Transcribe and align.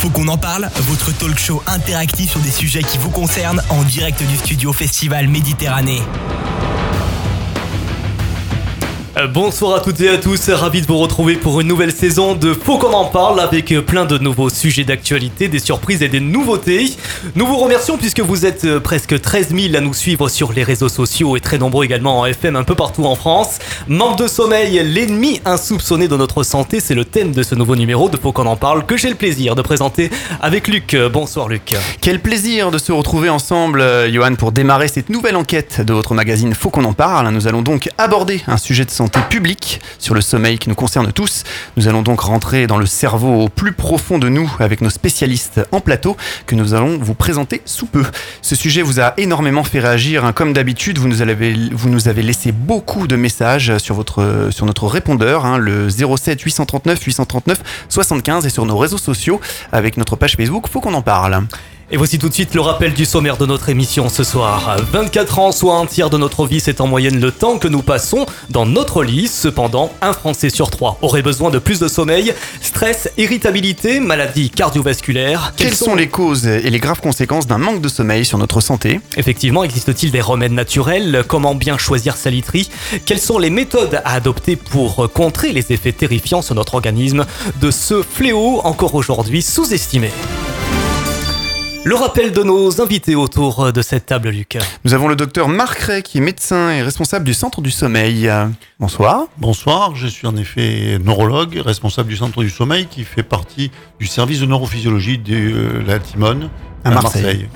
Faut 0.00 0.08
qu'on 0.08 0.28
en 0.28 0.38
parle, 0.38 0.70
votre 0.88 1.12
talk 1.12 1.38
show 1.38 1.62
interactif 1.66 2.30
sur 2.30 2.40
des 2.40 2.50
sujets 2.50 2.82
qui 2.82 2.96
vous 2.96 3.10
concernent 3.10 3.62
en 3.68 3.82
direct 3.82 4.22
du 4.22 4.34
studio 4.38 4.72
Festival 4.72 5.28
Méditerranée. 5.28 6.00
Euh, 9.20 9.26
bonsoir 9.26 9.76
à 9.76 9.80
toutes 9.80 10.00
et 10.00 10.08
à 10.08 10.18
tous, 10.18 10.48
ravi 10.50 10.82
de 10.82 10.86
vous 10.86 10.98
retrouver 10.98 11.34
pour 11.34 11.60
une 11.60 11.68
nouvelle 11.68 11.92
saison 11.92 12.34
de 12.34 12.54
Faut 12.54 12.78
qu'on 12.78 12.92
en 12.92 13.06
parle 13.06 13.40
avec 13.40 13.72
euh, 13.72 13.82
plein 13.82 14.04
de 14.04 14.18
nouveaux 14.18 14.50
sujets 14.50 14.84
d'actualité, 14.84 15.48
des 15.48 15.58
surprises 15.58 16.02
et 16.02 16.08
des 16.08 16.20
nouveautés. 16.20 16.92
Nous 17.34 17.46
vous 17.46 17.56
remercions 17.56 17.98
puisque 17.98 18.20
vous 18.20 18.46
êtes 18.46 18.64
euh, 18.64 18.80
presque 18.80 19.20
13 19.20 19.54
000 19.54 19.76
à 19.76 19.80
nous 19.80 19.94
suivre 19.94 20.28
sur 20.28 20.52
les 20.52 20.62
réseaux 20.62 20.88
sociaux 20.88 21.36
et 21.36 21.40
très 21.40 21.58
nombreux 21.58 21.84
également 21.84 22.20
en 22.20 22.26
FM 22.26 22.56
un 22.56 22.64
peu 22.64 22.74
partout 22.74 23.04
en 23.04 23.14
France. 23.14 23.58
Manque 23.88 24.18
de 24.18 24.26
sommeil, 24.26 24.80
l'ennemi 24.84 25.40
insoupçonné 25.44 26.08
de 26.08 26.16
notre 26.16 26.42
santé, 26.42 26.80
c'est 26.80 26.94
le 26.94 27.04
thème 27.04 27.32
de 27.32 27.42
ce 27.42 27.54
nouveau 27.54 27.76
numéro 27.76 28.08
de 28.08 28.16
Faut 28.16 28.32
qu'on 28.32 28.46
en 28.46 28.56
parle 28.56 28.86
que 28.86 28.96
j'ai 28.96 29.10
le 29.10 29.16
plaisir 29.16 29.54
de 29.54 29.62
présenter 29.62 30.10
avec 30.40 30.68
Luc. 30.68 30.96
Bonsoir 31.12 31.48
Luc. 31.48 31.74
Quel 32.00 32.20
plaisir 32.20 32.70
de 32.70 32.78
se 32.78 32.92
retrouver 32.92 33.28
ensemble, 33.28 33.84
Johan, 34.10 34.34
pour 34.36 34.52
démarrer 34.52 34.88
cette 34.88 35.10
nouvelle 35.10 35.36
enquête 35.36 35.80
de 35.80 35.92
votre 35.92 36.14
magazine 36.14 36.54
Faut 36.54 36.70
qu'on 36.70 36.84
en 36.84 36.94
parle. 36.94 37.28
Nous 37.30 37.48
allons 37.48 37.62
donc 37.62 37.88
aborder 37.98 38.42
un 38.46 38.56
sujet 38.56 38.84
de 38.84 38.90
santé 38.90 39.09
publique 39.18 39.80
sur 39.98 40.14
le 40.14 40.20
sommeil 40.20 40.58
qui 40.58 40.68
nous 40.68 40.74
concerne 40.74 41.12
tous. 41.12 41.44
Nous 41.76 41.88
allons 41.88 42.02
donc 42.02 42.20
rentrer 42.20 42.66
dans 42.66 42.78
le 42.78 42.86
cerveau 42.86 43.42
au 43.44 43.48
plus 43.48 43.72
profond 43.72 44.18
de 44.18 44.28
nous 44.28 44.50
avec 44.60 44.80
nos 44.80 44.90
spécialistes 44.90 45.60
en 45.72 45.80
plateau 45.80 46.16
que 46.46 46.54
nous 46.54 46.74
allons 46.74 46.98
vous 46.98 47.14
présenter 47.14 47.62
sous 47.64 47.86
peu. 47.86 48.04
Ce 48.42 48.54
sujet 48.54 48.82
vous 48.82 49.00
a 49.00 49.14
énormément 49.18 49.64
fait 49.64 49.80
réagir. 49.80 50.24
hein. 50.24 50.32
Comme 50.32 50.52
d'habitude, 50.52 50.98
vous, 50.98 51.08
nous 51.08 51.22
avez- 51.22 51.54
vous 51.72 51.88
nous 51.88 52.08
avez 52.08 52.22
laissé 52.22 52.52
beaucoup 52.52 53.06
de 53.06 53.16
messages 53.16 53.76
sur, 53.78 53.94
votre, 53.94 54.48
sur 54.50 54.66
notre 54.66 54.86
répondeur, 54.86 55.44
hein, 55.46 55.58
le 55.58 55.88
07 55.90 56.40
839 56.40 57.02
839 57.02 57.62
75 57.88 58.46
et 58.46 58.50
sur 58.50 58.66
nos 58.66 58.76
réseaux 58.78 58.98
sociaux 58.98 59.40
avec 59.72 59.96
notre 59.96 60.16
page 60.16 60.36
Facebook. 60.36 60.68
Faut 60.68 60.80
qu'on 60.80 60.94
en 60.94 61.02
parle. 61.02 61.42
Et 61.92 61.96
voici 61.96 62.20
tout 62.20 62.28
de 62.28 62.34
suite 62.34 62.54
le 62.54 62.60
rappel 62.60 62.94
du 62.94 63.04
sommaire 63.04 63.36
de 63.36 63.46
notre 63.46 63.68
émission 63.68 64.08
ce 64.08 64.22
soir. 64.22 64.76
24 64.92 65.40
ans, 65.40 65.50
soit 65.50 65.74
un 65.74 65.86
tiers 65.86 66.08
de 66.08 66.18
notre 66.18 66.46
vie, 66.46 66.60
c'est 66.60 66.80
en 66.80 66.86
moyenne 66.86 67.18
le 67.18 67.32
temps 67.32 67.58
que 67.58 67.66
nous 67.66 67.82
passons 67.82 68.26
dans 68.48 68.64
notre 68.64 69.02
lit. 69.02 69.26
Cependant, 69.26 69.92
un 70.00 70.12
Français 70.12 70.50
sur 70.50 70.70
trois 70.70 70.98
aurait 71.02 71.22
besoin 71.22 71.50
de 71.50 71.58
plus 71.58 71.80
de 71.80 71.88
sommeil. 71.88 72.32
Stress, 72.60 73.10
irritabilité, 73.18 73.98
maladies 73.98 74.50
cardiovasculaires. 74.50 75.52
Quelles 75.56 75.74
sont 75.74 75.96
les 75.96 76.08
causes 76.08 76.46
et 76.46 76.70
les 76.70 76.78
graves 76.78 77.00
conséquences 77.00 77.48
d'un 77.48 77.58
manque 77.58 77.80
de 77.80 77.88
sommeil 77.88 78.24
sur 78.24 78.38
notre 78.38 78.60
santé? 78.60 79.00
Effectivement, 79.16 79.64
existe-t-il 79.64 80.12
des 80.12 80.20
remèdes 80.20 80.52
naturels? 80.52 81.24
Comment 81.26 81.56
bien 81.56 81.76
choisir 81.76 82.16
sa 82.16 82.30
literie? 82.30 82.70
Quelles 83.04 83.18
sont 83.18 83.40
les 83.40 83.50
méthodes 83.50 84.00
à 84.04 84.14
adopter 84.14 84.54
pour 84.54 85.10
contrer 85.12 85.50
les 85.50 85.72
effets 85.72 85.92
terrifiants 85.92 86.42
sur 86.42 86.54
notre 86.54 86.76
organisme? 86.76 87.26
De 87.60 87.72
ce 87.72 88.04
fléau 88.04 88.60
encore 88.62 88.94
aujourd'hui 88.94 89.42
sous-estimé 89.42 90.12
le 91.84 91.94
rappel 91.94 92.32
de 92.32 92.42
nos 92.42 92.80
invités 92.80 93.14
autour 93.14 93.72
de 93.72 93.82
cette 93.82 94.06
table, 94.06 94.28
Luc. 94.30 94.58
Nous 94.84 94.94
avons 94.94 95.08
le 95.08 95.16
docteur 95.16 95.48
Marc 95.48 95.78
Ray 95.80 96.02
qui 96.02 96.18
est 96.18 96.20
médecin 96.20 96.70
et 96.70 96.82
responsable 96.82 97.24
du 97.24 97.34
centre 97.34 97.60
du 97.60 97.70
sommeil. 97.70 98.30
Bonsoir. 98.78 99.26
Bonsoir, 99.38 99.96
je 99.96 100.06
suis 100.06 100.26
en 100.26 100.36
effet 100.36 100.98
neurologue, 101.02 101.60
responsable 101.64 102.08
du 102.08 102.16
centre 102.16 102.42
du 102.42 102.50
sommeil 102.50 102.86
qui 102.86 103.04
fait 103.04 103.22
partie 103.22 103.70
du 103.98 104.06
service 104.06 104.40
de 104.40 104.46
neurophysiologie 104.46 105.18
de 105.18 105.34
euh, 105.34 105.82
la 105.86 105.98
Timone 105.98 106.50
À 106.84 106.90
Marseille. 106.90 107.48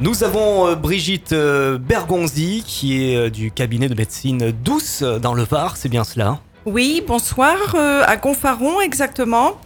Nous 0.00 0.22
avons 0.22 0.68
euh, 0.68 0.74
Brigitte 0.76 1.32
euh, 1.32 1.78
Bergonzi 1.78 2.62
qui 2.64 3.02
est 3.02 3.30
du 3.30 3.50
cabinet 3.50 3.88
de 3.88 3.94
médecine 3.94 4.52
douce 4.52 5.02
dans 5.02 5.34
le 5.34 5.42
Var, 5.42 5.76
c'est 5.76 5.88
bien 5.88 6.04
cela? 6.04 6.38
Oui, 6.66 7.02
bonsoir, 7.06 7.56
euh, 7.74 8.02
à 8.06 8.16
Gonfaron 8.16 8.80
exactement. 8.82 9.58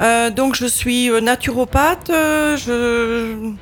Euh, 0.00 0.30
donc 0.30 0.54
je 0.54 0.66
suis 0.66 1.10
euh, 1.10 1.20
naturopathe, 1.20 2.10
euh, 2.10 2.56
je, 2.56 3.52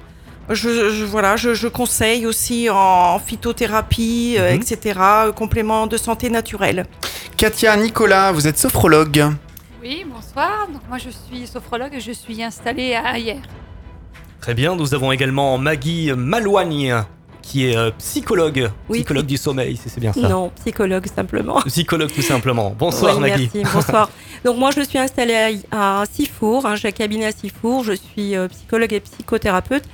je, 0.50 0.90
je- 0.90 1.04
voilà, 1.04 1.36
je, 1.36 1.54
je 1.54 1.66
conseille 1.68 2.26
aussi 2.26 2.68
en 2.70 3.18
phytothérapie, 3.18 4.36
euh, 4.38 4.52
Mhm. 4.54 4.60
etc., 4.62 5.00
complément 5.34 5.86
de 5.86 5.96
santé 5.96 6.28
naturelle. 6.30 6.84
Katia 7.36 7.76
Nicolas, 7.76 8.32
vous 8.32 8.46
êtes 8.46 8.58
sophrologue. 8.58 9.24
Oui, 9.82 10.04
bonsoir. 10.06 10.66
Donc 10.72 10.82
moi 10.88 10.98
je 10.98 11.10
suis 11.10 11.46
sophrologue 11.46 11.94
et 11.94 12.00
je 12.00 12.12
suis 12.12 12.42
installée 12.42 12.94
à 12.94 13.18
Hier. 13.18 13.38
Très 14.40 14.54
bien, 14.54 14.76
nous 14.76 14.94
avons 14.94 15.10
également 15.12 15.56
Maggie 15.58 16.12
Malouagne 16.14 17.02
qui 17.46 17.68
est 17.70 17.76
euh, 17.76 17.90
psychologue, 17.98 18.70
Oui. 18.88 18.98
psychologue 18.98 19.26
du 19.26 19.36
sommeil, 19.36 19.76
si 19.76 19.88
c'est 19.88 20.00
bien 20.00 20.12
ça. 20.12 20.28
Non, 20.28 20.50
psychologue 20.60 21.06
simplement. 21.06 21.60
Psychologue 21.62 22.10
tout 22.12 22.22
simplement. 22.22 22.70
Bonsoir 22.78 23.14
Oui, 23.14 23.20
Maggie. 23.20 23.50
Merci, 23.54 23.72
bonsoir. 23.74 24.10
Donc 24.44 24.58
moi 24.58 24.70
je 24.72 24.80
suis 24.80 24.98
installée 24.98 25.62
à, 25.70 26.00
à 26.00 26.04
Sifour, 26.06 26.66
hein, 26.66 26.74
j'ai 26.74 26.88
un 26.88 26.92
cabinet 26.92 27.26
à 27.26 27.32
Sifour, 27.32 27.84
je 27.84 27.92
suis 27.92 28.34
euh, 28.36 28.48
psychologue 28.48 28.92
et 28.92 29.00
psychothérapeute 29.00 29.84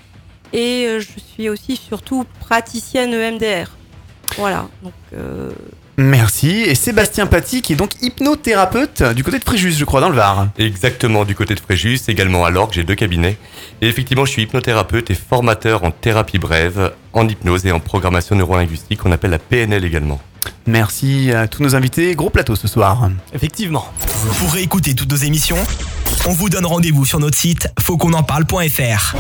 et 0.55 0.87
euh, 0.87 1.01
je 1.01 1.21
suis 1.21 1.49
aussi 1.51 1.77
surtout 1.77 2.25
praticienne 2.41 3.13
EMDR. 3.13 3.71
Voilà, 4.39 4.67
donc 4.83 4.93
Merci. 5.97 6.63
Et 6.63 6.75
Sébastien 6.75 7.27
Paty 7.27 7.63
qui 7.63 7.75
est 7.75 7.77
donc 7.77 7.91
hypnothérapeute 8.01 9.03
du 9.15 9.23
côté 9.23 9.39
de 9.39 9.45
Fréjus, 9.45 9.73
je 9.73 9.85
crois, 9.85 10.01
dans 10.01 10.09
le 10.09 10.17
Var. 10.17 10.49
Exactement, 10.59 11.25
du 11.25 11.35
côté 11.35 11.55
de 11.55 11.61
Fréjus, 11.61 12.01
également 12.09 12.45
à 12.45 12.51
l'Orgue, 12.51 12.73
j'ai 12.73 12.85
deux 12.85 12.95
cabinets. 12.95 13.37
Et 13.81 13.89
effectivement, 13.89 14.25
je 14.25 14.33
suis 14.33 14.43
hypnothérapeute 14.43 15.11
et 15.11 15.15
formateur 15.15 15.85
en 15.85 15.91
thérapie 15.91 16.39
brève, 16.39 16.93
en 17.13 17.29
hypnose 17.29 17.67
et 17.67 17.73
en 17.73 17.81
programmation 17.81 18.37
neurolinguistique, 18.37 19.01
qu'on 19.01 19.13
appelle 19.13 19.33
la 19.33 19.39
PNL 19.39 19.85
également. 19.85 20.21
Merci 20.67 21.33
à 21.33 21.49
tous 21.49 21.63
nos 21.63 21.75
invités. 21.75 22.15
Gros 22.15 22.31
plateau 22.31 22.57
ce 22.57 22.69
soir. 22.69 23.11
Effectivement. 23.35 23.87
Pour 24.39 24.53
réécouter 24.53 24.95
toutes 24.95 25.11
nos 25.11 25.17
émissions, 25.17 25.59
on 26.27 26.33
vous 26.33 26.49
donne 26.49 26.67
rendez-vous 26.67 27.05
sur 27.05 27.19
notre 27.19 27.37
site 27.37 27.69
fautquonenparle.fr. 27.81 29.17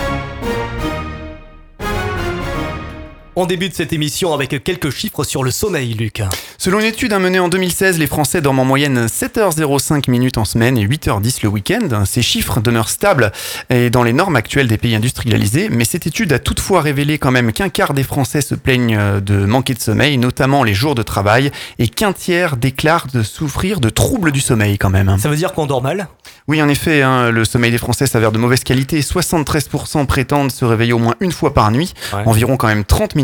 On 3.34 3.46
débute 3.46 3.74
cette 3.74 3.94
émission 3.94 4.34
avec 4.34 4.62
quelques 4.62 4.90
chiffres 4.90 5.24
sur 5.24 5.42
le 5.42 5.50
sommeil, 5.50 5.94
Luc. 5.94 6.20
Selon 6.58 6.80
une 6.80 6.84
étude 6.86 7.14
menée 7.14 7.38
en 7.38 7.48
2016, 7.48 7.98
les 7.98 8.06
Français 8.06 8.42
dorment 8.42 8.58
en 8.58 8.64
moyenne 8.66 9.06
7h05 9.06 10.10
minutes 10.10 10.36
en 10.36 10.44
semaine 10.44 10.76
et 10.76 10.86
8h10 10.86 11.38
le 11.42 11.48
week-end. 11.48 12.04
Ces 12.04 12.20
chiffres 12.20 12.60
demeurent 12.60 12.90
stables 12.90 13.32
et 13.70 13.88
dans 13.88 14.02
les 14.02 14.12
normes 14.12 14.36
actuelles 14.36 14.68
des 14.68 14.76
pays 14.76 14.94
industrialisés, 14.94 15.70
mais 15.70 15.86
cette 15.86 16.06
étude 16.06 16.30
a 16.34 16.38
toutefois 16.38 16.82
révélé 16.82 17.16
quand 17.16 17.30
même 17.30 17.52
qu'un 17.52 17.70
quart 17.70 17.94
des 17.94 18.02
Français 18.02 18.42
se 18.42 18.54
plaignent 18.54 18.98
euh, 18.98 19.20
de 19.20 19.46
manquer 19.46 19.72
de 19.72 19.80
sommeil, 19.80 20.18
notamment 20.18 20.62
les 20.62 20.74
jours 20.74 20.94
de 20.94 21.02
travail, 21.02 21.50
et 21.78 21.88
qu'un 21.88 22.12
tiers 22.12 22.58
déclarent 22.58 23.06
de 23.14 23.22
souffrir 23.22 23.80
de 23.80 23.88
troubles 23.88 24.32
du 24.32 24.40
sommeil 24.40 24.76
quand 24.76 24.90
même. 24.90 25.16
Ça 25.18 25.30
veut 25.30 25.36
dire 25.36 25.54
qu'on 25.54 25.64
dort 25.64 25.82
mal? 25.82 26.06
Oui, 26.48 26.60
en 26.60 26.68
effet, 26.68 27.00
hein, 27.00 27.30
le 27.30 27.46
sommeil 27.46 27.70
des 27.70 27.78
Français 27.78 28.06
s'avère 28.06 28.30
de 28.32 28.38
mauvaise 28.38 28.62
qualité. 28.62 29.00
73% 29.00 30.04
prétendent 30.04 30.52
se 30.52 30.66
réveiller 30.66 30.92
au 30.92 30.98
moins 30.98 31.14
une 31.20 31.32
fois 31.32 31.54
par 31.54 31.70
nuit, 31.70 31.94
Ouais. 32.12 32.24
environ 32.26 32.58
quand 32.58 32.66
même 32.66 32.84
30 32.84 33.14
minutes. 33.14 33.21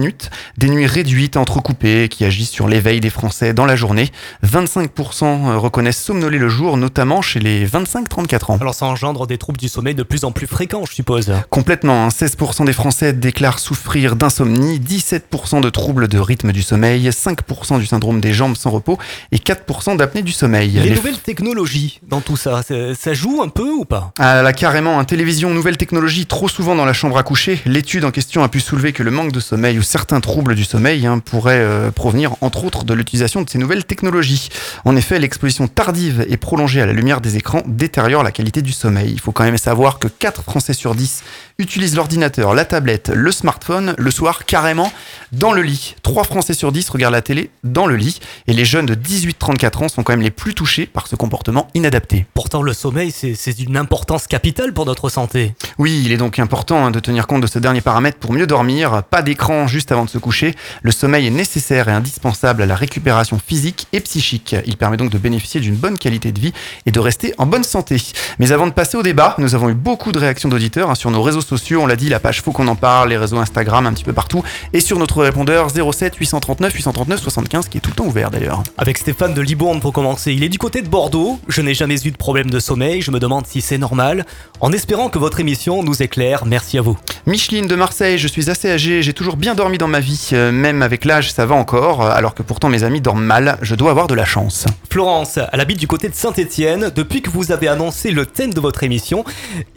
Des 0.56 0.68
nuits 0.68 0.86
réduites, 0.86 1.36
entrecoupées, 1.36 2.08
qui 2.08 2.24
agissent 2.24 2.50
sur 2.50 2.68
l'éveil 2.68 3.00
des 3.00 3.10
Français 3.10 3.52
dans 3.52 3.66
la 3.66 3.76
journée. 3.76 4.10
25% 4.46 5.56
reconnaissent 5.56 6.02
somnoler 6.02 6.38
le 6.38 6.48
jour, 6.48 6.76
notamment 6.76 7.22
chez 7.22 7.40
les 7.40 7.66
25-34 7.66 8.52
ans. 8.52 8.58
Alors 8.60 8.74
ça 8.74 8.86
engendre 8.86 9.26
des 9.26 9.38
troubles 9.38 9.58
du 9.58 9.68
sommeil 9.68 9.94
de 9.94 10.02
plus 10.02 10.24
en 10.24 10.32
plus 10.32 10.46
fréquents, 10.46 10.84
je 10.88 10.94
suppose. 10.94 11.32
Complètement, 11.50 12.06
hein, 12.06 12.08
16% 12.08 12.64
des 12.64 12.72
Français 12.72 13.12
déclarent 13.12 13.58
souffrir 13.58 14.16
d'insomnie, 14.16 14.78
17% 14.78 15.60
de 15.60 15.70
troubles 15.70 16.08
de 16.08 16.18
rythme 16.18 16.52
du 16.52 16.62
sommeil, 16.62 17.08
5% 17.08 17.78
du 17.78 17.86
syndrome 17.86 18.20
des 18.20 18.32
jambes 18.32 18.56
sans 18.56 18.70
repos 18.70 18.98
et 19.32 19.38
4% 19.38 19.96
d'apnée 19.96 20.22
du 20.22 20.32
sommeil. 20.32 20.70
Les 20.70 20.90
Les 20.90 20.94
nouvelles 20.94 21.18
technologies 21.18 22.00
dans 22.08 22.20
tout 22.20 22.36
ça, 22.36 22.62
ça, 22.62 23.14
joue 23.14 23.42
un 23.42 23.48
peu 23.48 23.70
ou 23.70 23.84
pas? 23.84 24.12
Ah 24.18 24.42
là, 24.42 24.52
carrément, 24.52 24.98
un 24.98 25.04
télévision, 25.04 25.50
nouvelle 25.50 25.76
technologie, 25.76 26.26
trop 26.26 26.48
souvent 26.48 26.74
dans 26.74 26.84
la 26.84 26.92
chambre 26.92 27.18
à 27.18 27.22
coucher. 27.22 27.60
L'étude 27.66 28.04
en 28.04 28.10
question 28.10 28.42
a 28.42 28.48
pu 28.48 28.60
soulever 28.60 28.92
que 28.92 29.02
le 29.02 29.10
manque 29.10 29.32
de 29.32 29.40
sommeil 29.40 29.78
ou 29.78 29.82
certains 29.88 30.20
troubles 30.20 30.54
du 30.54 30.64
sommeil 30.64 31.06
hein, 31.06 31.18
pourraient 31.18 31.58
euh, 31.58 31.90
provenir 31.90 32.36
entre 32.42 32.64
autres 32.64 32.84
de 32.84 32.92
l'utilisation 32.92 33.40
de 33.40 33.48
ces 33.48 33.58
nouvelles 33.58 33.86
technologies. 33.86 34.50
En 34.84 34.94
effet, 34.96 35.18
l'exposition 35.18 35.66
tardive 35.66 36.26
et 36.28 36.36
prolongée 36.36 36.82
à 36.82 36.86
la 36.86 36.92
lumière 36.92 37.22
des 37.22 37.36
écrans 37.36 37.62
détériore 37.66 38.22
la 38.22 38.30
qualité 38.30 38.60
du 38.60 38.72
sommeil. 38.72 39.10
Il 39.12 39.20
faut 39.20 39.32
quand 39.32 39.44
même 39.44 39.56
savoir 39.56 39.98
que 39.98 40.06
4 40.06 40.42
Français 40.42 40.74
sur 40.74 40.94
10 40.94 41.22
utilisent 41.58 41.96
l'ordinateur, 41.96 42.54
la 42.54 42.64
tablette, 42.64 43.10
le 43.12 43.32
smartphone 43.32 43.94
le 43.96 44.10
soir 44.10 44.44
carrément 44.44 44.92
dans 45.32 45.52
le 45.52 45.62
lit. 45.62 45.96
3 46.02 46.24
Français 46.24 46.54
sur 46.54 46.70
10 46.70 46.90
regardent 46.90 47.14
la 47.14 47.22
télé 47.22 47.50
dans 47.64 47.86
le 47.86 47.96
lit 47.96 48.20
et 48.46 48.52
les 48.52 48.64
jeunes 48.64 48.86
de 48.86 48.94
18-34 48.94 49.84
ans 49.84 49.88
sont 49.88 50.02
quand 50.02 50.12
même 50.12 50.20
les 50.20 50.30
plus 50.30 50.54
touchés 50.54 50.86
par 50.86 51.06
ce 51.06 51.16
comportement 51.16 51.68
inadapté. 51.74 52.26
Pourtant 52.34 52.62
le 52.62 52.74
sommeil 52.74 53.10
c'est 53.10 53.56
d'une 53.56 53.76
importance 53.76 54.26
capitale 54.26 54.72
pour 54.72 54.84
notre 54.86 55.08
santé. 55.08 55.54
Oui, 55.78 56.02
il 56.04 56.12
est 56.12 56.16
donc 56.16 56.38
important 56.38 56.86
hein, 56.86 56.90
de 56.90 57.00
tenir 57.00 57.26
compte 57.26 57.40
de 57.40 57.46
ce 57.46 57.58
dernier 57.58 57.80
paramètre 57.80 58.18
pour 58.18 58.32
mieux 58.32 58.46
dormir. 58.46 59.02
Pas 59.10 59.22
d'écran 59.22 59.66
juste 59.66 59.77
avant 59.90 60.04
de 60.04 60.10
se 60.10 60.18
coucher. 60.18 60.54
Le 60.82 60.90
sommeil 60.90 61.26
est 61.26 61.30
nécessaire 61.30 61.88
et 61.88 61.92
indispensable 61.92 62.62
à 62.62 62.66
la 62.66 62.74
récupération 62.74 63.38
physique 63.44 63.86
et 63.92 64.00
psychique. 64.00 64.56
Il 64.66 64.76
permet 64.76 64.96
donc 64.96 65.10
de 65.10 65.18
bénéficier 65.18 65.60
d'une 65.60 65.76
bonne 65.76 65.98
qualité 65.98 66.32
de 66.32 66.40
vie 66.40 66.52
et 66.86 66.90
de 66.90 67.00
rester 67.00 67.34
en 67.38 67.46
bonne 67.46 67.64
santé. 67.64 67.96
Mais 68.38 68.52
avant 68.52 68.66
de 68.66 68.72
passer 68.72 68.96
au 68.96 69.02
débat, 69.02 69.34
nous 69.38 69.54
avons 69.54 69.68
eu 69.68 69.74
beaucoup 69.74 70.12
de 70.12 70.18
réactions 70.18 70.48
d'auditeurs 70.48 70.90
hein, 70.90 70.94
sur 70.94 71.10
nos 71.10 71.22
réseaux 71.22 71.40
sociaux. 71.40 71.80
On 71.82 71.86
l'a 71.86 71.96
dit, 71.96 72.08
la 72.08 72.20
page 72.20 72.42
Faut 72.42 72.52
qu'on 72.52 72.68
en 72.68 72.76
parle, 72.76 73.10
les 73.10 73.16
réseaux 73.16 73.38
Instagram 73.38 73.86
un 73.86 73.92
petit 73.92 74.04
peu 74.04 74.12
partout 74.12 74.42
et 74.72 74.80
sur 74.80 74.98
notre 74.98 75.22
répondeur 75.22 75.68
07 75.70 76.16
839 76.16 76.72
839 76.72 77.20
75 77.20 77.68
qui 77.68 77.78
est 77.78 77.80
tout 77.80 77.90
le 77.90 77.96
temps 77.96 78.06
ouvert 78.06 78.30
d'ailleurs. 78.30 78.62
Avec 78.76 78.98
Stéphane 78.98 79.34
de 79.34 79.40
Libourne 79.40 79.80
pour 79.80 79.92
commencer. 79.92 80.32
Il 80.32 80.42
est 80.42 80.48
du 80.48 80.58
côté 80.58 80.82
de 80.82 80.88
Bordeaux. 80.88 81.38
Je 81.48 81.60
n'ai 81.60 81.74
jamais 81.74 81.96
eu 82.04 82.10
de 82.10 82.16
problème 82.16 82.50
de 82.50 82.58
sommeil. 82.58 83.02
Je 83.02 83.10
me 83.10 83.18
demande 83.18 83.46
si 83.46 83.60
c'est 83.60 83.78
normal. 83.78 84.26
En 84.60 84.72
espérant 84.72 85.08
que 85.08 85.18
votre 85.18 85.40
émission 85.40 85.82
nous 85.82 86.02
éclaire, 86.02 86.46
merci 86.46 86.78
à 86.78 86.82
vous. 86.82 86.98
Micheline 87.26 87.66
de 87.66 87.74
Marseille, 87.74 88.18
je 88.18 88.26
suis 88.26 88.48
assez 88.48 88.70
âgée, 88.70 89.02
j'ai 89.02 89.12
toujours 89.12 89.36
bien 89.36 89.54
dormi 89.54 89.67
dans 89.76 89.88
ma 89.88 90.00
vie, 90.00 90.30
euh, 90.32 90.50
même 90.50 90.80
avec 90.80 91.04
l'âge 91.04 91.30
ça 91.32 91.44
va 91.44 91.54
encore, 91.54 92.00
euh, 92.02 92.10
alors 92.10 92.34
que 92.34 92.42
pourtant 92.42 92.70
mes 92.70 92.84
amis 92.84 93.02
dorment 93.02 93.24
mal, 93.24 93.58
je 93.60 93.74
dois 93.74 93.90
avoir 93.90 94.06
de 94.06 94.14
la 94.14 94.24
chance. 94.24 94.64
Florence, 94.90 95.38
elle 95.52 95.60
habite 95.60 95.78
du 95.78 95.86
côté 95.86 96.08
de 96.08 96.14
Saint-Étienne. 96.14 96.90
Depuis 96.94 97.20
que 97.20 97.28
vous 97.28 97.52
avez 97.52 97.68
annoncé 97.68 98.10
le 98.10 98.24
thème 98.24 98.54
de 98.54 98.60
votre 98.60 98.84
émission, 98.84 99.24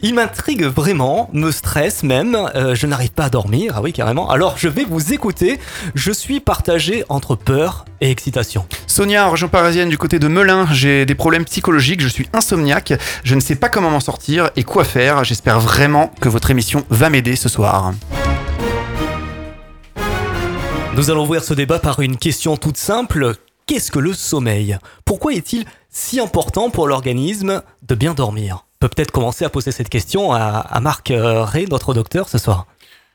il 0.00 0.14
m'intrigue 0.14 0.64
vraiment, 0.64 1.28
me 1.34 1.50
stresse 1.50 2.04
même. 2.04 2.36
Euh, 2.54 2.74
je 2.74 2.86
n'arrive 2.86 3.10
pas 3.10 3.24
à 3.24 3.28
dormir, 3.28 3.74
ah 3.76 3.82
oui 3.82 3.92
carrément. 3.92 4.30
Alors 4.30 4.54
je 4.56 4.68
vais 4.68 4.84
vous 4.88 5.12
écouter. 5.12 5.58
Je 5.94 6.12
suis 6.12 6.40
partagé 6.40 7.04
entre 7.10 7.34
peur 7.34 7.84
et 8.00 8.10
excitation. 8.10 8.64
Sonia, 8.86 9.26
en 9.26 9.32
région 9.32 9.48
parisienne 9.48 9.88
du 9.88 9.98
côté 9.98 10.18
de 10.18 10.28
Melun, 10.28 10.66
j'ai 10.72 11.04
des 11.04 11.14
problèmes 11.14 11.44
psychologiques, 11.44 12.00
je 12.00 12.08
suis 12.08 12.28
insomniaque, 12.32 12.94
je 13.24 13.34
ne 13.34 13.40
sais 13.40 13.56
pas 13.56 13.68
comment 13.68 13.90
m'en 13.90 14.00
sortir 14.00 14.50
et 14.56 14.62
quoi 14.62 14.84
faire. 14.84 15.24
J'espère 15.24 15.60
vraiment 15.60 16.12
que 16.20 16.28
votre 16.28 16.50
émission 16.50 16.84
va 16.88 17.10
m'aider 17.10 17.36
ce 17.36 17.48
soir. 17.48 17.92
Nous 20.94 21.10
allons 21.10 21.22
ouvrir 21.22 21.42
ce 21.42 21.54
débat 21.54 21.78
par 21.78 22.00
une 22.00 22.18
question 22.18 22.58
toute 22.58 22.76
simple. 22.76 23.34
Qu'est-ce 23.66 23.90
que 23.90 23.98
le 23.98 24.12
sommeil? 24.12 24.76
Pourquoi 25.06 25.32
est-il 25.32 25.64
si 25.88 26.20
important 26.20 26.68
pour 26.68 26.86
l'organisme 26.86 27.62
de 27.82 27.94
bien 27.94 28.12
dormir? 28.12 28.66
On 28.74 28.76
peut 28.80 28.88
peut-être 28.88 29.10
commencer 29.10 29.46
à 29.46 29.48
poser 29.48 29.72
cette 29.72 29.88
question 29.88 30.32
à, 30.34 30.80
Marc 30.82 31.10
euh, 31.10 31.44
Ray, 31.44 31.66
notre 31.70 31.94
docteur, 31.94 32.28
ce 32.28 32.36
soir. 32.36 32.66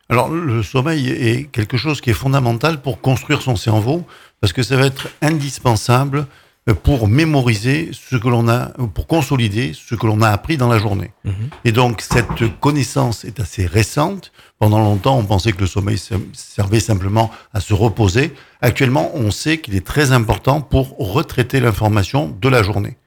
Alors, 0.10 0.30
le 0.30 0.64
sommeil 0.64 1.10
est 1.10 1.52
quelque 1.52 1.78
chose 1.78 2.02
qui 2.02 2.10
est 2.10 2.14
fondamental 2.14 2.82
pour 2.82 3.00
construire 3.00 3.44
son 3.44 3.56
cerveau, 3.56 4.04
parce 4.42 4.54
que 4.54 4.64
ça 4.64 4.76
va 4.76 4.88
être 4.88 5.10
indispensable 5.22 6.26
pour 6.74 7.08
mémoriser 7.08 7.92
ce 7.94 8.16
que 8.18 8.28
l'on 8.28 8.48
a, 8.50 8.68
pour 8.94 9.08
consolider 9.08 9.74
ce 9.74 9.96
que 9.96 10.06
l'on 10.06 10.22
a 10.22 10.30
appris 10.30 10.58
dans 10.58 10.68
la 10.68 10.80
journée. 10.80 11.12
Mhm. 11.24 11.34
Et 11.66 11.72
donc, 11.72 12.02
cette 12.02 12.60
connaissance 12.60 13.24
est 13.24 13.40
assez 13.40 13.66
récente. 13.66 14.32
Pendant 14.60 14.80
longtemps, 14.80 15.18
on 15.18 15.24
pensait 15.24 15.54
que 15.54 15.62
le 15.62 15.68
sommeil 15.68 15.98
servait 16.34 16.80
simplement 16.80 17.32
à 17.54 17.62
se 17.62 17.74
reposer. 17.74 18.34
Actuellement, 18.62 19.12
on 19.14 19.32
sait 19.32 19.60
qu'il 19.60 19.76
est 19.76 19.86
très 19.86 20.12
important 20.12 20.62
pour 20.62 20.96
retraiter 20.98 21.60
l'information 21.60 22.36
de 22.42 22.50
la 22.50 22.64
journée. 22.64 22.98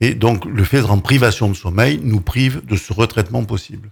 Et 0.00 0.14
donc, 0.14 0.44
le 0.44 0.64
fait 0.64 0.78
d'être 0.78 0.92
en 0.92 0.98
privation 0.98 1.48
de 1.48 1.54
sommeil 1.54 2.00
nous 2.02 2.20
prive 2.20 2.64
de 2.64 2.76
ce 2.76 2.92
retraitement 2.92 3.44
possible. 3.44 3.90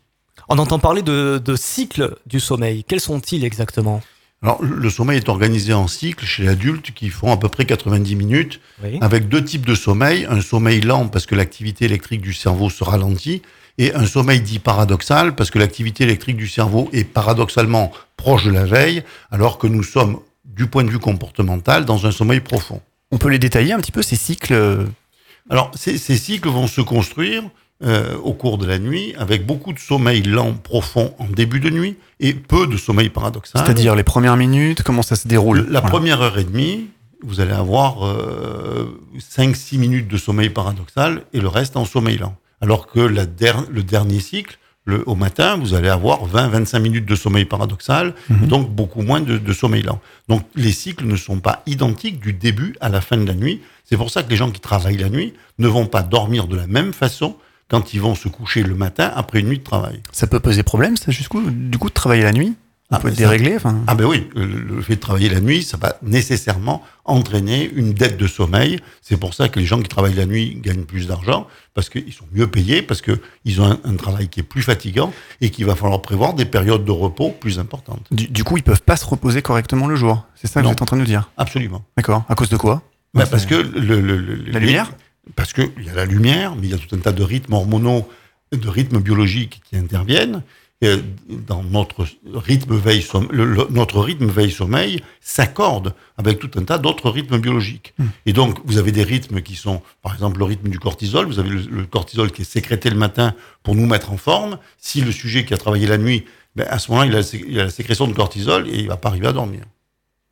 On 0.48 0.58
entend 0.58 0.78
parler 0.78 1.02
de, 1.02 1.40
de 1.44 1.56
cycles 1.56 2.16
du 2.26 2.40
sommeil. 2.40 2.84
Quels 2.84 3.00
sont-ils 3.00 3.44
exactement? 3.44 4.00
Alors, 4.42 4.62
le 4.62 4.88
sommeil 4.88 5.18
est 5.18 5.28
organisé 5.28 5.72
en 5.72 5.88
cycles 5.88 6.24
chez 6.24 6.44
l'adulte 6.44 6.92
qui 6.92 7.08
font 7.08 7.32
à 7.32 7.36
peu 7.36 7.48
près 7.48 7.64
90 7.64 8.14
minutes, 8.14 8.60
Oui. 8.84 8.98
avec 9.00 9.28
deux 9.28 9.44
types 9.44 9.66
de 9.66 9.74
sommeil. 9.74 10.26
Un 10.30 10.40
sommeil 10.40 10.80
lent 10.80 11.08
parce 11.08 11.26
que 11.26 11.34
l'activité 11.34 11.86
électrique 11.86 12.20
du 12.20 12.32
cerveau 12.32 12.70
se 12.70 12.84
ralentit, 12.84 13.42
et 13.78 13.94
un 13.94 14.06
sommeil 14.06 14.40
dit 14.40 14.60
paradoxal 14.60 15.34
parce 15.34 15.50
que 15.50 15.58
l'activité 15.58 16.04
électrique 16.04 16.36
du 16.36 16.46
cerveau 16.48 16.88
est 16.92 17.04
paradoxalement 17.04 17.90
proche 18.16 18.44
de 18.44 18.50
la 18.52 18.64
veille, 18.64 19.02
alors 19.32 19.58
que 19.58 19.66
nous 19.66 19.82
sommes, 19.82 20.20
du 20.44 20.66
point 20.66 20.84
de 20.84 20.90
vue 20.90 20.98
comportemental, 21.00 21.84
dans 21.84 22.06
un 22.06 22.10
sommeil 22.12 22.40
profond. 22.40 22.80
On 23.10 23.18
peut 23.18 23.28
les 23.30 23.38
détailler 23.40 23.72
un 23.72 23.78
petit 23.80 23.92
peu 23.92 24.02
ces 24.02 24.16
cycles? 24.16 24.86
Alors, 25.50 25.72
ces, 25.74 25.98
ces 25.98 26.16
cycles 26.16 26.48
vont 26.48 26.66
se 26.68 26.80
construire 26.80 27.42
euh, 27.84 28.16
au 28.24 28.32
cours 28.32 28.58
de 28.58 28.66
la 28.66 28.78
nuit, 28.78 29.14
avec 29.18 29.46
beaucoup 29.46 29.72
de 29.72 29.78
sommeil 29.78 30.22
lent 30.22 30.52
profond 30.54 31.14
en 31.18 31.26
début 31.26 31.60
de 31.60 31.70
nuit, 31.70 31.96
et 32.20 32.34
peu 32.34 32.66
de 32.66 32.76
sommeil 32.76 33.08
paradoxal. 33.08 33.62
C'est-à-dire 33.64 33.94
les 33.94 34.02
premières 34.02 34.36
minutes, 34.36 34.82
comment 34.82 35.02
ça 35.02 35.14
se 35.16 35.28
déroule? 35.28 35.58
La 35.70 35.80
Voilà. 35.80 35.88
première 35.88 36.20
heure 36.22 36.38
et 36.38 36.44
demie, 36.44 36.86
vous 37.22 37.40
allez 37.40 37.52
avoir 37.52 38.04
euh, 38.06 38.98
5-6 39.18 39.78
minutes 39.78 40.08
de 40.08 40.16
sommeil 40.16 40.50
paradoxal 40.50 41.22
et 41.32 41.40
le 41.40 41.48
reste 41.48 41.76
en 41.76 41.84
sommeil 41.84 42.18
lent. 42.18 42.36
Alors 42.60 42.86
que 42.88 43.00
la 43.00 43.26
der- 43.26 43.64
le 43.70 43.82
dernier 43.82 44.20
cycle, 44.20 44.58
le, 44.84 45.02
au 45.06 45.14
matin, 45.14 45.56
vous 45.58 45.74
allez 45.74 45.88
avoir 45.88 46.26
20-25 46.28 46.80
minutes 46.80 47.06
de 47.06 47.14
sommeil 47.14 47.44
paradoxal, 47.44 48.14
Mhm. 48.30 48.46
donc 48.48 48.70
beaucoup 48.70 49.02
moins 49.02 49.20
de, 49.20 49.36
de 49.38 49.52
sommeil 49.52 49.82
lent. 49.82 50.00
Donc 50.28 50.42
les 50.56 50.72
cycles 50.72 51.04
ne 51.06 51.16
sont 51.16 51.40
pas 51.40 51.62
identiques 51.66 52.20
du 52.20 52.32
début 52.32 52.74
à 52.80 52.88
la 52.88 53.00
fin 53.00 53.16
de 53.18 53.24
la 53.26 53.34
nuit. 53.34 53.60
C'est 53.84 53.96
pour 53.96 54.10
ça 54.10 54.22
que 54.22 54.30
les 54.30 54.36
gens 54.36 54.50
qui 54.50 54.60
travaillent 54.60 54.96
la 54.96 55.10
nuit 55.10 55.34
ne 55.58 55.68
vont 55.68 55.86
pas 55.86 56.02
dormir 56.02 56.46
de 56.48 56.56
la 56.56 56.66
même 56.66 56.92
façon 56.92 57.36
quand 57.68 57.92
ils 57.94 58.00
vont 58.00 58.14
se 58.14 58.28
coucher 58.28 58.62
le 58.62 58.74
matin 58.74 59.10
après 59.14 59.40
une 59.40 59.48
nuit 59.48 59.58
de 59.58 59.64
travail. 59.64 60.00
Ça 60.12 60.26
peut 60.26 60.40
poser 60.40 60.62
problème, 60.62 60.96
ça, 60.96 61.10
jusqu'où 61.12 61.42
Du 61.50 61.78
coup, 61.78 61.88
de 61.88 61.94
travailler 61.94 62.22
la 62.22 62.32
nuit? 62.32 62.54
On 62.90 62.96
Ah, 62.96 63.00
peut 63.00 63.10
déréglé 63.10 63.54
enfin... 63.56 63.76
Ah 63.86 63.94
ben 63.94 64.06
oui, 64.06 64.26
le, 64.34 64.46
le 64.46 64.80
fait 64.80 64.94
de 64.96 65.00
travailler 65.00 65.28
la 65.28 65.40
nuit, 65.40 65.62
ça 65.62 65.76
va 65.76 65.98
nécessairement 66.00 66.82
entraîner 67.04 67.70
une 67.74 67.92
dette 67.92 68.16
de 68.16 68.26
sommeil. 68.26 68.80
C'est 69.02 69.18
pour 69.18 69.34
ça 69.34 69.50
que 69.50 69.60
les 69.60 69.66
gens 69.66 69.78
qui 69.82 69.88
travaillent 69.88 70.14
la 70.14 70.24
nuit 70.24 70.58
gagnent 70.62 70.84
plus 70.84 71.06
d'argent, 71.06 71.46
parce 71.74 71.90
qu'ils 71.90 72.14
sont 72.14 72.24
mieux 72.32 72.46
payés, 72.46 72.80
parce 72.80 73.02
qu'ils 73.02 73.60
ont 73.60 73.66
un, 73.72 73.78
un 73.84 73.96
travail 73.96 74.28
qui 74.28 74.40
est 74.40 74.42
plus 74.42 74.62
fatigant 74.62 75.12
et 75.42 75.50
qu'il 75.50 75.66
va 75.66 75.74
falloir 75.76 76.00
prévoir 76.00 76.32
des 76.32 76.46
périodes 76.46 76.86
de 76.86 76.90
repos 76.90 77.30
plus 77.38 77.58
importantes. 77.58 78.06
du, 78.10 78.26
du 78.28 78.42
coup, 78.42 78.56
ils 78.56 78.62
peuvent 78.62 78.80
pas 78.82 78.96
se 78.96 79.04
reposer 79.04 79.42
correctement 79.42 79.86
le 79.86 79.96
jour. 79.96 80.24
C'est 80.34 80.46
ça 80.46 80.60
que 80.60 80.64
Non. 80.64 80.70
vous 80.70 80.72
êtes 80.72 80.80
en 80.82 80.86
train 80.86 80.96
de 80.96 81.02
nous 81.02 81.06
dire? 81.06 81.30
Absolument. 81.36 81.84
D'accord. 81.98 82.24
À 82.30 82.34
cause 82.34 82.48
de 82.48 82.56
quoi? 82.56 82.80
Ben, 83.12 83.26
parce 83.26 83.44
que 83.44 83.54
le, 83.54 84.00
le- 84.00 84.16
le- 84.16 84.50
La 84.50 84.60
lumière? 84.60 84.90
Parce 85.36 85.52
qu'il 85.52 85.70
y 85.84 85.90
a 85.90 85.94
la 85.94 86.04
lumière, 86.04 86.54
mais 86.56 86.66
il 86.66 86.70
y 86.70 86.74
a 86.74 86.78
tout 86.78 86.94
un 86.94 86.98
tas 86.98 87.12
de 87.12 87.22
rythmes 87.22 87.52
hormonaux, 87.54 88.08
de 88.52 88.68
rythmes 88.68 88.98
biologiques 89.00 89.60
qui 89.68 89.76
interviennent. 89.76 90.42
Et 90.80 90.94
dans 91.28 91.64
notre 91.64 92.06
rythme 92.32 92.76
veille 92.76 93.04
le- 93.32 93.44
le- 93.44 93.66
notre 93.70 93.98
rythme 93.98 94.26
veille 94.28 94.52
sommeil 94.52 95.02
s'accorde 95.20 95.92
avec 96.16 96.38
tout 96.38 96.50
un 96.54 96.62
tas 96.62 96.78
d'autres 96.78 97.10
rythmes 97.10 97.38
biologiques. 97.38 97.94
Hmm. 97.98 98.06
Et 98.26 98.32
donc 98.32 98.60
vous 98.64 98.78
avez 98.78 98.92
des 98.92 99.02
rythmes 99.02 99.40
qui 99.42 99.56
sont 99.56 99.82
par 100.02 100.14
exemple 100.14 100.38
le 100.38 100.44
rythme 100.44 100.68
du 100.68 100.78
cortisol, 100.78 101.26
vous 101.26 101.40
avez 101.40 101.50
le, 101.50 101.62
le 101.62 101.84
cortisol 101.84 102.30
qui 102.30 102.42
est 102.42 102.44
sécrété 102.44 102.90
le 102.90 102.96
matin 102.96 103.34
pour 103.64 103.74
nous 103.74 103.86
mettre 103.86 104.12
en 104.12 104.16
forme. 104.16 104.56
Si 104.78 105.00
le 105.00 105.10
sujet 105.10 105.44
qui 105.44 105.52
a 105.52 105.58
travaillé 105.58 105.88
la 105.88 105.98
nuit, 105.98 106.24
ben, 106.54 106.64
à 106.70 106.78
ce 106.78 106.92
moment-là 106.92 107.08
il 107.08 107.12
a, 107.14 107.16
la 107.18 107.22
sé- 107.24 107.44
il 107.48 107.58
a 107.58 107.64
la 107.64 107.70
sécrétion 107.70 108.06
de 108.06 108.12
cortisol 108.14 108.68
et 108.68 108.78
il 108.78 108.86
va 108.86 108.96
pas 108.96 109.08
arriver 109.08 109.26
à 109.26 109.32
dormir. 109.32 109.62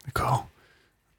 D'accord. 0.07 0.47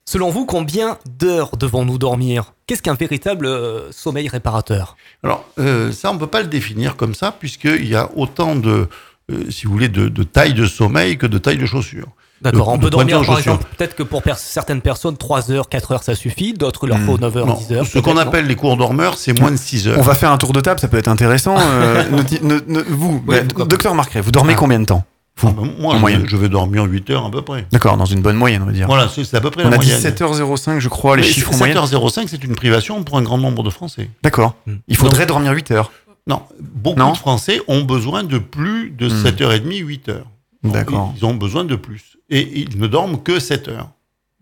Selon 0.05 0.29
vous, 0.29 0.45
combien 0.45 0.99
d'heures 1.19 1.57
devons-nous 1.57 1.97
dormir? 1.97 2.53
Qu'est-ce 2.67 2.81
qu'un 2.81 2.95
véritable 2.95 3.45
euh, 3.45 3.91
sommeil 3.91 4.27
réparateur? 4.27 4.97
Alors, 5.23 5.45
euh, 5.57 5.91
ça, 5.93 6.11
on 6.11 6.15
ne 6.15 6.19
peut 6.19 6.27
pas 6.27 6.41
le 6.41 6.47
définir 6.47 6.97
comme 6.97 7.15
ça, 7.15 7.31
puisqu'il 7.31 7.87
y 7.87 7.95
a 7.95 8.09
autant 8.15 8.55
de, 8.57 8.87
euh, 9.31 9.49
si 9.49 9.65
vous 9.65 9.71
voulez, 9.71 9.87
de, 9.87 10.09
de 10.09 10.23
taille 10.23 10.53
de 10.53 10.65
sommeil 10.65 11.17
que 11.17 11.25
de 11.27 11.37
taille 11.37 11.57
de 11.57 11.65
chaussures. 11.65 12.09
D'accord, 12.41 12.67
De- 12.67 12.71
on 12.73 12.77
peut 12.77 12.89
dormir 12.91 13.25
par 13.25 13.39
exemple, 13.39 13.63
peut-être 13.77 13.95
que 13.95 14.03
pour 14.03 14.21
per- 14.21 14.33
certaines 14.37 14.81
personnes, 14.81 15.17
3 15.17 15.49
heures, 15.49 15.69
4 15.69 15.91
heures 15.93 16.03
ça 16.03 16.13
suffit, 16.13 16.53
d'autres 16.53 16.81
il 16.85 16.89
leur 16.89 16.99
faut 16.99 17.17
9 17.17 17.35
heures, 17.37 17.47
Non, 17.47 17.55
10 17.55 17.71
heures. 17.73 17.85
ce 17.87 17.97
qu'on 17.97 18.15
appelle 18.17 18.45
les 18.45 18.55
cours 18.55 18.77
dormeurs, 18.77 19.17
c'est 19.17 19.33
moins 19.39 19.49
de 19.49 19.55
6 19.57 19.87
heures. 19.87 19.97
On 19.97 20.03
va 20.03 20.13
faire 20.13 20.31
un 20.31 20.37
tour 20.37 20.53
de 20.53 20.61
table, 20.61 20.79
ça 20.79 20.87
peut 20.87 20.97
être 20.97 21.07
intéressant. 21.07 21.55
Euh, 21.57 22.03
ne- 22.43 22.59
ne- 22.67 22.81
vous, 22.83 23.23
Oui, 23.27 23.37
bah, 23.55 23.63
docteur 23.65 23.95
Marcret, 23.95 24.21
vous 24.21 24.29
dormez 24.31 24.53
Ah. 24.53 24.59
combien 24.59 24.79
de 24.79 24.85
temps? 24.85 25.03
Ah 25.43 25.51
ben, 25.51 25.71
moi, 25.79 25.93
en 25.93 25.97
je, 25.97 26.01
moyenne. 26.01 26.25
je 26.27 26.35
vais 26.37 26.49
dormir 26.49 26.83
8 26.85 27.09
heures 27.11 27.25
à 27.25 27.31
peu 27.31 27.41
près. 27.43 27.65
D'accord, 27.71 27.95
dans 27.97 28.05
une 28.05 28.21
bonne 28.21 28.35
moyenne, 28.37 28.63
on 28.63 28.65
va 28.65 28.71
dire. 28.71 28.87
Voilà, 28.87 29.07
c'est 29.07 29.33
à 29.35 29.41
peu 29.41 29.51
près 29.51 29.63
on 29.65 29.69
la 29.69 29.75
a 29.75 29.79
dit 29.79 29.87
moyenne. 29.91 30.13
7h05, 30.13 30.79
je 30.79 30.87
crois, 30.89 31.15
les 31.15 31.21
Mais 31.21 31.27
chiffres 31.27 31.53
en 31.53 31.57
moyenne. 31.57 31.77
7h05, 31.77 32.25
c'est 32.27 32.43
une 32.43 32.55
privation 32.55 33.03
pour 33.03 33.17
un 33.17 33.21
grand 33.21 33.37
nombre 33.37 33.61
de 33.63 33.69
Français. 33.69 34.09
D'accord. 34.23 34.55
Hmm. 34.65 34.75
Il 34.87 34.95
faudrait 34.97 35.25
dormir 35.25 35.51
8 35.53 35.71
heures. 35.71 35.91
Non, 36.25 36.41
beaucoup 36.59 36.99
Non 36.99 37.11
de 37.13 37.17
Français 37.17 37.61
ont 37.67 37.83
besoin 37.83 38.23
de 38.23 38.37
plus 38.37 38.89
de 38.89 39.07
Hmm. 39.07 39.25
7h30, 39.25 39.77
8 39.85 40.09
heures. 40.09 40.25
Donc, 40.63 40.73
D'accord. 40.73 41.13
Ils 41.17 41.23
ont 41.25 41.35
besoin 41.35 41.63
de 41.65 41.75
plus. 41.75 42.17
Et 42.29 42.61
ils 42.61 42.79
ne 42.79 42.87
dorment 42.87 43.21
que 43.21 43.39
7 43.39 43.67
heures. 43.67 43.89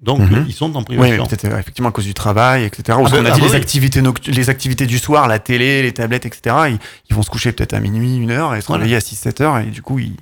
Donc, 0.01 0.19
Mhm. 0.19 0.33
euh, 0.35 0.43
ils 0.47 0.53
sont 0.53 0.75
en 0.75 0.79
Oui, 0.79 0.85
privation. 0.85 1.25
peut-être 1.25 1.45
euh, 1.45 1.59
effectivement 1.59 1.89
à 1.89 1.91
cause 1.91 2.05
du 2.05 2.13
travail, 2.13 2.63
etc. 2.63 2.97
Ou 2.99 3.05
Ah 3.05 3.09
ben, 3.09 3.17
qu'on 3.19 3.25
a 3.25 3.29
ah 3.29 3.33
dit 3.35 3.39
bah 3.41 3.45
les, 3.47 3.51
oui. 3.51 3.55
activités 3.57 4.01
les 4.27 4.49
activités 4.49 4.85
du 4.85 4.97
soir, 4.99 5.27
la 5.27 5.39
télé, 5.39 5.81
les 5.83 5.91
tablettes, 5.93 6.25
etc. 6.25 6.55
Ils, 6.69 6.77
ils 7.09 7.15
vont 7.15 7.21
se 7.23 7.29
coucher 7.29 7.51
peut-être 7.51 7.73
à 7.73 7.79
minuit, 7.79 8.17
une 8.17 8.31
heure, 8.31 8.55
et 8.55 8.61
se 8.61 8.67
Voilà. 8.67 8.81
réveiller 8.83 8.97
à 8.97 9.01
6-7 9.01 9.41
heures, 9.41 9.57
et 9.59 9.65
du 9.65 9.81
coup, 9.81 9.99
ils 9.99 10.13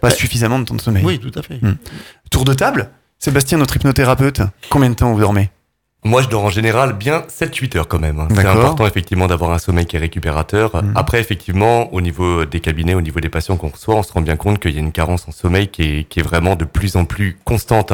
pas 0.00 0.08
Ouais. 0.08 0.14
suffisamment 0.14 0.58
de 0.58 0.64
temps 0.64 0.74
de 0.74 0.80
sommeil. 0.80 1.04
Oui, 1.04 1.18
tout 1.18 1.32
à 1.38 1.42
fait. 1.42 1.58
Hmm. 1.62 1.76
Tour 2.30 2.44
de 2.44 2.54
table 2.54 2.90
Sébastien, 3.18 3.58
notre 3.58 3.76
hypnothérapeute, 3.76 4.42
combien 4.68 4.90
de 4.90 4.94
temps 4.94 5.12
vous 5.12 5.20
dormez 5.20 5.50
Moi, 6.04 6.20
je 6.20 6.28
dors 6.28 6.44
en 6.44 6.50
général 6.50 6.92
bien 6.92 7.22
7-8 7.28 7.76
heures 7.78 7.88
quand 7.88 7.98
même. 7.98 8.20
hein. 8.20 8.28
C'est 8.34 8.44
important 8.44 8.86
effectivement 8.86 9.26
d'avoir 9.26 9.52
un 9.52 9.58
sommeil 9.58 9.86
qui 9.86 9.96
est 9.96 9.98
récupérateur. 10.00 10.76
Mhm. 10.84 10.92
Après, 10.94 11.20
effectivement, 11.20 11.90
au 11.94 12.02
niveau 12.02 12.44
des 12.44 12.60
cabinets, 12.60 12.94
au 12.94 13.00
niveau 13.00 13.20
des 13.20 13.30
patients 13.30 13.56
qu'on 13.56 13.68
reçoit, 13.68 13.94
on 13.94 14.02
se 14.02 14.12
rend 14.12 14.20
bien 14.20 14.36
compte 14.36 14.58
qu'il 14.60 14.72
y 14.72 14.76
a 14.76 14.80
une 14.80 14.92
carence 14.92 15.26
en 15.26 15.32
sommeil 15.32 15.68
qui 15.68 15.82
est, 16.00 16.04
qui 16.04 16.20
est 16.20 16.22
vraiment 16.22 16.54
de 16.56 16.66
plus 16.66 16.96
en 16.96 17.06
plus 17.06 17.38
constante. 17.44 17.92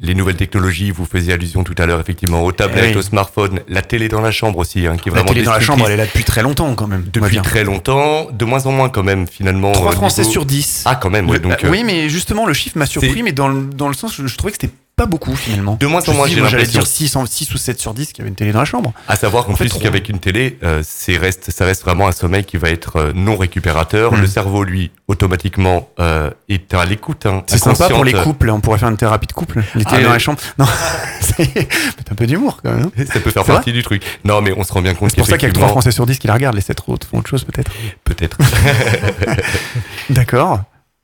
Les 0.00 0.14
nouvelles 0.14 0.36
technologies, 0.36 0.92
vous 0.92 1.04
faisiez 1.06 1.32
allusion 1.32 1.64
tout 1.64 1.74
à 1.76 1.84
l'heure 1.84 1.98
effectivement 1.98 2.44
aux 2.44 2.52
tablettes, 2.52 2.84
Eh 2.86 2.92
oui. 2.92 2.96
aux 2.98 3.02
smartphones, 3.02 3.60
la 3.68 3.82
télé 3.82 4.08
dans 4.08 4.20
la 4.20 4.30
chambre 4.30 4.58
aussi, 4.60 4.86
hein, 4.86 4.96
qui 4.96 5.08
est 5.08 5.12
La 5.12 5.18
vraiment 5.22 5.32
télé 5.32 5.44
dans 5.44 5.50
la 5.52 5.58
chambre, 5.60 5.86
elle 5.86 5.94
est 5.94 5.96
là 5.96 6.06
depuis 6.06 6.22
très 6.22 6.42
longtemps 6.42 6.72
quand 6.76 6.86
même. 6.86 7.04
depuis 7.12 7.40
très 7.42 7.64
longtemps, 7.64 8.28
de 8.30 8.44
moins 8.44 8.64
en 8.66 8.70
moins 8.72 8.90
quand 8.90 9.02
même 9.02 9.26
finalement. 9.26 9.72
3 9.72 9.88
au 9.90 9.94
Français 9.96 10.20
niveau- 10.22 10.32
sur 10.32 10.44
10. 10.46 10.84
Ah 10.86 10.94
quand 10.94 11.10
même, 11.10 11.28
ouais, 11.28 11.40
donc 11.40 11.52
euh, 11.64 11.66
euh, 11.66 11.70
oui, 11.70 11.82
mais 11.84 12.08
justement, 12.08 12.46
le 12.46 12.54
chiffre 12.54 12.78
m'a 12.78 12.86
surpris, 12.86 13.24
mais 13.24 13.32
dans 13.32 13.48
le, 13.48 13.62
dans 13.74 13.88
le 13.88 13.94
sens, 13.94 14.14
je, 14.14 14.24
je 14.28 14.36
trouvais 14.36 14.52
que 14.52 14.58
c'était 14.60 14.72
pas 14.98 15.06
beaucoup 15.06 15.34
finalement. 15.34 15.76
De 15.80 15.86
moins 15.86 16.02
en 16.08 16.12
moins, 16.12 16.26
j'ai 16.26 16.34
j'allais 16.34 16.50
l'impression. 16.50 16.80
dire 16.80 16.86
6, 16.86 17.16
en- 17.16 17.24
6 17.24 17.54
ou 17.54 17.56
7 17.58 17.80
sur 17.80 17.94
10 17.94 18.08
qu'il 18.08 18.18
y 18.18 18.20
avait 18.22 18.28
une 18.28 18.34
télé 18.34 18.52
dans 18.52 18.58
la 18.58 18.64
chambre. 18.66 18.92
À 19.08 19.16
savoir 19.16 19.46
qu'en 19.46 19.54
plus 19.54 19.72
qu'avec 19.72 20.08
une 20.08 20.18
télé, 20.18 20.58
euh, 20.62 20.82
reste, 21.20 21.50
ça 21.50 21.64
reste 21.64 21.82
vraiment 21.82 22.08
un 22.08 22.12
sommeil 22.12 22.44
qui 22.44 22.56
va 22.58 22.68
être 22.68 22.96
euh, 22.96 23.12
non 23.14 23.36
récupérateur. 23.36 24.12
Mm. 24.12 24.20
Le 24.20 24.26
cerveau, 24.26 24.64
lui, 24.64 24.90
automatiquement, 25.06 25.88
euh, 26.00 26.30
est 26.48 26.74
à 26.74 26.84
l'écoute. 26.84 27.24
Hein, 27.26 27.44
C'est 27.46 27.58
sympa 27.58 27.88
pour 27.88 28.04
les 28.04 28.12
couples, 28.12 28.50
on 28.50 28.60
pourrait 28.60 28.78
faire 28.78 28.88
une 28.90 28.96
thérapie 28.96 29.26
de 29.28 29.32
couple. 29.32 29.62
Les 29.74 29.82
Ah, 29.86 29.90
télés 29.90 30.04
dans 30.04 30.12
la 30.12 30.18
chambre. 30.18 30.38
Non, 30.58 30.66
c'est 31.20 32.10
un 32.10 32.14
peu 32.14 32.26
d'humour 32.26 32.58
quand 32.62 32.74
même. 32.74 32.90
hein. 32.98 33.04
Ça 33.12 33.20
peut 33.20 33.30
faire 33.30 33.44
partie 33.44 33.72
du 33.72 33.82
truc. 33.82 34.02
Non, 34.24 34.40
mais 34.42 34.52
on 34.56 34.64
se 34.64 34.72
rend 34.72 34.82
bien 34.82 34.94
compte 34.94 35.10
C'est 35.10 35.16
pour 35.16 35.26
ça 35.26 35.38
qu'il 35.38 35.46
y 35.48 35.50
a 35.50 35.52
que 35.52 35.54
3 35.54 35.68
qu'effectivement, 35.68 35.80
Français 35.80 35.92
sur 35.92 36.06
10 36.06 36.18
qui 36.18 36.26
la 36.26 36.34
regardent, 36.34 36.56
les 36.56 36.60
7 36.60 36.80
autres 36.88 37.06
font 37.06 37.18
autre 37.18 37.30
chose 37.30 37.44
peut-être. 37.44 37.70
peut-être. 38.04 38.36
D'accord. 40.10 40.60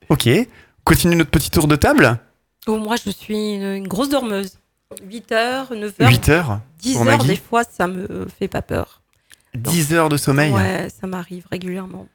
Ok. 0.08 0.28
Continue 0.84 1.16
notre 1.16 1.30
petit 1.30 1.50
tour 1.50 1.66
de 1.66 1.76
table. 1.76 2.18
Moi, 2.66 2.96
je 3.04 3.10
suis 3.10 3.54
une, 3.54 3.62
une 3.74 3.88
grosse 3.88 4.08
dormeuse. 4.08 4.58
8 5.02 5.32
heures, 5.32 5.72
9 5.74 5.92
heures, 6.00 6.08
8 6.10 6.28
heures, 6.28 6.58
10 6.78 6.92
pour 6.92 7.00
heures, 7.02 7.18
Maggie. 7.18 7.28
des 7.28 7.36
fois, 7.36 7.62
ça 7.64 7.86
me 7.88 8.26
fait 8.38 8.48
pas 8.48 8.62
peur. 8.62 9.00
10 9.54 9.92
heures 9.94 10.08
de 10.08 10.16
sommeil. 10.16 10.52
Ouais, 10.52 10.88
ça 11.00 11.06
m'arrive 11.06 11.46
régulièrement. 11.50 12.06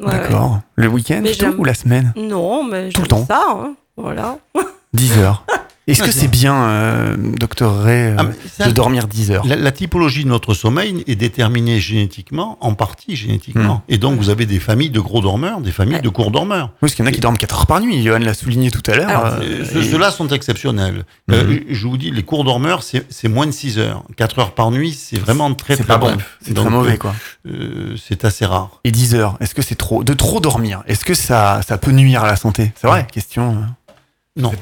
Ouais, 0.00 0.10
D'accord. 0.12 0.60
Le 0.76 0.86
week-end 0.88 1.22
plutôt, 1.24 1.48
ou 1.58 1.64
la 1.64 1.74
semaine? 1.74 2.12
Ouais. 2.16 2.22
Non, 2.22 2.62
mais 2.64 2.90
Tout 2.90 3.02
le 3.02 3.08
temps. 3.08 3.26
ça. 3.26 3.44
hein. 3.48 3.74
Voilà. 3.96 4.38
10 4.94 5.18
heures. 5.18 5.44
Est-ce 5.88 6.02
que 6.02 6.10
c'est 6.12 6.28
bien, 6.28 6.54
euh, 6.54 7.16
docteur 7.16 7.82
Ray, 7.82 8.08
euh, 8.08 8.16
Ah, 8.18 8.24
ça, 8.58 8.66
de 8.66 8.72
dormir 8.72 9.08
10 9.08 9.30
heures 9.30 9.46
La, 9.46 9.56
la 9.56 9.72
typologie 9.72 10.22
de 10.22 10.28
notre 10.28 10.52
sommeil 10.52 11.02
est 11.06 11.14
déterminée 11.16 11.80
génétiquement, 11.80 12.58
en 12.60 12.74
partie 12.74 13.16
génétiquement. 13.16 13.76
Hmm. 13.76 13.80
Et 13.92 13.96
donc, 13.96 14.18
vous 14.18 14.28
avez 14.28 14.44
des 14.44 14.60
familles 14.60 14.90
de 14.90 15.00
gros 15.00 15.22
dormeurs, 15.22 15.62
des 15.62 15.72
familles 15.72 15.94
Ouais. 15.94 16.00
de 16.02 16.08
courts 16.10 16.30
dormeurs. 16.30 16.66
Oui, 16.66 16.74
parce 16.82 16.94
qu'il 16.94 17.06
y 17.06 17.08
en 17.08 17.10
a 17.10 17.14
qui 17.14 17.20
dorment 17.20 17.38
4 17.38 17.60
heures 17.60 17.66
par 17.66 17.80
nuit. 17.80 18.02
Johan 18.02 18.18
l'a 18.18 18.34
souligné 18.34 18.70
tout 18.70 18.82
à 18.90 18.96
l'heure. 18.96 19.38
Euh, 19.40 19.64
et- 19.80 19.90
Ceux-là 19.90 20.10
sont 20.10 20.28
exceptionnels. 20.28 21.06
Mhm. 21.28 21.34
Euh, 21.34 21.60
je 21.70 21.86
vous 21.86 21.96
dis, 21.96 22.10
les 22.10 22.22
cours 22.22 22.44
dormeurs, 22.44 22.82
c'est 22.82 23.28
moins 23.28 23.46
de 23.46 23.52
6 23.52 23.78
heures. 23.78 24.04
4 24.18 24.40
heures 24.40 24.52
par 24.54 24.70
nuit, 24.70 24.92
c'est 24.92 25.18
vraiment 25.18 25.54
très 25.54 25.74
très 25.76 25.84
pas 25.84 25.96
bon. 25.96 26.18
C'est 26.42 26.52
très 26.52 26.68
mauvais, 26.68 26.98
quoi. 26.98 27.14
c'est 27.96 28.26
assez 28.26 28.44
rare. 28.44 28.80
Et 28.84 28.90
10 28.90 29.14
heures, 29.14 29.38
est-ce 29.40 29.54
que 29.54 29.62
c'est 29.62 29.74
trop 29.74 30.04
De 30.04 30.12
trop 30.12 30.40
dormir, 30.40 30.82
est-ce 30.86 31.06
que 31.06 31.14
ça, 31.14 31.62
ça 31.66 31.78
peut 31.78 31.92
nuire 31.92 32.24
à 32.24 32.26
la 32.26 32.36
santé? 32.36 32.72
C'est 32.78 32.88
vrai, 32.88 33.06
question. 33.10 33.56
Non, 34.38 34.52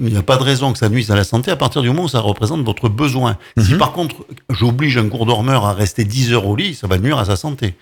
il 0.00 0.12
n'y 0.12 0.16
a, 0.16 0.22
pas 0.22 0.36
de 0.36 0.42
raison 0.42 0.72
que 0.72 0.78
ça 0.78 0.88
nuise 0.88 1.10
à 1.10 1.16
la 1.16 1.24
santé 1.24 1.50
à 1.50 1.56
partir 1.56 1.82
du 1.82 1.88
moment 1.88 2.04
où 2.04 2.08
ça 2.08 2.20
représente 2.20 2.64
votre 2.64 2.88
besoin. 2.88 3.38
Si 3.56 3.72
Mhm. 3.72 3.78
par 3.78 3.92
contre, 3.92 4.16
j'oblige 4.50 4.98
un 4.98 5.08
cours 5.08 5.24
dormeur 5.24 5.64
à 5.64 5.72
rester 5.72 6.04
10 6.04 6.32
heures 6.32 6.46
au 6.46 6.56
lit, 6.56 6.74
ça 6.74 6.86
va 6.88 6.98
nuire 6.98 7.18
à 7.18 7.24
sa 7.24 7.36
santé. 7.36 7.76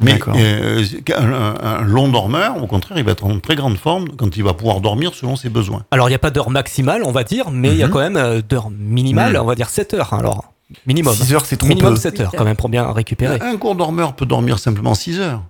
Mais 0.00 0.18
euh, 0.28 0.84
un, 1.16 1.82
long 1.82 2.08
dormeur, 2.08 2.62
au 2.62 2.66
contraire, 2.68 2.98
il 2.98 3.04
va 3.04 3.12
être 3.12 3.24
en 3.24 3.40
très 3.40 3.56
grande 3.56 3.76
forme 3.78 4.10
quand 4.16 4.36
il 4.36 4.44
va 4.44 4.54
pouvoir 4.54 4.80
dormir 4.80 5.12
selon 5.14 5.34
ses 5.34 5.48
besoins. 5.48 5.84
Alors, 5.90 6.08
il 6.08 6.12
n'y 6.12 6.16
a 6.16 6.20
pas 6.20 6.30
d'heure 6.30 6.50
maximale, 6.50 7.02
on 7.04 7.10
va 7.10 7.24
dire, 7.24 7.50
mais 7.50 7.70
il 7.70 7.76
y 7.78 7.82
a 7.82 7.86
Mhm. 7.88 7.92
quand 7.92 7.98
même 7.98 8.16
euh, 8.16 8.40
d'heure 8.40 8.70
minimale, 8.70 9.32
Mhm. 9.32 9.40
on 9.40 9.44
va 9.44 9.54
dire 9.56 9.68
7 9.70 9.94
heures. 9.94 10.12
Alors, 10.14 10.52
minimum. 10.86 11.14
6 11.14 11.34
heures, 11.34 11.46
c'est 11.46 11.56
trop 11.56 11.68
Minimum 11.68 11.94
peu. 11.94 12.00
7 12.00 12.20
heures, 12.20 12.32
quand 12.36 12.44
même, 12.44 12.56
pour 12.56 12.68
bien 12.68 12.92
récupérer. 12.92 13.40
Un 13.40 13.56
cours 13.56 13.74
dormeur 13.74 14.14
peut 14.14 14.26
dormir 14.26 14.58
simplement 14.60 14.94
6 14.94 15.18
heures. 15.18 15.42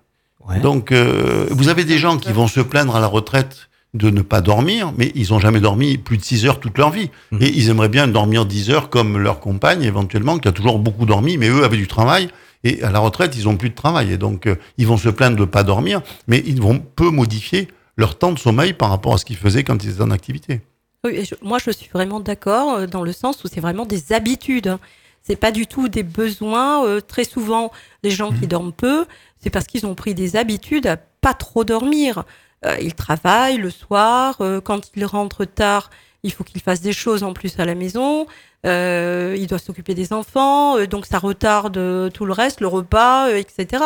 Ouais. 0.49 0.61
Donc, 0.61 0.93
euh, 0.93 1.47
vous 1.51 1.69
avez 1.69 1.85
des 1.85 1.99
gens 1.99 2.17
qui 2.17 2.33
vont 2.33 2.47
se 2.47 2.61
plaindre 2.61 2.97
à 2.97 3.01
la 3.01 3.07
retraite 3.07 3.68
de 3.95 4.11
ne 4.11 4.21
pas 4.23 4.41
dormir, 4.41 4.93
mais 4.97 5.13
ils 5.15 5.31
n'ont 5.31 5.39
jamais 5.39 5.61
dormi 5.61 5.97
plus 5.99 6.19
de 6.19 6.23
6 6.23 6.47
heures 6.47 6.61
toute 6.61 6.77
leur 6.79 6.91
vie. 6.91 7.11
Mhm. 7.33 7.43
Et 7.43 7.49
ils 7.49 7.69
aimeraient 7.71 7.89
bien 7.89 8.07
dormir 8.07 8.45
10 8.47 8.71
heures 8.71 8.91
comme 8.91 9.19
leur 9.19 9.41
compagne, 9.41 9.83
éventuellement, 9.83 10.39
qui 10.39 10.49
a 10.49 10.53
toujours 10.53 10.79
beaucoup 10.79 11.07
dormi, 11.07 11.39
mais 11.39 11.49
eux 11.49 11.65
avaient 11.65 11.77
du 11.79 11.87
travail. 11.89 12.29
Et 12.65 12.83
à 12.83 12.91
la 12.91 12.99
retraite, 12.99 13.35
ils 13.37 13.49
ont 13.49 13.57
plus 13.57 13.71
de 13.71 13.75
travail. 13.75 14.13
Et 14.13 14.19
donc, 14.19 14.47
euh, 14.47 14.57
ils 14.79 14.87
vont 14.87 14.97
se 14.97 15.09
plaindre 15.09 15.37
de 15.37 15.41
ne 15.43 15.47
pas 15.47 15.63
dormir, 15.63 16.03
mais 16.27 16.43
ils 16.47 16.61
vont 16.61 16.79
peu 16.97 17.09
modifier 17.11 17.69
leur 17.97 18.19
temps 18.19 18.33
de 18.33 18.39
sommeil 18.39 18.73
par 18.75 18.91
rapport 18.91 19.15
à 19.15 19.19
ce 19.19 19.25
qu'ils 19.25 19.37
faisaient 19.37 19.65
quand 19.65 19.83
ils 19.85 19.91
étaient 19.91 20.03
en 20.03 20.11
activité. 20.11 20.61
Oui, 21.05 21.25
je- 21.25 21.35
moi, 21.43 21.59
je 21.65 21.71
suis 21.71 21.89
vraiment 21.93 22.21
d'accord 22.21 22.75
euh, 22.79 22.87
dans 22.87 23.03
le 23.03 23.13
sens 23.13 23.43
où 23.45 23.49
c'est 23.53 23.61
vraiment 23.61 23.87
des 23.87 24.13
habitudes. 24.13 24.69
hein. 24.69 24.81
C'est 25.23 25.37
pas 25.37 25.51
du 25.53 25.67
tout 25.67 25.89
des 25.89 26.03
besoins. 26.03 26.85
euh, 26.87 27.01
très 27.01 27.25
souvent, 27.25 27.71
les 28.03 28.11
gens 28.11 28.33
qui 28.33 28.47
dorment 28.47 28.73
peu, 28.73 29.05
c'est 29.43 29.51
parce 29.51 29.67
qu'ils 29.67 29.87
ont 29.87 29.95
pris 29.95 30.15
des 30.15 30.37
habitudes 30.37 30.87
à 30.87 30.97
pas 30.97 31.35
trop 31.35 31.65
dormir. 31.65 32.25
Euh, 32.67 32.77
ils 32.81 32.95
travaillent 32.95 33.59
le 33.59 33.71
soir. 33.71 34.37
euh, 34.41 34.61
quand 34.61 34.91
ils 34.97 35.05
rentrent 35.05 35.45
tard, 35.45 35.91
il 36.23 36.33
faut 36.33 36.45
qu'ils 36.45 36.61
fassent 36.61 36.81
des 36.81 36.93
choses 36.93 37.23
en 37.23 37.33
plus 37.33 37.59
à 37.61 37.65
la 37.65 37.75
maison. 37.75 38.27
Euh, 38.67 39.37
ils 39.39 39.47
doivent 39.47 39.63
s'occuper 39.63 39.95
des 39.95 40.13
enfants, 40.13 40.77
euh, 40.79 40.87
donc 40.87 41.07
ça 41.07 41.19
retarde 41.21 41.77
euh, 41.77 42.11
tout 42.11 42.25
le 42.25 42.33
reste, 42.33 42.61
le 42.61 42.67
repas, 42.67 43.29
euh, 43.29 43.37
etc. 43.37 43.85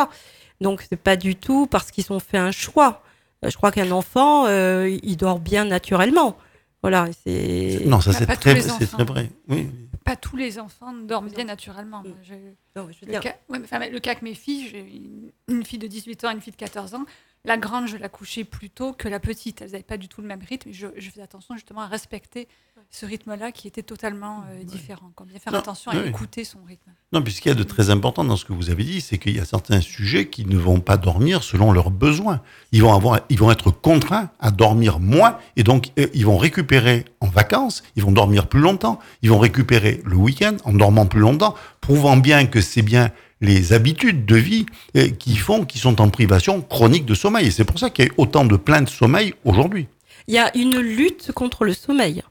Donc 0.62 0.82
c'est 0.88 0.96
pas 0.96 1.16
du 1.16 1.36
tout 1.36 1.66
parce 1.66 1.90
qu'ils 1.90 2.10
ont 2.12 2.20
fait 2.20 2.38
un 2.38 2.52
choix. 2.52 3.02
Je 3.46 3.54
crois 3.56 3.70
qu'un 3.72 3.90
enfant, 3.90 4.46
euh, 4.46 4.96
il 5.02 5.16
dort 5.16 5.40
bien 5.40 5.64
naturellement. 5.66 6.38
Voilà, 6.80 7.08
c'est. 7.24 7.80
Non, 7.84 8.00
ça 8.00 8.12
Bah, 8.12 8.16
c'est 8.20 8.26
pas 8.26 8.36
tous 8.36 8.40
très, 8.40 9.04
vrai. 9.04 9.30
Oui. 9.48 9.68
Pas 10.04 10.16
tous 10.16 10.36
les 10.36 10.58
enfants 10.58 10.92
dorment 10.92 11.28
bien 11.28 11.44
naturellement. 11.44 12.02
Moi, 12.04 12.14
je- 12.22 12.34
Non, 12.74 12.88
je 12.90 12.94
veux 13.00 13.06
Le 13.06 13.12
dire, 13.12 13.20
cas, 13.20 13.34
ouais, 13.50 13.58
mais 13.58 13.64
enfin, 13.64 13.78
le 13.88 14.00
cas 14.00 14.14
que 14.14 14.24
mes 14.24 14.34
filles, 14.34 14.68
j'ai 14.68 14.80
une, 14.80 15.30
une 15.48 15.64
fille 15.64 15.78
de 15.78 15.86
18 15.86 16.24
ans 16.24 16.30
et 16.30 16.34
une 16.34 16.40
fille 16.40 16.52
de 16.52 16.56
14 16.56 16.94
ans. 16.94 17.04
La 17.44 17.56
grande, 17.56 17.88
je 17.88 17.96
la 17.96 18.08
couchais 18.08 18.44
plus 18.44 18.70
tôt 18.70 18.92
que 18.92 19.08
la 19.08 19.18
petite. 19.18 19.62
Elles 19.62 19.72
n'avaient 19.72 19.82
pas 19.82 19.96
du 19.96 20.06
tout 20.06 20.22
le 20.22 20.28
même 20.28 20.42
rythme. 20.48 20.70
Je, 20.72 20.86
je 20.96 21.10
faisais 21.10 21.22
attention 21.22 21.56
justement 21.56 21.80
à 21.80 21.88
respecter 21.88 22.46
ce 22.88 23.04
rythme-là 23.04 23.50
qui 23.50 23.66
était 23.66 23.82
totalement 23.82 24.44
euh, 24.50 24.62
différent. 24.62 25.10
Quoi. 25.16 25.26
Bien 25.26 25.40
faire 25.40 25.52
Non, 25.52 25.58
attention 25.58 25.90
à 25.90 25.96
oui. 25.96 26.08
écouter 26.08 26.44
son 26.44 26.58
rythme. 26.64 26.90
Non, 27.12 27.20
puisqu'il 27.20 27.48
y 27.48 27.50
a 27.50 27.56
de 27.56 27.64
très 27.64 27.90
important 27.90 28.22
dans 28.22 28.36
ce 28.36 28.44
que 28.44 28.52
vous 28.52 28.70
avez 28.70 28.84
dit, 28.84 29.00
c'est 29.00 29.18
qu'il 29.18 29.34
y 29.34 29.40
a 29.40 29.44
certains 29.44 29.80
sujets 29.80 30.28
qui 30.28 30.46
ne 30.46 30.56
vont 30.56 30.78
pas 30.78 30.96
dormir 30.96 31.42
selon 31.42 31.72
leurs 31.72 31.90
besoins. 31.90 32.42
Ils 32.70 32.82
vont 32.82 32.94
avoir, 32.94 33.22
ils 33.28 33.38
vont 33.38 33.50
être 33.50 33.72
contraints 33.72 34.30
à 34.38 34.52
dormir 34.52 35.00
moins, 35.00 35.36
et 35.56 35.64
donc 35.64 35.90
euh, 35.98 36.06
ils 36.14 36.24
vont 36.24 36.38
récupérer 36.38 37.06
en 37.20 37.26
vacances, 37.26 37.82
ils 37.96 38.04
vont 38.04 38.12
dormir 38.12 38.46
plus 38.46 38.60
longtemps, 38.60 39.00
ils 39.22 39.30
vont 39.30 39.40
récupérer 39.40 40.00
le 40.04 40.14
week-end 40.14 40.58
en 40.64 40.74
dormant 40.74 41.06
plus 41.06 41.20
longtemps, 41.20 41.56
prouvant 41.80 42.16
bien 42.16 42.46
que 42.46 42.60
c'est 42.60 42.82
bien 42.82 43.10
les 43.42 43.72
habitudes 43.74 44.24
de 44.24 44.36
vie 44.36 44.64
euh, 44.96 45.10
qui 45.10 45.36
font 45.36 45.64
qu'ils 45.66 45.80
sont 45.82 46.00
en 46.00 46.08
privation 46.08 46.62
chronique 46.62 47.04
de 47.04 47.14
sommeil. 47.14 47.48
Et 47.48 47.50
c'est 47.50 47.64
pour 47.64 47.78
ça 47.78 47.90
qu'il 47.90 48.06
y 48.06 48.08
a 48.08 48.12
autant 48.16 48.44
de 48.46 48.56
plaintes 48.56 48.86
de 48.86 48.90
sommeil 48.90 49.34
aujourd'hui. 49.44 49.88
il 50.28 50.34
y 50.34 50.38
a 50.38 50.56
une 50.56 50.78
lutte 50.78 51.32
contre 51.32 51.64
le 51.66 51.74
sommeil. 51.74 52.22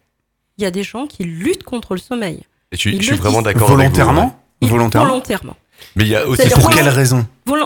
Il 0.57 0.63
y 0.63 0.65
a 0.65 0.71
des 0.71 0.83
gens 0.83 1.05
qui 1.07 1.23
luttent 1.23 1.63
contre 1.63 1.93
le 1.93 1.99
sommeil. 1.99 2.41
Je, 2.71 2.77
suis- 2.77 2.95
Ils 2.95 3.01
je 3.01 3.07
suis 3.07 3.15
vraiment 3.15 3.41
d'accord 3.41 3.71
avec 3.71 3.89
vous, 3.91 3.97
ouais. 3.97 4.03
Volontairement 4.03 4.39
Volontairement 4.61 5.09
Volontairement. 5.09 5.57
Mais 5.95 6.03
il 6.05 6.09
y 6.09 6.15
a 6.15 6.25
aussi 6.27 6.47
Pour 6.49 6.69
quelle 6.69 6.87
raison 6.89 7.25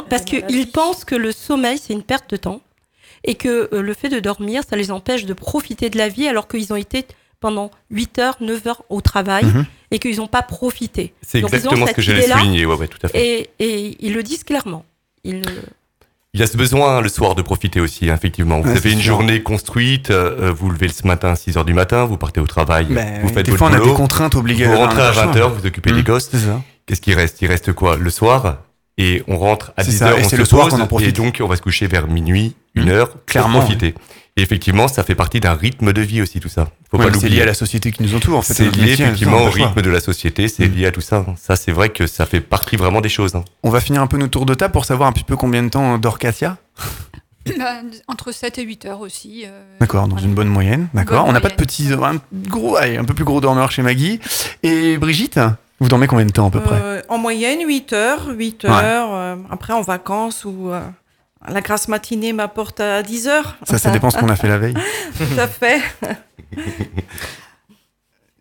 Parce 0.10 0.24
qu'ils 0.26 0.72
pensent 0.72 1.06
que 1.06 1.16
le 1.16 1.32
sommeil, 1.32 1.78
c'est 1.78 1.94
une 1.94 2.04
perte 2.04 2.30
de 2.32 2.38
temps. 2.38 2.62
Et 3.28 3.36
que 3.36 3.70
euh, 3.74 3.82
le 3.82 3.94
fait 3.94 4.10
de 4.10 4.20
dormir, 4.20 4.62
ça 4.68 4.76
les 4.76 4.92
empêche 4.92 5.26
de 5.26 5.34
profiter 5.34 5.90
de 5.90 5.98
la 5.98 6.10
vie 6.10 6.28
alors 6.28 6.48
qu'ils 6.48 6.72
ont 6.72 6.76
été 6.76 7.06
pendant 7.40 7.72
8 7.92 8.20
heures, 8.20 8.36
9 8.42 8.68
heures 8.68 8.82
au 8.90 9.02
travail 9.02 9.46
Mhm. 9.46 9.66
et 9.92 10.00
qu'ils 10.00 10.18
n'ont 10.18 10.28
pas 10.28 10.42
profité. 10.42 11.14
C'est 11.22 11.40
exactement 11.40 11.86
ce 11.88 11.94
que 11.94 12.02
j'allais 12.02 12.28
souligner. 12.28 12.66
Ouais, 12.66 12.76
ouais, 12.76 12.88
tout 12.88 13.00
à 13.04 13.08
fait. 13.10 13.20
Et, 13.20 13.50
et 13.60 13.98
ils 14.00 14.14
le 14.14 14.24
disent 14.24 14.44
clairement. 14.44 14.86
Ils 15.24 15.42
Il 16.34 16.40
y 16.42 16.44
a 16.44 16.48
ce 16.48 16.58
besoin 16.58 17.00
le 17.02 17.08
soir 17.10 17.34
de 17.36 17.42
profiter 17.42 17.80
aussi, 17.80 18.10
effectivement. 18.10 18.60
Vous 18.60 18.70
Ouais, 18.70 18.78
avez 18.78 18.92
une 18.92 19.00
sûr. 19.00 19.14
journée 19.14 19.42
construite, 19.42 20.12
euh, 20.12 20.52
vous 20.56 20.70
levez 20.70 20.90
ce 20.90 21.08
matin 21.08 21.30
à 21.30 21.36
6h 21.36 21.64
du 21.64 21.74
matin, 21.74 22.04
vous 22.06 22.18
partez 22.18 22.42
au 22.42 22.48
travail, 22.48 22.88
Ben 22.90 23.22
vous 23.22 23.28
oui, 23.30 23.34
faites 23.34 23.46
Des 23.46 23.52
votre 23.52 23.60
fois, 23.70 23.70
on 23.72 23.82
a 23.82 23.86
des 23.86 23.94
contraintes 23.94 24.36
obligées. 24.36 24.66
vous 24.66 24.76
rentrez 24.78 25.02
à 25.02 25.08
machin. 25.14 25.32
20h, 25.32 25.48
vous 25.54 25.66
occupez 25.66 25.92
Mm. 25.94 25.96
des 25.96 26.04
gosses. 26.04 26.28
C'est 26.32 26.40
ça. 26.40 26.62
Qu'est-ce 26.86 27.00
qui 27.02 27.14
reste? 27.14 27.42
Il 27.42 27.48
reste 27.48 27.72
quoi? 27.74 27.96
Le 27.96 28.10
soir? 28.10 28.58
Et 28.98 29.24
on 29.28 29.38
rentre 29.38 29.74
à 29.78 29.84
C'est 29.84 29.92
10h, 29.92 29.98
ça, 29.98 30.12
et 30.12 30.14
on 30.14 30.24
c'est 30.24 30.36
se 30.36 30.42
le 30.42 30.46
soir 30.46 30.64
pose, 30.66 30.74
qu'on 30.74 30.82
en 30.82 30.88
profite. 30.88 31.10
et 31.10 31.12
donc 31.12 31.38
on 31.42 31.48
va 31.48 31.56
se 31.56 31.62
coucher 31.62 31.88
vers 31.88 32.08
minuit, 32.08 32.56
une 32.76 32.86
Mm. 32.86 32.90
heure, 32.90 33.10
pour 33.12 33.26
Clairement, 33.26 33.60
profiter. 33.60 33.94
Et 34.38 34.42
effectivement, 34.42 34.90
ça 34.90 35.04
fait 35.04 35.16
partie 35.16 35.40
d'un 35.40 35.54
rythme 35.54 35.94
de 35.94 36.02
vie 36.02 36.22
aussi, 36.22 36.42
tout 36.42 36.50
ça. 36.50 36.68
Faut 36.92 36.98
Ouais, 36.98 37.10
pas 37.10 37.18
c'est 37.18 37.30
lié 37.30 37.42
à 37.42 37.46
la 37.46 37.54
société 37.54 37.92
qui 37.94 38.04
nous 38.04 38.16
entoure, 38.16 38.38
en 38.38 38.42
fait. 38.42 38.54
C'est 38.54 38.64
lié 38.70 38.82
métier, 38.90 39.06
effectivement 39.06 39.38
on 39.38 39.46
a 39.46 39.48
au 39.48 39.52
rythme 39.52 39.82
de 39.82 39.90
la 39.90 40.02
société, 40.02 40.50
c'est 40.50 40.68
Mm. 40.68 40.74
lié 40.76 40.86
à 40.88 40.92
tout 40.92 41.00
ça. 41.02 41.26
Ça, 41.38 41.56
c'est 41.56 41.72
vrai 41.72 41.88
que 41.90 42.06
ça 42.06 42.26
fait 42.26 42.42
partie 42.42 42.76
vraiment 42.76 43.00
des 43.02 43.08
choses. 43.10 43.34
hein. 43.36 43.46
On 43.64 43.70
va 43.70 43.80
finir 43.80 44.02
un 44.02 44.08
peu 44.08 44.18
nos 44.18 44.28
tours 44.28 44.46
de 44.46 44.54
table 44.54 44.74
pour 44.74 44.84
savoir 44.86 45.08
un 45.08 45.14
petit 45.14 45.24
peu 45.24 45.38
combien 45.38 45.64
de 45.64 45.70
temps 45.70 45.98
dort 45.98 46.20
Katia? 46.20 46.58
Bah, 47.60 47.76
entre 48.08 48.32
7 48.34 48.58
et 48.58 48.64
8 48.64 48.86
heures 48.86 49.02
aussi. 49.02 49.44
euh, 49.46 49.62
D'accord, 49.80 50.08
dans 50.08 50.18
une 50.18 50.34
bonne 50.34 50.48
moyenne. 50.50 50.88
D'accord. 50.96 51.26
On 51.28 51.32
n'a 51.32 51.40
pas 51.42 51.50
de 51.50 51.54
petits, 51.54 51.90
un 51.94 52.20
gros, 52.50 52.76
un 52.78 53.04
peu 53.06 53.14
plus 53.14 53.24
gros 53.24 53.40
dormeur 53.40 53.72
chez 53.72 53.84
Maggie. 53.84 54.20
Et 54.64 54.98
Brigitte, 54.98 55.40
vous 55.80 55.88
dormez 55.90 56.08
combien 56.08 56.26
de 56.26 56.32
temps 56.32 56.48
à 56.48 56.52
peu 56.52 56.62
près 56.62 56.80
Euh, 56.82 57.02
en 57.10 57.18
moyenne, 57.18 57.60
8 57.66 57.94
heures. 57.94 58.28
8 58.30 58.64
Ouais. 58.64 58.70
heures. 58.70 59.14
euh, 59.14 59.36
après, 59.50 59.74
en 59.74 59.82
vacances, 59.82 60.46
ou 60.46 60.70
euh, 60.72 60.80
la 61.48 61.62
grasse 61.62 61.88
matinée 61.88 62.34
m'apporte 62.34 62.80
à 62.80 63.04
10 63.04 63.28
heures. 63.28 63.58
Ça, 63.64 63.78
ça 63.78 63.92
dépend 63.92 64.10
ce 64.10 64.18
qu'on 64.18 64.30
a 64.30 64.36
fait 64.36 64.48
la 64.48 64.58
veille. 64.58 64.74
Tout 65.18 65.40
à 65.40 65.48
fait. 65.48 65.82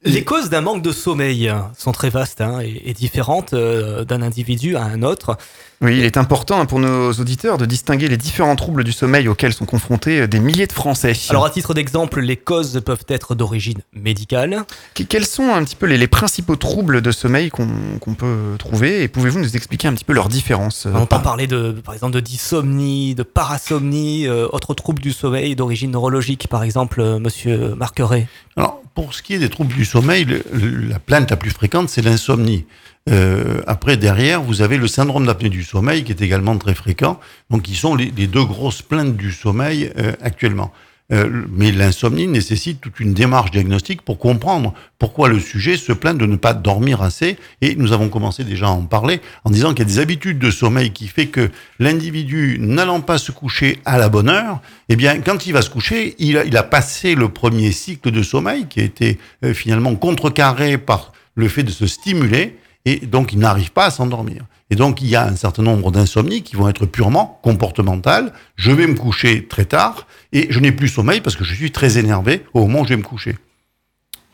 Les 0.07 0.23
causes 0.23 0.50
d'un 0.50 0.61
manque 0.61 0.83
de 0.83 0.93
sommeil 0.93 1.50
sont 1.79 1.93
très 1.93 2.11
vastes 2.11 2.43
hein, 2.43 2.61
et, 2.61 2.83
et, 2.91 2.93
différentes 2.93 3.55
euh, 3.55 4.05
d'un 4.05 4.21
individu 4.21 4.76
à 4.76 4.83
un 4.85 5.03
autre. 5.03 5.38
Oui, 5.85 5.99
il 5.99 6.05
est 6.05 6.17
important 6.17 6.64
pour 6.64 6.81
nos 6.81 7.12
auditeurs 7.12 7.59
de 7.59 7.67
distinguer 7.67 8.09
les 8.09 8.17
différents 8.17 8.57
troubles 8.57 8.85
du 8.85 8.93
sommeil 8.93 9.29
auxquels 9.29 9.53
sont 9.53 9.67
confrontés 9.67 10.26
des 10.26 10.41
milliers 10.41 10.67
de 10.67 10.73
Français. 10.73 11.12
Alors 11.29 11.45
à 11.45 11.50
titre 11.50 11.75
d'exemple, 11.75 12.21
les 12.21 12.37
causes 12.38 12.81
peuvent 12.85 13.05
être 13.09 13.35
d'origine 13.35 13.81
médicale. 13.93 14.62
Quels 15.11 15.26
sont 15.26 15.53
un 15.53 15.62
petit 15.62 15.76
peu 15.76 15.85
les, 15.87 15.99
les 15.99 16.09
principaux 16.09 16.57
troubles 16.57 17.03
de 17.03 17.11
sommeil 17.12 17.50
qu'on 17.50 18.14
peut 18.14 18.55
trouver 18.59 19.03
et 19.03 19.09
pouvez-vous 19.09 19.38
nous 19.41 19.57
expliquer 19.57 19.88
un 19.88 19.93
petit 19.93 20.05
peu 20.07 20.14
leurs 20.14 20.29
différences 20.31 20.87
On 20.91 20.97
entend 20.97 21.21
parler 21.21 21.47
de, 21.47 21.73
par 21.85 21.93
exemple 21.93 22.14
de 22.14 22.21
dysomnie, 22.21 23.14
de 23.14 23.23
parasomnie, 23.23 24.26
euh, 24.26 24.49
autres 24.53 24.73
troubles 24.73 25.03
du 25.03 25.12
sommeil 25.12 25.55
d'origine 25.55 25.91
neurologique, 25.91 26.49
par 26.49 26.62
exemple, 26.62 27.00
euh, 27.03 27.19
monsieur 27.19 27.75
Marqueret. 27.75 28.26
Alors, 28.57 28.81
pour 28.95 29.12
ce 29.12 29.23
qui 29.23 29.35
est 29.35 29.38
des 29.38 29.50
troubles 29.50 29.75
du 29.75 29.85
sommeil, 29.85 30.25
le- 30.25 30.43
le- 30.53 30.88
la 30.88 30.99
plainte 30.99 31.31
la 31.31 31.37
plus 31.37 31.50
fréquente, 31.50 31.88
c'est 31.91 32.00
l'insomnie. 32.03 32.64
Euh, 33.11 33.61
après, 33.66 33.96
derrière, 33.96 34.42
vous 34.42 34.62
avez 34.62 34.78
le 34.78 34.88
syndrome 34.88 35.26
d'apnée 35.26 35.50
du 35.50 35.62
sommeil 35.62 36.04
qui 36.04 36.12
est 36.12 36.23
également 36.23 36.56
très 36.56 36.75
fréquent. 36.75 37.20
Donc, 37.50 37.62
qui 37.62 37.75
sont 37.75 37.94
les, 37.94 38.11
deux 38.11 38.44
grosses 38.44 38.82
plaintes 38.82 39.16
du 39.16 39.32
sommeil 39.32 39.92
euh, 39.99 40.12
actuellement. 40.23 40.73
Euh, 41.12 41.44
mais 41.50 41.70
l'insomnie 41.70 42.26
nécessite 42.26 42.80
toute 42.80 42.99
une 42.99 43.12
démarche 43.12 43.50
diagnostique 43.50 44.00
pour 44.00 44.18
comprendre 44.18 44.73
pourquoi 44.99 45.28
le 45.28 45.38
sujet 45.38 45.76
se 45.76 45.92
plaint 45.92 46.16
de 46.16 46.25
ne 46.25 46.37
pas 46.37 46.54
dormir 46.54 47.02
assez. 47.02 47.37
Et 47.61 47.76
nous 47.76 47.92
avons 47.92 48.08
commencé 48.08 48.42
déjà 48.42 48.68
à 48.68 48.70
en 48.70 48.84
parler 48.84 49.20
en 49.44 49.50
disant 49.50 49.75
qu'il 49.75 49.80
y 49.80 49.82
a 49.82 49.92
des 49.92 49.99
habitudes 49.99 50.38
de 50.38 50.50
sommeil 50.50 50.92
qui 50.92 51.08
fait 51.08 51.26
que 51.26 51.50
l'individu 51.78 52.56
n'allant 52.58 53.02
pas 53.02 53.18
se 53.18 53.32
coucher 53.32 53.80
à 53.84 53.99
la 53.99 54.08
bonne 54.08 54.30
heure, 54.30 54.62
eh 54.88 54.96
bien, 54.96 55.20
quand 55.20 55.46
il 55.46 55.52
va 55.52 55.61
se 55.61 55.68
coucher, 55.68 56.14
il 56.18 56.38
a, 56.38 56.62
passé 56.62 57.14
le 57.14 57.28
premier 57.28 57.70
cycle 57.70 58.11
de 58.11 58.23
sommeil 58.23 58.66
qui 58.66 58.80
a 58.80 58.84
été 58.84 59.18
finalement 59.52 59.94
contrecarré 59.96 60.78
par 60.78 61.12
le 61.34 61.49
fait 61.49 61.64
de 61.64 61.70
se 61.70 61.87
stimuler 61.87 62.56
et 62.85 62.99
donc 63.07 63.33
il 63.33 63.38
n'arrive 63.38 63.73
pas 63.73 63.87
à 63.87 63.91
s'endormir. 63.91 64.45
Et 64.71 64.76
donc 64.76 65.00
il 65.03 65.09
y 65.09 65.17
a 65.17 65.26
un 65.26 65.37
certain 65.37 65.62
nombre 65.62 65.91
d'insomnies 65.91 66.43
qui 66.43 66.57
vont 66.57 66.69
être 66.69 66.87
purement 66.87 67.38
comportementales. 67.43 68.33
Je 68.57 68.73
vais 68.73 68.87
me 68.87 68.95
coucher 68.95 69.47
très 69.47 69.64
tard 69.64 70.07
et 70.33 70.47
je 70.50 70.59
n'ai 70.61 70.73
plus 70.73 70.88
sommeil 70.88 71.21
parce 71.21 71.37
que 71.37 71.45
je 71.45 71.55
suis 71.55 71.71
très 71.73 71.99
énervé 71.99 72.45
au 72.55 72.61
moment 72.62 72.81
où 72.81 72.85
je 72.85 72.91
vais 72.91 72.97
me 72.97 73.03
coucher. 73.03 73.37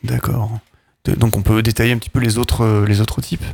D'accord. 0.05 0.59
Donc 1.05 1.37
on 1.37 1.43
peut 1.43 1.63
détailler 1.63 1.93
un 1.93 1.99
petit 1.99 2.11
peu 2.11 2.21
les 2.21 2.39
autres, 2.39 2.63
euh, 2.65 2.87
les 2.87 3.01
autres 3.01 3.21
types? 3.21 3.45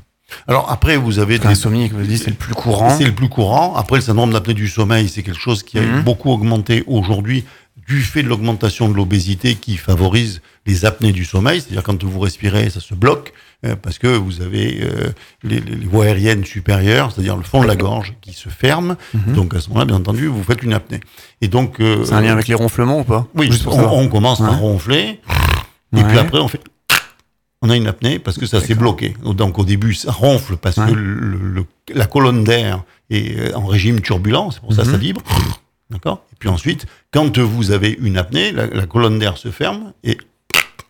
Alors 0.48 0.70
après, 0.72 0.96
vous 0.96 1.20
avez 1.20 1.38
L'insomnie, 1.38 1.88
comme 1.88 2.00
vous 2.00 2.06
dites, 2.06 2.24
c'est 2.24 2.30
le 2.30 2.36
plus 2.36 2.52
courant. 2.54 2.90
C'est 2.90 3.04
le 3.04 3.14
plus 3.14 3.28
courant. 3.28 3.76
Après, 3.76 3.96
le 3.96 4.02
syndrome 4.02 4.32
d'apnée 4.32 4.54
du 4.54 4.66
sommeil, 4.66 5.08
c'est 5.08 5.22
quelque 5.22 5.38
chose 5.40 5.62
qui 5.62 5.78
a 5.78 5.82
Mhm. 5.82 6.02
beaucoup 6.02 6.30
augmenté 6.30 6.82
aujourd'hui 6.88 7.44
du 7.88 8.02
fait 8.02 8.22
de 8.22 8.28
l'augmentation 8.28 8.88
de 8.88 8.94
l'obésité 8.94 9.54
qui 9.54 9.76
favorise 9.76 10.40
les 10.66 10.84
apnées 10.84 11.12
du 11.12 11.24
sommeil. 11.24 11.60
C'est-à-dire 11.60 11.82
quand 11.82 12.02
vous 12.02 12.18
respirez, 12.20 12.68
ça 12.70 12.80
se 12.80 12.94
bloque 12.94 13.32
euh, 13.64 13.76
parce 13.76 13.98
que 13.98 14.08
vous 14.08 14.42
avez 14.42 14.80
euh, 14.82 15.10
les, 15.44 15.60
les- 15.60 15.86
voies 15.86 16.06
aériennes 16.06 16.44
supérieures, 16.44 17.12
c'est-à-dire 17.12 17.36
le 17.36 17.42
fond 17.44 17.62
de 17.62 17.66
la 17.68 17.76
gorge 17.76 18.14
qui 18.20 18.32
se 18.32 18.48
ferme. 18.48 18.96
Mhm. 19.14 19.34
Donc 19.34 19.54
à 19.54 19.60
ce 19.60 19.68
moment-là, 19.68 19.86
bien 19.86 19.96
entendu, 19.96 20.26
vous 20.26 20.42
faites 20.42 20.62
une 20.62 20.72
apnée. 20.74 21.00
Et 21.40 21.48
donc, 21.48 21.80
euh, 21.80 22.04
C'est 22.04 22.14
un 22.14 22.20
lien 22.20 22.32
avec 22.32 22.48
les 22.48 22.54
ronflements 22.54 23.00
ou 23.00 23.04
pas 23.04 23.26
oui, 23.34 23.50
on, 23.66 23.70
on 23.80 24.08
commence 24.08 24.40
Ouais. 24.40 24.48
par 24.48 24.58
ronfler, 24.58 25.20
et 25.96 26.02
puis 26.02 26.18
après 26.18 26.38
on 26.40 26.48
fait. 26.48 26.60
On 27.62 27.70
a 27.70 27.76
une 27.76 27.86
apnée 27.86 28.18
parce 28.18 28.36
que 28.36 28.44
ça 28.46 28.60
s'est 28.60 28.74
bloqué. 28.74 29.16
Donc 29.24 29.58
au 29.58 29.64
début, 29.64 29.94
ça 29.94 30.12
ronfle 30.12 30.56
parce 30.56 30.76
Ouais. 30.76 30.86
que 30.88 30.92
le- 30.92 31.38
le- 31.54 31.64
la 31.94 32.06
colonne 32.06 32.44
d'air 32.44 32.82
est 33.10 33.38
euh, 33.38 33.56
en 33.56 33.64
régime 33.66 34.00
turbulent, 34.00 34.50
c'est 34.50 34.60
pour 34.60 34.72
ça 34.74 34.82
que 34.82 34.88
ça 34.88 34.94
Mhm. 34.96 35.00
vibre. 35.02 35.22
D'accord? 35.90 36.24
Et 36.32 36.36
puis 36.38 36.48
ensuite, 36.48 36.86
quand 37.12 37.38
vous 37.38 37.70
avez 37.70 37.96
une 38.00 38.16
apnée, 38.18 38.52
la, 38.52 38.66
la 38.66 38.86
colonne 38.86 39.18
d'air 39.18 39.36
se 39.38 39.50
ferme 39.50 39.92
et 40.02 40.18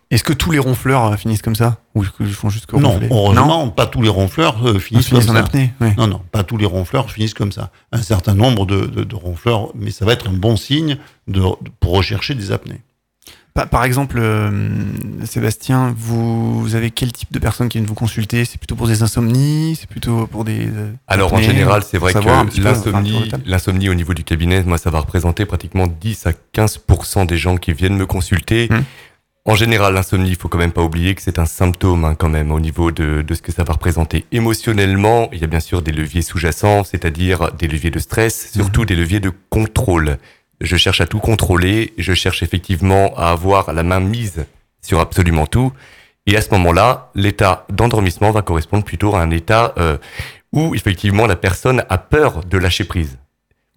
Est-ce 0.09 0.23
que 0.23 0.33
tous 0.33 0.51
les 0.51 0.59
ronfleurs 0.59 1.05
euh, 1.05 1.17
finissent 1.17 1.41
comme 1.43 1.55
ça? 1.55 1.77
Ou 1.93 2.03
qu'ils 2.03 2.33
font 2.33 2.49
juste 2.49 2.65
que 2.65 2.75
non, 2.77 2.99
heureusement, 3.11 3.69
pas 3.69 3.85
tous 3.87 4.01
les 4.01 4.09
ronfleurs 4.09 4.65
euh, 4.65 4.73
Ils 4.75 4.79
finissent, 4.79 5.07
finissent 5.07 5.25
comme 5.27 5.35
en 5.35 5.39
ça. 5.39 5.45
apnée 5.45 5.73
oui. 5.81 5.89
Non, 5.97 6.07
non, 6.07 6.21
pas 6.31 6.43
tous 6.43 6.57
les 6.57 6.65
ronfleurs 6.65 7.11
finissent 7.11 7.33
comme 7.35 7.51
ça. 7.51 7.71
Un 7.91 8.01
certain 8.01 8.33
nombre 8.33 8.65
de, 8.65 8.85
de- 8.85 9.03
de 9.03 9.15
ronfleurs, 9.15 9.69
mais 9.75 9.91
ça 9.91 10.05
va 10.05 10.13
être 10.13 10.27
un 10.29 10.33
bon 10.33 10.55
signe 10.57 10.97
de, 11.27 11.41
pour 11.79 11.93
rechercher 11.93 12.33
des 12.35 12.51
apnées. 12.51 12.81
Par, 13.65 13.83
exemple, 13.83 14.17
euh, 14.19 14.49
Sébastien, 15.25 15.93
vous, 15.97 16.61
vous 16.61 16.75
avez 16.75 16.91
quel 16.91 17.11
type 17.11 17.31
de 17.31 17.39
personnes 17.39 17.69
qui 17.69 17.77
viennent 17.77 17.87
vous 17.87 17.95
consulter? 17.95 18.45
C'est 18.45 18.57
plutôt 18.57 18.75
pour 18.75 18.87
des 18.87 19.01
insomnies? 19.01 19.77
C'est 19.79 19.89
plutôt 19.89 20.27
pour 20.27 20.43
des. 20.43 20.67
euh, 20.67 20.91
Alors 21.07 21.33
en 21.33 21.41
général, 21.41 21.83
c'est 21.83 21.97
vrai 21.97 22.13
que 22.13 22.61
l'insomnie, 22.61 23.31
l'insomnie 23.45 23.89
au 23.89 23.95
niveau 23.95 24.13
du 24.13 24.23
cabinet, 24.23 24.63
moi, 24.63 24.77
ça 24.77 24.89
va 24.89 24.99
représenter 24.99 25.45
pratiquement 25.45 25.87
10 25.87 26.27
à 26.27 26.31
15% 26.53 27.25
des 27.25 27.37
gens 27.37 27.57
qui 27.57 27.73
viennent 27.73 27.97
me 27.97 28.05
consulter. 28.05 28.67
Hmm. 28.69 28.83
En 29.45 29.55
général, 29.55 29.93
l'insomnie, 29.93 30.29
il 30.29 30.35
faut 30.35 30.49
quand 30.49 30.57
même 30.57 30.73
pas 30.73 30.83
oublier 30.83 31.15
que 31.15 31.21
c'est 31.21 31.39
un 31.39 31.45
symptôme 31.45 32.03
hein, 32.03 32.15
quand 32.15 32.27
même 32.27 32.51
au 32.51 32.59
niveau 32.59 32.91
de, 32.91 33.21
de 33.21 33.33
ce 33.33 33.41
que 33.41 33.53
ça 33.53 33.63
va 33.63 33.73
représenter. 33.73 34.25
Émotionnellement, 34.33 35.29
il 35.31 35.39
y 35.39 35.43
a 35.45 35.47
bien 35.47 35.61
sûr 35.61 35.81
des 35.81 35.93
leviers 35.93 36.21
sous-jacents, 36.21 36.83
c'est-à-dire 36.83 37.53
des 37.57 37.67
leviers 37.69 37.89
de 37.89 37.99
stress, 37.99 38.51
surtout 38.51 38.83
des 38.83 38.95
leviers 38.95 39.21
de 39.21 39.31
contrôle. 39.49 40.17
Je 40.61 40.75
cherche 40.75 41.01
à 41.01 41.05
tout 41.07 41.19
contrôler, 41.19 41.93
je 41.97 42.13
cherche 42.13 42.41
effectivement 42.43 43.13
à 43.15 43.29
avoir 43.29 43.73
la 43.73 43.83
main 43.83 43.99
mise 43.99 44.45
sur 44.81 44.99
absolument 44.99 45.45
tout. 45.45 45.71
Et 46.25 46.35
à 46.35 46.41
ce 46.41 46.49
moment-là, 46.51 47.09
l'état 47.15 47.65
d'endormissement 47.69 48.31
va 48.31 48.41
correspondre 48.41 48.83
plutôt 48.83 49.15
à 49.15 49.21
un 49.21 49.29
état 49.31 49.73
euh, 49.77 49.97
où 50.51 50.73
effectivement 50.75 51.25
la 51.27 51.35
personne 51.35 51.83
a 51.89 51.97
peur 51.97 52.43
de 52.43 52.57
lâcher 52.57 52.83
prise. 52.85 53.17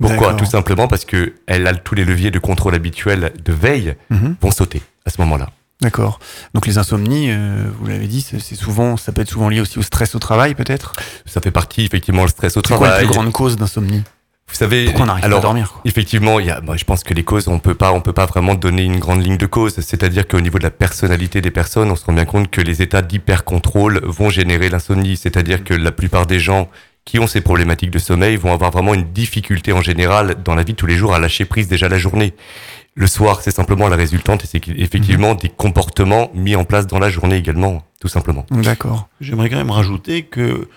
Pourquoi? 0.00 0.32
Tout 0.34 0.46
simplement 0.46 0.88
parce 0.88 1.04
que 1.04 1.34
elle 1.46 1.66
a 1.66 1.74
tous 1.74 1.94
les 1.94 2.04
leviers 2.06 2.30
de 2.30 2.38
contrôle 2.38 2.74
habituels 2.74 3.32
de 3.44 3.52
veille 3.52 3.94
Mhm. 4.08 4.36
vont 4.40 4.50
sauter 4.50 4.80
à 5.04 5.10
ce 5.10 5.20
moment-là. 5.20 5.50
D'accord. 5.82 6.18
Donc 6.54 6.66
les 6.66 6.78
insomnies, 6.78 7.30
euh, 7.30 7.64
vous 7.78 7.86
l'avez 7.86 8.06
dit, 8.06 8.20
c'est 8.22 8.54
souvent, 8.54 8.96
ça 8.96 9.12
peut 9.12 9.20
être 9.22 9.30
souvent 9.30 9.48
lié 9.48 9.60
aussi 9.60 9.78
au 9.78 9.82
stress 9.82 10.14
au 10.14 10.18
travail, 10.18 10.54
peut-être? 10.54 10.94
Ça 11.26 11.40
fait 11.40 11.50
partie 11.50 11.84
effectivement 11.84 12.22
le 12.22 12.28
stress 12.28 12.56
au 12.56 12.62
C'est 12.66 12.74
quoi 12.74 12.86
la 12.86 12.92
travail. 12.94 13.06
plus 13.06 13.14
grande 13.14 13.32
cause 13.32 13.56
d'insomnie? 13.56 14.02
Vous 14.50 14.56
savez, 14.56 14.86
Pourquoi 14.86 15.02
on 15.02 15.06
n'arrive 15.06 15.22
pas 15.22 15.26
alors 15.26 15.38
à 15.38 15.42
dormir 15.42 15.72
quoi 15.72 15.80
effectivement, 15.84 16.40
il 16.40 16.46
y 16.46 16.50
a, 16.50 16.60
moi, 16.60 16.76
je 16.76 16.84
pense 16.84 17.02
que 17.02 17.14
les 17.14 17.24
causes, 17.24 17.48
on 17.48 17.58
peut 17.58 17.74
pas, 17.74 17.92
on 17.92 18.00
peut 18.00 18.12
pas 18.12 18.26
vraiment 18.26 18.54
donner 18.54 18.82
une 18.82 18.98
grande 18.98 19.22
ligne 19.22 19.36
de 19.36 19.46
cause. 19.46 19.74
C'est-à-dire 19.80 20.26
qu'au 20.26 20.40
niveau 20.40 20.58
de 20.58 20.64
la 20.64 20.70
personnalité 20.70 21.40
des 21.40 21.50
personnes, 21.50 21.90
on 21.90 21.96
se 21.96 22.04
rend 22.04 22.12
bien 22.12 22.24
compte 22.24 22.50
que 22.50 22.60
les 22.60 22.82
états 22.82 23.02
d'hyper-contrôle 23.02 24.00
vont 24.04 24.30
générer 24.30 24.68
l'insomnie. 24.68 25.16
C'est-à-dire 25.16 25.64
que 25.64 25.74
la 25.74 25.92
plupart 25.92 26.26
des 26.26 26.40
gens 26.40 26.68
qui 27.04 27.18
ont 27.18 27.26
ces 27.26 27.40
problématiques 27.40 27.90
de 27.90 27.98
sommeil 27.98 28.36
vont 28.36 28.52
avoir 28.52 28.70
vraiment 28.70 28.94
une 28.94 29.10
difficulté 29.12 29.72
en 29.72 29.82
général 29.82 30.36
dans 30.44 30.54
la 30.54 30.62
vie 30.62 30.72
de 30.72 30.76
tous 30.76 30.86
les 30.86 30.96
jours 30.96 31.14
à 31.14 31.18
lâcher 31.18 31.44
prise 31.44 31.68
déjà 31.68 31.88
la 31.88 31.98
journée. 31.98 32.34
Le 32.94 33.06
soir, 33.06 33.40
c'est 33.40 33.50
simplement 33.52 33.88
la 33.88 33.96
résultante 33.96 34.44
et 34.44 34.46
c'est 34.46 34.68
effectivement 34.68 35.34
des 35.34 35.48
comportements 35.48 36.30
mis 36.34 36.56
en 36.56 36.64
place 36.64 36.86
dans 36.86 36.98
la 36.98 37.08
journée 37.08 37.36
également, 37.36 37.82
tout 38.00 38.08
simplement. 38.08 38.44
D'accord. 38.50 39.08
J'aimerais 39.20 39.48
quand 39.48 39.56
même 39.56 39.70
rajouter 39.70 40.22
que 40.22 40.40
euh, 40.40 40.68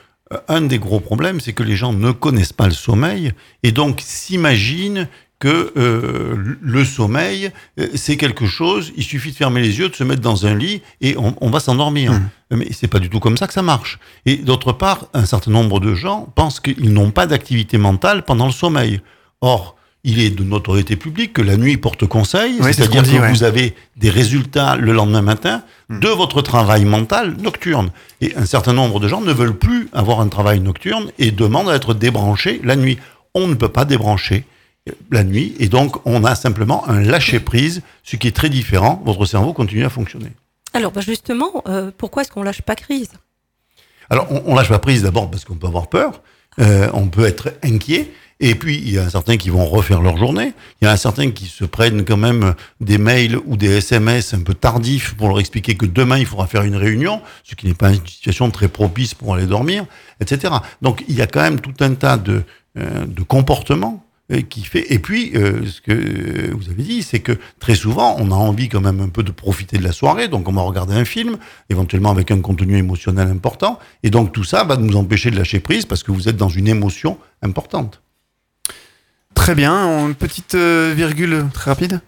un 0.47 0.61
des 0.61 0.79
gros 0.79 0.99
problèmes, 0.99 1.39
c'est 1.39 1.53
que 1.53 1.63
les 1.63 1.75
gens 1.75 1.93
ne 1.93 2.11
connaissent 2.11 2.53
pas 2.53 2.67
le 2.67 2.73
sommeil 2.73 3.33
et 3.63 3.71
donc 3.71 4.01
s'imaginent 4.03 5.07
que 5.39 5.73
euh, 5.75 6.55
le 6.61 6.85
sommeil, 6.85 7.51
euh, 7.77 7.87
c'est 7.95 8.15
quelque 8.15 8.45
chose, 8.45 8.93
il 8.95 9.03
suffit 9.03 9.31
de 9.31 9.35
fermer 9.35 9.61
les 9.61 9.77
yeux, 9.77 9.89
de 9.89 9.95
se 9.95 10.05
mettre 10.05 10.21
dans 10.21 10.45
un 10.45 10.55
lit 10.55 10.81
et 11.01 11.17
on, 11.17 11.35
on 11.41 11.49
va 11.49 11.59
s'endormir. 11.59 12.13
Mhm. 12.13 12.29
Mais 12.51 12.67
c'est 12.71 12.87
pas 12.87 12.99
du 12.99 13.09
tout 13.09 13.19
comme 13.19 13.35
ça 13.35 13.47
que 13.47 13.53
ça 13.53 13.61
marche. 13.61 13.99
Et 14.25 14.37
d'autre 14.37 14.71
part, 14.71 15.07
un 15.13 15.25
certain 15.25 15.51
nombre 15.51 15.81
de 15.81 15.95
gens 15.95 16.31
pensent 16.35 16.61
qu'ils 16.61 16.93
n'ont 16.93 17.11
pas 17.11 17.27
d'activité 17.27 17.77
mentale 17.77 18.23
pendant 18.23 18.45
le 18.45 18.53
sommeil. 18.53 19.01
Or, 19.41 19.75
il 20.05 20.19
est 20.19 20.31
de 20.31 20.43
notoriété 20.43 20.95
publique 20.97 21.33
que 21.33 21.41
la 21.41 21.55
nuit 21.55 21.77
porte 21.77 22.05
conseil, 22.07 22.55
Oui, 22.59 22.73
c'est 22.73 22.83
ce 22.83 22.91
c'est-à-dire 22.91 23.03
que 23.03 23.21
ouais. 23.21 23.29
vous 23.31 23.43
avez 23.43 23.73
des 23.95 24.09
résultats 24.09 24.75
le 24.75 24.91
lendemain 24.91 25.21
matin 25.21 25.63
Hmm. 25.89 25.99
de 25.99 26.07
votre 26.07 26.41
travail 26.41 26.85
mental 26.85 27.35
nocturne. 27.41 27.91
Et 28.21 28.33
un 28.37 28.45
certain 28.45 28.71
nombre 28.71 29.01
de 29.01 29.07
gens 29.09 29.19
ne 29.19 29.33
veulent 29.33 29.57
plus 29.57 29.89
avoir 29.91 30.21
un 30.21 30.29
travail 30.29 30.61
nocturne 30.61 31.11
et 31.19 31.31
demandent 31.31 31.69
à 31.69 31.75
être 31.75 31.93
débranchés 31.93 32.61
la 32.63 32.77
nuit. 32.77 32.97
On 33.33 33.47
ne 33.47 33.53
peut 33.53 33.67
pas 33.69 33.83
débrancher 33.83 34.45
la 35.11 35.23
nuit 35.25 35.55
et 35.59 35.67
donc 35.67 35.97
on 36.05 36.23
a 36.23 36.35
simplement 36.35 36.87
un 36.89 37.01
lâcher-prise, 37.01 37.81
ce 38.03 38.15
qui 38.15 38.27
est 38.27 38.35
très 38.35 38.49
différent. 38.49 39.01
Votre 39.05 39.25
cerveau 39.25 39.51
continue 39.53 39.83
à 39.83 39.89
fonctionner. 39.89 40.31
Alors, 40.73 40.91
bah, 40.93 41.01
justement, 41.01 41.63
euh, 41.67 41.91
pourquoi 41.97 42.21
est-ce 42.23 42.31
qu'on 42.31 42.43
lâche 42.43 42.61
pas 42.61 42.75
crise 42.75 43.11
Alors, 44.09 44.27
on, 44.31 44.41
on 44.45 44.55
lâche 44.55 44.69
pas 44.69 44.79
prise 44.79 45.03
d'abord 45.03 45.29
parce 45.29 45.43
qu'on 45.45 45.55
peut 45.55 45.67
avoir 45.67 45.87
peur, 45.87 46.21
euh, 46.59 46.89
on 46.93 47.07
peut 47.07 47.25
être 47.25 47.53
inquiet, 47.61 48.09
et 48.45 48.55
puis 48.55 48.75
il 48.75 48.91
y 48.91 48.97
a 48.97 49.09
certains 49.09 49.37
qui 49.37 49.49
vont 49.49 49.65
refaire 49.65 50.01
leur 50.01 50.17
journée, 50.17 50.53
il 50.81 50.85
y 50.85 50.87
a 50.87 50.97
certains 50.97 51.31
qui 51.31 51.45
se 51.45 51.63
prennent 51.63 52.03
quand 52.03 52.17
même 52.17 52.55
des 52.81 52.97
mails 52.97 53.37
ou 53.45 53.55
des 53.55 53.77
SMS 53.77 54.33
un 54.33 54.41
peu 54.41 54.53
tardifs 54.53 55.13
pour 55.15 55.29
leur 55.29 55.39
expliquer 55.39 55.75
que 55.75 55.85
demain 55.85 56.17
il 56.17 56.25
faudra 56.25 56.45
faire 56.45 56.63
une 56.63 56.75
réunion, 56.75 57.21
ce 57.45 57.55
qui 57.55 57.67
n'est 57.67 57.73
pas 57.73 57.93
une 57.93 58.05
situation 58.05 58.51
très 58.51 58.67
propice 58.67 59.13
pour 59.13 59.33
aller 59.33 59.45
dormir, 59.45 59.85
etc. 60.19 60.55
Donc 60.81 61.05
il 61.07 61.15
y 61.15 61.21
a 61.21 61.27
quand 61.27 61.41
même 61.41 61.61
tout 61.61 61.73
un 61.79 61.93
tas 61.93 62.17
de, 62.17 62.43
euh, 62.77 63.05
de 63.05 63.23
comportements 63.23 64.05
euh, 64.33 64.41
qui 64.41 64.63
fait. 64.63 64.91
Et 64.91 64.99
puis, 64.99 65.31
euh, 65.35 65.65
ce 65.65 65.79
que 65.79 66.53
vous 66.53 66.69
avez 66.69 66.83
dit, 66.83 67.01
c'est 67.01 67.19
que 67.19 67.37
très 67.59 67.75
souvent, 67.75 68.17
on 68.19 68.29
a 68.31 68.35
envie 68.35 68.67
quand 68.67 68.81
même 68.81 68.99
un 68.99 69.07
peu 69.07 69.23
de 69.23 69.31
profiter 69.31 69.77
de 69.77 69.83
la 69.83 69.93
soirée, 69.93 70.27
donc 70.27 70.49
on 70.49 70.53
va 70.53 70.63
regarder 70.63 70.95
un 70.95 71.05
film, 71.05 71.37
éventuellement 71.69 72.11
avec 72.11 72.29
un 72.29 72.41
contenu 72.41 72.77
émotionnel 72.77 73.29
important, 73.29 73.79
et 74.03 74.09
donc 74.09 74.33
tout 74.33 74.43
ça 74.43 74.65
va 74.65 74.75
nous 74.75 74.97
empêcher 74.97 75.31
de 75.31 75.37
lâcher 75.37 75.61
prise 75.61 75.85
parce 75.85 76.03
que 76.03 76.11
vous 76.11 76.27
êtes 76.27 76.35
dans 76.35 76.49
une 76.49 76.67
émotion 76.67 77.17
importante. 77.41 78.01
Très 79.43 79.55
bien. 79.55 80.07
Une 80.07 80.15
petite 80.15 80.55
euh, 80.55 80.93
virgule 80.95 81.45
très 81.53 81.69
rapide. 81.69 81.99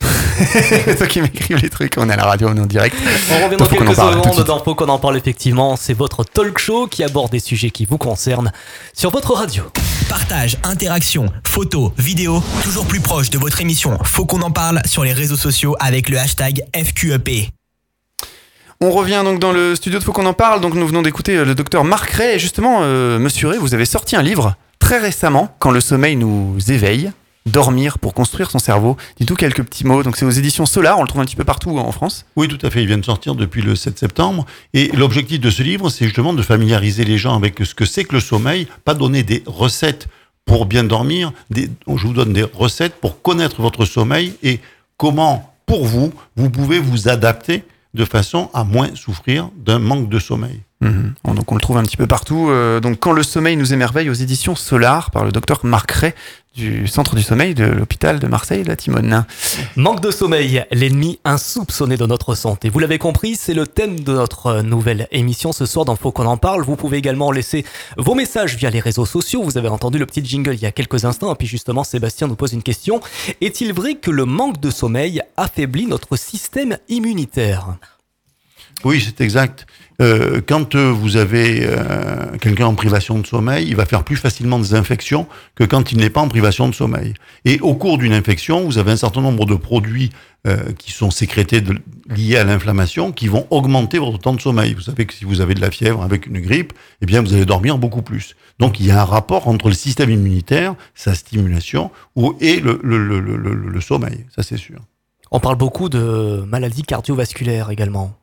C'est 0.00 0.96
toi 0.96 1.06
qui 1.06 1.20
m'écrivent 1.20 1.62
les 1.62 1.70
trucs, 1.70 1.94
on 1.96 2.10
est 2.10 2.12
à 2.12 2.16
la 2.16 2.24
radio, 2.24 2.48
on 2.48 2.56
est 2.56 2.60
en 2.60 2.66
direct. 2.66 2.96
On 3.30 3.44
revient 3.44 3.56
dans 3.56 3.66
quelques 3.66 3.88
de 3.88 3.94
secondes 3.94 4.44
dans 4.44 4.74
qu'on 4.74 4.88
en 4.88 4.98
parle 4.98 5.16
effectivement. 5.16 5.76
C'est 5.76 5.92
votre 5.92 6.24
talk 6.24 6.58
show 6.58 6.88
qui 6.88 7.04
aborde 7.04 7.30
des 7.30 7.38
sujets 7.38 7.70
qui 7.70 7.84
vous 7.84 7.98
concernent 7.98 8.50
sur 8.94 9.10
votre 9.10 9.32
radio. 9.32 9.62
Partage, 10.08 10.56
interaction, 10.64 11.26
photos, 11.46 11.92
vidéos, 11.98 12.42
toujours 12.64 12.86
plus 12.86 12.98
proche 12.98 13.30
de 13.30 13.38
votre 13.38 13.60
émission. 13.60 13.96
Faut 14.02 14.26
qu'on 14.26 14.42
en 14.42 14.50
parle 14.50 14.82
sur 14.84 15.04
les 15.04 15.12
réseaux 15.12 15.36
sociaux 15.36 15.76
avec 15.78 16.08
le 16.08 16.18
hashtag 16.18 16.64
FQEP. 16.74 17.52
On 18.80 18.90
revient 18.90 19.22
donc 19.24 19.38
dans 19.38 19.52
le 19.52 19.76
studio 19.76 20.00
de 20.00 20.04
Faut 20.04 20.10
qu'on 20.10 20.26
en 20.26 20.34
parle. 20.34 20.60
Donc 20.60 20.74
nous 20.74 20.88
venons 20.88 21.02
d'écouter 21.02 21.36
euh, 21.36 21.44
le 21.44 21.54
docteur 21.54 21.84
Marc 21.84 22.10
Ray. 22.10 22.34
Et 22.34 22.38
justement, 22.40 22.80
euh, 22.82 23.20
monsieur 23.20 23.46
Ray, 23.46 23.60
vous 23.60 23.72
avez 23.72 23.84
sorti 23.84 24.16
un 24.16 24.22
livre 24.22 24.56
très 24.92 25.00
récemment, 25.00 25.48
Quand 25.58 25.70
le 25.70 25.80
sommeil 25.80 26.16
nous 26.16 26.58
éveille. 26.68 27.12
Dormir 27.46 27.98
pour 27.98 28.12
construire 28.12 28.50
son 28.50 28.58
cerveau. 28.58 28.98
Dites-nous 29.16 29.36
quelques 29.36 29.62
petits 29.62 29.86
mots. 29.86 30.02
Donc 30.02 30.18
c'est 30.18 30.26
aux 30.26 30.30
éditions 30.30 30.66
Solar, 30.66 30.98
on 30.98 31.02
le 31.02 31.08
trouve 31.08 31.22
un 31.22 31.24
petit 31.24 31.34
peu 31.34 31.44
partout 31.44 31.78
en 31.78 31.92
France. 31.92 32.26
Oui, 32.36 32.46
tout 32.46 32.58
à 32.60 32.68
fait. 32.68 32.82
Il 32.82 32.88
vient 32.88 32.98
de 32.98 33.04
sortir 33.04 33.34
depuis 33.34 33.62
le 33.62 33.74
7 33.74 33.98
septembre. 33.98 34.44
Et 34.74 34.88
l'objectif 34.88 35.40
de 35.40 35.48
ce 35.48 35.62
livre, 35.62 35.88
c'est 35.88 36.04
justement 36.04 36.34
de 36.34 36.42
familiariser 36.42 37.06
les 37.06 37.16
gens 37.16 37.34
avec 37.34 37.58
ce 37.64 37.74
que 37.74 37.86
c'est 37.86 38.04
que 38.04 38.16
le 38.16 38.20
sommeil, 38.20 38.68
pas 38.84 38.92
donner 38.92 39.22
des 39.22 39.42
recettes 39.46 40.08
pour 40.44 40.66
bien 40.66 40.84
dormir. 40.84 41.32
Je 41.56 41.66
vous 41.86 42.12
donne 42.12 42.34
des 42.34 42.42
recettes 42.42 42.96
pour 43.00 43.22
connaître 43.22 43.62
votre 43.62 43.86
sommeil 43.86 44.34
et 44.42 44.60
comment, 44.98 45.54
pour 45.64 45.86
vous, 45.86 46.12
vous 46.36 46.50
pouvez 46.50 46.80
vous 46.80 47.08
adapter 47.08 47.64
de 47.94 48.04
façon 48.04 48.50
à 48.52 48.62
moins 48.62 48.94
souffrir 48.94 49.48
d'un 49.56 49.78
manque 49.78 50.10
de 50.10 50.18
sommeil. 50.18 50.60
Mhm. 50.82 51.14
Donc 51.34 51.50
on 51.52 51.54
le 51.54 51.60
trouve 51.60 51.78
un 51.78 51.84
petit 51.84 51.96
peu 51.96 52.06
partout. 52.06 52.48
Euh, 52.50 52.80
donc 52.80 52.98
quand 52.98 53.12
le 53.12 53.22
sommeil 53.22 53.56
nous 53.56 53.72
émerveille 53.72 54.10
aux 54.10 54.14
éditions 54.14 54.56
Solar 54.56 55.10
par 55.12 55.24
le 55.24 55.30
docteur 55.30 55.60
Marc 55.64 55.92
Ray 55.92 56.12
du 56.54 56.86
Centre 56.86 57.14
du 57.14 57.22
sommeil 57.22 57.54
de 57.54 57.64
l'hôpital 57.64 58.18
de 58.18 58.26
Marseille, 58.26 58.62
la 58.64 58.76
Timone. 58.76 59.24
Manque 59.76 60.00
de 60.00 60.10
sommeil, 60.10 60.64
l'ennemi 60.70 61.18
insoupçonné 61.24 61.96
de 61.96 62.04
notre 62.04 62.34
santé. 62.34 62.68
Vous 62.68 62.78
l'avez 62.78 62.98
compris, 62.98 63.36
c'est 63.36 63.54
le 63.54 63.66
thème 63.66 64.00
de 64.00 64.12
notre 64.12 64.60
nouvelle 64.60 65.08
émission 65.12 65.52
ce 65.52 65.64
soir 65.64 65.86
dans 65.86 65.96
Faut 65.96 66.12
qu'on 66.12 66.26
en 66.26 66.36
parle. 66.36 66.62
Vous 66.62 66.76
pouvez 66.76 66.98
également 66.98 67.30
laisser 67.30 67.64
vos 67.96 68.14
messages 68.14 68.56
via 68.56 68.68
les 68.68 68.80
réseaux 68.80 69.06
sociaux. 69.06 69.42
Vous 69.42 69.56
avez 69.56 69.68
entendu 69.68 69.98
le 69.98 70.04
petit 70.04 70.22
jingle 70.22 70.54
il 70.54 70.60
y 70.60 70.66
a 70.66 70.72
quelques 70.72 71.06
instants. 71.06 71.32
Et 71.32 71.36
puis 71.36 71.46
justement, 71.46 71.84
Sébastien 71.84 72.26
nous 72.26 72.36
pose 72.36 72.52
une 72.52 72.62
question. 72.62 73.00
Est-il 73.40 73.72
vrai 73.72 73.94
que 73.94 74.10
le 74.10 74.26
manque 74.26 74.60
de 74.60 74.70
sommeil 74.70 75.22
affaiblit 75.38 75.86
notre 75.86 76.16
système 76.16 76.76
immunitaire? 76.88 77.78
Oui, 78.84 79.00
c'est 79.00 79.20
exact. 79.20 79.66
Euh, 80.00 80.40
quand 80.44 80.74
vous 80.74 81.16
avez 81.16 81.60
euh, 81.64 82.36
quelqu'un 82.40 82.66
en 82.66 82.74
privation 82.74 83.18
de 83.18 83.26
sommeil, 83.26 83.66
il 83.68 83.76
va 83.76 83.86
faire 83.86 84.02
plus 84.02 84.16
facilement 84.16 84.58
des 84.58 84.74
infections 84.74 85.26
que 85.54 85.64
quand 85.64 85.92
il 85.92 85.98
n'est 85.98 86.10
pas 86.10 86.20
en 86.20 86.28
privation 86.28 86.68
de 86.68 86.74
sommeil. 86.74 87.14
Et 87.44 87.60
au 87.60 87.74
cours 87.74 87.98
d'une 87.98 88.12
infection, 88.12 88.64
vous 88.64 88.78
avez 88.78 88.92
un 88.92 88.96
certain 88.96 89.20
nombre 89.20 89.46
de 89.46 89.54
produits 89.54 90.10
euh, 90.46 90.72
qui 90.76 90.90
sont 90.90 91.10
sécrétés 91.10 91.62
liés 92.08 92.36
à 92.36 92.44
l'inflammation 92.44 93.12
qui 93.12 93.28
vont 93.28 93.46
augmenter 93.50 93.98
votre 93.98 94.18
temps 94.18 94.34
de 94.34 94.40
sommeil. 94.40 94.74
Vous 94.74 94.80
savez 94.82 95.06
que 95.06 95.14
si 95.14 95.24
vous 95.24 95.40
avez 95.40 95.54
de 95.54 95.60
la 95.60 95.70
fièvre 95.70 96.02
avec 96.02 96.26
une 96.26 96.40
grippe, 96.40 96.72
eh 97.00 97.06
bien 97.06 97.22
vous 97.22 97.32
allez 97.34 97.44
dormir 97.44 97.78
beaucoup 97.78 98.02
plus. 98.02 98.34
Donc 98.58 98.80
il 98.80 98.86
y 98.86 98.90
a 98.90 99.00
un 99.00 99.04
rapport 99.04 99.46
entre 99.46 99.68
le 99.68 99.74
système 99.74 100.10
immunitaire, 100.10 100.74
sa 100.94 101.14
stimulation, 101.14 101.90
et 102.40 102.60
le 102.60 103.80
sommeil. 103.80 104.26
Ça 104.34 104.42
c'est 104.42 104.56
sûr. 104.56 104.80
On 105.30 105.40
parle 105.40 105.56
beaucoup 105.56 105.88
de 105.88 106.44
maladies 106.46 106.82
cardiovasculaires 106.82 107.70
également. 107.70 108.18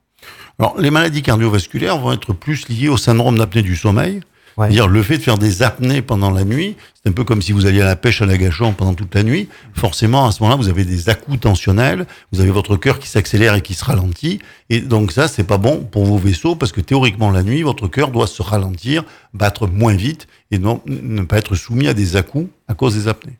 Alors, 0.59 0.79
les 0.79 0.91
maladies 0.91 1.21
cardiovasculaires 1.21 1.97
vont 1.97 2.11
être 2.11 2.33
plus 2.33 2.67
liées 2.67 2.89
au 2.89 2.97
syndrome 2.97 3.37
d'apnée 3.37 3.61
du 3.61 3.77
sommeil. 3.77 4.19
Ouais. 4.57 4.65
C'est-à-dire 4.65 4.89
le 4.89 5.01
fait 5.03 5.17
de 5.17 5.23
faire 5.23 5.37
des 5.37 5.63
apnées 5.63 6.01
pendant 6.01 6.31
la 6.31 6.43
nuit, 6.43 6.75
c'est 6.93 7.09
un 7.09 7.13
peu 7.13 7.23
comme 7.23 7.41
si 7.41 7.53
vous 7.53 7.65
alliez 7.65 7.79
à 7.79 7.85
la 7.85 7.95
pêche 7.95 8.21
à 8.21 8.25
la 8.25 8.37
gâchon 8.37 8.73
pendant 8.73 8.93
toute 8.93 9.15
la 9.15 9.23
nuit. 9.23 9.47
Forcément, 9.73 10.27
à 10.27 10.33
ce 10.33 10.43
moment-là, 10.43 10.61
vous 10.61 10.67
avez 10.67 10.83
des 10.83 11.07
à-coups 11.07 11.39
tensionnels, 11.39 12.05
vous 12.33 12.41
avez 12.41 12.49
votre 12.51 12.75
cœur 12.75 12.99
qui 12.99 13.07
s'accélère 13.07 13.55
et 13.55 13.61
qui 13.61 13.73
se 13.73 13.85
ralentit. 13.85 14.39
Et 14.69 14.81
donc 14.81 15.13
ça, 15.13 15.29
c'est 15.29 15.45
pas 15.45 15.57
bon 15.57 15.87
pour 15.89 16.03
vos 16.03 16.17
vaisseaux 16.17 16.55
parce 16.55 16.73
que 16.73 16.81
théoriquement, 16.81 17.31
la 17.31 17.43
nuit, 17.43 17.61
votre 17.61 17.87
cœur 17.87 18.11
doit 18.11 18.27
se 18.27 18.41
ralentir, 18.41 19.05
battre 19.33 19.65
moins 19.65 19.95
vite 19.95 20.27
et 20.51 20.57
non, 20.57 20.81
ne 20.87 21.21
pas 21.21 21.37
être 21.37 21.55
soumis 21.55 21.87
à 21.87 21.93
des 21.93 22.17
à-coups 22.17 22.49
à 22.67 22.73
cause 22.73 22.95
des 22.95 23.07
apnées. 23.07 23.37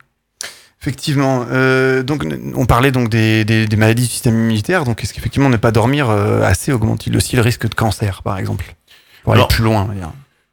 Effectivement. 0.80 1.44
Euh, 1.50 2.02
donc, 2.02 2.24
on 2.54 2.64
parlait 2.66 2.90
donc 2.92 3.10
des, 3.10 3.44
des, 3.44 3.66
des 3.66 3.76
maladies 3.76 4.04
du 4.04 4.08
système 4.08 4.34
immunitaire. 4.34 4.84
Donc, 4.84 5.02
est-ce 5.02 5.12
qu'effectivement 5.12 5.50
ne 5.50 5.56
pas 5.58 5.72
dormir 5.72 6.08
euh, 6.08 6.42
assez 6.42 6.72
augmente-t-il 6.72 7.14
aussi 7.16 7.36
le 7.36 7.42
risque 7.42 7.68
de 7.68 7.74
cancer, 7.74 8.22
par 8.22 8.38
exemple? 8.38 8.74
Pour 9.22 9.34
aller 9.34 9.40
Alors- 9.40 9.48
plus 9.48 9.62
loin, 9.64 9.82
on 9.82 9.86
va 9.86 9.94
dire. 9.94 10.10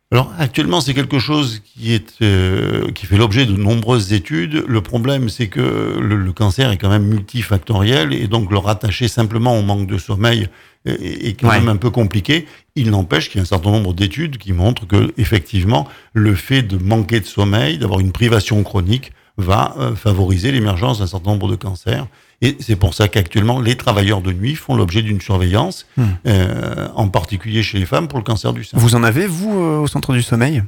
Alors 0.09 0.31
actuellement, 0.39 0.79
c'est 0.79 0.93
quelque 0.93 1.19
chose 1.19 1.61
qui 1.65 1.93
est 1.93 2.13
euh, 2.21 2.89
qui 2.93 3.05
fait 3.05 3.17
l'objet 3.17 3.45
de 3.45 3.51
nombreuses 3.57 4.13
études. 4.13 4.63
Le 4.65 4.79
problème, 4.79 5.27
c'est 5.27 5.47
que 5.47 5.59
le, 5.99 6.15
le 6.15 6.31
cancer 6.31 6.71
est 6.71 6.77
quand 6.77 6.87
même 6.89 7.03
multifactoriel 7.03 8.13
et 8.13 8.29
donc 8.29 8.49
le 8.49 8.57
rattacher 8.57 9.09
simplement 9.09 9.59
au 9.59 9.63
manque 9.63 9.85
de 9.85 9.97
sommeil 9.97 10.47
est, 10.85 11.27
est 11.27 11.33
quand 11.33 11.49
Ouais. 11.49 11.59
même 11.59 11.67
un 11.67 11.75
peu 11.75 11.89
compliqué. 11.89 12.47
Il 12.77 12.89
n'empêche 12.91 13.27
qu'il 13.29 13.39
y 13.39 13.41
a 13.41 13.43
un 13.43 13.45
certain 13.45 13.69
nombre 13.71 13.93
d'études 13.93 14.37
qui 14.37 14.53
montrent 14.53 14.87
que 14.87 15.11
effectivement, 15.17 15.89
le 16.13 16.35
fait 16.35 16.61
de 16.61 16.77
manquer 16.77 17.19
de 17.19 17.25
sommeil, 17.25 17.77
d'avoir 17.77 17.99
une 17.99 18.13
privation 18.13 18.63
chronique, 18.63 19.11
va 19.37 19.75
euh, 19.79 19.95
favoriser 19.95 20.51
l'émergence 20.51 20.99
d'un 20.99 21.07
certain 21.07 21.31
nombre 21.31 21.47
de 21.49 21.55
cancers. 21.55 22.07
Et 22.41 22.55
c'est 22.59 22.75
pour 22.75 22.93
ça 22.93 23.07
qu'actuellement, 23.07 23.59
les 23.59 23.75
travailleurs 23.75 24.21
de 24.21 24.31
nuit 24.31 24.55
font 24.55 24.75
l'objet 24.75 25.01
d'une 25.01 25.21
surveillance, 25.21 25.85
Hmm. 25.97 26.03
euh, 26.27 26.87
en 26.95 27.07
particulier 27.07 27.63
chez 27.63 27.79
les 27.79 27.85
femmes 27.85 28.07
pour 28.07 28.19
le 28.19 28.23
cancer 28.23 28.53
du 28.53 28.63
sein. 28.63 28.77
Vous 28.77 28.95
en 28.95 29.03
avez, 29.03 29.25
vous, 29.27 29.51
euh, 29.59 29.77
au 29.79 29.87
centre 29.87 30.13
du 30.13 30.21
sommeil? 30.21 30.63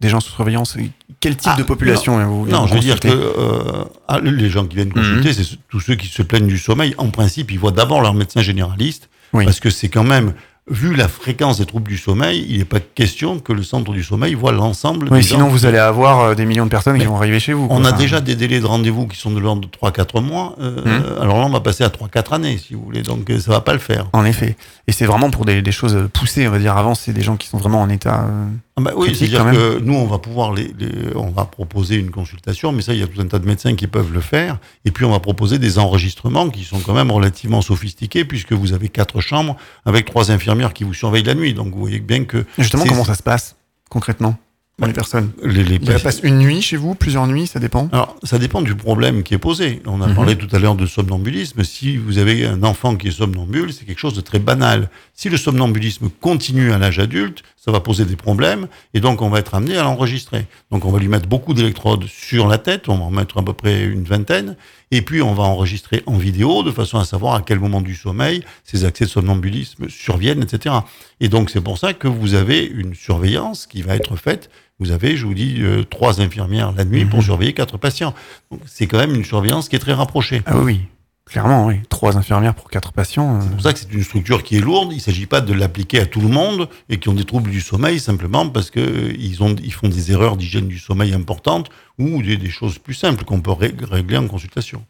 Des 0.00 0.08
gens 0.08 0.18
sous 0.20 0.32
surveillance 0.32 0.76
Quel 1.20 1.36
type 1.36 1.52
Ah, 1.54 1.56
de 1.56 1.62
population 1.62 2.18
euh, 2.18 2.24
vous 2.24 2.46
Non, 2.48 2.66
je 2.66 2.74
veux 2.74 2.80
dire 2.80 2.98
que 2.98 3.06
euh, 3.08 3.84
ah, 4.08 4.18
les 4.20 4.50
gens 4.50 4.66
qui 4.66 4.74
viennent 4.76 4.92
consulter, 4.92 5.28
Mhm. 5.28 5.34
c'est 5.34 5.44
ce- 5.44 5.54
tous 5.68 5.78
ceux 5.80 5.94
qui 5.94 6.08
se 6.08 6.22
plaignent 6.22 6.48
du 6.48 6.58
sommeil. 6.58 6.94
En 6.98 7.08
principe, 7.10 7.52
ils 7.52 7.58
voient 7.58 7.70
d'abord 7.70 8.00
leur 8.00 8.14
médecin 8.14 8.42
généraliste, 8.42 9.08
Oui. 9.32 9.44
parce 9.44 9.60
que 9.60 9.70
c'est 9.70 9.88
quand 9.88 10.02
même, 10.04 10.34
vu 10.70 10.94
la 10.94 11.08
fréquence 11.08 11.58
des 11.58 11.66
troubles 11.66 11.88
du 11.90 11.98
sommeil, 11.98 12.46
il 12.48 12.58
n'est 12.58 12.64
pas 12.64 12.78
question 12.78 13.40
que 13.40 13.52
le 13.52 13.62
centre 13.64 13.92
du 13.92 14.04
sommeil 14.04 14.34
voit 14.34 14.52
l'ensemble 14.52 15.08
Oui, 15.10 15.18
des 15.18 15.22
sinon 15.26 15.40
gens. 15.40 15.48
vous 15.48 15.66
allez 15.66 15.78
avoir 15.78 16.20
euh, 16.20 16.34
des 16.36 16.44
millions 16.46 16.64
de 16.66 16.70
personnes 16.70 16.98
qui 16.98 17.04
vont 17.04 17.16
arriver 17.16 17.40
chez 17.40 17.52
vous. 17.52 17.66
quoi. 17.66 17.76
On 17.76 17.84
a 17.84 17.88
Enfin, 17.88 17.98
déjà 17.98 18.20
des 18.20 18.36
délais 18.36 18.60
de 18.60 18.66
rendez-vous 18.66 19.08
qui 19.08 19.16
sont 19.18 19.32
de 19.32 19.40
l'ordre 19.40 19.62
de 19.62 19.66
3-4 19.66 20.20
mois. 20.22 20.54
euh, 20.60 20.76
Mhm. 20.84 21.20
Alors 21.20 21.38
là, 21.40 21.46
on 21.46 21.50
va 21.50 21.60
passer 21.60 21.82
à 21.82 21.88
3-4 21.90 22.32
années, 22.32 22.58
si 22.58 22.74
vous 22.74 22.82
voulez. 22.84 23.02
Donc, 23.02 23.28
euh, 23.28 23.40
ça 23.40 23.50
va 23.50 23.60
pas 23.60 23.72
le 23.72 23.80
faire. 23.80 24.06
En 24.12 24.24
effet. 24.24 24.56
Et 24.86 24.92
c'est 24.92 25.04
vraiment 25.06 25.30
pour 25.30 25.44
des, 25.44 25.62
des 25.62 25.72
choses 25.72 26.08
poussées, 26.12 26.46
on 26.46 26.52
va 26.52 26.58
dire. 26.60 26.76
Avant, 26.76 26.94
c'est 26.94 27.12
des 27.12 27.22
gens 27.22 27.36
qui 27.36 27.48
sont 27.48 27.58
vraiment 27.58 27.80
en 27.82 27.88
état. 27.88 28.20
euh, 28.28 28.46
Ah 28.76 28.80
bah 28.80 28.92
oui, 28.96 29.14
c'est-à-dire 29.14 29.44
que 29.52 29.80
nous, 29.80 29.92
on 29.94 30.06
va 30.06 30.18
pouvoir 30.18 30.54
les, 30.54 30.72
les- 30.78 31.14
on 31.14 31.28
va 31.28 31.44
proposer 31.44 31.96
une 31.96 32.10
consultation, 32.10 32.72
mais 32.72 32.80
ça, 32.80 32.94
il 32.94 33.00
y 33.00 33.02
a 33.02 33.06
tout 33.06 33.20
un 33.20 33.26
tas 33.26 33.38
de 33.38 33.46
médecins 33.46 33.74
qui 33.74 33.86
peuvent 33.86 34.12
le 34.14 34.20
faire. 34.22 34.58
Et 34.86 34.90
puis, 34.90 35.04
on 35.04 35.10
va 35.10 35.20
proposer 35.20 35.58
des 35.58 35.78
enregistrements 35.78 36.48
qui 36.48 36.64
sont 36.64 36.80
quand 36.80 36.94
même 36.94 37.10
relativement 37.10 37.60
sophistiqués, 37.60 38.24
puisque 38.24 38.52
vous 38.54 38.72
avez 38.72 38.88
quatre 38.88 39.20
chambres 39.20 39.56
avec 39.84 40.06
trois 40.06 40.30
infirmières 40.30 40.72
qui 40.72 40.84
vous 40.84 40.94
surveillent 40.94 41.22
la 41.24 41.34
nuit. 41.34 41.52
Donc, 41.52 41.74
vous 41.74 41.80
voyez 41.80 42.00
bien 42.00 42.24
que 42.24 42.46
Justement, 42.56 42.84
comment 42.86 43.04
ça 43.04 43.14
se 43.14 43.22
passe 43.22 43.56
concrètement 43.90 44.38
pour 44.78 44.86
les 44.86 44.94
personnes 44.94 45.30
les, 45.44 45.64
les 45.64 45.74
Ils 45.74 46.00
passent 46.02 46.20
une 46.22 46.38
nuit 46.38 46.62
chez 46.62 46.78
vous, 46.78 46.94
plusieurs 46.94 47.26
nuits, 47.26 47.46
ça 47.46 47.60
dépend? 47.60 47.90
Alors, 47.92 48.16
ça 48.22 48.38
dépend 48.38 48.62
du 48.62 48.74
problème 48.74 49.22
qui 49.22 49.34
est 49.34 49.38
posé. 49.38 49.82
On 49.84 50.00
a 50.00 50.06
Mhm. 50.08 50.14
parlé 50.14 50.34
tout 50.36 50.48
à 50.56 50.58
l'heure 50.58 50.76
de 50.76 50.86
somnambulisme. 50.86 51.62
Si 51.62 51.98
vous 51.98 52.16
avez 52.16 52.46
un 52.46 52.62
enfant 52.62 52.96
qui 52.96 53.08
est 53.08 53.12
somnambule, 53.12 53.70
c'est 53.74 53.84
quelque 53.84 53.98
chose 54.00 54.14
de 54.14 54.22
très 54.22 54.38
banal. 54.38 54.88
Si 55.12 55.28
le 55.28 55.36
somnambulisme 55.36 56.08
continue 56.22 56.72
à 56.72 56.78
l'âge 56.78 56.98
adulte, 56.98 57.42
ça 57.64 57.70
va 57.70 57.78
poser 57.78 58.04
des 58.04 58.16
problèmes 58.16 58.66
et 58.92 58.98
donc 58.98 59.22
on 59.22 59.28
va 59.28 59.38
être 59.38 59.54
amené 59.54 59.76
à 59.76 59.84
l'enregistrer. 59.84 60.46
Donc 60.72 60.84
on 60.84 60.90
va 60.90 60.98
lui 60.98 61.06
mettre 61.06 61.28
beaucoup 61.28 61.54
d'électrodes 61.54 62.06
sur 62.06 62.48
la 62.48 62.58
tête, 62.58 62.88
on 62.88 62.96
va 62.96 63.04
en 63.04 63.10
mettre 63.10 63.38
à 63.38 63.44
peu 63.44 63.52
près 63.52 63.84
une 63.84 64.02
vingtaine, 64.02 64.56
et 64.90 65.00
puis 65.02 65.22
on 65.22 65.32
va 65.32 65.44
enregistrer 65.44 66.02
en 66.06 66.16
vidéo 66.16 66.64
de 66.64 66.72
façon 66.72 66.98
à 66.98 67.04
savoir 67.04 67.34
à 67.36 67.42
quel 67.42 67.60
moment 67.60 67.80
du 67.80 67.94
sommeil 67.94 68.42
ces 68.64 68.84
accès 68.84 69.04
de 69.04 69.10
somnambulisme 69.10 69.88
surviennent, 69.88 70.42
etc. 70.42 70.74
Et 71.20 71.28
donc 71.28 71.50
c'est 71.50 71.60
pour 71.60 71.78
ça 71.78 71.94
que 71.94 72.08
vous 72.08 72.34
avez 72.34 72.64
une 72.64 72.94
surveillance 72.94 73.66
qui 73.66 73.82
va 73.82 73.94
être 73.94 74.16
faite. 74.16 74.50
Vous 74.80 74.90
avez, 74.90 75.16
je 75.16 75.24
vous 75.26 75.34
dis, 75.34 75.58
euh, 75.60 75.84
trois 75.84 76.20
infirmières 76.20 76.72
la 76.72 76.84
nuit 76.84 77.04
pour 77.04 77.20
Mhm. 77.20 77.24
surveiller 77.26 77.52
quatre 77.52 77.78
patients. 77.78 78.12
Donc 78.50 78.60
c'est 78.66 78.88
quand 78.88 78.98
même 78.98 79.14
une 79.14 79.24
surveillance 79.24 79.68
qui 79.68 79.76
est 79.76 79.78
très 79.78 79.92
rapprochée. 79.92 80.42
Ah 80.46 80.58
oui. 80.58 80.80
Clairement, 81.24 81.66
oui. 81.66 81.76
Trois 81.88 82.16
infirmières 82.18 82.54
pour 82.54 82.68
quatre 82.68 82.92
patients. 82.92 83.36
euh, 83.36 83.40
C'est 83.42 83.50
pour 83.52 83.60
ça 83.62 83.72
que 83.72 83.78
c'est 83.78 83.92
une 83.92 84.02
structure 84.02 84.42
qui 84.42 84.56
est 84.56 84.60
lourde. 84.60 84.88
Il 84.92 84.96
ne 84.96 85.00
s'agit 85.00 85.26
pas 85.26 85.40
de 85.40 85.52
l'appliquer 85.54 86.00
à 86.00 86.06
tout 86.06 86.20
le 86.20 86.28
monde 86.28 86.68
et 86.88 86.98
qui 86.98 87.08
ont 87.08 87.14
des 87.14 87.24
troubles 87.24 87.50
du 87.50 87.60
sommeil 87.60 88.00
simplement 88.00 88.48
parce 88.48 88.70
que 88.70 88.80
euh, 88.80 89.14
ils, 89.18 89.42
ont, 89.42 89.54
ils 89.62 89.72
font 89.72 89.88
des 89.88 90.10
erreurs 90.12 90.36
d'hygiène 90.36 90.66
du 90.68 90.78
sommeil 90.78 91.14
importantes 91.14 91.70
ou 91.98 92.22
des, 92.22 92.36
des 92.36 92.50
choses 92.50 92.78
plus 92.78 92.94
simples 92.94 93.24
qu'on 93.24 93.40
peut 93.40 93.52
ré- 93.52 93.74
régler 93.82 94.18
en 94.18 94.26
consultation. 94.26 94.84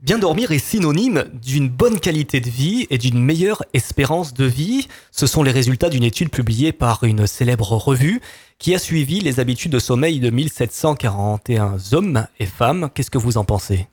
Bien 0.00 0.18
dormir 0.18 0.52
est 0.52 0.58
synonyme 0.58 1.24
d'une 1.42 1.70
bonne 1.70 1.98
qualité 1.98 2.40
de 2.40 2.50
vie 2.50 2.86
et 2.90 2.98
d'une 2.98 3.18
meilleure 3.18 3.62
espérance 3.72 4.34
de 4.34 4.44
vie. 4.44 4.86
Ce 5.10 5.26
sont 5.26 5.42
les 5.42 5.50
résultats 5.50 5.88
d'une 5.88 6.04
étude 6.04 6.28
publiée 6.28 6.72
par 6.72 7.04
une 7.04 7.26
célèbre 7.26 7.72
revue 7.72 8.20
qui 8.58 8.74
a 8.74 8.78
suivi 8.78 9.20
les 9.20 9.40
habitudes 9.40 9.72
de 9.72 9.78
sommeil 9.78 10.20
de 10.20 10.28
1741 10.28 11.76
hommes 11.92 12.26
et 12.38 12.44
femmes. 12.46 12.90
Qu'est-ce 12.94 13.10
que 13.10 13.16
vous 13.18 13.38
en 13.38 13.44
pensez? 13.44 13.86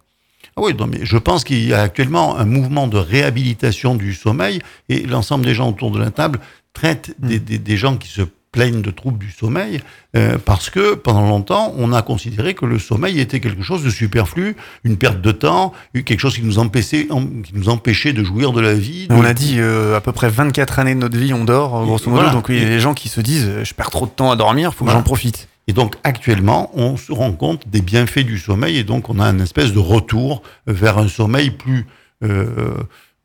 Oui, 0.61 0.73
non, 0.77 0.87
mais 0.87 0.99
je 1.03 1.17
pense 1.17 1.43
qu'il 1.43 1.65
y 1.67 1.73
a 1.73 1.81
actuellement 1.81 2.37
un 2.37 2.45
mouvement 2.45 2.87
de 2.87 2.97
réhabilitation 2.97 3.95
du 3.95 4.13
sommeil 4.13 4.59
et 4.89 5.01
l'ensemble 5.05 5.45
des 5.45 5.53
gens 5.53 5.69
autour 5.69 5.91
de 5.91 5.99
la 5.99 6.11
table 6.11 6.39
traitent 6.73 7.13
des, 7.19 7.39
des- 7.39 7.57
des 7.57 7.77
gens 7.77 7.97
qui 7.97 8.07
se 8.09 8.21
plaignent 8.51 8.81
de 8.81 8.91
troubles 8.91 9.17
du 9.17 9.31
sommeil 9.31 9.79
euh, 10.17 10.37
parce 10.43 10.69
que 10.69 10.93
pendant 10.95 11.25
longtemps, 11.25 11.73
on 11.77 11.93
a 11.93 12.01
considéré 12.01 12.53
que 12.53 12.65
le 12.65 12.79
sommeil 12.79 13.19
était 13.21 13.39
quelque 13.39 13.63
chose 13.63 13.81
de 13.81 13.89
superflu, 13.89 14.57
une 14.83 14.97
perte 14.97 15.21
de 15.21 15.31
temps, 15.31 15.71
quelque 15.93 16.19
chose 16.19 16.35
qui 16.35 16.43
nous 16.43 16.59
empêchait, 16.59 17.07
qui 17.07 17.53
nous 17.53 17.69
empêchait 17.69 18.11
de 18.11 18.23
jouir 18.25 18.51
de 18.51 18.59
la 18.59 18.73
vie. 18.73 19.07
de- 19.07 19.13
On 19.13 19.23
a 19.23 19.33
dit 19.33 19.55
euh, 19.59 19.95
à 19.95 20.01
peu 20.01 20.11
près 20.11 20.27
24 20.29 20.79
années 20.79 20.95
de 20.95 20.99
notre 20.99 21.17
vie, 21.17 21.33
on 21.33 21.45
dort, 21.45 21.85
grosso 21.85 22.09
modo. 22.09 22.23
Voilà. 22.23 22.29
Donc 22.33 22.47
il 22.49 22.59
y 22.59 22.61
a 22.61 22.65
des 22.67 22.81
gens 22.81 22.93
qui 22.93 23.07
se 23.07 23.21
disent, 23.21 23.49
je 23.63 23.73
perds 23.73 23.89
trop 23.89 24.05
de 24.05 24.11
temps 24.11 24.31
à 24.31 24.35
dormir, 24.35 24.73
faut 24.73 24.79
que 24.79 24.89
Voilà. 24.89 24.99
j'en 24.99 25.03
profite. 25.03 25.47
Et 25.67 25.73
donc 25.73 25.95
actuellement, 26.03 26.71
on 26.73 26.97
se 26.97 27.11
rend 27.11 27.31
compte 27.33 27.67
des 27.67 27.81
bienfaits 27.81 28.25
du 28.25 28.37
sommeil 28.37 28.77
et 28.77 28.83
donc 28.83 29.09
on 29.09 29.19
a 29.19 29.25
un 29.25 29.39
espèce 29.39 29.73
de 29.73 29.79
retour 29.79 30.41
vers 30.67 30.97
un 30.97 31.07
sommeil 31.07 31.51
plus 31.51 31.85
euh, 32.23 32.75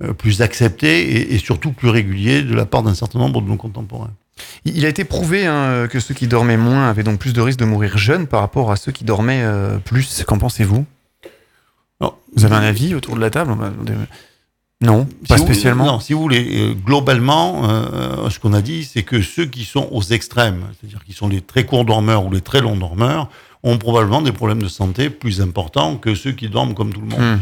euh, 0.03 0.13
plus 0.13 0.43
accepté 0.43 1.17
et, 1.17 1.35
et 1.35 1.39
surtout 1.39 1.73
plus 1.73 1.89
régulier 1.89 2.43
de 2.43 2.55
la 2.55 2.67
part 2.67 2.83
d'un 2.83 2.95
certain 2.95 3.19
nombre 3.19 3.41
de 3.41 3.49
nos 3.49 3.57
contemporains. 3.57 4.11
Il 4.67 4.85
a 4.85 4.89
été 4.89 5.05
prouvé 5.05 5.47
hein, 5.47 5.89
que 5.89 6.01
ceux 6.01 6.13
qui 6.13 6.27
dormaient 6.27 6.59
moins 6.59 6.89
avaient 6.89 7.03
donc 7.03 7.19
plus 7.19 7.33
de 7.33 7.41
risques 7.41 7.59
de 7.59 7.65
mourir 7.65 7.97
jeunes 7.97 8.27
par 8.27 8.41
rapport 8.41 8.71
à 8.71 8.77
ceux 8.77 8.93
qui 8.93 9.05
dormaient 9.05 9.43
euh, 9.43 9.79
plus. 9.79 10.25
Qu'en 10.25 10.39
pensez-vous? 10.39 10.85
Vous 12.37 12.45
avez 12.45 12.55
un 12.55 12.63
avis 12.63 12.95
autour 12.95 13.17
de 13.17 13.21
la 13.21 13.31
table? 13.31 13.57
Non, 14.83 15.07
si 15.23 15.29
pas 15.29 15.37
vous- 15.37 15.45
spécialement. 15.45 15.87
non, 15.87 16.01
si 16.01 16.13
vous 16.13 16.21
voulez, 16.21 16.47
euh, 16.61 16.75
globalement, 16.75 17.63
euh, 17.69 18.29
ce 18.29 18.39
qu'on 18.39 18.53
a 18.53 18.61
dit, 18.61 18.85
c'est 18.85 19.03
que 19.03 19.23
ceux 19.23 19.47
qui 19.47 19.65
sont 19.65 19.89
aux 19.91 20.03
extrêmes, 20.03 20.65
c'est-à-dire 20.79 21.03
qui 21.05 21.15
sont 21.15 21.29
les 21.29 21.41
très 21.41 21.65
courts 21.65 21.87
dormeurs 21.87 22.27
ou 22.27 22.31
les 22.31 22.43
très 22.43 22.61
longs 22.61 22.77
dormeurs, 22.77 23.31
ont 23.63 23.79
probablement 23.79 24.21
des 24.21 24.33
problèmes 24.33 24.63
de 24.63 24.69
santé 24.69 25.09
plus 25.09 25.41
importants 25.41 25.97
que 25.97 26.15
ceux 26.15 26.33
qui 26.33 26.49
dorment 26.49 26.75
comme 26.75 26.93
tout 26.93 27.01
le 27.01 27.07
monde. 27.07 27.39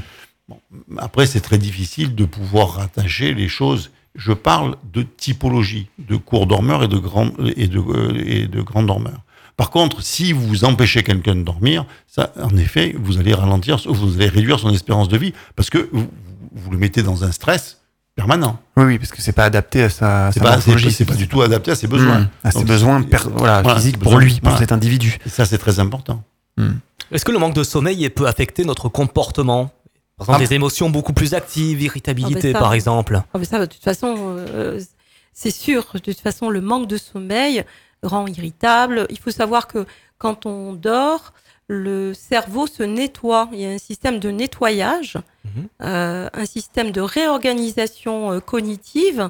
Hmm. 0.48 0.54
Après, 0.98 1.26
c'est 1.26 1.40
très 1.40 1.58
difficile 1.58 2.14
de 2.14 2.24
pouvoir 2.24 2.74
rattacher 2.74 3.34
les 3.34 3.48
choses. 3.48 3.90
Je 4.14 4.32
parle 4.32 4.76
de 4.92 5.02
typologie, 5.02 5.88
de 5.98 6.14
courts 6.16 6.46
dormeurs 6.46 6.84
et 6.84 6.88
de 6.88 6.98
grands 6.98 7.30
et 7.56 7.66
de, 7.66 7.80
euh, 7.80 8.22
et 8.24 8.46
de 8.46 8.60
grands 8.62 8.84
dormeurs. 8.84 9.22
Par 9.56 9.70
contre, 9.70 10.02
si 10.02 10.32
vous 10.32 10.64
empêchez 10.64 11.02
quelqu'un 11.02 11.34
de 11.34 11.42
dormir, 11.42 11.84
ça, 12.06 12.32
en 12.40 12.56
effet, 12.56 12.94
vous 12.98 13.18
allez 13.18 13.34
ralentir, 13.34 13.78
vous 13.86 14.16
allez 14.16 14.28
réduire 14.28 14.58
son 14.60 14.70
espérance 14.70 15.08
de 15.08 15.16
vie 15.16 15.32
parce 15.56 15.70
que 15.70 15.88
vous, 15.92 16.08
vous 16.54 16.70
le 16.70 16.78
mettez 16.78 17.02
dans 17.02 17.24
un 17.24 17.32
stress 17.32 17.80
permanent. 18.14 18.58
Oui, 18.76 18.84
oui, 18.84 18.98
parce 18.98 19.10
que 19.10 19.20
c'est 19.20 19.32
pas 19.32 19.44
adapté 19.44 19.82
à 19.82 19.90
sa, 19.90 20.30
C'est 20.32 20.40
pas, 20.40 20.60
c'est, 20.60 21.04
pas 21.04 21.14
du 21.14 21.26
tout 21.28 21.42
adapté 21.42 21.72
à 21.72 21.74
ses 21.74 21.88
besoins. 21.88 22.20
Hmm, 22.20 22.28
à 22.44 22.50
ses 22.52 22.58
Donc, 22.60 22.68
besoins 22.68 23.04
voilà, 23.34 23.60
voilà, 23.62 23.74
physiques 23.76 23.98
pour 23.98 24.12
besoins, 24.12 24.20
lui, 24.20 24.34
pour 24.34 24.42
voilà. 24.50 24.58
cet 24.58 24.70
individu. 24.72 25.18
Et 25.26 25.28
ça, 25.28 25.44
c'est 25.44 25.58
très 25.58 25.80
important. 25.80 26.22
Est-ce 27.10 27.24
que 27.24 27.32
le 27.32 27.38
manque 27.38 27.54
de 27.54 27.64
sommeil 27.64 28.08
peut 28.10 28.26
affecter 28.26 28.64
notre 28.64 28.88
comportement? 28.88 29.72
Par 30.16 30.26
exemple, 30.26 30.42
Ah. 30.44 30.46
des 30.48 30.54
émotions 30.54 30.90
beaucoup 30.90 31.12
plus 31.12 31.34
actives, 31.34 31.82
irritabilité 31.82 32.34
Ah, 32.36 32.42
ben 32.42 32.52
ça- 32.52 32.58
par 32.60 32.74
exemple. 32.74 33.20
Ah, 33.34 33.38
mais 33.38 33.44
ça, 33.44 33.58
de 33.58 33.66
toute 33.66 33.82
façon, 33.82 34.14
euh, 34.18 34.80
c'est 35.32 35.50
sûr. 35.50 35.84
De 35.94 35.98
toute 35.98 36.20
façon, 36.20 36.50
le 36.50 36.60
manque 36.60 36.86
de 36.86 36.96
sommeil 36.96 37.64
rend 38.04 38.28
irritable. 38.28 39.06
Il 39.10 39.18
faut 39.18 39.32
savoir 39.32 39.66
que 39.66 39.86
quand 40.18 40.46
on 40.46 40.72
dort, 40.72 41.32
le 41.68 42.12
cerveau 42.14 42.66
se 42.66 42.82
nettoie. 42.82 43.48
Il 43.52 43.60
y 43.60 43.64
a 43.66 43.70
un 43.70 43.78
système 43.78 44.18
de 44.18 44.30
nettoyage, 44.30 45.16
Mhm. 45.44 45.68
euh, 45.82 46.28
un 46.32 46.46
système 46.46 46.90
de 46.90 47.00
réorganisation 47.00 48.32
euh, 48.32 48.40
cognitive 48.40 49.28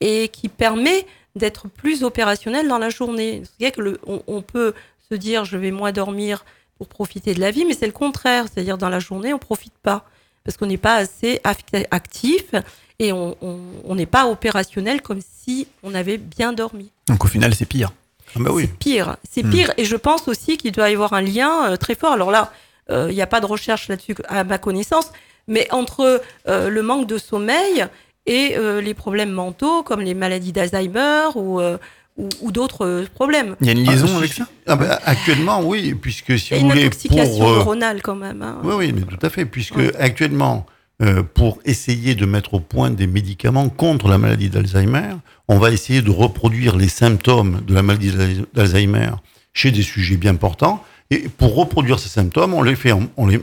et 0.00 0.28
qui 0.28 0.48
permet 0.48 1.06
d'être 1.36 1.68
plus 1.68 2.02
opérationnel 2.04 2.66
dans 2.68 2.78
la 2.78 2.88
journée. 2.90 3.42
C'est-à-dire 3.44 3.76
que 3.76 3.80
le- 3.82 4.00
on, 4.06 4.22
on 4.26 4.42
peut 4.42 4.74
se 5.10 5.14
dire 5.14 5.44
je 5.44 5.56
vais 5.56 5.70
moins 5.70 5.92
dormir 5.92 6.44
pour 6.78 6.88
profiter 6.88 7.34
de 7.34 7.40
la 7.40 7.50
vie, 7.50 7.64
mais 7.66 7.74
c'est 7.74 7.86
le 7.86 7.92
contraire. 7.92 8.46
C'est-à-dire 8.52 8.78
dans 8.78 8.88
la 8.88 9.00
journée, 9.00 9.32
on 9.34 9.38
profite 9.38 9.74
pas 9.82 10.04
parce 10.44 10.56
qu'on 10.56 10.66
n'est 10.66 10.78
pas 10.78 10.96
assez 10.96 11.40
actif 11.90 12.44
et 12.98 13.12
on 13.12 13.94
n'est 13.94 14.06
pas 14.06 14.26
opérationnel 14.28 15.00
comme 15.02 15.20
si 15.22 15.66
on 15.82 15.94
avait 15.94 16.16
bien 16.18 16.52
dormi. 16.52 16.90
Donc 17.08 17.24
au 17.24 17.28
final, 17.28 17.54
c'est 17.54 17.66
pire. 17.66 17.92
Ah 18.36 18.38
bah 18.40 18.50
oui. 18.52 18.62
C'est 18.68 18.78
pire, 18.78 19.16
c'est 19.30 19.42
Hmm. 19.44 19.50
pire. 19.50 19.72
Et 19.76 19.84
je 19.84 19.96
pense 19.96 20.28
aussi 20.28 20.56
qu'il 20.56 20.72
doit 20.72 20.90
y 20.90 20.94
avoir 20.94 21.12
un 21.12 21.22
lien 21.22 21.70
euh, 21.70 21.76
très 21.76 21.94
fort. 21.94 22.12
Alors 22.12 22.30
là, 22.30 22.52
euh, 22.90 23.06
il 23.10 23.14
n'y 23.14 23.22
a 23.22 23.26
pas 23.26 23.40
de 23.40 23.46
recherche 23.46 23.88
là-dessus 23.88 24.14
à 24.28 24.44
ma 24.44 24.58
connaissance, 24.58 25.12
mais 25.48 25.66
entre 25.72 26.22
euh, 26.48 26.68
le 26.68 26.82
manque 26.82 27.06
de 27.06 27.18
sommeil 27.18 27.86
et 28.26 28.54
euh, 28.56 28.80
les 28.80 28.94
problèmes 28.94 29.30
mentaux 29.32 29.82
comme 29.82 30.00
les 30.00 30.14
maladies 30.14 30.52
d'Alzheimer 30.52 31.28
ou, 31.34 31.60
euh, 31.60 31.78
ou, 32.16 32.28
ou 32.42 32.52
d'autres 32.52 33.04
problèmes. 33.14 33.56
Il 33.60 33.66
y 33.66 33.70
a 33.70 33.72
une 33.72 33.84
liaison 33.84 34.06
Ah, 34.14 34.18
avec 34.18 34.32
si- 34.32 34.38
ça 34.40 34.46
ah 34.66 34.76
bah, 34.76 35.00
Actuellement, 35.04 35.62
oui, 35.62 35.94
puisque 35.94 36.38
si 36.38 36.48
Il 36.48 36.52
y 36.52 36.54
a 36.54 36.58
vous 36.58 36.66
une 36.66 36.70
voulez, 36.72 36.84
intoxication 36.86 37.38
pour, 37.38 37.48
euh, 37.48 37.56
neuronale 37.58 38.02
quand 38.02 38.16
même. 38.16 38.42
hein. 38.42 38.58
Oui, 38.62 38.74
oui, 38.76 38.92
mais 38.92 39.02
tout 39.02 39.24
à 39.24 39.30
fait, 39.30 39.44
puisque 39.46 39.76
Ouais. 39.76 39.96
actuellement, 39.98 40.66
euh, 41.00 41.22
pour 41.22 41.58
essayer 41.64 42.14
de 42.14 42.26
mettre 42.26 42.54
au 42.54 42.60
point 42.60 42.90
des 42.90 43.06
médicaments 43.06 43.68
contre 43.68 44.08
la 44.08 44.18
maladie 44.18 44.50
d'Alzheimer, 44.50 45.14
on 45.48 45.58
va 45.58 45.70
essayer 45.70 46.02
de 46.02 46.10
reproduire 46.10 46.76
les 46.76 46.88
symptômes 46.88 47.62
de 47.66 47.74
la 47.74 47.82
maladie 47.82 48.10
d'Al- 48.12 48.46
d'Alzheimer 48.54 49.10
chez 49.52 49.70
des 49.70 49.82
sujets 49.82 50.16
bien 50.16 50.34
portants. 50.34 50.84
Et 51.10 51.28
pour 51.28 51.56
reproduire 51.56 51.98
ces 51.98 52.08
symptômes, 52.08 52.54
on 52.54 52.62
les 52.62 52.76
fait, 52.76 52.92
on 52.92 53.26
les 53.26 53.40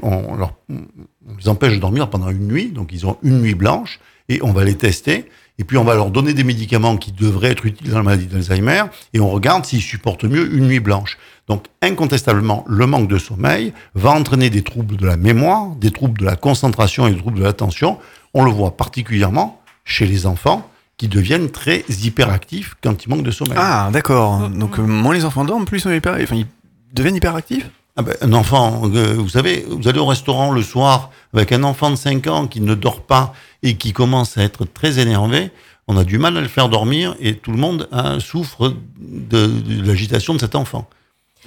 empêche 1.47 1.73
de 1.73 1.79
dormir 1.79 2.09
pendant 2.09 2.29
une 2.29 2.47
nuit, 2.47 2.69
donc 2.69 2.91
ils 2.93 3.05
ont 3.05 3.17
une 3.23 3.41
nuit 3.41 3.55
blanche, 3.55 3.99
et 4.29 4.41
on 4.41 4.53
va 4.53 4.63
les 4.63 4.75
tester. 4.75 5.25
Et 5.59 5.63
puis 5.63 5.77
on 5.77 5.83
va 5.83 5.95
leur 5.95 6.11
donner 6.11 6.33
des 6.33 6.43
médicaments 6.43 6.97
qui 6.97 7.11
devraient 7.11 7.51
être 7.51 7.65
utiles 7.65 7.89
dans 7.89 7.97
la 7.97 8.03
maladie 8.03 8.27
d'Alzheimer, 8.27 8.83
et 9.13 9.19
on 9.19 9.29
regarde 9.29 9.65
s'ils 9.65 9.81
supportent 9.81 10.23
mieux 10.23 10.53
une 10.53 10.67
nuit 10.67 10.79
blanche. 10.79 11.17
Donc 11.47 11.65
incontestablement, 11.81 12.63
le 12.67 12.85
manque 12.85 13.07
de 13.07 13.17
sommeil 13.17 13.73
va 13.95 14.11
entraîner 14.11 14.49
des 14.49 14.61
troubles 14.61 14.97
de 14.97 15.07
la 15.07 15.17
mémoire, 15.17 15.75
des 15.75 15.91
troubles 15.91 16.19
de 16.19 16.25
la 16.25 16.35
concentration 16.35 17.07
et 17.07 17.11
des 17.11 17.17
troubles 17.17 17.39
de 17.39 17.43
l'attention. 17.43 17.97
On 18.33 18.43
le 18.43 18.51
voit 18.51 18.77
particulièrement 18.77 19.61
chez 19.83 20.05
les 20.05 20.25
enfants 20.27 20.69
qui 20.97 21.07
deviennent 21.07 21.49
très 21.49 21.85
hyperactifs 21.87 22.75
quand 22.83 23.05
ils 23.05 23.09
manquent 23.09 23.23
de 23.23 23.31
sommeil. 23.31 23.57
Ah, 23.57 23.89
d'accord. 23.91 24.49
Donc 24.49 24.77
euh, 24.79 24.81
moins 24.81 25.13
les 25.13 25.25
enfants 25.25 25.45
dorment, 25.45 25.65
plus 25.65 25.77
ils 25.77 25.81
sont 25.81 25.91
hyper... 25.91 26.17
enfin, 26.21 26.35
ils 26.35 26.47
deviennent 26.93 27.15
hyperactifs? 27.15 27.69
Ah 27.99 28.03
ben, 28.03 28.15
un 28.21 28.33
enfant, 28.33 28.83
euh, 28.93 29.15
vous 29.15 29.29
savez, 29.29 29.65
vous 29.67 29.87
allez 29.87 29.99
au 29.99 30.05
restaurant 30.05 30.51
le 30.51 30.61
soir 30.61 31.09
avec 31.33 31.51
un 31.51 31.63
enfant 31.63 31.89
de 31.89 31.95
5 31.95 32.27
ans 32.27 32.47
qui 32.47 32.61
ne 32.61 32.75
dort 32.75 33.01
pas 33.01 33.33
et 33.63 33.75
qui 33.75 33.91
commence 33.91 34.37
à 34.37 34.43
être 34.43 34.65
très 34.65 34.99
énervé, 34.99 35.51
on 35.87 35.97
a 35.97 36.03
du 36.03 36.19
mal 36.19 36.37
à 36.37 36.41
le 36.41 36.47
faire 36.47 36.69
dormir 36.69 37.15
et 37.19 37.35
tout 37.37 37.51
le 37.51 37.57
monde 37.57 37.87
hein, 37.91 38.19
souffre 38.19 38.73
de, 38.99 39.47
de 39.47 39.87
l'agitation 39.87 40.35
de 40.35 40.39
cet 40.39 40.53
enfant. 40.55 40.87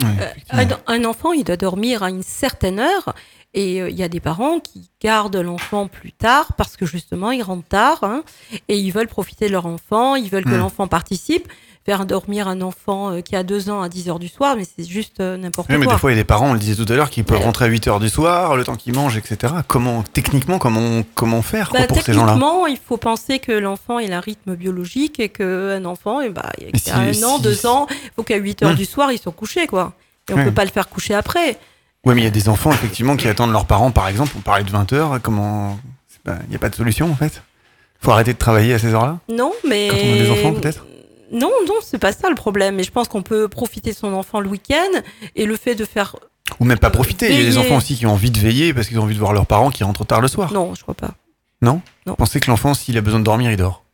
Ouais, 0.03 0.07
Euh, 0.55 0.67
un, 0.87 0.95
un 0.95 1.05
enfant, 1.05 1.33
il 1.33 1.45
doit 1.45 1.57
dormir 1.57 2.03
à 2.03 2.11
une 2.11 2.23
certaine 2.23 2.81
heure. 2.81 3.15
Et 3.53 3.83
euh, 3.83 3.91
il 3.91 3.97
y 3.97 4.03
a 4.03 4.09
des 4.09 4.21
parents 4.21 4.61
qui 4.61 4.91
gardent 5.03 5.37
l'enfant 5.37 5.89
plus 5.89 6.13
tard 6.13 6.53
parce 6.57 6.77
que 6.77 6.87
justement, 6.87 7.33
ils 7.33 7.43
rentrent 7.43 7.67
tard 7.69 7.99
hein, 8.03 8.23
et 8.69 8.79
ils 8.79 8.93
veulent 8.93 9.09
profiter 9.09 9.47
de 9.49 9.53
leur 9.53 9.67
enfant, 9.67 10.15
ils 10.15 10.31
veulent 10.31 10.45
que 10.45 10.51
l'enfant 10.55 10.87
participe. 10.89 11.49
Faire 11.87 12.05
dormir 12.05 12.47
un 12.47 12.61
enfant 12.61 13.11
euh, 13.11 13.21
qui 13.23 13.35
a 13.37 13.43
deux 13.43 13.71
ans 13.71 13.81
à 13.81 13.89
10 13.89 14.11
heures 14.11 14.19
du 14.19 14.29
soir, 14.29 14.55
mais 14.55 14.65
c'est 14.65 14.85
juste 14.87 15.21
euh, 15.21 15.39
n'importe 15.39 15.69
Oui, 15.71 15.79
mais 15.79 15.87
quoi. 15.87 15.95
des 15.95 15.99
fois, 15.99 16.11
il 16.13 16.15
y 16.15 16.19
a 16.19 16.21
des 16.23 16.27
parents, 16.27 16.51
on 16.51 16.53
le 16.53 16.59
disait 16.59 16.83
tout 16.85 16.91
à 16.93 16.95
l'heure, 16.95 17.09
qui 17.09 17.23
peuvent 17.23 17.39
Ouais. 17.39 17.45
rentrer 17.45 17.65
à 17.65 17.69
8 17.69 17.89
heures 17.89 18.01
du 18.01 18.11
soir, 18.11 18.55
le 18.55 18.65
temps 18.65 18.77
qu'ils 18.77 18.93
mangent, 18.93 19.17
etc. 19.17 19.55
Comment, 19.67 20.03
techniquement, 20.03 20.59
comment, 20.59 21.03
comment 21.15 21.41
faire 21.41 21.71
quoi, 21.71 21.81
Bah, 21.81 21.87
pour 21.87 22.03
ces 22.03 22.13
gens-là? 22.13 22.33
techniquement, 22.35 22.67
il 22.67 22.77
faut 22.77 22.99
penser 22.99 23.39
que 23.39 23.53
l'enfant 23.53 23.99
il 23.99 24.13
a 24.13 24.19
un 24.19 24.21
rythme 24.21 24.57
biologique 24.57 25.21
et 25.21 25.31
qu'un 25.31 25.85
enfant, 25.87 26.21
eh 26.21 26.29
bah, 26.29 26.51
il 26.59 26.65
y 26.65 26.67
a 26.67 26.71
Mais 26.75 26.79
si- 26.79 26.91
un 27.23 27.27
an, 27.27 27.37
si- 27.39 27.43
deux 27.43 27.65
ans, 27.67 27.87
il 27.91 28.11
faut 28.15 28.23
qu'à 28.25 28.37
8 28.37 28.63
heures 28.63 28.71
Hum. 28.73 28.77
du 28.77 28.85
soir, 28.85 29.11
ils 29.11 29.19
sont 29.19 29.33
couchés, 29.33 29.67
quoi. 29.67 29.95
Et 30.29 30.35
on 30.35 30.37
Ouais. 30.37 30.45
peut 30.45 30.53
pas 30.55 30.65
le 30.67 30.71
faire 30.71 30.89
coucher 30.89 31.15
après. 31.15 31.59
Oui, 32.05 32.15
mais 32.15 32.21
il 32.21 32.25
y 32.25 32.27
a 32.29 32.31
des 32.31 32.51
enfants, 32.51 32.73
effectivement, 32.73 33.17
qui 33.17 33.27
attendent 33.27 33.53
leurs 33.53 33.67
parents, 33.67 33.91
par 33.91 34.07
exemple, 34.09 34.33
on 34.37 34.41
parlait 34.41 34.65
de 34.65 34.71
20 34.71 34.93
heures, 34.93 35.19
comment... 35.23 35.79
Il 36.27 36.51
n'y 36.51 36.57
a 36.57 36.59
pas 36.59 36.69
de 36.69 36.75
solution, 36.75 37.11
en 37.11 37.15
fait? 37.15 37.43
Faut 38.01 38.11
arrêter 38.11 38.35
de 38.35 38.39
travailler 38.39 38.75
à 38.75 38.79
ces 38.79 38.93
heures-là? 38.95 39.19
Non, 39.31 39.53
mais. 39.67 39.89
Quand 39.91 39.97
on 39.97 40.13
a 40.13 40.17
des 40.17 40.31
enfants, 40.31 40.53
peut-être? 40.53 40.85
Non, 41.33 41.51
non, 41.67 41.75
c'est 41.83 41.99
pas 41.99 42.13
ça 42.13 42.29
le 42.29 42.35
problème. 42.35 42.77
Mais 42.77 42.83
je 42.83 42.91
pense 42.91 43.09
qu'on 43.09 43.23
peut 43.23 43.49
profiter 43.49 43.91
de 43.93 43.97
son 43.97 44.13
enfant 44.15 44.41
le 44.41 44.49
week-end 44.49 45.01
et 45.37 45.47
le 45.47 45.57
fait 45.57 45.75
de 45.75 45.85
faire. 45.85 46.17
Ou 46.59 46.65
même 46.65 46.79
pas 46.79 46.89
Euh, 46.89 46.91
profiter. 46.91 47.31
Il 47.33 47.39
y 47.39 47.43
a 47.43 47.45
des 47.45 47.59
enfants 47.59 47.77
aussi 47.77 47.95
qui 47.97 48.07
ont 48.07 48.13
envie 48.13 48.31
de 48.31 48.39
veiller 48.39 48.75
parce 48.75 48.89
qu'ils 48.89 48.99
ont 48.99 49.05
envie 49.05 49.15
de 49.15 49.21
voir 49.21 49.33
leurs 49.33 49.47
parents 49.47 49.71
qui 49.71 49.85
rentrent 49.85 50.05
tard 50.05 50.21
le 50.21 50.29
soir. 50.29 50.53
Non, 50.53 50.75
je 50.75 50.83
crois 50.83 50.95
pas. 50.95 51.13
Pensez 52.17 52.41
que 52.41 52.51
l'enfant, 52.51 52.75
s'il 52.75 52.97
a 52.99 53.01
besoin 53.01 53.21
de 53.21 53.25
dormir, 53.25 53.51
il 53.51 53.57
dort. 53.57 53.85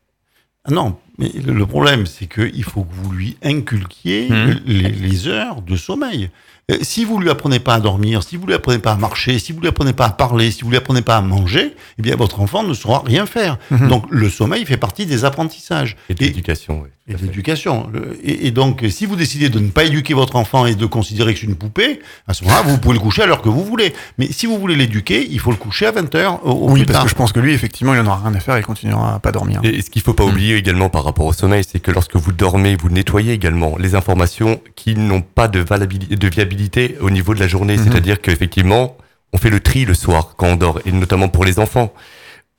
Ah 0.64 0.72
non, 0.72 0.96
mais 1.18 1.28
le 1.28 1.66
problème, 1.66 2.06
c'est 2.06 2.26
qu'il 2.26 2.64
faut 2.64 2.82
que 2.82 2.92
vous 2.94 3.12
lui 3.12 3.36
inculquiez 3.42 4.28
les, 4.64 4.88
les 4.90 5.28
heures 5.28 5.62
de 5.62 5.76
sommeil. 5.76 6.30
Euh, 6.72 6.78
Si 6.82 7.04
vous 7.04 7.18
lui 7.20 7.30
apprenez 7.30 7.60
pas 7.60 7.74
à 7.74 7.80
dormir, 7.80 8.24
si 8.24 8.36
vous 8.36 8.46
lui 8.46 8.54
apprenez 8.54 8.80
pas 8.80 8.92
à 8.92 8.96
marcher, 8.96 9.38
si 9.38 9.52
vous 9.52 9.60
lui 9.60 9.68
apprenez 9.68 9.92
pas 9.92 10.06
à 10.06 10.10
parler, 10.10 10.50
si 10.50 10.62
vous 10.62 10.70
lui 10.70 10.76
apprenez 10.76 11.00
pas 11.02 11.16
à 11.16 11.20
manger, 11.20 11.76
eh 11.98 12.02
bien 12.02 12.16
votre 12.16 12.40
enfant 12.40 12.64
ne 12.64 12.74
saura 12.74 13.02
rien 13.06 13.24
faire. 13.24 13.56
Mhm. 13.70 13.86
Donc 13.88 14.04
le 14.10 14.28
sommeil 14.28 14.66
fait 14.66 14.76
partie 14.76 15.06
des 15.06 15.24
apprentissages 15.24 15.96
Et 16.10 16.14
de 16.14 16.24
l'éducation, 16.24 16.80
oui. 16.82 16.88
et 17.06 17.14
de 17.14 17.22
l'éducation. 17.22 17.88
Et, 18.24 18.48
et 18.48 18.50
donc 18.50 18.84
si 18.90 19.06
vous 19.06 19.14
décidez 19.14 19.48
de 19.48 19.60
ne 19.60 19.68
pas 19.68 19.84
éduquer 19.84 20.12
votre 20.14 20.34
enfant 20.34 20.66
et 20.66 20.74
de 20.74 20.86
considérer 20.86 21.34
que 21.34 21.40
c'est 21.40 21.46
une 21.46 21.54
poupée, 21.54 22.00
à 22.26 22.34
ce 22.34 22.42
moment-là 22.42 22.62
vous 22.62 22.78
pouvez 22.78 22.94
le 22.94 23.00
coucher 23.00 23.22
à 23.22 23.26
l'heure 23.26 23.42
que 23.42 23.48
vous 23.48 23.64
voulez. 23.64 23.92
Mais 24.18 24.26
si 24.32 24.46
vous 24.46 24.58
voulez 24.58 24.74
l'éduquer, 24.74 25.24
il 25.30 25.38
faut 25.38 25.52
le 25.52 25.56
coucher 25.56 25.86
à 25.86 25.92
20 25.92 26.12
heures 26.16 26.44
au, 26.44 26.50
au 26.50 26.70
Oui, 26.72 26.80
plus 26.80 26.86
parce 26.86 26.96
tard. 26.96 27.04
que 27.04 27.10
je 27.10 27.14
pense 27.14 27.30
que 27.32 27.38
lui, 27.38 27.52
effectivement, 27.52 27.94
il 27.94 28.00
en 28.00 28.06
aura 28.06 28.22
rien 28.24 28.34
à 28.34 28.40
faire 28.40 28.56
et 28.56 28.60
il 28.60 28.64
continuera 28.66 29.14
à 29.14 29.18
pas 29.20 29.30
dormir. 29.30 29.60
Et 29.62 29.82
ce 29.82 29.90
qu'il 29.90 30.02
faut 30.02 30.14
pas 30.14 30.24
Mm. 30.24 30.30
oublier 30.30 30.56
également 30.56 30.88
par 30.88 31.04
rapport 31.04 31.26
au 31.26 31.32
sommeil, 31.32 31.62
c'est 31.70 31.78
que 31.78 31.92
lorsque 31.92 32.16
vous 32.16 32.32
dormez, 32.32 32.74
vous 32.74 32.88
nettoyez 32.88 33.34
également 33.34 33.76
les 33.78 33.94
informations 33.94 34.60
qui 34.74 34.96
n'ont 34.96 35.20
pas 35.22 35.46
de, 35.46 35.62
de 35.62 36.28
viabilité 36.28 36.55
au 37.00 37.10
niveau 37.10 37.34
de 37.34 37.40
la 37.40 37.48
journée. 37.48 37.76
Mhm. 37.76 37.84
C'est-à-dire 37.84 38.20
qu'effectivement, 38.20 38.96
on 39.32 39.38
fait 39.38 39.50
le 39.50 39.60
tri 39.60 39.84
le 39.84 39.94
soir 39.94 40.34
quand 40.36 40.46
on 40.46 40.56
dort, 40.56 40.80
et 40.86 40.92
notamment 40.92 41.28
pour 41.28 41.44
les 41.44 41.58
enfants. 41.58 41.92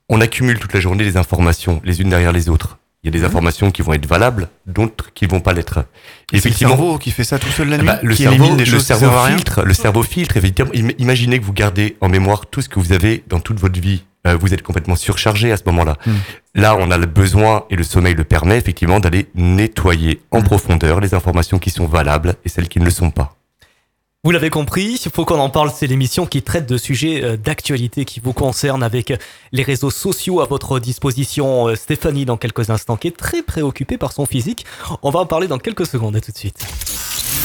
On 0.09 0.21
accumule 0.21 0.57
toute 0.59 0.73
la 0.73 0.79
journée 0.79 1.03
les 1.03 1.17
informations, 1.17 1.81
les 1.83 1.99
unes 2.01 2.09
derrière 2.09 2.31
les 2.31 2.47
autres. 2.49 2.77
Il 3.03 3.13
y 3.13 3.15
a 3.15 3.19
des 3.19 3.25
informations 3.25 3.71
qui 3.71 3.81
vont 3.81 3.93
être 3.93 4.05
valables, 4.05 4.47
d'autres 4.65 5.13
qui 5.13 5.27
vont 5.27 5.39
pas 5.39 5.53
l'être. 5.53 5.85
C'est 6.33 6.43
le 6.45 6.51
cerveau 6.55 6.97
qui 6.97 7.11
fait 7.11 7.23
ça 7.23 7.37
tout 7.39 7.47
seul 7.49 7.69
la 7.69 7.77
nuit, 7.77 7.85
bah, 7.85 7.99
le 8.01 8.15
qui 8.15 8.23
cerveau, 8.23 8.55
des 8.55 8.65
le 8.65 8.77
qui 8.77 8.83
cerveau 8.83 9.09
filtre, 9.27 9.63
le 9.63 9.73
cerveau 9.73 10.03
filtre. 10.03 10.35
Évidemment, 10.37 10.71
Im- 10.75 10.91
imaginez 10.97 11.39
que 11.39 11.45
vous 11.45 11.53
gardez 11.53 11.95
en 12.01 12.09
mémoire 12.09 12.47
tout 12.47 12.61
ce 12.61 12.69
que 12.69 12.79
vous 12.79 12.91
avez 12.93 13.23
dans 13.27 13.39
toute 13.39 13.59
votre 13.59 13.79
vie. 13.79 14.03
Euh, 14.25 14.35
vous 14.35 14.53
êtes 14.53 14.63
complètement 14.63 14.95
surchargé 14.95 15.51
à 15.51 15.57
ce 15.57 15.63
moment-là. 15.67 15.95
Hmm. 16.05 16.11
Là, 16.55 16.75
on 16.77 16.89
a 16.91 16.97
le 16.97 17.05
besoin 17.05 17.63
et 17.69 17.75
le 17.75 17.83
sommeil 17.83 18.15
le 18.15 18.23
permet 18.23 18.57
effectivement 18.57 18.99
d'aller 18.99 19.27
nettoyer 19.35 20.21
en 20.31 20.41
profondeur 20.41 20.99
les 20.99 21.13
informations 21.13 21.59
qui 21.59 21.69
sont 21.69 21.85
valables 21.85 22.35
et 22.45 22.49
celles 22.49 22.67
qui 22.67 22.79
ne 22.79 22.85
le 22.85 22.91
sont 22.91 23.11
pas. 23.11 23.35
Vous 24.27 24.31
l'avez 24.31 24.49
compris, 24.49 24.99
il 25.05 25.09
faut 25.09 25.23
qu'on 25.23 25.39
en 25.39 25.49
parle, 25.49 25.71
c'est 25.73 25.87
l'émission 25.87 26.25
qui 26.25 26.41
traite 26.41 26.67
de 26.67 26.77
sujets 26.77 27.23
euh, 27.23 27.37
d'actualité 27.37 28.03
qui 28.03 28.19
vous 28.19 28.33
concernent 28.33 28.83
avec 28.83 29.11
euh, 29.11 29.17
les 29.53 29.63
réseaux 29.63 29.89
sociaux 29.89 30.41
à 30.41 30.45
votre 30.45 30.79
disposition. 30.79 31.69
Euh, 31.69 31.75
Stéphanie, 31.75 32.25
dans 32.25 32.35
quelques 32.35 32.69
instants, 32.69 32.97
qui 32.97 33.07
est 33.07 33.15
très 33.15 33.41
préoccupée 33.41 33.97
par 33.97 34.11
son 34.11 34.25
physique. 34.25 34.65
On 35.01 35.11
va 35.11 35.21
en 35.21 35.25
parler 35.25 35.47
dans 35.47 35.59
quelques 35.59 35.85
secondes, 35.85 36.17
à 36.17 36.19
tout 36.19 36.33
de 36.33 36.37
suite. 36.37 36.59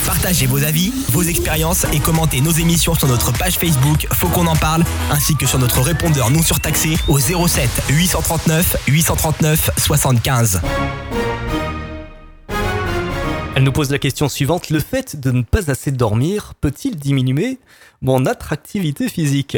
Partagez 0.04 0.46
vos 0.46 0.64
avis, 0.64 0.92
vos 1.10 1.22
expériences 1.22 1.86
et 1.92 2.00
commentez 2.00 2.40
nos 2.40 2.50
émissions 2.50 2.96
sur 2.96 3.06
notre 3.06 3.32
page 3.32 3.58
Facebook 3.58 4.08
Faut 4.14 4.26
qu'on 4.26 4.48
en 4.48 4.56
parle, 4.56 4.82
ainsi 5.12 5.36
que 5.36 5.46
sur 5.46 5.60
notre 5.60 5.82
répondeur 5.82 6.30
non 6.30 6.42
surtaxé 6.42 6.96
au 7.06 7.20
07 7.20 7.70
839 7.90 8.76
839 8.88 9.70
75. 9.76 10.60
Elle 13.54 13.64
nous 13.64 13.72
pose 13.72 13.90
la 13.90 13.98
question 13.98 14.28
suivante. 14.28 14.70
Le 14.70 14.80
fait 14.80 15.20
de 15.20 15.30
ne 15.30 15.42
pas 15.42 15.70
assez 15.70 15.90
dormir 15.92 16.54
peut-il 16.60 16.96
diminuer 16.96 17.58
mon 18.00 18.24
attractivité 18.26 19.08
physique? 19.08 19.56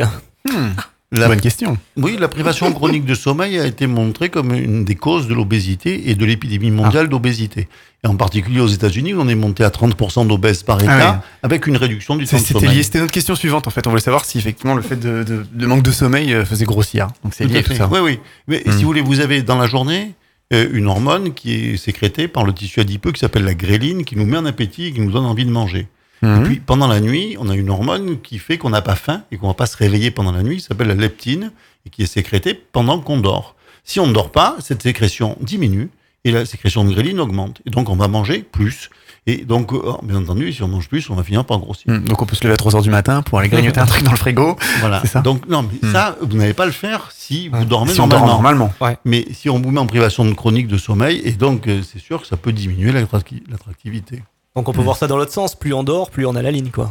La- 1.13 1.29
Bonne 1.29 1.41
question. 1.41 1.79
Oui, 1.97 2.17
la 2.19 2.27
privation 2.27 2.73
chronique 2.73 3.05
de 3.05 3.15
sommeil 3.15 3.61
a 3.61 3.67
été 3.67 3.87
montrée 3.87 4.31
comme 4.31 4.53
une 4.53 4.85
des 4.85 4.97
causes 4.97 5.29
de 5.29 5.35
l'obésité 5.35 6.11
et 6.11 6.17
de 6.17 6.25
l'épidémie 6.25 6.73
mondiale 6.73 7.09
d'obésité. 7.09 7.69
Et 8.03 8.09
en 8.09 8.17
particulier 8.17 8.59
aux 8.61 8.67
États-Unis, 8.67 9.15
on 9.15 9.29
est 9.29 9.37
monté 9.37 9.63
à 9.63 9.69
30% 9.71 10.27
d'obèses 10.27 10.65
par 10.65 10.83
État, 10.83 11.13
ouais. 11.13 11.17
avec 11.45 11.69
une 11.69 11.77
réduction 11.77 12.17
du 12.17 12.27
temps 12.27 12.37
de 12.37 12.43
sommeil. 12.43 12.83
c'était 12.83 12.99
notre 12.99 13.13
question 13.13 13.37
suivante 13.37 13.69
en 13.69 13.71
fait. 13.71 13.87
On 13.87 13.91
voulait 13.91 14.03
savoir 14.03 14.25
si 14.25 14.39
effectivement 14.39 14.75
le 14.75 14.83
fait 14.83 14.97
de, 14.97 15.23
de- 15.23 15.47
de 15.53 15.67
manque 15.67 15.85
de 15.85 15.93
sommeil 15.93 16.35
euh, 16.35 16.45
faisait 16.45 16.65
grossir. 16.65 17.07
Donc 17.23 17.33
c'est 17.33 17.45
Tout 17.45 17.51
lié 17.53 17.59
à 17.61 17.63
tout 17.63 17.69
fait. 17.71 17.79
ça. 17.79 17.89
Oui, 17.93 18.01
oui. 18.03 18.19
Mais 18.49 18.65
Mm. 18.67 18.73
si 18.73 18.79
vous 18.83 18.89
voulez, 18.89 19.01
vous 19.01 19.21
avez 19.21 19.43
dans 19.43 19.57
la 19.57 19.69
journée 19.69 20.03
euh, 20.03 20.11
une 20.51 20.87
hormone 20.87 21.35
qui 21.35 21.55
est 21.55 21.77
sécrétée 21.77 22.29
par 22.29 22.45
le 22.45 22.53
tissu 22.53 22.81
adipeux 22.81 23.13
qui 23.13 23.21
s'appelle 23.21 23.45
la 23.45 23.55
gréline, 23.55 24.05
qui 24.05 24.17
nous 24.17 24.27
met 24.27 24.37
en 24.37 24.47
appétit 24.47 24.87
et 24.87 24.93
qui 24.93 25.01
nous 25.01 25.11
donne 25.11 25.25
envie 25.25 25.45
de 25.45 25.51
manger. 25.51 25.89
Mhm. 26.23 26.41
Et 26.41 26.45
puis 26.45 26.57
pendant 26.61 26.87
la 26.87 27.01
nuit, 27.01 27.37
on 27.39 27.49
a 27.49 27.55
une 27.55 27.71
hormone 27.71 28.21
qui 28.21 28.39
fait 28.39 28.59
qu'on 28.59 28.71
n'a 28.71 28.83
pas 28.83 28.95
faim 28.95 29.23
et 29.31 29.37
qu'on 29.37 29.49
va 29.49 29.55
pas 29.55 29.67
se 29.67 29.77
réveiller 29.77 30.11
pendant 30.11 30.33
la 30.33 30.43
nuit, 30.43 30.57
qui 30.57 30.63
s'appelle 30.63 30.89
la 30.89 30.95
leptine 30.95 31.53
et 31.87 31.91
qui 31.91 32.03
est 32.03 32.07
sécrétée 32.07 32.55
pendant 32.55 33.01
qu'on 33.01 33.19
dort. 33.19 33.57
Si 33.85 34.01
on 34.01 34.07
ne 34.07 34.13
dort 34.13 34.33
pas, 34.33 34.57
cette 34.61 34.83
sécrétion 34.83 35.37
diminue 35.41 35.91
et 36.25 36.31
la 36.31 36.47
sécrétion 36.47 36.85
de 36.85 36.93
gréline 36.93 37.21
augmente. 37.21 37.61
Et 37.67 37.71
donc 37.71 37.89
on 37.91 37.97
va 37.97 38.09
manger 38.09 38.43
plus. 38.43 38.91
Et 39.27 39.39
donc, 39.45 39.73
euh, 39.73 39.81
bien 40.03 40.19
entendu, 40.19 40.53
si 40.53 40.63
on 40.63 40.69
mange 40.69 40.87
plus, 40.89 41.09
on 41.09 41.15
va 41.15 41.23
finir 41.23 41.47
par 41.47 41.59
grossir. 41.59 41.91
Hmm, 41.91 42.05
Donc 42.05 42.21
on 42.21 42.27
peut 42.27 42.37
se 42.37 42.45
lever 42.45 42.53
à 42.53 42.57
3h 42.57 42.83
du 42.83 42.91
matin 42.91 43.23
pour 43.23 43.39
aller 43.39 43.49
grignoter 43.49 43.81
un 43.81 43.87
truc 43.87 44.03
dans 44.03 44.11
le 44.11 44.19
frigo. 44.19 44.57
Voilà. 44.81 45.01
C'est 45.01 45.09
ça 45.09 45.21
Donc 45.23 45.49
non, 45.49 45.63
mais 45.63 45.89
Mm. 45.89 45.93
ça, 45.93 46.17
vous 46.21 46.37
n'allez 46.37 46.53
pas 46.53 46.67
le 46.67 46.73
faire 46.73 47.09
si 47.11 47.49
vous 47.49 47.65
dormez 47.65 47.93
si 47.95 48.01
on 48.03 48.07
dort 48.07 48.27
normalement. 48.27 48.71
normalement. 48.79 48.99
Mais 49.07 49.25
si 49.33 49.49
on 49.49 49.59
vous 49.59 49.71
met 49.71 49.81
en 49.81 49.87
privation 49.87 50.27
de 50.27 50.35
chronique 50.35 50.69
de 50.69 50.77
sommeil, 50.77 51.23
et 51.25 51.33
donc 51.33 51.67
euh, 51.69 51.81
c'est 51.91 52.01
sûr 52.01 52.21
que 52.21 52.27
ça 52.27 52.37
peut 52.37 52.53
diminuer 52.53 52.93
l'attracti- 52.93 53.43
l'attractivité. 53.51 54.23
Donc 54.57 54.69
on 54.69 54.73
peut 54.73 54.83
voir 54.83 54.97
ça 54.99 55.07
dans 55.07 55.17
l'autre 55.17 55.33
sens. 55.33 55.55
Plus 55.55 55.73
on 55.73 55.85
dort, 55.85 56.11
plus 56.11 56.27
on 56.27 56.37
a 56.37 56.43
la 56.43 56.51
ligne, 56.51 56.71
quoi. 56.71 56.91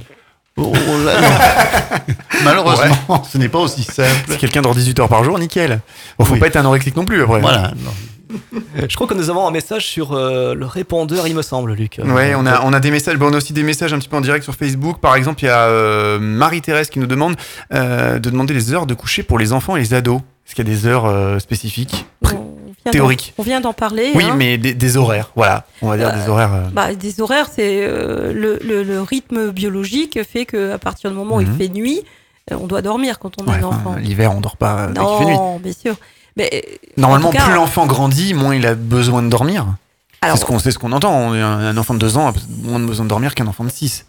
Oh, 0.58 0.72
oh 0.76 1.06
là. 1.06 1.14
Malheureusement, 2.44 3.24
ce 3.32 3.38
n'est 3.38 3.50
pas 3.50 3.60
aussi 3.60 3.84
simple. 3.84 4.32
Si 4.32 4.38
quelqu'un 4.38 4.62
dort 4.62 4.76
18 4.76 5.00
heures 5.00 5.10
par 5.10 5.24
jour, 5.24 5.38
nickel. 5.40 5.82
Bon, 6.18 6.26
faut 6.26 6.34
Oui. 6.34 6.40
pas 6.40 6.48
être 6.48 6.56
anorexique 6.58 6.96
non 6.96 7.06
plus 7.06 7.22
après. 7.24 7.40
Voilà. 7.42 7.72
non. 7.84 7.92
Je 8.90 8.96
crois 8.96 9.08
que 9.08 9.14
nous 9.14 9.30
avons 9.30 9.48
un 9.48 9.52
message 9.52 9.86
sur 9.88 10.14
euh, 10.14 10.54
le 10.56 10.66
répondeur, 10.66 11.28
il 11.28 11.36
me 11.36 11.42
semble, 11.42 11.74
Luc. 11.74 12.00
Ouais, 12.04 12.34
on 12.36 12.46
a, 12.46 12.62
on 12.64 12.74
a 12.74 12.80
des 12.80 12.92
messages. 12.92 13.18
Bon, 13.18 13.28
on 13.30 13.34
a 13.34 13.38
aussi 13.38 13.54
des 13.54 13.64
messages 13.64 13.94
un 13.94 14.00
petit 14.00 14.10
peu 14.10 14.18
en 14.18 14.22
direct 14.22 14.44
sur 14.44 14.56
Facebook. 14.56 15.00
Par 15.00 15.16
exemple, 15.16 15.44
il 15.44 15.48
y 15.48 15.50
a 15.50 15.62
euh, 15.68 16.20
Marie-Thérèse 16.20 16.90
qui 16.90 17.00
nous 17.00 17.08
demande 17.08 17.36
euh, 17.74 18.20
de 18.20 18.30
demander 18.30 18.54
les 18.54 18.74
heures 18.74 18.86
de 18.86 18.94
coucher 18.94 19.24
pour 19.24 19.40
les 19.40 19.54
enfants 19.54 19.76
et 19.76 19.80
les 19.80 19.94
ados. 19.94 20.22
Est-ce 20.46 20.56
qu'il 20.56 20.68
y 20.68 20.72
a 20.72 20.74
des 20.74 20.86
heures 20.88 21.06
euh, 21.06 21.40
spécifiques? 21.40 22.06
On 22.24 22.30
vient 22.86 22.92
Théorique. 22.92 23.34
d'en- 23.38 23.42
On 23.42 23.46
vient 23.46 23.62
d'en 23.62 23.74
parler. 23.74 24.12
Oui, 24.16 24.26
hein. 24.26 24.36
mais 24.38 24.58
des, 24.58 24.74
des 24.74 24.98
horaires. 24.98 25.32
Voilà, 25.36 25.66
on 25.82 25.88
va 25.90 25.98
dire 25.98 26.12
des 26.14 26.28
horaires. 26.30 26.54
euh, 26.54 26.64
Bah, 26.74 26.94
des 26.94 27.22
horaires, 27.22 27.48
c'est 27.50 27.80
euh, 27.82 28.34
le, 28.34 28.60
le- 28.62 28.84
le 28.84 29.02
rythme 29.02 29.52
biologique 29.52 30.20
fait 30.24 30.46
que 30.46 30.72
à 30.74 30.78
partir 30.78 31.10
du 31.12 31.16
moment 31.16 31.38
où 31.38 31.42
Mhm. 31.42 31.48
il 31.50 31.58
fait 31.68 31.74
nuit, 31.74 32.02
on 32.52 32.68
doit 32.68 32.82
dormir 32.82 33.20
quand 33.20 33.32
on 33.42 33.46
ouais, 33.50 33.58
est 33.60 33.62
un 33.64 33.68
enfant. 33.68 33.96
L'hiver, 33.96 34.34
on 34.36 34.42
dort 34.42 34.58
pas. 34.58 34.88
Non, 34.88 35.60
bien 35.60 35.72
sûr. 35.72 35.96
Mais 36.36 36.80
Normalement, 36.98 37.30
cas, 37.32 37.46
plus 37.46 37.54
l'enfant 37.54 37.86
grandit, 37.86 38.34
moins 38.34 38.56
il 38.56 38.66
a 38.66 38.76
besoin 38.76 39.22
de 39.22 39.30
dormir. 39.30 39.68
C'est 40.24 40.38
ce 40.38 40.46
qu'on 40.46 40.60
ce 40.60 40.78
qu'on 40.78 40.92
entend. 40.94 41.34
Un, 41.34 41.76
enfant 41.78 41.94
de 41.94 42.00
2 42.00 42.18
ans 42.18 42.30
a 42.30 42.34
moins 42.64 42.80
de 42.80 42.86
besoin 42.86 43.06
de 43.06 43.10
dormir 43.10 43.36
qu'un 43.36 43.48
enfant 43.48 43.66
de 43.66 43.70
6. 43.70 44.06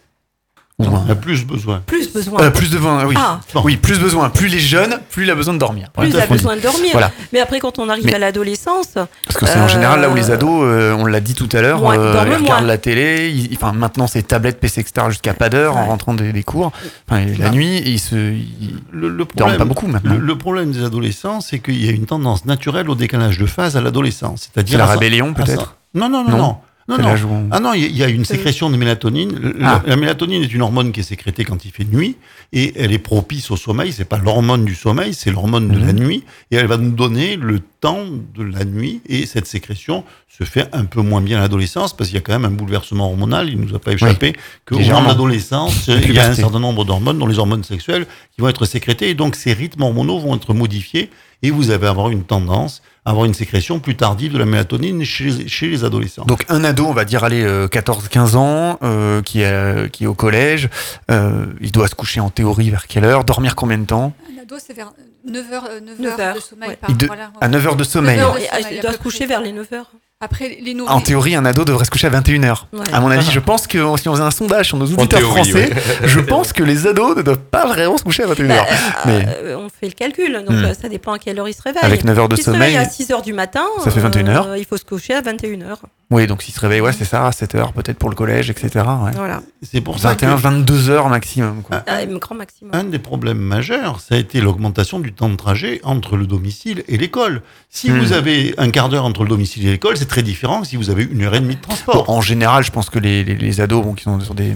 Ou 0.77 0.83
moins. 0.89 1.05
a 1.09 1.15
plus 1.15 1.45
besoin. 1.45 1.81
plus 1.85 2.11
besoin. 2.11 2.41
Euh, 2.41 2.49
plus 2.51 2.69
de 2.69 2.75
besoin, 2.75 3.05
oui. 3.05 3.15
Ah. 3.17 3.39
Oui, 3.63 3.77
plus 3.77 3.97
besoin. 3.97 4.29
Plus 4.29 4.47
il 4.49 4.55
est 4.55 4.59
jeune, 4.59 4.99
plus 5.09 5.23
il 5.23 5.31
a 5.31 5.35
besoin 5.35 5.53
de 5.53 5.59
dormir. 5.59 5.87
plus 5.97 6.09
il 6.09 6.19
a 6.19 6.25
besoin 6.27 6.57
de 6.57 6.61
dormir. 6.61 6.89
Voilà. 6.91 7.11
Mais 7.31 7.39
après, 7.39 7.61
quand 7.61 7.79
on 7.79 7.87
arrive 7.87 8.03
Mais- 8.07 8.15
à 8.15 8.19
l'adolescence, 8.19 8.87
Parce 8.95 9.39
que 9.39 9.45
c'est 9.45 9.57
en 9.57 9.63
Euh, 9.65 9.67
général 9.69 10.01
là 10.01 10.09
où 10.09 10.15
les 10.15 10.31
ados, 10.31 10.63
euh, 10.65 10.93
on 10.99 11.05
l'a 11.05 11.21
dit 11.21 11.33
tout 11.33 11.47
à 11.53 11.61
l'heure, 11.61 11.79
euh, 11.89 11.95
ils 11.95 12.19
regardent 12.33 12.43
moins. 12.43 12.61
la 12.61 12.77
télé. 12.77 13.29
ils- 13.33 13.55
Enfin, 13.55 13.71
maintenant, 13.71 14.05
c'est 14.07 14.23
tablette, 14.23 14.59
PC, 14.59 14.81
etc. 14.81 15.05
jusqu'à 15.07 15.33
pas 15.33 15.47
d'heure 15.47 15.77
en 15.77 15.85
rentrant 15.85 16.13
des, 16.13 16.33
des 16.33 16.43
cours. 16.43 16.73
Enfin, 17.09 17.23
la 17.39 17.45
Ah. 17.47 17.49
nuit, 17.51 17.81
ils 17.85 17.99
se 17.99 18.15
ils 18.15 18.75
Le, 18.91 19.07
le 19.07 19.15
dorment 19.19 19.27
problème, 19.27 19.57
pas 19.57 19.63
beaucoup 19.65 19.87
maintenant. 19.87 20.13
le, 20.15 20.19
le 20.19 20.37
problème 20.37 20.71
des 20.73 20.83
adolescents, 20.83 21.39
c'est 21.39 21.59
qu'il 21.59 21.83
y 21.85 21.87
a 21.87 21.91
une 21.93 22.05
tendance 22.05 22.43
naturelle 22.43 22.89
au 22.89 22.95
décalage 22.95 23.37
de 23.37 23.45
phase 23.45 23.77
à 23.77 23.81
l'adolescence. 23.81 24.41
C'est 24.41 24.49
C'est-à-dire 24.53 24.77
la 24.79 24.87
rébellion, 24.87 25.33
peut-être? 25.33 25.77
Non, 25.93 26.09
non, 26.09 26.25
non, 26.25 26.31
Non. 26.31 26.37
non. 26.37 26.57
Non, 26.87 26.99
non. 26.99 27.15
où 27.15 27.47
Ah 27.49 27.59
non, 27.59 27.73
il 27.73 27.95
y 27.97 28.03
a- 28.03 28.09
une 28.09 28.25
sécrétion 28.25 28.69
de 28.69 28.77
mélatonine. 28.77 29.33
Le- 29.39 29.55
Ah. 29.61 29.81
La, 29.83 29.89
la 29.91 29.95
mélatonine 29.95 30.43
est 30.43 30.53
une 30.53 30.61
hormone 30.61 30.91
qui 30.91 30.99
est 30.99 31.03
sécrétée 31.03 31.43
quand 31.43 31.65
il 31.65 31.71
fait 31.71 31.83
nuit 31.85 32.15
et 32.53 32.73
elle 32.75 32.91
est 32.93 32.99
propice 32.99 33.49
au 33.49 33.57
sommeil. 33.57 33.91
C'est 33.91 34.05
pas 34.05 34.19
l'hormone 34.19 34.65
du 34.65 34.75
sommeil, 34.75 35.15
c'est 35.15 35.31
l'hormone 35.31 35.67
de 35.67 35.79
Mhm. 35.79 35.85
la 35.87 35.93
nuit 35.93 36.23
et 36.51 36.57
elle 36.57 36.67
va 36.67 36.77
nous 36.77 36.91
donner 36.91 37.37
le 37.37 37.59
temps 37.81 38.03
de 38.35 38.43
la 38.43 38.65
nuit 38.65 39.01
et 39.09 39.25
cette 39.25 39.47
sécrétion 39.47 40.03
se 40.27 40.43
fait 40.43 40.67
un 40.73 40.85
peu 40.85 41.01
moins 41.01 41.21
bien 41.21 41.39
à 41.39 41.41
l'adolescence 41.41 41.95
parce 41.95 42.09
qu'il 42.09 42.17
y 42.17 42.19
a 42.19 42.21
quand 42.21 42.33
même 42.33 42.45
un 42.45 42.55
bouleversement 42.55 43.07
hormonal. 43.09 43.49
Il 43.49 43.59
nous 43.59 43.73
a 43.73 43.79
pas 43.79 43.93
échappé 43.93 44.33
qu'au 44.67 44.77
légèrement. 44.77 45.03
de 45.03 45.07
l'adolescence, 45.07 45.87
La 45.87 45.95
il 46.01 46.13
y 46.13 46.19
a 46.19 46.29
un 46.29 46.33
certain 46.35 46.59
nombre 46.59 46.85
d'hormones, 46.85 47.17
dont 47.17 47.25
les 47.27 47.39
hormones 47.39 47.63
sexuelles, 47.63 48.05
qui 48.35 48.41
vont 48.41 48.49
être 48.49 48.65
sécrétées 48.65 49.09
et 49.09 49.15
donc 49.15 49.35
ces 49.35 49.53
rythmes 49.53 49.81
hormonaux 49.81 50.19
vont 50.19 50.35
être 50.35 50.53
modifiés 50.53 51.09
et 51.43 51.51
vous 51.51 51.71
allez 51.71 51.85
avoir 51.87 52.09
une 52.09 52.23
tendance 52.23 52.81
à 53.05 53.11
avoir 53.11 53.25
une 53.25 53.33
sécrétion 53.35 53.79
plus 53.79 53.95
tardive 53.95 54.33
de 54.33 54.39
la 54.39 54.45
mélatonine 54.45 55.03
chez 55.03 55.25
les, 55.25 55.47
chez 55.47 55.67
les 55.67 55.83
adolescents. 55.83 56.25
Donc 56.25 56.43
un 56.49 56.63
ado, 56.63 56.85
on 56.87 56.93
va 56.93 57.05
dire, 57.05 57.23
allez, 57.23 57.45
14-15 57.67 58.35
ans, 58.35 58.79
euh, 58.83 59.21
qui, 59.21 59.41
est, 59.41 59.91
qui 59.91 60.05
est 60.05 60.07
au 60.07 60.15
collège, 60.15 60.69
euh, 61.11 61.45
il 61.61 61.71
doit 61.71 61.87
se 61.87 61.93
coucher 61.95 62.19
en 62.19 62.29
théorie 62.31 62.69
vers 62.71 62.87
quelle 62.87 63.05
heure, 63.05 63.23
dormir 63.23 63.55
combien 63.55 63.77
de 63.77 63.85
temps? 63.85 64.13
Un 64.37 64.41
ado, 64.41 64.55
c'est 64.59 64.73
vers 64.73 64.91
9h, 65.27 65.83
9 65.83 65.99
Neuf 65.99 66.11
heures 66.13 66.19
heures, 66.19 66.35
de 66.35 66.39
sommeil 66.39 66.69
ouais. 66.69 66.75
par 66.77 66.89
Il 66.89 66.97
de- 66.97 67.05
voilà. 67.07 67.31
À 67.41 67.47
9 67.47 67.67
heures 67.67 67.75
de 67.75 67.83
sommeil. 67.83 68.17
Neuf 68.17 68.25
heures 68.25 68.33
non, 68.33 68.39
de 68.39 68.43
il- 68.43 68.47
sommeil, 68.63 68.75
il 68.77 68.81
doit 68.81 68.93
se 68.93 68.97
coucher 68.97 69.25
vers 69.27 69.41
les 69.41 69.51
9 69.51 69.71
heures. 69.73 69.91
Après, 70.25 70.57
les 70.61 70.73
nourris. 70.73 70.91
En 70.91 70.99
théorie, 71.01 71.35
un 71.35 71.45
ado 71.45 71.63
devrait 71.65 71.85
se 71.85 71.91
coucher 71.91 72.07
à 72.07 72.09
21h. 72.09 72.63
Ouais. 72.73 72.79
À 72.91 72.99
mon 72.99 73.09
avis, 73.11 73.29
je 73.31 73.39
pense 73.39 73.67
que 73.67 73.77
si 73.97 74.09
on 74.09 74.13
faisait 74.13 74.23
un 74.23 74.31
sondage 74.31 74.67
sur 74.67 74.77
nos 74.77 74.85
auditeurs 74.85 75.19
théorie, 75.19 75.49
français, 75.49 75.69
ouais. 75.73 76.07
je 76.07 76.19
pense 76.19 76.51
que 76.51 76.63
les 76.63 76.87
ados 76.87 77.15
ne 77.15 77.21
doivent 77.21 77.37
pas 77.39 77.65
vraiment 77.67 77.97
se 77.97 78.03
coucher 78.03 78.23
à 78.23 78.27
21h. 78.27 78.47
Bah, 78.47 78.65
Mais- 79.05 79.25
euh, 79.43 79.57
on 79.57 79.69
fait 79.69 79.87
le 79.87 79.93
calcul, 79.93 80.33
donc 80.33 80.49
Hmm. 80.49 80.63
euh, 80.65 80.73
ça 80.73 80.89
dépend 80.89 81.13
à 81.13 81.19
quelle 81.19 81.39
heure 81.39 81.47
il 81.47 81.53
se 81.53 81.61
réveille. 81.61 81.83
Avec 81.83 82.03
9 82.03 82.17
heures 82.19 82.29
de 82.29 82.35
se 82.35 82.49
réveille 82.49 82.73
sommeil, 82.73 82.85
à 82.85 82.89
6 82.89 83.11
heures 83.11 83.21
du 83.21 83.33
matin, 83.33 83.63
ça 83.83 83.91
fait 83.91 83.99
21 83.99 84.27
heures. 84.27 84.47
euh, 84.47 84.57
il 84.57 84.65
faut 84.65 84.77
se 84.77 84.83
coucher 84.85 85.13
à 85.13 85.21
21 85.21 85.61
heures. 85.61 85.81
oui, 86.11 86.27
donc 86.27 86.41
s'il 86.43 86.53
se 86.53 86.59
réveille, 86.59 86.81
ouais, 86.81 86.91
c'est 86.93 87.05
ça, 87.05 87.27
à 87.27 87.31
7h 87.31 87.71
peut-être 87.73 87.97
pour 87.97 88.09
le 88.09 88.15
collège, 88.15 88.49
etc. 88.49 88.69
Ouais. 88.75 89.11
Voilà, 89.15 89.41
C'est 89.63 89.81
pour 89.81 89.99
ça 89.99 90.15
que 90.15 90.25
21, 90.25 90.35
22 90.35 90.89
heures 90.89 91.09
maximum. 91.09 91.61
Quoi. 91.63 91.83
Ah, 91.87 91.97
un 91.97 92.17
grand 92.17 92.35
maximum. 92.35 92.73
un 92.73 92.83
des 92.83 92.99
problèmes 92.99 93.37
majeurs, 93.39 93.99
ça 93.99 94.15
a 94.15 94.17
été 94.17 94.41
l'augmentation 94.41 94.99
du 94.99 95.13
temps 95.13 95.29
de 95.29 95.35
trajet 95.35 95.79
entre 95.83 96.15
le 96.17 96.25
domicile 96.27 96.83
et 96.87 96.97
l'école. 96.97 97.41
Si 97.69 97.91
Hmm. 97.91 97.99
vous 97.99 98.13
avez 98.13 98.53
un 98.57 98.69
quart 98.69 98.89
d'heure 98.89 99.05
entre 99.05 99.23
le 99.23 99.29
domicile 99.29 99.67
et 99.67 99.71
l'école, 99.71 99.97
c'est 99.97 100.05
très 100.15 100.23
différent 100.23 100.63
si 100.63 100.77
vous 100.77 100.89
avez 100.89 101.03
une 101.03 101.23
heure 101.23 101.35
et 101.35 101.41
demie 101.41 101.55
de 101.55 101.61
Bon, 101.61 101.67
transport. 101.67 102.09
en 102.09 102.21
général, 102.21 102.63
je 102.63 102.71
pense 102.71 102.89
que 102.89 102.99
les, 102.99 103.23
les, 103.25 103.35
les 103.35 103.59
ados 103.61 103.83
bon, 103.83 103.93
qui 103.93 104.03
sont 104.05 104.17
sur 104.21 104.33
des, 104.33 104.53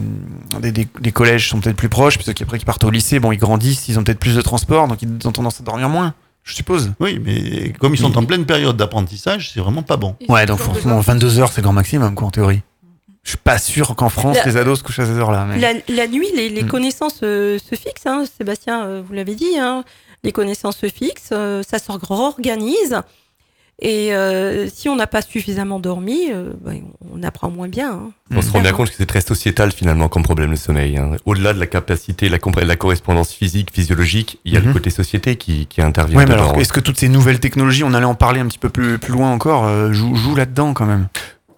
des, 0.62 0.72
des- 0.72 0.88
des 1.02 1.12
collèges 1.12 1.50
sont 1.50 1.60
peut-être 1.60 1.76
plus 1.76 1.90
proches, 1.90 2.16
puis 2.16 2.24
ceux 2.26 2.32
qui 2.32 2.44
après 2.44 2.58
qui 2.60 2.64
partent 2.66 2.84
au 2.86 2.90
lycée, 2.90 3.20
bon, 3.20 3.34
ils 3.34 3.38
grandissent, 3.38 3.90
ils 3.90 4.00
ont 4.00 4.04
peut-être 4.06 4.20
plus 4.20 4.36
de 4.36 4.42
transport, 4.42 4.88
donc 4.88 5.02
ils 5.02 5.28
ont 5.28 5.32
tendance 5.34 5.60
à 5.60 5.64
dormir 5.64 5.90
moins, 5.90 6.14
je 6.46 6.56
suppose. 6.56 6.94
Oui, 7.02 7.20
mais 7.24 7.74
comme 7.80 7.94
ils 7.94 7.98
sont 8.00 8.18
en 8.18 8.24
pleine 8.24 8.46
période 8.46 8.78
d'apprentissage, 8.78 9.52
c'est 9.54 9.60
vraiment 9.60 9.84
pas 9.84 9.98
bon. 9.98 10.16
Ouais, 10.30 10.46
donc 10.46 10.60
forcément 10.60 10.96
besoin. 11.00 11.14
22 11.16 11.40
heures, 11.40 11.52
c'est 11.52 11.62
grand 11.62 11.74
maximum, 11.74 12.16
quoi, 12.16 12.28
en 12.28 12.32
théorie. 12.32 12.62
Je 13.24 13.32
suis 13.32 13.38
pas 13.38 13.58
sûr 13.58 13.94
qu'en 13.98 14.08
France, 14.10 14.38
La- 14.38 14.46
les 14.46 14.56
ados 14.56 14.80
se 14.80 14.84
couchent 14.84 15.00
à 15.00 15.06
ces 15.06 15.18
heures-là. 15.18 15.46
Mais... 15.46 15.60
La, 15.60 15.74
la 15.94 16.08
nuit, 16.08 16.28
les, 16.36 16.48
les 16.50 16.64
Hmm. 16.64 16.68
connaissances 16.70 17.20
euh, 17.24 17.60
se 17.60 17.76
fixent, 17.76 18.06
hein, 18.06 18.24
Sébastien, 18.38 18.86
euh, 18.86 19.04
vous 19.06 19.14
l'avez 19.14 19.36
dit, 19.36 19.60
hein, 19.60 19.84
les 20.24 20.32
connaissances 20.32 20.78
se 20.78 20.88
fixent, 20.88 21.30
euh, 21.34 21.62
ça 21.70 21.80
s'organise. 21.80 22.96
Et 23.82 24.14
euh, 24.14 24.68
si 24.68 24.90
on 24.90 24.96
n'a 24.98 25.08
pas 25.08 25.22
suffisamment 25.22 25.80
dormi, 25.80 26.32
euh, 26.32 26.52
ben, 26.66 26.82
on 27.14 27.24
apprend 27.24 27.50
moins 27.50 27.70
bien. 27.70 27.92
hein. 27.94 28.12
On 28.36 28.42
se 28.42 28.52
rend 28.52 28.60
bien 28.60 28.74
compte 28.74 28.90
que 28.90 28.96
c'est 28.98 29.06
très 29.06 29.22
sociétal 29.22 29.72
finalement 29.72 30.10
comme 30.10 30.22
problème 30.24 30.50
le 30.52 30.58
sommeil. 30.58 30.98
hein. 30.98 31.12
Au-delà 31.26 31.54
de 31.54 31.60
la 31.60 31.66
capacité, 31.68 32.28
la, 32.28 32.40
la 32.66 32.76
correspondance 32.76 33.32
physique, 33.32 33.70
physiologique, 33.74 34.40
il 34.44 34.54
y 34.54 34.58
a 34.58 34.60
Mhm. 34.60 34.68
le 34.68 34.74
côté 34.74 34.90
société 34.90 35.38
qui, 35.38 35.66
qui 35.68 35.82
intervient 35.82 36.18
Ouais, 36.18 36.26
mais 36.26 36.34
dedans. 36.34 36.50
alors, 36.50 36.60
est-ce 36.60 36.74
que 36.74 36.82
toutes 36.82 37.00
ces 37.00 37.08
nouvelles 37.08 37.40
technologies, 37.40 37.86
on 37.86 37.94
allait 37.94 38.06
en 38.06 38.16
parler 38.16 38.42
un 38.42 38.48
petit 38.48 38.60
peu 38.60 38.70
plus, 38.70 38.98
plus 39.00 39.14
loin 39.14 39.32
encore, 39.32 39.66
euh, 39.66 39.94
jouent, 39.94 40.16
jouent 40.16 40.36
là-dedans 40.36 40.74
quand 40.74 40.86
même? 40.86 41.08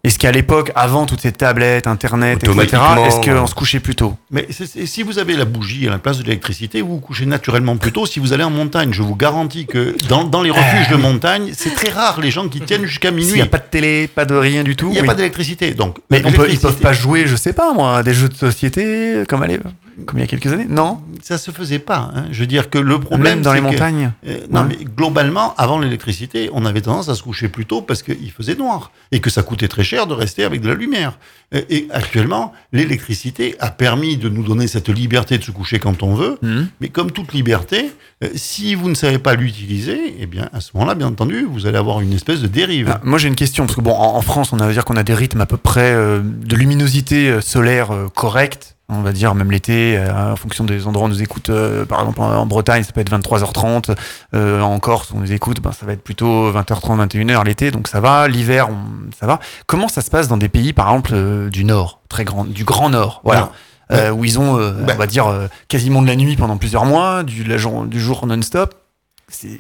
Est-ce 0.04 0.18
qu'à 0.18 0.32
l'époque, 0.32 0.72
avant 0.74 1.06
toutes 1.06 1.22
ces 1.22 1.32
tablettes, 1.32 1.86
Internet, 1.86 2.44
etc., 2.44 2.82
est-ce 3.06 3.20
qu'on 3.30 3.46
se 3.46 3.54
couchait 3.54 3.80
plus 3.80 3.96
tôt? 3.96 4.16
Mais 4.32 4.48
si 4.52 5.04
vous 5.04 5.20
avez 5.20 5.36
la 5.36 5.46
bougie 5.46 5.88
à 5.88 5.92
la 5.92 6.00
place 6.00 6.18
de 6.18 6.24
l'électricité, 6.24 6.82
vous 6.82 6.96
vous 6.96 7.00
couchez 7.00 7.28
naturellement 7.28 7.78
plus 7.78 7.92
tôt 7.92 8.08
si 8.08 8.20
vous 8.20 8.34
allez 8.34 8.44
en 8.44 8.50
montagne. 8.50 8.94
Je 8.94 9.04
vous 9.04 9.16
garantis 9.16 9.68
que 9.68 9.96
dans, 10.10 10.24
dans 10.24 10.42
les 10.42 10.50
refuges 10.50 10.90
de 10.90 10.96
montagne, 10.96 11.52
c'est 11.56 11.74
très 11.76 11.90
rare 11.90 12.20
les 12.20 12.32
gens 12.32 12.48
qui 12.50 12.62
tiennent 12.62 12.86
jusqu'à 12.86 13.12
minuit. 13.12 13.34
n'y 13.34 13.42
a 13.42 13.46
pas 13.46 13.60
de 13.60 13.70
télé, 13.70 14.08
pas 14.08 14.26
de 14.26 14.34
rien 14.36 14.64
du 14.64 14.76
tout 14.76 14.88
Il 14.88 14.94
n'y 14.94 14.98
a 15.00 15.02
oui. 15.02 15.08
pas 15.08 15.14
d'électricité. 15.16 15.74
Donc, 15.76 15.98
Mais 16.10 16.24
on 16.26 16.32
peut, 16.32 16.48
ils 16.50 16.60
peuvent 16.60 16.80
pas 16.80 16.94
jouer, 16.94 17.28
je 17.28 17.36
sais 17.36 17.54
pas 17.54 17.72
moi, 17.74 17.98
à 17.98 18.04
des 18.04 18.14
jeux 18.16 18.30
de 18.30 18.34
société 18.36 19.24
comme, 19.28 19.44
allez, 19.44 19.60
comme 20.06 20.20
il 20.20 20.22
y 20.22 20.26
a 20.26 20.28
quelques 20.28 20.48
années 20.52 20.66
Non 20.70 21.02
Ça 21.22 21.38
se 21.38 21.52
faisait 21.52 21.80
pas. 21.80 22.12
hein. 22.16 22.26
Je 22.32 22.40
veux 22.42 22.48
dire 22.48 22.70
que 22.70 22.78
le 22.78 23.00
problème. 23.00 23.36
Même 23.36 23.42
dans 23.42 23.54
les 23.54 23.60
que- 23.60 23.66
montagnes 23.66 24.12
Euh, 24.28 24.40
non, 24.50 24.62
Ouais. 24.62 24.68
mais 24.70 24.86
globalement, 24.86 25.54
avant 25.58 25.80
l'électricité, 25.80 26.50
on 26.54 26.66
avait 26.66 26.82
tendance 26.82 27.10
à 27.10 27.16
se 27.16 27.24
coucher 27.24 27.48
plus 27.50 27.66
tôt 27.66 27.82
parce 27.82 28.04
qu'il 28.04 28.32
faisait 28.32 28.56
noir 28.56 28.92
et 29.12 29.20
que 29.20 29.30
ça 29.30 29.44
coûtait 29.44 29.68
très 29.68 29.84
cher 29.84 30.08
de 30.08 30.14
rester 30.14 30.44
avec 30.44 30.62
de 30.62 30.68
la 30.70 30.76
lumière. 30.76 31.18
Euh, 31.54 31.62
Et 31.70 31.88
actuellement, 31.92 32.54
l'électricité 32.72 33.56
a 33.60 33.70
permis 33.70 34.18
de 34.18 34.30
nous 34.30 34.44
donner 34.44 34.68
cette 34.68 34.90
liberté 34.90 35.38
de 35.38 35.44
se 35.44 35.52
coucher 35.52 35.80
quand 35.80 36.04
on 36.04 36.16
veut. 36.16 36.38
Mhm. 36.42 36.68
Mais 36.82 36.90
comme 36.90 37.12
toute 37.12 37.34
liberté, 37.34 37.92
euh, 38.24 38.30
si 38.36 38.76
vous 38.76 38.90
ne 38.90 38.96
savez 38.96 39.20
pas 39.20 39.36
l'utiliser, 39.36 40.16
eh 40.20 40.26
bien, 40.26 40.50
à 40.54 40.62
ce 40.62 40.72
moment-là, 40.76 40.96
bien 40.96 41.08
entendu, 41.08 41.46
vous 41.50 41.66
allez 41.68 41.78
avoir 41.78 42.02
une 42.02 42.14
espèce 42.14 42.42
de 42.42 42.48
dérive. 42.48 42.90
Ah, 42.94 43.02
moi 43.04 43.18
j'ai 43.18 43.28
une 43.28 43.36
question, 43.36 43.66
parce 43.66 43.76
que 43.76 43.82
bon, 43.82 43.94
en, 43.94 44.22
France, 44.22 44.54
on 44.54 44.58
va 44.58 44.72
dire 44.72 44.86
qu'on 44.86 44.96
a 44.98 45.04
des 45.04 45.14
rythmes 45.14 45.42
à 45.42 45.46
peu 45.46 45.58
près 45.58 45.92
euh, 45.94 46.22
de 46.24 46.56
luminosité 46.56 47.40
solaire 47.42 47.92
euh, 47.92 48.08
correcte. 48.14 48.76
On 48.94 49.02
va 49.02 49.14
dire 49.14 49.34
même 49.36 49.52
l'été, 49.52 49.98
euh, 49.98 50.34
en 50.34 50.36
fonction 50.36 50.66
des 50.66 50.86
endroits 50.86 51.06
où 51.06 51.10
on 51.10 51.14
nous 51.14 51.22
écoute, 51.22 51.50
euh, 51.50 51.86
par 51.86 52.02
exemple 52.02 52.20
en, 52.22 52.34
en 52.36 52.46
Bretagne, 52.46 52.84
ça 52.84 52.92
peut 52.92 53.00
être 53.02 53.10
23h30. 53.12 53.96
euh, 54.36 54.60
en 54.62 54.78
Corse, 54.80 55.12
on 55.16 55.20
nous 55.20 55.32
écoute, 55.32 55.62
ben, 55.62 55.72
ça 55.72 55.86
va 55.86 55.94
être 55.94 56.04
plutôt 56.04 56.52
20h30, 56.52 57.08
21h 57.08 57.46
l'été, 57.46 57.72
donc 57.72 57.88
ça 57.88 58.02
va. 58.02 58.28
L'hiver, 58.28 58.68
on- 58.70 59.10
ça 59.18 59.26
va. 59.28 59.40
Comment 59.66 59.88
ça 59.88 60.02
se 60.02 60.10
passe 60.10 60.28
dans 60.28 60.38
des 60.38 60.50
pays, 60.50 60.74
par 60.74 60.90
exemple, 60.90 61.12
euh, 61.14 61.50
du 61.50 61.64
Nord, 61.64 62.02
très 62.10 62.26
grand, 62.26 62.44
du 62.46 62.66
Grand 62.66 62.90
Nord, 62.90 63.22
voilà, 63.24 63.50
euh, 63.94 64.10
où 64.12 64.26
ils 64.26 64.40
ont, 64.40 64.58
euh, 64.60 64.72
Ben- 64.74 64.94
on 64.96 64.98
va 64.98 65.08
dire, 65.08 65.28
euh, 65.28 65.48
quasiment 65.70 66.02
de 66.02 66.08
la 66.08 66.16
nuit 66.18 66.36
pendant 66.36 66.58
plusieurs 66.58 66.86
mois, 66.86 67.24
du, 67.24 67.44
la 67.46 67.58
jour, 67.58 67.86
du 67.86 68.00
jour 68.00 68.26
non-stop. 68.28 68.76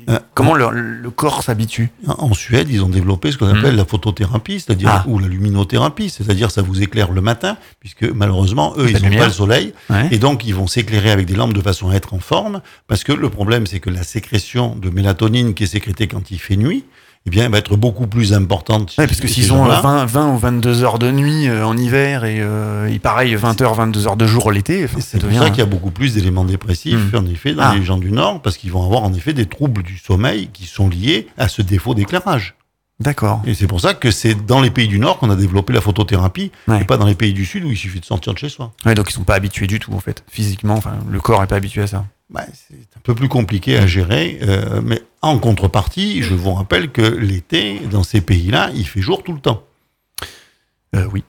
Euh, 0.10 0.20
Comment 0.34 0.54
le, 0.56 0.70
le 0.72 1.10
corps 1.12 1.44
s'habitue 1.44 1.90
En 2.08 2.34
Suède, 2.34 2.68
ils 2.70 2.84
ont 2.84 2.90
développé 2.90 3.32
ce 3.32 3.38
qu'on 3.38 3.48
Mhm. 3.48 3.58
appelle 3.60 3.76
la 3.76 3.86
photothérapie, 3.86 4.60
c'est-à-dire 4.60 4.90
Ah. 4.90 5.04
ou 5.08 5.20
la 5.20 5.28
luminothérapie, 5.28 6.10
c'est-à-dire 6.10 6.52
ça 6.52 6.62
vous 6.62 6.82
éclaire 6.82 7.12
le 7.12 7.22
matin, 7.22 7.58
puisque 7.80 8.04
malheureusement 8.04 8.74
eux 8.78 8.90
ils 8.90 9.02
n'ont 9.04 9.18
pas 9.18 9.28
le 9.28 9.32
soleil 9.34 9.74
Ouais. 9.90 10.08
et 10.12 10.18
donc 10.20 10.46
ils 10.46 10.56
vont 10.56 10.68
s'éclairer 10.68 11.12
avec 11.12 11.26
des 11.26 11.36
lampes 11.36 11.54
de 11.54 11.62
façon 11.62 11.90
à 11.90 11.96
être 11.96 12.14
en 12.14 12.20
forme, 12.20 12.62
parce 12.88 13.04
que 13.04 13.12
le 13.14 13.30
problème 13.30 13.66
c'est 13.68 13.80
que 13.80 13.90
la 13.90 14.04
sécrétion 14.04 14.76
de 14.76 14.90
mélatonine 14.90 15.54
qui 15.54 15.64
est 15.64 15.68
sécrétée 15.68 16.08
quand 16.08 16.32
il 16.32 16.40
fait 16.40 16.56
nuit, 16.58 16.84
eh 17.28 17.30
bien 17.30 17.46
elle 17.46 17.52
va 17.52 17.60
être 17.60 17.76
beaucoup 17.76 18.08
plus 18.08 18.34
importante. 18.34 18.96
Ouais, 18.98 19.06
parce 19.08 19.20
que 19.20 19.28
s'ils 19.28 19.54
ont 19.54 19.64
euh, 19.66 19.68
gens-là. 19.70 19.82
20, 19.82 20.06
20 20.06 20.34
ou 20.34 20.38
22 20.38 20.84
heures 20.84 20.98
de 21.00 21.12
nuit 21.12 21.48
euh, 21.48 21.66
en 21.66 21.78
hiver 21.78 22.26
et, 22.26 22.38
euh, 22.42 22.88
et 22.88 22.98
pareil 23.00 23.36
20 23.36 23.62
heures, 23.62 23.76
22 23.76 24.08
heures 24.08 24.16
de 24.18 24.26
jour 24.28 24.52
l'été, 24.52 24.84
enfin, 24.86 24.98
C'est 25.00 25.20
pour 25.20 25.28
devient. 25.30 25.40
ça 25.40 25.50
qu'il 25.50 25.60
y 25.60 25.62
a 25.62 25.66
beaucoup 25.66 25.92
plus 25.92 26.14
d'éléments 26.16 26.46
dépressifs, 26.46 27.12
Hmm. 27.14 27.18
en 27.18 27.26
effet, 27.28 27.54
dans 27.54 27.64
Ah. 27.64 27.76
les 27.76 27.84
gens 27.84 27.98
du 27.98 28.12
Nord, 28.12 28.42
parce 28.42 28.58
qu'ils 28.58 28.72
vont 28.72 28.84
avoir 28.84 29.04
en 29.04 29.14
effet 29.14 29.34
des 29.34 29.46
troubles 29.46 29.84
du 29.84 29.98
sommeil 29.98 30.50
qui 30.52 30.66
sont 30.66 30.90
liés 30.90 31.28
à 31.38 31.48
ce 31.48 31.62
défaut 31.62 31.94
d'éclairage. 31.94 32.56
D'accord. 33.02 33.42
Et 33.46 33.54
c'est 33.56 33.68
pour 33.68 33.82
ça 33.82 33.94
que 33.94 34.12
c'est 34.12 34.36
dans 34.46 34.62
les 34.62 34.70
pays 34.70 34.88
du 34.88 35.00
Nord 35.00 35.18
qu'on 35.18 35.30
a 35.32 35.36
développé 35.36 35.74
la 35.74 35.82
photothérapie, 35.82 36.52
Ouais. 36.68 36.82
et 36.82 36.86
pas 36.86 36.98
dans 36.98 37.06
les 37.08 37.16
pays 37.16 37.34
du 37.34 37.46
Sud 37.46 37.64
où 37.66 37.72
il 37.72 37.78
suffit 37.78 38.00
de 38.00 38.06
sortir 38.06 38.34
de 38.34 38.38
chez 38.38 38.48
soi. 38.50 38.72
Ouais, 38.86 38.94
donc 38.94 39.10
ils 39.10 39.14
sont 39.14 39.24
pas 39.24 39.36
habitués 39.36 39.68
du 39.68 39.80
tout 39.80 39.94
en 39.94 40.00
fait, 40.00 40.24
physiquement. 40.30 40.76
Enfin, 40.76 40.98
le 41.10 41.20
corps 41.20 41.42
est 41.44 41.48
pas 41.48 41.56
habitué 41.56 41.82
à 41.82 41.88
ça. 41.88 42.06
Bah, 42.30 42.46
c'est 42.54 42.76
un 42.76 43.02
peu 43.04 43.14
plus 43.16 43.28
compliqué 43.28 43.78
à 43.78 43.88
gérer, 43.88 44.40
euh, 44.44 44.82
mais 44.84 45.02
en 45.22 45.38
contrepartie, 45.40 46.24
je 46.24 46.34
vous 46.34 46.54
rappelle 46.54 46.90
que 46.92 47.02
l'été, 47.02 47.80
dans 47.92 48.04
ces 48.04 48.22
pays-là, 48.22 48.70
il 48.76 48.88
fait 48.88 49.02
jour 49.02 49.24
tout 49.24 49.34
le 49.34 49.40
temps. 49.42 49.64
Euh, 50.96 51.08
oui. 51.12 51.24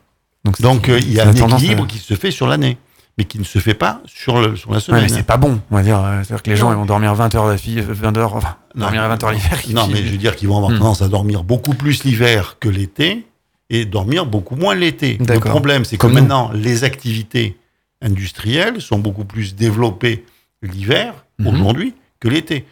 Donc, 0.60 0.88
euh, 0.88 0.98
il 0.98 1.12
y 1.12 1.20
a 1.20 1.28
un 1.28 1.32
équilibre 1.32 1.86
qui 1.86 1.98
se 1.98 2.14
fait 2.14 2.30
sur 2.30 2.46
l'année, 2.46 2.76
mais 3.18 3.24
qui 3.24 3.38
ne 3.38 3.44
se 3.44 3.58
fait 3.58 3.74
pas 3.74 4.00
sur, 4.06 4.40
le, 4.40 4.56
sur 4.56 4.70
la 4.70 4.76
Ouais, 4.76 4.80
semaine. 4.82 5.02
mais 5.02 5.08
c'est 5.08 5.22
pas 5.22 5.36
bon, 5.36 5.60
on 5.70 5.76
va 5.76 5.82
dire. 5.82 5.98
euh, 6.02 6.22
C'est-à-dire 6.22 6.42
que 6.42 6.50
les 6.50 6.56
gens 6.56 6.72
ils 6.72 6.76
vont 6.76 6.86
dormir 6.86 7.14
20 7.14 7.34
heures 7.34 7.46
d'affilée, 7.48 7.82
20 7.82 8.16
heures, 8.16 8.34
enfin, 8.36 8.56
Non. 8.74 8.82
dormir 8.86 9.02
à 9.02 9.08
20 9.08 9.22
heures 9.24 9.32
l'hiver. 9.32 9.58
non, 9.70 9.86
mais 9.88 9.98
je 10.04 10.10
veux 10.12 10.16
dire 10.18 10.34
qu'ils 10.36 10.48
vont 10.48 10.56
avoir 10.56 10.72
Hmm. 10.72 10.78
tendance 10.78 11.02
à 11.02 11.08
dormir 11.08 11.44
beaucoup 11.44 11.74
plus 11.74 12.04
l'hiver 12.04 12.56
que 12.58 12.68
l'été 12.68 13.26
et 13.70 13.84
dormir 13.84 14.24
beaucoup 14.26 14.56
moins 14.56 14.74
l'été. 14.74 15.18
Le 15.18 15.38
problème, 15.40 15.84
c'est 15.84 15.96
que 15.96 16.00
Comme 16.02 16.12
nous. 16.12 16.20
maintenant, 16.20 16.50
les 16.54 16.84
activités 16.84 17.56
industrielles 18.00 18.80
sont 18.80 18.98
beaucoup 18.98 19.24
plus 19.24 19.54
développées 19.54 20.24
l'hiver, 20.62 21.14
Mhm. 21.38 21.46
aujourd'hui, 21.48 21.94
que 22.20 22.28
l'été. 22.28 22.66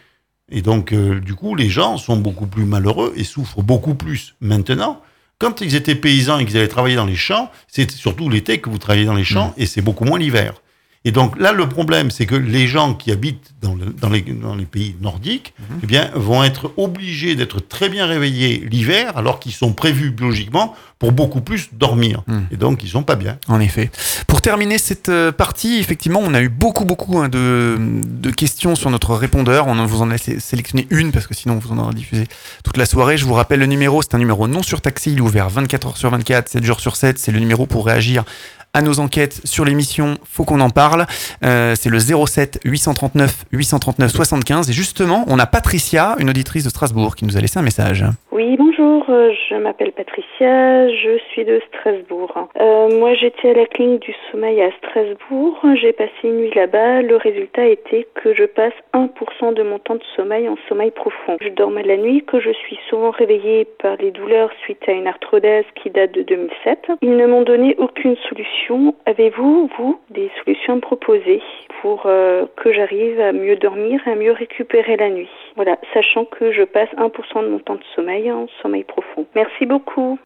Et 0.51 0.63
donc, 0.63 0.93
euh, 0.93 1.21
du 1.21 1.35
coup, 1.35 1.55
les 1.55 1.69
gens 1.69 1.97
sont 1.97 2.17
beaucoup 2.17 2.47
plus 2.47 2.65
malheureux 2.65 3.13
et 3.17 3.25
souffrent 3.25 3.63
beaucoup 3.63 3.95
plus 3.95 4.35
maintenant. 4.41 5.01
Quand 5.41 5.63
ils 5.63 5.75
étaient 5.75 5.95
paysans 5.95 6.39
et 6.39 6.45
qu'ils 6.45 6.59
allaient 6.59 6.69
travailler 6.69 6.97
dans 6.97 7.07
les 7.07 7.17
champs, 7.17 7.51
c'est 7.67 7.91
surtout 7.91 8.29
l'été 8.29 8.61
que 8.61 8.69
vous 8.69 8.77
travaillez 8.77 9.07
dans 9.07 9.15
les 9.15 9.25
champs 9.25 9.55
et 9.57 9.65
c'est 9.65 9.81
beaucoup 9.81 10.05
moins 10.05 10.19
l'hiver. 10.19 10.53
Et 11.07 11.13
donc 11.13 11.39
là, 11.39 11.53
le 11.53 11.67
problème, 11.67 12.11
c'est 12.11 12.27
que 12.27 12.35
les 12.35 12.67
gens 12.67 12.93
qui 12.93 13.11
habitent 13.11 13.53
dans, 13.63 13.75
le- 13.75 13.87
dans 13.87 14.11
les, 14.11 14.21
dans 14.21 14.55
les 14.55 14.67
pays 14.67 14.95
nordiques, 15.01 15.55
eh 15.83 15.87
bien, 15.87 16.11
vont 16.15 16.45
être 16.45 16.73
obligés 16.77 17.35
d'être 17.37 17.59
très 17.67 17.89
bien 17.89 18.05
réveillés 18.05 18.67
l'hiver, 18.71 19.17
alors 19.17 19.41
qu'ils 19.41 19.53
sont 19.53 19.73
prévus 19.73 20.11
biologiquement 20.11 20.75
pour 20.99 21.13
beaucoup 21.13 21.41
plus 21.41 21.71
dormir. 21.73 22.23
Mhm. 22.27 22.47
Et 22.53 22.57
donc, 22.59 22.83
ils 22.85 22.91
sont 22.91 23.03
pas 23.03 23.17
bien. 23.17 23.39
En 23.49 23.61
effet. 23.61 23.91
Pour 24.27 24.43
terminer 24.43 24.77
cette 24.77 25.09
euh, 25.09 25.33
partie, 25.33 25.79
effectivement, 25.79 26.21
on 26.23 26.35
a 26.35 26.43
eu 26.43 26.51
beaucoup, 26.51 26.85
beaucoup 26.85 27.19
hein, 27.19 27.31
de, 27.31 27.79
de 27.79 28.31
questions 28.31 28.75
sur 28.77 28.91
notre 28.91 29.15
répondeur. 29.15 29.69
On 29.69 29.87
vous 29.87 30.03
en 30.03 30.11
a 30.11 30.19
sé- 30.19 30.39
sélectionné 30.39 30.87
une 30.91 31.13
parce 31.13 31.27
que 31.27 31.33
sinon 31.35 31.59
vous 31.59 31.73
en 31.73 31.79
aurez 31.79 31.95
diffusé 31.95 32.27
toute 32.63 32.77
la 32.77 32.85
soirée. 32.85 33.17
Je 33.17 33.25
vous 33.25 33.33
rappelle 33.33 33.61
le 33.61 33.67
numéro, 33.67 34.03
c'est 34.03 34.15
un 34.15 34.19
numéro 34.19 34.47
non 34.49 34.63
surtaxé. 34.63 35.11
Il 35.13 35.17
est 35.19 35.23
ouvert 35.23 35.49
24 35.49 35.87
heures 35.89 35.97
sur 35.97 36.11
24, 36.11 36.51
7 36.51 36.63
jours 36.63 36.81
sur 36.81 36.97
7. 36.97 37.19
C'est 37.19 37.33
le 37.33 37.39
numéro 37.41 37.65
pour 37.67 37.87
réagir 37.87 38.25
à 38.75 38.83
nos 38.83 39.01
enquêtes 39.01 39.41
sur 39.45 39.65
l'émission. 39.65 40.15
Faut 40.25 40.45
qu'on 40.45 40.61
en 40.61 40.71
parle. 40.71 41.07
Euh, 41.45 41.75
c'est 41.77 41.91
le 41.91 41.99
07 41.99 42.61
839 42.65 43.45
839 43.53 44.11
75. 44.11 44.71
Et 44.71 44.73
justement, 44.73 45.25
on 45.29 45.39
a 45.39 45.47
Patricia, 45.47 46.17
une 46.19 46.31
auditrice 46.31 46.65
de 46.65 46.71
Strasbourg, 46.71 47.17
qui 47.17 47.25
nous 47.25 47.37
a 47.37 47.41
laissé 47.41 47.59
un 47.59 47.63
message. 47.63 48.05
Oui, 48.33 48.57
bonjour, 48.57 49.05
euh, 49.11 49.33
je 49.51 49.57
m'appelle 49.57 49.93
Patricia, 49.93 50.89
je 50.89 51.19
suis 51.31 51.45
de 51.45 51.61
Strasbourg. 51.69 52.49
Euh, 52.59 52.89
moi, 52.99 53.13
j'étais 53.15 53.51
à 53.51 53.55
la 53.55 53.67
clinique 53.67 54.03
du 54.03 54.15
sommeil 54.31 54.63
à 54.63 54.71
Strasbourg, 54.79 55.59
j'ai 55.81 55.93
passé 55.93 56.11
une 56.25 56.37
nuit 56.37 56.53
là-bas, 56.55 57.03
le 57.03 57.17
résultat 57.17 57.67
était 57.67 58.07
que 58.15 58.35
je 58.35 58.45
passe 58.45 58.73
1% 58.95 59.53
de 59.55 59.63
mon 59.63 59.79
temps 59.79 59.97
de 59.97 60.05
sommeil 60.17 60.49
en 60.49 60.57
sommeil 60.69 60.91
profond. 60.91 61.37
Je 61.41 61.49
dormais 61.49 61.83
la 61.83 61.97
nuit, 61.97 62.25
que 62.25 62.41
je 62.41 62.51
suis 62.51 62.79
souvent 62.89 63.11
réveillée 63.11 63.67
par 63.83 63.97
les 63.97 64.11
douleurs 64.11 64.51
suite 64.65 64.83
à 64.89 64.93
une 64.93 65.07
arthrodèse 65.07 65.67
qui 65.75 65.91
date 65.91 66.13
de 66.13 66.23
2007. 66.23 66.93
Ils 67.03 67.17
ne 67.17 67.27
m'ont 67.27 67.43
donné 67.43 67.75
aucune 67.79 68.17
solution. 68.29 68.60
Avez-vous, 69.07 69.71
vous, 69.77 70.01
des 70.11 70.31
solutions 70.39 70.75
à 70.75 70.77
me 70.77 70.81
proposer 70.81 71.43
pour 71.83 72.03
euh, 72.07 72.47
que 72.57 72.73
j'arrive 72.73 73.21
à 73.21 73.33
mieux 73.33 73.57
dormir 73.57 74.01
et 74.07 74.11
à 74.11 74.15
mieux 74.15 74.33
récupérer 74.33 74.97
la 74.97 75.11
nuit? 75.11 75.29
Voilà, 75.57 75.79
sachant 75.93 76.25
que 76.25 76.53
je 76.53 76.63
passe 76.63 76.89
1% 76.97 77.45
de 77.45 77.49
mon 77.49 77.59
temps 77.59 77.75
de 77.75 77.85
sommeil 77.97 78.31
en 78.31 78.47
sommeil 78.63 78.85
profond. 78.85 79.27
Merci 79.35 79.67
beaucoup. 79.67 80.19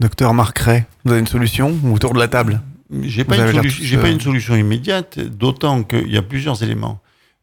Docteur 0.00 0.32
Marc 0.34 0.58
Ray, 0.58 0.82
vous 1.04 1.12
avez 1.12 1.20
une 1.20 1.26
solution 1.26 1.72
autour 1.92 2.14
de 2.14 2.18
la 2.18 2.28
table? 2.28 2.60
J'ai 3.02 3.24
pas, 3.24 3.36
une 3.36 4.00
pas 4.00 4.08
une 4.08 4.20
solution 4.20 4.54
immédiate, 4.54 5.18
d'autant 5.18 5.82
qu'il 5.82 6.12
y 6.12 6.18
a 6.18 6.22
plusieurs 6.22 6.62
éléments. 6.62 6.98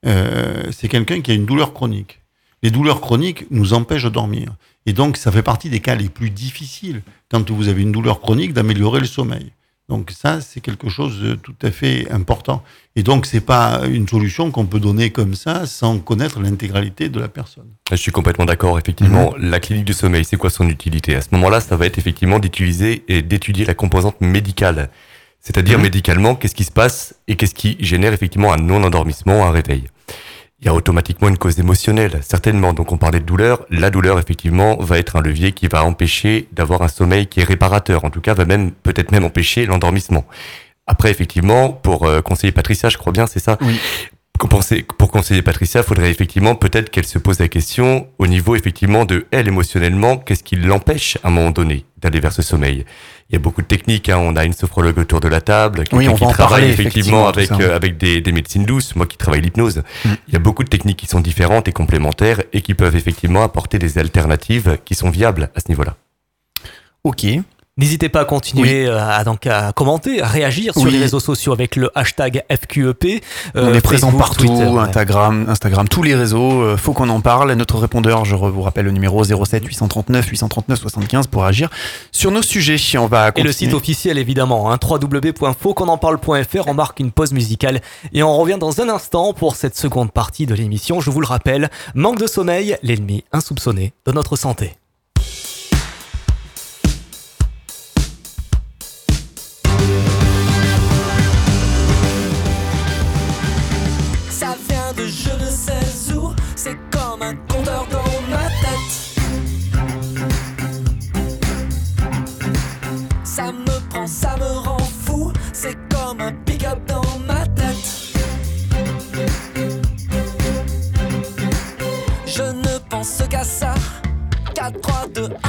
Euh, 0.05 0.63
c'est 0.71 0.87
quelqu'un 0.87 1.21
qui 1.21 1.31
a 1.31 1.33
une 1.33 1.45
douleur 1.45 1.73
chronique. 1.73 2.18
Les 2.63 2.71
douleurs 2.71 3.01
chroniques 3.01 3.45
nous 3.51 3.73
empêchent 3.73 4.03
de 4.03 4.09
dormir. 4.09 4.55
Et 4.85 4.93
donc, 4.93 5.17
ça 5.17 5.31
fait 5.31 5.43
partie 5.43 5.69
des 5.69 5.79
cas 5.79 5.95
les 5.95 6.09
plus 6.09 6.29
difficiles, 6.29 7.01
quand 7.29 7.49
vous 7.51 7.67
avez 7.67 7.81
une 7.81 7.91
douleur 7.91 8.19
chronique, 8.21 8.53
d'améliorer 8.53 8.99
le 8.99 9.05
sommeil. 9.05 9.51
Donc 9.87 10.11
ça, 10.11 10.39
c'est 10.39 10.61
quelque 10.61 10.87
chose 10.87 11.19
de 11.19 11.33
tout 11.33 11.55
à 11.63 11.71
fait 11.71 12.09
important. 12.11 12.63
Et 12.95 13.01
donc, 13.01 13.25
c'est 13.25 13.41
pas 13.41 13.81
une 13.89 14.07
solution 14.07 14.51
qu'on 14.51 14.67
peut 14.67 14.79
donner 14.79 15.09
comme 15.09 15.33
ça, 15.33 15.65
sans 15.65 15.97
connaître 15.97 16.39
l'intégralité 16.39 17.09
de 17.09 17.19
la 17.19 17.27
personne. 17.27 17.65
Je 17.89 17.95
suis 17.95 18.11
complètement 18.11 18.45
d'accord. 18.45 18.77
Effectivement, 18.77 19.33
la 19.39 19.59
clinique 19.59 19.85
du 19.85 19.93
sommeil, 19.93 20.25
c'est 20.25 20.37
quoi 20.37 20.51
son 20.51 20.69
utilité? 20.69 21.15
À 21.15 21.21
ce 21.21 21.29
moment-là, 21.31 21.59
ça 21.59 21.75
va 21.75 21.87
être 21.87 21.97
effectivement 21.97 22.37
d'utiliser 22.37 23.03
et 23.07 23.23
d'étudier 23.23 23.65
la 23.65 23.73
composante 23.73 24.21
médicale. 24.21 24.89
C'est-à-dire 25.41 25.77
Mhm. 25.77 25.83
médicalement, 25.85 26.35
qu'est-ce 26.35 26.55
qui 26.55 26.65
se 26.65 26.71
passe 26.71 27.15
et 27.27 27.35
qu'est-ce 27.35 27.55
qui 27.55 27.75
génère 27.79 28.13
effectivement 28.13 28.53
un 28.53 28.57
non-endormissement, 28.57 29.47
un 29.47 29.51
réveil? 29.51 29.85
Il 30.61 30.65
y 30.65 30.67
a 30.69 30.73
automatiquement 30.73 31.29
une 31.29 31.37
cause 31.37 31.57
émotionnelle, 31.59 32.19
certainement. 32.21 32.73
Donc 32.73 32.91
on 32.91 32.97
parlait 32.97 33.21
de 33.21 33.25
douleur. 33.25 33.65
La 33.69 33.89
douleur, 33.89 34.19
effectivement, 34.19 34.75
va 34.77 34.97
être 34.97 35.15
un 35.15 35.21
levier 35.21 35.53
qui 35.53 35.67
va 35.67 35.85
empêcher 35.85 36.49
d'avoir 36.51 36.81
un 36.81 36.89
sommeil 36.89 37.27
qui 37.27 37.39
est 37.39 37.45
réparateur. 37.45 38.03
En 38.03 38.09
tout 38.09 38.19
cas, 38.19 38.33
va 38.33 38.43
même 38.43 38.71
peut-être 38.71 39.11
même 39.11 39.23
empêcher 39.23 39.65
l'endormissement. 39.65 40.25
Après, 40.85 41.11
effectivement, 41.11 41.69
pour 41.69 42.07
euh, 42.07 42.21
conseiller 42.21 42.51
Patricia, 42.51 42.89
je 42.89 42.97
crois 42.97 43.13
bien, 43.13 43.25
c'est 43.25 43.39
ça? 43.39 43.57
Oui. 43.61 43.79
Pour 44.47 45.11
conseiller, 45.11 45.41
Patricia, 45.41 45.83
faudrait 45.83 46.09
effectivement 46.09 46.55
peut-être 46.55 46.89
qu'elle 46.89 47.05
se 47.05 47.19
pose 47.19 47.39
la 47.39 47.47
question 47.47 48.07
au 48.19 48.27
niveau 48.27 48.55
effectivement 48.55 49.05
de 49.05 49.25
elle 49.31 49.47
émotionnellement, 49.47 50.17
qu'est-ce 50.17 50.43
qui 50.43 50.55
l'empêche 50.55 51.17
à 51.23 51.27
un 51.27 51.31
moment 51.31 51.51
donné 51.51 51.85
d'aller 51.97 52.19
vers 52.19 52.31
ce 52.31 52.41
sommeil? 52.41 52.85
Il 53.29 53.33
y 53.33 53.35
a 53.35 53.39
beaucoup 53.39 53.61
de 53.61 53.67
techniques, 53.67 54.09
hein. 54.09 54.17
on 54.17 54.35
a 54.35 54.45
une 54.45 54.53
sophrologue 54.53 54.97
autour 54.97 55.19
de 55.19 55.27
la 55.27 55.41
table, 55.41 55.83
Oui, 55.91 56.05
quelqu'un 56.05 56.11
on 56.11 56.29
qui 56.29 56.33
travaille 56.33 56.61
parler, 56.61 56.69
effectivement 56.69 57.27
avec 57.27 57.51
euh, 57.51 57.75
avec 57.75 57.97
des, 57.97 58.21
des 58.21 58.31
médecines 58.31 58.65
douces, 58.65 58.95
moi 58.95 59.05
qui 59.05 59.17
travaille 59.17 59.41
l'hypnose. 59.41 59.83
Mm. 60.05 60.09
Il 60.27 60.33
y 60.33 60.37
a 60.37 60.39
beaucoup 60.39 60.63
de 60.63 60.69
techniques 60.69 60.97
qui 60.97 61.07
sont 61.07 61.19
différentes 61.19 61.67
et 61.67 61.71
complémentaires 61.71 62.41
et 62.53 62.61
qui 62.61 62.73
peuvent 62.73 62.95
effectivement 62.95 63.43
apporter 63.43 63.77
des 63.77 63.97
alternatives 63.97 64.77
qui 64.85 64.95
sont 64.95 65.09
viables 65.09 65.49
à 65.53 65.59
ce 65.59 65.69
niveau-là. 65.69 65.95
Ok. 67.03 67.25
N'hésitez 67.79 68.09
pas 68.09 68.19
à 68.21 68.25
continuer 68.25 68.85
euh, 68.87 68.99
à, 68.99 69.23
donc, 69.23 69.47
à 69.47 69.71
commenter, 69.71 70.21
à 70.21 70.27
réagir 70.27 70.73
sur 70.73 70.83
Oui. 70.83 70.91
les 70.91 70.99
réseaux 70.99 71.21
sociaux 71.21 71.53
avec 71.53 71.77
le 71.77 71.89
hashtag 71.95 72.43
FQEP. 72.51 73.23
On 73.55 73.59
euh, 73.59 73.73
est 73.73 73.79
présent 73.81 74.07
Facebook, 74.07 74.19
partout, 74.19 74.47
Twitter, 74.47 74.65
ouais. 74.65 74.81
Instagram, 74.81 75.45
Instagram, 75.47 75.87
tous 75.87 76.03
les 76.03 76.13
réseaux. 76.13 76.61
euh, 76.61 76.75
faut 76.77 76.91
qu'on 76.91 77.07
en 77.07 77.21
parle. 77.21 77.53
Notre 77.53 77.77
répondeur, 77.77 78.25
je 78.25 78.35
vous 78.35 78.61
rappelle 78.61 78.83
le 78.85 78.91
numéro 78.91 79.23
07 79.23 79.65
839 79.65 80.25
839 80.27 80.77
75 80.77 81.27
pour 81.27 81.45
agir 81.45 81.69
sur 82.11 82.31
nos 82.31 82.41
sujets. 82.41 82.75
On 82.97 83.07
va 83.07 83.31
Et 83.37 83.43
le 83.43 83.51
site 83.53 83.73
officiel 83.73 84.17
évidemment, 84.17 84.71
hein, 84.71 84.77
www.fautquonenparle.fr. 84.81 86.67
On 86.67 86.73
marque 86.73 86.99
une 86.99 87.11
pause 87.11 87.31
musicale 87.31 87.81
et 88.11 88.23
on 88.23 88.35
revient 88.37 88.57
dans 88.59 88.81
un 88.81 88.89
instant 88.89 89.31
pour 89.33 89.55
cette 89.55 89.77
seconde 89.77 90.11
partie 90.11 90.45
de 90.45 90.53
l'émission. 90.53 90.99
Je 90.99 91.11
vous 91.11 91.21
le 91.21 91.27
rappelle, 91.27 91.69
manque 91.95 92.19
de 92.19 92.27
sommeil, 92.27 92.75
l'ennemi 92.83 93.23
insoupçonné 93.31 93.93
de 94.05 94.11
notre 94.11 94.35
santé. 94.35 94.78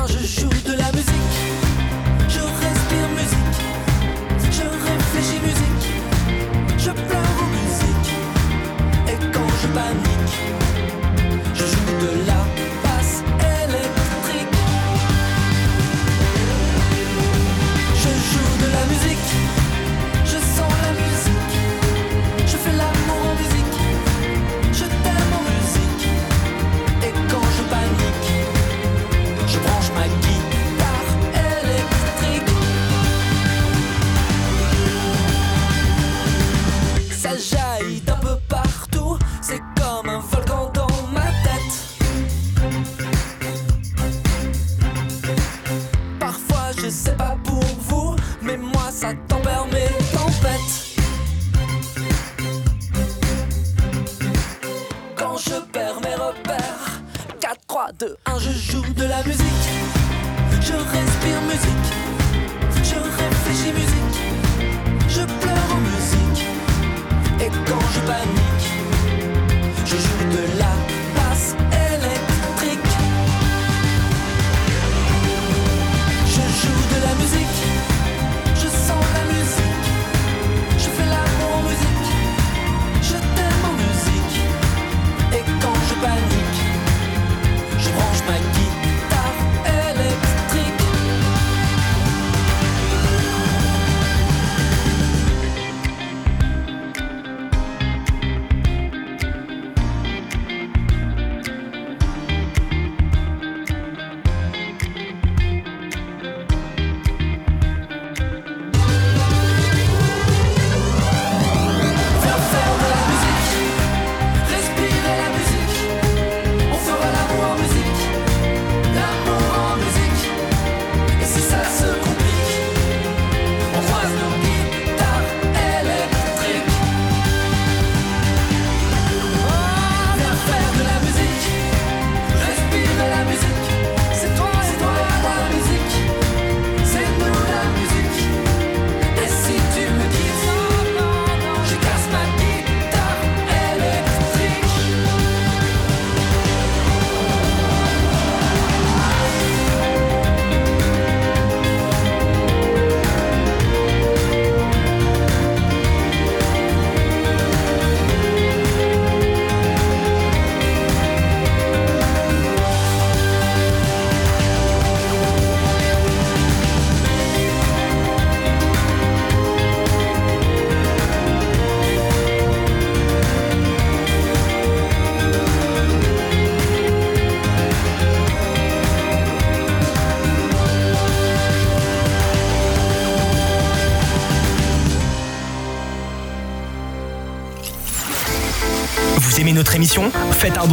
Je 0.07 0.41
joue 0.41 0.70
ça 49.01 49.15
tempère 49.29 49.65
mes 49.73 49.89
tempêtes. 50.15 50.77
Quand 55.17 55.39
je 55.39 55.55
perds 55.73 56.01
mes 56.03 56.15
repères, 56.15 57.01
4, 57.41 57.61
3, 57.67 57.93
2, 57.99 58.17
1, 58.27 58.39
je 58.41 58.51
joue 58.51 58.93
de 58.95 59.05
la 59.05 59.23
musique. 59.25 59.69
Je 60.61 60.75
respire 60.75 61.41
musique, 61.49 61.91
je 62.85 62.97
réfléchis 63.21 63.73
musique, 63.73 64.21
je 65.09 65.23
pleure 65.23 65.71
en 65.73 65.81
musique. 65.81 66.47
Et 67.41 67.49
quand 67.67 67.87
je 67.95 68.01
panique, 68.01 68.67
je 69.87 69.97
joue 69.97 70.25
de 70.31 70.59
la 70.59 70.67
basse 70.67 70.90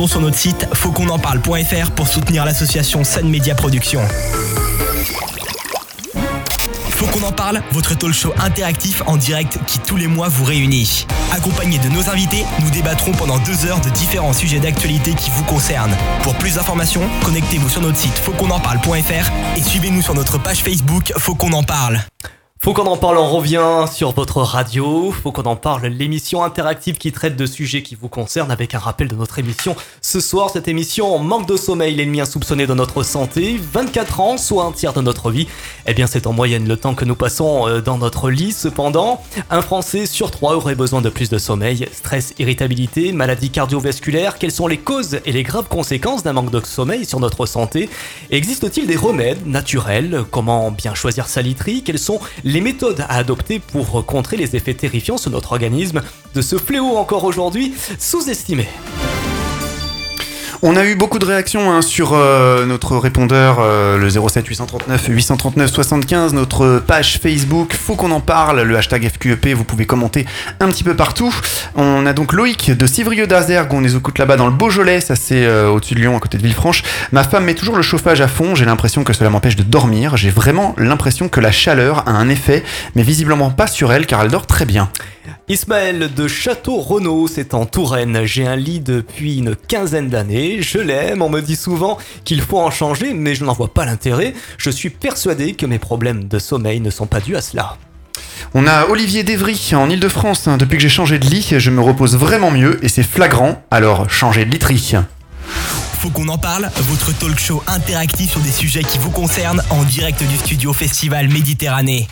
Sur 0.06 0.22
notre 0.22 0.38
site 0.38 0.68
fautquonenparle.fr 0.74 1.92
pour 1.92 2.08
soutenir 2.08 2.46
l'association 2.46 3.04
Sun 3.04 3.28
Media 3.28 3.56
Productions. 3.56 4.02
Faut 6.92 7.08
qu'on 7.08 7.24
en 7.24 7.32
parle, 7.32 7.64
votre 7.72 7.98
talk 7.98 8.14
show 8.14 8.32
interactif 8.38 9.02
en 9.08 9.18
direct 9.18 9.58
qui 9.66 9.80
tous 9.80 9.98
les 9.98 10.06
mois 10.06 10.30
vous 10.30 10.46
réunit. 10.46 11.08
Accompagné 11.32 11.80
de 11.80 11.90
nos 11.90 12.10
invités, 12.10 12.46
nous 12.62 12.70
débattrons 12.70 13.12
pendant 13.14 13.40
deux 13.40 13.66
heures 13.66 13.82
de 13.82 13.90
différents 13.90 14.34
sujets 14.34 14.60
d'actualité 14.60 15.14
qui 15.14 15.32
vous 15.32 15.44
concernent. 15.44 15.96
Pour 16.22 16.36
plus 16.36 16.56
d'informations, 16.56 17.02
connectez-vous 17.26 17.70
sur 17.70 17.82
notre 17.82 17.98
site 17.98 18.18
fautquonenparle.fr 18.20 19.32
et 19.58 19.64
suivez-nous 19.64 20.04
sur 20.04 20.14
notre 20.14 20.38
page 20.38 20.60
Facebook 20.60 21.12
Faut 21.18 21.34
qu'on 21.34 21.54
en 21.54 21.64
parle. 21.64 22.00
Faut 22.68 22.74
qu'on 22.74 22.86
en 22.86 22.98
parle, 22.98 23.18
on 23.18 23.30
revient 23.30 23.86
sur 23.90 24.12
votre 24.12 24.42
radio. 24.42 25.10
Faut 25.14 25.32
qu'on 25.32 25.44
en 25.44 25.56
parle, 25.56 25.86
l'émission 25.86 26.44
interactive 26.44 26.98
qui 26.98 27.14
traite 27.14 27.38
de 27.38 27.46
sujets 27.46 27.82
qui 27.82 27.96
vous 27.96 28.10
concernent 28.10 28.52
avec 28.52 28.76
un 28.76 28.78
rappel 28.78 29.08
de 29.08 29.16
notre 29.16 29.40
émission. 29.40 29.74
Ce 30.02 30.20
soir, 30.20 30.50
cette 30.50 30.68
émission 30.68 31.18
manque 31.18 31.48
de 31.48 31.56
sommeil, 31.56 31.96
l'ennemi 31.96 32.20
insoupçonné 32.20 32.68
de 32.68 32.74
notre 32.74 33.04
santé. 33.04 33.58
24 33.72 34.20
ans, 34.20 34.38
soit 34.38 34.66
un 34.66 34.74
tiers 34.74 34.92
de 34.92 35.00
notre 35.00 35.32
vie. 35.32 35.48
Eh 35.90 35.94
bien, 35.94 36.06
c'est 36.06 36.28
en 36.28 36.34
moyenne 36.34 36.68
le 36.68 36.76
temps 36.76 36.96
que 36.96 37.06
nous 37.06 37.16
passons 37.16 37.66
euh, 37.66 37.80
dans 37.80 37.98
notre 37.98 38.30
lit. 38.30 38.52
Cependant, 38.52 39.24
un 39.50 39.62
Français 39.62 40.06
sur 40.06 40.32
trois 40.32 40.54
aurait 40.56 40.76
besoin 40.76 41.02
de 41.02 41.08
plus 41.08 41.30
de 41.30 41.38
sommeil. 41.38 41.88
Stress, 41.94 42.34
irritabilité, 42.40 43.14
maladies 43.14 43.52
cardiovasculaires. 43.52 44.38
Quelles 44.38 44.52
sont 44.52 44.68
les 44.68 44.80
causes 44.80 45.20
et 45.26 45.32
les 45.32 45.44
graves 45.44 45.70
conséquences 45.70 46.24
d'un 46.24 46.34
manque 46.34 46.52
de 46.52 46.60
sommeil 46.66 47.06
sur 47.06 47.22
notre 47.22 47.46
santé? 47.46 47.90
Existe-t-il 48.32 48.86
des 48.86 48.98
remèdes 48.98 49.48
naturels? 49.48 50.26
Comment 50.30 50.72
bien 50.72 50.94
choisir 50.94 51.28
sa 51.28 51.42
literie? 51.42 51.84
Quels 51.84 52.00
sont 52.00 52.20
les 52.44 52.60
méthodes 52.60 53.06
à 53.08 53.16
adopter 53.16 53.60
pour 53.60 54.06
contrer 54.06 54.36
les 54.36 54.58
effets 54.58 54.74
terrifiants 54.74 55.18
sur 55.18 55.32
notre 55.32 55.54
organisme? 55.54 56.02
De 56.36 56.42
ce 56.42 56.58
fléau 56.58 56.98
encore 56.98 57.24
aujourd'hui 57.24 57.74
sous-estimé. 57.98 58.68
On 60.64 60.76
a 60.76 60.84
eu 60.84 60.96
beaucoup 60.96 61.20
de 61.20 61.26
réactions 61.26 61.72
hein, 61.72 61.84
sur 61.84 62.14
euh, 62.14 62.66
notre 62.66 62.98
répondeur, 62.98 63.58
euh, 63.60 63.96
le 64.00 64.10
07 64.10 64.48
839 64.48 65.08
839 65.08 65.70
75, 65.70 66.34
notre 66.34 66.80
page 66.80 67.20
Facebook. 67.20 67.76
Faut 67.76 67.96
qu'on 67.96 68.10
en 68.10 68.22
parle, 68.22 68.62
le 68.62 68.76
hashtag 68.76 69.08
FQEP. 69.08 69.50
Vous 69.50 69.64
pouvez 69.64 69.86
commenter 69.86 70.26
un 70.60 70.68
petit 70.70 70.84
peu 70.84 70.96
partout. 70.96 71.32
On 71.76 72.08
a 72.08 72.14
donc 72.14 72.34
Loïc 72.34 72.72
de 72.72 72.88
Civrieux 72.88 73.28
d'Azergue. 73.28 73.72
On 73.72 73.82
les 73.82 73.96
écoute 73.96 74.18
là-bas 74.18 74.36
dans 74.36 74.48
le 74.48 74.52
Beaujolais. 74.52 75.00
Ça, 75.00 75.16
c'est 75.16 75.46
euh, 75.46 75.70
au-dessus 75.70 75.94
de 75.94 76.00
Lyon, 76.00 76.18
à 76.18 76.20
côté 76.20 76.40
de 76.40 76.44
Villefranche. 76.44 76.82
Ma 77.12 77.24
femme 77.24 77.46
met 77.46 77.54
toujours 77.54 77.76
le 77.76 77.84
chauffage 77.84 78.22
à 78.22 78.28
fond. 78.28 78.56
J'ai 78.56 78.66
l'impression 78.66 79.04
que 79.04 79.14
cela 79.14 79.30
m'empêche 79.30 79.58
de 79.58 79.64
dormir. 79.64 80.18
J'ai 80.18 80.32
vraiment 80.32 80.74
l'impression 80.80 81.30
que 81.30 81.40
la 81.40 81.52
chaleur 81.52 82.08
a 82.08 82.12
un 82.14 82.30
effet, 82.30 82.64
mais 82.96 83.04
visiblement 83.04 83.52
pas 83.52 83.68
sur 83.68 83.94
elle 83.94 84.08
car 84.08 84.24
elle 84.24 84.32
dort 84.32 84.48
très 84.48 84.66
bien. 84.66 84.90
Ismaël 85.48 86.14
de 86.14 86.28
Château-Renaud, 86.28 87.28
c'est 87.28 87.54
en 87.54 87.66
Touraine. 87.66 88.26
J'ai 88.26 88.46
un 88.48 88.56
lit 88.56 88.80
depuis 88.80 89.38
une 89.38 89.56
quinzaine 89.56 90.10
d'années. 90.10 90.62
Je 90.62 90.80
l'aime, 90.80 91.22
on 91.22 91.30
me 91.30 91.42
dit 91.42 91.56
souvent 91.56 91.98
qu'il 92.24 92.42
faut 92.42 92.60
en 92.60 92.72
changer, 92.72 93.14
mais 93.14 93.36
je 93.36 93.44
n'en 93.44 93.54
vois 93.54 93.74
pas 93.74 93.86
l'intérêt. 93.86 94.34
Je 94.58 94.70
suis 94.70 94.90
persuadé 94.90 95.54
que 95.54 95.66
mes 95.66 95.80
problèmes 95.80 96.26
de 96.26 96.40
sommeil 96.40 96.80
ne 96.80 96.90
sont 96.90 97.08
pas 97.08 97.20
dus 97.20 97.36
à 97.36 97.42
cela. 97.42 97.78
On 98.54 98.68
a 98.68 98.88
Olivier 98.88 99.24
Dévry 99.24 99.60
en 99.74 99.90
Ile-de-France. 99.90 100.48
Hein. 100.48 100.58
Depuis 100.58 100.78
que 100.78 100.84
j'ai 100.84 100.90
changé 100.90 101.20
de 101.20 101.26
lit, 101.26 101.56
je 101.58 101.72
me 101.72 101.82
repose 101.82 102.16
vraiment 102.16 102.52
mieux 102.52 102.84
et 102.84 102.90
c'est 102.90 103.04
flagrant. 103.04 103.62
Alors, 103.72 104.10
changez 104.10 104.46
de 104.46 104.52
literie. 104.52 104.96
Faut 106.00 106.10
qu'on 106.10 106.28
en 106.28 106.38
parle, 106.38 106.70
votre 106.76 107.18
talk 107.18 107.40
show 107.40 107.64
interactif 107.68 108.32
sur 108.32 108.42
des 108.42 108.52
sujets 108.52 108.84
qui 108.84 108.98
vous 109.00 109.12
concernent 109.12 109.64
en 109.70 109.84
direct 109.84 110.24
du 110.24 110.38
studio 110.38 110.72
Festival 110.72 111.28
Méditerranée. 111.28 112.08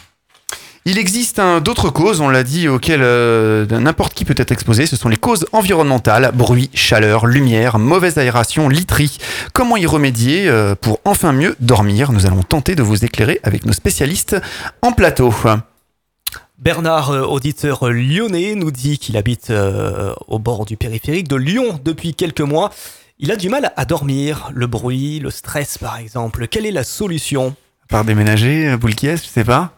Il 0.87 0.99
existe 0.99 1.39
hein, 1.39 1.61
d'autres 1.61 1.89
causes, 1.89 2.21
on 2.21 2.29
l'a 2.29 2.43
dit, 2.43 2.67
auxquelles 2.67 3.01
euh, 3.01 3.65
n'importe 3.65 4.13
qui 4.13 4.23
peut 4.23 4.35
être 4.37 4.51
exposé. 4.51 4.85
Ce 4.85 4.95
sont 4.95 5.09
les 5.09 5.17
causes 5.17 5.47
environnementales, 5.51 6.31
bruit, 6.35 6.69
chaleur, 6.75 7.25
lumière, 7.25 7.79
mauvaise 7.79 8.19
aération, 8.19 8.69
literie. 8.69 9.17
Comment 9.51 9.77
y 9.77 9.87
remédier 9.87 10.47
euh, 10.47 10.75
pour 10.75 10.99
enfin 11.03 11.31
mieux 11.31 11.55
dormir? 11.59 12.11
Nous 12.11 12.27
allons 12.27 12.43
tenter 12.43 12.75
de 12.75 12.83
vous 12.83 13.03
éclairer 13.03 13.39
avec 13.41 13.65
nos 13.65 13.73
spécialistes 13.73 14.39
en 14.83 14.91
plateau. 14.91 15.33
Bernard, 16.59 17.09
euh, 17.09 17.23
auditeur 17.23 17.89
lyonnais, 17.89 18.53
nous 18.53 18.69
dit 18.69 18.99
qu'il 18.99 19.17
habite 19.17 19.49
euh, 19.49 20.13
au 20.27 20.37
bord 20.37 20.65
du 20.65 20.77
périphérique 20.77 21.27
de 21.27 21.35
Lyon 21.35 21.79
depuis 21.83 22.13
quelques 22.13 22.41
mois. 22.41 22.71
Il 23.17 23.31
a 23.31 23.37
du 23.37 23.49
mal 23.49 23.73
à 23.75 23.85
dormir, 23.85 24.51
le 24.53 24.67
bruit, 24.67 25.17
le 25.17 25.31
stress 25.31 25.79
par 25.79 25.97
exemple. 25.97 26.47
Quelle 26.47 26.67
est 26.67 26.71
la 26.71 26.83
solution? 26.83 27.55
Par 27.89 28.05
déménager, 28.05 28.77
boule 28.77 28.93
qui 28.93 29.07
est, 29.07 29.17
je 29.17 29.27
sais 29.27 29.43
pas. 29.43 29.74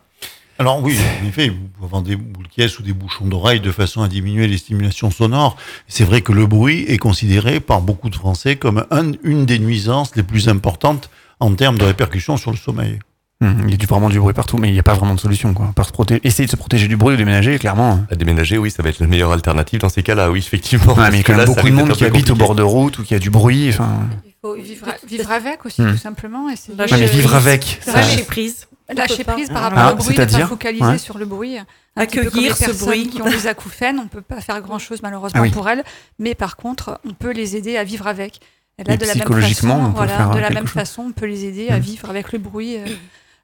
Alors 0.59 0.81
oui, 0.81 0.97
en 1.23 1.27
effet, 1.27 1.49
vous 1.49 1.55
pouvez 1.75 1.85
avoir 1.85 2.01
des 2.01 2.15
boules 2.15 2.47
qui 2.49 2.63
ou 2.79 2.81
des 2.81 2.93
bouchons 2.93 3.25
d'oreilles 3.27 3.59
de 3.59 3.71
façon 3.71 4.01
à 4.01 4.07
diminuer 4.07 4.47
les 4.47 4.57
stimulations 4.57 5.11
sonores. 5.11 5.55
C'est 5.87 6.03
vrai 6.03 6.21
que 6.21 6.31
le 6.31 6.47
bruit 6.47 6.85
est 6.87 6.97
considéré 6.97 7.59
par 7.59 7.81
beaucoup 7.81 8.09
de 8.09 8.15
Français 8.15 8.55
comme 8.55 8.85
un- 8.89 9.11
une 9.23 9.45
des 9.45 9.59
nuisances 9.59 10.15
les 10.15 10.23
plus 10.23 10.49
importantes 10.49 11.09
en 11.39 11.53
termes 11.53 11.77
de 11.77 11.85
répercussions 11.85 12.37
sur 12.37 12.49
le 12.51 12.57
sommeil. 12.57 12.99
Hum, 13.39 13.61
il 13.65 13.69
y 13.69 13.73
a 13.75 13.77
du- 13.77 13.85
vraiment 13.85 14.09
du 14.09 14.19
bruit 14.19 14.33
partout, 14.33 14.57
mais 14.57 14.69
il 14.69 14.73
n'y 14.73 14.79
a 14.79 14.83
pas 14.83 14.95
vraiment 14.95 15.13
de 15.13 15.19
solution. 15.19 15.53
Quoi. 15.53 15.71
Par 15.75 15.85
se 15.85 15.91
proté- 15.91 16.19
Essayer 16.23 16.47
de 16.47 16.49
se 16.51 16.55
protéger 16.55 16.87
du 16.87 16.97
bruit 16.97 17.13
ou 17.13 17.17
déménager, 17.17 17.59
clairement. 17.59 18.03
À 18.09 18.15
déménager, 18.15 18.57
oui, 18.57 18.71
ça 18.71 18.81
va 18.81 18.89
être 18.89 18.99
la 18.99 19.05
meilleure 19.05 19.31
alternative 19.31 19.79
dans 19.81 19.89
ces 19.89 20.01
cas-là, 20.01 20.31
oui, 20.31 20.39
effectivement. 20.39 20.95
Ouais, 20.95 21.11
mais 21.11 21.17
il 21.17 21.19
y 21.19 21.19
a 21.19 21.23
quand 21.23 21.35
même 21.37 21.45
beaucoup 21.45 21.69
de 21.69 21.73
monde 21.73 21.91
qui 21.91 22.03
habite 22.03 22.31
au 22.31 22.35
bord 22.35 22.55
de 22.55 22.63
route 22.63 22.97
ou 22.97 23.03
qui 23.03 23.13
a 23.13 23.19
du 23.19 23.29
bruit. 23.29 23.69
Enfin, 23.69 23.99
Il 24.25 24.33
faut 24.41 24.55
vivre, 24.55 24.87
vivre 25.07 25.31
avec 25.31 25.63
aussi, 25.67 25.83
Hmm. 25.83 25.91
tout 25.91 25.97
simplement. 25.97 26.49
essayer 26.49 26.75
ouais, 26.75 26.85
mais 26.91 27.05
vivre 27.05 27.35
avec. 27.35 27.77
C'est 27.81 27.91
ça- 27.91 27.97
Lâcher 28.01 28.23
prise. 28.23 28.66
Lâcher 28.95 29.23
prise 29.25 29.49
par 29.49 29.65
Ah, 29.65 29.69
rapport 29.69 29.93
au 29.93 30.03
bruit, 30.03 30.17
ne 30.17 30.25
pas 30.25 30.45
focaliser 30.47 30.83
Ouais. 30.85 30.97
sur 30.97 31.17
le 31.17 31.25
bruit. 31.25 31.57
Un 31.57 31.65
petit 32.05 32.17
peu 32.19 32.27
Accueillir 32.27 32.31
comme 32.31 32.41
les 32.43 32.49
ce 32.51 32.59
personnes 32.65 32.87
bruit. 32.87 33.07
qui 33.09 33.21
ont 33.21 33.25
des 33.29 33.47
acouphènes, 33.47 33.99
on 33.99 34.07
peut 34.07 34.21
pas 34.21 34.39
faire 34.41 34.61
grand-chose 34.61 35.01
malheureusement 35.01 35.39
Ah 35.41 35.43
oui. 35.43 35.51
pour 35.51 35.67
elles, 35.67 35.83
mais 36.19 36.35
par 36.35 36.55
contre, 36.55 36.99
on 37.05 37.13
peut 37.13 37.31
les 37.31 37.55
aider 37.57 37.75
à 37.77 37.83
vivre 37.83 38.07
avec. 38.07 38.39
Et 38.79 38.83
là, 38.83 38.93
Et 38.93 38.97
de 38.97 39.01
la 39.01 39.07
même 39.07 39.15
psychologiquement, 39.21 39.75
façon, 39.75 39.85
on 39.85 39.89
peut 39.91 39.95
voilà, 39.97 40.17
faire 40.17 40.29
de 40.29 40.39
la 40.39 40.49
même 40.51 40.67
façon, 40.67 41.01
on 41.07 41.11
peut 41.11 41.25
les 41.25 41.45
aider 41.45 41.69
à 41.69 41.77
Mm. 41.77 41.81
vivre 41.81 42.09
avec 42.09 42.31
le 42.31 42.39
bruit 42.39 42.77
euh, 42.77 42.85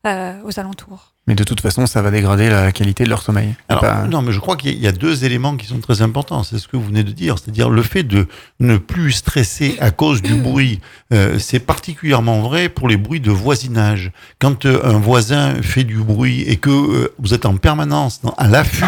euh, 0.08 0.40
aux 0.46 0.60
alentours. 0.60 1.13
Mais 1.26 1.36
de 1.36 1.44
toute 1.46 1.62
façon, 1.62 1.86
ça 1.86 2.02
va 2.02 2.12
dégrader 2.12 2.50
la 2.50 2.74
qualité 2.74 3.06
de 3.06 3.10
leur 3.10 3.22
sommeil. 3.22 3.56
Alors, 3.70 3.82
Pas- 3.82 4.08
non, 4.08 4.22
mais 4.22 4.34
je 4.34 4.40
crois 4.42 4.58
qu'il 4.58 4.78
y 4.78 4.88
a 4.88 4.92
deux 4.92 5.24
éléments 5.24 5.56
qui 5.56 5.66
sont 5.68 5.80
très 5.80 6.02
importants. 6.02 6.44
C'est 6.44 6.58
ce 6.60 6.68
que 6.68 6.76
vous 6.76 6.84
venez 6.84 7.04
de 7.06 7.14
dire, 7.14 7.38
c'est-à-dire 7.40 7.70
le 7.70 7.82
fait 7.82 8.04
de 8.04 8.28
ne 8.60 8.76
plus 8.78 9.14
stresser 9.14 9.78
à 9.80 9.92
cause 9.92 10.22
du 10.22 10.34
bruit. 10.42 10.82
Euh, 11.14 11.40
c'est 11.40 11.60
particulièrement 11.60 12.42
vrai 12.42 12.68
pour 12.68 12.90
les 12.90 12.98
bruits 12.98 13.22
de 13.22 13.32
voisinage. 13.32 14.12
Quand 14.40 14.66
euh, 14.66 14.82
un 14.84 15.00
voisin 15.00 15.54
fait 15.62 15.86
du 15.86 15.96
bruit 15.98 16.42
et 16.42 16.58
que 16.58 16.70
euh, 16.70 17.14
vous 17.20 17.34
êtes 17.34 17.46
en 17.46 17.56
permanence 17.56 18.20
dans- 18.22 18.34
à 18.38 18.50
l'affût 18.50 18.84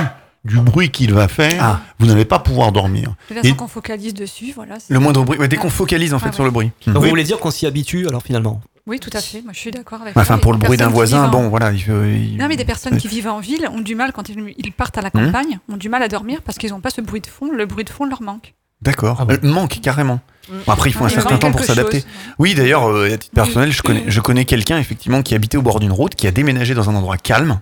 du 0.45 0.59
bruit 0.59 0.89
qu'il 0.91 1.13
va 1.13 1.27
faire, 1.27 1.57
Ah. 1.61 1.81
vous 1.99 2.05
n'allez 2.05 2.23
pas 2.25 2.39
pouvoir 2.39 2.71
dormir. 2.71 3.15
De 3.29 3.41
toute 3.41 3.55
qu'on 3.57 3.67
focalise 3.67 4.13
dessus, 4.13 4.53
voilà. 4.55 4.75
Le 4.89 4.99
moindre 4.99 5.23
bruit, 5.25 5.37
ouais, 5.39 5.47
dès 5.47 5.57
qu'on 5.57 5.69
focalise 5.69 6.13
en 6.13 6.19
fait 6.19 6.33
sur 6.33 6.43
le 6.45 6.51
bruit. 6.51 6.71
Donc 6.87 6.95
Oui. 6.97 7.01
vous 7.03 7.09
voulez 7.09 7.23
dire 7.23 7.39
qu'on 7.39 7.51
s'y 7.51 7.65
habitue 7.65 8.07
alors 8.07 8.21
finalement? 8.23 8.61
Oui, 8.87 8.99
tout 8.99 9.09
à 9.13 9.19
fait. 9.19 9.41
Moi, 9.41 9.51
je 9.51 9.59
suis 9.59 9.71
d'accord 9.71 10.01
avec. 10.03 10.15
Enfin, 10.15 10.35
ça. 10.35 10.37
pour 10.37 10.53
le 10.53 10.59
bruit 10.59 10.77
d'un 10.77 10.89
voisin, 10.89 11.25
en- 11.25 11.29
bon, 11.29 11.49
voilà, 11.49 11.71
il 11.71 11.79
faut. 11.81 12.03
il- 12.03 12.37
Non, 12.37 12.47
mais 12.47 12.55
des 12.55 12.65
personnes 12.65 12.97
qui 12.97 13.07
vivent 13.07 13.27
en 13.27 13.39
ville 13.39 13.67
ont 13.73 13.79
du 13.81 13.95
mal 13.95 14.11
quand 14.13 14.29
ils, 14.29 14.71
partent 14.71 14.99
à 14.99 15.01
la 15.01 15.09
Mhm. 15.11 15.25
campagne, 15.25 15.59
ont 15.73 15.77
du 15.77 15.89
mal 15.89 16.03
à 16.03 16.07
dormir 16.07 16.41
parce 16.45 16.59
qu'ils 16.59 16.69
n'ont 16.69 16.81
pas 16.81 16.91
ce 16.91 17.01
bruit 17.01 17.21
de 17.21 17.25
fond. 17.27 17.49
Le 17.51 17.65
bruit 17.65 17.83
de 17.83 17.89
fond 17.89 18.05
leur 18.05 18.21
manque. 18.21 18.53
D'accord. 18.83 19.17
Ah 19.21 19.25
bon. 19.25 19.33
Euh, 19.33 19.37
manque 19.51 19.79
carrément. 19.81 20.19
Bon, 20.67 20.71
après, 20.71 20.91
il 20.91 20.93
faut 20.93 21.03
un 21.05 21.07
Il 21.07 21.13
certain 21.13 21.37
temps 21.39 21.51
pour 21.51 21.63
s'adapter. 21.63 22.03
Oui, 22.37 22.53
d'ailleurs, 22.53 22.87
euh, 22.87 23.11
à 23.11 23.17
titre 23.17 23.33
personnel, 23.33 23.71
je 23.71 23.81
connais, 23.81 24.03
je 24.07 24.19
connais 24.21 24.45
quelqu'un 24.45 24.77
effectivement 24.77 25.23
qui 25.23 25.33
habitait 25.33 25.57
au 25.57 25.63
bord 25.63 25.79
d'une 25.79 25.91
route, 25.91 26.13
qui 26.13 26.27
a 26.27 26.31
déménagé 26.31 26.75
dans 26.75 26.87
un 26.87 26.93
endroit 26.95 27.17
calme. 27.17 27.61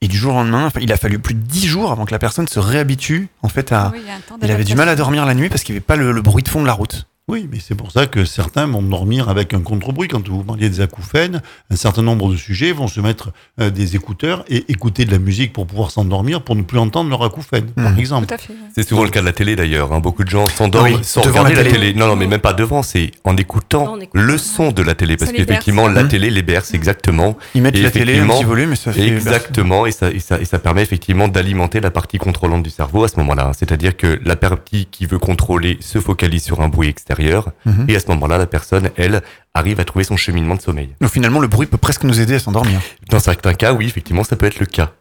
Et 0.00 0.06
du 0.08 0.16
jour 0.16 0.32
au 0.34 0.36
lendemain, 0.36 0.70
il 0.80 0.92
a 0.92 0.96
fallu 0.96 1.18
plus 1.18 1.34
de 1.34 1.40
10 1.40 1.66
jours 1.66 1.90
avant 1.90 2.04
que 2.04 2.12
la 2.12 2.20
personne 2.20 2.46
se 2.46 2.60
réhabitue 2.60 3.28
en 3.42 3.48
fait 3.48 3.72
à. 3.72 3.90
Oui, 3.92 4.00
il 4.42 4.50
avait 4.50 4.62
du 4.64 4.74
mal 4.76 4.88
à 4.88 4.94
dormir 4.94 5.26
la 5.26 5.34
nuit 5.34 5.48
parce 5.48 5.64
qu'il 5.64 5.72
n'y 5.74 5.78
avait 5.78 5.84
pas 5.86 5.96
le, 5.96 6.12
le 6.12 6.22
bruit 6.22 6.44
de 6.44 6.48
fond 6.48 6.62
de 6.62 6.66
la 6.66 6.72
route. 6.72 7.08
Oui, 7.28 7.46
mais 7.52 7.58
c'est 7.60 7.74
pour 7.74 7.90
ça 7.92 8.06
que 8.06 8.24
certains 8.24 8.66
vont 8.66 8.80
dormir 8.80 9.28
avec 9.28 9.52
un 9.52 9.60
contre-bruit. 9.60 10.08
Quand 10.08 10.26
vous 10.28 10.42
parliez 10.44 10.70
des 10.70 10.80
acouphènes, 10.80 11.42
un 11.70 11.76
certain 11.76 12.00
nombre 12.00 12.30
de 12.30 12.36
sujets 12.36 12.72
vont 12.72 12.88
se 12.88 13.00
mettre 13.00 13.30
euh, 13.60 13.68
des 13.68 13.96
écouteurs 13.96 14.44
et 14.48 14.64
écouter 14.72 15.04
de 15.04 15.10
la 15.10 15.18
musique 15.18 15.52
pour 15.52 15.66
pouvoir 15.66 15.90
s'endormir, 15.90 16.40
pour 16.40 16.56
ne 16.56 16.62
plus 16.62 16.78
entendre 16.78 17.10
leur 17.10 17.22
acouphène, 17.22 17.66
par 17.72 17.90
Mhm. 17.92 17.98
exemple. 17.98 18.26
Tout 18.28 18.34
à 18.34 18.38
fait. 18.38 18.52
ouais. 18.54 18.58
C'est 18.74 18.88
souvent 18.88 19.04
le 19.04 19.10
cas 19.10 19.20
de 19.20 19.26
la 19.26 19.32
télé 19.32 19.56
d'ailleurs. 19.56 19.92
hein. 19.92 20.00
Beaucoup 20.00 20.24
de 20.24 20.30
gens 20.30 20.46
s'endorment 20.46 20.94
Oui, 20.94 20.98
sans 21.02 21.20
devant 21.20 21.40
regarder 21.40 21.54
la 21.56 21.62
la 21.64 21.70
télé. 21.70 21.86
télé. 21.88 21.98
Non, 21.98 22.06
non, 22.06 22.16
mais 22.16 22.26
même 22.26 22.40
pas 22.40 22.54
devant, 22.54 22.82
c'est 22.82 23.10
en 23.24 23.36
écoutant 23.36 23.96
le 24.14 24.38
son 24.38 24.72
de 24.72 24.82
la 24.82 24.94
télé. 24.94 25.18
Parce 25.18 25.32
qu'effectivement, 25.32 25.86
la 25.86 26.04
Mhm. 26.04 26.08
télé 26.08 26.30
les 26.30 26.42
berce, 26.42 26.72
exactement. 26.72 27.36
Ils 27.54 27.60
mettent 27.60 27.76
Et 27.76 27.82
la 27.82 27.90
télé, 27.90 28.18
un 28.20 28.26
petit 28.26 28.44
volume 28.44 28.72
et 28.72 28.76
ça 28.76 28.90
fait. 28.92 29.06
Exactement, 29.06 29.84
et 29.84 29.90
ça, 29.92 30.10
et, 30.10 30.18
ça, 30.18 30.40
et 30.40 30.46
ça 30.46 30.58
permet 30.58 30.82
effectivement 30.82 31.28
d'alimenter 31.28 31.80
la 31.80 31.90
partie 31.90 32.16
contrôlante 32.16 32.62
du 32.62 32.70
cerveau 32.70 33.04
à 33.04 33.08
ce 33.08 33.16
moment-là. 33.18 33.52
C'est-à-dire 33.58 33.96
que 33.98 34.18
la 34.24 34.36
partie 34.36 34.86
qui 34.90 35.04
veut 35.04 35.18
contrôler 35.18 35.76
se 35.80 35.98
focalise 36.00 36.42
sur 36.42 36.62
un 36.62 36.68
bruit 36.68 36.88
Mhm. 37.18 37.86
et 37.88 37.96
à 37.96 38.00
ce 38.00 38.06
moment-là, 38.08 38.38
la 38.38 38.46
personne, 38.46 38.90
elle, 38.96 39.22
arrive 39.54 39.80
à 39.80 39.84
trouver 39.84 40.04
son 40.04 40.16
cheminement 40.16 40.54
de 40.54 40.60
sommeil. 40.60 40.90
Donc 41.00 41.10
finalement, 41.10 41.40
le 41.40 41.48
bruit 41.48 41.66
peut 41.66 41.78
presque 41.78 42.04
nous 42.04 42.20
aider 42.20 42.34
à 42.34 42.38
s'endormir. 42.38 42.80
Dans 43.10 43.18
certains 43.18 43.54
cas, 43.54 43.72
oui, 43.72 43.86
effectivement, 43.86 44.24
ça 44.24 44.36
peut 44.36 44.46
être 44.46 44.60
le 44.60 44.66
cas. 44.66 44.92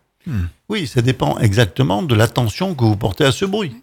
Oui, 0.70 0.88
ça 0.88 1.02
dépend 1.02 1.38
exactement 1.40 2.04
de 2.04 2.14
l'attention 2.14 2.76
que 2.76 2.84
vous 2.84 2.98
portez 2.98 3.24
à 3.24 3.32
ce 3.32 3.46
bruit. 3.46 3.76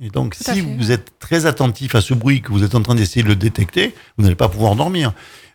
Et 0.00 0.10
donc, 0.10 0.34
si 0.34 0.44
fait. 0.44 0.60
vous 0.60 0.92
êtes 0.92 1.18
très 1.18 1.46
attentif 1.46 1.94
à 1.94 2.00
ce 2.00 2.14
bruit, 2.14 2.40
que 2.40 2.52
vous 2.52 2.62
êtes 2.62 2.76
en 2.76 2.82
train 2.82 2.94
d'essayer 2.94 3.22
de 3.24 3.28
le 3.28 3.36
détecter, 3.36 3.94
vous 4.16 4.22
n'allez 4.22 4.36
pas 4.36 4.48
pouvoir 4.48 4.76
dormir. 4.76 5.12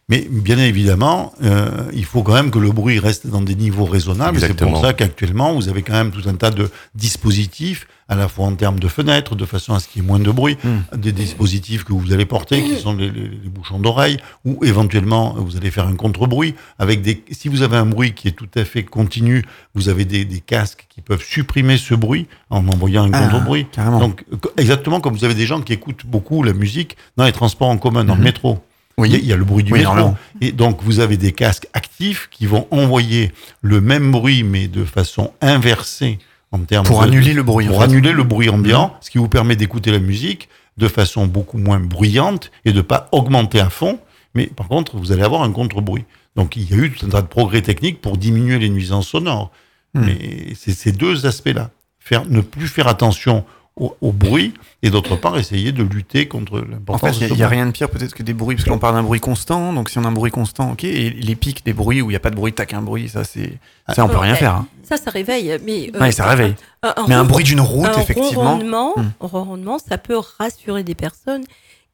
Mais 0.09 0.27
bien 0.29 0.57
évidemment, 0.57 1.33
euh, 1.43 1.69
il 1.93 2.03
faut 2.03 2.23
quand 2.23 2.33
même 2.33 2.51
que 2.51 2.59
le 2.59 2.71
bruit 2.71 2.99
reste 2.99 3.25
dans 3.27 3.41
des 3.41 3.55
niveaux 3.55 3.85
raisonnables. 3.85 4.37
C'est 4.39 4.53
pour 4.53 4.81
ça 4.81 4.93
qu'actuellement, 4.93 5.53
vous 5.53 5.69
avez 5.69 5.81
quand 5.81 5.93
même 5.93 6.11
tout 6.11 6.27
un 6.27 6.35
tas 6.35 6.51
de 6.51 6.69
dispositifs, 6.93 7.87
à 8.09 8.15
la 8.15 8.27
fois 8.27 8.47
en 8.47 8.55
termes 8.55 8.79
de 8.79 8.87
fenêtres, 8.89 9.35
de 9.35 9.45
façon 9.45 9.73
à 9.73 9.79
ce 9.79 9.87
qu'il 9.87 10.01
y 10.01 10.05
ait 10.05 10.07
moins 10.07 10.19
de 10.19 10.29
bruit, 10.29 10.57
Mm. 10.63 10.97
des 10.97 11.13
dispositifs 11.13 11.85
que 11.85 11.93
vous 11.93 12.11
allez 12.11 12.25
porter, 12.25 12.61
qui 12.63 12.75
sont 12.75 12.93
les, 12.95 13.09
les- 13.09 13.29
les 13.43 13.49
bouchons 13.49 13.79
d'oreille, 13.79 14.17
ou 14.43 14.59
éventuellement, 14.65 15.35
vous 15.37 15.55
allez 15.55 15.71
faire 15.71 15.87
un 15.87 15.95
contre-bruit. 15.95 16.53
Avec 16.79 17.01
des, 17.01 17.23
si 17.31 17.47
vous 17.47 17.61
avez 17.61 17.77
un 17.77 17.85
bruit 17.85 18.13
qui 18.13 18.27
est 18.27 18.31
tout 18.33 18.49
à 18.55 18.65
fait 18.65 18.83
continu, 18.83 19.43
vous 19.73 19.87
avez 19.87 20.03
des, 20.03 20.25
des 20.25 20.41
casques 20.41 20.85
qui 20.89 20.99
peuvent 21.01 21.23
supprimer 21.23 21.77
ce 21.77 21.95
bruit 21.95 22.27
en 22.49 22.67
envoyant 22.67 23.05
un 23.05 23.11
Ah, 23.13 23.21
contre-bruit. 23.29 23.67
Donc, 23.99 24.25
exactement 24.57 24.99
comme 24.99 25.13
vous 25.13 25.23
avez 25.23 25.33
des 25.35 25.45
gens 25.45 25.61
qui 25.61 25.71
écoutent 25.73 26.05
beaucoup 26.05 26.43
la 26.43 26.53
musique 26.53 26.97
dans 27.15 27.23
les 27.25 27.31
transports 27.31 27.69
en 27.69 27.77
commun, 27.77 28.03
dans 28.03 28.13
Mhm. 28.15 28.19
le 28.19 28.25
métro. 28.25 28.59
Oui. 28.97 29.09
Il 29.09 29.13
y 29.13 29.15
a- 29.15 29.19
il 29.19 29.25
y, 29.25 29.33
a 29.33 29.37
le 29.37 29.43
bruit 29.43 29.63
du 29.63 29.73
Oui, 29.73 29.79
métro. 29.79 30.13
Et 30.41 30.51
donc, 30.51 30.83
vous 30.83 30.99
avez 30.99 31.17
des 31.17 31.31
casques 31.31 31.67
actifs 31.73 32.27
qui 32.31 32.45
vont 32.45 32.67
envoyer 32.71 33.31
le 33.61 33.81
même 33.81 34.11
bruit, 34.11 34.43
mais 34.43 34.67
de 34.67 34.85
façon 34.85 35.31
inversée 35.41 36.19
en 36.51 36.59
termes 36.59 36.85
Pour 36.85 37.01
de- 37.01 37.07
annuler 37.07 37.33
le 37.33 37.41
bruit. 37.43 37.65
en 37.67 37.71
pour 37.71 37.79
fait. 37.79 37.85
annuler 37.85 38.11
le 38.11 38.23
bruit 38.23 38.49
ambiant, 38.49 38.95
ce 39.01 39.09
qui 39.09 39.17
vous 39.17 39.27
permet 39.29 39.55
d'écouter 39.55 39.91
la 39.91 39.99
musique 39.99 40.47
de 40.77 40.87
façon 40.87 41.25
beaucoup 41.27 41.57
moins 41.57 41.79
bruyante 41.79 42.51
et 42.65 42.73
de 42.73 42.81
pas 42.81 43.09
augmenter 43.11 43.59
à 43.59 43.69
fond. 43.69 43.99
Mais 44.35 44.47
par 44.47 44.67
contre, 44.67 44.97
vous 44.97 45.11
allez 45.11 45.23
avoir 45.23 45.41
un 45.43 45.51
contre-bruit. 45.51 46.05
Donc, 46.35 46.55
il 46.55 46.69
y 46.69 46.73
a 46.73 46.77
eu 46.77 46.91
tout 46.91 47.05
un 47.05 47.09
tas 47.09 47.21
de 47.21 47.27
progrès 47.27 47.61
techniques 47.61 48.01
pour 48.01 48.17
diminuer 48.17 48.57
les 48.59 48.69
nuisances 48.69 49.07
sonores. 49.07 49.51
Hmm. 49.93 50.05
Mais 50.05 50.53
c'est 50.55 50.71
ces 50.73 50.91
deux 50.91 51.25
aspects-là. 51.27 51.69
Faire, 51.99 52.25
ne 52.25 52.41
plus 52.41 52.67
faire 52.67 52.87
attention 52.87 53.45
au, 53.75 53.95
au 54.01 54.11
bruit 54.11 54.53
et 54.83 54.89
d'autre 54.91 55.15
part, 55.15 55.37
essayer 55.37 55.71
de 55.71 55.81
lutter 55.83 56.27
contre 56.27 56.59
En 56.61 56.71
l'importance 56.71 57.17
fait, 57.17 57.25
de 57.27 57.33
il 57.33 57.37
n'y 57.37 57.43
a, 57.43 57.47
rien 57.47 57.65
de 57.65 57.71
pire 57.71 57.89
peut-être 57.89 58.13
que 58.13 58.21
des 58.21 58.33
bruits, 58.33 58.55
parce 58.55 58.65
que 58.65 58.69
l'on 58.69 58.77
parle 58.77 58.93
d'un 58.95 59.01
bruit 59.03 59.19
constant, 59.19 59.73
donc 59.73 59.89
si 59.89 59.97
on 59.97 60.03
a 60.03 60.07
un 60.07 60.11
bruit 60.11 60.29
constant, 60.31 60.71
ok, 60.73 60.83
et 60.83 61.09
les 61.09 61.35
pics 61.35 61.65
des 61.65 61.73
bruits 61.73 62.01
où 62.01 62.05
il 62.09 62.13
n'y 62.13 62.15
a 62.15 62.19
pas 62.19 62.29
de 62.29 62.35
bruit, 62.35 62.53
tac, 62.53 62.73
un 62.73 62.81
bruit, 62.83 63.09
ça 63.09 63.23
c'est. 63.23 63.57
Ça 63.93 64.05
on 64.05 64.09
peut 64.09 64.17
rien 64.17 64.35
faire. 64.35 64.55
hein. 64.55 64.67
Ça, 64.83 64.97
ça 64.97 65.09
réveille. 65.09 65.57
Mais, 65.65 65.89
euh, 65.95 65.99
Ouais, 65.99 66.11
ça 66.11 66.27
réveille. 66.27 66.55
un- 66.83 66.93
un 66.97 67.07
Mais 67.07 67.15
un 67.15 67.23
bruit 67.23 67.43
d'une 67.45 67.61
route, 67.61 67.87
un 67.87 67.99
effectivement. 68.01 68.51
ronronnement, 68.51 68.93
un 68.97 69.11
ronronnement, 69.27 69.79
ça 69.79 69.97
peut 69.97 70.19
rassurer 70.37 70.83
des 70.83 70.95
personnes 70.95 71.43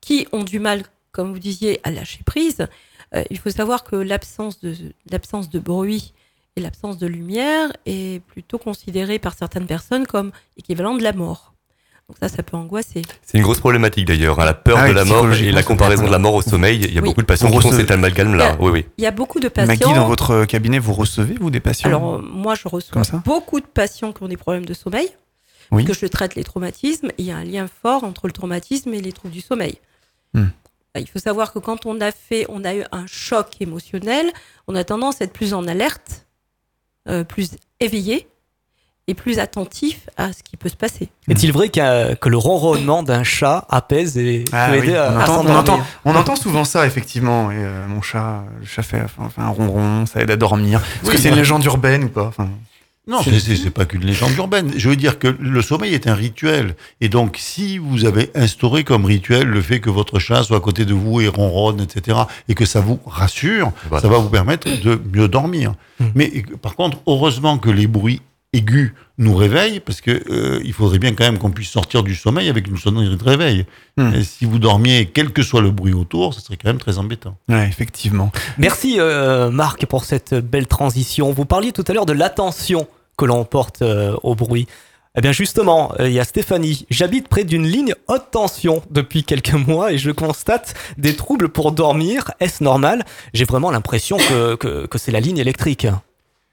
qui 0.02 0.28
ont 0.34 0.44
du 0.44 0.60
mal, 0.60 0.84
comme 1.12 1.32
vous 1.32 1.40
disiez, 1.40 1.80
à 1.84 1.92
lâcher 1.92 2.20
prise. 2.26 2.68
Euh, 3.16 3.24
il 3.30 3.38
faut 3.40 3.50
savoir 3.52 3.84
que 3.86 3.96
l'absence 3.96 4.60
de, 4.60 4.76
l'absence 5.10 5.50
de 5.50 5.60
bruit 5.60 6.14
et 6.56 6.62
l'absence 6.62 6.98
de 6.98 7.08
lumière 7.08 7.72
est 7.86 8.22
plutôt 8.26 8.58
considérée 8.58 9.18
par 9.18 9.34
certaines 9.34 9.66
personnes 9.66 10.06
comme 10.06 10.32
équivalent 10.58 10.96
de 10.96 11.04
la 11.04 11.14
mort. 11.14 11.54
Donc 12.10 12.18
ça, 12.20 12.28
ça 12.28 12.42
peut 12.42 12.58
angoisser. 12.58 13.04
C'est 13.22 13.38
une 13.38 13.44
grosse 13.44 13.60
problématique 13.60 14.06
d'ailleurs, 14.08 14.40
hein, 14.40 14.46
la 14.46 14.56
peur 14.56 14.80
Ah 14.82 14.88
de 14.90 14.94
la 14.94 15.06
mort 15.06 15.32
et 15.32 15.52
la 15.52 15.62
comparaison 15.62 16.08
de 16.08 16.12
la 16.12 16.18
mort 16.18 16.34
au 16.34 16.42
sommeil. 16.42 16.80
Il 16.84 16.92
y 16.92 16.98
a 16.98 17.02
Oui. 17.02 17.10
beaucoup 17.10 17.22
de 17.22 17.28
patients 17.28 17.52
qui 17.52 17.62
font 17.62 17.72
cet 17.72 17.92
amalgame-là. 17.92 18.58
Oui, 18.60 18.72
oui. 18.72 18.86
Il 18.98 19.04
y 19.04 19.08
a 19.08 19.12
beaucoup 19.12 19.40
de 19.40 19.48
patients. 19.48 19.68
Maggie, 19.68 19.94
dans 19.94 20.08
votre 20.08 20.46
cabinet, 20.46 20.80
vous 20.80 20.94
recevez, 20.94 21.36
vous, 21.40 21.52
des 21.52 21.60
patients 21.60 21.88
Alors, 21.88 22.16
euh, 22.16 22.22
moi, 22.22 22.56
je 22.56 22.68
reçois 22.68 23.04
beaucoup 23.24 23.60
de 23.60 23.68
patients 23.68 24.12
qui 24.12 24.24
ont 24.24 24.28
des 24.28 24.38
problèmes 24.38 24.66
de 24.66 24.74
sommeil, 24.74 25.08
Oui. 25.72 25.86
parce 25.86 26.00
que 26.00 26.08
je 26.08 26.10
traite 26.12 26.34
les 26.34 26.44
traumatismes. 26.44 27.10
Il 27.20 27.26
y 27.26 27.32
a 27.32 27.38
un 27.38 27.44
lien 27.44 27.68
fort 27.84 28.04
entre 28.04 28.26
le 28.26 28.34
traumatisme 28.34 28.92
et 28.96 29.02
les 29.02 29.12
troubles 29.14 29.34
du 29.36 29.42
sommeil. 29.42 29.78
Hmm. 30.34 30.48
Il 30.96 31.08
faut 31.08 31.20
savoir 31.20 31.54
que 31.54 31.60
quand 31.60 31.86
on 31.86 32.02
a 32.02 32.12
fait, 32.12 32.48
on 32.50 32.64
a 32.66 32.74
eu 32.74 32.84
un 32.92 33.06
choc 33.06 33.50
émotionnel, 33.62 34.32
on 34.68 34.74
a 34.74 34.84
tendance 34.84 35.22
à 35.22 35.26
être 35.26 35.34
plus 35.34 35.54
en 35.54 35.68
alerte, 35.68 36.26
euh, 37.08 37.24
plus 37.24 37.52
éveillé 37.80 38.28
et 39.10 39.16
plus 39.16 39.40
attentif 39.40 40.08
à 40.18 40.32
ce 40.34 40.44
qui 40.44 40.56
peut 40.56 40.70
se 40.70 40.76
passer. 40.76 41.10
Est-il 41.28 41.52
vrai 41.52 41.70
que 41.70 42.30
le 42.30 42.38
ronronnement 42.38 43.02
d'un 43.02 43.24
chat 43.24 43.66
apaise 43.70 44.18
et 44.18 44.46
Ah 44.52 44.68
peut 44.70 44.78
oui, 44.80 44.84
aider 44.88 44.96
à, 44.96 45.12
on, 45.12 45.18
à 45.20 45.24
entend, 45.24 45.44
on, 45.46 45.56
entend, 45.56 45.80
on 46.06 46.16
entend 46.16 46.36
souvent 46.36 46.64
ça, 46.64 46.86
effectivement. 46.86 47.50
Et 47.52 47.56
euh, 47.58 47.88
mon 47.88 48.02
chat, 48.04 48.44
le 48.60 48.66
chat 48.68 48.84
fait, 48.84 49.02
enfin, 49.18 49.44
un 49.44 49.50
ronron, 49.50 50.06
ça 50.06 50.22
aide 50.22 50.30
à 50.30 50.36
dormir. 50.36 50.80
Est-ce 51.02 51.10
Oui, 51.10 51.16
que 51.16 51.22
c'est 51.22 51.30
une 51.30 51.36
légende 51.36 51.64
urbaine 51.66 52.04
ou 52.04 52.10
pas? 52.10 52.26
Enfin, 52.28 52.50
Non, 53.08 53.22
c'est- 53.24 53.70
pas 53.72 53.86
qu'une 53.86 54.06
légende 54.06 54.36
urbaine. 54.38 54.72
Je 54.78 54.88
veux 54.90 54.96
dire 54.96 55.18
que 55.18 55.28
le 55.28 55.62
sommeil 55.64 55.96
est 55.96 56.06
un 56.06 56.14
rituel. 56.14 56.76
Et 57.02 57.10
donc, 57.10 57.38
si 57.40 57.80
vous 57.80 58.06
avez 58.06 58.30
instauré 58.36 58.84
comme 58.84 59.06
rituel 59.06 59.48
le 59.48 59.62
fait 59.62 59.80
que 59.80 59.90
votre 59.90 60.20
chat 60.20 60.44
soit 60.44 60.58
à 60.58 60.60
côté 60.60 60.86
de 60.86 60.94
vous 60.94 61.20
et 61.20 61.28
ronronne, 61.28 61.82
etc., 61.82 62.20
et 62.48 62.54
que 62.54 62.66
ça 62.66 62.80
vous 62.80 63.00
rassure, 63.08 63.72
Voilà. 63.90 64.04
ça 64.04 64.08
va 64.08 64.20
vous 64.20 64.30
permettre 64.30 64.68
de 64.84 65.02
mieux 65.12 65.28
dormir. 65.28 65.74
Hmm. 66.00 66.06
Mais 66.14 66.32
par 66.62 66.76
contre, 66.76 67.00
heureusement 67.08 67.58
que 67.58 67.72
les 67.72 67.88
bruits 67.88 68.22
aigus 68.54 68.94
nous 69.18 69.36
réveillent, 69.36 69.80
parce 69.80 70.02
que 70.02 70.12
euh, 70.30 70.62
il 70.64 70.74
faudrait 70.74 71.00
bien 71.00 71.14
quand 71.14 71.26
même 71.26 71.38
qu'on 71.38 71.52
puisse 71.52 71.70
sortir 71.70 72.04
du 72.04 72.16
sommeil 72.16 72.50
avec 72.50 72.68
une 72.68 72.78
sonnerie 72.78 73.16
de 73.16 73.24
réveil. 73.24 73.66
Hmm. 73.98 74.14
Et 74.14 74.24
si 74.24 74.46
vous 74.46 74.60
dormiez, 74.60 75.08
quel 75.08 75.32
que 75.32 75.44
soit 75.44 75.62
le 75.62 75.72
bruit 75.72 75.94
autour, 75.94 76.34
ce 76.34 76.42
serait 76.42 76.58
quand 76.58 76.70
même 76.70 76.80
très 76.80 76.98
embêtant. 76.98 77.38
ouais, 77.50 77.68
effectivement. 77.68 78.32
Merci 78.58 78.96
euh, 79.00 79.52
Marc 79.52 79.86
pour 79.86 80.06
cette 80.06 80.34
belle 80.34 80.68
transition. 80.68 81.32
Vous 81.32 81.46
parliez 81.46 81.72
tout 81.72 81.84
à 81.88 81.94
l'heure 81.94 82.06
de 82.06 82.14
l'attention 82.14 82.88
que 83.18 83.26
l'on 83.26 83.44
porte 83.44 83.82
euh, 83.82 84.16
au 84.24 84.34
bruit. 84.36 84.68
Eh 85.16 85.22
bien 85.22 85.32
justement, 85.32 85.92
euh, 86.00 86.08
il 86.08 86.14
y 86.14 86.20
a 86.20 86.24
Stéphanie. 86.24 86.86
J'habite 86.90 87.28
près 87.28 87.44
d'une 87.44 87.68
ligne 87.68 87.94
haute 88.08 88.32
tension 88.32 88.82
depuis 88.90 89.24
quelques 89.24 89.54
mois 89.68 89.92
et 89.92 89.98
je 89.98 90.12
constate 90.12 90.76
des 90.98 91.16
troubles 91.16 91.50
pour 91.50 91.72
dormir. 91.72 92.32
Est-ce 92.40 92.64
normal? 92.64 93.04
J'ai 93.34 93.46
vraiment 93.46 93.72
l'impression 93.72 94.18
que, 94.18 94.56
que, 94.56 94.86
que 94.86 94.98
c'est 94.98 95.12
la 95.12 95.20
ligne 95.20 95.38
électrique. 95.38 95.88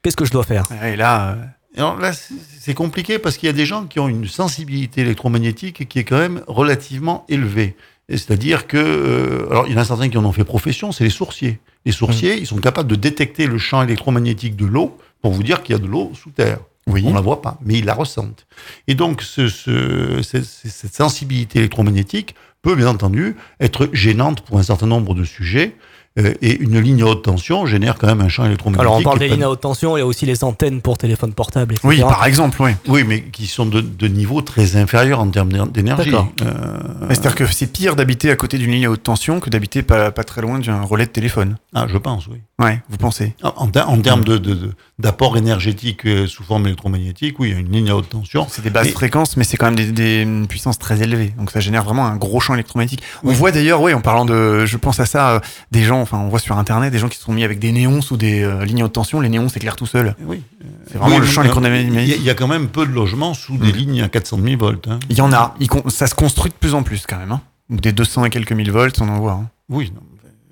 Qu'est-ce 0.03 0.17
que 0.17 0.25
je 0.25 0.31
dois 0.31 0.43
faire? 0.43 0.67
Et 0.83 0.95
là, 0.95 1.31
euh, 1.31 1.35
Alors 1.77 1.97
là, 1.99 2.11
c'est- 2.13 2.73
compliqué 2.73 3.17
parce 3.19 3.37
qu'il 3.37 3.47
y 3.47 3.49
a 3.49 3.53
des 3.53 3.65
gens 3.65 3.85
qui 3.85 3.99
ont 3.99 4.09
une 4.09 4.27
sensibilité 4.27 5.01
électromagnétique 5.01 5.87
qui 5.87 5.99
est 5.99 6.03
quand 6.03 6.17
même 6.17 6.41
relativement 6.47 7.23
élevée. 7.29 7.75
C'est-à-dire 8.09 8.67
que, 8.67 8.77
euh, 8.77 9.49
alors 9.49 9.67
il 9.67 9.73
y 9.73 9.75
en 9.75 9.79
a 9.81 9.85
certains 9.85 10.09
qui 10.09 10.17
en 10.17 10.25
ont 10.25 10.31
fait 10.31 10.43
profession, 10.43 10.91
c'est 10.91 11.03
les 11.03 11.09
sourciers. 11.09 11.59
Les 11.85 11.91
sourciers, 11.91 12.37
ils 12.37 12.47
sont 12.47 12.57
capables 12.57 12.89
de 12.89 12.95
détecter 12.95 13.47
le 13.47 13.57
champ 13.57 13.81
électromagnétique 13.83 14.55
de 14.55 14.65
l'eau 14.65 14.97
pour 15.21 15.31
vous 15.33 15.43
dire 15.43 15.63
qu'il 15.63 15.75
y 15.75 15.79
a 15.79 15.81
de 15.81 15.87
l'eau 15.87 16.11
sous 16.21 16.29
terre. 16.31 16.59
oui. 16.87 17.03
On 17.05 17.13
la 17.13 17.21
voit 17.21 17.41
pas, 17.41 17.57
mais 17.65 17.77
ils 17.79 17.85
la 17.85 17.93
ressentent. 17.93 18.47
Et 18.87 18.95
donc, 18.95 19.21
ce, 19.21 19.47
ce- 19.49 20.21
cette, 20.23 20.45
cette 20.45 20.93
sensibilité 20.95 21.59
électromagnétique 21.59 22.33
peut 22.61 22.75
bien 22.75 22.87
entendu 22.87 23.35
être 23.59 23.89
gênante 23.93 24.41
pour 24.41 24.57
un 24.57 24.63
certain 24.63 24.87
nombre 24.87 25.13
de 25.13 25.23
sujets. 25.25 25.75
Euh, 26.17 26.33
et 26.41 26.57
une 26.59 26.79
ligne 26.79 27.03
à 27.03 27.05
haute 27.05 27.23
tension 27.23 27.65
génère 27.65 27.97
quand 27.97 28.07
même 28.07 28.21
un 28.21 28.29
champ 28.29 28.45
électromagnétique. 28.45 28.81
Alors 28.81 28.97
on 28.97 29.01
parle 29.03 29.19
des 29.19 29.27
lignes 29.29 29.43
à 29.43 29.49
haute 29.49 29.61
tension, 29.61 29.95
il 29.97 29.99
y 29.99 30.03
a 30.03 30.05
aussi 30.05 30.25
les 30.25 30.43
antennes 30.43 30.81
pour 30.81 30.97
téléphone 30.97 31.33
portable, 31.33 31.73
etc. 31.75 31.87
Oui, 31.87 31.99
par 31.99 32.25
exemple, 32.25 32.61
oui. 32.61 32.71
Oui, 32.87 33.03
mais 33.05 33.21
qui 33.23 33.47
sont 33.47 33.65
de, 33.65 33.81
de 33.81 34.07
niveau 34.07 34.41
très 34.41 34.75
inférieur 34.77 35.19
en 35.19 35.27
termes 35.29 35.51
d'éner- 35.51 35.69
d'énergie. 35.71 36.11
D'accord. 36.11 36.29
Euh, 36.41 36.77
C'est-à-dire 37.09 37.35
que 37.35 37.45
c'est 37.45 37.71
pire 37.71 37.95
d'habiter 37.95 38.29
à 38.31 38.35
côté 38.35 38.57
d'une 38.57 38.71
ligne 38.71 38.85
à 38.85 38.89
haute 38.89 39.03
tension 39.03 39.39
que 39.39 39.49
d'habiter 39.49 39.81
pas, 39.83 40.11
pas 40.11 40.23
très 40.23 40.41
loin 40.41 40.59
d'un 40.59 40.81
relais 40.81 41.05
de 41.05 41.11
téléphone. 41.11 41.57
ah, 41.73 41.85
je 41.87 41.97
pense, 41.97 42.27
oui. 42.27 42.37
Ouais, 42.59 42.81
vous 42.89 42.97
pensez? 42.97 43.35
En, 43.43 43.49
en 43.55 43.67
ter- 43.67 43.87
en 43.87 43.99
termes 44.01 44.23
de- 44.23 44.39
de- 44.39 44.55
de- 44.55 44.71
d'apport 44.97 45.37
énergétique 45.37 46.07
euh, 46.07 46.25
sous 46.25 46.41
forme 46.43 46.65
électromagnétique, 46.65 47.39
oui, 47.39 47.49
il 47.49 47.53
y 47.53 47.55
a 47.55 47.59
une 47.59 47.71
ligne 47.71 47.91
à 47.91 47.95
haute 47.95 48.09
tension. 48.09 48.47
C'est 48.49 48.63
des 48.63 48.71
basses 48.71 48.87
Mais- 48.87 48.91
fréquences, 48.93 49.37
mais 49.37 49.43
c'est 49.43 49.57
quand 49.57 49.67
même 49.67 49.75
des, 49.75 49.91
des 49.91 50.21
une 50.23 50.47
puissances 50.47 50.79
très 50.79 51.03
élevées. 51.03 51.35
Donc 51.37 51.51
ça 51.51 51.59
génère 51.59 51.83
vraiment 51.83 52.07
un 52.07 52.15
gros 52.15 52.39
champ 52.39 52.55
électromagnétique. 52.55 53.03
On 53.23 53.29
Oui. 53.29 53.35
voit 53.35 53.51
d'ailleurs, 53.51 53.79
oui, 53.83 53.93
en 53.93 54.01
parlant 54.01 54.25
de, 54.25 54.65
je 54.65 54.75
pense 54.77 54.99
à 54.99 55.05
ça, 55.05 55.29
euh, 55.35 55.39
des 55.71 55.83
gens, 55.83 56.01
enfin, 56.01 56.17
on 56.17 56.29
voit 56.29 56.39
sur 56.39 56.57
Internet 56.57 56.91
des 56.91 56.97
gens 56.97 57.09
qui 57.09 57.17
se 57.19 57.23
sont 57.25 57.31
mis 57.33 57.43
avec 57.43 57.59
des 57.59 57.71
néons 57.71 58.01
sous 58.01 58.17
des 58.17 58.41
euh, 58.41 58.65
lignes 58.65 58.81
à 58.81 58.85
haute 58.85 58.93
tension. 58.93 59.19
Les 59.19 59.29
néons 59.29 59.49
s'éclairent 59.49 59.75
tout 59.75 59.85
seuls. 59.85 60.15
Oui. 60.25 60.41
C'est 60.91 60.97
vraiment 60.97 61.17
Oui, 61.17 61.21
le 61.21 61.27
champ 61.27 61.41
électromagnétique. 61.41 62.15
il 62.17 62.23
y 62.23 62.29
a 62.31 62.33
quand 62.33 62.47
même 62.47 62.69
peu 62.69 62.87
de 62.87 62.91
logements 62.91 63.35
sous 63.35 63.57
des 63.57 63.71
Mm. 63.71 63.75
lignes 63.75 64.01
à 64.01 64.09
400 64.09 64.39
000 64.43 64.57
volts. 64.57 64.87
hein. 64.87 64.97
Il 65.11 65.17
y 65.17 65.21
en 65.21 65.31
a. 65.31 65.53
Ça 65.89 66.07
se 66.07 66.15
construit 66.15 66.49
de 66.49 66.55
plus 66.57 66.73
en 66.73 66.81
plus 66.81 67.05
quand 67.07 67.17
même. 67.19 67.33
Hein. 67.33 67.41
Des 67.69 67.91
200 67.91 68.25
et 68.25 68.29
quelques 68.31 68.53
mille 68.53 68.71
volts, 68.71 68.99
on 68.99 69.09
en 69.09 69.19
voit. 69.19 69.33
hein. 69.33 69.49
Oui, 69.69 69.91
non, 69.93 70.01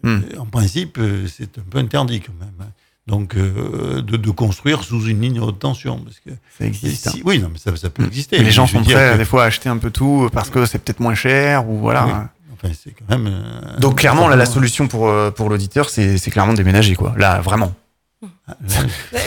Hmm. 0.06 0.22
mais, 0.32 0.38
En 0.38 0.46
principe, 0.46 0.98
euh, 1.00 1.28
c'est 1.28 1.58
un 1.58 1.64
peu 1.70 1.78
interdit 1.80 2.22
quand 2.22 2.34
même. 2.40 2.54
hein. 2.62 2.72
Donc, 3.08 3.36
euh, 3.36 4.02
de, 4.02 4.18
de 4.18 4.32
construire 4.32 4.84
sous 4.84 5.06
une 5.06 5.22
ligne 5.22 5.40
haute 5.40 5.60
tension. 5.60 6.00
Parce 6.00 6.20
que, 6.20 6.32
Ça 6.58 6.66
existe. 6.66 7.08
hein. 7.08 7.12
si- 7.14 7.22
oui, 7.24 7.38
non, 7.40 7.50
mais 7.52 7.60
ça, 7.60 7.76
ça 7.76 7.90
peut 7.92 8.02
Mm. 8.04 8.08
exister. 8.08 8.36
Et 8.38 8.44
les 8.44 8.52
gens 8.52 8.66
sont 8.66 8.82
prêts 8.84 8.94
que- 9.14 9.18
des 9.18 9.26
fois 9.26 9.44
à 9.44 9.48
acheter 9.48 9.70
un 9.70 9.78
peu 9.78 9.92
tout 9.92 10.30
parce 10.34 10.50
que 10.50 10.66
c'est 10.66 10.80
peut-être 10.80 11.00
moins 11.02 11.14
cher 11.16 11.70
ou 11.70 11.78
voilà. 11.78 12.06
Oui. 12.06 12.14
Enfin, 12.54 12.74
c'est 12.84 12.92
quand 12.92 13.16
même. 13.18 13.28
euh, 13.28 13.78
Donc 13.80 14.00
clairement, 14.00 14.28
là, 14.28 14.36
la 14.36 14.46
certainement- 14.46 14.54
solution 14.54 14.88
pour, 14.88 15.08
euh, 15.10 15.30
pour 15.30 15.50
l'auditeur, 15.50 15.90
c'est 15.90 16.18
clairement 16.32 16.54
de 16.54 16.58
déménager, 16.58 16.96
quoi. 16.96 17.14
Là, 17.18 17.42
vraiment. 17.42 17.76
Ah, 18.48 18.56
là, 19.14 19.20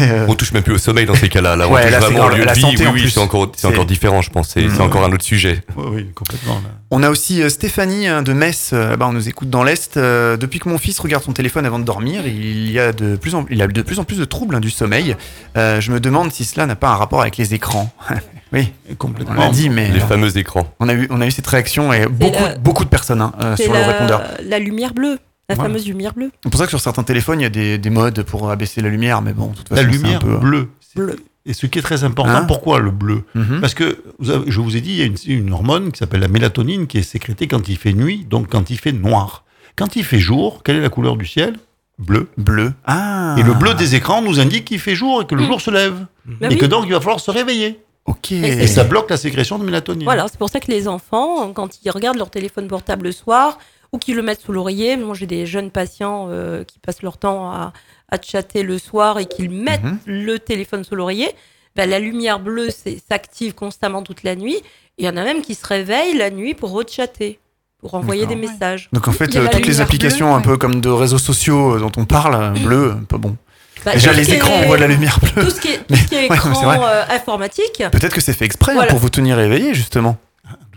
euh, 0.00 0.26
On 0.28 0.34
touche 0.34 0.52
même 0.52 0.62
plus 0.62 0.74
au 0.74 0.78
sommeil 0.78 1.06
dans 1.06 1.14
ces 1.14 1.28
cas-là. 1.28 1.56
Là, 1.56 1.68
on 1.68 1.72
Ouais, 1.72 1.82
touche 1.82 1.90
là, 1.92 1.98
c'est 2.00 2.06
vraiment 2.06 2.26
au 2.26 2.28
lieu 2.30 2.44
de 2.44 2.50
vie. 2.52 2.60
santé, 2.60 2.76
oui, 2.80 2.86
en 2.88 2.92
oui, 2.92 3.00
plus. 3.02 3.10
c'est 3.10 3.20
encore, 3.20 3.52
c'est 3.54 3.62
C'est- 3.62 3.66
encore 3.68 3.84
différent, 3.86 4.22
je 4.22 4.30
pense. 4.30 4.48
C'est 4.50 4.62
Mm. 4.62 4.70
c'est 4.74 4.80
encore 4.82 5.04
un 5.04 5.12
autre 5.12 5.24
sujet. 5.24 5.62
oui, 5.76 5.84
oui, 5.92 6.10
complètement. 6.14 6.54
Là. 6.54 6.70
On 6.90 7.02
a 7.02 7.10
aussi 7.10 7.42
euh, 7.42 7.48
Stéphanie 7.48 8.06
hein, 8.06 8.22
de 8.22 8.32
Metz, 8.32 8.70
euh, 8.72 8.96
on 9.00 9.12
nous 9.12 9.28
écoute 9.28 9.50
dans 9.50 9.64
l'Est. 9.64 9.96
Euh, 9.96 10.36
depuis 10.36 10.58
que 10.58 10.68
mon 10.68 10.78
fils 10.78 10.98
regarde 10.98 11.22
son 11.24 11.32
téléphone 11.32 11.66
avant 11.66 11.78
de 11.78 11.84
dormir, 11.84 12.26
il 12.26 12.70
y 12.70 12.78
a 12.78 12.92
de 12.92 13.16
plus 13.16 13.34
en, 13.34 13.44
il 13.50 13.60
a 13.62 13.66
de 13.66 13.82
plus 13.82 13.98
en 13.98 14.04
plus 14.04 14.18
de 14.18 14.24
troubles 14.24 14.54
hein, 14.54 14.60
du 14.60 14.70
sommeil. 14.70 15.16
Euh, 15.56 15.80
je 15.80 15.90
me 15.92 16.00
demande 16.00 16.32
si 16.32 16.44
cela 16.44 16.66
n'a 16.66 16.76
pas 16.76 16.88
un 16.90 16.96
rapport 16.96 17.20
avec 17.22 17.36
les 17.36 17.54
écrans. 17.54 17.90
oui, 18.52 18.72
on 18.90 18.94
Complètement. 18.94 19.34
l'a 19.34 19.48
dit, 19.50 19.68
mais 19.68 19.88
Les 19.90 20.00
euh, 20.00 20.06
fameux 20.06 20.36
écrans. 20.38 20.66
on, 20.80 20.88
a 20.88 20.94
eu, 20.94 21.06
on 21.10 21.20
a 21.20 21.26
eu 21.26 21.30
cette 21.30 21.46
réaction 21.46 21.92
et 21.92 22.06
beaucoup, 22.06 22.42
la- 22.42 22.56
beaucoup 22.56 22.84
de 22.84 22.88
personnes 22.90 23.20
hein, 23.20 23.32
euh, 23.42 23.56
sur 23.56 23.72
le 23.72 23.80
répondeur. 23.80 24.22
la 24.44 24.58
lumière 24.60 24.94
bleue, 24.94 25.18
la 25.48 25.54
Voilà. 25.54 25.70
fameuse 25.70 25.86
lumière 25.86 26.12
bleue. 26.14 26.30
C'est 26.42 26.50
pour 26.50 26.58
ça 26.58 26.64
que 26.66 26.70
sur 26.70 26.80
certains 26.80 27.02
téléphones, 27.04 27.40
il 27.40 27.44
y 27.44 27.46
a 27.46 27.50
des, 27.50 27.78
des 27.78 27.90
modes 27.90 28.22
pour 28.24 28.50
abaisser 28.50 28.80
la 28.80 28.88
lumière, 28.88 29.22
mais 29.22 29.32
bon, 29.32 29.48
de 29.48 29.54
toute 29.56 29.68
façon, 29.68 29.82
La 29.82 29.88
c'est 29.90 29.96
lumière 29.96 30.16
un 30.16 30.26
peu... 30.26 30.36
bleue. 30.38 30.68
Bleu. 30.96 31.16
Et 31.44 31.52
ce 31.52 31.66
qui 31.66 31.78
est 31.78 31.82
très 31.82 32.02
important, 32.02 32.32
Hein 32.32 32.44
pourquoi 32.46 32.80
le 32.80 32.90
bleu? 32.90 33.22
Mhm. 33.34 33.60
Parce 33.60 33.74
que 33.74 34.02
vous 34.18 34.30
avez- 34.30 34.50
je 34.50 34.60
vous 34.60 34.76
ai 34.76 34.80
dit, 34.80 34.90
il 34.90 34.96
y 34.96 35.02
a 35.02 35.04
une, 35.04 35.16
une 35.26 35.52
hormone 35.52 35.92
qui 35.92 35.98
s'appelle 35.98 36.20
la 36.20 36.26
mélatonine 36.28 36.86
qui 36.88 36.98
est 36.98 37.02
sécrétée 37.02 37.46
quand 37.46 37.68
il 37.68 37.76
fait 37.76 37.92
nuit, 37.92 38.26
donc 38.28 38.48
quand 38.50 38.70
il 38.70 38.78
fait 38.78 38.90
noir. 38.92 39.44
Quand 39.76 39.94
il 39.94 40.04
fait 40.04 40.18
jour, 40.18 40.62
quelle 40.64 40.76
est 40.76 40.80
la 40.80 40.88
couleur 40.88 41.16
du 41.16 41.26
ciel? 41.26 41.54
Bleu. 41.98 42.28
Bleu. 42.36 42.72
Ah 42.84 43.36
Et 43.38 43.42
le 43.44 43.54
bleu 43.54 43.74
des 43.74 43.94
écrans 43.94 44.20
nous 44.22 44.40
indique 44.40 44.64
qu'il 44.64 44.80
fait 44.80 44.96
jour 44.96 45.22
et 45.22 45.26
que 45.26 45.34
le 45.36 45.42
Mm. 45.42 45.46
jour 45.46 45.60
se 45.60 45.70
lève. 45.70 46.06
Bah 46.24 46.48
et 46.50 46.54
oui. 46.54 46.58
que 46.58 46.66
donc 46.66 46.84
il 46.86 46.92
va 46.92 47.00
falloir 47.00 47.20
se 47.20 47.30
réveiller. 47.30 47.78
Ok. 48.06 48.32
Et 48.32 48.66
ça 48.66 48.84
bloque 48.84 49.10
la 49.10 49.16
sécrétion 49.16 49.58
de 49.58 49.64
mélatonine. 49.64 50.04
Voilà, 50.04 50.26
c'est 50.28 50.38
pour 50.38 50.48
ça 50.50 50.60
que 50.60 50.70
les 50.70 50.88
enfants, 50.88 51.52
quand 51.52 51.78
ils 51.84 51.90
regardent 51.90 52.18
leur 52.18 52.30
téléphone 52.30 52.68
portable 52.68 53.04
le 53.06 53.12
soir 53.12 53.58
ou 53.92 53.98
qu'ils 53.98 54.16
le 54.16 54.22
mettent 54.22 54.40
sous 54.42 54.52
l'oreiller, 54.52 54.96
moi 54.96 55.14
j'ai 55.14 55.26
des 55.26 55.46
jeunes 55.46 55.70
patients 55.70 56.26
euh, 56.30 56.64
qui 56.64 56.78
passent 56.78 57.02
leur 57.02 57.18
temps 57.18 57.50
à, 57.50 57.72
à 58.10 58.20
chatter 58.20 58.62
le 58.62 58.78
soir 58.78 59.18
et 59.18 59.26
qu'ils 59.26 59.50
mettent 59.50 59.82
Mhm. 59.84 59.98
le 60.06 60.38
téléphone 60.38 60.84
sous 60.84 60.94
l'oreiller, 60.96 61.28
ben, 61.76 61.88
la 61.88 61.98
lumière 61.98 62.40
bleue 62.40 62.68
s'active 62.70 63.54
constamment 63.54 64.02
toute 64.02 64.22
la 64.22 64.34
nuit. 64.36 64.56
Et 64.98 65.02
il 65.02 65.04
y 65.04 65.08
en 65.08 65.16
a 65.16 65.24
même 65.24 65.42
qui 65.42 65.54
se 65.54 65.66
réveillent 65.66 66.16
la 66.16 66.30
nuit 66.30 66.54
pour 66.54 66.70
rechatter. 66.72 67.38
pour 67.78 67.94
envoyer 67.94 68.24
des 68.26 68.34
messages. 68.36 68.88
Donc 68.94 69.06
en 69.06 69.12
fait, 69.12 69.36
euh, 69.36 69.46
toutes 69.52 69.66
les 69.66 69.80
applications 69.82 70.28
bleue, 70.28 70.36
un 70.36 70.40
peu 70.40 70.56
comme 70.56 70.80
de 70.80 70.88
réseaux 70.88 71.18
sociaux 71.18 71.76
euh, 71.76 71.78
dont 71.78 71.92
on 71.98 72.06
parle, 72.06 72.58
bleu, 72.64 72.92
un 72.92 73.04
peu 73.04 73.18
bon. 73.18 73.36
Bah, 73.84 73.92
Déjà 73.92 74.12
les 74.14 74.24
qui 74.24 74.32
écrans 74.32 74.54
est- 74.54 74.64
envoient 74.64 74.76
de 74.76 74.80
la 74.80 74.88
lumière 74.88 75.20
bleue. 75.20 75.44
Tout 75.44 75.50
ce 75.50 75.60
qui 75.60 75.68
est, 75.68 75.86
tout 75.86 75.94
ce 75.94 76.04
qui 76.08 76.14
est 76.14 76.22
Ouais, 76.22 76.28
mais 76.30 76.36
c'est 76.36 76.48
écran 76.48 76.64
vrai. 76.64 76.78
euh, 76.82 77.04
informatique. 77.10 77.82
Peut-être 77.92 78.14
que 78.14 78.22
c'est 78.22 78.32
fait 78.32 78.46
exprès 78.46 78.72
hein, 78.72 78.76
Voilà. 78.76 78.90
pour 78.90 78.98
vous 78.98 79.10
tenir 79.10 79.38
éveillé 79.38 79.74
justement. 79.74 80.16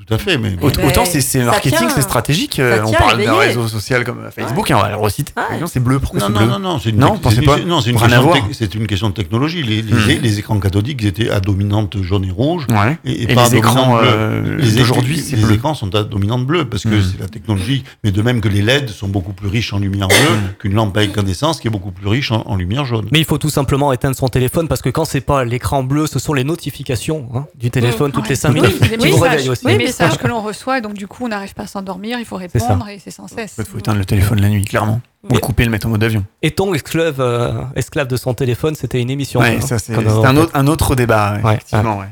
Tout 0.10 0.16
à 0.16 0.18
fait, 0.18 0.38
mais 0.40 0.54
Aut- 0.62 0.72
ben, 0.76 0.88
Autant 0.88 1.06
c'est 1.06 1.44
marketing, 1.44 1.88
c'est 1.94 2.02
stratégique. 2.02 2.58
euh, 2.60 2.82
On 2.86 2.92
parle 2.92 3.24
d'un 3.24 3.36
réseau 3.38 3.68
social 3.68 4.04
comme 4.04 4.22
Facebook, 4.36 4.70
et 4.72 4.74
on 4.74 4.80
va 4.82 4.90
le 4.90 4.96
reciter. 4.96 5.32
Ouais. 5.38 5.60
Non, 5.60 5.68
C'est 5.68 5.80
bleu, 5.80 6.00
pourquoi 6.00 6.20
non, 6.20 6.26
c'est 6.28 6.34
non, 6.34 6.40
bleu 6.40 6.48
non, 6.50 6.60
non, 6.60 6.80
c'est 6.80 6.90
une, 6.90 6.98
Non, 6.98 7.18
pensez 7.20 7.42
pas. 7.44 7.60
une- 7.60 7.68
non, 7.68 7.80
c'est 7.82 7.92
une, 7.92 7.98
Rien 7.98 8.06
à 8.08 8.10
question 8.48 8.68
de 8.68 8.78
une 8.80 8.88
question 8.88 9.12
technologie. 9.12 9.62
Les, 9.64 9.82
les, 9.84 9.94
Hmm. 9.94 10.22
les 10.22 10.40
écrans 10.40 10.60
cathodiques 10.60 11.04
étaient 11.04 11.30
à 11.30 11.40
dominante 11.40 12.02
jaune 12.02 12.26
et 12.26 12.32
rouge. 12.32 12.66
Ouais. 12.70 12.98
Et, 13.06 13.24
Et 13.24 13.28
pas 13.28 13.34
les 13.34 13.40
à 13.40 13.50
dominante 13.50 13.54
écrans 13.76 13.98
bleue. 14.00 14.08
euh, 14.12 14.58
les, 14.58 14.72
d'aujourd'hui, 14.72 15.24
les- 15.32 15.38
bleu. 15.44 15.54
écrans 15.54 15.74
sont 15.76 15.94
à 15.96 16.04
dominante 16.04 16.46
bleue 16.48 16.66
parce 16.66 16.84
que 16.84 16.90
Hmm. 16.90 17.02
c'est 17.12 17.20
la 17.22 17.28
technologie, 17.28 17.84
mais 18.04 18.12
de 18.12 18.22
même 18.22 18.42
que 18.42 18.48
les 18.50 18.62
LED 18.62 18.90
sont 18.90 19.08
beaucoup 19.08 19.34
plus 19.34 19.48
riches 19.48 19.74
en 19.74 19.80
lumière 19.80 20.08
bleue 20.08 20.16
Hmm. 20.18 20.54
qu'une 20.60 20.74
lampe 20.74 20.98
à 20.98 21.02
incandescence 21.02 21.60
qui 21.60 21.68
est 21.68 21.72
beaucoup 21.72 21.92
plus 21.92 22.08
riche 22.08 22.32
en, 22.32 22.42
en 22.48 22.56
lumière 22.56 22.86
jaune. 22.86 23.06
Mais 23.12 23.20
il 23.20 23.26
faut 23.26 23.38
tout 23.38 23.50
simplement 23.50 23.92
éteindre 23.94 24.16
son 24.16 24.28
téléphone 24.28 24.68
parce 24.68 24.82
que 24.82 24.90
quand 24.90 25.06
c'est 25.06 25.22
pas 25.22 25.44
l'écran 25.44 25.84
bleu, 25.84 26.08
ce 26.08 26.18
sont 26.20 26.34
les 26.34 26.44
notifications 26.44 27.28
hein, 27.36 27.46
du 27.56 27.70
téléphone 27.70 28.12
toutes 28.12 28.30
les 28.30 28.36
5 28.36 28.54
Oui, 28.54 28.62
minutes 28.62 28.80
qui 28.80 28.90
oui, 29.02 29.12
vous 29.12 29.18
réveillent 29.20 29.50
aussi. 29.50 29.66
Messages 30.00 30.18
que 30.18 30.28
l'on 30.28 30.42
reçoit 30.42 30.78
et 30.78 30.82
donc 30.82 30.94
du 30.94 31.08
coup 31.08 31.26
on 31.26 31.30
n'arrive 31.30 31.54
pas 31.54 31.64
à 31.64 31.68
s'endormir, 31.68 32.20
il 32.20 32.26
faut 32.26 32.36
répondre 32.38 32.88
et 32.90 33.00
c'est 33.00 33.12
sans 33.12 33.28
cesse. 33.28 33.56
Il 33.58 33.66
faut 33.66 33.78
éteindre 33.78 34.00
le 34.00 34.06
téléphone 34.06 34.42
la 34.42 34.50
nuit, 34.50 34.64
clairement. 34.66 35.02
Ou 35.30 35.34
le 35.34 35.40
couper, 35.40 35.66
le 35.66 35.72
mettre 35.72 35.88
en 35.88 35.90
mode 35.90 36.04
avion. 36.04 36.24
Est-on 36.42 36.74
esclave, 36.74 37.20
euh, 37.20 37.62
esclave 37.76 38.08
de 38.08 38.16
son 38.18 38.34
téléphone 38.34 38.76
C'était 38.76 39.02
une 39.02 39.10
émission. 39.10 39.42
Ouais, 39.42 39.58
hein, 39.58 39.62
ça 39.62 39.78
c'est 39.80 39.94
un 39.94 40.38
autre, 40.38 40.52
un 40.54 40.68
autre 40.68 40.96
débat, 40.96 41.34
ouais, 41.36 41.44
Ouais, 41.44 41.54
effectivement. 41.56 41.98
ouais. 42.00 42.08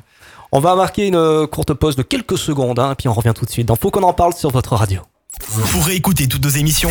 On 0.51 0.59
va 0.59 0.75
marquer 0.75 1.07
une 1.07 1.47
courte 1.47 1.73
pause 1.73 1.95
de 1.95 2.03
quelques 2.03 2.38
secondes, 2.38 2.79
hein, 2.79 2.95
puis 2.97 3.07
on 3.07 3.13
revient 3.13 3.33
tout 3.35 3.45
de 3.45 3.49
suite. 3.49 3.67
Dans 3.67 3.75
Faut 3.75 3.91
qu'on 3.91 4.03
en 4.03 4.13
parle 4.13 4.33
sur 4.33 4.49
votre 4.49 4.75
radio. 4.75 5.01
Pour 5.71 5.85
réécouter 5.85 6.27
toutes 6.27 6.43
nos 6.43 6.49
émissions, 6.49 6.89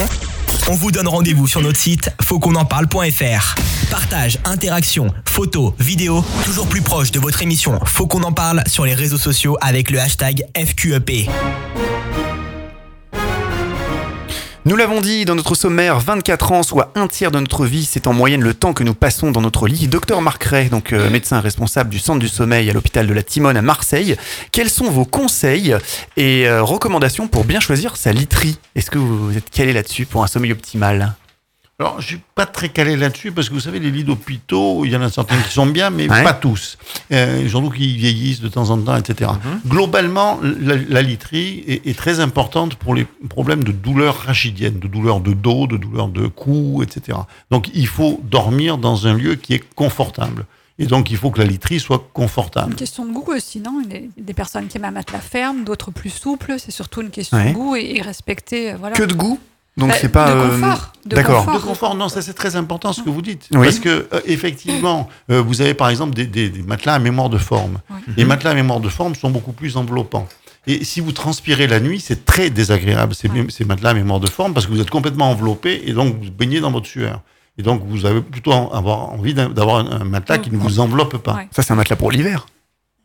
on 0.69 0.75
vous 0.75 0.91
donne 0.91 1.09
rendez-vous 1.09 1.47
sur 1.47 1.61
notre 1.61 1.79
site 1.79 2.11
fautquonenparle.fr. 2.23 3.55
Partage, 3.91 4.39
interaction, 4.45 5.13
photos, 5.25 5.73
vidéos, 5.79 6.25
toujours 6.45 6.67
plus 6.67 6.83
proche 6.83 7.11
de 7.11 7.21
votre 7.21 7.43
émission 7.43 7.79
Faut 7.85 8.09
en 8.25 8.33
parle 8.33 8.63
sur 8.67 8.85
les 8.85 8.95
réseaux 8.95 9.19
sociaux 9.19 9.57
avec 9.61 9.91
le 9.91 10.01
hashtag 10.01 10.45
FQEP. 10.57 11.29
Nous 14.67 14.75
l'avons 14.75 15.01
dit 15.01 15.25
dans 15.25 15.37
notre 15.37 15.55
sommaire, 15.55 16.01
24 16.01 16.51
ans, 16.51 16.65
soit 16.65 16.91
un 16.97 17.07
tiers 17.07 17.31
de 17.31 17.39
notre 17.39 17.67
vie, 17.67 17.85
c'est 17.85 18.09
en 18.09 18.13
moyenne 18.13 18.43
le 18.43 18.53
temps 18.53 18.73
que 18.73 18.83
nous 18.83 18.95
passons 18.95 19.31
dans 19.31 19.41
notre 19.41 19.69
lit. 19.69 19.87
Docteur 19.87 20.21
Marc 20.23 20.43
Ray, 20.43 20.71
donc 20.71 20.93
euh, 20.93 21.09
médecin 21.09 21.39
responsable 21.39 21.89
du 21.89 22.01
centre 22.01 22.19
du 22.19 22.27
sommeil 22.27 22.69
à 22.69 22.73
l'hôpital 22.73 23.07
de 23.07 23.15
la 23.15 23.23
Timone 23.23 23.57
à 23.57 23.63
Marseille, 23.63 24.17
quels 24.51 24.69
sont 24.69 24.91
vos 24.91 25.05
conseils 25.05 25.77
et 26.17 26.49
euh, 26.49 26.65
recommandations 26.65 27.29
pour 27.29 27.45
bien 27.45 27.61
choisir 27.61 27.97
sa 27.97 28.11
literie? 28.11 28.59
Est-ce 28.75 28.91
que 28.91 28.99
vous 28.99 29.37
êtes 29.37 29.51
calé 29.51 29.73
là-dessus 29.73 30.05
pour 30.05 30.25
un 30.25 30.27
sommeil 30.27 30.51
optimal? 30.51 31.15
Alors, 31.79 32.01
je 32.01 32.07
suis 32.07 32.21
pas 32.35 32.47
très 32.47 32.71
calé 32.71 32.97
là-dessus 32.97 33.33
parce 33.33 33.51
que 33.51 33.55
vous 33.55 33.61
savez, 33.61 33.79
les 33.79 33.91
lits 33.91 34.03
d'hôpitaux, 34.03 34.87
il 34.87 34.93
y 34.93 34.97
en 34.97 35.03
a 35.03 35.11
certains 35.11 35.37
qui 35.43 35.53
sont 35.53 35.67
bien, 35.67 35.91
mais 35.91 36.11
Ouais. 36.11 36.23
pas 36.25 36.33
tous. 36.33 36.79
Euh, 37.13 37.47
surtout 37.51 37.69
qui 37.69 37.95
vieillissent 37.99 38.41
de 38.41 38.49
temps 38.49 38.71
en 38.71 38.79
temps, 38.79 38.97
etc. 38.97 39.31
Globalement, 39.67 40.41
la, 40.43 40.77
la 40.77 41.03
literie 41.03 41.63
est, 41.67 41.87
est 41.87 41.99
très 41.99 42.21
importante 42.21 42.77
pour 42.77 42.95
les 42.95 43.05
problèmes 43.29 43.63
de 43.63 43.73
douleurs 43.73 44.17
rachidiennes, 44.17 44.79
de 44.79 44.89
douleurs 44.89 45.21
de 45.21 45.35
dos, 45.35 45.67
de 45.67 45.77
douleurs 45.77 46.09
de 46.09 46.29
cou, 46.29 46.83
etc. 46.83 47.19
Donc, 47.51 47.69
il 47.75 47.87
faut 47.87 48.21
dormir 48.25 48.79
dans 48.79 49.07
un 49.07 49.13
lieu 49.13 49.35
qui 49.35 49.53
est 49.53 49.63
confortable. 49.75 50.47
Et 50.79 50.87
donc, 50.87 51.11
il 51.11 51.19
faut 51.19 51.31
que 51.31 51.41
la 51.41 51.47
literie 51.47 51.79
soit 51.81 52.09
confortable. 52.15 52.71
Une 52.73 52.77
question 52.79 53.05
de 53.05 53.13
goût 53.13 53.33
aussi, 53.35 53.61
non? 53.61 53.83
Il 53.85 53.93
y 53.93 53.97
a 53.97 54.01
Des 54.17 54.35
personnes 54.35 54.67
qui 54.69 54.79
aiment 54.79 54.85
un 54.87 54.91
matelas 54.93 55.21
ferme, 55.21 55.65
d'autres 55.65 55.91
plus 55.91 56.09
souple. 56.11 56.55
C'est 56.59 56.71
surtout 56.71 57.03
une 57.03 57.11
question 57.11 57.37
Ouais. 57.37 57.51
de 57.51 57.55
goût 57.55 57.77
et, 57.77 57.97
et 57.97 58.01
respecter. 58.03 58.73
euh, 58.73 58.77
Voilà. 58.79 58.97
Que 58.97 59.03
de 59.03 59.13
goût? 59.15 59.39
Donc 59.77 59.91
Bah, 59.91 59.95
c'est 60.01 60.09
pas... 60.09 60.33
de 60.33 60.39
euh, 60.39 60.49
confort. 60.61 60.93
d'accord. 61.05 61.53
De 61.53 61.59
confort, 61.59 61.95
non, 61.95 62.09
ça 62.09 62.23
c'est 62.23 62.33
très 62.33 62.57
important 62.57 62.93
ce 62.95 63.03
que 63.03 63.11
vous 63.11 63.21
dites. 63.23 63.47
Oui. 63.53 63.67
Parce 63.67 63.79
que, 63.79 64.09
euh, 64.13 64.21
effectivement, 64.25 65.09
euh, 65.31 65.43
vous 65.43 65.61
avez 65.61 65.75
par 65.75 65.89
exemple 65.91 66.15
des, 66.15 66.27
des- 66.27 66.49
des 66.49 66.63
matelas 66.63 66.95
à 66.95 66.99
mémoire 66.99 67.29
de 67.29 67.39
forme. 67.39 67.79
Les 68.17 68.25
matelas 68.25 68.51
à 68.51 68.55
mémoire 68.55 68.81
de 68.81 68.89
forme 68.89 69.15
sont 69.15 69.31
beaucoup 69.31 69.53
plus 69.53 69.77
enveloppants. 69.77 70.27
Et 70.67 70.83
si 70.85 71.01
vous 71.01 71.13
transpirez 71.13 71.67
la 71.67 71.79
nuit, 71.79 72.01
c'est 72.01 72.25
très 72.25 72.51
désagréable, 72.51 73.15
ces, 73.15 73.29
Ouais. 73.29 73.47
ces 73.51 73.65
matelas 73.65 73.91
à 73.91 73.95
mémoire 73.95 74.19
de 74.19 74.29
forme, 74.29 74.53
parce 74.55 74.67
que 74.67 74.73
vous 74.73 74.81
êtes 74.81 74.91
complètement 74.91 75.31
enveloppé 75.31 75.83
et 75.87 75.93
donc 75.93 76.17
vous 76.23 76.31
baignez 76.31 76.61
dans 76.61 76.73
votre 76.73 76.87
sueur. 76.89 77.21
Et 77.59 77.63
donc 77.63 77.83
vous 77.87 78.05
avez 78.07 78.21
plutôt 78.23 78.53
en- 78.53 78.71
avoir 78.71 79.13
envie 79.13 79.33
d'avoir 79.35 79.77
un, 79.77 80.01
un 80.01 80.05
matelas 80.05 80.39
qui 80.39 80.51
ne 80.51 80.57
vous 80.59 80.81
enveloppe 80.81 81.19
pas. 81.19 81.35
Ouais. 81.35 81.49
Ça 81.53 81.63
c'est 81.63 81.73
un 81.73 81.77
matelas 81.77 81.97
pour 81.97 82.11
l'hiver. 82.11 82.47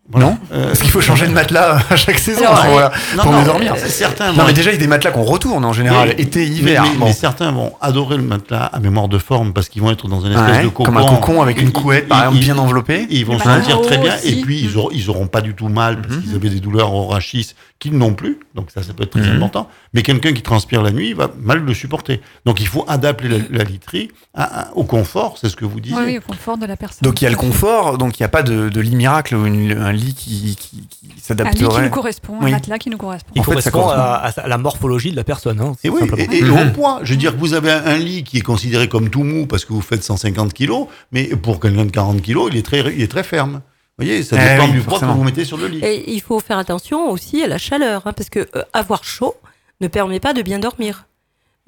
Voilà. 0.10 0.26
Non 0.28 0.38
Euh, 0.52 0.68
Parce 0.68 0.80
qu'il 0.82 0.90
faut 0.90 1.00
changer 1.00 1.26
de 1.28 1.32
matelas 1.32 1.78
à 1.90 1.96
chaque 1.96 2.20
saison 2.20 2.42
Alors, 2.42 2.66
pour, 2.66 2.78
euh, 2.80 2.84
euh, 2.86 2.90
non, 3.16 3.24
pour 3.24 3.32
non, 3.32 3.40
mieux 3.40 3.46
dormir. 3.46 3.74
euh, 3.78 3.88
Certains 3.88 4.34
Non 4.34 4.44
mais 4.46 4.52
déjà 4.54 4.72
il 4.72 4.74
y 4.74 4.78
a 4.78 4.80
des 4.80 4.88
matelas 4.88 5.12
qu'on 5.12 5.24
retourne 5.24 5.64
en 5.64 5.72
général, 5.74 6.10
Oui, 6.18 6.24
été, 6.24 6.40
mais- 6.40 6.46
hiver. 6.48 6.84
Mais, 6.84 6.98
Bon. 6.98 7.06
mais 7.06 7.14
certains 7.14 7.52
vont 7.52 7.74
adorer 7.80 8.18
le 8.18 8.24
matelas 8.24 8.66
à 8.66 8.80
mémoire 8.80 9.08
de 9.08 9.18
forme 9.20 9.54
parce 9.54 9.70
qu'ils 9.70 9.82
vont 9.82 9.92
être 9.92 10.08
dans 10.10 10.20
une 10.22 10.34
espèce 10.34 10.58
Ouais, 10.58 10.64
de 10.64 10.68
cocon. 10.70 10.84
comme 10.86 10.98
un 10.98 11.06
cocon 11.06 11.42
avec 11.42 11.62
une 11.62 11.72
couette, 11.72 12.06
ils- 12.06 12.10
par 12.10 12.20
exemple, 12.22 12.38
ils- 12.38 12.44
bien 12.44 12.58
enveloppée. 12.58 13.08
Ils 13.10 13.26
vont 13.26 13.38
se 13.38 13.44
sentir 13.46 13.78
matelas 13.78 13.88
très 13.88 13.98
bien 14.00 14.16
aussi. 14.16 14.40
et 14.40 14.42
puis 14.42 14.60
ils 14.62 14.78
auront, 14.78 14.90
ils 14.92 15.10
auront 15.10 15.28
pas 15.28 15.42
du 15.42 15.54
tout 15.54 15.70
mal 15.70 16.02
parce 16.02 16.16
Mhm. 16.16 16.22
qu'ils 16.24 16.36
avaient 16.36 16.50
des 16.50 16.60
douleurs 16.60 16.94
au 16.94 17.08
rachis 17.08 17.54
qu'ils 17.82 17.98
n'ont 17.98 18.14
plus. 18.14 18.40
Donc 18.56 18.70
ça, 18.72 18.82
ça 18.84 18.94
peut 18.94 19.04
être 19.04 19.10
très 19.20 19.22
Mhm. 19.28 19.36
important. 19.38 19.68
Mais 19.94 20.04
quelqu'un 20.04 20.32
qui 20.32 20.42
transpire 20.44 20.82
la 20.84 20.92
nuit 20.92 21.10
il 21.10 21.16
va 21.16 21.30
mal 21.42 21.60
le 21.60 21.74
supporter. 21.74 22.22
Donc 22.46 22.62
il 22.62 22.68
faut 22.68 22.86
adapter 22.88 23.28
la, 23.28 23.40
la 23.50 23.64
literie 23.66 24.10
à- 24.34 24.62
à- 24.70 24.74
au 24.76 24.84
confort, 24.86 25.38
c'est 25.40 25.50
ce 25.50 25.56
que 25.58 25.66
vous 25.66 25.80
disiez. 25.82 25.98
Oui, 25.98 26.04
oui, 26.06 26.18
au 26.20 26.22
confort 26.22 26.58
de 26.58 26.66
la 26.66 26.78
personne. 26.78 27.00
Donc 27.02 27.20
il 27.22 27.26
y 27.26 27.28
a 27.28 27.32
le 27.32 27.36
confort, 27.36 27.98
donc 27.98 28.18
il 28.20 28.22
n'y 28.22 28.26
a 28.26 28.30
pas 28.30 28.44
de, 28.44 28.70
de 28.70 28.80
lit 28.80 28.96
miracle 28.96 29.36
ou 29.36 29.46
une- 29.46 29.72
un 29.78 29.92
lit 29.92 30.14
qui, 30.14 30.56
qui, 30.56 30.88
qui 30.88 31.00
Un 31.04 31.08
lit 31.10 31.16
qui 31.16 31.22
s'adapterait. 31.22 31.84
nous 31.84 31.90
correspond, 31.90 32.38
Oui. 32.40 32.50
un 32.50 32.52
matelas 32.52 32.78
qui 32.78 32.90
nous 32.92 32.98
correspond. 32.98 33.34
Qui 33.34 33.40
En 33.40 33.44
fait, 33.44 33.60
ça 33.62 33.72
correspond 33.72 33.96
correspond. 33.96 34.42
à, 34.42 34.46
à 34.46 34.48
la 34.48 34.58
morphologie 34.58 35.12
de 35.12 35.16
la 35.16 35.24
personne. 35.24 35.60
Hein, 35.60 35.74
Et 35.84 35.90
oui, 35.90 36.02
et, 36.18 36.38
et 36.38 36.42
Mhm. 36.44 36.70
au 36.70 36.72
poids. 36.72 37.00
Je 37.04 37.12
veux 37.14 37.18
dire 37.18 37.34
que 37.34 37.40
vous 37.40 37.54
avez 37.56 37.72
un, 37.72 37.84
un 37.86 37.98
lit 37.98 38.24
qui 38.24 38.38
est 38.38 38.42
considéré 38.42 38.88
comme 38.88 39.10
tout 39.10 39.24
mou 39.24 39.48
parce 39.48 39.66
que 39.66 39.74
vous 39.74 39.82
faites 39.82 40.04
150 40.04 40.54
kilos, 40.54 40.88
mais 41.12 41.24
pour 41.36 41.60
quelqu'un 41.60 41.86
de 41.86 41.92
40 41.92 42.22
kilos, 42.22 42.50
il 42.52 42.58
est 42.60 42.62
très, 42.66 42.82
il 42.94 43.02
est 43.02 43.08
très 43.12 43.24
ferme. 43.24 43.62
Vous 44.02 44.08
voyez, 44.08 44.24
ça 44.24 44.36
Eh 44.40 44.54
dépend 44.54 44.66
oui, 44.66 44.72
du 44.72 44.84
que 44.84 45.06
vous 45.06 45.24
mettez 45.24 45.46
sur 45.46 45.58
le 45.58 45.68
lit. 45.68 45.80
Et 45.84 46.12
il 46.12 46.22
faut 46.22 46.40
faire 46.40 46.58
attention 46.58 47.10
aussi 47.12 47.44
à 47.44 47.48
la 47.48 47.58
chaleur, 47.58 48.08
hein, 48.08 48.14
parce 48.14 48.30
que 48.30 48.48
euh, 48.56 48.64
avoir 48.74 49.04
chaud 49.04 49.36
ne 49.80 49.88
permet 49.88 50.20
pas 50.20 50.34
de 50.34 50.42
bien 50.42 50.60
dormir. 50.60 51.06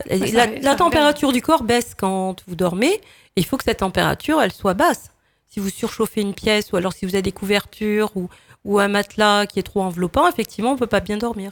Ça 0.10 0.48
la, 0.62 0.76
température 0.76 1.32
du 1.32 1.42
corps 1.42 1.64
baisse 1.64 1.94
quand 1.96 2.38
vous 2.48 2.56
dormez, 2.56 2.94
et 2.94 3.02
il 3.38 3.46
faut 3.46 3.58
que 3.58 3.64
cette 3.64 3.80
température, 3.80 4.42
elle 4.42 4.52
soit 4.52 4.74
basse. 4.74 5.12
Si 5.48 5.60
vous 5.60 5.70
surchauffez 5.70 6.22
une 6.22 6.34
pièce, 6.34 6.72
ou 6.72 6.78
alors 6.78 6.94
si 6.94 7.06
vous 7.06 7.14
avez 7.14 7.22
des 7.22 7.32
couvertures, 7.32 8.12
ou, 8.16 8.30
ou 8.66 8.80
un 8.80 8.88
matelas 8.88 9.46
qui 9.46 9.60
est 9.60 9.64
trop 9.64 9.84
enveloppant, 9.84 10.28
effectivement, 10.28 10.72
on 10.72 10.78
peut 10.78 10.88
pas 10.88 11.02
bien 11.02 11.18
dormir. 11.18 11.52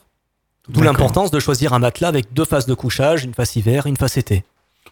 D'où 0.68 0.82
l'importance 0.82 1.30
de 1.30 1.40
choisir 1.40 1.74
un 1.74 1.80
matelas 1.80 2.08
avec 2.08 2.34
deux 2.34 2.46
phases 2.46 2.66
de 2.66 2.74
couchage, 2.74 3.24
une 3.24 3.36
face 3.36 3.56
hiver, 3.56 3.86
une 3.86 3.98
face 3.98 4.18
été. 4.18 4.44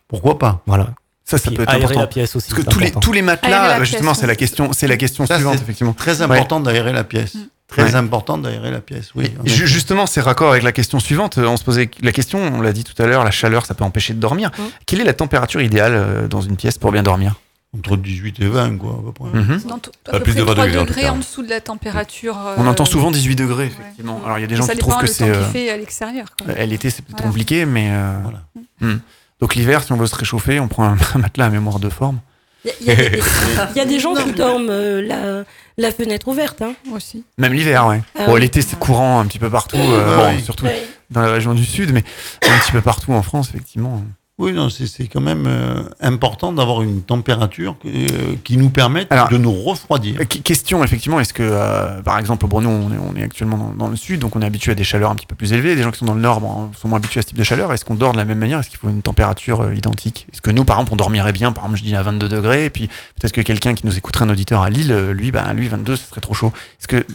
Pourquoi 0.07 0.37
pas? 0.37 0.61
Voilà. 0.67 0.93
Ça, 1.29 1.37
ça 1.37 1.49
Puis 1.49 1.57
peut 1.57 1.63
être 1.63 1.69
aérer 1.69 1.83
important. 1.83 1.99
la 2.01 2.07
pièce 2.07 2.35
aussi. 2.35 2.49
Parce 2.49 2.63
que 2.63 2.69
tous 2.69 2.79
les, 2.79 2.91
tous 2.91 3.11
les 3.13 3.21
matelas, 3.21 3.77
la 3.77 3.83
justement, 3.83 4.13
c'est 4.15 4.25
la 4.25 4.35
question, 4.35 4.71
c'est 4.73 4.87
la 4.87 4.97
question 4.97 5.25
Ça, 5.27 5.35
suivante, 5.35 5.55
effectivement. 5.61 5.93
Très 5.93 6.21
important 6.23 6.59
d'aérer 6.59 6.91
la 6.91 7.03
pièce. 7.03 7.33
Très 7.67 7.83
Ouais. 7.83 7.95
important 7.95 8.39
d'aérer 8.39 8.71
la 8.71 8.81
pièce, 8.81 9.11
oui. 9.13 9.31
Justement, 9.45 10.07
c'est 10.07 10.21
raccord 10.21 10.49
avec 10.49 10.63
la 10.63 10.71
question 10.71 10.99
suivante. 10.99 11.37
Euh, 11.37 11.45
On 11.45 11.55
se 11.55 11.63
posait 11.63 11.91
la 12.01 12.11
question, 12.11 12.39
on 12.39 12.61
l'a 12.61 12.73
dit 12.73 12.83
tout 12.83 12.99
à 12.99 13.05
l'heure, 13.05 13.23
la 13.23 13.29
chaleur, 13.29 13.67
ça 13.67 13.75
peut 13.75 13.83
empêcher 13.83 14.15
de 14.15 14.19
dormir. 14.19 14.49
Mm. 14.57 14.61
Quelle 14.87 15.01
est 15.01 15.03
la 15.03 15.13
température 15.13 15.61
idéale 15.61 15.93
euh, 15.93 16.27
dans 16.27 16.41
une 16.41 16.55
pièce 16.55 16.79
pour 16.79 16.91
bien 16.91 17.03
dormir? 17.03 17.35
Entre 17.77 17.95
18 17.95 18.39
et 18.39 18.47
20, 18.47 18.77
quoi, 18.79 18.93
à 18.99 19.03
peu 19.03 19.11
près. 19.11 19.39
Mhm. 19.39 19.61
À 20.07 20.13
peu 20.13 20.19
plus 20.23 20.31
près 20.33 20.41
de 20.41 20.45
20 20.47 20.53
3 20.55 20.65
degrés, 20.65 20.79
en 20.79 20.81
tout 20.81 20.87
degrés 20.87 21.01
cas. 21.03 21.11
en 21.11 21.17
dessous 21.17 21.43
de 21.43 21.49
la 21.51 21.61
température. 21.61 22.35
On 22.57 22.65
euh, 22.65 22.69
entend 22.69 22.85
souvent 22.85 23.11
18 23.11 23.35
degrés, 23.35 23.67
effectivement. 23.67 24.15
ouais. 24.17 24.25
Alors 24.25 24.39
il 24.39 24.41
y 24.41 24.45
a 24.45 24.47
des 24.47 24.55
gens 24.55 24.65
qui 24.65 24.75
trouvent 24.79 24.95
que 24.97 25.01
le 25.01 25.07
c'est. 25.07 25.25
temps 25.31 25.37
euh, 25.37 25.43
qu'il 25.43 25.51
fait 25.51 25.69
à 25.69 25.77
l'extérieur. 25.77 26.29
quoi. 26.43 26.55
L'été, 26.65 26.89
c'est 26.89 27.03
peut-être 27.03 27.17
Voilà. 27.17 27.29
compliqué, 27.29 27.65
mais. 27.67 27.89
euh, 27.91 28.13
Voilà. 28.23 28.39
hmm. 28.81 28.99
Donc 29.41 29.55
l'hiver, 29.55 29.83
si 29.83 29.91
on 29.91 29.97
veut 29.97 30.07
se 30.07 30.15
réchauffer, 30.15 30.59
on 30.59 30.67
prend 30.67 30.83
un, 30.85 30.97
un 31.15 31.19
matelas 31.19 31.45
à 31.45 31.49
mémoire 31.49 31.79
de 31.79 31.89
forme. 31.89 32.19
Il 32.65 32.71
y, 32.87 32.91
a- 32.91 32.93
il 32.93 33.01
y 33.03 33.05
a 33.05 33.09
des- 33.09 33.21
il 33.75 33.77
y 33.77 33.79
a 33.79 33.85
des 33.85 33.99
gens 33.99 34.13
qui 34.13 34.31
dorment 34.33 34.67
euh, 34.69 35.01
la, 35.01 35.43
la 35.77 35.91
fenêtre 35.93 36.27
ouverte. 36.27 36.61
Hein. 36.61 36.73
Aussi. 36.93 37.23
Même 37.37 37.53
l'hiver, 37.53 37.87
ouais. 37.87 38.01
Ah 38.17 38.25
bon, 38.25 38.33
oui. 38.33 38.41
l'été, 38.41 38.61
c'est 38.61 38.77
courant 38.77 39.19
un 39.21 39.25
petit 39.25 39.39
peu 39.39 39.49
partout, 39.49 39.77
euh, 39.77 40.17
Ouais, 40.17 40.31
bon, 40.31 40.35
oui. 40.37 40.43
surtout 40.43 40.65
dans 41.09 41.21
la 41.21 41.31
région 41.31 41.53
du 41.53 41.63
sud, 41.65 41.91
mais 41.93 42.03
un 42.47 42.59
petit 42.59 42.71
peu 42.73 42.81
partout 42.81 43.13
en 43.13 43.21
France, 43.23 43.49
effectivement. 43.49 44.03
Oui, 44.39 44.53
non, 44.53 44.69
c'est 44.69 45.07
quand 45.07 45.19
même 45.19 45.43
euh, 45.47 45.83
important 45.99 46.53
d'avoir 46.53 46.81
une 46.81 47.01
température 47.01 47.75
euh, 47.85 48.07
qui 48.45 48.55
nous 48.55 48.69
permette 48.69 49.11
Alors, 49.11 49.27
de 49.27 49.37
nous 49.37 49.51
refroidir. 49.51 50.15
Euh, 50.21 50.23
qu- 50.23 50.39
Question, 50.39 50.81
effectivement, 50.81 51.19
est-ce 51.19 51.33
que, 51.33 51.43
euh, 51.43 52.01
par 52.01 52.17
exemple, 52.17 52.47
pour 52.47 52.61
nous, 52.61 52.69
on 52.69 52.89
est, 52.89 52.97
on 52.97 53.15
est 53.17 53.23
actuellement 53.23 53.57
dans, 53.57 53.73
dans 53.73 53.87
le 53.89 53.97
sud, 53.97 54.21
donc 54.21 54.37
on 54.37 54.41
est 54.41 54.45
habitué 54.45 54.71
à 54.71 54.75
des 54.75 54.85
chaleurs 54.85 55.11
un 55.11 55.15
petit 55.15 55.25
peu 55.25 55.35
plus 55.35 55.51
élevées. 55.51 55.75
Des 55.75 55.83
gens 55.83 55.91
qui 55.91 55.99
sont 55.99 56.05
dans 56.05 56.13
le 56.13 56.21
nord 56.21 56.39
bon, 56.39 56.71
sont 56.79 56.87
moins 56.87 56.99
habitués 56.99 57.19
à 57.19 57.21
ce 57.21 57.27
type 57.27 57.37
de 57.37 57.43
chaleur. 57.43 57.73
Est-ce 57.73 57.83
qu'on 57.83 57.95
dort 57.95 58.13
de 58.13 58.17
la 58.17 58.23
même 58.23 58.39
manière 58.39 58.59
Est-ce 58.59 58.69
qu'il 58.69 58.79
faut 58.79 58.87
une 58.89 59.01
température 59.01 59.59
euh, 59.61 59.75
identique? 59.75 60.25
Est-ce 60.31 60.41
que 60.41 60.51
nous, 60.51 60.63
par 60.63 60.77
exemple, 60.77 60.93
on 60.93 60.95
dormirait 60.95 61.33
bien 61.33 61.51
Par 61.51 61.65
exemple, 61.65 61.79
je 61.79 61.83
dis 61.83 61.95
à 61.97 62.01
22 62.01 62.29
degrés, 62.29 62.63
et 62.63 62.69
puis 62.69 62.87
peut-être 62.87 63.33
que 63.33 63.41
quelqu'un 63.41 63.73
qui 63.73 63.85
nous 63.85 63.97
écouterait, 63.97 64.23
un 64.23 64.29
auditeur 64.29 64.61
à 64.61 64.69
Lille, 64.69 64.93
euh, 64.93 65.11
lui, 65.11 65.31
bah, 65.33 65.51
lui, 65.53 65.67
22, 65.67 65.97
ce 65.97 66.07
serait 66.07 66.21
trop 66.21 66.33
chaud? 66.33 66.53
Est-ce 66.79 66.87
que, 66.87 67.05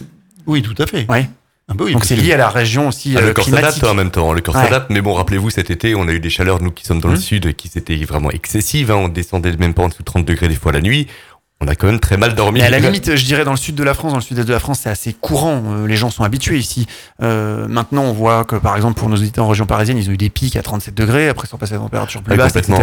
Oui, 0.47 0.61
tout 0.61 0.75
à 0.77 0.87
fait. 0.87 1.11
ouais. 1.11 1.31
Ah 1.68 1.72
bah 1.74 1.84
oui, 1.86 1.92
donc 1.94 2.04
c'est 2.04 2.16
lié 2.16 2.34
à 2.34 2.36
la 2.36 2.50
région 2.50 2.88
aussi 2.88 3.14
Ah, 3.16 3.20
euh, 3.20 3.26
le 3.28 3.32
corps 3.32 3.48
s'adapte 3.48 3.82
en 3.84 3.94
même 3.94 4.10
temps, 4.10 4.32
le 4.34 4.42
corps 4.42 4.54
Ouais. 4.56 4.64
s'adapte. 4.64 4.90
Mais 4.90 5.00
bon, 5.00 5.14
rappelez-vous, 5.14 5.48
cet 5.50 5.70
été, 5.70 5.94
on 5.94 6.06
a 6.08 6.12
eu 6.12 6.20
des 6.20 6.28
chaleurs, 6.30 6.60
nous 6.60 6.70
qui 6.70 6.84
sommes 6.84 7.00
dans 7.00 7.08
le 7.08 7.16
sud, 7.16 7.54
qui 7.56 7.68
s'étaient 7.68 7.96
vraiment 8.04 8.30
excessives. 8.30 8.90
hein. 8.90 8.96
On 8.96 9.08
descendait 9.08 9.56
même 9.56 9.72
pas 9.72 9.82
en 9.82 9.88
dessous 9.88 10.00
de 10.00 10.04
30 10.04 10.24
degrés 10.26 10.48
des 10.48 10.56
fois 10.56 10.72
la 10.72 10.80
nuit. 10.82 11.06
on 11.60 11.68
a 11.68 11.74
quand 11.74 11.86
même 11.86 12.00
très 12.00 12.18
mal 12.18 12.34
dormi. 12.34 12.60
Mais 12.60 12.66
à 12.66 12.70
la 12.70 12.78
limite, 12.80 13.16
je 13.16 13.24
dirais 13.24 13.44
dans 13.44 13.52
le 13.52 13.56
sud 13.56 13.74
de 13.76 13.82
la 13.84 13.94
France, 13.94 14.12
dans 14.12 14.18
le 14.18 14.22
sud-est 14.24 14.46
de 14.46 14.52
la 14.52 14.58
France, 14.58 14.80
c'est 14.82 14.90
assez 14.90 15.14
courant. 15.14 15.62
Euh, 15.68 15.86
les 15.86 15.96
gens 15.96 16.10
sont 16.10 16.22
habitués 16.24 16.58
ici. 16.58 16.86
Euh, 17.22 17.66
maintenant, 17.68 18.02
on 18.02 18.12
voit 18.12 18.44
que 18.44 18.56
par 18.56 18.76
exemple 18.76 18.98
pour 19.00 19.08
nos 19.08 19.16
auditeurs 19.16 19.46
en 19.46 19.48
région 19.48 19.64
parisienne, 19.64 19.96
ils 19.96 20.10
ont 20.10 20.12
eu 20.12 20.18
des 20.18 20.28
pics 20.28 20.56
à 20.56 20.62
37 20.62 20.94
degrés, 20.94 21.28
après 21.30 21.46
ils 21.46 21.50
sont 21.50 21.56
passés 21.56 21.72
à 21.74 21.78
des 21.78 21.82
températures 21.84 22.20
plus 22.22 22.32
Ouais, 22.32 22.36
basses, 22.36 22.56
etc. 22.56 22.82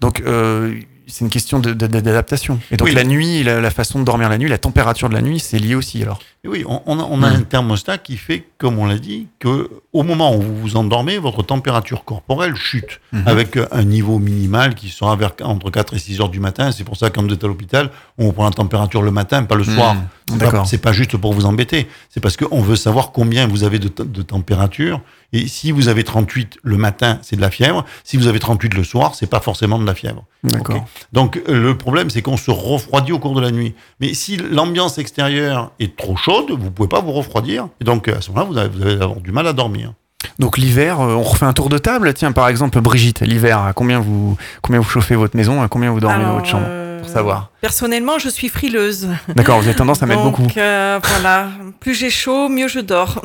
Donc 0.00 0.22
euh, 0.24 0.74
c'est 1.06 1.24
une 1.26 1.30
question 1.30 1.58
d'adaptation. 1.58 2.58
Et 2.70 2.76
donc 2.78 2.88
Oui. 2.88 2.94
la 2.94 3.04
nuit, 3.04 3.42
la, 3.42 3.60
la 3.60 3.70
façon 3.70 3.98
de 3.98 4.04
dormir 4.04 4.30
la 4.30 4.38
nuit, 4.38 4.48
la 4.48 4.56
température 4.56 5.10
de 5.10 5.14
la 5.14 5.20
nuit, 5.20 5.38
c'est 5.40 5.58
lié 5.58 5.74
aussi 5.74 6.02
alors. 6.02 6.20
Oui, 6.44 6.64
on, 6.66 6.82
on 6.86 7.22
a, 7.22 7.28
un 7.28 7.42
thermostat 7.42 7.98
qui 7.98 8.16
fait, 8.16 8.44
comme 8.58 8.76
on 8.80 8.84
l'a 8.86 8.98
dit, 8.98 9.28
que 9.38 9.70
au 9.92 10.02
moment 10.02 10.34
où 10.34 10.40
vous 10.42 10.56
vous 10.56 10.76
endormez, 10.76 11.16
votre 11.18 11.44
température 11.44 12.04
corporelle 12.04 12.56
chute 12.56 13.00
Mhm. 13.12 13.22
avec 13.28 13.58
un 13.70 13.84
niveau 13.84 14.18
minimal 14.18 14.74
qui 14.74 14.88
sera 14.88 15.14
vers, 15.14 15.32
entre 15.42 15.70
4 15.70 15.94
et 15.94 15.98
6 16.00 16.20
heures 16.20 16.30
du 16.30 16.40
matin. 16.40 16.72
C'est 16.72 16.82
pour 16.82 16.96
ça 16.96 17.10
que 17.10 17.14
quand 17.14 17.22
vous 17.28 17.32
êtes 17.34 17.44
à 17.44 17.46
l'hôpital, 17.46 17.90
on 18.18 18.32
prend 18.32 18.44
la 18.46 18.50
température 18.50 19.02
le 19.02 19.10
matin, 19.12 19.44
pas 19.44 19.54
le 19.54 19.62
soir. 19.64 19.94
Mm. 19.94 19.98
C'est 20.28 20.38
pas- 20.38 20.44
D'accord. 20.46 20.66
C'est 20.66 20.78
pas 20.78 20.92
juste 20.92 21.16
pour 21.18 21.34
vous 21.34 21.44
embêter. 21.44 21.88
C'est 22.08 22.20
parce 22.20 22.36
qu'on 22.38 22.60
veut 22.62 22.76
savoir 22.76 23.12
combien 23.12 23.46
vous 23.46 23.64
avez 23.64 23.78
de, 23.78 23.88
te- 23.88 24.02
de 24.02 24.22
température. 24.22 25.00
Et 25.34 25.46
si 25.46 25.72
vous 25.72 25.88
avez 25.88 26.04
38 26.04 26.58
le 26.62 26.76
matin, 26.78 27.18
c'est 27.22 27.36
de 27.36 27.40
la 27.42 27.50
fièvre. 27.50 27.84
Si 28.02 28.16
vous 28.16 28.26
avez 28.28 28.38
38 28.38 28.72
le 28.74 28.82
soir, 28.84 29.14
c'est 29.14 29.26
pas 29.26 29.40
forcément 29.40 29.78
de 29.78 29.84
la 29.86 29.94
fièvre. 29.94 30.24
D'accord. 30.42 30.86
Donc 31.12 31.40
le 31.46 31.76
problème, 31.76 32.08
c'est 32.10 32.22
qu'on 32.22 32.36
se 32.38 32.50
refroidit 32.50 33.12
au 33.12 33.18
cours 33.18 33.34
de 33.34 33.40
la 33.42 33.50
nuit. 33.50 33.74
Mais 34.00 34.14
si 34.14 34.36
l'ambiance 34.38 34.96
extérieure 34.98 35.72
est 35.80 35.96
trop 35.96 36.16
chaude, 36.16 36.31
vous 36.50 36.70
pouvez 36.70 36.88
pas 36.88 37.00
vous 37.00 37.12
refroidir. 37.12 37.68
Et 37.80 37.84
donc 37.84 38.08
à 38.08 38.20
ce 38.20 38.30
moment-là, 38.30 38.46
vous, 38.50 38.58
avez- 38.58 38.68
vous 38.68 38.82
allez 38.82 38.94
avoir 39.02 39.20
du 39.20 39.32
mal 39.32 39.46
à 39.46 39.52
dormir. 39.52 39.92
Donc 40.38 40.56
l'hiver, 40.56 41.00
euh, 41.00 41.14
on 41.14 41.22
refait 41.22 41.46
un 41.46 41.52
tour 41.52 41.68
de 41.68 41.78
table. 41.78 42.12
Tiens, 42.14 42.32
par 42.32 42.48
exemple, 42.48 42.80
Brigitte, 42.80 43.20
l'hiver, 43.20 43.58
à 43.60 43.72
combien 43.72 43.98
vous, 43.98 44.36
combien 44.62 44.80
vous 44.80 44.88
chauffez 44.88 45.16
votre 45.16 45.36
maison, 45.36 45.62
à 45.62 45.68
combien 45.68 45.90
vous 45.90 46.00
dormez 46.00 46.24
dans 46.24 46.34
votre 46.34 46.46
chambre 46.46 46.66
euh, 46.68 47.00
Pour 47.00 47.08
savoir. 47.08 47.50
Personnellement, 47.60 48.18
je 48.20 48.28
suis 48.28 48.48
frileuse. 48.48 49.08
D'accord, 49.34 49.60
vous 49.60 49.66
avez 49.66 49.76
tendance 49.76 50.02
à 50.02 50.06
mettre 50.06 50.22
Donc, 50.22 50.38
beaucoup. 50.40 50.50
euh, 50.58 51.00
voilà, 51.02 51.48
plus 51.80 51.94
j'ai 51.94 52.10
chaud, 52.10 52.48
mieux 52.48 52.68
je 52.68 52.78
dors. 52.80 53.20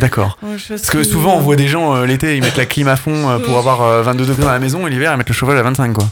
D'accord. 0.00 0.38
Parce 0.68 0.88
que 0.90 1.02
souvent, 1.02 1.34
on 1.36 1.40
voit 1.40 1.56
des 1.56 1.68
gens 1.68 1.94
euh, 1.94 2.06
l'été, 2.06 2.36
ils 2.36 2.42
mettent 2.42 2.56
la 2.56 2.64
clim 2.66 2.88
à 2.88 2.96
fond 2.96 3.28
euh, 3.28 3.38
pour 3.38 3.58
avoir 3.58 3.82
euh, 3.82 4.02
22 4.02 4.24
degrés 4.24 4.44
dans 4.44 4.52
la 4.52 4.58
maison, 4.58 4.86
et 4.86 4.90
l'hiver, 4.90 5.12
ils 5.12 5.18
mettent 5.18 5.28
le 5.28 5.34
chauffage 5.34 5.58
à 5.58 5.62
25, 5.62 5.92
quoi. 5.92 6.04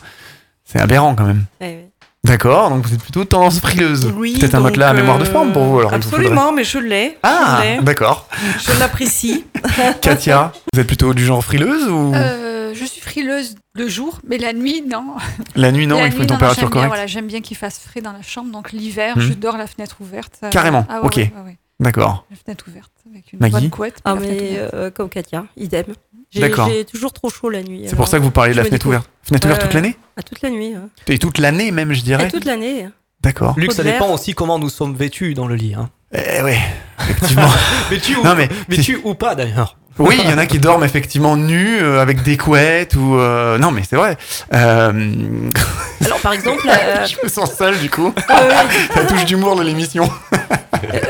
C'est 0.64 0.78
aberrant 0.80 1.14
quand 1.14 1.24
même. 1.24 1.44
Eh 1.60 1.64
oui. 1.64 1.76
D'accord, 2.24 2.70
donc 2.70 2.86
vous 2.86 2.94
êtes 2.94 3.02
plutôt 3.02 3.24
tendance 3.24 3.58
frileuse. 3.58 4.12
Oui, 4.16 4.38
Peut-être 4.38 4.54
un 4.54 4.60
matelas 4.60 4.90
à 4.90 4.92
mémoire 4.92 5.18
de 5.18 5.24
forme 5.24 5.52
pour 5.52 5.64
vous, 5.64 5.80
alors. 5.80 5.92
Absolument, 5.92 6.52
mais 6.52 6.62
je 6.62 6.78
l'ai. 6.78 7.18
Ah, 7.24 7.62
d'accord. 7.82 8.28
Je 8.60 8.78
l'apprécie. 8.78 9.44
Katia, 10.00 10.52
vous 10.72 10.80
êtes 10.80 10.86
plutôt 10.86 11.14
du 11.14 11.24
genre 11.24 11.42
frileuse 11.44 11.88
ou? 11.88 12.14
Euh, 12.14 12.72
je 12.74 12.84
suis 12.84 13.00
frileuse 13.00 13.56
le 13.74 13.88
jour, 13.88 14.20
mais 14.28 14.38
la 14.38 14.52
nuit, 14.52 14.84
non. 14.88 15.16
la 15.56 15.72
nuit, 15.72 15.88
non, 15.88 15.96
La 15.98 16.06
il 16.06 16.12
faut 16.12 16.18
nuit, 16.18 16.22
une 16.22 16.28
non, 16.28 16.34
non, 16.34 16.38
température 16.38 16.60
j'aime 16.60 16.68
bien, 16.70 16.74
correcte 16.74 16.90
voilà, 16.90 17.06
J'aime 17.08 17.26
bien 17.26 17.40
qu'il 17.40 17.56
fasse 17.56 17.80
frais 17.80 18.00
dans 18.00 18.12
la 18.12 18.22
chambre, 18.22 18.52
donc 18.52 18.70
l'hiver, 18.70 19.16
Mhm. 19.18 19.22
je 19.22 19.32
dors 19.32 19.56
la 19.56 19.66
fenêtre 19.66 19.96
ouverte. 20.00 20.38
euh, 20.44 20.50
Carrément, 20.50 20.86
ah 20.88 21.00
ouais, 21.00 21.06
ok. 21.06 21.16
ouais, 21.16 21.32
ouais. 21.44 21.58
D'accord. 21.80 22.24
La 22.30 22.36
fenêtre 22.36 22.64
ouverte, 22.68 22.92
avec 23.12 23.32
une 23.32 23.40
Maggie 23.40 23.54
bonne 23.54 23.70
couette. 23.70 23.98
Ah, 24.04 24.14
mais 24.14 24.60
euh, 24.72 24.90
comme 24.92 25.08
Katia, 25.08 25.46
idem. 25.56 25.86
J'ai 26.32 26.40
D'accord. 26.40 26.68
j'ai 26.68 26.84
toujours 26.86 27.12
trop 27.12 27.28
chaud 27.28 27.50
la 27.50 27.62
nuit. 27.62 27.84
C'est 27.86 27.94
pour 27.96 28.08
ça 28.08 28.18
que 28.18 28.22
vous 28.24 28.30
parlez 28.30 28.52
de 28.52 28.56
la 28.56 28.64
fenêtre 28.64 28.86
ouverte. 28.86 29.08
Fenêtre 29.22 29.46
ouverte 29.46 29.62
toute 29.62 29.74
l'année 29.74 29.96
À 30.16 30.22
toute 30.22 30.40
la 30.40 30.48
nuit. 30.50 30.72
Et 31.08 31.18
toute 31.18 31.38
l'année 31.38 31.70
même, 31.70 31.92
je 31.92 32.00
dirais. 32.02 32.24
À 32.24 32.30
toute 32.30 32.46
l'année. 32.46 32.88
D'accord. 33.20 33.54
Luc, 33.58 33.72
ça 33.72 33.84
dépend 33.84 34.12
aussi 34.12 34.32
comment 34.34 34.58
nous 34.58 34.70
sommes 34.70 34.96
vêtus 34.96 35.34
dans 35.34 35.46
le 35.46 35.54
lit. 35.54 35.74
Hein. 35.74 35.90
Eh 36.12 36.42
ouais, 36.42 36.58
effectivement. 37.00 37.48
Vêtus 37.90 38.16
ou, 38.16 38.22
Non, 38.24 38.34
mais- 38.34 38.48
vêtus 38.68 38.98
ou 39.04 39.14
pas 39.14 39.34
d'ailleurs. 39.34 39.78
Oui, 39.98 40.18
il 40.24 40.30
y 40.30 40.32
en 40.32 40.38
a 40.38 40.46
qui 40.46 40.58
dorment 40.58 40.84
effectivement 40.84 41.36
nus, 41.36 41.78
euh, 41.82 42.00
avec 42.00 42.22
des 42.22 42.36
couettes 42.36 42.94
ou. 42.96 43.16
euh, 43.18 43.58
Non, 43.58 43.70
mais 43.70 43.82
c'est 43.88 43.96
vrai. 43.96 44.16
Euh, 44.54 44.92
Alors 46.04 46.18
par 46.20 46.32
exemple, 46.32 46.62
euh, 46.68 47.06
Je 47.06 47.16
me 47.22 47.28
sens 47.28 47.52
sale 47.52 47.78
du 47.78 47.90
coup. 47.90 48.12
euh, 48.30 48.50
La 48.96 49.04
touche 49.04 49.24
d'humour 49.26 49.56
de 49.56 49.62
l'émission. 49.62 50.08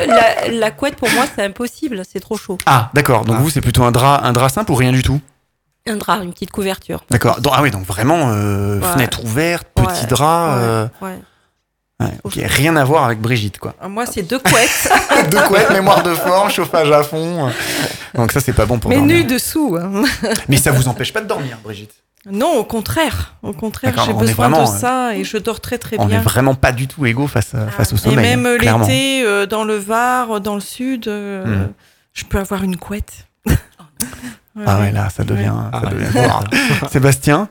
la, 0.07 0.49
la 0.51 0.71
couette 0.71 0.97
pour 0.97 1.09
moi 1.13 1.25
c'est 1.35 1.45
impossible, 1.45 2.03
c'est 2.11 2.21
trop 2.21 2.37
chaud. 2.37 2.59
Ah, 2.67 2.91
d'accord. 2.95 3.25
Donc 3.25 3.39
vous, 3.39 3.51
c'est 3.51 3.61
plutôt 3.61 3.85
un 3.85 3.93
drap, 3.93 4.21
un 4.25 4.33
drap 4.33 4.49
simple 4.49 4.71
ou 4.73 4.75
rien 4.75 4.93
du 4.93 5.03
tout? 5.03 5.21
Un 5.87 5.97
drap, 5.97 6.21
une 6.23 6.33
petite 6.33 6.51
couverture. 6.53 7.05
D'accord. 7.11 7.41
Donc- 7.41 7.55
Ah 7.57 7.63
oui, 7.63 7.71
donc 7.71 7.85
vraiment 7.87 8.31
euh, 8.31 8.79
Ouais. 8.81 8.87
fenêtre 8.93 9.25
ouverte, 9.25 9.67
petit 9.75 9.87
Ouais, 10.03 10.07
drap. 10.09 10.89
ouais, 11.01 11.19
ouais. 12.05 12.11
ouais, 12.11 12.19
ok. 12.25 12.39
Rien 12.45 12.77
à 12.77 12.85
voir 12.85 13.05
avec 13.05 13.21
Brigitte, 13.21 13.59
quoi. 13.59 13.75
Ah, 13.81 13.89
Moi, 13.89 14.07
c'est 14.07 14.23
deux 14.23 14.39
couettes, 14.39 14.93
Deux 15.31 15.41
couettes, 15.43 15.71
mémoire 15.71 16.03
de 16.03 16.15
forme, 16.15 16.51
chauffage 16.51 16.91
à 16.91 17.03
fond. 17.03 17.51
Donc 18.15 18.33
ça, 18.33 18.41
c'est 18.41 18.53
pas 18.53 18.67
bon 18.67 18.79
pour 18.79 18.91
mais 18.91 18.97
dormir. 18.97 19.17
nues 19.17 19.25
dessous. 19.25 19.77
hein. 19.81 20.03
Mais 20.49 20.57
ça 20.57 20.71
vous 20.73 20.89
empêche 20.89 21.13
pas 21.13 21.21
de 21.21 21.27
dormir, 21.27 21.59
Brigitte 21.65 21.93
Non, 22.31 22.57
au 22.59 22.65
contraire. 22.65 23.35
Au 23.43 23.53
contraire, 23.53 23.95
j'ai 24.05 24.13
on 24.13 24.19
besoin 24.19 24.49
vraiment, 24.49 24.65
de 24.65 24.69
euh, 24.69 24.79
ça 24.79 25.15
et 25.17 25.25
je 25.25 25.37
dors 25.39 25.61
très 25.61 25.79
très 25.79 25.97
On 25.99 26.07
bien. 26.07 26.19
est 26.21 26.23
vraiment 26.23 26.55
pas 26.55 26.73
du 26.73 26.87
tout 26.89 27.07
égaux 27.07 27.27
face, 27.27 27.55
à- 27.55 27.69
face 27.69 27.93
au 27.93 27.97
et 27.97 27.99
sommeil. 27.99 28.17
même 28.37 28.47
euh, 28.47 28.59
clairement. 28.59 28.87
l'été, 28.87 29.23
euh, 29.25 29.47
dans 29.47 29.65
le 29.65 29.77
Var, 29.77 30.41
dans 30.41 30.55
le 30.55 30.61
sud, 30.61 31.09
euh, 31.09 31.45
Mhm. 31.47 31.73
je 32.15 32.25
peux 32.25 32.39
avoir 32.39 32.63
une 32.63 32.77
couette. 32.77 33.27
Ah 34.67 34.81
ouais, 34.81 34.93
là, 34.93 35.09
ça 35.09 35.25
devient. 35.25 35.51
Ah 35.73 35.81
ça 35.83 35.89
ouais. 35.89 35.95
devient. 35.95 36.89
Sébastien? 36.93 37.49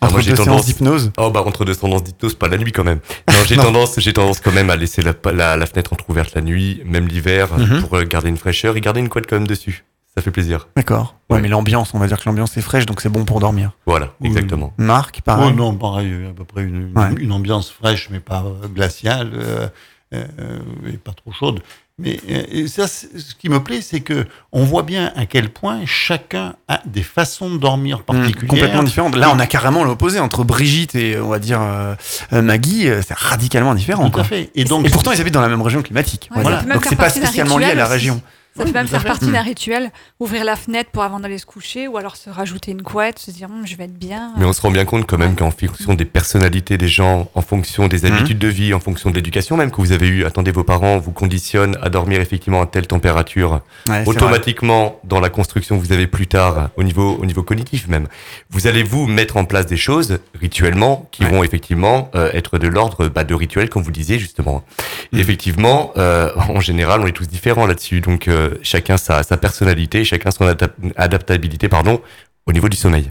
Ah, 0.00 0.06
Entre 0.06 0.12
moi, 0.14 0.22
deux 0.22 0.34
tendance- 0.34 0.44
séances 0.44 0.66
d'hypnose 0.66 1.12
Oh 1.16 1.30
bah 1.30 1.42
entre 1.46 1.64
deux 1.64 1.74
tendances 1.74 2.04
d'hypnose, 2.04 2.34
pas 2.34 2.48
la 2.48 2.58
nuit 2.58 2.72
quand 2.72 2.84
même. 2.84 3.00
Non, 3.28 3.38
j'ai 3.46 3.56
tendance, 3.56 3.98
j'ai 3.98 4.12
tendance 4.12 4.40
quand 4.40 4.52
même 4.52 4.68
à 4.70 4.76
laisser 4.76 5.00
la, 5.02 5.14
la, 5.32 5.56
la 5.56 5.66
fenêtre 5.66 5.92
entrouverte 5.92 6.34
la 6.34 6.42
nuit, 6.42 6.82
même 6.84 7.06
l'hiver, 7.08 7.48
Mhm. 7.56 7.80
pour 7.82 7.96
euh, 7.96 8.04
garder 8.04 8.28
une 8.28 8.36
fraîcheur 8.36 8.76
et 8.76 8.80
garder 8.80 9.00
une 9.00 9.08
couette 9.08 9.26
quand 9.28 9.36
même 9.36 9.46
dessus. 9.46 9.84
Ça 10.14 10.22
fait 10.22 10.30
plaisir. 10.30 10.68
D'accord. 10.76 11.16
Ouais, 11.28 11.36
Ouais. 11.36 11.42
mais 11.42 11.48
l'ambiance, 11.48 11.92
on 11.92 11.98
va 11.98 12.06
dire 12.06 12.18
que 12.18 12.26
l'ambiance 12.26 12.56
est 12.56 12.62
fraîche, 12.62 12.86
donc 12.86 13.00
c'est 13.02 13.08
bon 13.10 13.24
pour 13.26 13.38
dormir. 13.40 13.72
Voilà, 13.86 14.12
Oui. 14.20 14.28
exactement. 14.28 14.72
Marc, 14.78 15.20
pareil. 15.22 15.48
Oh 15.50 15.54
non, 15.54 15.74
pareil, 15.74 16.10
à 16.30 16.32
peu 16.32 16.44
près 16.44 16.62
une, 16.64 16.88
une- 16.88 16.98
Ouais. 16.98 17.12
une 17.18 17.32
ambiance 17.32 17.70
fraîche, 17.70 18.08
mais 18.10 18.20
pas 18.20 18.42
euh, 18.46 18.66
glaciale, 18.68 19.30
euh, 19.34 19.68
euh, 20.14 20.58
et 20.86 20.96
pas 20.98 21.12
trop 21.12 21.32
chaude. 21.32 21.60
Mais 21.98 22.20
euh, 22.30 22.42
et 22.50 22.68
ça, 22.68 22.86
ce 22.88 23.06
qui 23.38 23.48
me 23.48 23.62
plaît, 23.62 23.80
c'est 23.80 24.00
que 24.00 24.26
on 24.52 24.64
voit 24.64 24.82
bien 24.82 25.12
à 25.16 25.24
quel 25.24 25.48
point 25.48 25.80
chacun 25.86 26.54
a 26.68 26.82
des 26.84 27.02
façons 27.02 27.48
de 27.50 27.56
dormir 27.56 28.00
Mmh, 28.00 28.02
particulières. 28.02 28.48
complètement 28.48 28.82
différente. 28.82 29.16
Là, 29.16 29.32
on 29.34 29.38
a 29.38 29.46
carrément 29.46 29.82
l'opposé 29.82 30.20
entre 30.20 30.44
Brigitte 30.44 30.94
et, 30.94 31.18
on 31.18 31.28
va 31.28 31.38
dire, 31.38 31.60
euh, 31.62 31.94
euh, 32.34 32.42
Maggie. 32.42 32.86
C'est 33.06 33.16
radicalement 33.16 33.74
différent. 33.74 34.04
Tout 34.06 34.10
quoi. 34.12 34.20
à 34.22 34.24
fait. 34.24 34.50
Et 34.54 34.64
donc, 34.64 34.86
Et 34.86 34.90
pourtant, 34.90 35.12
ils 35.12 35.20
habitent 35.22 35.32
dans 35.32 35.40
la 35.40 35.48
même 35.48 35.62
région 35.62 35.80
climatique. 35.82 36.28
Ouais, 36.36 36.42
voilà. 36.42 36.62
même 36.64 36.74
Donc, 36.74 36.84
c'est 36.86 36.96
pas 36.96 37.08
spécialement 37.08 37.56
lié 37.56 37.66
à 37.66 37.74
la 37.74 37.86
aussi. 37.88 38.10
Ça 38.56 38.64
peut 38.64 38.72
même 38.72 38.86
faire 38.88 39.04
partie 39.04 39.30
d'un 39.30 39.42
rituel, 39.42 39.90
ouvrir 40.20 40.44
la 40.44 40.56
fenêtre 40.56 40.90
pour 40.90 41.02
avant 41.02 41.20
d'aller 41.20 41.38
se 41.38 41.46
coucher, 41.46 41.88
ou 41.88 41.96
alors 41.98 42.16
se 42.16 42.30
rajouter 42.30 42.70
une 42.72 42.82
couette, 42.82 43.18
se 43.18 43.30
dire 43.30 43.48
Hum, 43.50 43.66
je 43.66 43.76
vais 43.76 43.84
être 43.84 43.98
bien. 43.98 44.32
Mais 44.38 44.44
on 44.46 44.52
se 44.52 44.60
rend 44.62 44.70
bien 44.70 44.84
compte 44.84 45.06
quand 45.06 45.18
même 45.18 45.36
qu'en 45.36 45.50
fonction 45.50 45.94
des 45.94 46.04
personnalités 46.04 46.78
des 46.78 46.88
gens, 46.88 47.30
en 47.34 47.42
fonction 47.42 47.88
des 47.88 48.02
Mhm. 48.08 48.12
habitudes 48.14 48.38
de 48.38 48.48
vie, 48.48 48.72
en 48.74 48.80
fonction 48.80 49.10
de 49.10 49.14
l'éducation 49.16 49.56
même 49.56 49.70
que 49.70 49.76
vous 49.76 49.92
avez 49.92 50.08
eu, 50.08 50.24
attendez, 50.24 50.52
vos 50.52 50.64
parents 50.64 50.98
vous 50.98 51.12
conditionnent 51.12 51.76
à 51.82 51.90
dormir 51.90 52.20
effectivement 52.20 52.62
à 52.62 52.66
telle 52.66 52.86
température, 52.86 53.60
Ouais, 53.88 54.02
automatiquement 54.06 54.98
dans 55.04 55.20
la 55.20 55.28
construction 55.28 55.78
que 55.78 55.84
vous 55.84 55.92
avez 55.92 56.06
plus 56.06 56.26
tard 56.26 56.70
au 56.76 56.82
niveau 56.82 57.16
au 57.20 57.26
niveau 57.26 57.42
cognitif 57.42 57.86
même 57.88 58.06
vous 58.50 58.66
allez 58.66 58.82
vous 58.82 59.06
mettre 59.06 59.36
en 59.36 59.44
place 59.44 59.66
des 59.66 59.76
choses 59.76 60.18
rituellement 60.40 61.08
qui 61.12 61.24
Ouais. 61.24 61.30
vont 61.30 61.44
effectivement 61.44 62.10
euh, 62.14 62.30
être 62.32 62.58
de 62.58 62.68
l'ordre 62.68 63.08
bah, 63.08 63.24
de 63.24 63.34
rituels 63.34 63.68
comme 63.68 63.82
vous 63.82 63.90
disiez 63.92 64.18
justement 64.18 64.64
et 65.12 65.16
Mhm. 65.16 65.20
effectivement 65.20 65.92
euh, 65.96 66.30
en 66.48 66.60
général 66.60 67.00
on 67.00 67.06
est 67.06 67.12
tous 67.12 67.28
différents 67.28 67.66
là-dessus 67.66 68.00
donc 68.00 68.28
euh, 68.28 68.45
chacun 68.62 68.96
sa, 68.96 69.22
sa 69.22 69.36
personnalité 69.36 70.04
chacun 70.04 70.30
son 70.30 70.44
adap- 70.46 70.72
adaptabilité 70.96 71.68
pardon 71.68 72.00
au 72.46 72.52
niveau 72.52 72.68
du 72.68 72.76
sommeil 72.76 73.10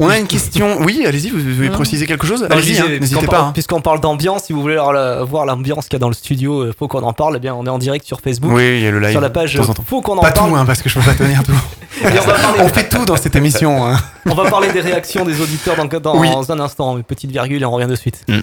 On 0.00 0.08
a 0.08 0.18
une 0.18 0.26
question. 0.26 0.78
Oui, 0.84 1.04
allez-y, 1.06 1.30
vous 1.30 1.38
voulez 1.54 1.70
préciser 1.70 2.06
quelque 2.06 2.26
chose 2.26 2.46
Allez-y, 2.50 2.80
hein, 2.80 2.86
n'hésitez 3.00 3.26
par- 3.26 3.40
pas. 3.40 3.46
hein. 3.48 3.50
Puisqu'on 3.52 3.80
parle 3.80 4.00
d'ambiance, 4.00 4.44
si 4.44 4.52
vous 4.52 4.60
voulez 4.60 4.74
voir, 4.76 5.46
l'ambiance 5.46 5.84
qu'il 5.84 5.92
y 5.92 5.96
a 5.96 5.98
dans 6.00 6.08
le 6.08 6.14
studio, 6.14 6.62
euh, 6.62 6.74
faut 6.76 6.88
qu'on 6.88 7.02
en 7.04 7.12
parle. 7.12 7.34
Eh 7.36 7.38
bien, 7.38 7.54
on 7.54 7.64
est 7.64 7.68
en 7.70 7.78
direct 7.78 8.04
sur 8.04 8.20
Facebook. 8.20 8.50
Oui, 8.52 8.78
il 8.78 8.80
y 8.82 8.86
a 8.88 8.90
le 8.90 8.98
live. 8.98 9.12
Sur 9.12 9.20
la 9.20 9.30
page. 9.30 9.60
Faut 9.86 10.00
qu'on 10.02 10.18
en 10.18 10.22
Pas 10.22 10.32
parle. 10.32 10.50
tout, 10.50 10.56
hein, 10.56 10.64
parce 10.66 10.82
que 10.82 10.88
je 10.88 10.98
peux 10.98 11.04
pas 11.04 11.14
tenir 11.14 11.42
tout. 11.44 11.52
On, 12.02 12.08
parler, 12.10 12.42
On 12.58 12.68
fait 12.68 12.88
tout 12.88 13.04
dans 13.04 13.16
cette 13.16 13.36
émission. 13.36 13.86
hein. 13.86 13.96
on 14.26 14.34
va 14.34 14.50
parler 14.50 14.72
des 14.72 14.80
réactions 14.80 15.24
des 15.24 15.40
auditeurs 15.40 15.76
dans, 15.76 15.86
dans 16.00 16.18
Oui. 16.18 16.28
un 16.48 16.58
instant. 16.58 16.96
Une 16.96 17.04
petite 17.04 17.30
virgule 17.30 17.62
et 17.62 17.64
on 17.64 17.70
revient 17.70 17.86
de 17.86 17.94
suite. 17.94 18.24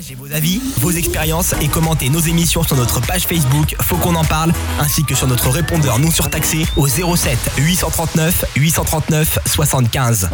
Partagez 0.00 0.14
vos 0.18 0.32
avis, 0.32 0.62
vos 0.78 0.92
expériences 0.92 1.54
et 1.60 1.68
commentez 1.68 2.08
nos 2.08 2.20
émissions 2.20 2.62
sur 2.62 2.74
notre 2.74 3.02
page 3.02 3.24
Facebook 3.26 3.76
Faut 3.82 3.96
qu'on 3.96 4.14
en 4.14 4.24
parle, 4.24 4.50
ainsi 4.80 5.04
que 5.04 5.14
sur 5.14 5.26
notre 5.26 5.50
répondeur 5.50 5.98
non 5.98 6.10
surtaxé 6.10 6.64
au 6.78 6.88
07 6.88 7.36
839 7.58 8.46
839 8.56 9.38
75. 9.44 10.30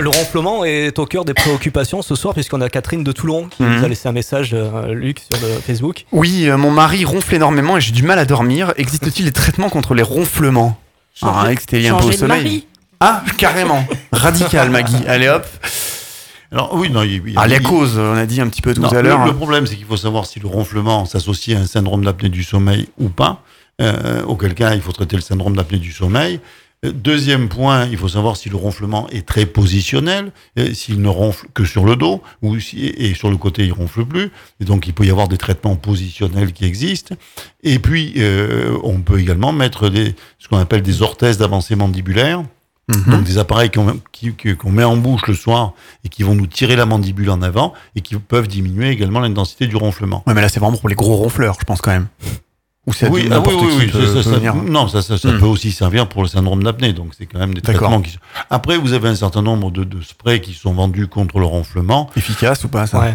Le 0.00 0.08
ronflement 0.08 0.64
est 0.64 0.98
au 0.98 1.06
cœur 1.06 1.24
des 1.24 1.32
préoccupations 1.34 2.02
ce 2.02 2.16
soir, 2.16 2.34
puisqu'on 2.34 2.60
a 2.60 2.68
Catherine 2.68 3.04
de 3.04 3.12
Toulon 3.12 3.46
qui 3.48 3.62
Mhm. 3.62 3.76
nous 3.78 3.84
a 3.84 3.88
laissé 3.88 4.08
un 4.08 4.12
message, 4.12 4.50
euh, 4.52 4.92
Luc, 4.94 5.20
sur 5.32 5.46
le 5.46 5.54
Facebook. 5.60 6.06
Oui, 6.10 6.48
euh, 6.48 6.56
mon 6.56 6.72
mari 6.72 7.04
ronfle 7.04 7.36
énormément 7.36 7.76
et 7.76 7.80
j'ai 7.80 7.92
du 7.92 8.02
mal 8.02 8.18
à 8.18 8.24
dormir. 8.24 8.72
Existe-t-il 8.78 9.26
des 9.26 9.32
traitements 9.32 9.68
contre 9.70 9.94
les 9.94 10.02
ronflements? 10.02 10.76
Changer- 11.14 11.32
Ah, 11.88 11.94
un 11.94 11.98
peu 12.00 12.24
au 12.24 12.26
mari? 12.26 12.66
Ah, 12.98 13.22
carrément. 13.38 13.86
Radical, 14.10 14.70
Maggie. 14.70 15.04
Allez 15.06 15.28
hop. 15.28 15.46
Alors 16.54 16.74
oui, 16.74 16.88
non, 16.90 17.02
il, 17.02 17.22
il- 17.26 17.34
Ah, 17.36 17.46
les 17.46 17.56
il- 17.56 17.62
causes, 17.62 17.98
on 17.98 18.14
a 18.14 18.24
dit 18.26 18.40
un 18.40 18.48
petit 18.48 18.62
peu 18.62 18.72
tout 18.74 18.80
Non, 18.80 18.88
à 18.88 19.02
le- 19.02 19.08
l'heure. 19.08 19.20
hein. 19.20 19.26
Le, 19.26 19.34
problème, 19.34 19.66
c'est 19.66 19.76
qu'il 19.76 19.84
faut 19.86 19.96
savoir 19.96 20.24
si 20.26 20.40
le 20.40 20.46
ronflement 20.46 21.04
s'associe 21.04 21.56
à 21.58 21.60
un 21.60 21.66
syndrome 21.66 22.04
d'apnée 22.04 22.28
du 22.30 22.42
sommeil 22.44 22.88
ou 22.98 23.08
pas. 23.08 23.42
Euh, 23.80 24.22
auquel 24.24 24.54
cas, 24.54 24.74
il 24.74 24.80
faut 24.80 24.92
traiter 24.92 25.16
le 25.16 25.22
syndrome 25.22 25.56
d'apnée 25.56 25.78
du 25.78 25.90
sommeil. 25.92 26.38
Euh, 26.84 26.92
Deuxième 26.92 27.48
point, 27.48 27.86
il 27.86 27.96
faut 27.96 28.08
savoir 28.08 28.36
si 28.36 28.48
le 28.50 28.56
ronflement 28.56 29.08
est 29.10 29.26
très 29.26 29.46
positionnel, 29.46 30.30
euh, 30.58 30.72
s'il 30.74 31.00
ne 31.02 31.08
ronfle 31.08 31.46
que 31.54 31.64
sur 31.64 31.84
le 31.84 31.96
dos, 31.96 32.22
ou 32.42 32.60
si, 32.60 32.84
et 32.86 33.14
sur 33.14 33.30
le 33.30 33.36
côté 33.36 33.64
il 33.64 33.72
ronfle 33.72 34.04
plus. 34.04 34.30
Et 34.60 34.64
donc 34.64 34.86
il 34.86 34.92
peut 34.94 35.04
y 35.06 35.10
avoir 35.10 35.26
des 35.26 35.38
traitements 35.38 35.74
positionnels 35.76 36.52
qui 36.52 36.66
existent. 36.66 37.16
Et 37.64 37.78
puis 37.80 38.12
euh, 38.18 38.76
on 38.84 39.00
peut 39.00 39.18
également 39.18 39.52
mettre 39.52 39.88
des, 39.88 40.14
ce 40.38 40.46
qu'on 40.48 40.58
appelle 40.58 40.82
des 40.82 41.02
orthèses 41.02 41.38
d'avancée 41.38 41.74
mandibulaire. 41.74 42.44
Mhm. 42.88 43.12
Donc 43.12 43.24
des 43.24 43.38
appareils 43.38 43.70
qu'on 43.70 44.70
met 44.70 44.84
en 44.84 44.96
bouche 44.96 45.26
le 45.26 45.34
soir 45.34 45.72
et 46.04 46.08
qui 46.08 46.22
vont 46.22 46.34
nous 46.34 46.46
tirer 46.46 46.76
la 46.76 46.84
mandibule 46.84 47.30
en 47.30 47.40
avant 47.40 47.72
et 47.96 48.02
qui 48.02 48.16
peuvent 48.16 48.48
diminuer 48.48 48.90
également 48.90 49.20
l'intensité 49.20 49.66
du 49.66 49.76
ronflement. 49.76 50.22
Ouais, 50.26 50.34
mais 50.34 50.42
là, 50.42 50.48
c'est 50.48 50.60
vraiment 50.60 50.76
pour 50.76 50.88
les 50.88 50.94
gros 50.94 51.16
ronfleurs, 51.16 51.56
je 51.58 51.64
pense 51.64 51.80
quand 51.80 51.92
même. 51.92 52.08
Ou 52.86 52.92
Oui, 53.08 53.28
ah 53.32 53.40
oui, 53.40 53.54
oui, 53.58 53.66
oui, 53.78 53.86
peut- 53.86 54.06
ça, 54.06 54.12
peut 54.12 54.22
ça- 54.22 54.30
venir. 54.32 54.54
non, 54.56 54.88
ça, 54.88 55.00
ça, 55.00 55.16
ça 55.16 55.28
Hmm. 55.30 55.38
peut 55.40 55.46
aussi 55.46 55.72
servir 55.72 56.06
pour 56.06 56.20
le 56.22 56.28
syndrome 56.28 56.62
d'apnée. 56.62 56.92
Donc, 56.92 57.12
c'est 57.16 57.24
quand 57.24 57.38
même 57.38 57.54
des 57.54 57.62
traitements 57.62 58.02
qui 58.02 58.10
sont. 58.10 58.18
Après, 58.50 58.76
vous 58.76 58.92
avez 58.92 59.08
un 59.08 59.14
certain 59.14 59.40
nombre 59.40 59.70
de, 59.70 59.84
de 59.84 60.02
sprays 60.02 60.42
qui 60.42 60.52
sont 60.52 60.74
vendus 60.74 61.06
contre 61.06 61.38
le 61.38 61.46
ronflement, 61.46 62.10
Efficace 62.14 62.62
ou 62.64 62.68
pas 62.68 62.86
ça 62.86 63.00
Ouais. 63.00 63.14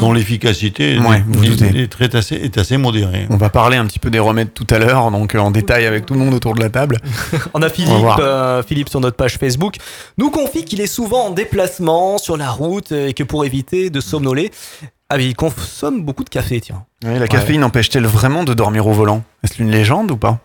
Dont 0.00 0.12
l'efficacité 0.12 0.98
Ouais, 0.98 1.24
est- 1.42 1.62
est- 1.62 1.80
est, 1.84 1.88
très 1.88 2.14
assez, 2.14 2.34
est 2.34 2.58
assez 2.58 2.76
modérée. 2.76 3.26
On 3.30 3.38
va 3.38 3.48
parler 3.48 3.78
un 3.78 3.86
petit 3.86 3.98
peu 3.98 4.10
des 4.10 4.18
remèdes 4.18 4.52
tout 4.52 4.66
à 4.68 4.78
l'heure, 4.78 5.10
donc 5.10 5.34
euh, 5.34 5.38
en 5.38 5.50
détail 5.50 5.86
avec 5.86 6.04
tout 6.04 6.12
le 6.12 6.20
monde 6.20 6.34
autour 6.34 6.54
de 6.54 6.60
la 6.60 6.68
table. 6.68 6.98
On 7.54 7.62
a 7.62 7.70
Philippe, 7.70 7.90
euh, 8.18 8.62
Philippe 8.62 8.90
sur 8.90 9.00
notre 9.00 9.16
page 9.16 9.38
Facebook, 9.38 9.76
nous 10.18 10.30
confie 10.30 10.64
qu'il 10.66 10.80
est 10.82 10.86
souvent 10.86 11.28
en 11.28 11.30
déplacement 11.30 12.18
sur 12.18 12.36
la 12.36 12.50
route 12.50 12.92
et 12.92 13.14
que 13.14 13.22
pour 13.24 13.46
éviter 13.46 13.88
de 13.88 14.00
somnoler, 14.00 14.50
ah, 15.10 15.16
mais 15.16 15.26
il 15.26 15.34
consomme 15.34 16.02
beaucoup 16.04 16.24
de 16.24 16.30
café, 16.30 16.60
tiens. 16.60 16.84
Ouais, 17.04 17.18
la 17.18 17.28
caféine 17.28 17.64
empêche-t-elle 17.64 18.06
vraiment 18.06 18.44
de 18.44 18.54
dormir 18.54 18.86
au 18.86 18.92
volant? 18.92 19.22
Est-ce 19.42 19.60
une 19.60 19.70
légende 19.70 20.10
ou 20.10 20.16
pas? 20.16 20.40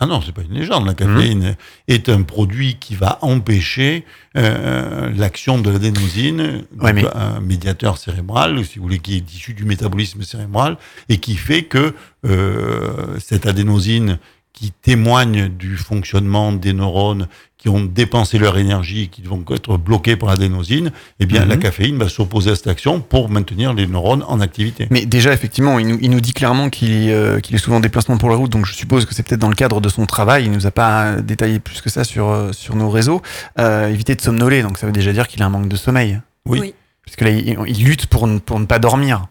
Ah 0.00 0.06
non, 0.06 0.20
c'est 0.20 0.32
pas 0.32 0.42
une 0.42 0.52
légende. 0.52 0.84
La 0.86 0.94
caféine 0.94 1.56
est 1.88 2.08
un 2.08 2.22
produit 2.22 2.76
qui 2.78 2.96
va 2.96 3.18
empêcher 3.22 4.04
euh, 4.36 5.10
l'action 5.16 5.58
de 5.58 5.70
l'adénosine, 5.70 6.64
Ouais, 6.80 6.92
donc 6.92 7.04
mais- 7.04 7.16
un 7.16 7.40
médiateur 7.40 7.96
cérébral, 7.96 8.64
si 8.64 8.78
vous 8.78 8.84
voulez, 8.84 8.98
qui 8.98 9.16
est 9.16 9.32
issu 9.34 9.54
du 9.54 9.64
métabolisme 9.64 10.22
cérébral 10.22 10.76
et 11.08 11.18
qui 11.18 11.36
fait 11.36 11.62
que 11.64 11.94
euh, 12.26 13.18
cette 13.20 13.46
adénosine 13.46 14.18
qui 14.52 14.72
témoigne 14.72 15.48
du 15.48 15.76
fonctionnement 15.76 16.52
des 16.52 16.72
neurones 16.72 17.28
qui 17.58 17.68
ont 17.70 17.82
dépensé 17.84 18.38
leur 18.38 18.58
énergie, 18.58 19.08
qui 19.08 19.22
vont 19.22 19.42
être 19.50 19.78
bloqués 19.78 20.14
par 20.16 20.28
l'adénosine, 20.28 20.92
eh 21.20 21.26
bien, 21.26 21.42
Mhm. 21.42 21.48
la 21.48 21.56
caféine 21.56 21.96
va 21.98 22.08
s'opposer 22.08 22.50
à 22.50 22.54
cette 22.56 22.66
action 22.66 23.00
pour 23.00 23.28
maintenir 23.30 23.72
les 23.72 23.86
neurones 23.86 24.22
en 24.28 24.40
activité. 24.40 24.86
Mais 24.90 25.06
déjà, 25.06 25.32
effectivement, 25.32 25.78
il 25.78 25.86
nous, 25.88 25.98
il 26.02 26.10
nous 26.10 26.20
dit 26.20 26.32
clairement 26.34 26.68
qu'il 26.68 27.08
euh, 27.10 27.40
qu'il 27.40 27.56
est 27.56 27.58
souvent 27.58 27.78
en 27.78 27.80
déplacement 27.80 28.18
pour 28.18 28.28
la 28.30 28.36
route, 28.36 28.50
donc 28.52 28.66
je 28.66 28.74
suppose 28.74 29.06
que 29.06 29.14
c'est 29.14 29.22
peut-être 29.22 29.40
dans 29.40 29.48
le 29.48 29.54
cadre 29.54 29.80
de 29.80 29.88
son 29.88 30.04
travail. 30.06 30.44
Il 30.44 30.50
nous 30.52 30.66
a 30.66 30.70
pas 30.70 31.16
détaillé 31.22 31.58
plus 31.58 31.80
que 31.80 31.88
ça 31.88 32.04
sur, 32.04 32.28
euh, 32.28 32.52
sur 32.52 32.76
nos 32.76 32.90
réseaux. 32.90 33.22
Euh, 33.58 33.88
éviter 33.88 34.14
de 34.14 34.20
somnoler, 34.20 34.62
donc 34.62 34.76
ça 34.78 34.86
veut 34.86 34.92
déjà 34.92 35.12
dire 35.12 35.26
qu'il 35.26 35.42
a 35.42 35.46
un 35.46 35.50
manque 35.50 35.68
de 35.68 35.76
sommeil. 35.76 36.20
Oui. 36.44 36.58
Oui. 36.60 36.74
Parce 37.04 37.16
que 37.16 37.24
là, 37.24 37.30
il, 37.30 37.56
il 37.68 37.84
lutte 37.84 38.06
pour 38.06 38.26
ne, 38.26 38.38
pour 38.38 38.60
ne 38.60 38.66
pas 38.66 38.78
dormir. 38.78 39.26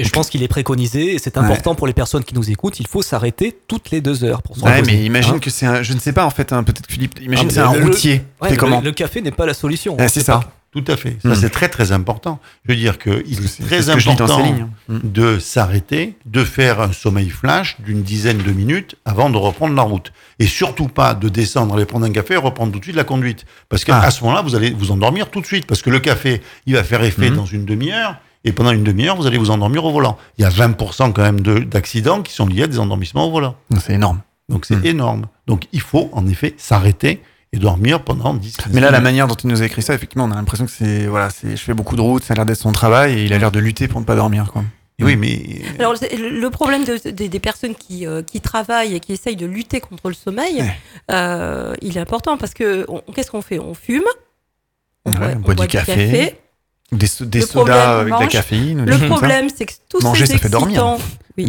Et 0.00 0.04
je 0.04 0.10
pense 0.10 0.30
qu'il 0.30 0.42
est 0.42 0.48
préconisé, 0.48 1.14
et 1.14 1.18
c'est 1.18 1.36
important 1.36 1.74
pour 1.74 1.86
les 1.86 1.92
personnes 1.92 2.24
qui 2.24 2.34
nous 2.34 2.50
écoutent, 2.50 2.80
il 2.80 2.86
faut 2.86 3.02
s'arrêter 3.02 3.56
toutes 3.68 3.90
les 3.90 4.00
deux 4.00 4.24
heures 4.24 4.42
pour 4.42 4.56
se 4.56 4.62
Ouais, 4.62 4.76
reposer. 4.78 4.92
mais 4.96 5.04
imagine 5.04 5.34
Hein 5.34 5.38
que 5.38 5.50
c'est 5.50 5.66
un. 5.66 5.82
Je 5.82 5.92
ne 5.92 5.98
sais 6.00 6.12
pas, 6.12 6.24
en 6.24 6.30
fait, 6.30 6.52
hein, 6.52 6.62
peut-être 6.62 6.86
que 6.86 6.92
Philippe. 6.92 7.20
Imagine 7.20 7.46
Ah, 7.46 7.48
que 7.48 7.54
c'est 7.54 7.60
un 7.60 7.72
le- 7.74 7.84
routier. 7.84 8.22
Ouais, 8.40 8.50
le- 8.50 8.56
comment 8.56 8.80
le, 8.80 8.92
café 8.92 9.20
n'est 9.20 9.30
pas 9.30 9.46
la 9.46 9.54
solution. 9.54 9.96
Hein, 9.98 10.08
C'est 10.08 10.26
pas- 10.26 10.40
ça. 10.40 10.52
Tout 10.72 10.84
à 10.86 10.96
fait. 10.96 11.16
Ça, 11.20 11.30
Hmm. 11.30 11.34
c'est 11.34 11.50
très, 11.50 11.68
très 11.68 11.90
important. 11.90 12.38
Je 12.64 12.72
veux 12.72 12.78
dire 12.78 12.96
est, 12.96 13.10
très 13.66 13.90
que 13.94 13.98
je 13.98 14.08
lis 14.10 14.14
dans 14.14 14.24
important. 14.26 14.68
Hmm. 14.88 15.00
de 15.02 15.40
s'arrêter, 15.40 16.14
de 16.26 16.44
faire 16.44 16.80
un 16.80 16.92
sommeil 16.92 17.28
flash 17.28 17.76
d'une 17.80 18.02
dizaine 18.02 18.38
de 18.38 18.52
minutes 18.52 18.94
avant 19.04 19.30
de 19.30 19.36
reprendre 19.36 19.74
la 19.74 19.82
route. 19.82 20.12
Et 20.38 20.46
surtout 20.46 20.86
pas 20.86 21.14
de 21.14 21.28
descendre, 21.28 21.74
aller 21.74 21.86
prendre 21.86 22.06
un 22.06 22.12
café 22.12 22.34
et 22.34 22.36
reprendre 22.36 22.70
tout 22.72 22.78
de 22.78 22.84
suite 22.84 22.94
la 22.94 23.02
conduite. 23.02 23.44
Parce 23.68 23.84
qu'à 23.84 23.96
Ah. 23.96 24.06
à 24.06 24.10
ce 24.12 24.22
moment-là, 24.22 24.42
vous 24.42 24.54
allez 24.54 24.70
vous 24.70 24.92
endormir 24.92 25.28
tout 25.30 25.40
de 25.40 25.46
suite. 25.46 25.66
Parce 25.66 25.82
que 25.82 25.90
le 25.90 25.98
café, 25.98 26.40
il 26.66 26.74
va 26.74 26.84
faire 26.84 27.02
effet 27.02 27.30
Mhm. 27.30 27.36
dans 27.36 27.46
une 27.46 27.64
demi-heure. 27.64 28.16
Et 28.44 28.52
pendant 28.52 28.70
une 28.72 28.84
demi-heure, 28.84 29.16
vous 29.16 29.26
allez 29.26 29.36
vous 29.38 29.50
endormir 29.50 29.84
au 29.84 29.92
volant. 29.92 30.16
Il 30.38 30.42
y 30.42 30.44
a 30.44 30.50
20% 30.50 31.12
quand 31.12 31.22
même 31.22 31.40
de- 31.40 31.58
d'accidents 31.58 32.22
qui 32.22 32.32
sont 32.32 32.46
liés 32.46 32.62
à 32.62 32.66
des 32.66 32.78
endormissements 32.78 33.26
au 33.26 33.30
volant. 33.30 33.54
C'est 33.80 33.92
énorme. 33.94 34.20
Donc 34.48 34.64
c'est 34.66 34.76
Mhm. 34.76 34.86
énorme. 34.86 35.26
Donc 35.46 35.66
il 35.72 35.80
faut 35.80 36.08
en 36.12 36.26
effet 36.26 36.54
s'arrêter 36.56 37.22
et 37.52 37.58
dormir 37.58 38.02
pendant 38.02 38.32
10 38.34 38.56
15 38.56 38.72
Mais 38.72 38.80
là, 38.80 38.90
la 38.90 39.00
manière 39.00 39.26
dont 39.26 39.34
il 39.34 39.48
nous 39.48 39.60
a 39.62 39.66
écrit 39.66 39.82
ça, 39.82 39.92
effectivement, 39.94 40.24
on 40.24 40.30
a 40.32 40.36
l'impression 40.36 40.64
que 40.66 40.70
c'est. 40.72 41.06
Voilà, 41.06 41.28
c'est. 41.30 41.50
Je 41.56 41.62
fais 41.62 41.74
beaucoup 41.74 41.96
de 41.96 42.00
route, 42.00 42.22
ça 42.24 42.32
a 42.32 42.36
l'air 42.36 42.46
d'être 42.46 42.56
son 42.58 42.72
travail, 42.72 43.18
et 43.18 43.24
il 43.24 43.32
a 43.32 43.38
l'air 43.38 43.50
de 43.52 43.58
lutter 43.58 43.88
pour 43.88 44.00
ne 44.00 44.06
pas 44.06 44.16
dormir, 44.16 44.50
quoi. 44.52 44.62
Oui, 45.02 45.16
mais 45.16 45.62
Alors, 45.78 45.96
c'est- 45.96 46.14
le 46.14 46.50
problème 46.50 46.84
de- 46.84 47.10
des- 47.10 47.30
des 47.30 47.40
personnes 47.40 47.74
qui, 47.74 48.06
euh, 48.06 48.22
qui 48.22 48.42
travaillent 48.42 48.94
et 48.94 49.00
qui 49.00 49.12
essayent 49.14 49.34
de 49.36 49.46
lutter 49.46 49.80
contre 49.80 50.08
le 50.08 50.14
sommeil, 50.14 50.56
Ouais. 50.60 50.76
euh, 51.10 51.74
il 51.80 51.96
est 51.96 52.00
important 52.00 52.36
parce 52.36 52.52
que 52.52 52.86
qu'est-ce 53.14 53.30
qu'on 53.30 53.40
fait? 53.40 53.58
On 53.58 53.72
fume, 53.72 54.02
on, 55.06 55.12
Ouais, 55.12 55.34
on 55.36 55.40
boit 55.40 55.54
du 55.54 55.66
café. 55.68 56.36
Des, 56.92 57.06
so- 57.06 57.24
des 57.24 57.40
Le 57.40 57.46
sodas 57.46 57.62
problème, 57.96 58.12
avec 58.12 58.14
de 58.14 58.20
la 58.20 58.26
caféine. 58.26 58.80
ou 58.80 58.84
des 58.84 58.92
Le 58.98 59.06
problème, 59.08 59.48
c'est 59.54 59.66
que 59.66 59.72
tous 59.88 60.02
Manger, 60.02 60.26
ces 60.26 60.32
ça 60.32 60.38
fait 60.38 60.48
dormir. 60.48 60.70
excitants, 60.80 60.98
oui, 61.38 61.48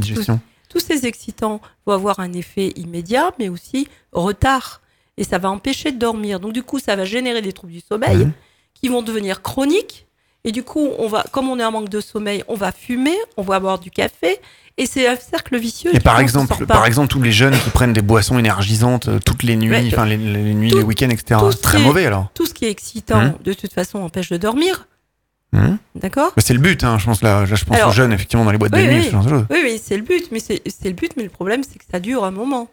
tous, 0.69 0.79
ces 0.79 1.05
excitants 1.05 1.59
vont 1.85 1.93
avoir 1.93 2.19
un 2.19 2.31
effet 2.33 2.67
immédiat, 2.75 3.31
mais 3.39 3.49
aussi 3.49 3.87
retard. 4.11 4.81
Et 5.17 5.23
ça 5.23 5.37
va 5.39 5.49
empêcher 5.49 5.91
de 5.91 5.97
dormir. 5.99 6.39
Donc, 6.39 6.53
du 6.53 6.63
coup, 6.63 6.79
ça 6.79 6.95
va 6.95 7.05
générer 7.05 7.41
des 7.41 7.51
troubles 7.53 7.73
du 7.73 7.81
sommeil 7.81 8.17
Mhm. 8.25 8.31
qui 8.73 8.87
vont 8.87 9.01
devenir 9.01 9.41
chroniques. 9.41 10.05
Et 10.43 10.51
du 10.51 10.63
coup, 10.63 10.89
on 10.97 11.07
va, 11.07 11.23
comme 11.31 11.49
on 11.49 11.59
est 11.59 11.63
en 11.65 11.71
manque 11.71 11.89
de 11.89 11.99
sommeil, 12.01 12.43
on 12.47 12.55
va 12.55 12.71
fumer, 12.71 13.15
on 13.37 13.41
va 13.43 13.59
boire 13.59 13.77
du 13.79 13.91
café. 13.91 14.39
Et 14.77 14.85
c'est 14.85 15.05
un 15.07 15.15
cercle 15.17 15.57
vicieux. 15.59 15.93
Et 15.93 15.99
par 15.99 16.19
exemple, 16.19 16.65
par 16.65 16.85
exemple, 16.85 17.09
tous 17.09 17.21
les 17.21 17.31
jeunes 17.33 17.53
qui 17.59 17.69
prennent 17.71 17.93
des 17.93 18.01
boissons 18.01 18.39
énergisantes 18.39 19.09
euh, 19.09 19.19
toutes 19.23 19.43
les 19.43 19.55
nuits, 19.57 19.69
Ouais, 19.69 19.87
enfin 19.91 20.05
les, 20.05 20.17
les 20.17 20.53
nuits, 20.53 20.71
tout- 20.71 20.77
les 20.77 20.83
week-ends, 20.83 21.09
etc. 21.09 21.39
C'est 21.51 21.61
très 21.61 21.79
est- 21.79 21.83
mauvais 21.83 22.05
alors. 22.05 22.29
Tout 22.33 22.45
ce 22.45 22.53
qui 22.53 22.65
est 22.65 22.71
excitant, 22.71 23.21
Mhm. 23.21 23.33
de 23.43 23.53
toute 23.53 23.73
façon, 23.73 23.99
empêche 23.99 24.29
de 24.29 24.37
dormir. 24.37 24.87
Mhm. 25.53 25.77
D'accord 25.95 26.31
Mais 26.37 26.41
c'est 26.41 26.53
le 26.53 26.59
but, 26.59 26.83
hein, 26.83 26.97
je 26.97 27.05
pense 27.05 27.21
là. 27.21 27.45
je 27.45 27.63
pense 27.65 27.75
Alors- 27.75 27.89
aux 27.89 27.93
jeunes 27.93 28.13
effectivement 28.13 28.45
dans 28.45 28.51
les 28.51 28.57
boîtes 28.57 28.73
Oui, 28.75 28.85
de 28.85 28.91
nuit, 28.91 28.99
oui. 28.99 29.05
ce 29.05 29.11
genre 29.11 29.23
de 29.25 29.29
choses. 29.29 29.45
Oui, 29.49 29.59
oui, 29.63 29.81
c'est 29.83 29.97
le 29.97 30.03
but. 30.03 30.31
Mais 30.31 30.39
c'est 30.39 30.61
le 30.85 30.93
but, 30.93 31.11
mais 31.17 31.23
le 31.23 31.29
problème, 31.29 31.63
c'est 31.63 31.77
que 31.77 31.85
ça 31.91 31.99
dure 31.99 32.23
un 32.23 32.31
moment. 32.31 32.69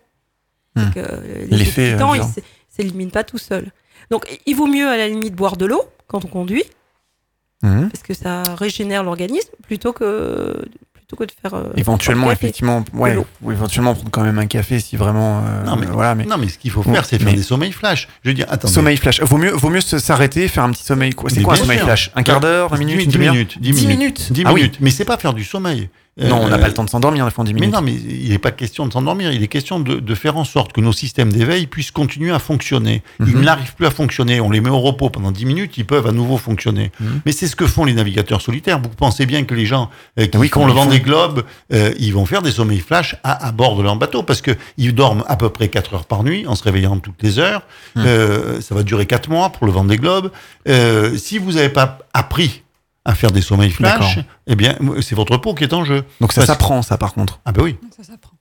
Euh, 0.76 1.46
les 1.50 1.56
L'effet, 1.56 1.82
euh, 1.82 1.86
excitants, 1.94 2.14
ils 2.14 2.20
dure. 2.20 2.28
s- 2.36 2.40
s'éliminent 2.68 3.10
pas 3.10 3.24
tout 3.24 3.38
seul. 3.38 3.72
Donc, 4.10 4.26
il 4.46 4.54
vaut 4.54 4.68
mieux, 4.68 4.88
à 4.88 4.96
la 4.96 5.08
limite, 5.08 5.34
boire 5.34 5.56
de 5.56 5.66
l'eau 5.66 5.82
quand 6.06 6.24
on 6.24 6.28
conduit, 6.28 6.62
Mhm. 7.64 7.88
parce 7.90 8.04
que 8.04 8.14
ça 8.14 8.44
régénère 8.56 9.02
l'organisme, 9.02 9.50
plutôt 9.64 9.92
que, 9.92 10.64
plutôt 11.08 11.24
que 11.24 11.26
de 11.26 11.32
faire. 11.40 11.54
euh, 11.54 11.72
Éventuellement, 11.76 12.30
effectivement, 12.30 12.84
ouais, 12.92 13.16
ou 13.42 13.50
éventuellement 13.50 13.94
prendre 13.94 14.10
quand 14.10 14.22
même 14.22 14.38
un 14.38 14.46
café 14.46 14.78
si 14.78 14.96
vraiment. 14.96 15.38
euh, 15.46 15.64
Non, 15.64 15.76
mais- 15.76 15.86
voilà, 15.86 16.14
mais 16.14 16.24
non, 16.26 16.36
mais 16.36 16.48
ce 16.48 16.58
qu'il 16.58 16.70
faut 16.70 16.82
faire, 16.82 17.04
c'est 17.06 17.16
faire 17.18 17.28
mais- 17.28 17.34
des 17.34 17.42
sommeils 17.42 17.72
flash. 17.72 18.08
Je 18.22 18.28
veux 18.30 18.34
dire, 18.34 18.46
attendez. 18.50 18.72
sommeil 18.74 18.96
flash. 18.98 19.20
Vaut 19.22 19.38
mieux, 19.38 19.50
vaut 19.50 19.70
mieux 19.70 19.80
s'arrêter, 19.80 20.48
faire 20.48 20.64
un 20.64 20.70
petit 20.70 20.84
sommeil. 20.84 21.12
quoi. 21.14 21.30
C'est 21.30 21.40
quoi 21.42 21.54
un 21.54 21.56
sommeil 21.56 21.78
flash? 21.78 22.10
Un 22.14 22.22
quart 22.22 22.40
d'heure, 22.40 22.68
20 22.68 22.76
minutes, 22.78 22.98
10 22.98 23.04
une 23.06 23.10
demi-heure? 23.12 23.32
minutes, 23.32 23.56
10 23.58 23.70
10 23.72 23.86
minutes. 23.86 23.98
minutes 23.98 24.32
10 24.32 24.42
Ah 24.44 24.52
oui. 24.52 24.60
minutes. 24.62 24.76
Mais 24.80 24.90
c'est 24.90 25.04
pas 25.06 25.16
faire 25.16 25.32
du 25.32 25.44
sommeil. 25.44 25.88
Non, 26.18 26.40
on 26.42 26.48
n'a 26.48 26.56
Euh, 26.56 26.58
pas 26.58 26.66
le 26.68 26.74
temps 26.74 26.84
de 26.84 26.90
s'endormir 26.90 27.30
fois 27.32 27.42
en 27.42 27.44
10 27.44 27.54
Mais 27.54 27.60
minutes. 27.60 27.74
non, 27.74 27.80
mais 27.82 27.92
il 27.94 28.30
n'est 28.30 28.38
pas 28.38 28.50
question 28.50 28.86
de 28.86 28.92
s'endormir. 28.92 29.30
Il 29.32 29.42
est 29.42 29.48
question 29.48 29.78
de, 29.80 29.96
de 30.00 30.14
faire 30.14 30.36
en 30.36 30.44
sorte 30.44 30.72
que 30.72 30.80
nos 30.80 30.92
systèmes 30.92 31.32
d'éveil 31.32 31.66
puissent 31.66 31.90
continuer 31.92 32.32
à 32.32 32.38
fonctionner. 32.38 33.02
Ils 33.20 33.36
Mhm. 33.36 33.42
n'arrivent 33.44 33.74
plus 33.74 33.86
à 33.86 33.90
fonctionner. 33.90 34.40
On 34.40 34.50
les 34.50 34.60
met 34.60 34.70
au 34.70 34.80
repos 34.80 35.10
pendant 35.10 35.30
10 35.30 35.44
minutes, 35.46 35.76
ils 35.78 35.84
peuvent 35.84 36.06
à 36.06 36.12
nouveau 36.12 36.36
fonctionner. 36.36 36.90
Mhm. 37.00 37.20
Mais 37.26 37.32
c'est 37.32 37.46
ce 37.46 37.54
que 37.56 37.66
font 37.66 37.84
les 37.84 37.92
navigateurs 37.94 38.40
solitaires. 38.40 38.80
Vous 38.80 38.88
pensez 38.88 39.26
bien 39.26 39.44
que 39.44 39.54
les 39.54 39.66
gens 39.66 39.90
euh, 40.18 40.26
qui 40.26 40.36
Oui, 40.38 40.48
font 40.48 40.66
le 40.66 40.72
vent 40.72 40.86
des 40.86 41.00
globes, 41.00 41.44
euh, 41.72 41.92
ils 41.98 42.12
vont 42.12 42.26
faire 42.26 42.42
des 42.42 42.50
sommeils 42.52 42.80
flash 42.80 43.14
à, 43.22 43.46
à 43.46 43.52
bord 43.52 43.76
de 43.76 43.82
leur 43.82 43.96
bateau 43.96 44.22
parce 44.22 44.40
que 44.40 44.52
ils 44.76 44.94
dorment 44.94 45.24
à 45.28 45.36
peu 45.36 45.50
près 45.50 45.68
4 45.68 45.94
heures 45.94 46.04
par 46.06 46.24
nuit 46.24 46.46
en 46.46 46.54
se 46.56 46.64
réveillant 46.64 46.98
toutes 46.98 47.22
les 47.22 47.38
heures. 47.38 47.62
Mhm. 47.94 48.04
Euh, 48.06 48.60
ça 48.60 48.74
va 48.74 48.82
durer 48.82 49.06
4 49.06 49.28
mois 49.30 49.50
pour 49.50 49.66
le 49.66 49.72
vent 49.72 49.84
des 49.84 49.96
globes. 49.98 50.30
Euh, 50.68 51.16
si 51.16 51.38
vous 51.38 51.52
n'avez 51.52 51.68
pas 51.68 51.98
appris 52.12 52.62
à 53.08 53.14
faire 53.14 53.30
des 53.32 53.40
sommeils 53.40 53.70
flash, 53.70 53.98
D'accord. 54.16 54.24
eh 54.46 54.54
bien, 54.54 54.76
c'est 55.00 55.14
votre 55.14 55.36
peau 55.38 55.54
qui 55.54 55.64
est 55.64 55.72
en 55.72 55.82
jeu. 55.84 56.04
Donc 56.20 56.32
ça 56.32 56.42
Parce- 56.42 56.46
s'apprend, 56.48 56.82
ça 56.82 56.98
par 56.98 57.14
contre. 57.14 57.40
Ah 57.46 57.52
ben 57.52 57.62
oui. 57.62 57.76
Ça 57.96 58.04
s'apprend. 58.04 58.32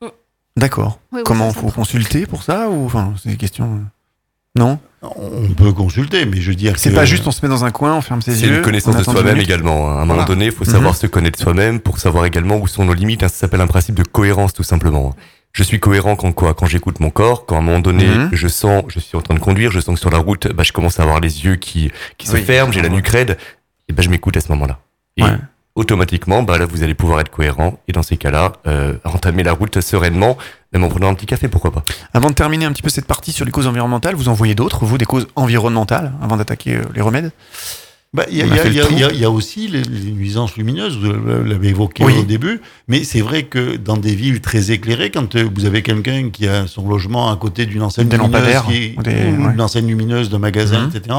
D'accord. 0.58 1.00
Oui, 1.12 1.20
oui, 1.20 1.24
Comment 1.26 1.52
ça 1.54 1.60
faut 1.62 1.70
consulter 1.70 2.26
pour 2.26 2.44
ça 2.44 2.68
ou 2.70 2.86
enfin 2.86 3.14
c'est 3.22 3.30
des 3.30 3.38
questions. 3.38 3.66
euh, 3.76 4.60
Non? 4.60 4.80
On 5.04 5.54
peut 5.56 5.72
consulter, 5.72 6.26
mais 6.26 6.42
je 6.42 6.50
veux 6.50 6.56
dire 6.56 6.74
C'est 6.78 6.90
que- 6.90 6.96
pas 6.96 7.06
juste 7.06 7.26
on 7.28 7.32
se 7.32 7.46
met 7.46 7.50
dans 7.50 7.64
un 7.64 7.72
coin, 7.72 7.94
on 7.96 8.02
ferme 8.02 8.22
ses 8.22 8.34
C'est 8.36 8.48
yeux. 8.48 8.58
une 8.58 8.62
connaissance 8.64 8.96
on 8.96 9.00
de 9.00 9.04
soi-même 9.04 9.38
également. 9.38 9.88
hein. 9.90 9.92
À 9.92 9.96
un 9.98 10.00
moment 10.00 10.14
Voilà. 10.16 10.26
donné, 10.26 10.46
il 10.48 10.52
faut 10.52 10.66
savoir 10.66 10.94
Mhm. 10.94 11.00
se 11.00 11.08
connaître 11.08 11.40
soi-même 11.40 11.80
pour 11.80 12.00
savoir 12.00 12.26
également 12.26 12.58
où 12.58 12.68
sont 12.68 12.84
nos 12.84 12.94
limites. 12.96 13.22
hein. 13.24 13.28
Ça 13.30 13.36
s'appelle 13.36 13.62
un 13.62 13.68
principe 13.68 13.96
de 13.96 14.04
cohérence, 14.04 14.54
tout 14.54 14.64
simplement. 14.64 15.16
Je 15.54 15.64
suis 15.64 15.80
cohérent 15.80 16.16
quand 16.16 16.34
quoi? 16.34 16.54
Quand 16.56 16.66
j'écoute 16.66 17.00
mon 17.00 17.10
corps, 17.12 17.46
quand 17.46 17.56
à 17.56 17.60
un 17.60 17.62
moment 17.62 17.80
donné, 17.80 18.06
Mhm. 18.08 18.30
je 18.34 18.48
sens, 18.48 18.84
je 18.90 19.00
suis 19.00 19.16
en 19.18 19.22
train 19.22 19.34
de 19.36 19.40
conduire, 19.40 19.72
je 19.72 19.80
sens 19.80 19.96
que 19.96 20.00
sur 20.02 20.10
la 20.10 20.18
route, 20.20 20.48
bah, 20.54 20.64
je 20.64 20.72
commence 20.72 21.00
à 21.00 21.04
avoir 21.04 21.20
les 21.20 21.46
yeux 21.46 21.56
qui, 21.56 21.92
qui 22.18 22.28
se 22.28 22.34
Oui. 22.34 22.42
ferment, 22.44 22.72
j'ai 22.72 22.82
la 22.82 22.90
nuque 22.90 23.08
raide, 23.08 23.38
et 23.90 23.94
ben 23.94 24.02
je 24.02 24.10
m'écoute 24.10 24.38
à 24.38 24.42
ce 24.42 24.50
moment-là. 24.50 24.80
Et 25.18 25.24
Ouais. 25.24 25.38
automatiquement, 25.76 26.44
bah 26.44 26.58
là, 26.58 26.66
vous 26.66 26.84
allez 26.84 26.94
pouvoir 26.96 27.20
être 27.22 27.30
cohérent, 27.30 27.80
et 27.88 27.92
dans 27.92 28.04
ces 28.04 28.18
cas-là, 28.18 28.54
euh, 28.68 28.94
entamer 29.04 29.44
la 29.44 29.54
route 29.54 29.80
sereinement, 29.82 30.38
même 30.74 30.84
en 30.84 30.90
prenant 30.90 31.08
un 31.10 31.14
petit 31.14 31.26
café, 31.26 31.48
pourquoi 31.48 31.72
pas. 31.72 31.84
Avant 32.14 32.30
de 32.30 32.34
terminer 32.36 32.66
un 32.66 32.72
petit 32.72 32.82
peu 32.82 32.90
cette 32.90 33.06
partie 33.08 33.32
sur 33.32 33.46
les 33.46 33.52
causes 33.52 33.68
environnementales, 33.68 34.16
vous 34.16 34.30
en 34.30 34.34
voyez 34.34 34.56
d'autres, 34.56 34.86
vous, 34.86 34.98
des 34.98 35.06
causes 35.06 35.28
environnementales, 35.36 36.14
avant 36.22 36.38
d'attaquer 36.38 36.76
euh, 36.76 36.84
les 36.96 37.02
remèdes? 37.02 37.32
Il 38.32 38.38
y, 38.38 38.42
a- 38.42 38.46
y 38.68 38.78
y 38.78 39.18
y 39.18 39.22
y 39.22 39.26
aussi 39.26 39.68
les, 39.68 39.84
les 39.84 40.12
nuisances 40.12 40.56
lumineuses, 40.56 40.98
vous 40.98 41.12
l'avez 41.44 41.68
évoqué 41.68 42.04
Oui. 42.04 42.18
au 42.18 42.24
début, 42.24 42.62
mais 42.88 43.04
c'est 43.04 43.20
vrai 43.22 43.44
que 43.44 43.76
dans 43.76 43.98
des 43.98 44.16
villes 44.16 44.42
très 44.42 44.72
éclairées, 44.72 45.12
quand 45.12 45.36
euh, 45.36 45.48
vous 45.54 45.66
avez 45.66 45.84
quelqu'un 45.84 46.30
qui 46.32 46.48
a 46.48 46.66
son 46.68 46.88
logement 46.88 47.30
à 47.32 47.36
côté 47.36 47.66
d'une 47.68 47.84
enseigne 47.84 48.08
Des 48.08 48.18
lumineuse, 48.18 48.62
qui- 48.68 48.96
ou 48.98 49.04
des- 49.04 49.12
ou 49.12 49.46
ouais. 49.46 49.54
une 49.54 49.62
enseigne 49.62 49.88
lumineuse 49.88 50.30
de 50.30 50.38
magasin, 50.38 50.88
Mhm. 50.88 50.92
etc., 50.96 51.16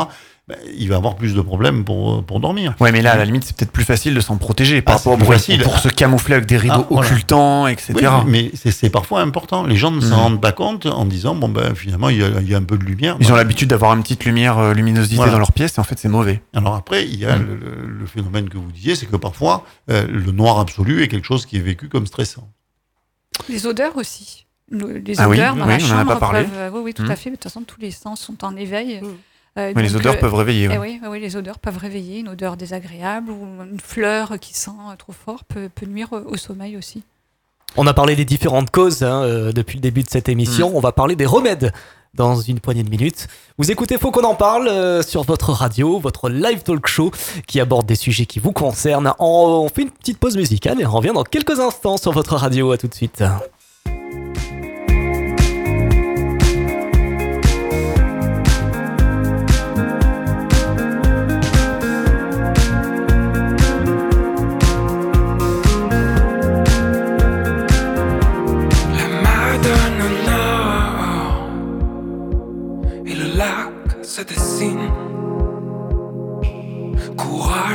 bah, 0.49 0.55
il 0.76 0.88
va 0.88 0.96
avoir 0.96 1.16
plus 1.16 1.34
de 1.34 1.40
problèmes 1.42 1.84
pour, 1.84 2.24
pour 2.24 2.40
dormir. 2.40 2.74
Ouais, 2.80 2.90
mais 2.90 3.03
là, 3.03 3.12
à 3.12 3.16
la 3.18 3.26
limite, 3.26 3.44
c'est 3.44 3.55
peut-être 3.55 3.70
plus 3.70 3.84
facile 3.84 4.14
de 4.14 4.20
s'en 4.20 4.38
protéger 4.38 4.80
par 4.80 4.94
Ah, 4.94 5.11
rapport 5.11 5.26
facile. 5.26 5.62
Pour 5.62 5.78
se 5.78 5.88
camoufler 5.88 6.36
avec 6.36 6.46
des 6.49 6.57
rideaux 6.57 6.74
Ah, 6.84 6.86
voilà. 6.88 7.07
occultants, 7.11 7.66
etc. 7.66 7.92
Oui, 7.94 8.09
mais 8.26 8.51
c'est 8.55 8.88
parfois 8.88 9.20
important. 9.20 9.64
Les 9.64 9.76
gens 9.76 9.90
ne 9.90 10.01
s'en 10.01 10.16
Mhm. 10.16 10.22
rendent 10.22 10.40
pas 10.40 10.53
compte 10.53 10.86
en 10.86 11.05
disant, 11.05 11.34
bon, 11.34 11.51
ben, 11.51 11.74
finalement, 11.74 12.09
il 12.09 12.18
y 12.18 12.22
a, 12.24 12.28
il 12.40 12.49
y 12.49 12.55
a 12.55 12.59
un 12.59 12.62
peu 12.62 12.78
de 12.78 12.84
lumière. 12.84 13.16
Ils 13.20 13.30
ont 13.30 13.36
l'habitude 13.36 13.68
d'avoir 13.68 13.92
une 13.94 14.03
petite 14.03 14.24
lumière, 14.24 14.56
euh, 14.59 14.72
luminosité 14.72 15.16
Voilà. 15.16 15.32
dans 15.32 15.39
leur 15.39 15.52
pièce, 15.52 15.77
et 15.77 15.81
en 15.81 15.85
fait, 15.85 15.98
c'est 15.98 16.09
mauvais. 16.09 16.40
Alors 16.55 16.74
après, 16.77 17.05
il 17.06 17.16
y 17.18 17.27
a 17.27 17.36
Mm. 17.36 17.47
le, 18.01 18.06
phénomène 18.06 18.48
que 18.48 18.56
vous 18.56 18.72
disiez, 18.72 18.97
c'est 18.97 19.05
que 19.05 19.16
parfois, 19.16 19.66
euh, 19.90 20.06
le 20.09 20.32
noir 20.32 20.59
absolu 20.60 21.02
est 21.02 21.09
quelque 21.09 21.27
chose 21.27 21.44
qui 21.44 21.59
est 21.59 21.60
vécu 21.60 21.89
comme 21.90 22.06
stressant. 22.06 22.48
Les 23.51 23.66
odeurs 23.66 23.97
aussi. 23.97 24.47
Le- 24.70 24.98
Les 24.98 25.18
Ah 25.20 25.28
oui, 25.28 25.36
odeurs 25.36 25.56
dans 25.56 25.66
oui, 25.66 25.68
la 25.68 25.74
on 25.74 25.81
en 25.81 25.85
a 25.85 25.98
chambre 25.98 26.12
pas 26.14 26.16
parlé. 26.16 26.44
peuvent- 26.44 26.72
oui, 26.74 26.81
oui, 26.85 26.94
tout 26.94 27.02
Mhm. 27.02 27.10
à 27.10 27.16
fait. 27.16 27.31
De 27.31 27.35
toute 27.36 27.44
façon, 27.44 27.62
tous 27.66 27.81
les 27.81 27.90
sens 27.90 28.20
sont 28.20 28.44
en 28.44 28.56
éveil. 28.56 29.01
Mhm. 29.02 29.09
Euh, 29.59 29.72
Mais 29.74 29.82
les 29.82 29.97
odeurs 29.97 30.14
euh, 30.14 30.18
peuvent 30.18 30.35
réveiller. 30.35 30.68
eh 30.72 30.78
ouais. 30.78 31.01
oui, 31.02 31.09
oui, 31.10 31.20
les 31.20 31.36
odeurs 31.36 31.59
peuvent 31.59 31.76
réveiller. 31.78 32.20
Une 32.20 32.28
odeur 32.28 32.56
désagréable 32.56 33.30
ou 33.30 33.62
une 33.64 33.80
fleur 33.80 34.39
qui 34.40 34.55
sent 34.55 34.70
euh, 34.90 34.97
trop 34.97 35.12
fort 35.12 35.44
peut, 35.44 35.68
peut 35.74 35.86
nuire 35.86 36.09
au, 36.12 36.32
au 36.32 36.36
sommeil 36.36 36.76
aussi. 36.76 37.02
On 37.76 37.86
a 37.86 37.93
parlé 37.93 38.16
des 38.16 38.24
différentes 38.24 38.70
causes 38.70 39.02
hein, 39.02 39.22
euh, 39.24 39.52
depuis 39.52 39.76
le 39.76 39.82
début 39.82 40.02
de 40.02 40.09
cette 40.09 40.28
émission. 40.28 40.72
On 40.74 40.80
va 40.80 40.93
parler 40.93 41.16
des 41.16 41.26
remèdes 41.26 41.72
dans 42.14 42.40
une 42.40 42.59
poignée 42.60 42.82
de 42.82 42.89
minutes. 42.89 43.28
Vous 43.59 43.70
écoutez 43.70 43.98
Faut 43.98 44.10
qu'on 44.10 44.24
en 44.24 44.35
parle 44.35 44.68
euh, 44.68 45.02
sur 45.02 45.22
votre 45.22 45.52
radio, 45.52 45.98
votre 45.98 46.30
live 46.30 46.62
talk 46.62 46.86
show 46.86 47.10
qui 47.47 47.60
aborde 47.60 47.86
des 47.86 47.94
sujets 47.97 48.24
qui 48.26 48.39
vous 48.39 48.52
concernent. 48.52 49.12
On 49.18 49.68
fait 49.68 49.82
une 49.82 49.90
petite 49.90 50.18
pause 50.18 50.36
musicale 50.36 50.80
et 50.80 50.86
on 50.86 50.93
revient 50.93 51.12
dans 51.14 51.24
quelques 51.24 51.60
instants 51.60 51.98
sur 51.98 52.12
votre 52.12 52.36
radio. 52.36 52.72
À 52.72 52.78
tout 52.78 52.89
de 52.89 52.94
suite. 52.94 53.22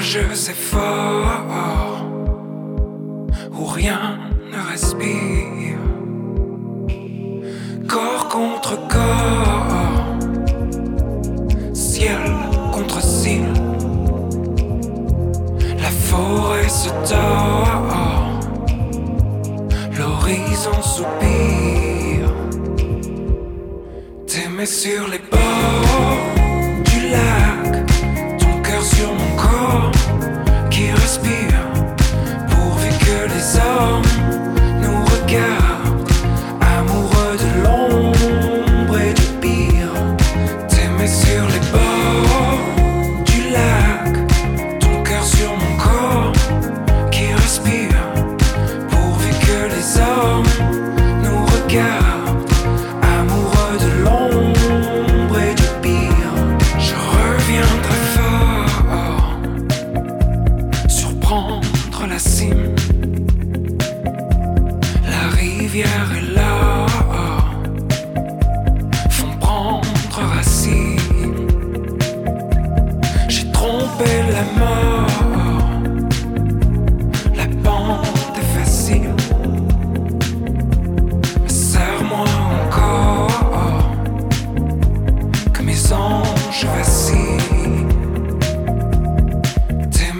Courageux 0.04 0.50
et 0.50 0.54
fort, 0.54 2.06
où 3.54 3.64
rien 3.64 4.20
ne 4.52 4.70
respire. 4.70 5.80
Corps 7.88 8.28
contre 8.28 8.86
corps, 8.90 10.18
ciel 11.72 12.20
contre 12.74 13.02
ciel. 13.02 13.54
La 15.80 15.90
forêt 15.90 16.68
se 16.68 16.90
tord 17.10 17.94
l'horizon 19.98 20.82
soupire. 20.82 22.34
T'aimer 24.28 24.66
sur 24.66 25.08
les 25.08 25.22
bords 25.32 26.84
du 26.92 27.10
lac, 27.10 27.86
ton 28.38 28.62
cœur 28.62 28.84
sur 28.84 29.13
que 33.74 34.04
les 35.36 35.40
hommes 35.40 35.63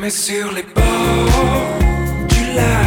T'aimer 0.04 0.12
sur 0.12 0.52
les 0.52 0.64
bords 0.64 2.28
du 2.28 2.56
lac. 2.56 2.83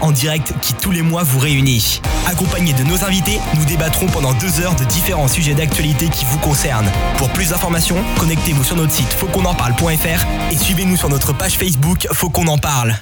En 0.00 0.12
direct 0.12 0.52
qui 0.60 0.74
tous 0.74 0.90
les 0.90 1.02
mois 1.02 1.22
vous 1.22 1.38
réunit. 1.38 2.00
Accompagné 2.26 2.72
de 2.72 2.82
nos 2.84 3.04
invités, 3.04 3.40
nous 3.54 3.64
débattrons 3.64 4.06
pendant 4.06 4.32
deux 4.34 4.60
heures 4.60 4.74
de 4.74 4.84
différents 4.84 5.28
sujets 5.28 5.54
d'actualité 5.54 6.08
qui 6.08 6.24
vous 6.24 6.38
concernent. 6.38 6.90
Pour 7.18 7.30
plus 7.30 7.50
d'informations, 7.50 7.96
connectez-vous 8.18 8.64
sur 8.64 8.76
notre 8.76 8.92
site 8.92 9.12
fautquonenparle.fr 9.12 10.52
et 10.52 10.56
suivez-nous 10.56 10.96
sur 10.96 11.08
notre 11.08 11.32
page 11.32 11.54
Facebook 11.54 12.06
Faut 12.12 12.30
qu'on 12.30 12.46
en 12.48 12.58
parle. 12.58 12.96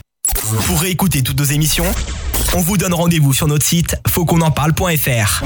Pour 0.66 0.80
réécouter 0.80 1.22
toutes 1.22 1.38
nos 1.38 1.44
émissions, 1.44 1.86
on 2.54 2.60
vous 2.60 2.76
donne 2.76 2.94
rendez-vous 2.94 3.32
sur 3.32 3.46
notre 3.46 3.64
site 3.64 3.96
fautquonenparle.fr. 4.08 5.42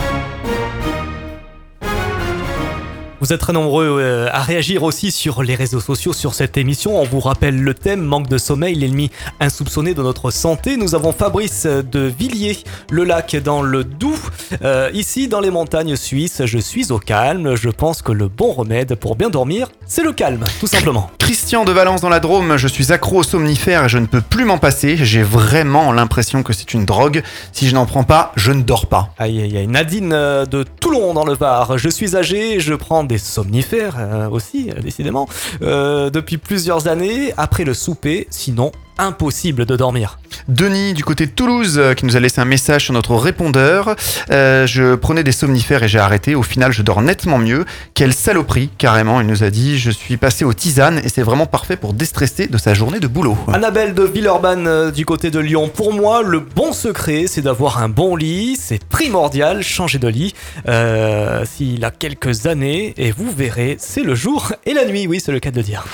Vous 3.27 3.33
êtes 3.33 3.41
très 3.41 3.53
nombreux 3.53 3.99
euh, 3.99 4.29
à 4.31 4.41
réagir 4.41 4.85
aussi 4.85 5.11
sur 5.11 5.43
les 5.43 5.57
réseaux 5.57 5.81
sociaux 5.81 6.13
sur 6.13 6.33
cette 6.33 6.57
émission. 6.57 6.97
On 6.97 7.03
vous 7.03 7.19
rappelle 7.19 7.61
le 7.61 7.75
thème 7.75 8.01
manque 8.01 8.29
de 8.29 8.39
sommeil, 8.39 8.77
l'ennemi 8.77 9.11
insoupçonné 9.41 9.95
de 9.95 10.03
notre 10.05 10.31
santé. 10.31 10.77
Nous 10.77 10.95
avons 10.95 11.11
Fabrice 11.11 11.67
de 11.67 11.99
Villiers, 11.99 12.59
le 12.89 13.03
lac 13.03 13.35
dans 13.35 13.63
le 13.63 13.83
Doubs. 13.83 14.15
Euh, 14.63 14.93
ici, 14.95 15.27
dans 15.27 15.41
les 15.41 15.51
montagnes 15.51 15.97
suisses, 15.97 16.43
je 16.45 16.59
suis 16.59 16.93
au 16.93 17.01
calme. 17.01 17.57
Je 17.57 17.69
pense 17.69 18.01
que 18.01 18.13
le 18.13 18.29
bon 18.29 18.53
remède 18.53 18.95
pour 18.95 19.17
bien 19.17 19.29
dormir, 19.29 19.73
c'est 19.89 20.05
le 20.05 20.13
calme, 20.13 20.45
tout 20.61 20.69
simplement. 20.69 21.11
Christian 21.27 21.65
de 21.65 21.73
Valence 21.73 22.03
dans 22.03 22.09
la 22.09 22.21
Drôme, 22.21 22.57
je 22.57 22.69
suis 22.69 22.93
accro 22.93 23.17
aux 23.19 23.23
somnifères 23.25 23.87
et 23.87 23.89
je 23.89 23.99
ne 23.99 24.07
peux 24.07 24.21
plus 24.21 24.45
m'en 24.45 24.59
passer. 24.59 24.97
J'ai 24.97 25.25
vraiment 25.25 25.91
l'impression 25.91 26.45
que 26.45 26.53
c'est 26.53 26.73
une 26.73 26.85
drogue. 26.85 27.21
Si 27.51 27.67
je 27.67 27.75
n'en 27.75 27.85
prends 27.85 28.05
pas, 28.05 28.31
je 28.37 28.53
ne 28.53 28.63
dors 28.63 28.87
pas. 28.87 29.13
Aïe 29.19 29.43
aïe 29.43 29.57
aïe. 29.57 29.67
Nadine 29.67 30.13
euh, 30.13 30.47
de 30.47 30.63
Toulon 30.63 31.15
dans 31.15 31.25
le 31.25 31.35
Var. 31.35 31.79
Je 31.79 31.89
suis 31.89 32.15
âgé, 32.15 32.61
je 32.61 32.75
prends 32.75 33.03
des 33.03 33.19
somnifères 33.19 33.97
euh, 33.99 34.29
aussi, 34.31 34.71
euh, 34.71 34.81
décidément, 34.81 35.29
depuis 35.61 36.39
plusieurs 36.39 36.87
années, 36.87 37.35
après 37.37 37.65
le 37.65 37.75
souper, 37.75 38.29
sinon 38.31 38.71
impossible 38.97 39.67
de 39.67 39.75
dormir. 39.75 40.21
Denis 40.49 40.95
du 40.95 41.03
côté 41.03 41.27
de 41.27 41.33
Toulouse 41.33 41.75
euh, 41.77 41.95
qui 41.95 42.07
nous 42.07 42.17
a 42.17 42.21
laissé 42.21 42.41
un 42.41 42.45
message 42.45 42.85
sur 42.85 42.95
notre 42.95 43.17
répondeur. 43.17 43.97
Euh, 44.31 44.65
je 44.67 44.95
prenais 44.95 45.25
des 45.25 45.33
somnifères 45.33 45.83
et 45.83 45.89
j'ai 45.89 45.99
arrêté. 45.99 46.37
Au 46.37 46.43
final, 46.43 46.73
je 46.73 46.83
dors 46.83 47.03
nettement 47.03 47.39
mieux. 47.39 47.65
Quelle 47.95 48.15
saloperie, 48.15 48.71
carrément. 48.79 49.21
Il 49.21 49.27
nous 49.27 49.43
a 49.43 49.51
dit 49.51 49.79
Je 49.79 49.91
suis 49.91 50.17
passé 50.17 50.45
aux 50.45 50.55
tisanes 50.55 51.01
et 51.03 51.09
c'est 51.09 51.23
vraiment 51.23 51.47
parfait 51.47 51.77
pour 51.77 51.95
déstresser 51.95 52.47
de 52.47 52.59
sa 52.59 52.75
journée 52.75 53.01
de 53.01 53.09
boulot. 53.09 53.37
Annabelle 53.53 53.93
de 53.93 54.05
Villeurbanne 54.05 54.69
euh, 54.69 54.91
du 54.93 55.05
côté 55.05 55.31
de 55.31 55.41
Lyon. 55.41 55.69
Pour 55.73 55.93
moi, 55.93 56.23
le 56.23 56.39
bon 56.39 56.73
secret, 56.73 57.25
c'est 57.27 57.43
d'avoir 57.43 57.83
un 57.83 57.89
bon 57.89 58.15
lit. 58.15 58.57
C'est 58.61 58.85
primordial, 58.85 59.63
changer 59.65 59.99
de 59.99 60.09
lit. 60.09 60.35
Euh, 60.69 61.45
S'il 61.45 61.85
a 61.85 61.91
quelques 61.91 62.47
années, 62.47 62.95
et 62.97 63.11
vous 63.11 63.31
verrez, 63.31 63.77
c'est 63.81 64.03
le 64.03 64.15
jour 64.15 64.53
et 64.65 64.75
la 64.75 64.85
nuit. 64.85 65.09
Oui, 65.09 65.21
c'est 65.25 65.33
le 65.33 65.41
cas 65.41 65.51
de 65.51 65.57
le 65.57 65.63
dire. 65.65 65.85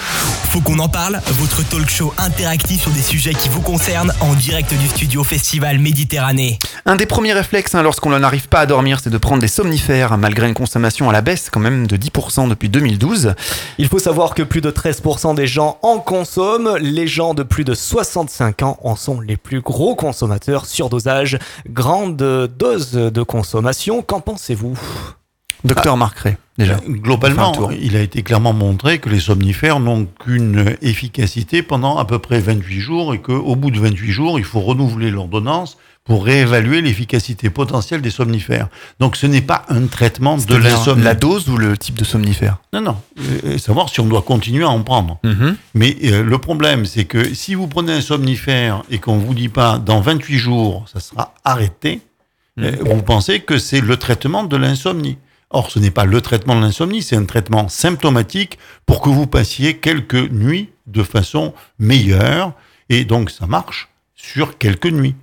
Faut 0.50 0.60
qu'on 0.60 0.78
en 0.80 0.88
parle, 0.88 1.18
votre 1.28 1.66
talk 1.66 1.88
show 1.88 2.12
interactif 2.18 2.82
sur 2.82 2.90
des 2.90 3.00
sujets 3.00 3.32
qui 3.32 3.48
vous 3.48 3.62
concernent 3.62 4.12
en 4.20 4.34
direct 4.42 4.74
du 4.74 4.88
studio 4.88 5.22
Festival 5.22 5.78
Méditerranée. 5.78 6.58
Un 6.84 6.96
des 6.96 7.06
premiers 7.06 7.32
réflexes 7.32 7.76
hein, 7.76 7.82
lorsqu'on 7.84 8.18
n'arrive 8.18 8.48
pas 8.48 8.58
à 8.58 8.66
dormir, 8.66 8.98
c'est 9.00 9.08
de 9.08 9.16
prendre 9.16 9.40
des 9.40 9.46
somnifères, 9.46 10.18
malgré 10.18 10.48
une 10.48 10.54
consommation 10.54 11.08
à 11.08 11.12
la 11.12 11.20
baisse 11.20 11.48
quand 11.48 11.60
même 11.60 11.86
de 11.86 11.96
10% 11.96 12.48
depuis 12.48 12.68
2012. 12.68 13.34
Il 13.78 13.86
faut 13.86 14.00
savoir 14.00 14.34
que 14.34 14.42
plus 14.42 14.60
de 14.60 14.72
13% 14.72 15.36
des 15.36 15.46
gens 15.46 15.78
en 15.82 15.98
consomment. 15.98 16.76
Les 16.78 17.06
gens 17.06 17.34
de 17.34 17.44
plus 17.44 17.62
de 17.62 17.72
65 17.72 18.62
ans 18.64 18.78
en 18.82 18.96
sont 18.96 19.20
les 19.20 19.36
plus 19.36 19.60
gros 19.60 19.94
consommateurs. 19.94 20.66
Surdosage, 20.66 21.38
grande 21.68 22.16
dose 22.16 22.90
de 22.90 23.22
consommation. 23.22 24.02
Qu'en 24.02 24.20
pensez-vous? 24.20 24.76
Docteur 25.64 25.96
Marc 25.96 26.18
Ray, 26.18 26.36
déjà. 26.58 26.76
Globalement, 26.88 27.50
Enfin, 27.50 27.62
un 27.64 27.68
tour. 27.68 27.72
il 27.72 27.96
a 27.96 28.00
été 28.00 28.22
clairement 28.22 28.52
montré 28.52 28.98
que 28.98 29.08
les 29.08 29.20
somnifères 29.20 29.80
n'ont 29.80 30.06
qu'une 30.06 30.76
efficacité 30.82 31.62
pendant 31.62 31.98
à 31.98 32.04
peu 32.04 32.18
près 32.18 32.40
28 32.40 32.80
jours 32.80 33.14
et 33.14 33.20
qu'au 33.20 33.56
bout 33.56 33.70
de 33.70 33.78
28 33.78 34.10
jours, 34.10 34.38
il 34.38 34.44
faut 34.44 34.60
renouveler 34.60 35.10
l'ordonnance 35.10 35.76
pour 36.04 36.24
réévaluer 36.24 36.80
l'efficacité 36.82 37.48
potentielle 37.48 38.02
des 38.02 38.10
somnifères. 38.10 38.66
Donc 38.98 39.14
ce 39.14 39.24
n'est 39.26 39.40
pas 39.40 39.64
un 39.68 39.86
traitement 39.86 40.36
de 40.36 40.56
l'insomnie. 40.56 41.04
La 41.04 41.14
dose 41.14 41.48
ou 41.48 41.56
le 41.56 41.78
type 41.78 41.96
de 41.96 42.02
somnifère? 42.02 42.56
Non, 42.72 42.80
non. 42.80 42.96
Euh, 43.44 43.56
savoir 43.58 43.88
si 43.88 44.00
on 44.00 44.06
doit 44.06 44.22
continuer 44.22 44.64
à 44.64 44.68
en 44.68 44.82
prendre. 44.82 45.20
Mais 45.74 45.96
euh, 46.02 46.24
le 46.24 46.38
problème, 46.38 46.86
c'est 46.86 47.04
que 47.04 47.34
si 47.34 47.54
vous 47.54 47.68
prenez 47.68 47.92
un 47.92 48.00
somnifère 48.00 48.82
et 48.90 48.98
qu'on 48.98 49.18
vous 49.18 49.32
dit 49.32 49.48
pas 49.48 49.78
dans 49.78 50.00
28 50.00 50.38
jours, 50.38 50.86
ça 50.92 50.98
sera 50.98 51.34
arrêté, 51.44 52.00
euh, 52.58 52.72
vous 52.80 53.02
pensez 53.02 53.38
que 53.38 53.58
c'est 53.58 53.80
le 53.80 53.96
traitement 53.96 54.42
de 54.42 54.56
l'insomnie. 54.56 55.18
Or, 55.52 55.70
ce 55.70 55.78
n'est 55.78 55.90
pas 55.90 56.04
le 56.04 56.20
traitement 56.20 56.56
de 56.56 56.60
l'insomnie, 56.62 57.02
c'est 57.02 57.16
un 57.16 57.24
traitement 57.24 57.68
symptomatique 57.68 58.58
pour 58.86 59.00
que 59.00 59.10
vous 59.10 59.26
passiez 59.26 59.76
quelques 59.76 60.30
nuits 60.30 60.70
de 60.86 61.02
façon 61.02 61.52
meilleure. 61.78 62.52
Et 62.88 63.04
donc, 63.04 63.30
ça 63.30 63.46
marche 63.46 63.88
sur 64.14 64.58
quelques 64.58 64.86
nuits. 64.86 65.14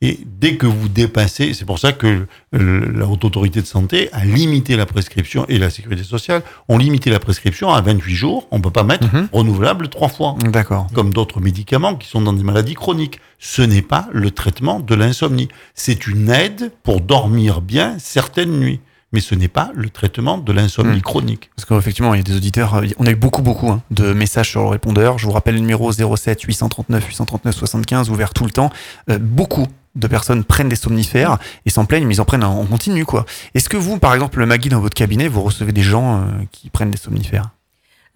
Et 0.00 0.20
dès 0.24 0.54
que 0.54 0.66
vous 0.66 0.88
dépassez, 0.88 1.54
c'est 1.54 1.64
pour 1.64 1.80
ça 1.80 1.92
que 1.92 2.26
la 2.52 3.06
Haute 3.06 3.24
Autorité 3.24 3.60
de 3.60 3.66
Santé 3.66 4.08
a 4.12 4.24
limité 4.24 4.76
la 4.76 4.86
prescription 4.86 5.44
et 5.48 5.58
la 5.58 5.70
Sécurité 5.70 6.04
sociale 6.04 6.42
ont 6.68 6.78
limité 6.78 7.10
la 7.10 7.18
prescription 7.18 7.70
à 7.72 7.80
28 7.80 8.14
jours. 8.14 8.46
On 8.52 8.58
ne 8.58 8.62
peut 8.62 8.70
pas 8.70 8.84
mettre 8.84 9.08
renouvelable 9.32 9.88
trois 9.88 10.08
fois. 10.08 10.36
D'accord. 10.38 10.86
Comme 10.94 11.12
d'autres 11.12 11.40
médicaments 11.40 11.96
qui 11.96 12.08
sont 12.08 12.20
dans 12.20 12.32
des 12.32 12.44
maladies 12.44 12.74
chroniques. 12.74 13.18
Ce 13.40 13.60
n'est 13.60 13.82
pas 13.82 14.08
le 14.12 14.30
traitement 14.30 14.78
de 14.78 14.94
l'insomnie. 14.94 15.48
C'est 15.74 16.06
une 16.06 16.30
aide 16.30 16.70
pour 16.84 17.00
dormir 17.00 17.60
bien 17.60 17.96
certaines 17.98 18.56
nuits. 18.56 18.80
Mais 19.12 19.20
ce 19.20 19.34
n'est 19.34 19.48
pas 19.48 19.70
le 19.74 19.88
traitement 19.88 20.36
de 20.38 20.52
l'insomnie 20.52 20.98
Hmm. 20.98 21.02
chronique. 21.02 21.50
Parce 21.56 21.64
qu'effectivement, 21.64 22.12
il 22.14 22.18
y 22.18 22.20
a 22.20 22.24
des 22.24 22.36
auditeurs, 22.36 22.74
euh, 22.74 22.86
on 22.98 23.06
a 23.06 23.10
eu 23.10 23.16
beaucoup, 23.16 23.40
beaucoup 23.40 23.70
hein, 23.70 23.82
de 23.90 24.12
messages 24.12 24.50
sur 24.50 24.60
le 24.62 24.68
répondeur. 24.68 25.18
Je 25.18 25.24
vous 25.24 25.32
rappelle 25.32 25.54
le 25.54 25.60
numéro 25.60 25.90
07 25.92 26.42
839 26.42 27.06
839 27.06 27.54
75, 27.54 28.10
ouvert 28.10 28.34
tout 28.34 28.44
le 28.44 28.50
temps. 28.50 28.70
Euh, 29.10 29.18
beaucoup 29.18 29.66
de 29.94 30.06
personnes 30.06 30.44
prennent 30.44 30.68
des 30.68 30.76
somnifères 30.76 31.38
et 31.64 31.70
s'en 31.70 31.86
plaignent, 31.86 32.06
mais 32.06 32.14
ils 32.14 32.20
en 32.20 32.24
prennent 32.26 32.44
en 32.44 32.64
continu, 32.66 33.04
quoi. 33.06 33.24
Est-ce 33.54 33.68
que 33.68 33.76
vous, 33.78 33.98
par 33.98 34.12
exemple, 34.14 34.38
le 34.40 34.46
Maggie, 34.46 34.68
dans 34.68 34.80
votre 34.80 34.94
cabinet, 34.94 35.26
vous 35.26 35.42
recevez 35.42 35.72
des 35.72 35.82
gens 35.82 36.18
euh, 36.20 36.24
qui 36.52 36.68
prennent 36.70 36.90
des 36.90 36.98
somnifères? 36.98 37.50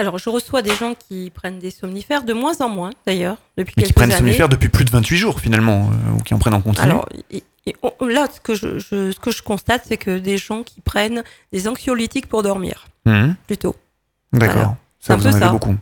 Alors, 0.03 0.19
je 0.19 0.29
reçois 0.31 0.63
des 0.63 0.75
gens 0.75 0.95
qui 0.95 1.31
prennent 1.31 1.61
des 1.61 1.71
somnifères, 1.71 2.25
de 2.25 2.33
moins 2.33 2.61
en 2.61 2.69
moins 2.69 2.91
d'ailleurs, 3.07 3.37
depuis 3.57 3.75
Mais 3.77 3.85
qui 3.85 3.87
quelques 3.91 3.95
prennent 3.97 4.09
des 4.11 4.17
somnifères 4.17 4.49
depuis 4.49 4.69
plus 4.69 4.85
de 4.85 4.91
28 4.91 5.17
jours, 5.17 5.39
finalement, 5.39 5.91
euh, 5.93 6.19
ou 6.19 6.23
qui 6.25 6.35
en 6.35 6.39
prennent 6.41 6.55
en 6.55 6.61
continu 6.61 6.85
Alors, 6.91 7.09
et- 7.31 7.45
et 7.67 7.77
on- 7.85 8.07
là, 8.07 8.27
ce 8.35 8.41
que 8.41 8.57
je, 8.57 8.81
je- 8.81 9.13
ce 9.13 9.21
que 9.21 9.31
je 9.31 9.43
constate, 9.45 9.85
c'est 9.87 9.97
que 9.97 10.19
des 10.19 10.39
gens 10.39 10.65
qui 10.65 10.81
prennent 10.81 11.23
des 11.53 11.69
anxiolytiques 11.69 12.27
pour 12.27 12.43
dormir, 12.43 12.89
Mhm. 13.07 13.37
plutôt. 13.47 13.77
D'accord. 14.33 14.55
Voilà. 14.57 14.77
Ça, 14.99 15.13
un 15.15 15.17
vous 15.19 15.23
peu 15.23 15.29
en 15.29 15.33
avez 15.35 15.41
ça. 15.45 15.49
beaucoup. 15.53 15.77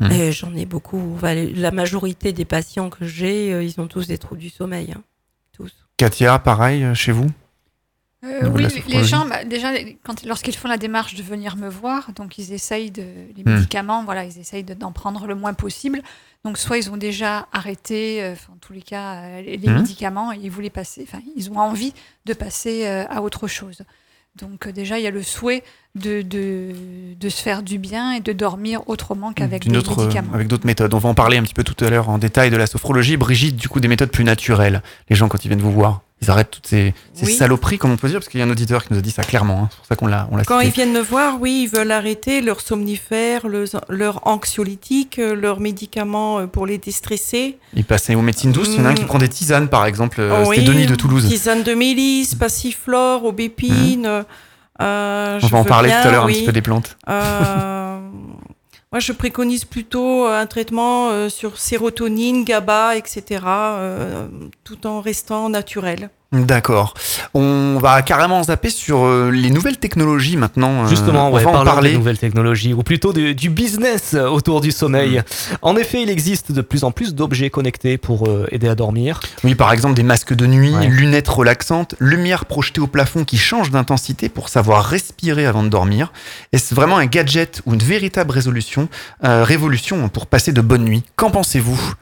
Mhm. 0.00 0.30
J'en 0.32 0.54
ai 0.54 0.66
beaucoup. 0.66 1.16
La 1.22 1.70
majorité 1.70 2.34
des 2.34 2.44
patients 2.44 2.90
que 2.90 3.06
j'ai, 3.06 3.54
euh, 3.54 3.64
ils 3.64 3.80
ont 3.80 3.86
tous 3.86 4.06
des 4.06 4.18
troubles 4.18 4.42
du 4.42 4.50
sommeil. 4.50 4.92
hein. 4.94 5.00
Tous. 5.56 5.72
Katia, 5.96 6.38
pareil, 6.38 6.84
euh, 6.84 6.92
chez 6.94 7.12
vous? 7.12 7.26
Euh, 8.22 8.50
oui, 8.54 8.66
les- 8.86 9.02
gens, 9.04 9.24
bah, 9.26 9.44
déjà, 9.44 9.70
quand, 10.04 10.24
lorsqu'ils 10.26 10.54
font 10.54 10.68
la 10.68 10.76
démarche 10.76 11.14
de 11.14 11.22
venir 11.22 11.56
me 11.56 11.68
voir, 11.70 12.12
donc 12.14 12.36
ils 12.36 12.52
essayent 12.52 12.90
de, 12.90 13.02
les 13.34 13.42
Hmm. 13.44 13.54
médicaments, 13.54 14.04
voilà, 14.04 14.24
ils 14.24 14.38
essayent 14.38 14.62
de- 14.64 14.74
d'en 14.74 14.92
prendre 14.92 15.26
le 15.26 15.34
moins 15.34 15.54
possible. 15.54 16.02
Donc 16.44 16.58
soit 16.58 16.76
ils 16.76 16.90
ont 16.90 16.98
déjà 16.98 17.48
arrêté, 17.52 18.22
euh, 18.22 18.34
en 18.52 18.56
tous 18.60 18.74
les 18.74 18.82
cas, 18.82 19.22
euh, 19.22 19.40
les, 19.42 19.56
Hmm. 19.58 19.76
médicaments 19.76 20.32
et 20.34 20.38
ils 20.42 20.50
voulaient 20.50 20.68
passer, 20.68 21.06
enfin, 21.08 21.22
ils 21.34 21.50
ont 21.50 21.56
envie 21.58 21.94
de 22.26 22.34
passer 22.34 22.86
euh, 22.86 23.04
à 23.08 23.22
autre 23.22 23.48
chose. 23.48 23.82
Donc 24.36 24.68
déjà, 24.68 24.98
il 24.98 25.02
y 25.02 25.06
a 25.06 25.10
le 25.10 25.22
souhait 25.22 25.64
de, 25.96 26.20
de, 26.22 26.72
de 27.18 27.28
se 27.30 27.42
faire 27.42 27.62
du 27.62 27.78
bien 27.78 28.12
et 28.12 28.20
de 28.20 28.32
dormir 28.32 28.82
autrement 28.86 29.32
qu'avec 29.32 29.62
D'une 29.62 29.72
des 29.72 29.78
autre, 29.78 29.98
médicaments. 30.02 30.32
avec 30.34 30.46
d'autres 30.46 30.66
méthodes. 30.66 30.92
On 30.94 30.98
va 30.98 31.08
en 31.08 31.14
parler 31.14 31.38
un 31.38 31.42
petit 31.42 31.54
peu 31.54 31.64
tout 31.64 31.82
à 31.84 31.88
l'heure 31.90 32.08
en 32.10 32.18
détail 32.18 32.50
de 32.50 32.56
la 32.56 32.66
sophrologie. 32.66 33.16
Brigitte, 33.16 33.56
du 33.56 33.68
coup, 33.68 33.80
des 33.80 33.88
méthodes 33.88 34.10
plus 34.12 34.24
naturelles. 34.24 34.82
Les 35.08 35.16
gens, 35.16 35.28
quand 35.28 35.44
ils 35.44 35.48
viennent 35.48 35.60
vous 35.60 35.72
voir, 35.72 36.02
ils 36.22 36.30
arrêtent 36.30 36.50
toutes 36.50 36.66
ces, 36.66 36.92
ces 37.14 37.26
Oui. 37.26 37.32
saloperies, 37.34 37.78
comme 37.78 37.92
on 37.92 37.96
peut 37.96 38.08
dire, 38.08 38.18
parce 38.18 38.28
qu'il 38.28 38.40
y 38.40 38.42
a 38.42 38.46
un 38.46 38.50
auditeur 38.50 38.84
qui 38.84 38.92
nous 38.92 38.98
a 38.98 39.02
dit 39.02 39.10
ça 39.10 39.22
clairement. 39.22 39.62
hein. 39.62 39.68
C'est 39.70 39.76
pour 39.78 39.86
ça 39.86 39.96
qu'on 39.96 40.06
l'a, 40.06 40.28
Quand 40.46 40.58
cité. 40.60 40.66
ils 40.70 40.74
viennent 40.74 40.92
me 40.92 41.00
voir, 41.00 41.40
oui, 41.40 41.62
ils 41.64 41.68
veulent 41.74 41.90
arrêter 41.92 42.40
leurs 42.42 42.60
somnifères, 42.60 43.48
leurs, 43.48 43.68
leurs 43.88 44.26
anxiolytiques, 44.26 45.18
euh, 45.18 45.34
leurs 45.34 45.60
médicaments 45.60 46.40
euh, 46.40 46.46
pour 46.46 46.66
les 46.66 46.78
déstresser. 46.78 47.58
Ils 47.74 47.84
passaient 47.84 48.14
aux 48.14 48.22
médecines 48.22 48.52
douces. 48.52 48.68
Il 48.74 48.80
y 48.80 48.80
en 48.82 48.86
a 48.86 48.88
un 48.90 48.94
qui 48.94 49.04
Mm. 49.04 49.06
prend 49.06 49.18
des 49.18 49.28
tisanes, 49.28 49.68
par 49.68 49.86
exemple. 49.86 50.20
euh, 50.20 50.44
Oui, 50.46 50.56
C'était 50.56 50.68
Denis 50.72 50.86
de 50.86 50.94
Toulouse. 50.94 51.26
Tisane 51.28 51.62
de 51.62 51.72
mélisse, 51.74 52.34
passiflore, 52.34 53.24
aubépine. 53.24 54.06
euh, 54.82 55.36
On 55.36 55.38
je 55.40 55.46
va 55.46 55.58
en 55.58 55.64
parler 55.64 55.88
bien, 55.88 56.02
tout 56.02 56.08
à 56.08 56.10
l'heure 56.10 56.24
un 56.24 56.28
petit 56.28 56.44
peu 56.44 56.52
des 56.52 56.62
plantes. 56.62 56.96
Euh, 57.08 57.98
moi, 58.92 58.98
je 58.98 59.12
préconise 59.12 59.64
plutôt 59.64 60.26
un 60.26 60.46
traitement 60.46 61.10
euh, 61.10 61.28
sur 61.28 61.58
sérotonine, 61.58 62.44
GABA, 62.44 62.96
etc., 62.96 63.44
euh, 63.46 64.26
tout 64.64 64.84
en 64.84 65.00
restant 65.00 65.48
naturel. 65.48 66.10
D'accord. 66.32 66.94
On 67.34 67.78
va 67.80 68.02
carrément 68.02 68.40
zapper 68.44 68.70
sur 68.70 69.04
euh, 69.04 69.30
les 69.32 69.50
nouvelles 69.50 69.78
technologies 69.78 70.36
maintenant. 70.36 70.84
euh, 70.84 70.86
Justement, 70.86 71.28
on 71.28 71.32
ouais, 71.32 71.42
va 71.42 71.50
en 71.50 71.64
parler. 71.64 71.90
des 71.90 71.96
nouvelles 71.98 72.18
technologies, 72.18 72.72
ou 72.72 72.84
plutôt 72.84 73.12
de- 73.12 73.32
du 73.32 73.50
business 73.50 74.14
autour 74.14 74.60
du 74.60 74.70
sommeil. 74.70 75.18
Mm. 75.18 75.22
En 75.62 75.76
effet, 75.76 76.02
il 76.02 76.08
existe 76.08 76.52
de 76.52 76.60
plus 76.60 76.84
en 76.84 76.92
plus 76.92 77.16
d'objets 77.16 77.50
connectés 77.50 77.98
pour 77.98 78.28
euh, 78.28 78.46
aider 78.52 78.68
à 78.68 78.76
dormir. 78.76 79.18
Oui, 79.42 79.56
par 79.56 79.72
exemple 79.72 79.94
des 79.94 80.04
masques 80.04 80.32
de 80.34 80.46
nuit, 80.46 80.72
Ouais. 80.72 80.86
lunettes 80.86 81.26
relaxantes, 81.26 81.96
lumière 81.98 82.44
projetée 82.44 82.80
au 82.80 82.86
plafond 82.86 83.24
qui 83.24 83.36
change 83.36 83.70
d'intensité 83.72 84.28
pour 84.28 84.48
savoir 84.50 84.84
respirer 84.84 85.46
avant 85.46 85.64
de 85.64 85.68
dormir. 85.68 86.12
Est-ce 86.52 86.76
vraiment 86.76 86.98
un 86.98 87.06
gadget 87.06 87.60
ou 87.66 87.74
une 87.74 87.82
véritable 87.82 88.30
résolution, 88.30 88.88
euh, 89.24 89.42
révolution 89.42 90.08
pour 90.08 90.28
passer 90.28 90.52
de 90.52 90.60
bonnes 90.60 90.84
nuits? 90.84 91.02
Qu'en 91.16 91.32
pensez-vous? 91.32 91.94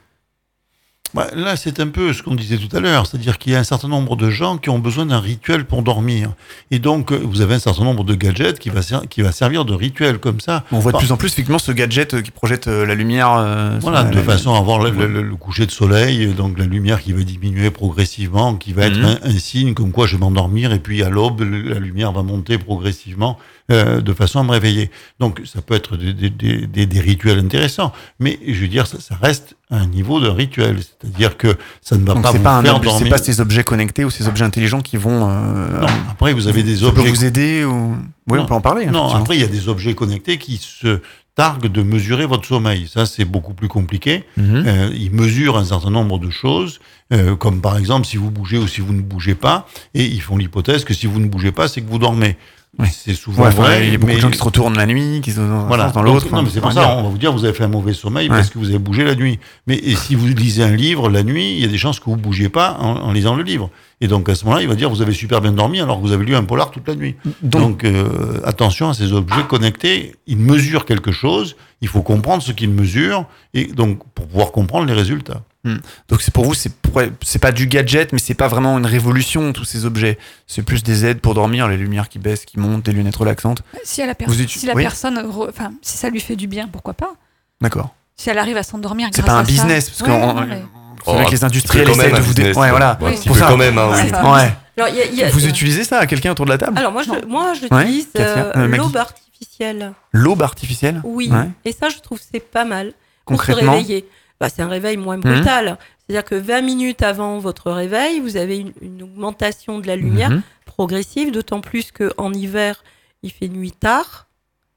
Là, 1.35 1.55
c'est 1.55 1.79
un 1.79 1.87
peu 1.87 2.13
ce 2.13 2.21
qu'on 2.21 2.35
disait 2.35 2.57
tout 2.57 2.75
à 2.75 2.79
l'heure, 2.79 3.07
c'est-à-dire 3.07 3.37
qu'il 3.37 3.51
y 3.53 3.55
a 3.55 3.59
un 3.59 3.63
certain 3.63 3.87
nombre 3.87 4.15
de 4.15 4.29
gens 4.29 4.57
qui 4.57 4.69
ont 4.69 4.79
besoin 4.79 5.05
d'un 5.07 5.19
rituel 5.19 5.65
pour 5.65 5.81
dormir. 5.81 6.31
Et 6.71 6.79
donc, 6.79 7.11
euh, 7.11 7.19
vous 7.23 7.41
avez 7.41 7.55
un 7.55 7.59
certain 7.59 7.83
nombre 7.83 8.03
de 8.03 8.13
gadgets 8.15 8.59
qui 8.59 8.69
va, 8.69 8.81
ser- 8.81 9.07
qui 9.09 9.21
va 9.21 9.31
servir 9.31 9.65
de 9.65 9.73
rituel 9.73 10.19
comme 10.19 10.39
ça. 10.39 10.63
On 10.71 10.79
voit 10.79 10.91
de 10.91 10.97
plus 10.97 11.11
en 11.11 11.17
plus 11.17 11.27
effectivement 11.29 11.57
ce 11.59 11.71
gadget 11.71 12.13
euh, 12.13 12.21
qui 12.21 12.31
projette 12.31 12.67
euh, 12.67 12.85
la 12.85 12.95
lumière. 12.95 13.33
euh, 13.33 13.77
Voilà, 13.81 14.03
de 14.03 14.15
la- 14.15 14.21
façon 14.23 14.53
à 14.53 14.57
avoir 14.59 14.79
le, 14.79 14.91
le- 14.91 15.07
le- 15.07 15.21
le 15.23 15.35
coucher 15.35 15.65
de 15.65 15.71
soleil, 15.71 16.27
donc 16.33 16.57
la 16.59 16.65
lumière 16.65 17.01
qui 17.01 17.11
va 17.13 17.23
diminuer 17.23 17.71
progressivement, 17.71 18.55
qui 18.55 18.73
va 18.73 18.85
être 18.85 18.97
Mhm. 18.97 19.05
un, 19.23 19.29
un 19.29 19.39
signe 19.39 19.73
comme 19.73 19.91
quoi 19.91 20.05
je 20.07 20.15
vais 20.15 20.19
m'endormir, 20.21 20.71
et 20.73 20.79
puis 20.79 21.01
à 21.03 21.09
l'aube, 21.09 21.41
la 21.41 21.79
lumière 21.79 22.11
va 22.11 22.21
monter 22.23 22.57
progressivement 22.57 23.37
euh, 23.71 24.01
de 24.01 24.13
façon 24.13 24.39
à 24.39 24.43
me 24.43 24.51
réveiller. 24.51 24.89
Donc 25.19 25.41
ça 25.45 25.61
peut 25.61 25.73
être 25.75 25.97
des, 25.97 26.13
des- 26.13 26.29
des- 26.29 26.67
des- 26.67 26.85
des 26.85 26.99
rituels 26.99 27.39
intéressants, 27.39 27.91
mais 28.19 28.39
je 28.47 28.59
veux 28.61 28.67
dire, 28.67 28.87
ça, 28.87 28.99
ça 28.99 29.15
reste 29.21 29.55
un 29.71 29.85
niveau 29.85 30.19
de 30.19 30.27
rituel, 30.27 30.77
c'est-à-dire 30.79 31.37
que 31.37 31.55
ça 31.81 31.95
ne 31.97 32.05
va 32.05 32.13
Donc 32.15 32.23
pas 32.23 32.31
vous 32.31 32.39
pas, 32.39 32.57
un 32.57 32.63
faire 32.63 32.75
objet- 32.77 32.89
c'est 32.89 32.95
dormir. 32.99 33.09
pas 33.13 33.17
ces 33.23 33.39
objets 33.41 33.63
connectés 33.63 34.03
ou 34.05 34.09
ces 34.09 34.27
objets 34.27 34.45
intelligents 34.45 34.81
qui 34.81 34.97
vont. 34.97 35.29
euh, 35.29 35.81
Non, 35.81 35.87
après 36.11 36.33
vous 36.33 36.47
avez 36.47 36.63
des 36.63 36.77
ça 36.77 36.91
peut 36.91 36.99
objets 37.01 37.09
vous 37.11 37.25
aider 37.25 37.63
ou. 37.65 37.95
Oui, 38.27 38.37
on 38.37 38.41
Non. 38.41 38.45
peut 38.45 38.53
en 38.55 38.61
parler. 38.61 38.85
Non, 38.85 38.91
effectivement. 38.91 39.21
après, 39.21 39.35
il 39.37 39.41
y 39.41 39.43
a 39.43 39.47
des 39.47 39.69
objets 39.69 39.93
connectés 39.95 40.37
qui 40.37 40.57
se 40.57 41.01
targuent 41.35 41.67
de 41.71 41.83
mesurer 41.83 42.25
votre 42.25 42.45
sommeil. 42.47 42.87
Ça, 42.93 43.05
c'est 43.05 43.23
beaucoup 43.25 43.53
plus 43.53 43.67
compliqué. 43.69 44.23
Mhm. 44.37 44.63
Euh, 44.67 44.89
ils 44.93 45.11
mesurent 45.11 45.57
un 45.57 45.63
certain 45.65 45.89
nombre 45.89 46.19
de 46.19 46.29
choses, 46.29 46.79
euh, 47.13 47.35
comme 47.35 47.61
par 47.61 47.77
exemple 47.77 48.05
si 48.07 48.17
vous 48.17 48.29
bougez 48.29 48.57
ou 48.57 48.67
si 48.67 48.81
vous 48.81 48.93
ne 48.93 49.01
bougez 49.01 49.35
pas, 49.35 49.67
et 49.93 50.03
ils 50.05 50.21
font 50.21 50.35
l'hypothèse 50.37 50.83
que 50.83 50.93
si 50.93 51.07
vous 51.07 51.19
ne 51.19 51.27
bougez 51.27 51.51
pas, 51.51 51.67
c'est 51.67 51.81
que 51.81 51.89
vous 51.89 51.97
dormez. 51.99 52.37
Oui. 52.77 52.87
C'est 52.91 53.13
souvent 53.15 53.43
Ouais, 53.43 53.49
vrai. 53.49 53.87
il 53.87 53.91
y 53.93 53.95
a 53.95 53.97
beaucoup 53.97 54.13
de 54.13 54.19
gens 54.19 54.29
qui 54.29 54.37
se 54.37 54.43
retournent 54.43 54.77
la 54.77 54.85
nuit, 54.85 55.19
qui 55.21 55.31
se 55.31 55.41
voilà. 55.41 55.89
dans 55.89 56.01
l'autre. 56.03 56.27
Non, 56.31 56.43
mais 56.43 56.49
c'est 56.49 56.61
pour 56.61 56.69
on 56.69 56.73
ça, 56.73 56.95
on 56.97 57.03
va 57.03 57.09
vous 57.09 57.17
dire, 57.17 57.33
vous 57.33 57.43
avez 57.43 57.53
fait 57.53 57.63
un 57.63 57.67
mauvais 57.69 57.93
sommeil 57.93 58.29
Ouais. 58.29 58.35
parce 58.37 58.49
que 58.51 58.59
vous 58.59 58.69
avez 58.69 58.77
bougé 58.79 59.03
la 59.03 59.15
nuit. 59.15 59.39
Mais 59.67 59.75
et 59.75 59.95
si 59.95 60.13
vous 60.15 60.27
lisez 60.27 60.63
un 60.63 60.75
livre 60.75 61.09
la 61.09 61.23
nuit, 61.23 61.53
il 61.55 61.59
y 61.59 61.65
a 61.65 61.67
des 61.67 61.77
chances 61.79 61.99
que 61.99 62.05
vous 62.05 62.15
ne 62.15 62.21
bougiez 62.21 62.47
pas 62.47 62.77
en, 62.79 62.97
en 62.97 63.11
lisant 63.11 63.35
le 63.35 63.43
livre. 63.43 63.69
Et 64.01 64.07
donc 64.07 64.29
à 64.29 64.35
ce 64.35 64.45
moment-là, 64.45 64.61
il 64.61 64.67
va 64.69 64.75
dire, 64.75 64.89
vous 64.89 65.01
avez 65.01 65.13
super 65.13 65.41
bien 65.41 65.51
dormi 65.51 65.81
alors 65.81 65.97
que 65.97 66.05
vous 66.05 66.13
avez 66.13 66.23
lu 66.23 66.35
un 66.35 66.43
polar 66.43 66.69
toute 66.71 66.87
la 66.87 66.95
nuit. 66.95 67.15
Donc, 67.41 67.61
Donc, 67.61 67.83
euh, 67.85 68.39
attention 68.45 68.89
à 68.89 68.93
ces 68.93 69.11
objets 69.13 69.43
connectés. 69.49 70.15
Ils 70.27 70.37
mesurent 70.37 70.85
quelque 70.85 71.11
chose. 71.11 71.55
Il 71.81 71.87
faut 71.87 72.01
comprendre 72.03 72.43
ce 72.43 72.51
qu'ils 72.51 72.69
mesurent 72.69 73.25
et 73.53 73.65
donc 73.65 73.99
pour 74.13 74.27
pouvoir 74.27 74.51
comprendre 74.51 74.85
les 74.85 74.93
résultats. 74.93 75.41
Donc 75.65 76.21
c'est 76.21 76.33
pour 76.33 76.45
vous, 76.45 76.53
c'est 76.53 77.39
pas 77.39 77.51
du 77.51 77.67
gadget, 77.67 78.13
mais 78.13 78.19
c'est 78.19 78.33
pas 78.33 78.47
vraiment 78.47 78.77
une 78.77 78.85
révolution 78.85 79.51
tous 79.53 79.65
ces 79.65 79.85
objets. 79.85 80.17
C'est 80.47 80.61
plus 80.63 80.83
des 80.83 81.05
aides 81.05 81.19
pour 81.19 81.33
dormir, 81.33 81.67
les 81.67 81.77
lumières 81.77 82.07
qui 82.09 82.17
baissent, 82.19 82.45
qui 82.45 82.59
montent, 82.59 82.83
des 82.85 82.91
lunettes 82.93 83.17
relaxantes. 83.17 83.61
Si, 83.83 84.05
la, 84.05 84.15
per- 84.15 84.25
Vous 84.27 84.41
étu- 84.41 84.57
si 84.59 84.65
la 84.65 84.73
oui. 84.73 84.83
personne, 84.83 85.17
enfin, 85.49 85.73
si 85.81 85.97
ça 85.97 86.09
lui 86.09 86.19
fait 86.21 86.35
du 86.37 86.47
bien, 86.47 86.67
pourquoi 86.67 86.93
pas? 86.93 87.13
D'accord. 87.61 87.93
Si 88.15 88.29
elle 88.29 88.37
arrive 88.37 88.57
à 88.57 88.63
s'endormir 88.63 89.09
C'est 89.13 89.25
pas 89.25 89.33
un 89.33 89.43
ça. 89.45 89.51
business 89.51 89.89
parce 89.89 90.01
que 90.03 90.09
Ouais, 90.11 90.21
on- 90.23 90.33
non, 90.33 90.45
mais- 90.45 90.61
c'est 91.05 91.11
vrai 91.11 91.25
que 91.25 91.31
les 91.31 91.43
industriels 91.43 91.85
quand 91.87 91.95
même 91.95 92.05
essayent 92.07 92.19
de 92.19 92.23
vous. 92.23 92.33
business, 92.33 92.55
Ouais, 92.57 92.69
voilà. 92.69 92.95
Pour 92.95 93.37
ça. 93.37 93.47
quand 93.47 93.57
même, 93.57 93.77
hein, 93.77 93.89
oui. 93.91 93.97
C'est 94.05 94.11
pas- 94.11 94.33
Ouais. 94.33 94.53
Alors, 94.77 94.89
il 94.89 94.95
y 94.95 95.01
a- 95.01 95.05
il 95.05 95.15
y 95.15 95.23
a- 95.23 95.29
Vous 95.29 95.45
utilisez 95.45 95.83
ça 95.83 95.99
à 95.99 96.05
quelqu'un 96.07 96.31
autour 96.31 96.45
de 96.45 96.51
la 96.51 96.57
table? 96.57 96.77
Alors 96.77 96.93
moi, 96.93 97.03
je, 97.03 97.25
moi, 97.27 97.53
j'utilise 97.53 98.07
euh, 98.17 98.51
euh, 98.55 98.67
l'aube 98.67 98.95
artificielle. 98.95 99.91
L'aube 100.13 100.41
artificielle? 100.41 101.01
Oui. 101.03 101.29
Ouais. 101.29 101.49
Et 101.65 101.73
ça, 101.73 101.89
je 101.89 101.97
trouve 101.99 102.17
que 102.17 102.23
c'est 102.33 102.39
pas 102.39 102.63
mal. 102.65 102.93
Pour 103.25 103.41
se 103.41 103.47
Concrètement? 103.47 103.73
réveiller. 103.73 104.07
Bah, 104.39 104.49
c'est 104.49 104.61
un 104.61 104.67
réveil 104.69 104.95
moins 104.97 105.17
brutal. 105.17 105.77
C'est-à-dire 106.07 106.23
que 106.23 106.35
20 106.35 106.61
minutes 106.61 107.01
avant 107.03 107.39
votre 107.39 107.71
réveil, 107.71 108.19
vous 108.19 108.37
avez 108.37 108.57
une, 108.57 108.71
une 108.81 109.03
augmentation 109.03 109.79
de 109.79 109.87
la 109.87 109.95
lumière 109.95 110.29
Mhm. 110.31 110.41
progressive, 110.65 111.31
d'autant 111.31 111.59
plus 111.61 111.91
qu'en 111.91 112.31
hiver, 112.33 112.83
il 113.21 113.31
fait 113.31 113.49
nuit 113.49 113.71
tard. 113.73 114.27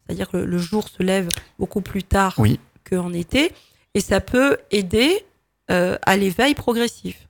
C'est-à-dire 0.07 0.29
que 0.29 0.37
le, 0.39 0.47
le 0.47 0.59
jour 0.59 0.89
se 0.89 1.03
lève 1.03 1.29
beaucoup 1.59 1.81
plus 1.81 2.03
tard 2.03 2.35
Oui. 2.39 2.59
qu'en 2.89 3.13
été. 3.13 3.53
Et 3.95 4.01
ça 4.01 4.21
peut 4.21 4.57
aider 4.73 5.25
euh, 5.71 5.97
à 6.05 6.17
l'éveil 6.17 6.55
progressif. 6.55 7.29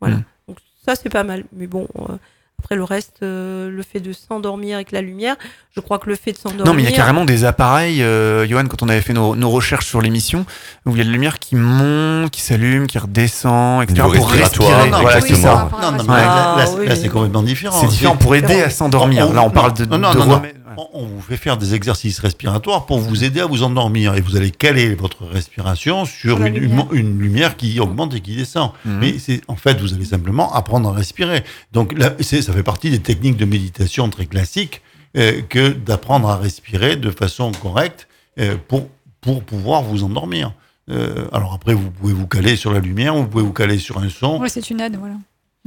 Voilà. 0.00 0.16
Mhm. 0.16 0.24
Donc 0.48 0.56
ça, 0.86 0.96
c'est 0.96 1.10
pas 1.10 1.22
mal. 1.24 1.44
Mais 1.52 1.66
bon, 1.66 1.86
euh, 1.98 2.16
après 2.64 2.76
le 2.76 2.84
reste, 2.84 3.16
euh, 3.22 3.68
le 3.70 3.82
fait 3.82 4.00
de 4.00 4.14
s'endormir 4.14 4.76
avec 4.76 4.90
la 4.90 5.02
lumière, 5.02 5.36
je 5.76 5.80
crois 5.80 5.98
que 5.98 6.08
le 6.08 6.16
fait 6.16 6.32
de 6.32 6.38
s'endormir... 6.38 6.64
Non, 6.64 6.72
mais 6.72 6.82
il 6.82 6.88
y 6.88 6.92
a 6.92 6.96
carrément 6.96 7.26
des 7.26 7.44
appareils, 7.44 8.02
euh, 8.02 8.46
Johan, 8.48 8.64
quand 8.66 8.82
on 8.82 8.88
avait 8.88 9.02
fait 9.02 9.12
nos, 9.12 9.36
nos 9.36 9.50
recherches 9.50 9.84
sur 9.86 10.00
l'émission, 10.00 10.46
où 10.86 10.92
il 10.92 10.96
y 10.96 11.00
a 11.02 11.04
de 11.04 11.08
la 11.10 11.12
lumière 11.12 11.38
qui 11.38 11.56
monte, 11.56 12.30
qui 12.30 12.40
s'allume, 12.40 12.86
qui 12.86 12.96
redescend, 12.98 13.82
etc. 13.82 14.00
Pour 14.14 14.30
respiratoire, 14.30 14.70
respirer. 14.70 14.90
non, 14.90 15.00
voilà, 15.02 15.18
oui, 15.18 15.24
c'est 15.28 15.34
ça 15.34 15.68
Non, 15.72 15.90
non, 15.92 16.04
mais 16.08 16.14
là, 16.14 16.54
Ah, 16.54 16.54
là, 16.58 16.64
oui, 16.78 16.86
là, 16.86 16.94
mais- 16.94 17.00
c'est 17.00 17.08
complètement 17.10 17.42
différent. 17.42 17.78
C'est 17.78 17.86
différent 17.88 18.16
pour 18.16 18.34
aider 18.34 18.62
à 18.62 18.70
s'endormir. 18.70 19.30
Là, 19.34 19.42
on 19.42 19.50
parle 19.50 19.74
de, 19.74 19.84
non, 19.84 19.98
non, 19.98 20.14
de 20.14 20.18
non, 20.18 20.26
non. 20.26 20.42
On, 20.76 20.88
on 20.92 21.06
vous 21.06 21.20
fait 21.20 21.36
faire 21.36 21.56
des 21.56 21.74
exercices 21.74 22.18
respiratoires 22.18 22.86
pour 22.86 22.98
vous 22.98 23.24
aider 23.24 23.40
à 23.40 23.46
vous 23.46 23.62
endormir 23.62 24.14
et 24.14 24.20
vous 24.20 24.36
allez 24.36 24.50
caler 24.50 24.94
votre 24.94 25.24
respiration 25.24 26.04
sur 26.04 26.40
une, 26.44 26.54
une, 26.56 26.62
lumière. 26.62 26.86
une 26.92 27.18
lumière 27.18 27.56
qui 27.56 27.78
augmente 27.80 28.14
et 28.14 28.20
qui 28.20 28.36
descend. 28.36 28.70
Mhm. 28.84 28.98
Mais 29.00 29.18
c'est 29.18 29.40
en 29.48 29.56
fait, 29.56 29.80
vous 29.80 29.94
allez 29.94 30.04
simplement 30.04 30.52
apprendre 30.54 30.88
à 30.88 30.92
respirer. 30.92 31.44
Donc 31.72 31.96
là, 31.98 32.12
c'est- 32.20 32.42
ça 32.42 32.52
fait 32.52 32.62
partie 32.62 32.90
des 32.90 33.00
techniques 33.00 33.36
de 33.36 33.44
méditation 33.44 34.08
très 34.10 34.26
classiques 34.26 34.82
euh, 35.16 35.40
que 35.48 35.68
d'apprendre 35.70 36.28
à 36.28 36.36
respirer 36.36 36.96
de 36.96 37.10
façon 37.10 37.52
correcte 37.52 38.08
euh, 38.40 38.56
pour 38.68 38.88
pour 39.20 39.42
pouvoir 39.42 39.82
vous 39.82 40.02
endormir. 40.04 40.52
Euh, 40.90 41.24
alors 41.32 41.54
après, 41.54 41.72
vous 41.72 41.90
pouvez 41.90 42.12
vous 42.12 42.26
caler 42.26 42.56
sur 42.56 42.70
la 42.72 42.80
lumière, 42.80 43.14
vous 43.14 43.26
pouvez 43.26 43.42
vous 43.44 43.52
caler 43.54 43.78
sur 43.78 43.98
un 43.98 44.10
son. 44.10 44.38
Ouais, 44.38 44.50
c'est 44.50 44.68
une 44.68 44.80
aide, 44.80 44.96
voilà. 44.98 45.14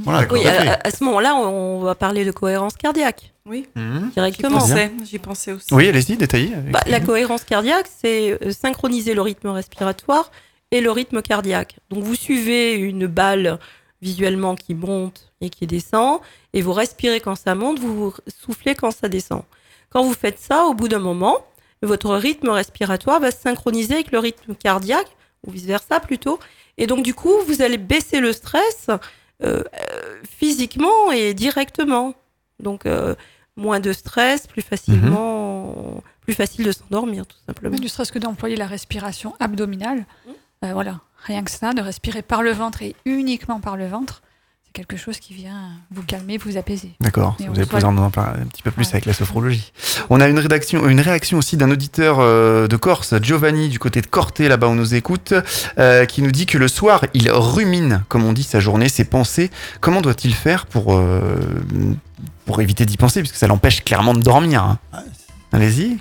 Voilà, 0.00 0.28
Oui, 0.32 0.46
à 0.46 0.90
ce 0.90 1.02
moment-là, 1.04 1.34
on, 1.34 1.80
va 1.80 1.94
parler 1.94 2.24
de 2.24 2.30
cohérence 2.30 2.76
cardiaque 2.76 3.32
Oui, 3.46 3.66
directement. 4.12 4.58
Pensais, 4.58 4.92
j'y 5.04 5.18
pensais 5.18 5.52
aussi. 5.52 5.74
Oui, 5.74 5.88
allez-y, 5.88 6.16
détaillez. 6.16 6.54
Bah, 6.70 6.80
la 6.86 7.00
cohérence 7.00 7.42
cardiaque, 7.44 7.86
c'est 8.00 8.38
euh, 8.42 8.52
synchroniser 8.52 9.14
le 9.14 9.22
rythme 9.22 9.48
respiratoire 9.48 10.30
et 10.70 10.80
le 10.80 10.90
rythme 10.92 11.20
cardiaque. 11.20 11.78
Donc 11.90 12.04
vous 12.04 12.14
suivez 12.14 12.74
une 12.74 13.06
balle 13.06 13.58
visuellement 14.00 14.54
qui 14.54 14.74
monte 14.74 15.32
et 15.40 15.50
qui 15.50 15.66
descend, 15.66 16.20
et 16.52 16.62
vous 16.62 16.72
respirez 16.72 17.20
quand 17.20 17.34
ça 17.34 17.54
monte, 17.54 17.80
vous 17.80 18.14
soufflez 18.28 18.74
quand 18.74 18.92
ça 18.92 19.08
descend. 19.08 19.42
Quand 19.90 20.04
vous 20.04 20.14
faites 20.14 20.38
ça, 20.38 20.64
au 20.66 20.74
bout 20.74 20.88
d'un 20.88 20.98
moment, 20.98 21.44
votre 21.82 22.14
rythme 22.14 22.50
respiratoire 22.50 23.20
va 23.20 23.30
se 23.30 23.40
synchroniser 23.40 23.94
avec 23.94 24.12
le 24.12 24.18
rythme 24.18 24.54
cardiaque, 24.54 25.08
ou 25.46 25.50
vice-versa 25.50 26.00
plutôt, 26.00 26.38
et 26.76 26.86
donc 26.86 27.02
du 27.02 27.14
coup, 27.14 27.32
vous 27.46 27.62
allez 27.62 27.78
baisser 27.78 28.20
le 28.20 28.32
stress 28.32 28.88
physiquement 30.24 31.12
et 31.12 31.34
directement. 31.34 32.14
Donc 32.60 32.86
euh, 32.86 33.14
moins 33.56 33.80
de 33.80 33.92
stress, 33.92 34.46
plus 34.46 34.62
facilement, 34.62 36.02
plus 36.20 36.34
facile 36.34 36.64
de 36.64 36.72
s'endormir 36.72 37.26
tout 37.26 37.36
simplement. 37.46 37.76
Ne 37.76 37.88
serait-ce 37.88 38.12
que 38.12 38.18
d'employer 38.18 38.56
la 38.56 38.66
respiration 38.66 39.34
abdominale. 39.40 40.06
Euh, 40.64 40.72
voilà, 40.72 41.00
rien 41.24 41.42
que 41.44 41.50
ça, 41.50 41.72
de 41.72 41.80
respirer 41.80 42.22
par 42.22 42.42
le 42.42 42.52
ventre 42.52 42.82
et 42.82 42.96
uniquement 43.04 43.60
par 43.60 43.76
le 43.76 43.86
ventre, 43.86 44.22
quelque 44.78 44.96
chose 44.96 45.18
qui 45.18 45.34
vient 45.34 45.72
vous 45.90 46.04
calmer, 46.04 46.38
vous 46.38 46.56
apaiser. 46.56 46.92
D'accord, 47.00 47.36
vous 47.40 47.58
avez 47.58 47.64
besoin 47.64 47.92
d'en 47.92 48.10
parler 48.10 48.42
un 48.42 48.46
petit 48.46 48.62
peu 48.62 48.70
plus 48.70 48.84
Ouais. 48.84 48.92
avec 48.92 49.06
la 49.06 49.12
sophrologie. 49.12 49.72
On 50.08 50.20
a 50.20 50.28
une, 50.28 50.38
rédaction, 50.38 50.88
une 50.88 51.00
réaction 51.00 51.38
aussi 51.38 51.56
d'un 51.56 51.68
auditeur 51.72 52.18
euh, 52.20 52.68
de 52.68 52.76
Corse, 52.76 53.14
Giovanni, 53.20 53.68
du 53.70 53.80
côté 53.80 54.00
de 54.00 54.06
Corté, 54.06 54.46
là-bas 54.46 54.68
on 54.68 54.76
nous 54.76 54.94
écoute, 54.94 55.34
euh, 55.78 56.04
qui 56.04 56.22
nous 56.22 56.30
dit 56.30 56.46
que 56.46 56.58
le 56.58 56.68
soir, 56.68 57.04
il 57.12 57.28
rumine, 57.28 58.04
comme 58.08 58.24
on 58.24 58.32
dit, 58.32 58.44
sa 58.44 58.60
journée, 58.60 58.88
ses 58.88 59.04
pensées. 59.04 59.50
Comment 59.80 60.00
doit-il 60.00 60.32
faire 60.32 60.66
pour, 60.66 60.96
euh, 60.96 61.18
pour 62.46 62.60
éviter 62.60 62.86
d'y 62.86 62.96
penser, 62.96 63.20
puisque 63.20 63.34
ça 63.36 63.48
l'empêche 63.48 63.82
clairement 63.82 64.14
de 64.14 64.22
dormir 64.22 64.62
hein? 64.62 64.78
Allez-y. 65.50 65.96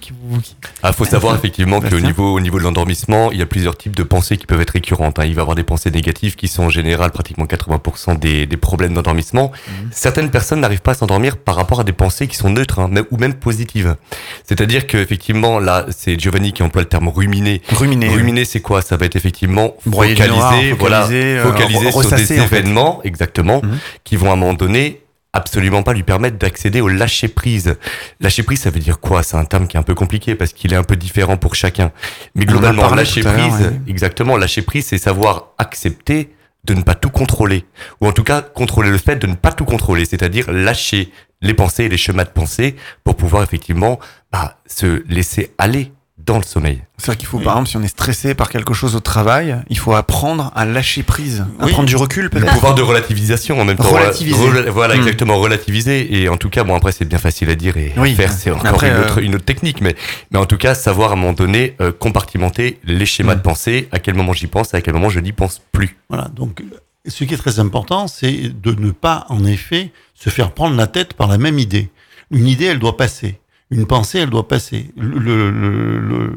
Ah, 0.84 0.92
faut 0.92 1.06
savoir 1.06 1.34
effectivement 1.36 1.80
qu'au 1.80 2.00
niveau, 2.02 2.34
au 2.34 2.40
niveau 2.42 2.58
de 2.60 2.64
l'endormissement, 2.64 3.32
il 3.32 3.38
y 3.40 3.42
a 3.42 3.46
plusieurs 3.46 3.78
types 3.78 3.96
de 3.96 4.04
pensées 4.04 4.36
qui 4.38 4.46
peuvent 4.46 4.60
être 4.60 4.72
récurrentes. 4.72 5.20
hein. 5.20 5.26
Il 5.26 5.36
va 5.36 5.40
y 5.40 5.42
avoir 5.42 5.56
des 5.56 5.64
pensées 5.64 5.90
négatives 5.90 6.36
qui 6.36 6.50
sont 6.50 6.64
en 6.64 6.70
général 6.70 7.12
pratiquement 7.12 7.46
80% 7.46 8.20
des, 8.20 8.46
des 8.46 8.58
problèmes 8.58 8.94
d'endormissement. 8.94 9.52
Mhm. 9.68 9.90
Certaines 9.92 10.32
personnes 10.32 10.60
n'arrivent 10.60 10.82
pas 10.82 10.92
à 10.92 10.96
s'endormir 10.96 11.38
par 11.38 11.56
rapport 11.56 11.80
à 11.80 11.84
des 11.86 11.94
pensées 11.94 12.28
qui 12.28 12.36
sont 12.36 12.50
neutres 12.50 12.80
hein, 12.80 12.90
même- 12.92 13.06
ou 13.12 13.18
même 13.18 13.36
positives. 13.36 13.96
C'est-à-dire 14.44 14.86
que 14.86 14.98
effectivement, 14.98 15.60
là, 15.60 15.86
c'est 15.96 16.20
Giovanni 16.20 16.52
qui 16.52 16.62
emploie 16.64 16.82
le 16.82 16.90
terme 16.90 17.08
ruminer. 17.08 17.62
Ruminer. 17.72 18.10
Ruminer, 18.10 18.44
c'est 18.44 18.60
quoi? 18.62 18.82
Ça 18.82 18.98
va 18.98 19.06
être 19.06 19.16
effectivement 19.16 19.76
focaliser, 19.90 20.74
voilà, 20.74 21.04
focaliser, 21.04 21.88
euh, 21.88 21.92
sur 21.92 21.94
ressasser, 21.94 22.36
des 22.36 22.42
en 22.42 22.48
fait. 22.48 22.58
événements, 22.58 23.00
exactement, 23.06 23.62
Mhm. 23.64 23.78
qui 24.04 24.18
vont 24.18 24.30
à 24.30 24.34
un 24.34 24.38
moment 24.38 24.54
donné 24.54 25.02
absolument 25.34 25.84
pas 25.84 25.94
lui 25.94 26.04
permettre 26.04 26.38
d'accéder 26.38 26.82
au 26.82 26.88
lâcher 26.88 27.28
prise. 27.28 27.76
Lâcher 28.20 28.44
prise, 28.44 28.62
ça 28.62 28.70
veut 28.70 28.80
dire 28.80 29.00
quoi? 29.00 29.24
C'est 29.24 29.38
un 29.38 29.46
terme 29.46 29.68
qui 29.68 29.78
est 29.78 29.80
un 29.80 29.84
peu 29.84 29.96
compliqué 29.96 30.36
parce 30.36 30.54
qu'il 30.54 30.74
est 30.74 30.78
un 30.78 30.84
peu 30.84 30.96
différent 30.96 31.38
pour 31.38 31.56
chacun. 31.56 31.92
Mais 32.36 32.46
globalement, 32.46 32.94
lâcher 32.94 33.22
prise, 33.22 33.62
ouais. 33.62 33.82
exactement, 33.88 34.38
lâcher 34.38 34.62
prise, 34.62 34.88
c'est 34.88 34.98
savoir 34.98 35.54
accepter 35.58 36.34
de 36.64 36.74
ne 36.74 36.82
pas 36.82 36.96
tout 36.96 37.10
contrôler, 37.10 37.66
ou 38.02 38.08
en 38.08 38.12
tout 38.12 38.24
cas 38.24 38.42
contrôler 38.42 38.90
le 38.90 38.98
fait 38.98 39.16
de 39.16 39.28
ne 39.28 39.36
pas 39.36 39.54
tout 39.54 39.64
contrôler, 39.64 40.04
c'est-à-dire 40.04 40.52
lâcher 40.52 41.12
les 41.42 41.54
pensées 41.54 41.86
et 41.86 41.90
les 41.90 41.98
schémas 41.98 42.26
de 42.26 42.30
pensée 42.30 42.76
pour 43.04 43.16
pouvoir 43.16 43.44
effectivement 43.44 44.00
bah, 44.32 44.60
se 44.66 45.04
laisser 45.08 45.54
aller 45.58 45.94
dans 46.28 46.38
le 46.38 46.44
sommeil. 46.44 46.84
C'est-à-dire 46.98 47.18
qu'il 47.18 47.28
faut, 47.28 47.38
Oui. 47.38 47.44
par 47.46 47.54
exemple, 47.54 47.70
si 47.70 47.78
on 47.78 47.82
est 47.82 47.88
stressé 47.88 48.36
par 48.36 48.50
quelque 48.50 48.74
chose 48.74 48.96
au 48.96 49.00
travail, 49.00 49.56
il 49.70 49.78
faut 49.80 49.96
apprendre 49.96 50.52
à 50.56 50.66
lâcher 50.66 51.02
prise, 51.02 51.46
à 51.60 51.66
Oui. 51.66 51.72
prendre 51.72 51.88
du 51.88 51.96
recul 51.96 52.30
Le 52.32 52.46
pouvoir 52.46 52.76
de 52.76 52.82
relativisation 52.82 53.60
en 53.60 53.66
même 53.66 53.78
temps. 53.78 53.84
Relativiser. 53.90 54.36
Rela- 54.38 54.70
voilà, 54.70 54.96
Hmm. 54.96 55.00
exactement, 55.00 55.38
relativiser. 55.38 56.22
Et 56.22 56.30
en 56.30 56.38
tout 56.38 56.50
cas, 56.50 56.64
bon, 56.64 56.76
après, 56.76 56.92
c'est 56.92 57.06
bien 57.06 57.18
facile 57.18 57.50
à 57.50 57.56
dire 57.56 57.78
et 57.78 57.94
Oui. 57.98 58.12
à 58.12 58.16
faire, 58.16 58.32
c'est 58.34 58.52
encore 58.52 58.68
Après, 58.68 58.90
une, 58.90 58.96
euh, 58.96 59.04
autre, 59.06 59.18
une 59.20 59.36
autre 59.36 59.46
technique. 59.46 59.82
Mais, 59.82 59.96
mais 60.32 60.38
en 60.38 60.46
tout 60.46 60.58
cas, 60.58 60.76
savoir 60.76 61.12
à 61.12 61.14
un 61.14 61.16
moment 61.16 61.34
donné 61.34 61.76
euh, 61.82 61.92
compartimenter 61.92 62.80
les 62.84 63.06
schémas 63.06 63.34
Hmm. 63.36 63.38
de 63.38 63.42
pensée, 63.42 63.88
à 63.92 64.00
quel 64.00 64.14
moment 64.16 64.34
j'y 64.34 64.48
pense, 64.48 64.74
à 64.74 64.82
quel 64.82 64.94
moment 64.94 65.10
je 65.10 65.20
n'y 65.22 65.32
pense 65.32 65.62
plus. 65.72 65.98
Voilà, 66.10 66.28
donc 66.36 66.62
ce 67.08 67.24
qui 67.24 67.34
est 67.34 67.38
très 67.38 67.60
important, 67.60 68.08
c'est 68.08 68.52
de 68.62 68.74
ne 68.74 68.92
pas, 68.92 69.26
en 69.30 69.46
effet, 69.46 69.92
se 70.14 70.30
faire 70.30 70.52
prendre 70.52 70.76
la 70.76 70.88
tête 70.88 71.14
par 71.14 71.28
la 71.30 71.38
même 71.38 71.58
idée. 71.58 71.90
Une 72.32 72.48
idée, 72.48 72.66
elle 72.66 72.80
doit 72.80 72.98
passer. 72.98 73.40
Une 73.70 73.86
pensée, 73.86 74.20
elle 74.20 74.30
doit 74.30 74.48
passer. 74.48 74.92
Le- 74.96 75.20
le- 75.20 75.52
le- 75.52 76.00
le- 76.00 76.34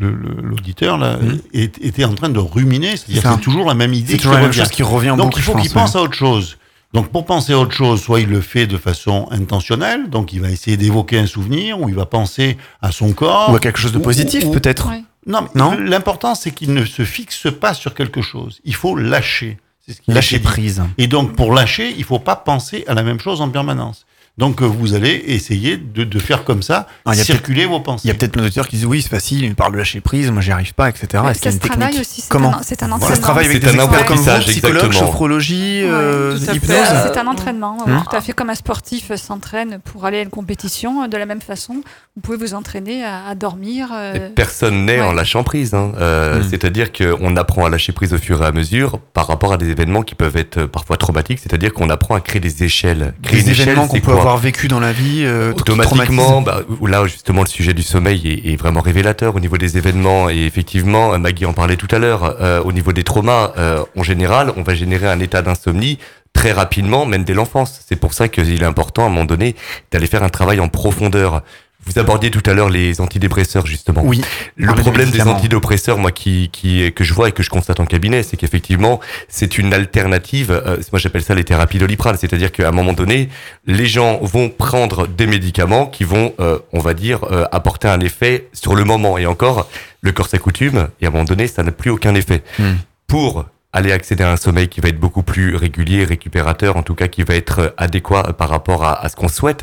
le- 0.00 0.10
le- 0.10 0.42
L'auditeur 0.42 0.98
là 0.98 1.18
est- 1.52 1.78
était 1.84 2.04
en 2.04 2.14
train 2.14 2.28
de 2.28 2.38
ruminer, 2.40 2.96
c'est-à-dire 2.96 3.22
C'est 3.34 3.40
toujours 3.40 3.66
la 3.68 3.74
même 3.74 3.92
idée. 3.94 4.12
C'est 4.12 4.12
qui 4.14 4.22
toujours 4.22 4.32
la 4.34 4.40
même 4.40 4.48
revient. 4.50 4.60
chose 4.60 4.68
qui 4.70 4.82
revient 4.82 5.14
Donc 5.16 5.18
beaucoup. 5.18 5.38
il 5.38 5.42
faut 5.42 5.54
qu'il 5.56 5.70
pense, 5.70 5.94
à 5.94 6.02
autre 6.02 6.14
chose. 6.14 6.58
Donc 6.92 7.08
pour 7.10 7.24
penser 7.24 7.52
à 7.52 7.58
autre 7.58 7.72
chose, 7.72 8.00
soit 8.02 8.20
il 8.20 8.28
le 8.28 8.40
fait 8.40 8.66
de 8.66 8.78
façon 8.78 9.28
intentionnelle, 9.30 10.08
donc 10.10 10.32
il 10.32 10.40
va 10.40 10.50
essayer 10.50 10.76
d'évoquer 10.76 11.18
un 11.18 11.26
souvenir, 11.26 11.80
ou 11.80 11.88
il 11.88 11.94
va 11.94 12.06
penser 12.06 12.56
à 12.82 12.90
son 12.90 13.12
corps. 13.12 13.50
Ou 13.52 13.56
à 13.56 13.60
quelque 13.60 13.78
chose 13.78 13.92
de 13.92 13.98
positif 13.98 14.50
peut-être. 14.50 14.88
Ouais. 14.88 15.02
Non, 15.26 15.42
mais 15.42 15.48
Non 15.60 15.76
l'important 15.78 16.34
c'est 16.34 16.50
qu'il 16.52 16.72
ne 16.74 16.84
se 16.84 17.04
fixe 17.04 17.46
pas 17.60 17.74
sur 17.74 17.94
quelque 17.94 18.22
chose. 18.22 18.60
Il 18.64 18.74
faut 18.74 18.96
lâcher. 18.96 19.58
C'est 19.86 19.92
ce 19.94 20.10
Lâcher 20.10 20.40
prise. 20.40 20.82
Et 20.98 21.06
donc, 21.06 21.36
pour 21.36 21.52
lâcher, 21.54 21.94
il 21.96 22.02
faut 22.02 22.18
pas 22.18 22.34
penser 22.34 22.82
à 22.88 22.94
la 22.94 23.04
même 23.04 23.20
chose 23.20 23.40
en 23.40 23.48
permanence. 23.50 24.04
Donc, 24.38 24.60
euh, 24.60 24.66
vous 24.66 24.92
allez 24.94 25.22
essayer 25.28 25.78
de, 25.78 26.04
de 26.04 26.18
faire 26.18 26.44
comme 26.44 26.60
ça, 26.60 26.86
Ah, 27.06 27.12
il 27.14 27.18
y 27.18 27.20
a 27.22 27.24
circuler 27.24 27.64
vos 27.64 27.78
Il 27.78 27.82
pensées. 27.82 28.08
y 28.08 28.10
a 28.10 28.14
peut-être 28.14 28.36
nos 28.36 28.42
auditeurs 28.44 28.68
qui 28.68 28.76
disent 28.76 28.84
oui, 28.84 29.00
c'est 29.00 29.08
facile, 29.08 29.42
il 29.44 29.48
me 29.48 29.54
parle 29.54 29.72
de 29.72 29.78
lâcher 29.78 30.00
prise, 30.02 30.30
moi 30.30 30.42
j'y 30.42 30.52
arrive 30.52 30.74
pas, 30.74 30.90
etc. 30.90 31.06
Est-ce 31.30 31.38
qu'il 31.40 31.46
y 31.46 31.48
a 31.48 31.52
une 31.52 31.58
technique 31.58 32.00
aussi, 32.00 32.20
c'est 32.20 32.28
Comment 32.28 32.54
un- 32.56 32.60
c'est 32.62 32.82
un 32.82 32.86
Ça 32.86 32.90
se 32.90 32.94
entraînement. 32.96 33.22
travaille 33.22 33.46
avec 33.46 33.62
C'est 33.62 33.72
des 33.72 33.78
un 33.80 33.82
experts 33.84 34.04
comme 34.04 34.16
vous, 34.18 34.30
exactement. 34.50 34.92
sophrologie, 34.92 35.82
Ouais, 35.84 35.88
euh, 35.90 36.36
tout 36.36 36.42
à 36.42 36.46
fait. 36.48 36.56
hypnose. 36.56 36.76
Euh, 36.92 37.08
C'est 37.14 37.18
un 37.18 37.26
entraînement, 37.26 37.78
Hum. 37.86 38.02
tout 38.10 38.14
à 38.16 38.20
fait 38.20 38.32
comme 38.34 38.50
un 38.50 38.54
sportif 38.54 39.10
euh, 39.10 39.16
s'entraîne 39.16 39.78
pour 39.82 40.04
aller 40.04 40.18
à 40.18 40.22
une 40.22 40.28
compétition. 40.28 41.08
De 41.08 41.16
la 41.16 41.24
même 41.24 41.40
façon, 41.40 41.76
vous 42.14 42.20
pouvez 42.22 42.36
vous 42.36 42.52
entraîner 42.52 43.04
à, 43.04 43.26
à 43.28 43.34
dormir. 43.34 43.88
euh, 43.94 44.28
Personne 44.34 44.84
n'est 44.84 44.96
ouais. 45.00 45.06
en 45.06 45.12
lâchant 45.12 45.44
prise. 45.44 45.72
Hein. 45.72 45.92
Euh, 45.98 46.40
Mm. 46.40 46.44
C'est-à-dire 46.50 46.92
qu'on 46.92 47.36
apprend 47.36 47.64
à 47.64 47.70
lâcher 47.70 47.92
prise 47.92 48.12
au 48.12 48.18
fur 48.18 48.42
et 48.42 48.46
à 48.46 48.52
mesure 48.52 48.98
par 49.14 49.26
rapport 49.28 49.54
à 49.54 49.56
des 49.56 49.70
événements 49.70 50.02
qui 50.02 50.14
peuvent 50.14 50.36
être 50.36 50.58
euh, 50.58 50.66
parfois 50.66 50.98
traumatiques. 50.98 51.38
C'est-à-dire 51.38 51.72
qu'on 51.72 51.88
apprend 51.88 52.14
à 52.16 52.20
créer 52.20 52.40
des 52.40 52.62
échelles. 52.64 53.14
Créer 53.22 53.42
Des 53.42 53.50
événements 53.62 53.86
qu'on 53.86 53.94
c'est 53.94 54.00
peut 54.00 54.12
quoi 54.12 54.25
avoir 54.26 54.42
vécu 54.42 54.66
dans 54.66 54.80
la 54.80 54.92
vie, 54.92 55.22
euh, 55.24 55.52
Automatiquement, 55.52 56.42
bah, 56.42 56.62
là 56.82 57.06
justement 57.06 57.42
le 57.42 57.48
sujet 57.48 57.74
du 57.74 57.82
sommeil 57.82 58.26
est, 58.26 58.52
est 58.52 58.56
vraiment 58.56 58.80
révélateur 58.80 59.36
au 59.36 59.40
niveau 59.40 59.56
des 59.56 59.78
événements. 59.78 60.28
Et 60.28 60.46
effectivement 60.46 61.16
Maggie 61.18 61.46
en 61.46 61.52
parlait 61.52 61.76
tout 61.76 61.88
à 61.92 61.98
l'heure 61.98 62.36
euh, 62.40 62.60
au 62.62 62.72
niveau 62.72 62.92
des 62.92 63.04
traumas 63.04 63.52
euh, 63.56 63.84
en 63.96 64.02
général 64.02 64.52
on 64.56 64.62
va 64.62 64.74
générer 64.74 65.08
un 65.08 65.20
état 65.20 65.42
d'insomnie 65.42 65.98
très 66.32 66.50
rapidement 66.50 67.06
même 67.06 67.22
dès 67.22 67.34
l'enfance. 67.34 67.80
C'est 67.86 67.96
pour 67.96 68.14
ça 68.14 68.28
qu'il 68.28 68.62
est 68.62 68.66
important 68.66 69.04
à 69.04 69.06
un 69.06 69.10
moment 69.10 69.24
donné 69.24 69.54
d'aller 69.92 70.08
faire 70.08 70.24
un 70.24 70.28
travail 70.28 70.58
en 70.58 70.68
profondeur 70.68 71.42
vous 71.86 71.98
abordiez 71.98 72.30
tout 72.30 72.42
à 72.46 72.52
l'heure 72.54 72.68
les 72.68 73.00
antidépresseurs 73.00 73.66
justement 73.66 74.02
Oui. 74.04 74.22
le 74.56 74.74
problème 74.74 75.10
des 75.10 75.22
antidépresseurs, 75.22 75.98
moi, 75.98 76.10
qui, 76.12 76.50
qui, 76.52 76.92
que 76.92 77.04
je 77.04 77.14
vois 77.14 77.28
et 77.28 77.32
que 77.32 77.42
je 77.42 77.50
constate 77.50 77.80
en 77.80 77.86
cabinet, 77.86 78.22
c'est 78.22 78.36
qu'effectivement, 78.36 79.00
c'est 79.28 79.56
une 79.58 79.72
alternative. 79.72 80.50
euh, 80.50 80.76
moi, 80.92 80.98
j'appelle 80.98 81.22
ça 81.22 81.34
les 81.34 81.44
thérapies 81.44 81.78
doliprane. 81.78 82.16
C'est-à-dire 82.16 82.50
qu'à 82.52 82.68
un 82.68 82.72
moment 82.72 82.92
donné, 82.92 83.28
les 83.66 83.86
gens 83.86 84.18
vont 84.22 84.48
prendre 84.48 85.06
des 85.06 85.26
médicaments 85.26 85.86
qui 85.86 86.04
vont, 86.04 86.34
euh, 86.40 86.58
on 86.72 86.80
va 86.80 86.92
dire, 86.94 87.24
euh, 87.30 87.44
apporter 87.52 87.88
un 87.88 88.00
effet 88.00 88.48
sur 88.52 88.74
le 88.74 88.84
moment. 88.84 89.16
Et 89.18 89.26
encore, 89.26 89.68
le 90.00 90.12
corps 90.12 90.28
s'accoutume 90.28 90.88
et 91.00 91.06
à 91.06 91.08
un 91.08 91.12
moment 91.12 91.24
donné, 91.24 91.46
ça 91.46 91.62
n'a 91.62 91.72
plus 91.72 91.90
aucun 91.90 92.14
effet. 92.14 92.42
Hmm. 92.58 92.74
Pour 93.06 93.46
aller 93.72 93.92
accéder 93.92 94.24
à 94.24 94.32
un 94.32 94.36
sommeil 94.36 94.68
qui 94.68 94.80
va 94.80 94.88
être 94.88 94.98
beaucoup 94.98 95.22
plus 95.22 95.54
régulier, 95.54 96.04
récupérateur, 96.04 96.76
en 96.76 96.82
tout 96.82 96.94
cas 96.94 97.08
qui 97.08 97.22
va 97.22 97.34
être 97.34 97.58
euh, 97.60 97.70
adéquat 97.76 98.32
par 98.32 98.48
rapport 98.48 98.84
à, 98.84 99.04
à 99.04 99.08
ce 99.08 99.16
qu'on 99.16 99.28
souhaite, 99.28 99.62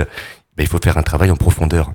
ben, 0.56 0.64
il 0.64 0.68
faut 0.68 0.80
faire 0.84 0.98
un 0.98 1.04
travail 1.04 1.32
en 1.32 1.36
profondeur. 1.36 1.92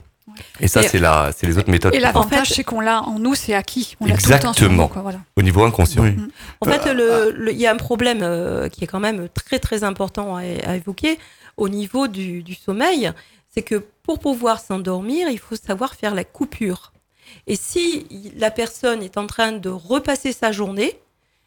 Et 0.61 0.69
ça, 0.69 0.83
c'est 0.83 0.99
la, 0.99 1.31
c'est 1.37 1.47
les 1.47 1.59
autres 1.59 1.71
méthodes. 1.71 1.95
Et 1.95 2.01
l'avantage, 2.01 2.41
En 2.41 2.45
fait- 2.45 2.55
c'est 2.55 2.65
qu'on 2.65 2.81
l'a 2.81 3.03
en 3.03 3.19
nous, 3.19 3.35
c'est 3.35 3.55
acquis. 3.55 3.97
On 4.01 4.07
l'a 4.07 4.17
tout 4.17 4.29
le 4.31 4.39
temps 4.39 4.53
sur 4.53 4.65
Exactement. 4.67 4.83
nous, 4.85 4.89
quoi, 4.89 5.03
voilà. 5.03 5.21
Au 5.37 5.43
niveau 5.43 5.65
inconscient. 5.65 6.03
Oui. 6.03 6.17
En 6.61 6.67
fait, 6.67 6.93
le- 6.93 7.31
le- 7.33 7.53
il 7.53 7.59
y 7.59 7.67
a 7.67 7.73
un 7.73 7.77
problème 7.77 8.21
euh, 8.23 8.69
qui 8.69 8.85
est 8.85 8.87
quand 8.87 9.01
même 9.01 9.29
très 9.29 9.59
très 9.59 9.85
important 9.85 10.37
à, 10.37 10.41
à 10.41 10.77
évoquer 10.77 11.19
au 11.57 11.69
niveau 11.69 12.09
du, 12.09 12.43
du 12.43 12.55
sommeil, 12.55 13.11
c'est 13.55 13.63
que 13.63 13.77
pour 14.03 14.19
pouvoir 14.19 14.61
s'endormir, 14.61 15.29
il 15.29 15.39
faut 15.39 15.57
savoir 15.57 15.95
faire 15.95 16.15
la 16.15 16.25
coupure. 16.25 16.93
Et 17.47 17.57
si 17.57 18.07
la 18.37 18.51
personne 18.51 19.03
est 19.03 19.17
en 19.19 19.27
train 19.27 19.53
de 19.53 19.69
repasser 19.69 20.33
sa 20.33 20.53
journée, 20.53 20.99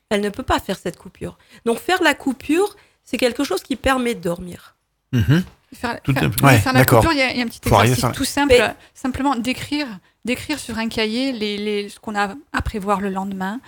elle 0.09 0.21
ne 0.21 0.29
peut 0.29 0.43
pas 0.43 0.59
faire 0.59 0.77
cette 0.77 0.97
coupure. 0.97 1.37
Donc 1.65 1.79
faire 1.79 2.03
la 2.03 2.13
coupure, 2.13 2.75
c'est 3.03 3.17
quelque 3.17 3.43
chose 3.43 3.63
qui 3.63 3.75
permet 3.75 4.13
de 4.13 4.19
dormir. 4.21 4.75
Mhm. 5.13 5.43
Faire, 5.73 6.01
Tout 6.01 6.13
faire- 6.13 6.23
à 6.23 6.29
fait. 6.31 6.43
Ouais, 6.43 6.57
faire 6.59 6.73
la 6.73 6.85
coupure, 6.85 7.13
il 7.13 7.19
y, 7.19 7.21
a- 7.21 7.31
il 7.31 7.37
y 7.37 7.41
a 7.41 7.43
un 7.45 7.47
petit 7.47 7.61
exercice 7.65 8.03
à 8.03 8.09
tout 8.09 8.25
simple, 8.25 8.53
Mais- 8.59 8.75
simplement 8.93 9.35
d'écrire, 9.35 9.87
d'écrire 10.25 10.59
sur 10.59 10.77
un 10.77 10.89
cahier 10.89 11.31
les, 11.31 11.57
les, 11.57 11.89
ce 11.89 11.97
qu'on 11.99 12.15
a 12.15 12.33
à 12.51 12.61
prévoir 12.61 12.99
le 12.99 13.09
lendemain, 13.09 13.59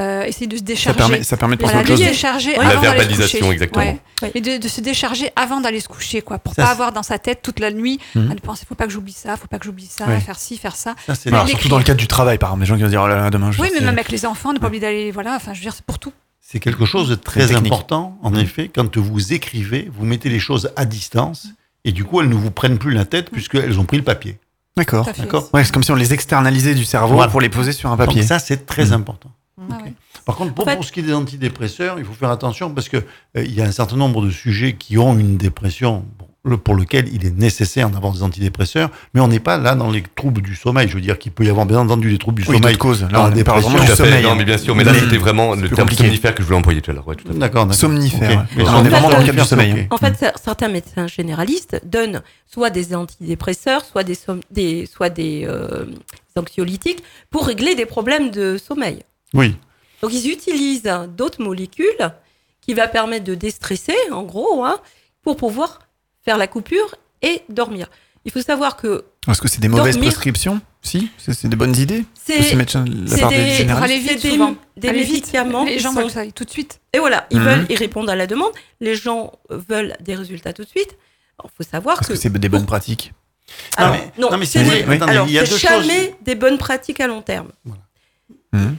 euh, 0.00 0.24
essayer 0.24 0.46
de 0.48 0.56
se 0.56 0.60
Ça 0.60 0.64
décharger. 0.64 0.96
permet, 0.98 1.22
ça 1.22 1.36
permet 1.36 1.54
de 1.56 1.60
penser 1.60 1.74
à 1.74 1.82
Voilà, 1.82 1.90
de 1.96 2.02
se 2.02 2.08
décharger 2.08 2.50
Ouais. 2.50 2.56
La 2.56 2.70
avant 2.70 2.80
d'aller 2.80 2.80
se 2.80 2.96
verbalisation, 2.98 3.38
coucher. 3.40 3.52
exactement. 3.52 3.84
Ouais. 3.84 3.98
Ouais. 4.22 4.30
Et 4.34 4.40
de, 4.40 4.56
de 4.56 4.68
se 4.68 4.80
décharger 4.80 5.30
avant 5.36 5.60
d'aller 5.60 5.78
se 5.80 5.88
coucher, 5.88 6.20
quoi, 6.22 6.38
pour 6.38 6.54
Ça, 6.54 6.64
pas 6.64 6.70
avoir 6.70 6.92
dans 6.92 7.02
sa 7.04 7.18
tête 7.20 7.42
toute 7.42 7.60
la 7.60 7.70
nuit 7.70 8.00
Mhm. 8.16 8.30
à 8.30 8.34
ne 8.34 8.40
penser 8.40 8.64
faut 8.68 8.74
pas 8.74 8.86
que 8.86 8.92
j'oublie 8.92 9.12
ça, 9.12 9.36
faut 9.36 9.46
pas 9.46 9.58
que 9.58 9.64
j'oublie 9.66 9.86
ça, 9.86 10.06
faire 10.18 10.38
ci, 10.40 10.56
faire 10.58 10.74
ça. 10.74 10.94
Ça, 11.06 11.14
Alors, 11.26 11.46
surtout 11.48 11.68
dans 11.68 11.78
le 11.78 11.84
cadre 11.84 12.00
du 12.00 12.08
travail, 12.08 12.38
par 12.38 12.48
exemple, 12.48 12.60
des 12.62 12.66
gens 12.66 12.76
qui 12.76 12.82
vont 12.82 12.88
dire 12.88 13.02
oh 13.04 13.06
là 13.08 13.16
là, 13.16 13.30
demain 13.30 13.52
je 13.52 13.60
Oui, 13.62 13.68
mais 13.74 13.80
même 13.80 13.90
avec 13.90 14.08
les 14.10 14.26
enfants, 14.26 14.52
ne 14.52 14.58
pas 14.58 14.66
oublier 14.66 14.80
d'aller, 14.80 15.10
voilà, 15.12 15.36
enfin, 15.36 15.52
je 15.52 15.58
veux 15.60 15.62
dire, 15.64 15.74
c'est 15.74 15.84
pour 15.84 15.98
tout. 16.00 16.12
C'est 16.52 16.60
quelque 16.60 16.84
chose 16.84 17.08
de 17.08 17.14
très 17.14 17.54
important, 17.56 18.18
en 18.22 18.34
effet, 18.34 18.68
quand 18.68 18.98
vous 18.98 19.32
écrivez, 19.32 19.90
vous 19.96 20.04
mettez 20.04 20.28
les 20.28 20.38
choses 20.38 20.70
à 20.76 20.84
distance, 20.84 21.48
et 21.86 21.92
du 21.92 22.04
coup, 22.04 22.20
elles 22.20 22.28
ne 22.28 22.34
vous 22.34 22.50
prennent 22.50 22.76
plus 22.76 22.92
la 22.92 23.06
tête, 23.06 23.30
puisqu'elles 23.30 23.80
ont 23.80 23.84
pris 23.86 23.96
le 23.96 24.02
papier. 24.02 24.38
D'accord. 24.76 25.08
Ouais, 25.54 25.64
c'est 25.64 25.72
comme 25.72 25.82
si 25.82 25.90
on 25.92 25.94
les 25.96 26.12
externalisait 26.12 26.74
du 26.74 26.84
cerveau 26.84 27.14
Voilà. 27.14 27.30
pour 27.30 27.40
les 27.40 27.48
poser 27.48 27.72
sur 27.72 27.88
un 27.90 27.96
Donc 27.96 28.06
papier. 28.08 28.22
ça, 28.22 28.38
c'est 28.38 28.66
très 28.66 28.86
Mhm. 28.86 28.92
important. 28.92 29.30
Ah 29.70 29.78
ouais. 29.82 29.94
Par 30.26 30.36
contre, 30.36 30.52
pour, 30.54 30.64
En 30.66 30.70
fait- 30.70 30.76
pour 30.76 30.84
ce 30.84 30.92
qui 30.92 31.00
est 31.00 31.04
des 31.04 31.14
antidépresseurs, 31.14 31.98
il 31.98 32.04
faut 32.04 32.12
faire 32.12 32.30
attention 32.30 32.72
parce 32.74 32.88
que 32.90 32.98
euh, 32.98 33.44
il 33.44 33.54
y 33.54 33.62
a 33.62 33.64
un 33.64 33.72
certain 33.72 33.96
nombre 33.96 34.22
de 34.24 34.30
sujets 34.30 34.74
qui 34.74 34.98
ont 34.98 35.18
une 35.18 35.36
dépression 35.38 36.04
bon, 36.18 36.26
pour 36.64 36.74
lequel 36.74 37.08
il 37.14 37.24
est 37.24 37.30
nécessaire 37.38 37.88
d'avoir 37.88 38.12
des 38.12 38.22
antidépresseurs, 38.24 38.90
mais 39.14 39.20
on 39.20 39.28
n'est 39.28 39.38
pas 39.38 39.58
là 39.58 39.76
dans 39.76 39.90
les 39.90 40.02
troubles 40.02 40.42
du 40.42 40.56
sommeil. 40.56 40.88
Je 40.88 40.94
veux 40.94 41.00
dire 41.00 41.16
qu'il 41.16 41.30
peut 41.30 41.44
y 41.44 41.48
avoir 41.48 41.66
bien 41.66 41.78
entendu 41.78 42.10
des 42.10 42.18
troubles 42.18 42.42
du 42.42 42.48
Oui, 42.48 42.56
sommeil. 42.56 42.76
causes. 42.76 43.06
Là, 43.12 43.30
on 43.32 43.36
est 43.36 43.44
par 43.44 43.58
exemple 43.58 43.78
dépression. 43.78 44.04
du 44.04 44.10
sommeil. 44.10 44.24
Non, 44.24 44.34
mais 44.34 44.44
bien 44.44 44.58
sûr, 44.58 44.74
mais 44.74 44.82
là, 44.82 44.92
Mais 44.92 44.98
c'était 44.98 45.18
vraiment 45.18 45.54
le 45.54 45.68
terme 45.68 45.82
compliqué. 45.82 46.02
somnifère 46.04 46.34
que 46.34 46.42
je 46.42 46.46
voulais 46.48 46.58
employer 46.58 46.82
tout 46.82 46.90
à 46.90 46.94
l'heure. 46.94 47.06
Ouais. 47.06 47.14
D'accord, 47.14 47.66
d'accord. 47.66 47.74
Somnifère, 47.74 48.30
Ok. 48.32 48.36
ouais. 48.38 48.44
Mais 48.56 48.62
Alors, 48.68 48.80
on 48.80 48.84
est 48.84 48.88
vraiment 48.88 49.10
dans 49.10 49.18
le 49.20 49.24
cadre 49.26 49.40
du 49.42 49.48
sommeil. 49.48 49.86
En 49.90 49.96
fait, 49.98 50.14
cer- 50.20 50.32
certains 50.42 50.68
médecins 50.68 51.06
généralistes 51.06 51.80
donnent 51.84 52.22
soit 52.46 52.70
des 52.70 52.92
antidépresseurs, 52.92 53.84
soit 53.84 54.02
des, 54.02 54.16
som- 54.16 54.40
des, 54.50 54.86
soit 54.86 55.10
des 55.10 55.44
euh, 55.48 55.84
anxiolytiques 56.34 57.04
pour 57.30 57.46
régler 57.46 57.76
des 57.76 57.86
problèmes 57.86 58.30
de 58.32 58.58
sommeil. 58.58 58.98
Oui. 59.32 59.54
Donc 60.02 60.12
ils 60.12 60.28
utilisent 60.28 60.90
d'autres 61.16 61.40
molécules 61.40 62.10
qui 62.60 62.74
va 62.74 62.88
permettre 62.88 63.24
de 63.24 63.36
déstresser, 63.36 63.94
en 64.10 64.24
gros, 64.24 64.64
hein, 64.64 64.78
pour 65.22 65.36
pouvoir 65.36 65.78
faire 66.24 66.38
la 66.38 66.46
coupure 66.46 66.94
et 67.22 67.42
dormir. 67.48 67.88
Il 68.24 68.30
faut 68.30 68.40
savoir 68.42 68.76
que 68.76 69.04
Est-ce 69.28 69.40
que 69.40 69.48
c'est 69.48 69.60
des 69.60 69.68
mauvaises 69.68 69.94
Dormir. 69.96 70.10
prescriptions 70.12 70.60
Si 70.80 71.10
C'est 71.18 71.48
des 71.48 71.56
bonnes 71.56 71.76
idées 71.76 72.04
ces 72.14 72.42
c'est 72.42 72.56
part 72.56 73.30
des 73.30 73.36
des- 73.36 73.98
vite, 73.98 74.18
c'est 74.20 74.28
des, 74.28 74.30
souvent. 74.30 74.54
des 74.76 74.88
Aller 74.88 75.02
vite. 75.02 75.12
médicaments 75.14 75.64
Les 75.64 75.78
gens 75.78 75.92
sont- 75.92 76.00
veulent 76.02 76.10
ça 76.10 76.24
tout 76.30 76.44
de 76.44 76.50
suite. 76.50 76.80
Et 76.92 76.98
voilà, 76.98 77.26
ils 77.30 77.38
Mhm. 77.38 77.44
veulent 77.44 77.66
y 77.70 77.76
répondre 77.76 78.10
à 78.10 78.16
la 78.16 78.26
demande. 78.26 78.50
Les 78.80 78.94
gens 78.94 79.32
veulent 79.50 79.96
des 80.00 80.14
résultats 80.14 80.52
tout 80.52 80.62
de 80.64 80.68
suite. 80.68 80.96
Il 81.44 81.50
faut 81.56 81.68
savoir 81.68 81.98
Est-ce 82.00 82.08
que... 82.08 82.12
que 82.14 82.18
c'est 82.18 82.32
des 82.32 82.48
bonnes 82.48 82.66
pratiques 82.66 83.12
Alors, 83.76 83.92
Non, 83.92 83.98
mais- 83.98 84.12
non, 84.22 84.30
non, 84.30 84.38
mais 84.38 84.46
c'est 84.46 84.62
deux 84.64 85.44
choses. 85.46 85.60
jamais 85.60 86.14
des 86.22 86.34
bonnes 86.36 86.58
pratiques 86.58 87.00
à 87.00 87.06
long 87.08 87.22
terme. 87.22 87.48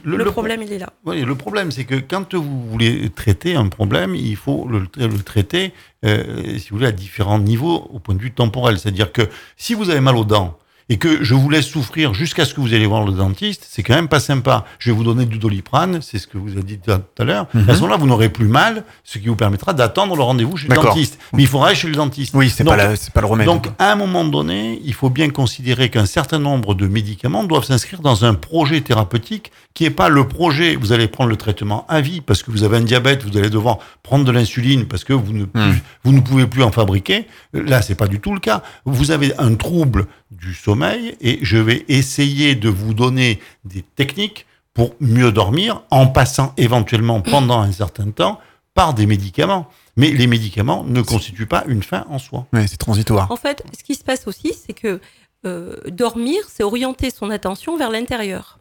Le, 0.04 0.24
problème, 0.26 0.62
il 0.62 0.72
est 0.72 0.78
là. 0.78 0.92
Oui, 1.04 1.22
le 1.22 1.34
problème, 1.34 1.72
c'est 1.72 1.84
que 1.84 1.96
quand 1.96 2.34
vous 2.34 2.68
voulez 2.70 3.10
traiter 3.10 3.56
un 3.56 3.66
problème, 3.66 4.14
il 4.14 4.36
faut 4.36 4.68
le, 4.68 4.86
le 4.96 5.18
traiter, 5.22 5.72
euh, 6.04 6.58
si 6.58 6.70
vous 6.70 6.76
voulez, 6.76 6.88
à 6.88 6.92
différents 6.92 7.40
niveaux 7.40 7.88
au 7.92 7.98
point 7.98 8.14
de 8.14 8.20
vue 8.20 8.30
temporel. 8.30 8.78
C'est-à-dire 8.78 9.10
que 9.10 9.22
si 9.56 9.74
vous 9.74 9.90
avez 9.90 10.00
mal 10.00 10.16
aux 10.16 10.24
dents 10.24 10.58
et 10.88 10.96
que 10.98 11.24
je 11.24 11.34
vous 11.34 11.48
laisse 11.48 11.66
souffrir 11.66 12.12
jusqu'à 12.12 12.44
ce 12.44 12.52
que 12.52 12.60
vous 12.60 12.74
allez 12.74 12.86
voir 12.86 13.04
le 13.04 13.12
dentiste, 13.12 13.66
c'est 13.70 13.82
quand 13.82 13.94
même 13.94 14.08
pas 14.08 14.20
sympa. 14.20 14.64
Je 14.78 14.90
vais 14.90 14.96
vous 14.96 15.04
donner 15.04 15.24
du 15.24 15.38
doliprane, 15.38 16.00
c'est 16.02 16.18
ce 16.18 16.26
que 16.26 16.36
vous 16.36 16.52
avez 16.52 16.62
dit 16.62 16.78
tout 16.78 16.90
à 16.90 17.24
l'heure. 17.24 17.46
Mhm. 17.54 17.70
À 17.70 17.74
ce 17.74 17.80
moment-là, 17.80 17.96
vous 17.96 18.06
n'aurez 18.06 18.28
plus 18.28 18.48
mal, 18.48 18.84
ce 19.02 19.18
qui 19.18 19.28
vous 19.28 19.36
permettra 19.36 19.72
d'attendre 19.72 20.14
le 20.16 20.22
rendez-vous 20.22 20.56
chez 20.58 20.68
le 20.68 20.74
dentiste. 20.74 21.18
Mais 21.32 21.42
il 21.44 21.48
faudra 21.48 21.68
aller 21.68 21.76
chez 21.76 21.88
le 21.88 21.94
dentiste. 21.94 22.34
Oui, 22.34 22.50
c'est 22.50 22.64
pas, 22.64 22.76
la- 22.76 22.94
pas 23.14 23.20
le 23.22 23.26
remède. 23.26 23.46
donc, 23.46 23.68
à 23.78 23.92
un 23.92 23.96
moment 23.96 24.24
donné, 24.24 24.80
il 24.84 24.92
faut 24.94 25.10
bien 25.10 25.30
considérer 25.30 25.88
qu'un 25.88 26.06
certain 26.06 26.38
nombre 26.38 26.74
de 26.74 26.86
médicaments 26.86 27.44
doivent 27.44 27.64
s'inscrire 27.64 28.00
dans 28.00 28.24
un 28.26 28.34
projet 28.34 28.80
thérapeutique 28.82 29.52
qui 29.72 29.84
n'est 29.84 29.90
pas 29.90 30.08
le 30.08 30.28
projet, 30.28 30.76
vous 30.76 30.92
allez 30.92 31.08
prendre 31.08 31.30
le 31.30 31.36
traitement 31.36 31.84
à 31.88 32.00
vie 32.00 32.20
parce 32.20 32.42
que 32.42 32.50
vous 32.50 32.62
avez 32.62 32.76
un 32.76 32.82
diabète, 32.82 33.24
vous 33.24 33.36
allez 33.38 33.50
devoir 33.50 33.78
prendre 34.02 34.24
de 34.24 34.30
l'insuline 34.30 34.84
parce 34.86 35.02
que 35.02 35.12
vous 35.14 35.32
ne, 35.32 35.44
Hmm. 35.54 35.74
vous 36.04 36.12
ne 36.12 36.20
pouvez 36.20 36.46
plus 36.46 36.62
en 36.62 36.70
fabriquer. 36.70 37.26
Là, 37.52 37.80
c'est 37.82 37.94
pas 37.94 38.06
du 38.06 38.20
tout 38.20 38.34
le 38.34 38.40
cas. 38.40 38.62
Vous 38.84 39.10
avez 39.10 39.32
un 39.38 39.54
trouble 39.54 40.06
du 40.34 40.54
sommeil 40.54 41.16
et 41.20 41.38
je 41.42 41.56
vais 41.56 41.84
essayer 41.88 42.54
de 42.54 42.68
vous 42.68 42.94
donner 42.94 43.40
des 43.64 43.82
techniques 43.82 44.46
pour 44.72 44.94
mieux 45.00 45.32
dormir 45.32 45.82
en 45.90 46.06
passant 46.06 46.52
éventuellement 46.56 47.20
pendant 47.20 47.60
un 47.60 47.72
certain 47.72 48.10
temps 48.10 48.40
par 48.74 48.94
des 48.94 49.06
médicaments. 49.06 49.68
Mais 49.96 50.10
les 50.10 50.26
médicaments 50.26 50.82
ne 50.84 51.00
constituent 51.00 51.46
pas 51.46 51.64
une 51.68 51.82
fin 51.82 52.04
en 52.10 52.18
soi. 52.18 52.46
Ouais, 52.52 52.66
c'est 52.66 52.76
transitoire. 52.76 53.30
En 53.30 53.36
fait, 53.36 53.64
ce 53.78 53.84
qui 53.84 53.94
se 53.94 54.02
passe 54.02 54.26
aussi, 54.26 54.52
c'est 54.52 54.72
que 54.72 55.00
euh, 55.46 55.76
dormir, 55.88 56.42
c'est 56.48 56.64
orienter 56.64 57.10
son 57.10 57.30
attention 57.30 57.76
vers 57.76 57.90
l'intérieur. 57.90 58.58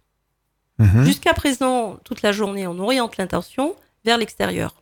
Mhm. 0.77 1.05
Jusqu'à 1.05 1.33
présent, 1.33 1.97
toute 2.03 2.21
la 2.21 2.31
journée, 2.31 2.67
on 2.67 2.77
oriente 2.77 3.17
l'intention 3.17 3.75
vers 4.05 4.17
l'extérieur. 4.17 4.75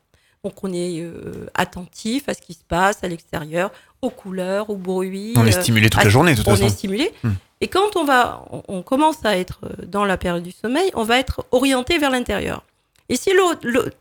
Donc 0.44 0.64
on 0.64 0.74
est 0.74 1.00
euh, 1.02 1.50
attentif 1.54 2.28
à 2.28 2.34
ce 2.34 2.42
qui 2.42 2.54
se 2.54 2.64
passe 2.64 3.04
à 3.04 3.08
l'extérieur, 3.08 3.72
aux 4.02 4.10
couleurs, 4.10 4.70
aux 4.70 4.76
bruits. 4.76 5.34
On 5.38 5.46
est 5.46 5.56
euh, 5.58 5.62
stimulé 5.62 5.90
toute 5.90 6.02
à- 6.02 6.04
la 6.06 6.10
journée, 6.10 6.32
de 6.34 6.38
toute 6.38 6.48
on 6.48 6.52
façon. 6.52 6.66
est 6.66 6.70
stimulé. 6.70 7.12
Hmm. 7.24 7.32
Et 7.62 7.68
quand 7.68 7.96
on 7.96 8.04
va, 8.04 8.44
on, 8.52 8.64
on 8.68 8.82
commence 8.82 9.24
à 9.26 9.38
être 9.38 9.60
euh, 9.66 9.86
dans 9.86 10.06
la 10.06 10.18
période 10.18 10.44
du 10.44 10.52
sommeil, 10.52 10.90
on 10.96 11.04
va 11.04 11.20
être 11.20 11.46
orienté 11.52 11.98
vers 12.00 12.10
l'intérieur. 12.10 12.64
Et 13.10 13.16
si 13.16 13.32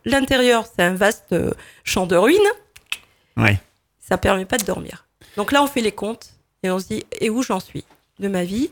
l'intérieur, 0.05 0.65
c'est 0.65 0.83
un 0.83 0.93
vaste 0.93 1.33
euh, 1.33 1.51
champ 1.83 2.07
de 2.07 2.15
ruines, 2.15 2.39
Ouais. 3.37 3.59
ça 3.99 4.17
permet 4.17 4.45
pas 4.45 4.57
de 4.57 4.63
dormir. 4.65 5.05
Donc 5.37 5.51
là, 5.51 5.63
on 5.63 5.67
fait 5.67 5.81
les 5.81 5.91
comptes 5.91 6.31
et 6.63 6.71
on 6.71 6.79
se 6.79 6.87
dit, 6.87 7.03
et 7.19 7.29
où 7.29 7.41
j'en 7.43 7.59
suis 7.59 7.85
de 8.19 8.27
ma 8.27 8.43
vie? 8.43 8.71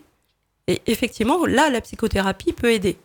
Et 0.68 0.82
effectivement, 0.88 1.46
là, 1.46 1.70
la 1.70 1.82
psychothérapie 1.82 2.54
peut 2.54 2.72
aider. 2.72 2.98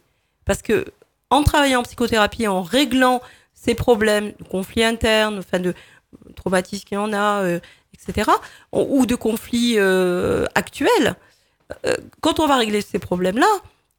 Parce 0.45 0.61
que 0.63 0.85
en 1.31 1.43
travaillant 1.43 1.81
en 1.81 1.83
psychothérapie, 1.85 2.47
en 2.47 2.63
réglant 2.63 3.21
ces 3.55 3.75
problèmes 3.75 4.33
de 4.39 4.45
conflits 4.45 4.85
internes, 4.85 5.39
enfin 5.39 5.59
de 5.59 5.75
traumatismes 6.37 6.85
qu'il 6.85 6.97
y 6.97 6.99
en 6.99 7.13
a, 7.13 7.43
euh, 7.43 7.61
etc., 8.09 8.31
ou- 8.73 9.07
de 9.07 9.15
conflits 9.15 9.75
euh, 9.79 10.45
actuels, 10.55 11.15
euh, 11.87 11.95
quand 12.21 12.41
on 12.41 12.47
va 12.47 12.57
régler 12.57 12.81
ces 12.81 12.99
problèmes-là, 12.99 13.47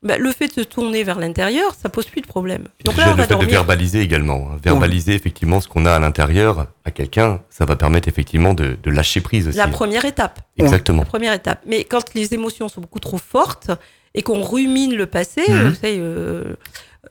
bah, 0.04 0.18
le 0.20 0.32
fait 0.32 0.48
de 0.48 0.54
se 0.54 0.62
tourner 0.62 1.04
vers 1.04 1.18
l'intérieur, 1.20 1.74
ça 1.74 1.90
pose 1.90 2.06
plus 2.06 2.22
de 2.22 2.28
problème. 2.28 2.66
Donc 2.84 2.96
là, 2.98 3.06
on 3.12 3.16
le 3.16 3.24
fait 3.24 3.36
de 3.36 3.46
verbaliser 3.46 4.02
également. 4.02 4.50
hein. 4.52 4.60
Verbaliser 4.64 5.14
effectivement 5.16 5.60
ce 5.62 5.68
qu'on 5.68 5.86
a 5.88 5.94
à 5.94 6.00
l'intérieur 6.00 6.68
à 6.84 6.92
quelqu'un, 6.92 7.42
ça 7.50 7.66
va 7.66 7.76
permettre 7.76 8.08
effectivement 8.08 8.54
de, 8.54 8.78
de 8.84 8.92
lâcher 8.92 9.22
prise 9.22 9.48
aussi. 9.48 9.58
La 9.58 9.68
première 9.68 10.06
étape. 10.06 10.42
Exactement. 10.58 11.00
La 11.00 11.06
première 11.06 11.34
étape. 11.34 11.62
Mais 11.66 11.86
quand 11.86 12.14
les 12.14 12.36
émotions 12.36 12.70
sont 12.70 12.82
beaucoup 12.82 13.00
trop 13.00 13.18
fortes 13.18 13.72
et 14.14 14.22
qu'on 14.22 14.44
rumine 14.44 14.94
le 14.96 15.08
passé, 15.08 15.42
Mhm. 15.50 15.70
vous 15.70 15.76
savez, 15.76 15.98
euh, 16.00 16.54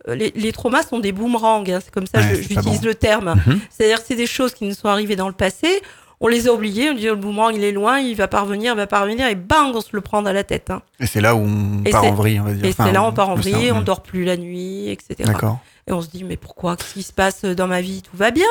les, 0.07 0.31
les 0.37 0.53
traumas 0.53 0.83
sont 0.85 1.01
des 1.01 1.11
boomerangs. 1.13 1.65
hein, 1.69 1.81
c'est 1.83 1.91
comme 1.93 2.07
ça 2.07 2.23
que 2.23 2.37
j'utilise 2.37 2.81
bon. 2.81 2.87
le 2.87 2.95
terme. 2.95 3.35
Mhm. 3.47 3.59
C'est-à-dire 3.71 3.99
que 4.01 4.05
c'est 4.07 4.15
des 4.15 4.27
choses 4.29 4.55
qui 4.55 4.67
nous 4.67 4.75
sont 4.75 4.89
arrivées 4.89 5.17
dans 5.17 5.29
le 5.29 5.35
passé. 5.35 5.83
On 6.21 6.29
les 6.29 6.49
a 6.49 6.53
oubliées. 6.53 6.91
On 6.91 6.95
dit 6.95 7.07
le 7.07 7.17
boomerang, 7.17 7.55
il 7.55 7.65
est 7.65 7.73
loin, 7.73 7.99
il 7.99 8.15
va 8.17 8.29
pas 8.29 8.41
revenir, 8.43 8.73
il 8.73 8.77
va 8.77 8.87
pas 8.87 9.01
revenir. 9.03 9.27
Et 9.27 9.35
bang, 9.35 9.75
on 9.75 9.81
se 9.81 9.89
le 9.93 10.01
prend 10.01 10.23
dans 10.23 10.33
la 10.33 10.45
tête. 10.45 10.71
hein. 10.71 10.83
Et 11.01 11.07
c'est 11.07 11.21
là 11.21 11.35
où 11.35 11.41
on 11.41 11.83
Et 11.85 11.91
part 11.91 12.05
en 12.05 12.13
vrille, 12.13 12.41
on 12.41 12.45
va 12.45 12.53
dire. 12.53 12.65
Et 12.65 12.71
Enfin, 12.71 12.87
c'est 12.87 12.93
là 12.93 13.03
on 13.03 13.13
part 13.13 13.29
en 13.31 13.35
le 13.35 13.41
vrille, 13.41 13.73
on 13.73 13.83
dort 13.83 14.03
plus 14.03 14.25
la 14.25 14.37
nuit, 14.37 14.89
etc. 14.89 15.17
D'accord. 15.25 15.59
Et 15.87 15.93
on 15.93 16.01
se 16.01 16.09
dit, 16.09 16.25
mais 16.25 16.37
pourquoi 16.37 16.77
Qu'est-ce 16.77 16.95
qui 16.95 17.03
se 17.03 17.13
passe 17.13 17.45
dans 17.45 17.67
ma 17.67 17.81
vie? 17.83 18.01
Tout 18.03 18.17
va 18.17 18.31
bien. 18.31 18.47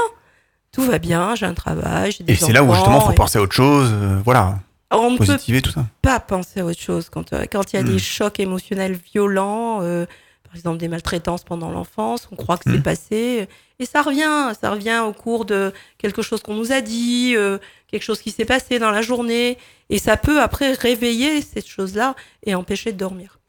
Tout 0.72 0.84
va 0.84 0.98
bien, 1.00 1.36
j'ai 1.36 1.46
un 1.46 1.54
travail, 1.54 2.12
j'ai 2.12 2.24
des 2.24 2.34
Et 2.34 2.36
c'est 2.36 2.52
là 2.52 2.64
où 2.64 2.74
justement, 2.74 2.98
enfants, 2.98 3.06
faut 3.08 3.12
et- 3.12 3.16
penser 3.16 3.38
à 3.40 3.42
autre 3.44 3.54
chose. 3.56 3.90
euh, 3.94 4.20
voilà. 4.26 4.60
On 4.92 5.10
ne 5.12 5.18
peut 5.18 5.26
Positiver 5.26 5.62
tout 5.62 5.72
ça. 5.72 5.86
pas 6.04 6.20
penser 6.20 6.60
à 6.60 6.66
autre 6.66 6.80
chose 6.80 7.10
quand 7.10 7.34
euh, 7.34 7.46
quand 7.52 7.74
il 7.74 7.78
y 7.78 7.80
a 7.80 7.84
des 7.84 7.98
chocs 7.98 8.40
émotionnels 8.40 8.94
violents, 9.14 9.80
euh, 9.82 10.06
par 10.44 10.56
exemple 10.56 10.78
des 10.78 10.88
maltraitances 10.88 11.44
pendant 11.44 11.72
l'enfance, 11.72 12.28
on 12.32 12.36
croit 12.36 12.58
que 12.58 12.72
c'est 12.72 12.82
passé 12.84 13.48
et 13.84 13.86
ça 13.86 14.02
revient, 14.02 14.54
ça 14.60 14.72
revient 14.72 15.02
au 15.06 15.14
cours 15.14 15.46
de 15.46 15.74
quelque 15.98 16.22
chose 16.22 16.42
qu'on 16.42 16.56
nous 16.56 16.72
a 16.72 16.82
dit, 16.82 17.34
euh, 17.36 17.58
quelque 17.92 18.04
chose 18.04 18.22
qui 18.22 18.32
s'est 18.32 18.46
passé 18.46 18.80
dans 18.80 18.92
la 18.92 19.02
journée 19.02 19.58
et 19.90 20.00
ça 20.00 20.18
peut 20.18 20.42
après 20.42 20.74
réveiller 20.74 21.42
cette 21.42 21.68
chose-là 21.68 22.16
et 22.46 22.56
empêcher 22.56 22.94
de 22.94 22.98
dormir. 22.98 23.40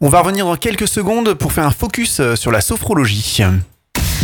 On 0.00 0.08
va 0.08 0.20
revenir 0.20 0.44
dans 0.44 0.56
quelques 0.56 0.86
secondes 0.86 1.34
pour 1.34 1.52
faire 1.52 1.66
un 1.66 1.72
focus 1.72 2.20
euh, 2.20 2.36
sur 2.36 2.52
la 2.52 2.60
sophrologie. 2.60 3.40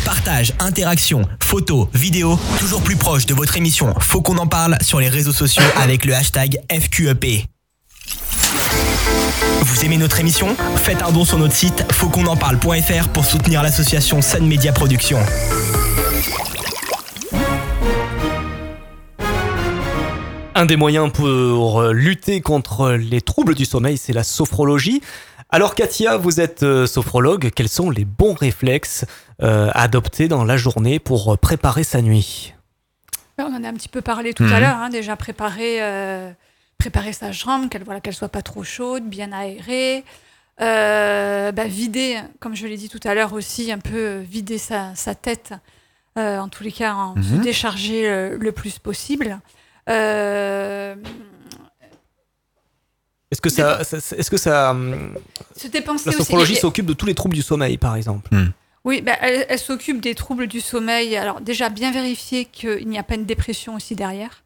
Partage, 0.04 0.52
interaction, 0.60 1.22
photos, 1.40 1.88
vidéos, 1.94 2.38
toujours 2.60 2.82
plus 2.82 2.96
proche 2.96 3.24
de 3.24 3.32
votre 3.32 3.56
émission. 3.56 3.94
Faut 4.00 4.20
qu'on 4.20 4.36
en 4.36 4.46
parle 4.46 4.76
sur 4.82 5.00
les 5.00 5.08
réseaux 5.08 5.32
sociaux 5.32 5.64
avec 5.76 6.04
le 6.04 6.14
hashtag 6.14 6.58
FQEP. 6.70 7.46
Vous 9.62 9.84
aimez 9.84 9.96
notre 9.98 10.20
émission? 10.20 10.54
Faites 10.76 11.02
un 11.02 11.12
don 11.12 11.24
sur 11.24 11.38
notre 11.38 11.54
site 11.54 11.84
fautquonenparle.fr 11.92 13.08
pour 13.08 13.24
soutenir 13.24 13.62
l'association 13.62 14.22
Sun 14.22 14.46
Media 14.46 14.72
Productions. 14.72 15.20
Un 20.56 20.66
des 20.66 20.76
moyens 20.76 21.10
pour 21.12 21.80
euh, 21.80 21.92
lutter 21.92 22.40
contre 22.40 22.92
les 22.92 23.20
troubles 23.20 23.54
du 23.56 23.64
sommeil, 23.64 23.98
c'est 23.98 24.12
la 24.12 24.22
sophrologie. 24.22 25.02
Alors 25.50 25.74
Katia, 25.74 26.16
vous 26.16 26.40
êtes 26.40 26.62
euh, 26.62 26.86
sophrologue, 26.86 27.50
quels 27.54 27.68
sont 27.68 27.90
les 27.90 28.04
bons 28.04 28.34
réflexes 28.34 29.04
euh, 29.42 29.68
à 29.72 29.82
adopter 29.82 30.28
dans 30.28 30.44
la 30.44 30.56
journée 30.56 30.98
pour 31.00 31.36
préparer 31.38 31.82
sa 31.82 32.02
nuit? 32.02 32.54
Ouais, 33.38 33.44
On 33.48 33.54
en 33.54 33.64
a 33.64 33.68
un 33.68 33.74
petit 33.74 33.88
peu 33.88 34.00
parlé 34.00 34.32
tout 34.32 34.44
Mhm. 34.44 34.52
à 34.52 34.60
l'heure, 34.60 34.76
hein, 34.76 34.90
déjà 34.90 35.16
préparer, 35.16 35.82
euh, 35.82 36.30
préparer 36.78 37.12
sa 37.12 37.32
chambre, 37.32 37.68
qu'elle 37.68 37.84
voilà, 37.84 38.00
qu'elle 38.00 38.14
soit 38.14 38.28
pas 38.28 38.42
trop 38.42 38.64
chaude, 38.64 39.04
bien 39.04 39.32
aérée. 39.32 40.04
Euh, 40.60 41.50
bah, 41.52 41.64
vider, 41.66 42.20
comme 42.40 42.54
je 42.54 42.66
l'ai 42.66 42.76
dit 42.76 42.88
tout 42.88 43.00
à 43.04 43.14
l'heure 43.14 43.32
aussi, 43.32 43.72
un 43.72 43.78
peu 43.78 43.96
euh, 43.96 44.20
vider 44.20 44.58
sa, 44.58 44.94
sa 44.94 45.14
tête, 45.14 45.52
euh, 46.16 46.38
en 46.38 46.48
tous 46.48 46.62
les 46.62 46.70
cas, 46.72 46.94
en 46.94 47.14
se 47.20 47.34
Mhm. 47.34 47.40
décharger 47.40 48.30
le 48.38 48.52
plus 48.52 48.78
possible. 48.78 49.40
Euh, 49.90 50.94
Est-ce 53.30 53.40
que 53.40 53.48
ça, 53.50 53.80
est-ce 53.82 54.30
que 54.30 54.36
ça, 54.36 54.70
hum, 54.70 55.14
se 55.56 55.66
dépenser 55.66 56.10
la 56.10 56.16
sophrologie 56.16 56.54
s'occupe 56.54 56.86
de 56.86 56.92
tous 56.92 57.06
les 57.06 57.14
troubles 57.14 57.34
du 57.34 57.42
sommeil, 57.42 57.78
par 57.78 57.96
exemple? 57.96 58.30
Oui, 58.84 59.00
bah, 59.00 59.16
elle, 59.22 59.44
elle 59.48 59.58
s'occupe 59.58 60.00
des 60.00 60.14
troubles 60.14 60.46
du 60.46 60.60
sommeil. 60.60 61.16
Alors 61.16 61.40
déjà, 61.40 61.68
bien 61.68 61.90
vérifier 61.90 62.44
qu'il 62.44 62.86
n'y 62.86 62.98
a 62.98 63.02
pas 63.02 63.14
une 63.16 63.24
dépression 63.24 63.74
aussi 63.74 63.96
derrière. 63.96 64.43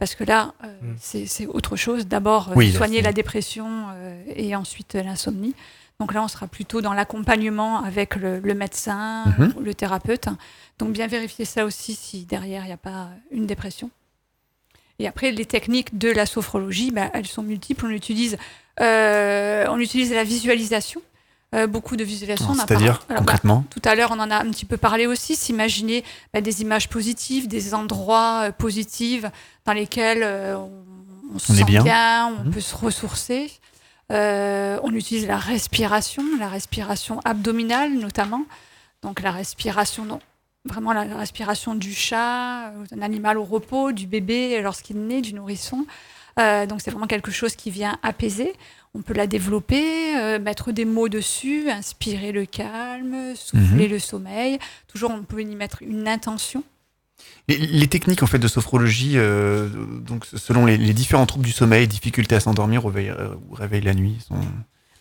Parce 0.00 0.14
que 0.16 0.24
là, 0.24 0.54
euh, 0.64 0.66
Mm. 0.82 0.96
c'est 0.98 1.46
autre 1.46 1.76
chose. 1.76 2.06
D'abord, 2.08 2.48
euh, 2.48 2.54
Oui, 2.56 2.72
soigner 2.72 3.02
la 3.02 3.12
dépression 3.12 3.68
euh, 3.92 4.22
et 4.34 4.56
ensuite 4.56 4.94
l'insomnie. 4.94 5.54
Donc 6.00 6.14
là, 6.14 6.22
on 6.22 6.28
sera 6.28 6.46
plutôt 6.48 6.80
dans 6.80 6.94
l'accompagnement 6.94 7.84
avec 7.84 8.16
le, 8.16 8.40
le 8.40 8.54
médecin 8.54 9.26
Mhm. 9.38 9.52
ou 9.56 9.60
le 9.60 9.74
thérapeute. 9.74 10.28
Donc 10.78 10.92
bien 10.92 11.06
vérifier 11.06 11.44
ça 11.44 11.66
aussi 11.66 11.94
si 11.94 12.24
derrière, 12.24 12.62
il 12.64 12.68
n'y 12.68 12.72
a 12.72 12.78
pas 12.78 13.10
une 13.30 13.46
dépression. 13.46 13.90
Et 14.98 15.06
après, 15.06 15.30
les 15.32 15.44
techniques 15.44 15.98
de 15.98 16.10
la 16.10 16.24
sophrologie, 16.26 16.90
bah, 16.90 17.10
elles 17.12 17.26
sont 17.26 17.42
multiples. 17.42 17.84
On 17.86 17.90
utilise, 17.90 18.38
euh, 18.80 19.66
on 19.68 19.78
utilise 19.78 20.12
la 20.12 20.24
visualisation. 20.24 21.02
Euh, 21.52 21.66
beaucoup 21.66 21.96
de 21.96 22.04
visualisation. 22.04 22.54
C'est-à-dire, 22.54 22.92
alors, 22.92 23.04
bah, 23.08 23.14
concrètement 23.16 23.64
tout 23.70 23.82
à 23.84 23.96
l'heure, 23.96 24.10
on 24.12 24.20
en 24.20 24.30
a 24.30 24.36
un 24.36 24.50
petit 24.50 24.64
peu 24.64 24.76
parlé 24.76 25.06
aussi, 25.08 25.34
s'imaginer 25.34 26.04
bah, 26.32 26.40
des 26.40 26.62
images 26.62 26.88
positives, 26.88 27.48
des 27.48 27.74
endroits 27.74 28.42
euh, 28.44 28.52
positifs 28.52 29.24
dans 29.64 29.72
lesquels 29.72 30.22
euh, 30.22 30.56
on, 30.56 30.70
on 31.34 31.38
se 31.40 31.50
On 31.50 31.54
est 31.56 31.58
sent 31.58 31.64
bien. 31.82 32.26
on 32.38 32.44
Mhm. 32.44 32.50
peut 32.52 32.60
se 32.60 32.76
ressourcer. 32.76 33.50
On 34.10 34.90
utilise 34.94 35.26
la 35.26 35.38
respiration, 35.38 36.22
la 36.38 36.48
respiration 36.48 37.20
abdominale 37.24 37.92
notamment. 37.94 38.42
Donc 39.02 39.20
la 39.20 39.30
respiration, 39.30 40.04
non, 40.04 40.20
vraiment 40.64 40.92
la 40.92 41.02
respiration 41.16 41.74
du 41.74 41.94
chat, 41.94 42.72
d'un 42.90 43.02
animal 43.02 43.38
au 43.38 43.44
repos, 43.44 43.92
du 43.92 44.06
bébé 44.06 44.60
lorsqu'il 44.62 44.98
naît, 45.06 45.20
du 45.20 45.32
nourrisson. 45.34 45.86
Euh, 46.38 46.66
donc 46.66 46.80
c'est 46.80 46.90
vraiment 46.90 47.06
quelque 47.06 47.30
chose 47.30 47.54
qui 47.56 47.70
vient 47.70 47.98
apaiser. 48.02 48.52
On 48.94 49.02
peut 49.02 49.14
la 49.14 49.26
développer, 49.28 50.16
euh, 50.16 50.38
mettre 50.40 50.72
des 50.72 50.84
mots 50.84 51.08
dessus, 51.08 51.70
inspirer 51.70 52.32
le 52.32 52.44
calme, 52.44 53.34
souffler 53.36 53.86
Mhm. 53.86 53.92
le 53.92 53.98
sommeil. 54.00 54.58
Toujours, 54.88 55.10
on 55.12 55.22
peut 55.22 55.40
y 55.42 55.44
mettre 55.54 55.82
une 55.82 56.08
intention. 56.08 56.64
Les, 57.48 57.56
les 57.58 57.86
techniques 57.86 58.22
en 58.22 58.26
fait 58.26 58.38
de 58.38 58.48
sophrologie, 58.48 59.12
euh, 59.16 59.68
donc 60.00 60.24
selon 60.26 60.66
les, 60.66 60.76
les 60.76 60.92
différents 60.94 61.26
troubles 61.26 61.44
du 61.44 61.52
sommeil, 61.52 61.86
difficulté 61.86 62.34
à 62.34 62.40
s'endormir, 62.40 62.84
réveil, 62.84 63.10
euh, 63.10 63.28
ou 63.48 63.54
réveil 63.54 63.82
la 63.82 63.94
nuit, 63.94 64.16
sont 64.26 64.40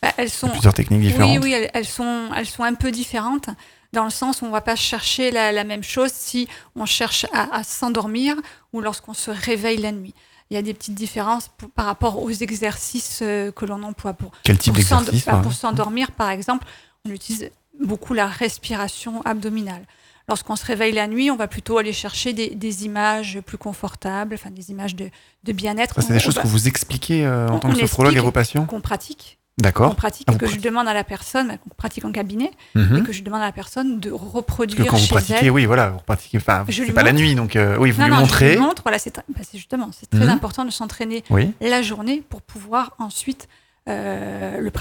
Bah, 0.04 0.12
elles 0.18 0.30
sont 0.30 0.50
plusieurs 0.50 0.74
techniques 0.74 1.02
différentes. 1.02 1.32
Oui, 1.38 1.40
oui, 1.42 1.52
elles, 1.54 1.70
elles 1.74 1.86
sont, 1.88 2.30
elles 2.36 2.46
sont 2.46 2.64
un 2.64 2.74
peu 2.76 2.92
différentes 2.92 3.50
dans 3.94 4.04
le 4.04 4.10
sens 4.12 4.42
où 4.42 4.46
on 4.46 4.52
va 4.52 4.62
pas 4.62 4.76
chercher 4.76 5.32
la, 5.32 5.52
la 5.52 5.64
même 5.64 5.82
chose 5.84 6.12
si 6.14 6.48
on 6.76 6.86
cherche 6.86 7.26
à, 7.34 7.56
à 7.56 7.64
s'endormir 7.64 8.36
ou 8.74 8.82
lorsqu'on 8.82 9.14
se 9.16 9.32
réveille 9.32 9.78
la 9.78 9.92
nuit. 9.92 10.14
Il 10.52 10.56
y 10.56 10.58
a 10.58 10.62
des 10.62 10.74
petites 10.74 10.96
différences 10.96 11.50
pour- 11.58 11.70
par 11.70 11.86
rapport 11.86 12.22
aux 12.22 12.32
exercices 12.32 13.20
euh, 13.22 13.52
que 13.52 13.66
l'on 13.66 13.84
emploie 13.84 14.14
pour, 14.14 14.32
Quel 14.44 14.58
type 14.58 14.74
d'exercice 14.74 15.26
pour 15.44 15.54
s'endormir, 15.54 16.12
par 16.12 16.30
exemple, 16.32 16.66
on 17.08 17.12
utilise 17.12 17.52
beaucoup 17.80 18.14
la 18.14 18.28
respiration 18.28 19.22
abdominale. 19.24 19.84
Lorsqu'on 20.28 20.56
se 20.56 20.66
réveille 20.66 20.94
la 20.94 21.08
nuit, 21.08 21.32
on 21.32 21.36
va 21.36 21.48
plutôt 21.48 21.78
aller 21.78 21.94
chercher 21.94 22.34
des, 22.34 22.50
des 22.56 22.86
images 22.86 23.40
plus 23.46 23.58
confortables, 23.58 24.36
enfin 24.36 24.52
des 24.52 24.70
images 24.70 24.96
de, 24.96 25.10
de 25.44 25.52
bien-être. 25.54 26.02
C'est 26.02 26.10
des 26.10 26.16
On- 26.18 26.20
choses 26.20 26.38
que 26.40 26.48
vous 26.48 26.68
expliquez 26.68 27.26
euh, 27.26 27.48
en 27.48 27.56
on- 27.56 27.60
tant 27.60 27.70
que 27.72 27.80
sophrologue 27.80 28.14
explique 28.14 28.26
vos 28.26 28.32
patients 28.32 28.66
qu'on 28.66 28.82
pratique. 28.82 29.38
D'accord. 29.60 29.96
pratique, 29.96 30.28
Ah, 30.32 30.36
que 30.36 30.48
je 30.48 30.60
demande 30.60 30.88
à 30.88 30.94
la 30.94 31.04
personne, 31.04 31.48
bah, 31.50 31.58
qu'on 31.58 31.70
pratique 31.70 32.06
en 32.06 32.12
cabinet, 32.12 32.52
Mhm. 32.76 32.98
et 32.98 33.04
que 33.04 33.12
je 33.12 33.24
demande 33.24 33.42
à 33.42 33.46
la 33.46 33.52
personne 33.52 34.00
de 34.00 34.10
Parce 34.10 34.22
reproduire 34.24 34.86
que 34.86 34.90
quand 34.92 34.98
vous 34.98 35.08
pratiquez, 35.08 35.46
elle. 35.46 35.52
oui, 35.52 35.66
voilà, 35.66 35.90
vous 35.90 36.00
pratiquez. 36.00 36.38
Enfin, 36.38 36.66
c'est 36.70 36.92
pas 36.94 37.04
la 37.04 37.14
nuit, 37.14 37.36
donc 37.36 37.56
euh, 37.56 37.78
oui, 37.78 37.92
vous 37.92 38.00
Non, 38.02 38.06
lui 38.08 38.12
non, 38.12 38.18
je 38.18 38.22
montrez. 38.24 38.52
lui 38.56 38.62
montre, 38.62 38.82
voilà, 38.84 39.00
c'est 39.00 39.16
bah, 39.16 39.42
c'est 39.44 39.58
justement, 39.58 39.90
c'est 39.92 40.10
très 40.10 40.26
Mhm. 40.26 40.30
important 40.30 40.66
de 40.66 40.72
s'entraîner 40.72 41.24
Oui. 41.30 41.52
la 41.62 41.82
journée 41.82 42.24
pour 42.30 42.42
pouvoir 42.42 42.94
ensuite 43.00 43.48
euh, 43.88 44.60
le, 44.60 44.72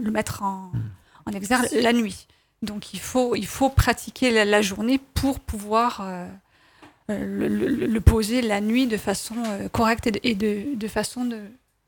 le 0.00 0.10
mettre 0.10 0.42
en, 0.42 0.70
en 1.26 1.32
exergue 1.32 1.68
la 1.72 1.92
nuit. 1.92 2.26
Donc 2.62 2.94
il 2.94 3.00
faut, 3.00 3.36
il 3.36 3.46
faut 3.46 3.68
pratiquer 3.68 4.30
la, 4.30 4.44
la 4.46 4.62
journée 4.62 4.98
pour 5.14 5.40
pouvoir 5.40 6.00
euh, 6.02 6.26
le, 7.08 7.48
le- 7.48 7.86
le 7.86 8.00
poser 8.00 8.40
la 8.42 8.60
nuit 8.62 8.86
de 8.86 8.96
façon 8.96 9.34
correcte 9.72 10.06
et 10.06 10.10
de, 10.12 10.20
et 10.24 10.34
de, 10.34 10.74
de 10.74 10.88
façon 10.88 11.24
de, 11.26 11.36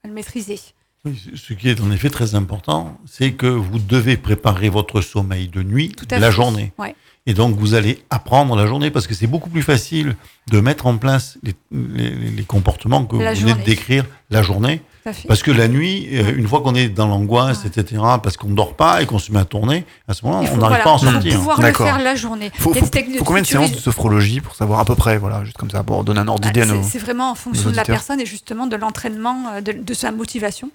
à 0.04 0.08
le 0.08 0.12
maîtriser. 0.12 0.60
Oui, 1.04 1.20
ce 1.36 1.52
qui 1.54 1.68
est 1.68 1.80
en 1.80 1.90
effet 1.92 2.10
très 2.10 2.34
important, 2.34 2.98
c'est 3.06 3.32
que 3.32 3.46
vous 3.46 3.78
devez 3.78 4.16
préparer 4.16 4.68
votre 4.68 5.00
sommeil 5.00 5.48
de 5.48 5.62
nuit 5.62 5.92
Tout 5.96 6.06
à 6.10 6.18
la 6.18 6.26
fait. 6.28 6.32
journée. 6.36 6.72
Ouais. 6.78 6.94
Et 7.26 7.34
donc, 7.34 7.56
vous 7.56 7.74
allez 7.74 8.02
apprendre 8.10 8.56
la 8.56 8.66
journée 8.66 8.90
parce 8.90 9.06
que 9.06 9.14
c'est 9.14 9.26
beaucoup 9.26 9.50
plus 9.50 9.62
facile 9.62 10.16
de 10.50 10.60
mettre 10.60 10.86
en 10.86 10.96
place 10.96 11.36
les, 11.42 11.54
les- 11.70 12.10
les 12.30 12.42
comportements 12.42 13.04
que 13.04 13.16
La 13.16 13.34
vous 13.34 13.40
venez 13.42 13.54
de 13.54 13.62
décrire 13.62 14.04
la 14.30 14.42
journée. 14.42 14.80
Parce 15.26 15.42
que 15.42 15.50
la 15.50 15.68
nuit, 15.68 16.08
euh, 16.12 16.34
une 16.36 16.46
fois 16.48 16.60
qu'on 16.60 16.74
est 16.74 16.88
dans 16.90 17.06
l'angoisse, 17.06 17.64
etc., 17.64 18.02
parce 18.22 18.36
qu'on 18.36 18.48
ne 18.48 18.54
dort 18.54 18.74
pas 18.74 19.00
et 19.02 19.06
qu'on 19.06 19.18
se 19.18 19.30
met 19.32 19.38
à 19.38 19.44
tourner, 19.46 19.84
à 20.06 20.12
ce 20.14 20.24
moment-là, 20.26 20.48
Il 20.50 20.54
on 20.54 20.56
n'arrive 20.58 20.68
voilà, 20.68 20.84
pas 20.84 20.90
à 20.90 20.92
en 20.94 20.98
il 20.98 21.04
faut 21.06 21.12
sortir. 21.12 21.34
pouvoir 21.36 21.60
le 21.62 21.72
faire 21.72 21.98
la 21.98 22.14
journée. 22.14 22.50
Faut, 22.58 22.74
faut- 22.74 22.86
combien 23.24 23.42
de 23.42 23.46
séances 23.46 23.72
de 23.72 23.78
sophrologie 23.78 24.40
pour 24.40 24.54
savoir 24.54 24.80
à 24.80 24.84
peu 24.84 24.94
près, 24.96 25.16
voilà, 25.16 25.44
juste 25.44 25.56
comme 25.56 25.70
ça, 25.70 25.82
pour 25.82 26.04
donner 26.04 26.20
un 26.20 26.28
ordre 26.28 26.42
Bah, 26.42 26.48
d'idée 26.48 26.62
à 26.62 26.66
c'est- 26.66 26.74
nos. 26.76 26.82
C'est 26.82 26.98
vraiment 26.98 27.30
en 27.30 27.34
fonction 27.34 27.70
de 27.70 27.76
la 27.76 27.84
personne 27.84 28.20
et 28.20 28.26
justement 28.26 28.66
de 28.66 28.76
l'entraînement, 28.76 29.44
euh, 29.54 29.60
de, 29.62 29.72
de 29.72 29.94
sa 29.94 30.12
motivation 30.12 30.70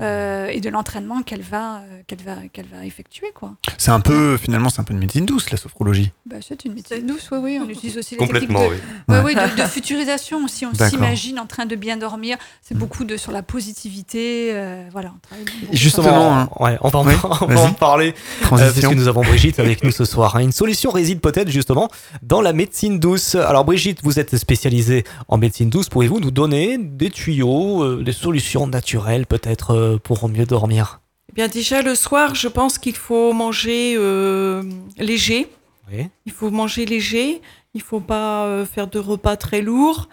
euh, 0.00 0.46
et 0.48 0.60
de 0.60 0.68
l'entraînement 0.70 1.22
qu'elle 1.22 1.42
va, 1.42 1.76
euh, 1.78 2.02
qu'elle 2.06 2.22
va, 2.22 2.36
qu'elle 2.52 2.66
va 2.66 2.84
effectuer. 2.86 3.28
Quoi. 3.34 3.54
C'est 3.78 3.90
un 3.90 4.00
peu, 4.00 4.36
finalement, 4.36 4.68
c'est 4.70 4.80
un 4.80 4.84
peu 4.84 4.92
une 4.94 5.00
médecine 5.00 5.26
douce, 5.26 5.50
la 5.50 5.56
sophrologie. 5.56 6.10
Bah, 6.26 6.36
c'est 6.46 6.64
une 6.64 6.74
médecine 6.74 7.06
douce, 7.06 7.28
oui, 7.32 7.38
oui. 7.42 7.60
On 7.64 7.68
utilise 7.68 7.98
aussi 7.98 8.14
les 8.14 8.18
Complètement, 8.18 8.60
techniques 8.60 8.82
oui. 9.08 9.14
de, 9.16 9.20
ouais, 9.22 9.34
ouais, 9.34 9.48
de, 9.50 9.56
de 9.62 9.66
futurisation 9.68 10.44
aussi. 10.44 10.64
On 10.66 10.72
s'imagine 10.74 11.38
en 11.38 11.46
train 11.46 11.66
de 11.66 11.76
bien 11.76 11.96
dormir. 11.96 12.36
C'est 12.62 12.76
beaucoup 12.76 13.04
de 13.04 13.16
sur 13.16 13.32
la 13.32 13.42
positivité. 13.42 14.50
euh, 14.52 14.84
voilà, 14.92 15.12
on 15.32 15.74
justement, 15.74 16.36
hein. 16.36 16.48
ouais, 16.60 16.78
on 16.80 16.88
va 16.88 16.98
en, 17.00 17.06
Oui, 17.06 17.14
on 17.40 17.46
va 17.46 17.60
en 17.60 17.72
parler. 17.72 18.14
Euh, 18.52 18.72
puisque 18.72 18.92
nous 18.92 19.08
avons 19.08 19.22
Brigitte 19.22 19.58
avec 19.58 19.82
nous 19.84 19.90
ce 19.90 20.04
soir. 20.04 20.36
hein. 20.36 20.40
Une 20.40 20.52
solution 20.52 20.90
réside 20.90 21.20
peut-être 21.20 21.48
justement 21.50 21.88
dans 22.22 22.40
la 22.40 22.52
médecine 22.52 22.98
douce. 22.98 23.34
Alors 23.34 23.64
Brigitte, 23.64 24.00
vous 24.02 24.18
êtes 24.18 24.36
spécialisée 24.36 25.04
en 25.28 25.38
médecine 25.38 25.70
douce. 25.70 25.88
Pouvez-vous 25.88 26.20
nous 26.20 26.30
donner 26.30 26.78
des 26.78 27.10
tuyaux, 27.10 27.82
euh, 27.82 28.02
des 28.04 28.12
solutions 28.12 28.66
naturelles 28.66 29.26
peut-être 29.26 29.74
pour 30.02 30.28
mieux 30.28 30.46
dormir 30.46 31.00
Eh 31.30 31.32
bien 31.32 31.48
déjà 31.48 31.82
le 31.82 31.94
soir, 31.94 32.34
je 32.34 32.48
pense 32.48 32.78
qu'il 32.78 32.96
faut 32.96 33.32
manger 33.32 33.94
euh, 33.96 34.62
léger. 34.98 35.48
Oui. 35.92 36.08
Il 36.26 36.32
faut 36.32 36.50
manger 36.50 36.86
léger. 36.86 37.40
Il 37.74 37.82
faut 37.82 38.00
pas 38.00 38.46
euh, 38.46 38.66
faire 38.66 38.86
de 38.88 38.98
repas 38.98 39.36
très 39.36 39.62
lourds. 39.62 40.08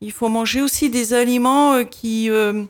Il 0.00 0.12
faut 0.12 0.28
manger 0.28 0.60
aussi 0.62 0.90
des 0.90 1.12
aliments 1.14 1.74
euh, 1.74 1.84
qui 1.84 2.30
euh, 2.30 2.64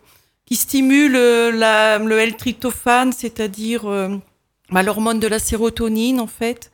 qui 0.47 0.57
stimulent 0.57 1.17
euh, 1.17 1.51
la, 1.53 1.99
le 1.99 2.19
L-tryptophane, 2.19 3.13
c'est-à-dire 3.13 3.87
euh, 3.89 4.09
bah, 4.71 4.83
l'hormone 4.83 5.21
de 5.21 5.29
la 5.29 5.39
sérotonine 5.39 6.21
en 6.21 6.27
fait. 6.27 6.71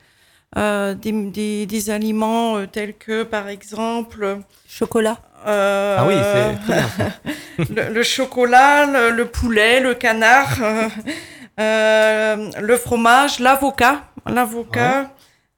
Euh, 0.56 0.94
des, 0.94 1.12
des, 1.12 1.66
des 1.66 1.90
aliments 1.90 2.56
euh, 2.56 2.66
tels 2.66 2.94
que 2.96 3.22
par 3.22 3.48
exemple 3.48 4.38
Chocolat. 4.66 5.20
Euh, 5.46 5.96
Ah 5.98 6.06
oui, 6.06 6.14
c'est 6.16 6.64
très 6.64 6.80
bien. 6.80 6.88
ça. 6.88 7.64
le, 7.88 7.94
le 7.94 8.02
chocolat, 8.02 8.86
le, 8.86 9.10
le 9.10 9.24
poulet, 9.26 9.80
le 9.80 9.94
canard, 9.94 10.56
euh, 10.62 10.88
euh, 11.60 12.50
le 12.60 12.76
fromage, 12.76 13.38
l'avocat, 13.40 14.04
l'avocat, 14.26 15.10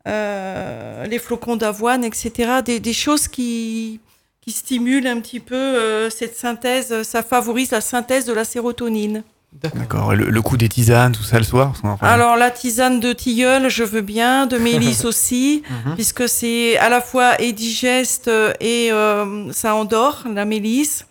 euh, 0.09 1.05
les 1.07 1.19
flocons 1.19 1.57
d'avoine, 1.57 2.05
etc. 2.05 2.61
Des, 2.65 2.81
des 2.81 2.93
choses 2.93 3.29
qui, 3.29 4.01
qui 4.41 4.53
stimulent 4.53 5.07
un 5.07 5.21
petit 5.21 5.41
peu 5.41 5.55
euh, 5.57 6.11
cette 6.11 6.37
synthèse, 6.37 7.03
ça 7.03 7.23
favorise 7.23 7.71
la 7.71 7.81
synthèse 7.81 8.25
de 8.25 8.33
la 8.33 8.45
sérotonine. 8.45 9.23
D'accord. 9.53 10.15
Le, 10.15 10.31
le 10.31 10.43
coup 10.43 10.57
des 10.57 10.69
tisanes, 10.69 11.13
tout 11.13 11.23
ça 11.25 11.39
le 11.39 11.45
soir. 11.45 11.73
Alors 12.01 12.37
la 12.37 12.51
tisane 12.51 13.01
de 13.01 13.13
tilleul, 13.13 13.69
je 13.69 13.83
veux 13.85 14.01
bien, 14.01 14.47
de 14.47 14.57
mélisse 14.59 15.05
aussi, 15.05 15.63
Mhm. 15.85 15.95
puisque 15.97 16.29
c'est 16.29 16.79
à 16.79 16.89
la 16.89 17.01
fois 17.01 17.41
et 17.41 17.53
digeste 17.53 18.29
euh, 18.29 18.53
et 18.61 18.91
euh, 18.93 19.53
ça 19.53 19.75
endort, 19.75 20.25
la 20.33 20.45
mélisse. 20.45 21.07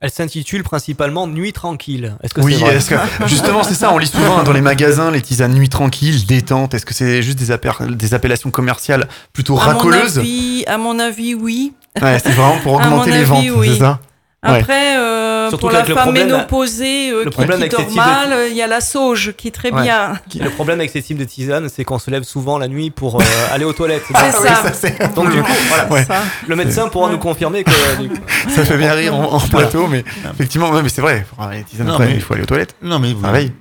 Elle 0.00 0.10
s'intitule 0.10 0.64
principalement 0.64 1.26
Nuit 1.26 1.54
tranquille. 1.54 2.14
Est-ce 2.22 2.34
que 2.34 2.42
Oui, 2.42 2.54
c'est 2.58 2.60
vrai 2.64 2.76
est-ce 2.76 2.90
que, 2.90 2.96
justement, 3.26 3.62
c'est 3.62 3.72
ça. 3.74 3.90
On 3.90 3.96
lit 3.96 4.06
souvent 4.08 4.38
hein, 4.38 4.42
dans 4.42 4.52
les 4.52 4.60
magasins 4.60 5.10
les 5.10 5.22
tisanes 5.22 5.54
nuit 5.54 5.70
tranquille, 5.70 6.26
détente. 6.26 6.74
Est-ce 6.74 6.84
que 6.84 6.92
c'est 6.92 7.22
juste 7.22 7.38
des, 7.38 7.52
appel- 7.52 7.96
des 7.96 8.12
appellations 8.12 8.50
commerciales 8.50 9.08
plutôt 9.32 9.58
À 9.58 9.64
mon 9.64 9.78
racoleuses 9.78 10.18
avis, 10.18 10.64
à 10.66 10.76
mon 10.76 10.98
avis, 10.98 11.34
oui. 11.34 11.72
Ouais, 12.02 12.18
c'est 12.22 12.32
vraiment 12.32 12.58
pour 12.58 12.80
À 12.82 12.88
mon 12.88 12.96
augmenter 12.96 13.12
les 13.12 13.16
avis, 13.18 13.48
ventes, 13.48 13.58
oui. 13.60 13.68
c'est 13.72 13.78
ça? 13.78 14.00
Après, 14.44 14.96
euh, 14.98 15.50
pour 15.52 15.70
la 15.70 15.84
femme 15.84 15.96
problème- 15.96 16.26
ménopausée 16.26 17.10
euh, 17.10 17.24
qui, 17.24 17.68
dort 17.68 17.90
mal, 17.94 18.36
il 18.50 18.56
y 18.56 18.62
a 18.62 18.66
la 18.66 18.80
sauge 18.80 19.32
qui 19.36 19.48
est 19.48 19.50
très 19.50 19.72
Ouais. 19.72 19.82
bien. 19.82 20.14
Le 20.38 20.50
problème 20.50 20.78
avec 20.80 20.90
ces 20.90 21.02
types 21.02 21.18
de 21.18 21.24
tisanes, 21.24 21.68
c'est 21.68 21.84
qu'on 21.84 21.98
se 21.98 22.10
lève 22.10 22.22
souvent 22.24 22.58
la 22.58 22.68
nuit 22.68 22.90
pour 22.90 23.20
euh, 23.20 23.24
aller 23.52 23.64
aux 23.64 23.72
toilettes. 23.72 24.02
C'est 24.06 24.14
ça. 24.14 24.72
ça, 24.72 24.88
Donc 25.14 25.30
du 25.32 25.42
coup, 25.42 25.52
voilà. 25.68 25.88
Ouais. 25.92 26.04
Ça. 26.04 26.22
Le 26.46 26.56
médecin 26.56 26.88
pourra 26.88 27.10
nous 27.10 27.18
confirmer 27.18 27.64
que 27.64 27.70
euh, 27.70 28.02
du 28.02 28.08
coup, 28.08 28.16
Ça 28.54 28.64
fait 28.64 28.76
bien 28.76 28.92
rire 28.92 29.14
en, 29.14 29.32
en 29.34 29.40
plateau, 29.40 29.86
mais 29.86 30.04
effectivement, 30.32 30.70
ouais, 30.70 30.82
mais 30.82 30.88
c'est 30.88 31.00
vrai. 31.02 31.24
Faut 31.28 31.40
avoir 31.40 31.54
les 31.54 31.62
tisanes 31.64 31.86
Non, 31.86 31.94
après, 31.94 32.06
mais- 32.08 32.14
il 32.14 32.20
faut 32.20 32.34
aller 32.34 32.42
aux 32.42 32.46
toilettes. 32.46 32.76
Non, 32.82 32.98
mais 32.98 33.12
vous, 33.12 33.22
Ça 33.24 33.32
veille. 33.32 33.52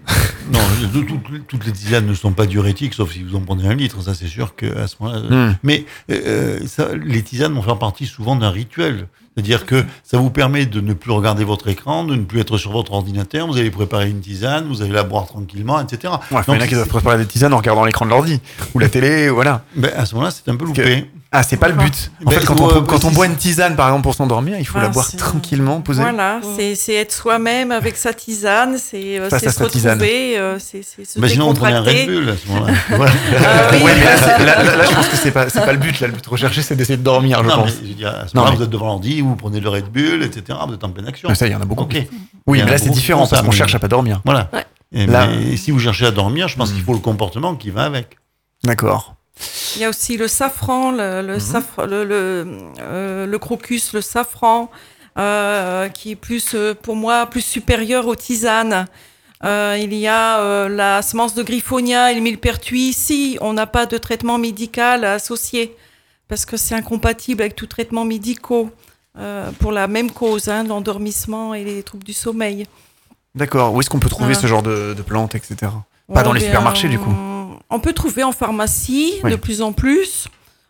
non, 0.51 0.59
tout- 0.93 1.03
tout- 1.03 1.39
toutes 1.47 1.65
les 1.65 1.71
tisanes 1.71 2.05
ne 2.05 2.13
sont 2.13 2.31
pas 2.31 2.45
diurétiques, 2.45 2.93
sauf 2.93 3.11
si 3.13 3.23
vous 3.23 3.35
en 3.35 3.41
prenez 3.41 3.67
un 3.67 3.73
litre. 3.75 4.01
Ça, 4.03 4.13
c'est 4.13 4.27
sûr 4.27 4.55
qu'à 4.55 4.87
ce 4.87 4.95
moment-là. 4.99 5.19
Hmm. 5.29 5.55
Mais 5.63 5.85
euh, 6.11 6.59
ça, 6.67 6.89
les 7.03 7.21
tisanes 7.21 7.53
vont 7.53 7.61
faire 7.61 7.79
partie 7.79 8.05
souvent 8.05 8.35
d'un 8.35 8.49
rituel. 8.49 9.07
C'est-à-dire 9.35 9.65
que 9.65 9.83
ça 10.03 10.17
vous 10.17 10.29
permet 10.29 10.65
de 10.65 10.79
ne 10.79 10.93
plus 10.93 11.11
regarder 11.11 11.43
votre 11.43 11.67
écran, 11.67 12.03
de 12.03 12.15
ne 12.15 12.23
plus 12.23 12.39
être 12.39 12.57
sur 12.57 12.71
votre 12.71 12.93
ordinateur. 12.93 13.47
Vous 13.47 13.57
allez 13.57 13.71
préparer 13.71 14.09
une 14.09 14.19
tisane, 14.19 14.65
vous 14.67 14.81
allez 14.81 14.91
la 14.91 15.03
boire 15.03 15.25
tranquillement, 15.25 15.79
etc. 15.79 16.13
Ouais, 16.31 16.41
il 16.47 16.51
y 16.51 16.51
en 16.51 16.53
Donc, 16.53 16.61
a 16.61 16.67
qui 16.67 16.75
doivent 16.75 16.87
préparer 16.87 17.17
des 17.17 17.25
tisanes 17.25 17.53
en 17.53 17.57
regardant 17.57 17.83
l'écran 17.85 18.05
de 18.05 18.11
l'ordi 18.11 18.39
ou 18.73 18.79
la 18.79 18.89
télé, 18.89 19.29
voilà. 19.29 19.63
ben, 19.75 19.91
à 19.95 20.05
ce 20.05 20.13
moment-là, 20.15 20.31
c'est 20.31 20.49
un 20.51 20.55
peu 20.55 20.65
loupé. 20.65 21.09
Ah, 21.35 21.41
c'est 21.41 21.57
pas 21.57 21.67
le 21.67 21.73
but. 21.73 22.11
En 22.23 22.29
Ben, 22.29 22.39
fait, 22.39 22.45
quand 22.45 22.59
on, 22.61 22.83
quand 22.83 23.03
on 23.05 23.09
si- 23.09 23.15
boit 23.15 23.25
une 23.25 23.35
tisane, 23.35 23.75
par 23.75 23.87
exemple, 23.87 24.03
pour 24.03 24.13
s'endormir, 24.13 24.59
il 24.59 24.65
faut 24.67 24.77
la 24.77 24.85
Ah, 24.85 24.89
boire 24.89 25.11
tranquillement, 25.17 25.81
posée. 25.81 26.01
Voilà, 26.03 26.39
c'est 26.55 26.75
c'est 26.75 26.93
être 26.93 27.11
soi-même 27.11 27.71
avec 27.71 27.97
sa 27.97 28.13
tisane, 28.13 28.77
c'est 28.77 29.17
euh, 29.19 29.27
c'est 29.31 29.47
à 29.47 29.51
se 29.51 29.57
sa 29.57 29.65
tisane. 29.67 29.93
retrouver, 29.93 30.37
euh, 30.37 30.59
c'est 30.59 30.83
c'est 30.83 31.05
se 31.05 31.27
sinon, 31.27 31.49
on 31.49 31.53
prenait 31.55 31.73
un 31.73 31.81
Red. 31.81 32.05
Bull 32.07 32.29
à 32.29 32.37
ce 32.37 32.47
moment-là. 32.49 32.73
Voilà. 32.89 33.11
Ah 33.35 33.69
oui. 33.71 33.81
Ouais, 33.81 33.91
mais 33.97 34.03
là, 34.05 34.17
c'est- 34.17 34.45
là, 34.45 34.63
là, 34.63 34.75
là, 34.75 34.85
je 34.87 34.95
pense 34.95 35.07
que 35.07 35.17
c'est 35.17 35.31
pas, 35.31 35.49
c'est 35.49 35.65
pas 35.65 35.73
le 35.73 35.79
but. 35.79 35.99
Là, 35.99 36.07
le 36.07 36.13
but 36.13 36.25
recherché, 36.27 36.61
c'est 36.61 36.75
d'essayer 36.75 36.97
de 36.97 37.03
dormir, 37.03 37.39
je 37.43 37.49
non, 37.49 37.55
mais 37.57 37.63
pense. 37.63 37.71
je 37.81 37.87
veux 37.87 37.93
dire, 37.95 38.09
à 38.09 38.27
ce 38.27 38.37
Non, 38.37 38.45
mais- 38.49 38.55
vous 38.55 38.61
êtes 38.63 38.69
devant 38.69 38.85
l'ordi, 38.85 39.21
vous 39.21 39.35
prenez 39.35 39.59
le 39.59 39.69
Red 39.69 39.85
Bull, 39.91 40.21
etc. 40.21 40.59
Vous 40.67 40.75
êtes 40.75 40.83
en 40.83 40.89
pleine 40.91 41.07
action. 41.07 41.29
Mais 41.29 41.35
ça, 41.35 41.47
il 41.47 41.51
y 41.51 41.55
en 41.55 41.61
a 41.61 41.65
beaucoup. 41.65 41.83
Ok. 41.83 41.97
Oui, 42.45 42.61
mais 42.63 42.69
là, 42.69 42.77
c'est 42.77 42.89
différent 42.91 43.25
parce 43.27 43.41
qu'on 43.41 43.47
mais- 43.49 43.55
cherche 43.57 43.73
à 43.73 43.79
pas 43.79 43.87
dormir. 43.87 44.21
Voilà. 44.23 44.49
Et 44.95 45.07
Là- 45.07 45.25
mais 45.25 45.57
si 45.57 45.71
vous 45.71 45.79
cherchez 45.79 46.05
à 46.05 46.11
dormir, 46.11 46.47
je 46.47 46.55
pense 46.57 46.71
qu'il 46.71 46.83
faut 46.83 46.93
le 46.93 46.99
comportement 46.99 47.55
qui 47.55 47.71
va 47.71 47.85
avec. 47.85 48.17
D'accord. 48.63 49.15
Il 49.75 49.81
y 49.81 49.85
a 49.85 49.89
aussi 49.89 50.17
le 50.17 50.27
safran, 50.27 50.91
le, 50.91 51.21
le, 51.21 52.03
le, 52.05 52.57
euh, 52.79 53.25
le 53.25 53.39
crocus, 53.39 53.93
le 53.93 54.01
safran, 54.01 54.69
euh, 55.17 55.89
qui 55.89 56.11
est 56.11 56.15
plus, 56.15 56.53
euh, 56.53 56.73
pour 56.79 56.95
moi, 56.95 57.25
plus 57.25 57.41
supérieur 57.41 58.07
aux 58.07 58.15
tisanes. 58.15 58.85
Euh, 59.43 59.77
il 59.81 59.93
y 59.93 60.07
a 60.07 60.67
la 60.69 61.01
semence 61.01 61.33
de 61.33 61.43
griffonia 61.43 62.11
et 62.11 62.15
le 62.15 62.21
millepertuis. 62.21 62.89
Ici, 62.89 63.37
on 63.41 63.53
n'a 63.53 63.65
pas 63.67 63.85
de 63.85 63.97
traitement 63.97 64.37
médical 64.37 65.03
associé 65.03 65.75
parce 66.29 66.45
que 66.45 66.55
c'est 66.55 66.75
incompatible 66.75 67.41
avec 67.41 67.55
tout 67.55 67.67
traitement 67.67 68.05
médicaux 68.05 68.69
euh, 69.17 69.51
pour 69.59 69.71
la 69.71 69.87
même 69.87 70.11
cause, 70.11 70.47
hein, 70.47 70.63
l'endormissement 70.63 71.53
et 71.53 71.63
les 71.63 71.83
troubles 71.83 72.05
du 72.05 72.13
sommeil. 72.13 72.65
D'accord. 73.35 73.73
Où 73.73 73.81
est-ce 73.81 73.89
qu'on 73.89 73.99
peut 73.99 74.09
trouver 74.09 74.27
Voilà. 74.33 74.41
ce 74.41 74.47
genre 74.47 74.63
de, 74.63 74.93
de 74.95 75.01
plantes, 75.01 75.35
etc. 75.35 75.71
Pas 76.13 76.23
dans 76.23 76.33
les 76.33 76.39
supermarchés, 76.39 76.87
du 76.87 76.99
coup. 76.99 77.13
On- 77.73 77.79
peut 77.79 77.93
trouver 77.93 78.23
en 78.23 78.31
pharmacie 78.31 79.13
Oui. 79.23 79.31
de 79.31 79.35
plus 79.35 79.61
en 79.61 79.73
plus, 79.73 80.27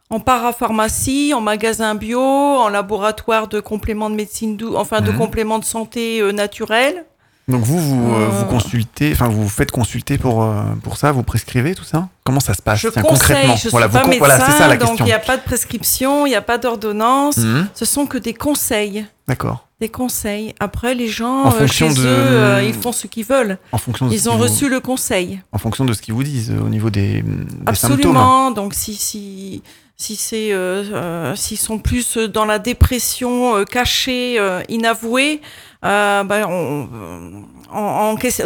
en 0.10 0.20
parapharmacie, 0.20 1.34
en 1.36 1.42
magasin 1.42 1.96
bio, 1.96 2.20
en 2.22 2.70
laboratoire 2.70 3.48
de 3.48 3.60
compléments 3.60 4.10
de 4.10 4.16
médecine 4.16 4.58
douce, 4.58 4.76
enfin 4.76 5.02
de 5.02 5.12
Mhm. 5.12 5.18
compléments 5.18 5.60
de 5.60 5.66
santé 5.66 6.20
euh, 6.22 6.32
naturels. 6.32 7.06
Donc 7.50 7.62
vous, 7.64 7.78
vous, 7.78 8.14
euh, 8.14 8.20
Euh. 8.26 8.30
vous 8.30 8.46
consultez, 8.46 9.12
enfin 9.12 9.28
vous 9.28 9.50
faites 9.50 9.70
consulter 9.72 10.18
pour, 10.18 10.44
euh, 10.44 10.64
pour 10.82 10.96
ça, 10.96 11.12
vous 11.12 11.24
prescrivez 11.24 11.76
tout 11.76 11.84
ça? 11.84 12.08
Comment 12.24 12.40
ça 12.40 12.54
se 12.54 12.62
passe 12.62 12.80
je 12.80 12.88
Tiens, 12.88 13.02
concrètement? 13.02 13.56
je 13.58 13.68
voilà, 13.70 13.90
suis 13.90 13.94
pas 14.00 14.04
médecin, 14.08 14.20
voilà, 14.20 14.40
c'est 14.46 14.52
ça 14.54 14.68
la 14.70 14.78
donc 14.78 14.90
question. 14.90 15.06
il 15.06 15.10
n'y 15.10 15.14
a 15.14 15.20
pas 15.20 15.36
de 15.36 15.42
prescription, 15.42 16.26
il 16.26 16.30
n'y 16.30 16.36
a 16.36 16.42
pas 16.42 16.58
d'ordonnance. 16.58 17.38
Mhm. 17.38 17.68
Ce 17.74 17.84
sont 17.84 18.06
que 18.06 18.18
des 18.18 18.34
conseils. 18.34 19.06
D'accord. 19.28 19.68
Des 19.84 19.90
conseils. 19.90 20.56
Après, 20.62 20.96
les 20.96 21.10
gens, 21.10 21.44
En 21.44 21.48
euh, 21.50 21.52
fonction 21.52 21.90
chez 21.90 21.96
de- 21.96 22.02
eux, 22.04 22.06
euh, 22.08 22.64
ils 22.66 22.74
font 22.74 22.94
ce 22.94 23.06
qu'ils 23.06 23.26
veulent. 23.26 23.58
En 23.74 23.78
fonction 23.78 24.08
de 24.08 24.14
Ils 24.14 24.30
ont 24.30 24.38
vous- 24.38 24.44
reçu 24.44 24.70
le 24.70 24.80
conseil. 24.80 25.42
En 25.52 25.58
fonction 25.58 25.84
de 25.84 25.92
ce 25.92 26.02
qu'ils 26.02 26.14
vous 26.14 26.24
disent 26.24 26.52
euh, 26.52 26.62
au 26.66 26.70
niveau 26.70 26.90
des, 26.90 27.22
des 27.22 27.22
symptômes. 27.22 27.68
Absolument. 27.68 28.52
Donc, 28.52 28.74
si, 28.76 28.96
si, 28.96 29.62
si 29.98 30.16
c'est, 30.16 30.54
euh, 30.54 31.36
s'ils 31.36 31.58
sont 31.58 31.80
plus 31.80 32.16
dans 32.18 32.46
la 32.46 32.60
dépression 32.60 33.58
euh, 33.58 33.66
cachée, 33.66 34.40
euh, 34.40 34.62
inavouée, 34.70 35.42
ben, 35.82 36.46
on- 36.48 36.88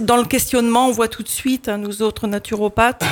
dans 0.02 0.18
le 0.18 0.26
questionnement, 0.26 0.88
on 0.88 0.92
voit 0.92 1.08
tout 1.08 1.22
de 1.22 1.30
suite, 1.30 1.70
hein, 1.70 1.78
nous 1.78 2.02
autres 2.02 2.26
naturopathes, 2.26 3.04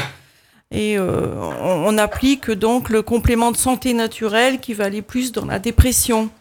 et 0.72 0.98
on, 0.98 1.88
on 1.88 1.98
applique 2.00 2.50
donc 2.50 2.90
le 2.90 3.04
complément 3.04 3.52
de 3.52 3.58
santé 3.58 3.94
naturel 3.94 4.60
qui 4.60 4.74
va 4.74 4.86
aller 4.86 5.04
plus 5.04 5.32
dans 5.32 5.46
la 5.46 5.60
dépression. 5.60 6.32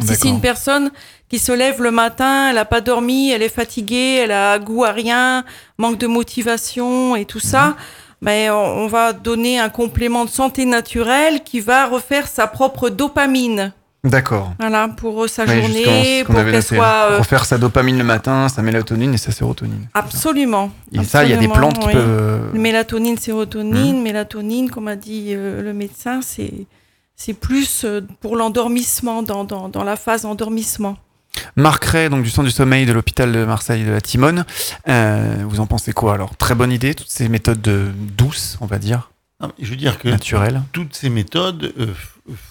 Si 0.00 0.14
c'est 0.14 0.28
une 0.28 0.40
personne 0.40 0.90
qui 1.28 1.38
se 1.38 1.52
lève 1.52 1.82
le 1.82 1.90
matin, 1.90 2.48
elle 2.50 2.56
n'a 2.56 2.64
pas 2.64 2.80
dormi, 2.80 3.30
elle 3.30 3.42
est 3.42 3.48
fatiguée, 3.48 4.20
elle 4.22 4.32
a 4.32 4.58
goût 4.58 4.84
à 4.84 4.92
rien, 4.92 5.44
manque 5.78 5.98
de 5.98 6.06
motivation 6.06 7.16
et 7.16 7.24
tout 7.24 7.40
ça, 7.40 7.76
ben, 8.22 8.50
on, 8.50 8.54
on 8.56 8.86
va 8.88 9.12
donner 9.12 9.58
un 9.58 9.68
complément 9.68 10.24
de 10.24 10.30
santé 10.30 10.64
naturelle 10.64 11.42
qui 11.44 11.60
va 11.60 11.86
refaire 11.86 12.26
sa 12.28 12.46
propre 12.46 12.88
dopamine. 12.90 13.72
D'accord. 14.04 14.52
Voilà, 14.60 14.86
pour 14.88 15.24
euh, 15.24 15.26
sa 15.28 15.44
journée, 15.46 16.22
pour 16.24 16.36
qu'elle 16.36 16.46
noté. 16.46 16.60
soit. 16.76 17.08
euh, 17.10 17.18
Refaire 17.18 17.44
sa 17.44 17.58
dopamine 17.58 17.98
le 17.98 18.04
matin, 18.04 18.48
sa 18.48 18.62
mélatonine 18.62 19.12
et 19.14 19.18
sa 19.18 19.32
sérotonine. 19.32 19.88
absolument. 19.94 20.70
Et 20.92 21.02
ça, 21.02 21.24
il 21.24 21.30
y 21.30 21.34
a 21.34 21.36
des 21.38 21.48
plantes 21.48 21.78
qui 21.80 21.86
peuvent. 21.88 21.96
euh, 21.96 22.52
Mélatonine, 22.52 23.14
Mmh. 23.14 23.18
sérotonine. 23.18 24.02
Mélatonine, 24.02 24.70
comme 24.70 24.86
a 24.88 24.94
dit 24.94 25.32
euh, 25.34 25.60
le 25.60 25.72
médecin, 25.72 26.20
c'est 26.22 26.52
c'est 27.16 27.34
plus 27.34 27.84
euh, 27.84 28.00
pour 28.20 28.36
l'endormissement, 28.36 29.22
dans, 29.22 29.44
dans, 29.44 29.68
dans 29.68 29.84
la 29.84 29.96
phase 29.96 30.24
endormissement. 30.24 30.96
Marc 31.54 31.84
Ray, 31.84 32.08
donc 32.08 32.22
du 32.22 32.30
centre 32.30 32.46
du 32.48 32.54
sommeil 32.54 32.86
de 32.86 32.92
l'hôpital 32.92 33.30
de 33.32 33.44
Marseille 33.44 33.84
de 33.84 33.90
la 33.90 34.00
Timone. 34.00 34.44
Euh, 34.88 35.44
vous 35.46 35.60
en 35.60 35.66
pensez 35.66 35.92
quoi 35.92 36.14
alors? 36.14 36.36
Très 36.36 36.54
bonne 36.54 36.72
idée, 36.72 36.94
toutes 36.94 37.10
ces 37.10 37.28
méthodes 37.28 37.60
de- 37.60 37.90
douces, 38.16 38.56
on 38.62 38.66
va 38.66 38.78
dire, 38.78 39.10
Non, 39.40 39.52
je 39.60 39.68
veux 39.68 39.76
dire 39.76 39.98
que 39.98 40.08
naturelles. 40.08 40.62
toutes 40.72 40.94
ces 40.94 41.10
méthodes 41.10 41.74
euh, 41.78 41.92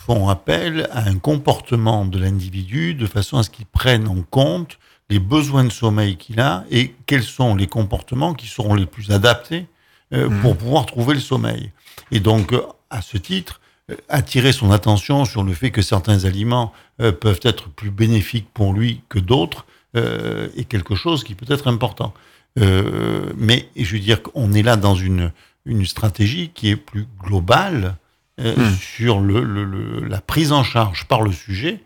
font 0.05 0.29
appel 0.29 0.87
à 0.91 1.07
un 1.09 1.17
comportement 1.17 2.05
de 2.05 2.19
l'individu 2.19 2.93
de 2.93 3.07
façon 3.07 3.37
à 3.37 3.43
ce 3.43 3.49
qu'il 3.49 3.65
prenne 3.65 4.07
en 4.07 4.21
compte 4.29 4.77
les 5.09 5.19
besoins 5.19 5.63
de 5.63 5.71
sommeil 5.71 6.15
qu'il 6.17 6.39
a 6.39 6.63
et 6.71 6.93
quels 7.07 7.23
sont 7.23 7.55
les 7.55 7.67
comportements 7.67 8.33
qui 8.35 8.47
seront 8.47 8.75
les 8.75 8.85
plus 8.85 9.09
adaptés 9.11 9.65
euh, 10.13 10.29
Mhm. 10.29 10.41
pour 10.41 10.57
pouvoir 10.57 10.85
trouver 10.85 11.15
le 11.15 11.19
sommeil. 11.19 11.71
Et 12.11 12.19
donc, 12.19 12.53
euh, 12.53 12.61
à 12.91 13.01
ce 13.01 13.17
titre, 13.17 13.59
euh, 13.59 13.64
attirer 14.09 14.51
son 14.51 14.71
attention 14.71 15.25
sur 15.25 15.43
le 15.43 15.53
fait 15.53 15.71
que 15.71 15.81
certains 15.81 16.25
aliments 16.25 16.73
euh, 17.01 17.11
peuvent 17.11 17.39
être 17.43 17.69
plus 17.69 17.91
bénéfiques 17.91 18.47
pour 18.53 18.73
lui 18.73 19.01
que 19.09 19.19
d'autres 19.19 19.65
euh, 19.95 20.47
est 20.57 20.65
quelque 20.65 20.95
chose 20.95 21.23
qui 21.23 21.35
peut 21.35 21.51
être 21.53 21.67
important. 21.67 22.13
Euh, 22.59 23.31
mais 23.37 23.69
je 23.75 23.93
veux 23.93 23.99
dire 23.99 24.21
qu'on 24.23 24.53
est 24.53 24.63
là 24.63 24.75
dans 24.75 24.95
une, 24.95 25.31
une 25.65 25.85
stratégie 25.85 26.49
qui 26.53 26.69
est 26.69 26.75
plus 26.75 27.05
globale 27.23 27.95
euh, 28.41 28.53
Hmm. 28.57 28.73
sur 28.75 29.19
le, 29.21 29.41
le- 29.43 29.63
le- 29.63 30.05
la 30.07 30.19
prise 30.19 30.51
en 30.51 30.63
charge 30.63 31.05
par 31.05 31.21
le 31.21 31.31
sujet 31.31 31.79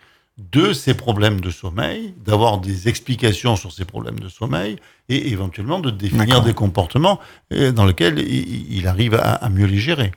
de 0.51 0.73
ces 0.73 0.93
problèmes 0.95 1.41
de 1.41 1.51
sommeil, 1.51 2.13
d'avoir 2.26 2.59
des 2.59 2.88
explications 2.88 3.55
sur 3.55 3.71
ces 3.71 3.85
problèmes 3.85 4.19
de 4.19 4.30
sommeil 4.30 4.77
et 5.09 5.30
éventuellement 5.30 5.80
de 5.80 5.91
définir 5.91 6.41
des 6.41 6.53
comportements 6.53 7.19
euh, 7.53 7.71
dans 7.71 7.85
lesquels 7.85 8.17
il, 8.19 8.71
il 8.73 8.88
arrive 8.88 9.13
à, 9.15 9.34
à 9.34 9.49
mieux 9.49 9.65
les 9.67 9.77
gérer. 9.80 10.11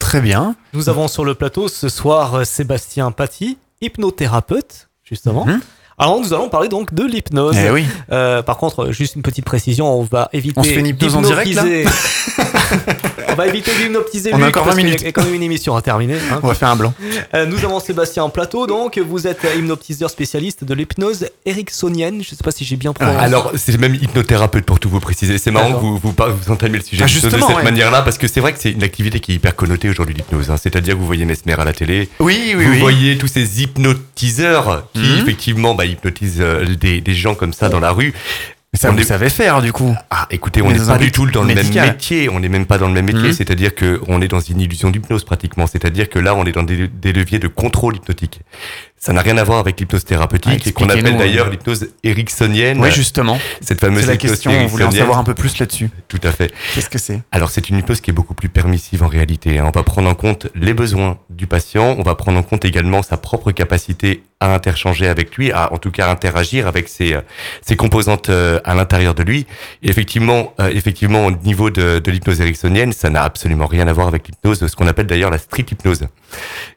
Très 0.00 0.20
bien. 0.20 0.56
Nous 0.72 0.88
avons 0.88 1.06
sur 1.06 1.24
le 1.24 1.34
plateau 1.34 1.68
ce 1.68 1.88
soir 1.88 2.34
euh, 2.34 2.44
Sébastien 2.44 3.12
Paty, 3.12 3.58
hypnothérapeute, 3.80 4.88
justement. 5.04 5.46
Mhm. 5.46 5.60
Alors 5.98 6.18
nous 6.18 6.32
allons 6.32 6.48
parler 6.48 6.68
donc 6.68 6.94
de 6.94 7.04
l'hypnose. 7.04 7.56
Eh 7.58 7.70
oui. 7.70 7.84
Euh, 8.10 8.42
par 8.42 8.56
contre, 8.56 8.90
juste 8.90 9.16
une 9.16 9.22
petite 9.22 9.44
précision, 9.44 9.86
on 9.86 10.02
va 10.02 10.30
éviter 10.32 10.58
On 10.58 10.62
se 10.62 10.70
fait 10.70 10.80
une 10.80 10.86
hypnose 10.86 11.14
en 11.14 11.20
direct, 11.20 11.54
là 11.54 11.62
on 13.28 13.34
va 13.34 13.46
éviter 13.46 13.70
d'hypnotiser 13.80 14.30
On 14.34 14.42
a 14.42 14.48
encore 14.48 14.64
parce 14.64 14.76
20 14.76 14.82
qu'il 14.82 14.88
y 14.88 14.92
a- 14.92 14.96
minutes. 14.96 15.00
Il 15.02 15.06
y 15.06 15.08
a 15.08 15.12
quand 15.12 15.24
même 15.24 15.34
une 15.34 15.42
émission 15.42 15.76
à 15.76 15.82
terminer. 15.82 16.16
hein. 16.32 16.40
On 16.42 16.48
va 16.48 16.54
faire 16.54 16.68
un 16.68 16.76
blanc. 16.76 16.92
Euh, 17.34 17.46
nous 17.46 17.58
avons 17.64 17.80
Sébastien 17.80 18.24
en 18.24 18.30
plateau, 18.30 18.66
donc 18.66 18.98
vous 18.98 19.26
êtes 19.26 19.46
hypnotiseur 19.56 20.10
spécialiste 20.10 20.64
de 20.64 20.74
l'hypnose 20.74 21.26
ericksonienne. 21.46 22.22
Je 22.22 22.30
ne 22.32 22.36
sais 22.36 22.44
pas 22.44 22.50
si 22.50 22.64
j'ai 22.64 22.76
bien 22.76 22.92
prononcé. 22.92 23.18
Alors, 23.18 23.52
c'est 23.56 23.78
même 23.78 23.94
hypnothérapeute 23.94 24.64
pour 24.64 24.80
tout 24.80 24.88
vous 24.88 25.00
préciser. 25.00 25.38
C'est 25.38 25.50
marrant 25.50 25.72
que 25.72 25.78
vous, 25.80 25.98
vous, 25.98 26.14
vous 26.16 26.50
entamez 26.52 26.78
le 26.78 26.84
sujet 26.84 27.02
Ah, 27.04 27.06
de 27.06 27.10
cette 27.30 27.32
ouais. 27.56 27.62
manière-là, 27.62 28.02
parce 28.02 28.18
que 28.18 28.28
c'est 28.28 28.40
vrai 28.40 28.52
que 28.52 28.58
c'est 28.60 28.72
une 28.72 28.82
activité 28.82 29.20
qui 29.20 29.32
est 29.32 29.34
hyper 29.36 29.54
connotée 29.56 29.88
aujourd'hui, 29.88 30.14
l'hypnose. 30.14 30.50
hein. 30.50 30.56
C'est-à-dire 30.60 30.94
que 30.94 30.98
vous 31.00 31.06
voyez 31.06 31.24
Mesmer 31.24 31.54
à 31.58 31.64
la 31.64 31.72
télé, 31.72 32.08
Oui, 32.18 32.54
oui, 32.56 32.64
vous 32.64 32.70
oui. 32.72 32.78
voyez 32.78 33.18
tous 33.18 33.28
ces 33.28 33.62
hypnotiseurs 33.62 34.84
qui, 34.94 35.00
Mhm. 35.00 35.18
effectivement, 35.22 35.74
bah, 35.74 35.84
hypnotisent 35.86 36.40
euh, 36.40 36.64
des, 36.74 37.00
des 37.00 37.14
gens 37.14 37.34
comme 37.34 37.52
ça 37.52 37.68
dans 37.68 37.80
la 37.80 37.90
rue. 37.92 38.12
Mais 38.72 38.78
ça, 38.78 38.90
On 38.90 38.92
vous 38.92 39.00
est- 39.00 39.04
savez 39.04 39.30
faire, 39.30 39.62
du 39.62 39.72
coup. 39.72 39.96
Ah, 40.10 40.28
écoutez, 40.30 40.62
on 40.62 40.70
n'est 40.70 40.78
pas 40.78 40.96
du 40.96 41.10
tout 41.10 41.26
dans 41.26 41.42
le 41.42 41.54
même 41.54 41.66
métier. 41.92 42.28
On 42.28 42.38
n'est 42.38 42.48
même 42.48 42.66
pas 42.66 42.78
dans 42.78 42.86
le 42.86 42.92
même 42.92 43.06
métier. 43.06 43.28
Mhm. 43.28 43.32
C'est-à-dire 43.32 43.74
que 43.74 44.00
on 44.06 44.22
est 44.22 44.28
dans 44.28 44.38
une 44.38 44.60
illusion 44.60 44.90
d'hypnose 44.90 45.24
pratiquement. 45.24 45.66
C'est-à-dire 45.66 46.08
que 46.08 46.20
là, 46.20 46.36
on 46.36 46.44
est 46.44 46.52
dans 46.52 46.62
des, 46.62 46.86
des 46.86 47.12
leviers 47.12 47.40
de 47.40 47.48
contrôle 47.48 47.96
hypnotique. 47.96 48.40
Ça 49.02 49.14
n'a 49.14 49.22
rien 49.22 49.38
à 49.38 49.44
voir 49.44 49.58
avec 49.60 49.80
l'hypnose 49.80 50.02
Ah, 50.04 50.08
thérapeutique 50.08 50.66
et 50.66 50.72
qu'on 50.72 50.84
appelle 50.84 50.98
expliquez-nous, 50.98 51.18
d'ailleurs 51.18 51.46
euh. 51.46 51.50
l'hypnose 51.50 51.88
ericksonienne. 52.04 52.78
Oui, 52.82 52.90
justement. 52.90 53.38
cette 53.62 53.80
fameuse 53.80 54.02
C'est 54.02 54.08
la 54.08 54.14
hypnose 54.14 54.30
question. 54.32 54.52
On 54.52 54.66
voulait 54.66 54.84
en 54.84 54.90
savoir 54.90 55.18
un 55.18 55.24
peu 55.24 55.32
plus 55.32 55.58
là-dessus. 55.58 55.88
Tout 56.06 56.20
à 56.22 56.30
fait. 56.32 56.52
Qu'est-ce 56.74 56.90
que 56.90 56.98
c'est? 56.98 57.22
Alors 57.32 57.50
c'est 57.50 57.70
une 57.70 57.78
hypnose 57.78 58.02
qui 58.02 58.10
est 58.10 58.12
beaucoup 58.12 58.34
plus 58.34 58.50
permissive 58.50 59.02
en 59.02 59.08
réalité. 59.08 59.58
hein. 59.58 59.64
On 59.66 59.70
va 59.70 59.82
prendre 59.84 60.08
en 60.10 60.14
compte 60.14 60.48
les 60.54 60.74
besoins 60.74 61.18
du 61.30 61.46
patient, 61.46 61.96
on 61.98 62.02
va 62.02 62.14
prendre 62.14 62.38
en 62.38 62.42
compte 62.42 62.66
également 62.66 63.02
sa 63.02 63.16
propre 63.16 63.52
capacité 63.52 64.22
à 64.38 64.54
interchanger 64.54 65.06
avec 65.08 65.34
lui, 65.36 65.50
à 65.50 65.72
en 65.72 65.78
tout 65.78 65.90
cas 65.90 66.10
interagir 66.10 66.66
avec 66.66 66.88
ses, 66.88 67.14
euh, 67.14 67.20
ses 67.62 67.76
composantes 67.76 68.28
euh, 68.28 68.60
à 68.64 68.74
l'intérieur 68.74 69.14
de 69.14 69.22
lui. 69.22 69.46
Et 69.82 69.88
effectivement, 69.88 70.52
euh, 70.60 70.70
effectivement, 70.74 71.24
au 71.26 71.30
niveau 71.30 71.70
de, 71.70 72.00
de 72.00 72.10
l'hypnose 72.10 72.40
ericksonienne, 72.42 72.92
ça 72.92 73.08
n'a 73.08 73.22
absolument 73.22 73.66
rien 73.66 73.86
à 73.88 73.92
voir 73.94 74.08
avec 74.08 74.28
l'hypnose, 74.28 74.66
ce 74.66 74.76
qu'on 74.76 74.86
appelle 74.88 75.06
d'ailleurs 75.06 75.30
la 75.30 75.38
street 75.38 75.66
hypnose. 75.70 76.06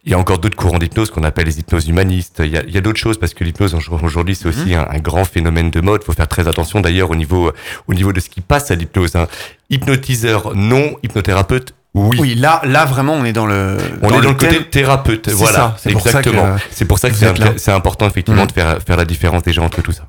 Il 0.06 0.12
y 0.12 0.14
a 0.16 0.18
encore 0.20 0.40
d'autres 0.40 0.56
courants 0.58 0.80
d'hypnose 0.80 1.10
qu'on 1.12 1.24
appelle 1.24 1.46
les 1.46 1.60
hypnoses 1.60 1.88
humanistes. 1.88 2.42
Il 2.44 2.52
y 2.52 2.58
a, 2.58 2.64
il 2.64 2.74
y 2.74 2.78
a 2.78 2.82
d'autres 2.82 3.00
choses 3.00 3.18
parce 3.18 3.34
que 3.34 3.44
l'hypnose 3.44 3.76
aujourd'hui 4.04 4.36
c'est 4.36 4.48
aussi 4.48 4.74
un, 4.76 4.88
un 4.90 5.00
grand 5.00 5.26
phénomène 5.26 5.70
de 5.72 5.82
mode. 5.82 6.02
Il 6.04 6.06
faut 6.06 6.14
faire 6.14 6.28
très 6.28 6.48
attention 6.48 6.82
d'ailleurs 6.82 7.10
au 7.12 7.16
niveau 7.16 7.52
au 7.88 7.94
niveau 7.94 8.12
de 8.14 8.20
ce 8.20 8.30
qui 8.30 8.42
passe 8.42 8.72
à 8.72 8.76
l'hypnose. 8.76 9.16
hein. 9.16 9.28
Hypnotiseur 9.70 10.56
non, 10.56 10.96
hypnothérapeute 11.04 11.74
oui. 11.96 12.18
Oui, 12.20 12.34
là, 12.34 12.60
là, 12.66 12.86
vraiment, 12.86 13.14
on 13.14 13.24
est 13.24 13.34
dans 13.34 13.46
le. 13.46 13.78
On 14.02 14.08
est 14.10 14.12
dans 14.14 14.30
le 14.30 14.34
côté 14.34 14.48
thème. 14.56 14.64
thérapeute, 14.66 15.30
voilà, 15.30 15.76
ça, 15.78 15.92
exactement. 15.92 16.46
euh, 16.48 16.58
C'est 16.72 16.86
pour 16.86 16.98
ça 16.98 17.12
que 17.12 17.16
c'est 17.16 17.28
un- 17.28 17.54
c'est 17.58 17.72
important 17.72 18.08
effectivement 18.08 18.42
Mhm. 18.42 18.48
de 18.48 18.52
faire 18.52 18.82
faire 18.82 18.98
la 18.98 19.06
différence 19.06 19.44
déjà 19.44 19.62
entre 19.62 19.84
tout 19.84 19.92
ça. 19.92 20.08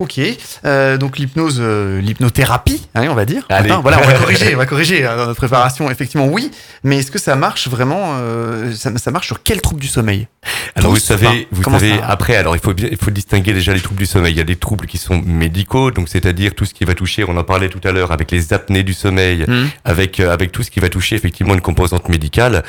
Ok, 0.00 0.20
euh, 0.64 0.96
donc 0.96 1.18
l'hypnose, 1.18 1.56
euh, 1.58 2.00
l'hypnothérapie, 2.00 2.86
hein, 2.94 3.08
on 3.10 3.14
va 3.16 3.24
dire. 3.24 3.44
Allez. 3.48 3.68
Attends, 3.68 3.82
voilà, 3.82 3.98
on 4.00 4.06
va 4.06 4.12
corriger, 4.12 4.54
on 4.54 4.58
va 4.58 4.64
corriger 4.66 5.04
hein, 5.04 5.16
dans 5.16 5.26
notre 5.26 5.38
préparation. 5.38 5.90
Effectivement, 5.90 6.28
oui, 6.28 6.52
mais 6.84 6.98
est-ce 6.98 7.10
que 7.10 7.18
ça 7.18 7.34
marche 7.34 7.66
vraiment 7.66 8.12
euh, 8.20 8.72
ça, 8.74 8.96
ça 8.96 9.10
marche 9.10 9.26
sur 9.26 9.42
quel 9.42 9.60
trouble 9.60 9.80
du 9.80 9.88
sommeil? 9.88 10.28
Alors 10.76 10.92
vous 10.92 10.98
savez, 11.00 11.26
enfin, 11.26 11.38
vous 11.50 11.62
comment 11.62 11.80
savez 11.80 11.98
ça- 11.98 12.06
après, 12.06 12.36
alors 12.36 12.54
il 12.54 12.60
faut 12.62 12.74
bien, 12.74 12.86
il 12.92 12.96
faut 12.96 13.10
distinguer 13.10 13.52
déjà 13.52 13.74
les 13.74 13.80
troubles 13.80 13.98
du 13.98 14.06
sommeil. 14.06 14.32
Il 14.34 14.38
y 14.38 14.40
a 14.40 14.44
des 14.44 14.54
troubles 14.54 14.86
qui 14.86 14.98
sont 14.98 15.20
médicaux, 15.26 15.90
donc 15.90 16.08
c'est-à-dire 16.08 16.54
tout 16.54 16.64
ce 16.64 16.74
qui 16.74 16.84
va 16.84 16.94
toucher, 16.94 17.24
on 17.26 17.36
en 17.36 17.42
parlait 17.42 17.68
tout 17.68 17.80
à 17.82 17.90
l'heure, 17.90 18.12
avec 18.12 18.30
les 18.30 18.52
apnées 18.52 18.84
du 18.84 18.94
sommeil, 18.94 19.46
avec 19.84 20.20
euh, 20.20 20.32
avec 20.32 20.52
tout 20.52 20.62
ce 20.62 20.70
qui 20.70 20.78
va 20.78 20.90
toucher 20.90 21.16
effectivement 21.16 21.54
une 21.54 21.60
composante 21.60 22.08
médicale. 22.08 22.62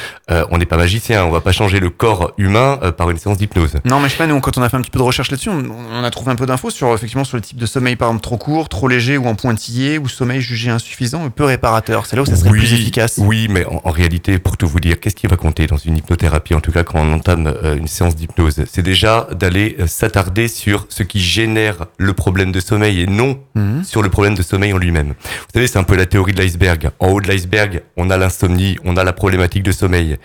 On 0.50 0.58
n'est 0.58 0.66
pas 0.66 0.78
magicien, 0.78 1.26
on 1.26 1.30
va 1.30 1.42
pas 1.42 1.52
changer 1.52 1.80
le 1.80 1.92
corps 1.92 2.32
humain 2.40 2.80
par 2.98 3.12
une 3.12 3.20
séance 3.20 3.38
d'hypnose. 3.38 3.74
Non, 3.86 4.00
mais 4.00 4.08
je 4.08 4.14
sais 4.14 4.18
pas, 4.18 4.26
nous, 4.26 4.40
quand 4.42 4.58
on 4.58 4.64
a 4.64 4.70
fait 4.70 4.78
un 4.78 4.82
petit 4.82 4.90
peu 4.90 4.98
de 4.98 5.04
recherche 5.04 5.30
là-dessus, 5.30 5.50
on, 5.50 5.64
on 5.94 6.04
a 6.04 6.10
trouvé 6.10 6.32
un 6.32 6.36
peu 6.36 6.48
d'infos 6.48 6.72
sur, 6.72 6.92
effectivement, 6.96 7.19
sur 7.24 7.38
le 7.38 7.42
type 7.42 7.58
de 7.58 7.66
sommeil, 7.66 7.96
par 7.96 8.10
exemple, 8.10 8.24
trop 8.24 8.38
court, 8.38 8.70
trop 8.70 8.88
léger 8.88 9.18
ou 9.18 9.26
en 9.28 9.36
pointillé, 9.36 9.98
ou 9.98 10.08
sommeil 10.08 10.42
jugé 10.42 10.70
insuffisant 10.70 11.26
ou 11.26 11.30
peu 11.30 11.44
réparateur. 11.46 12.06
C'est 12.06 12.16
là 12.16 12.22
où 12.22 12.26
ça 12.26 12.36
serait 12.36 12.50
plus 12.50 12.74
efficace. 12.74 13.16
Oui, 13.18 13.48
mais 13.50 13.66
en, 13.66 13.82
en 13.84 13.92
réalité, 13.92 14.40
pour 14.40 14.58
tout 14.58 14.68
vous 14.68 14.80
dire, 14.80 15.00
qu'est-ce 15.00 15.16
qui 15.16 15.28
va 15.28 15.36
compter 15.38 15.68
dans 15.68 15.78
une 15.78 15.98
hypnothérapie, 15.98 16.54
en 16.56 16.62
tout 16.62 16.72
cas 16.72 16.84
quand 16.84 17.00
on 17.00 17.14
entame 17.14 17.48
euh, 17.48 17.76
une 17.78 17.88
séance 17.88 18.16
d'hypnose? 18.16 18.64
C'est 18.72 18.82
déjà 18.84 19.28
d'aller 19.40 19.76
euh, 19.80 19.88
s'attarder 19.88 20.48
sur 20.48 20.86
ce 20.90 21.04
qui 21.04 21.20
génère 21.20 21.86
le 21.98 22.14
problème 22.14 22.52
de 22.52 22.60
sommeil 22.60 23.02
et 23.02 23.08
non 23.08 23.40
Mhm. 23.56 23.84
sur 23.84 24.02
le 24.02 24.10
problème 24.10 24.36
de 24.36 24.42
sommeil 24.42 24.72
en 24.74 24.78
lui-même. 24.78 25.10
Vous 25.10 25.54
savez, 25.54 25.68
c'est 25.68 25.80
un 25.80 25.84
peu 25.84 25.96
la 25.96 26.06
théorie 26.06 26.34
de 26.34 26.42
l'iceberg. 26.42 26.92
En 27.00 27.10
haut 27.10 27.20
de 27.22 27.28
l'iceberg, 27.28 27.82
on 27.98 28.10
a 28.10 28.18
l'insomnie, 28.18 28.78
on 28.86 28.96
a 28.98 29.04
la 29.04 29.12
problématique 29.14 29.64
de 29.64 29.72
sommeil. 29.72 30.18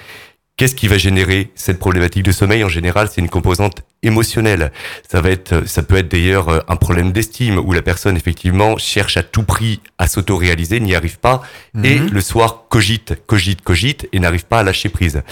Qu'est-ce 0.56 0.76
qui 0.76 0.86
va 0.86 0.98
générer 0.98 1.50
cette 1.56 1.80
problématique 1.80 2.22
de 2.22 2.30
sommeil? 2.30 2.62
En 2.62 2.68
général, 2.68 3.08
c'est 3.10 3.20
une 3.20 3.28
composante 3.28 3.82
émotionnelle. 4.04 4.70
Ça 5.10 5.20
va 5.20 5.30
être, 5.30 5.66
ça 5.68 5.82
peut 5.82 5.96
être 5.96 6.08
d'ailleurs 6.08 6.48
euh, 6.48 6.60
un 6.68 6.76
problème 6.76 7.10
d'estime 7.10 7.58
où 7.58 7.72
la 7.72 7.82
personne 7.82 8.16
effectivement 8.16 8.76
cherche 8.78 9.16
à 9.16 9.24
tout 9.24 9.42
prix 9.42 9.80
à 9.98 10.06
s'auto-réaliser, 10.06 10.78
n'y 10.78 10.94
arrive 10.94 11.18
pas, 11.18 11.42
et 11.82 11.98
Mhm. 11.98 12.10
le 12.12 12.20
soir 12.20 12.64
cogite, 12.68 13.14
cogite, 13.26 13.62
cogite 13.62 14.08
et 14.12 14.20
n'arrive 14.20 14.44
pas 14.46 14.60
à 14.60 14.62
lâcher 14.62 14.88
prise. 14.90 15.22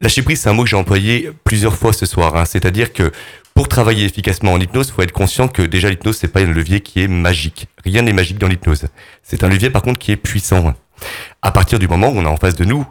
Lâcher 0.00 0.22
prise, 0.22 0.40
c'est 0.40 0.48
un 0.48 0.54
mot 0.54 0.64
que 0.64 0.70
j'ai 0.70 0.76
employé 0.76 1.30
plusieurs 1.44 1.76
fois 1.76 1.92
ce 1.92 2.04
soir. 2.04 2.34
hein. 2.36 2.44
C'est-à-dire 2.44 2.92
que 2.92 3.12
pour 3.54 3.68
travailler 3.68 4.04
efficacement 4.04 4.52
en 4.54 4.58
hypnose, 4.60 4.90
faut 4.90 5.02
être 5.02 5.12
conscient 5.12 5.46
que 5.46 5.62
déjà 5.62 5.88
l'hypnose 5.88 6.16
c'est 6.16 6.26
pas 6.26 6.40
un 6.40 6.52
levier 6.52 6.80
qui 6.80 7.00
est 7.00 7.06
magique. 7.08 7.68
Rien 7.84 8.02
n'est 8.02 8.12
magique 8.12 8.38
dans 8.38 8.48
l'hypnose. 8.48 8.86
C'est 9.22 9.44
un 9.44 9.48
levier 9.48 9.70
par 9.70 9.82
contre 9.82 10.00
qui 10.00 10.10
est 10.10 10.16
puissant. 10.16 10.74
À 11.42 11.52
partir 11.52 11.78
du 11.78 11.86
moment 11.86 12.08
où 12.08 12.18
on 12.18 12.24
a 12.26 12.28
en 12.28 12.36
face 12.36 12.56
de 12.56 12.64
nous, 12.64 12.84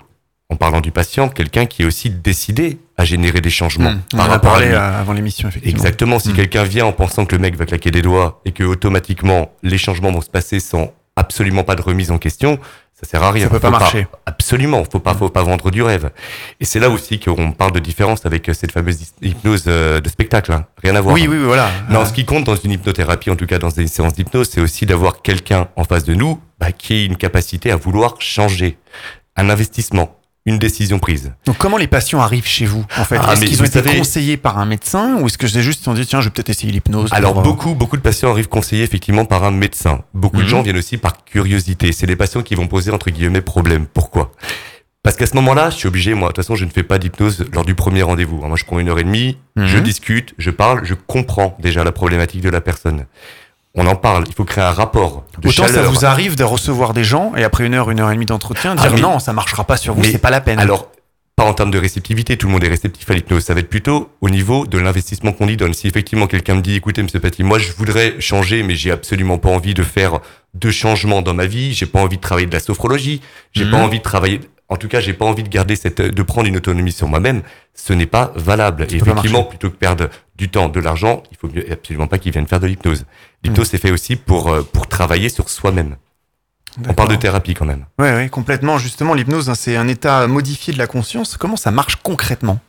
en 0.53 0.55
parlant 0.55 0.81
du 0.81 0.91
patient, 0.91 1.29
quelqu'un 1.29 1.65
qui 1.65 1.81
est 1.81 1.85
aussi 1.85 2.09
décidé 2.09 2.77
à 2.97 3.03
générer 3.05 3.41
des 3.41 3.49
changements 3.49 3.91
Mhm. 3.91 4.01
On 4.13 4.17
par 4.17 4.27
en 4.29 4.31
a 4.31 4.35
à 4.35 4.39
parlé 4.39 4.67
avant 4.73 5.13
l'émission, 5.13 5.49
effectivement. 5.49 5.75
Exactement. 5.77 6.19
Si 6.19 6.29
Mm. 6.29 6.33
quelqu'un 6.35 6.63
vient 6.63 6.85
en 6.85 6.91
pensant 6.93 7.25
que 7.25 7.35
le 7.35 7.41
mec 7.41 7.55
va 7.57 7.65
claquer 7.65 7.91
des 7.91 8.01
doigts 8.01 8.41
et 8.45 8.51
que 8.51 8.63
automatiquement 8.63 9.51
les 9.63 9.77
changements 9.77 10.11
vont 10.11 10.21
se 10.21 10.29
passer 10.29 10.59
sans 10.59 10.93
absolument 11.15 11.63
pas 11.63 11.75
de 11.75 11.81
remise 11.81 12.09
en 12.11 12.17
question, 12.17 12.59
ça 12.93 13.07
sert 13.09 13.23
à 13.23 13.31
rien. 13.31 13.45
Ça 13.45 13.49
peut 13.49 13.59
pas 13.59 13.69
marcher. 13.71 14.07
absolument, 14.25 14.83
faut 14.89 14.99
pas, 14.99 15.13
faut 15.13 15.29
pas 15.29 15.43
vendre 15.43 15.71
du 15.71 15.81
rêve. 15.81 16.11
Et 16.59 16.65
c'est 16.65 16.79
là 16.79 16.89
aussi 16.89 17.19
qu'on 17.19 17.51
parle 17.51 17.71
de 17.71 17.79
différence 17.79 18.25
avec 18.25 18.47
euh, 18.49 18.53
cette 18.53 18.71
fameuse 18.71 18.99
hypnose 19.21 19.65
euh, 19.67 19.99
de 19.99 20.07
spectacle. 20.09 20.51
hein. 20.53 20.65
Rien 20.81 20.95
à 20.95 21.01
voir. 21.01 21.13
Oui, 21.15 21.27
oui, 21.27 21.37
oui, 21.37 21.43
voilà. 21.45 21.69
Non, 21.89 22.05
ce 22.05 22.13
qui 22.13 22.25
compte 22.25 22.45
dans 22.45 22.55
une 22.55 22.71
hypnothérapie, 22.71 23.29
en 23.29 23.35
tout 23.35 23.45
cas 23.47 23.59
dans 23.59 23.69
des 23.69 23.87
séances 23.87 24.13
d'hypnose, 24.13 24.49
c'est 24.51 24.61
aussi 24.61 24.85
d'avoir 24.85 25.21
quelqu'un 25.21 25.67
en 25.75 25.83
face 25.83 26.03
de 26.05 26.13
nous 26.13 26.39
bah, 26.59 26.71
qui 26.71 26.93
ait 26.93 27.05
une 27.05 27.17
capacité 27.17 27.71
à 27.71 27.75
vouloir 27.75 28.15
changer. 28.19 28.77
Un 29.35 29.49
investissement, 29.49 30.15
une 30.45 30.59
décision 30.59 30.99
prise. 30.99 31.31
Donc 31.45 31.57
comment 31.57 31.77
les 31.77 31.87
patients 31.87 32.19
arrivent 32.19 32.45
chez 32.47 32.65
vous 32.65 32.85
en 32.97 33.05
fait? 33.05 33.17
Ah, 33.21 33.33
Est-ce 33.33 33.45
qu'ils 33.45 33.61
ont 33.61 33.65
été 33.65 33.81
savez- 33.81 33.97
conseillés 33.97 34.35
par 34.37 34.57
un 34.57 34.65
médecin 34.65 35.17
ou 35.21 35.27
est-ce 35.27 35.37
que 35.37 35.47
c'est 35.47 35.61
juste 35.61 35.87
dit 35.89 36.05
tiens 36.05 36.19
je 36.19 36.25
vais 36.27 36.31
peut-être 36.31 36.49
essayer 36.49 36.71
l'hypnose 36.71 37.11
Alors 37.13 37.33
pour, 37.33 37.43
beaucoup, 37.43 37.73
beaucoup 37.75 37.95
de 37.97 38.01
patients 38.01 38.29
arrivent 38.31 38.49
conseillés 38.49 38.83
effectivement 38.83 39.23
par 39.25 39.43
un 39.45 39.51
médecin. 39.51 40.01
Beaucoup 40.13 40.37
de 40.37 40.43
Mhm. 40.43 40.47
gens 40.49 40.61
viennent 40.61 40.77
aussi 40.77 40.97
par 40.97 41.23
curiosité. 41.23 41.91
C'est 41.93 42.07
des 42.07 42.17
patients 42.17 42.41
qui 42.43 42.55
vont 42.55 42.67
poser 42.67 42.91
entre 42.91 43.09
guillemets 43.09 43.41
problème. 43.41 43.85
Pourquoi? 43.85 44.31
Parce 45.01 45.15
qu'à 45.17 45.25
ce 45.25 45.35
moment-là, 45.35 45.69
je 45.69 45.75
suis 45.75 45.87
obligé, 45.89 46.13
moi, 46.13 46.29
de 46.29 46.33
toute 46.33 46.43
façon, 46.45 46.55
je 46.55 46.63
ne 46.63 46.69
fais 46.69 46.83
pas 46.83 46.97
d'hypnose 46.97 47.45
lors 47.51 47.65
du 47.65 47.75
premier 47.75 48.03
rendez-vous. 48.03 48.37
Moi, 48.37 48.55
je 48.55 48.63
prends 48.63 48.79
une 48.79 48.87
heure 48.87 48.99
et 48.99 49.03
demie, 49.03 49.37
Mhm. 49.57 49.65
je 49.67 49.77
discute, 49.79 50.33
je 50.37 50.49
parle, 50.49 50.85
je 50.85 50.93
comprends 50.93 51.57
déjà 51.59 51.83
la 51.83 51.91
problématique 51.91 52.39
de 52.39 52.49
la 52.49 52.61
personne. 52.61 53.05
On 53.75 53.87
en 53.87 53.95
parle, 53.95 54.25
il 54.27 54.33
faut 54.33 54.43
créer 54.45 54.63
un 54.63 54.71
rapport 54.71 55.23
de 55.41 55.47
Autant 55.47 55.67
ça 55.67 55.81
vous 55.81 56.05
arrive 56.05 56.35
de 56.35 56.43
recevoir 56.43 56.93
des 56.93 57.03
gens 57.03 57.33
et 57.35 57.43
après 57.43 57.65
une 57.65 57.73
heure, 57.73 57.89
une 57.89 57.99
heure 57.99 58.11
et 58.11 58.13
demie 58.13 58.27
d'entretien, 58.27 58.75
dire 58.75 58.85
Ah, 58.87 58.93
mais- 58.93 59.01
non, 59.01 59.17
ça 59.17 59.33
marchera 59.33 59.63
pas 59.63 59.77
sur 59.77 59.95
vous, 59.95 60.01
Mais- 60.01 60.11
c'est 60.11 60.19
pas 60.19 60.29
la 60.29 60.41
peine. 60.41 60.59
Alors, 60.59 60.91
pas 61.35 61.43
en 61.45 61.55
termes 61.55 61.71
de 61.71 61.79
réceptivité, 61.79 62.37
tout 62.37 62.45
le 62.45 62.53
monde 62.53 62.63
est 62.63 62.67
réceptif 62.69 63.09
à 63.09 63.15
l'hypnose. 63.15 63.43
Ça 63.43 63.55
va 63.55 63.61
être 63.61 63.69
plutôt 63.69 64.09
au 64.21 64.29
niveau 64.29 64.67
de 64.67 64.77
l'investissement 64.77 65.31
qu'on 65.31 65.47
y 65.47 65.57
donne. 65.57 65.73
Si 65.73 65.87
effectivement 65.87 66.27
quelqu'un 66.27 66.53
me 66.53 66.61
dit, 66.61 66.75
écoutez, 66.75 67.01
monsieur 67.01 67.19
Paty, 67.19 67.41
moi 67.41 67.57
je 67.57 67.71
voudrais 67.71 68.13
changer, 68.21 68.61
mais 68.61 68.75
j'ai 68.75 68.91
absolument 68.91 69.39
pas 69.39 69.49
envie 69.49 69.73
de 69.73 69.81
faire 69.81 70.19
de 70.53 70.69
changements 70.69 71.23
dans 71.23 71.33
ma 71.33 71.47
vie, 71.47 71.73
j'ai 71.73 71.87
pas 71.87 71.99
envie 71.99 72.17
de 72.17 72.21
travailler 72.21 72.45
de 72.45 72.53
la 72.53 72.59
sophrologie, 72.59 73.21
j'ai 73.53 73.65
Mhm. 73.65 73.71
pas 73.71 73.77
envie 73.77 73.97
de 73.97 74.03
travailler, 74.03 74.41
en 74.73 74.77
tout 74.77 74.87
cas, 74.87 74.99
j'ai 74.99 75.13
pas 75.13 75.25
envie 75.25 75.43
de 75.43 75.49
garder 75.49 75.75
cette, 75.75 76.01
de 76.01 76.23
prendre 76.23 76.47
une 76.47 76.57
autonomie 76.57 76.91
sur 76.91 77.07
moi-même, 77.07 77.43
ce 77.75 77.93
n'est 77.93 78.07
pas 78.07 78.31
valable. 78.35 78.87
Et 78.89 78.95
effectivement, 78.95 79.43
plutôt 79.43 79.69
que 79.69 79.75
perdre 79.75 80.09
du 80.35 80.49
temps, 80.49 80.67
de 80.67 80.79
l'argent, 80.79 81.21
il 81.31 81.37
faut 81.37 81.47
absolument 81.71 82.07
pas 82.07 82.17
qu'ils 82.17 82.31
viennent 82.31 82.47
faire 82.47 82.59
de 82.59 82.65
l'hypnose. 82.65 83.05
L'hypnose, 83.43 83.67
Mhm. 83.67 83.69
c'est 83.71 83.77
fait 83.77 83.91
aussi 83.91 84.15
pour, 84.15 84.49
euh, 84.51 84.63
pour 84.63 84.87
travailler 84.87 85.29
sur 85.29 85.49
soi-même. 85.49 85.95
On 86.87 86.93
parle 86.93 87.09
de 87.09 87.15
thérapie 87.15 87.53
quand 87.53 87.65
même. 87.65 87.85
Ouais, 87.99 88.29
complètement. 88.31 88.77
Justement, 88.77 89.13
l'hypnose, 89.13 89.49
hein, 89.49 89.55
c'est 89.55 89.75
un 89.75 89.87
état 89.87 90.27
modifié 90.27 90.73
de 90.73 90.77
la 90.77 90.87
conscience. 90.87 91.37
Comment 91.37 91.55
ça 91.55 91.71
marche 91.71 91.97
concrètement? 91.97 92.59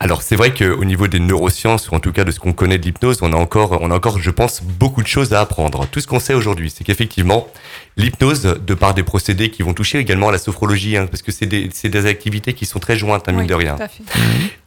Alors 0.00 0.22
c'est 0.22 0.36
vrai 0.36 0.52
qu'au 0.52 0.84
niveau 0.84 1.08
des 1.08 1.20
neurosciences, 1.20 1.90
ou 1.90 1.94
en 1.94 2.00
tout 2.00 2.12
cas 2.12 2.24
de 2.24 2.30
ce 2.30 2.40
qu'on 2.40 2.52
connaît 2.52 2.78
de 2.78 2.84
l'hypnose, 2.84 3.18
on 3.22 3.32
a 3.32 3.36
encore, 3.36 3.78
on 3.80 3.90
a 3.90 3.94
encore, 3.94 4.18
je 4.18 4.30
pense, 4.30 4.62
beaucoup 4.62 5.02
de 5.02 5.06
choses 5.06 5.32
à 5.32 5.40
apprendre. 5.40 5.86
Tout 5.86 6.00
ce 6.00 6.06
qu'on 6.06 6.20
sait 6.20 6.34
aujourd'hui, 6.34 6.72
c'est 6.74 6.84
qu'effectivement, 6.84 7.48
l'hypnose, 7.96 8.42
de 8.42 8.74
par 8.74 8.94
des 8.94 9.02
procédés 9.02 9.50
qui 9.50 9.62
vont 9.62 9.74
toucher 9.74 9.98
également 9.98 10.28
à 10.28 10.32
la 10.32 10.38
sophrologie, 10.38 10.96
hein, 10.96 11.06
parce 11.06 11.22
que 11.22 11.32
c'est 11.32 11.46
des, 11.46 11.70
c'est 11.72 11.88
des 11.88 12.06
activités 12.06 12.54
qui 12.54 12.66
sont 12.66 12.78
très 12.78 12.96
jointes, 12.96 13.28
à 13.28 13.32
mine 13.32 13.42
Oui, 13.42 13.46
de 13.46 13.54
rien. 13.54 13.76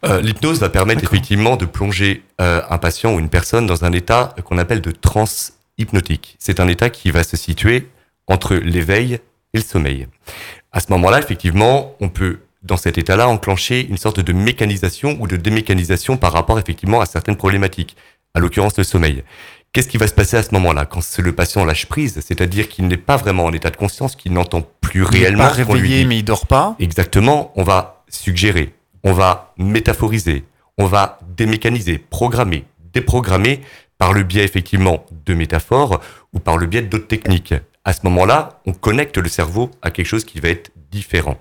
Euh, 0.06 0.22
l'hypnose 0.22 0.60
va 0.60 0.70
permettre 0.70 1.04
effectivement 1.04 1.56
de 1.56 1.66
plonger 1.66 2.24
euh, 2.42 2.62
un 2.70 2.78
patient 2.78 3.14
ou 3.14 3.20
une 3.20 3.30
personne 3.30 3.66
dans 3.66 3.86
un 3.86 3.92
état 3.92 4.36
qu'on 4.44 4.58
appelle 4.58 4.82
de 4.82 4.92
transe 4.92 5.54
hypnotique. 5.78 6.36
C'est 6.40 6.60
un 6.60 6.68
état 6.68 6.90
qui 6.90 7.12
va 7.12 7.24
se 7.24 7.38
situer 7.38 7.88
entre 8.28 8.56
l'éveil 8.56 9.20
et 9.54 9.58
le 9.58 9.62
sommeil. 9.62 10.08
À 10.72 10.80
ce 10.80 10.92
moment-là, 10.92 11.20
effectivement, 11.20 11.96
on 12.00 12.10
peut, 12.10 12.40
dans 12.64 12.78
cet 12.78 12.98
état-là, 12.98 13.28
enclencher 13.28 13.88
une 13.88 13.98
sorte 13.98 14.20
de 14.20 14.34
mécanisation 14.34 15.18
ou 15.20 15.28
de 15.28 15.38
démécanisation 15.38 16.18
par 16.18 16.34
rapport 16.34 16.60
effectivement 16.60 17.02
à 17.02 17.06
certaines 17.06 17.38
problématiques, 17.38 17.96
à 18.34 18.40
l'occurrence 18.40 18.78
le 18.78 18.84
sommeil. 18.84 19.24
Qu'est-ce 19.74 19.88
qui 19.90 19.98
va 19.98 20.08
se 20.08 20.14
passer 20.14 20.38
à 20.38 20.44
ce 20.44 20.54
moment-là 20.54 20.86
quand 20.86 21.02
le 21.20 21.32
patient 21.34 21.66
lâche 21.66 21.86
prise, 21.86 22.20
c'est-à-dire 22.26 22.70
qu'il 22.70 22.88
n'est 22.88 22.98
pas 22.98 23.18
vraiment 23.18 23.46
en 23.46 23.54
état 23.54 23.70
de 23.70 23.76
conscience, 23.76 24.16
qu'il 24.16 24.34
n'entend 24.34 24.66
plus 24.82 25.02
Il 25.02 25.06
réellement 25.06 25.48
pas 25.48 25.54
ce 25.54 25.62
qu'on 25.64 25.74
lui 25.74 25.82
réveillé, 25.82 26.06
mais 26.06 26.18
il 26.18 26.24
dort 26.24 26.48
pas. 26.48 26.76
Exactement, 26.80 27.52
on 27.56 27.64
va 27.64 28.04
suggérer, 28.10 28.74
on 29.04 29.14
va 29.14 29.54
métaphoriser, 29.58 30.46
on 30.78 30.86
va 30.86 31.20
démécaniser, 31.36 31.98
programmer, 31.98 32.66
déprogrammer 32.94 33.62
par 33.98 34.14
le 34.14 34.24
biais 34.24 34.44
effectivement 34.44 35.06
de 35.26 35.34
métaphores 35.34 36.02
ou 36.34 36.40
par 36.40 36.58
le 36.58 36.68
biais 36.68 36.82
d'autres 36.82 37.08
techniques. 37.08 37.54
À 37.88 37.94
ce 37.94 38.02
moment-là, 38.04 38.60
on 38.66 38.74
connecte 38.74 39.18
le 39.18 39.30
cerveau 39.30 39.72
à 39.82 39.92
quelque 39.92 40.06
chose 40.06 40.26
qui 40.26 40.42
va 40.42 40.50
être 40.50 40.72
différent. 40.92 41.38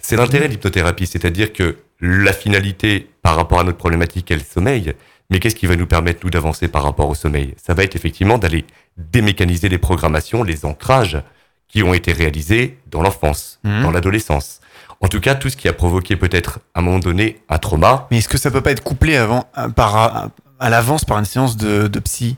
C'est 0.00 0.16
l'intérêt 0.16 0.46
de 0.48 0.52
l'hypnothérapie, 0.54 1.06
c'est-à-dire 1.06 1.52
que 1.52 1.76
la 2.00 2.32
finalité 2.32 3.10
par 3.20 3.36
rapport 3.36 3.60
à 3.60 3.64
notre 3.64 3.76
problématique 3.76 4.30
est 4.30 4.36
le 4.36 4.42
sommeil, 4.42 4.94
mais 5.28 5.38
qu'est-ce 5.38 5.54
qui 5.54 5.66
va 5.66 5.76
nous 5.76 5.86
permettre, 5.86 6.20
nous, 6.24 6.30
d'avancer 6.30 6.66
par 6.68 6.82
rapport 6.82 7.10
au 7.10 7.14
sommeil? 7.14 7.54
Ça 7.62 7.74
va 7.74 7.84
être 7.84 7.94
effectivement 7.94 8.38
d'aller 8.38 8.64
démécaniser 8.96 9.68
les 9.68 9.76
programmations, 9.76 10.42
les 10.42 10.64
ancrages 10.64 11.18
qui 11.68 11.82
ont 11.82 11.92
été 11.92 12.12
réalisés 12.12 12.78
dans 12.90 13.02
l'enfance, 13.02 13.60
Mhm. 13.62 13.82
dans 13.82 13.90
l'adolescence. 13.90 14.60
En 15.02 15.08
tout 15.08 15.20
cas, 15.20 15.34
tout 15.34 15.50
ce 15.50 15.56
qui 15.58 15.68
a 15.68 15.74
provoqué 15.74 16.16
peut-être 16.16 16.60
à 16.74 16.80
un 16.80 16.82
moment 16.82 17.00
donné 17.00 17.42
un 17.50 17.58
trauma. 17.58 18.06
Mais 18.10 18.18
est-ce 18.18 18.28
que 18.30 18.38
ça 18.38 18.50
peut 18.50 18.62
pas 18.62 18.70
être 18.70 18.82
couplé 18.82 19.16
avant, 19.16 19.44
euh, 19.58 19.68
par, 19.68 19.94
à, 19.96 20.30
à 20.58 20.70
l'avance 20.70 21.04
par 21.04 21.18
une 21.18 21.26
séance 21.26 21.58
de, 21.58 21.86
de 21.86 21.98
psy? 22.00 22.36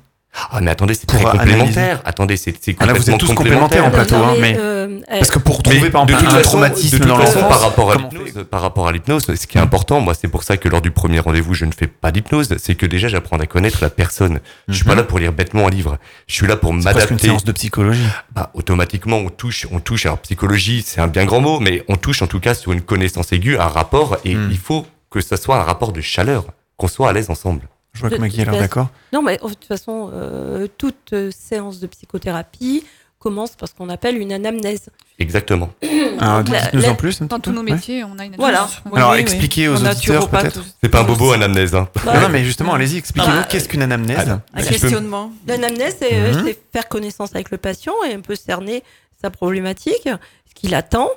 Ah, 0.51 0.61
mais 0.61 0.71
attendez, 0.71 0.95
c'est 0.95 1.07
très 1.07 1.23
complémentaire. 1.23 2.01
Attendez, 2.05 2.37
c'est 2.37 2.55
c'est 2.61 2.75
Ah, 2.81 2.87
là, 2.87 2.93
vous 2.93 3.09
êtes 3.09 3.19
tous 3.19 3.33
complémentaires 3.35 3.85
en 3.87 3.91
plateau, 3.91 4.17
Non, 4.17 4.29
hein, 4.31 4.35
mais, 4.41 4.57
euh, 4.59 5.01
Parce 5.09 5.31
que 5.31 5.39
pour 5.39 5.59
Mais 5.67 5.75
trouver 5.77 5.91
par 5.91 6.07
de 6.07 6.13
exemple 6.13 6.27
toute 6.29 6.35
un 6.35 6.39
façon, 6.39 6.51
traumatisme 6.51 6.99
de 6.99 7.03
toute 7.03 7.09
dans 7.09 7.19
façon, 7.19 7.41
par 7.41 7.61
rapport 7.61 7.93
à 7.93 7.97
l'hypnose, 7.97 8.45
par 8.51 8.61
rapport 8.63 8.89
à 8.89 8.93
l'hypnose, 8.93 9.27
ce 9.27 9.47
qui 9.47 9.59
est 9.59 9.61
important, 9.61 10.01
moi, 10.01 10.13
c'est 10.15 10.27
pour 10.29 10.43
ça 10.43 10.57
que 10.57 10.69
lors 10.69 10.81
du 10.83 10.91
premier 10.91 11.21
rendez-vous, 11.21 11.55
je 11.55 11.65
ne 11.67 11.73
fais 11.73 11.87
pas 11.87 12.11
d'hypnose, 12.11 12.57
c'est 12.59 12.75
que 12.75 12.85
déjà, 12.87 13.07
j'apprends 13.09 13.39
à 13.39 13.47
connaître 13.47 13.79
la 13.81 13.91
personne. 13.91 14.41
Je 14.69 14.75
suis 14.75 14.85
pas 14.85 14.93
Mhm. 14.93 14.97
là 14.99 15.03
pour 15.05 15.19
lire 15.21 15.33
bêtement 15.33 15.67
un 15.69 15.71
livre. 15.71 15.99
Je 16.27 16.35
suis 16.35 16.47
là 16.49 16.57
pour 16.57 16.71
C'est 16.75 16.81
presque 16.83 16.97
une 16.99 17.03
m'adapter. 17.17 17.27
séance 17.29 17.45
de 17.45 17.53
psychologie. 17.53 18.07
Bah, 18.35 18.51
automatiquement, 18.55 19.19
on 19.19 19.29
touche, 19.31 19.67
on 19.71 19.79
touche. 19.79 20.07
Alors, 20.07 20.19
psychologie, 20.19 20.83
c'est 20.87 21.01
un 21.01 21.07
bien 21.09 21.25
grand 21.27 21.41
mot, 21.41 21.61
mais 21.61 21.85
on 21.89 21.97
touche 21.97 22.23
en 22.23 22.27
tout 22.27 22.41
cas 22.41 22.55
sur 22.55 22.73
une 22.73 22.81
connaissance 22.83 23.33
aiguë, 23.33 23.57
un 23.59 23.69
rapport, 23.69 24.17
et 24.25 24.35
Hmm. 24.35 24.49
il 24.51 24.59
faut 24.59 24.85
que 25.11 25.21
ça 25.21 25.37
soit 25.37 25.57
un 25.59 25.63
rapport 25.63 25.93
de 25.93 26.01
chaleur, 26.01 26.45
qu'on 26.77 26.89
soit 26.89 27.09
à 27.09 27.13
l'aise 27.13 27.31
ensemble. 27.31 27.63
Je 27.95 28.01
vois 28.01 28.11
que 28.11 28.17
Maggie 28.17 28.41
a 28.43 28.45
l'air 28.45 28.59
d'accord. 28.61 28.89
Non, 29.13 29.23
mais 29.23 29.37
de 29.37 29.49
toute 29.49 29.65
façon, 29.65 30.11
euh, 30.13 30.67
toute 30.79 31.13
euh, 31.13 31.31
séance 31.31 31.79
de 31.81 31.87
psychothérapie 31.87 32.85
commence 33.21 33.53
par 33.57 33.69
ce 33.69 33.75
qu'on 33.75 33.89
appelle 33.89 34.19
une 34.19 34.33
anamnèse. 34.33 34.89
Exactement. 35.19 35.71
La- 36.21 36.43
dites-nous 36.43 36.85
en 36.87 36.95
plus. 36.95 37.23
Dans 37.23 37.39
tous 37.41 37.53
nos 37.53 37.63
Ouais. 37.63 37.73
métiers, 37.73 38.05
on 38.05 38.19
a 38.19 38.25
une 38.27 38.35
Voilà. 38.37 38.59
anamnèse. 38.65 38.81
Alors, 38.95 39.11
Oui, 39.11 39.17
oui. 39.17 39.21
expliquez 39.23 39.69
aux 39.69 39.83
En 39.83 39.91
auditeurs 39.91 40.29
peut-être. 40.29 40.63
C'est 40.83 40.89
pas 40.91 41.01
un 41.01 41.05
bobo, 41.05 41.33
anamnèse, 41.33 41.75
hein. 41.75 41.89
Bah, 42.05 42.15
Non, 42.15 42.21
non, 42.23 42.29
mais 42.29 42.45
justement, 42.45 42.75
allez-y, 42.75 42.99
expliquez-nous 42.99 43.33
bah, 43.37 43.47
qu'est-ce 43.49 43.69
qu'une 43.69 43.83
anamnèse. 43.83 44.29
Un 44.29 44.43
Si 44.59 44.65
je 44.65 44.65
peux- 44.75 44.79
questionnement. 44.81 45.33
L'anamnèse, 45.47 45.97
c'est 46.01 46.13
euh, 46.15 46.35
Mhm. 46.35 46.45
c'est 46.47 46.59
faire 46.73 46.89
connaissance 46.89 47.35
avec 47.35 47.51
le 47.51 47.59
patient 47.59 47.95
et 48.09 48.13
un 48.15 48.21
peu 48.21 48.35
cerner 48.35 48.83
sa 49.23 49.31
problématique, 49.31 50.03
ce 50.49 50.55
qu'il 50.55 50.75
attend 50.75 51.09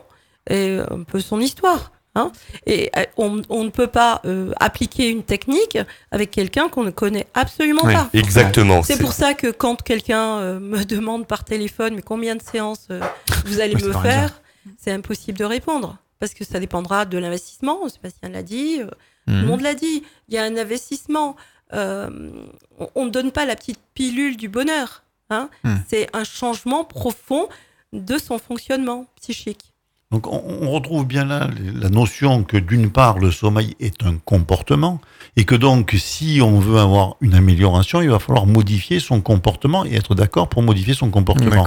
et 0.50 0.78
un 0.90 1.04
peu 1.04 1.20
son 1.20 1.40
histoire. 1.42 1.92
Hein. 2.18 2.32
et 2.66 2.90
euh, 2.98 3.04
on, 3.18 3.42
on 3.50 3.64
ne 3.64 3.70
peut 3.70 3.88
pas 3.88 4.22
euh, 4.26 4.52
appliquer 4.60 5.10
une 5.10 5.24
technique 5.24 5.78
avec 6.12 6.32
quelqu'un 6.32 6.68
qu'on 6.70 6.84
ne 6.84 6.90
connaît 6.92 7.28
absolument 7.34 7.84
Oui. 7.86 7.94
pas. 7.94 8.10
Exactement. 8.14 8.84
C'est 8.84 9.00
pour 9.00 9.14
ça 9.14 9.34
que 9.34 9.48
quand 9.52 9.82
quelqu'un 9.82 10.40
euh, 10.40 10.60
me 10.60 10.84
demande 10.96 11.26
par 11.28 11.44
téléphone 11.46 11.96
mais 11.96 12.02
combien 12.02 12.36
de 12.36 12.42
séances 12.42 12.88
euh, 12.92 13.00
vous 13.46 13.60
allez 13.62 13.76
Oui, 13.76 13.84
me 13.84 13.94
faire, 13.94 14.42
c'est 14.78 14.92
impossible 14.92 15.38
de 15.38 15.46
répondre 15.46 15.98
parce 16.20 16.34
que 16.34 16.44
ça 16.44 16.60
dépendra 16.60 17.06
de 17.06 17.18
l'investissement. 17.18 17.88
Sébastien 17.90 18.30
l'a 18.30 18.44
dit, 18.44 18.80
tout 18.82 19.34
le 19.34 19.42
Mhm. 19.42 19.46
monde 19.46 19.62
l'a 19.62 19.76
dit. 19.76 20.04
Il 20.30 20.34
y 20.36 20.38
a 20.38 20.44
un 20.44 20.58
investissement. 20.58 21.36
On- 21.74 23.06
ne 23.06 23.10
donne 23.10 23.32
pas 23.32 23.46
la 23.46 23.56
petite 23.56 23.80
pilule 23.94 24.38
du 24.38 24.50
bonheur. 24.50 25.04
Hein 25.30 25.50
Hmm. 25.64 25.76
C'est 25.90 26.08
un 26.14 26.24
changement 26.24 26.84
profond 26.86 27.50
de 27.94 28.18
son 28.18 28.38
fonctionnement 28.40 29.06
psychique. 29.20 29.74
Donc 30.12 30.26
on, 30.32 30.42
on 30.62 30.72
retrouve 30.72 31.06
bien 31.06 31.26
là 31.26 31.50
la 31.76 31.90
notion 31.90 32.44
que 32.44 32.56
d'une 32.56 32.90
part 32.90 33.20
le 33.20 33.30
sommeil 33.30 33.76
est 33.82 34.04
un 34.06 34.16
comportement 34.24 35.02
et 35.36 35.44
que 35.44 35.54
donc 35.54 35.94
si 36.00 36.40
on 36.42 36.60
veut 36.60 36.80
avoir 36.80 37.16
une 37.22 37.36
amélioration, 37.36 38.02
il 38.02 38.10
va 38.10 38.18
falloir 38.18 38.46
modifier 38.48 39.00
son 39.02 39.20
comportement 39.22 39.86
et 39.86 39.96
être 39.96 40.16
d'accord 40.16 40.48
pour 40.48 40.64
modifier 40.64 40.94
son 40.96 41.10
comportement. 41.10 41.64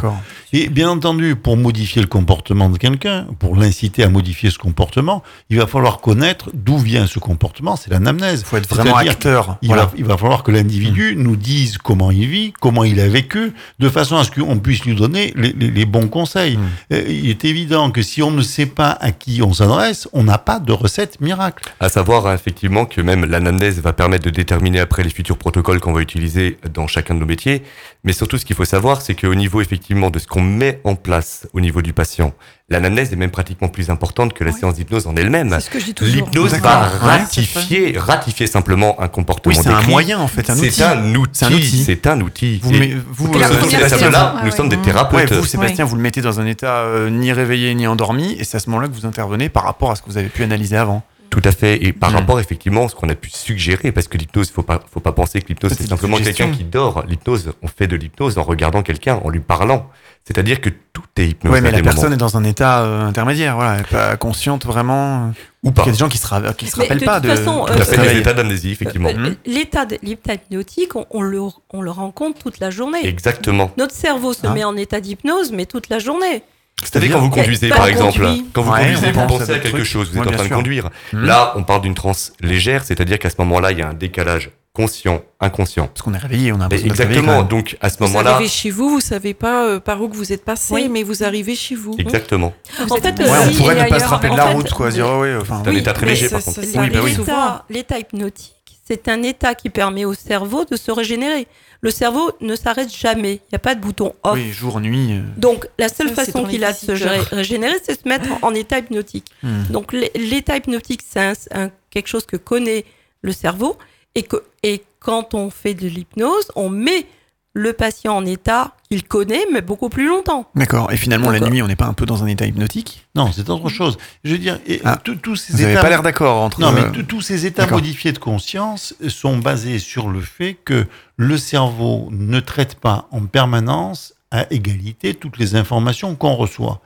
Et 0.55 0.69
bien 0.69 0.89
entendu, 0.91 1.37
pour 1.37 1.57
modifier 1.59 2.01
le 2.03 2.09
comportement 2.09 2.69
de 2.71 2.79
quelqu'un, 2.79 3.27
pour 3.39 3.55
l'inciter 3.57 4.03
à 4.03 4.09
modifier 4.09 4.51
ce 4.51 4.59
comportement, 4.59 5.23
il 5.51 5.59
va 5.59 5.67
falloir 5.69 6.01
connaître 6.01 6.51
d'où 6.55 6.79
vient 6.79 7.07
ce 7.07 7.19
comportement, 7.21 7.77
c'est 7.77 7.91
l'anamnèse. 7.91 8.41
Il 8.41 8.47
faut 8.47 8.57
être 8.57 8.75
vraiment 8.75 8.97
acteur. 9.11 9.59
Il, 9.63 9.69
Voilà. 9.69 9.85
va, 9.85 9.93
il 9.99 10.05
va 10.05 10.17
falloir 10.17 10.43
que 10.43 10.51
l'individu 10.51 11.15
nous 11.17 11.37
dise 11.37 11.77
comment 11.79 12.11
il 12.11 12.27
vit, 12.27 12.53
comment 12.59 12.83
il 12.85 12.99
a 12.99 13.09
vécu, 13.09 13.53
de 13.79 13.89
façon 13.89 14.17
à 14.17 14.25
ce 14.25 14.31
qu'on 14.33 14.59
puisse 14.59 14.85
lui 14.85 14.97
donner 14.97 15.33
les, 15.37 15.53
les- 15.53 15.71
les 15.71 15.85
bons 15.85 16.09
conseils. 16.09 16.57
Mm. 16.57 16.61
Euh, 16.95 17.05
il 17.09 17.29
est 17.31 17.45
évident 17.45 17.91
que 17.93 18.03
si 18.03 18.21
on 18.23 18.30
ne 18.31 18.43
sait 18.43 18.67
pas 18.67 18.91
à 19.01 19.13
qui 19.13 19.43
on 19.43 19.53
s'adresse, 19.53 20.09
on 20.13 20.23
n'a 20.23 20.39
pas 20.39 20.59
de 20.59 20.73
recette 20.73 21.21
miracle. 21.21 21.73
À 21.81 21.89
savoir 21.89 22.33
effectivement 22.33 22.87
que 22.87 23.01
même 23.01 23.25
l'anamnèse 23.25 23.81
va 23.81 23.93
permettre 23.93 24.25
de 24.25 24.31
déterminer 24.31 24.81
après 24.81 25.03
les 25.03 25.11
futurs 25.11 25.37
protocoles 25.37 25.81
qu'on 25.81 25.93
va 25.93 26.01
utiliser 26.01 26.59
dans 26.73 26.87
chacun 26.87 27.15
de 27.15 27.21
nos 27.21 27.27
métiers. 27.27 27.63
Mais 28.03 28.15
surtout, 28.15 28.39
ce 28.39 28.47
qu'il 28.47 28.57
faut 28.57 28.65
savoir, 28.65 29.03
c'est 29.03 29.15
qu'au 29.15 29.35
niveau 29.35 29.61
effectivement 29.61 30.09
de 30.09 30.19
ce 30.19 30.27
qu'on 30.27 30.41
met 30.41 30.81
en 30.85 30.95
place 30.95 31.47
au 31.53 31.61
niveau 31.61 31.83
du 31.83 31.93
patient, 31.93 32.33
l'anamnèse 32.71 33.13
est 33.13 33.17
même 33.17 33.31
pratiquement 33.31 33.69
plus 33.69 33.91
importante 33.91 34.33
que 34.33 34.43
la 34.43 34.53
séance 34.53 34.75
d'hypnose 34.77 35.07
en 35.07 35.15
elle-même. 35.17 35.51
C'est 35.51 35.61
ce 35.67 35.71
que 35.71 35.79
je 35.79 35.85
dis 35.85 35.95
toujours. 35.95 36.15
L'hypnose 36.15 36.55
va 36.55 36.81
Ouais, 36.81 36.99
ratifier, 36.99 37.99
ratifier 37.99 38.47
simplement 38.47 38.99
un 39.03 39.09
comportement 39.09 39.55
Oui, 39.55 39.61
c'est 39.63 39.69
un 39.71 39.83
moyen 39.83 40.19
en 40.19 40.29
fait, 40.29 40.49
un 40.49 40.57
outil. 40.57 40.71
C'est 40.71 40.83
un 40.85 41.15
outil. 41.15 41.31
C'est 41.35 41.45
un 41.45 41.53
outil. 41.53 41.85
C'est 41.85 42.07
un 42.07 42.21
outil. 42.23 42.61
Vous, 42.63 42.75
Et 42.75 42.97
vous, 43.11 43.27
euh, 43.35 43.39
ouais, 43.39 44.45
nous 44.45 44.51
sommes 44.51 44.71
des 44.71 44.79
thérapeutes. 44.79 45.31
Ouais, 45.31 45.37
vous, 45.37 45.45
Sébastien, 45.45 45.85
vous 45.85 45.97
le 45.97 46.03
mettez 46.03 46.23
dans 46.23 46.41
un 46.41 46.47
état 46.47 46.79
euh, 46.79 47.11
ni 47.11 47.33
réveillé 47.33 47.75
ni 47.75 47.87
endormi, 47.87 48.35
et 48.39 48.45
c'est 48.45 48.57
à 48.57 48.61
ce 48.61 48.71
moment-là 48.71 48.89
que 48.89 48.95
vous 48.95 49.05
intervenez 49.07 49.51
par 49.51 49.65
rapport 49.65 49.91
à 49.91 49.97
ce 49.97 50.03
que 50.03 50.09
vous 50.09 50.17
avez 50.17 50.29
pu 50.29 50.43
analyser 50.43 50.77
avant. 50.79 51.03
Tout 51.31 51.41
à 51.45 51.53
fait. 51.53 51.85
Et 51.85 51.93
par 51.93 52.11
Mm. 52.11 52.15
rapport, 52.17 52.41
effectivement, 52.41 52.87
à 52.87 52.89
ce 52.89 52.95
qu'on 52.97 53.09
a 53.09 53.15
pu 53.15 53.31
suggérer, 53.31 53.93
parce 53.93 54.09
que 54.09 54.19
l'hypnose, 54.19 54.51
faut 54.51 54.63
pas, 54.65 54.81
faut 54.93 54.99
pas 55.01 55.13
penser 55.13 55.41
que 55.41 55.49
l'hypnose, 55.49 55.73
C'est 55.79 55.87
simplement 55.89 56.17
quelqu'un 56.17 56.51
qui 56.51 56.65
dort. 56.65 57.05
L'hypnose, 57.09 57.53
on 57.63 57.69
fait 57.69 57.87
de 57.87 57.95
l'hypnose 57.97 58.37
en 58.37 58.43
regardant 58.43 58.83
quelqu'un, 58.83 59.21
en 59.23 59.29
lui 59.31 59.41
parlant. 59.41 59.89
C'est-à-dire 60.25 60.61
que 60.61 60.69
tout 60.93 61.03
est 61.17 61.29
hypnose. 61.29 61.53
Ouais, 61.53 61.61
mais 61.61 61.69
à 61.71 61.73
la 61.73 61.83
personne 61.83 62.03
moments. 62.05 62.15
est 62.15 62.19
dans 62.19 62.37
un 62.37 62.45
état 62.45 62.83
euh, 62.83 63.07
intermédiaire, 63.07 63.55
voilà, 63.57 63.75
elle 63.77 63.81
est 63.81 63.85
pas 63.91 64.17
consciente 64.17 64.67
vraiment. 64.67 65.33
Ou 65.63 65.69
Il 65.69 65.73
pas. 65.73 65.85
y 65.87 65.89
a 65.89 65.93
des 65.93 65.99
gens 65.99 66.09
qui 66.09 66.19
se, 66.19 66.27
ra- 66.27 66.53
qui 66.53 66.67
se 66.67 66.77
rappellent 66.81 66.99
de 67.01 67.05
pas 67.05 67.21
toute 67.21 67.31
de. 67.31 67.37
façon, 67.37 67.65
Tout 67.67 67.73
euh, 67.73 67.77
à 67.81 67.85
fait, 67.85 67.97
réveiller. 67.97 68.21
états 68.21 68.33
d'amnésie, 68.35 68.73
effectivement. 68.73 69.09
Euh, 69.11 69.35
L'état 69.47 69.87
l'état 70.03 70.35
hypnotique, 70.35 70.95
on, 70.97 71.07
on 71.11 71.23
le, 71.23 71.41
on 71.73 71.81
le 71.81 71.91
rencontre 71.91 72.39
toute 72.43 72.59
la 72.61 72.71
journée. 72.71 73.07
Exactement. 73.07 73.71
Notre 73.79 73.95
cerveau 73.95 74.33
se 74.33 74.41
Ah. 74.47 74.51
met 74.53 74.65
en 74.65 74.77
état 74.77 75.01
d'hypnose, 75.01 75.53
mais 75.53 75.65
toute 75.67 75.89
la 75.89 75.99
journée. 76.01 76.43
Vous 76.83 76.89
savez, 76.93 77.09
quand 77.09 77.21
vous 77.21 77.31
conduisez, 77.31 77.69
par 77.69 77.87
exemple, 77.87 78.21
conduit. 78.21 78.47
quand 78.53 78.63
vous 78.63 78.73
Ouais, 78.73 78.81
conduisez, 78.81 79.07
on 79.17 79.21
vous 79.21 79.27
pensez 79.39 79.53
à 79.53 79.59
quelque 79.59 79.85
chose, 79.85 80.11
vous 80.13 80.21
Ouais, 80.21 80.27
êtes 80.27 80.35
en 80.35 80.37
train 80.37 80.49
de 80.49 80.55
conduire. 80.55 80.89
Mhm. 81.13 81.25
Là, 81.25 81.53
on 81.57 81.63
parle 81.63 81.83
d'une 81.83 81.95
transe 81.95 82.33
légère, 82.41 82.85
c'est-à-dire 82.85 83.19
qu'à 83.19 83.31
ce 83.31 83.37
moment-là, 83.39 83.73
il 83.73 83.79
y 83.79 83.83
a 83.83 83.89
un 83.89 83.95
décalage 83.95 84.51
conscient, 84.73 85.21
inconscient. 85.41 85.89
Parce 85.89 86.03
qu'on 86.03 86.15
est 86.15 86.19
réveillé, 86.19 86.53
on 86.53 86.61
a 86.61 86.69
réveillé 86.69 86.87
exactement. 86.89 87.43
Donc, 87.43 87.77
à 87.81 87.91
ce 87.91 87.99
Vous 87.99 88.05
moment-là, 88.07 88.35
arrivez 88.37 88.49
chez 88.49 88.71
vous, 88.71 88.89
vous 88.89 89.01
savez 89.01 89.35
pas 89.35 89.67
euh, 89.67 89.81
par 89.81 90.01
où 90.01 90.09
que 90.09 90.17
vous 90.17 90.33
êtes 90.33 90.45
passé, 90.45 90.73
Oui. 90.73 90.89
mais 90.89 91.03
vous 91.03 91.23
arrivez 91.25 91.55
chez 91.57 91.75
vous. 91.75 91.95
exactement. 91.99 92.55
En 92.89 92.97
fait, 92.97 93.19
Ouais, 93.19 93.25
on 93.29 93.49
Oui, 93.49 93.55
pourrait 93.57 93.75
ne 93.85 93.89
pas 93.89 93.99
se 94.01 94.05
rappeler 94.07 94.31
de 94.31 94.37
la 94.37 94.45
route, 94.47 94.71
quoi. 94.73 94.91
Dire, 94.91 95.07
ouais, 95.19 95.35
enfin. 95.41 95.61
C'est 95.65 95.71
un 95.71 95.73
Oui, 95.75 95.81
état 95.81 95.93
très 95.93 96.07
léger, 96.07 96.29
par 96.29 96.43
contre. 96.43 96.61
L'état- 96.61 97.97
oui. 97.97 98.01
hypnotique, 98.01 98.55
c'est 98.91 99.09
un 99.09 99.23
état 99.23 99.55
qui 99.55 99.71
permet 99.71 100.05
au 100.05 100.15
cerveau 100.15 100.65
de 100.65 100.77
se 100.77 100.91
régénérer. 100.91 101.47
Le 101.81 101.91
cerveau 101.91 102.33
ne 102.41 102.57
s'arrête 102.57 102.93
jamais. 102.95 103.35
Il 103.35 103.53
n'y 103.53 103.57
a 103.57 103.59
pas 103.61 103.75
de 103.75 103.81
bouton 103.81 104.15
off. 104.25 104.35
Oui, 104.35 104.51
jour, 104.53 104.81
nuit. 104.81 105.13
euh, 105.13 105.23
Donc, 105.37 105.67
la 105.79 105.89
seule 105.89 106.09
Ça, 106.09 106.25
façon 106.25 106.45
qu'il 106.45 106.65
a 106.65 106.73
de 106.73 106.77
se 106.77 106.93
régénérer, 107.35 107.77
c'est 107.83 107.95
de 107.97 108.03
se 108.03 108.09
mettre 108.09 108.29
en, 108.43 108.53
état 108.55 108.79
hypnotique. 108.81 109.27
hmm. 109.43 109.65
Donc, 109.71 109.93
l'é- 109.93 110.11
l'état 110.15 110.57
hypnotique, 110.57 111.03
c'est 111.09 111.21
un- 111.21 111.33
un- 111.67 111.71
quelque 111.91 112.09
chose 112.09 112.27
que 112.27 112.37
connaît 112.37 112.85
le 113.23 113.33
cerveau. 113.33 113.79
Et, 114.17 114.25
que, 114.25 114.43
et 114.65 114.83
quand 114.99 115.35
on 115.35 115.51
fait 115.51 115.75
de 115.75 115.87
l'hypnose, 115.87 116.51
on 116.57 116.69
met 116.69 117.07
le 117.53 117.73
patient 117.73 118.17
en 118.17 118.25
état 118.27 118.73
qu'il 118.89 119.03
connaît, 119.05 119.45
mais 119.53 119.61
beaucoup 119.61 119.89
plus 119.89 120.07
longtemps. 120.07 120.49
D'accord. 120.55 120.93
Et 120.93 120.97
finalement, 120.97 121.31
la 121.31 121.41
nuit, 121.41 121.63
on 121.63 121.67
n'est 121.67 121.77
pas 121.77 121.87
un 121.87 121.93
peu 121.95 122.07
dans 122.07 122.23
un 122.23 122.27
état 122.27 122.47
hypnotique? 122.47 123.07
Non, 123.17 123.31
c'est 123.33 123.49
autre 123.51 123.69
chose. 123.69 123.99
Je 124.25 124.33
veux 124.33 124.39
dire, 124.39 124.61
et 124.67 124.81
Ah, 124.85 124.99
tous- 125.03 125.37
ces 125.37 125.53
Vous 125.53 125.59
n'avez 125.61 125.73
états. 125.73 125.83
pas 125.83 125.89
l'air 125.89 126.03
d'accord 126.03 126.43
entre. 126.43 126.61
Non, 126.61 126.71
mais 126.73 126.83
tous- 127.05 127.21
ces 127.23 127.47
états 127.47 127.67
modifiés 127.67 128.13
de 128.13 128.19
conscience 128.19 128.95
sont 129.09 129.39
basés 129.39 129.79
sur 129.79 130.09
le 130.09 130.21
fait 130.21 130.55
que 130.55 130.87
le 131.17 131.39
cerveau 131.39 132.09
ne 132.13 132.39
traite 132.41 132.77
pas 132.77 133.09
en 133.11 133.27
permanence 133.27 134.15
à 134.31 134.47
égalité 134.53 135.15
toutes 135.15 135.39
les 135.39 135.57
informations 135.57 136.15
qu'on 136.15 136.35
reçoit. 136.35 136.81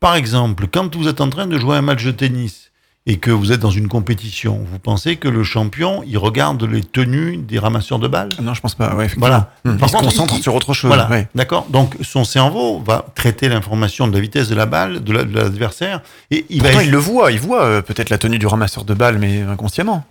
Par 0.00 0.14
exemple, 0.16 0.66
quand 0.72 0.94
vous 0.96 1.08
êtes 1.08 1.20
en 1.20 1.28
train 1.30 1.46
de 1.46 1.58
jouer 1.58 1.76
un 1.76 1.82
match 1.82 2.04
de 2.04 2.10
tennis 2.10 2.70
et 3.06 3.18
que 3.18 3.30
vous 3.30 3.52
êtes 3.52 3.60
dans 3.60 3.70
une 3.70 3.88
compétition, 3.88 4.60
vous 4.70 4.78
pensez 4.80 5.16
que 5.16 5.28
le 5.28 5.44
champion, 5.44 6.02
il 6.06 6.18
regarde 6.18 6.62
les 6.64 6.82
tenues 6.82 7.36
des 7.36 7.58
ramasseurs 7.58 7.98
de 8.00 8.08
balles? 8.08 8.30
Non, 8.42 8.52
je 8.54 8.60
pense 8.60 8.74
pas. 8.74 8.94
Ouais. 8.96 9.08
Voilà. 9.16 9.52
Hmm. 9.64 9.76
Par 9.76 9.88
Il 9.88 9.92
se 9.92 9.96
concentre 9.98 10.34
il- 10.36 10.42
sur 10.42 10.54
autre 10.54 10.74
chose. 10.74 10.88
Voilà, 10.88 11.08
ouais. 11.08 11.28
d'accord. 11.34 11.66
Donc 11.70 11.96
son 12.02 12.24
cerveau 12.24 12.80
va 12.84 13.04
traiter 13.14 13.48
l'information 13.48 14.08
de 14.08 14.12
la 14.14 14.20
vitesse 14.20 14.48
de 14.48 14.54
la 14.54 14.66
balle, 14.66 15.04
de 15.04 15.12
la- 15.12 15.24
de 15.24 15.34
l'adversaire, 15.34 16.00
et 16.30 16.44
il 16.50 16.58
Pourtant, 16.62 16.76
va. 16.78 16.82
il 16.84 16.90
le 16.90 16.98
voit. 16.98 17.30
Il 17.32 17.38
voit 17.40 17.62
euh, 17.64 17.82
peut-être 17.82 18.10
la 18.10 18.18
tenue 18.18 18.38
du 18.38 18.46
ramasseur 18.46 18.84
de 18.84 18.94
balles, 18.94 19.18
mais 19.18 19.42
inconsciemment. 19.42 20.04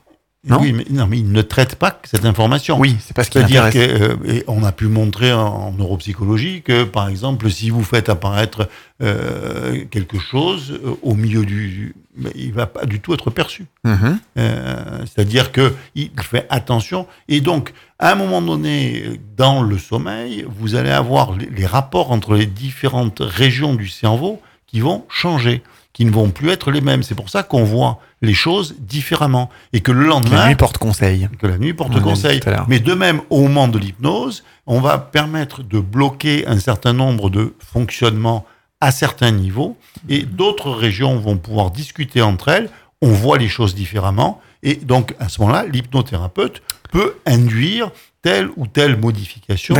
Non 0.47 0.59
oui, 0.61 0.73
mais, 0.73 0.85
non, 0.91 1.07
mais 1.07 1.17
il 1.17 1.31
ne 1.31 1.41
traite 1.41 1.76
pas 1.76 1.99
cette 2.03 2.26
information. 2.26 2.77
Oui, 2.80 2.97
c'est 2.99 3.15
pas 3.15 3.23
ce 3.23 3.30
qui 3.30 3.39
C'est-à-dire 3.39 3.63
l'intéresse. 3.65 4.43
qu'on 4.45 4.63
a 4.63 4.72
pu 4.72 4.85
montrer 4.88 5.34
en, 5.34 5.39
en 5.47 5.72
neuropsychologie 5.72 6.61
que, 6.61 6.84
par 6.84 7.09
exemple, 7.09 7.49
si 7.49 7.69
vous 7.72 7.84
faites 7.84 8.09
apparaître 8.09 8.69
euh, 9.01 9.84
quelque 9.89 10.19
chose 10.19 10.80
euh, 10.85 10.95
au 11.01 11.15
milieu 11.15 11.45
du, 11.45 11.95
mais 12.15 12.30
il 12.35 12.53
va 12.53 12.65
pas 12.67 12.85
du 12.85 12.99
tout 12.99 13.13
être 13.13 13.30
perçu. 13.30 13.65
Mhm. 13.84 14.19
Euh, 14.38 14.99
C'est-à-dire 15.05 15.51
que 15.51 15.73
il 15.95 16.11
fait 16.22 16.45
attention. 16.49 17.07
Et 17.27 17.41
donc, 17.41 17.73
à 17.99 18.11
un 18.11 18.15
moment 18.15 18.41
donné, 18.41 19.19
dans 19.38 19.61
le 19.63 19.77
sommeil, 19.77 20.45
vous 20.59 20.76
allez 20.76 20.91
avoir 20.91 21.35
les, 21.35 21.47
les 21.49 21.65
rapports 21.65 22.11
entre 22.11 22.35
les 22.35 22.45
différentes 22.45 23.19
régions 23.22 23.73
du 23.73 23.88
cerveau 23.88 24.41
qui 24.67 24.80
vont 24.81 25.05
changer, 25.09 25.61
qui 25.95 26.03
ne 26.03 26.11
vont 26.11 26.30
plus 26.30 26.49
être 26.49 26.72
les 26.72 26.81
mêmes. 26.81 27.03
C'est 27.03 27.15
pour 27.15 27.30
ça 27.30 27.41
qu'on 27.41 27.63
voit 27.63 27.99
les 28.22 28.34
choses 28.34 28.76
différemment. 28.80 29.49
Et 29.72 29.80
que 29.80 29.93
le 29.93 30.01
La 30.01 30.07
lendemain, 30.09 30.47
nuit 30.49 30.55
porte 30.55 30.77
conseil. 30.77 31.30
que 31.39 31.47
la 31.47 31.57
nuit 31.57 31.73
porte 31.73 31.91
On 31.93 31.95
l'a 31.95 32.01
conseil. 32.01 32.41
Mais 32.67 32.80
de 32.81 32.93
même, 32.93 33.22
au 33.30 33.43
moment 33.43 33.69
de 33.69 33.80
l'hypnose, 33.80 34.43
on 34.67 34.81
va 34.81 34.97
permettre 34.97 35.63
de 35.63 35.80
bloquer 35.80 36.45
un 36.47 36.59
certain 36.59 36.91
nombre 36.91 37.30
de 37.30 37.55
fonctionnements 37.59 38.45
à 38.81 38.91
certains 38.91 39.31
niveaux 39.31 39.77
et 40.09 40.23
d'autres 40.23 40.69
régions 40.69 41.17
vont 41.17 41.38
pouvoir 41.38 41.72
discuter 41.72 42.22
entre 42.22 42.49
elles. 42.49 42.69
On 43.01 43.07
voit 43.11 43.38
les 43.38 43.47
choses 43.47 43.73
différemment 43.73 44.41
et 44.63 44.76
donc 44.76 45.15
à 45.22 45.30
ce 45.30 45.39
moment-là, 45.41 45.65
l'hypnothérapeute 45.65 46.61
peut 46.91 47.15
induire 47.26 47.89
telle 48.22 48.49
ou 48.57 48.67
telle 48.67 48.97
modification. 48.99 49.76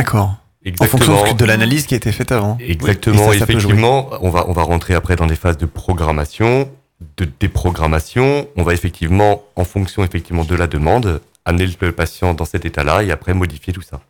En 0.80 0.84
fonction 0.84 1.34
de 1.34 1.44
l'analyse 1.44 1.86
qui 1.86 1.94
a 1.94 1.96
été 1.96 2.10
faite 2.12 2.32
avant. 2.32 2.58
Exactement, 2.60 3.28
Oui, 3.28 3.38
ça, 3.38 3.44
effectivement, 3.44 4.10
on 4.20 4.30
va, 4.30 4.46
on 4.48 4.52
va 4.52 4.62
rentrer 4.62 4.94
après 4.94 5.14
dans 5.16 5.26
des 5.26 5.36
phases 5.36 5.58
de 5.58 5.66
programmation, 5.66 6.68
de 7.16 7.28
déprogrammation. 7.38 8.48
On 8.56 8.62
va 8.62 8.74
effectivement, 8.74 9.42
en 9.54 9.64
fonction 9.64 10.02
effectivement 10.04 10.44
de 10.44 10.54
la 10.54 10.66
demande, 10.66 11.20
amener 11.44 11.68
le 11.80 11.92
patient 11.92 12.34
dans 12.34 12.44
cet 12.44 12.64
état-là 12.64 13.02
et 13.04 13.10
après 13.12 13.34
modifier 13.34 13.72
tout 13.72 13.82
ça. 13.82 14.00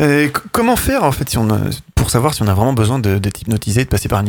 Euh, 0.00 0.28
comment 0.52 0.74
faire 0.76 1.04
en 1.04 1.12
fait 1.12 1.28
si 1.30 1.38
on 1.38 1.48
a- 1.50 1.60
pour 1.94 2.10
savoir 2.10 2.34
si 2.34 2.42
on 2.42 2.48
a 2.48 2.54
vraiment 2.54 2.72
besoin 2.72 2.98
d'être 2.98 3.40
hypnotisé, 3.42 3.84
de 3.84 3.88
passer 3.88 4.08
par 4.08 4.18
un 4.18 4.24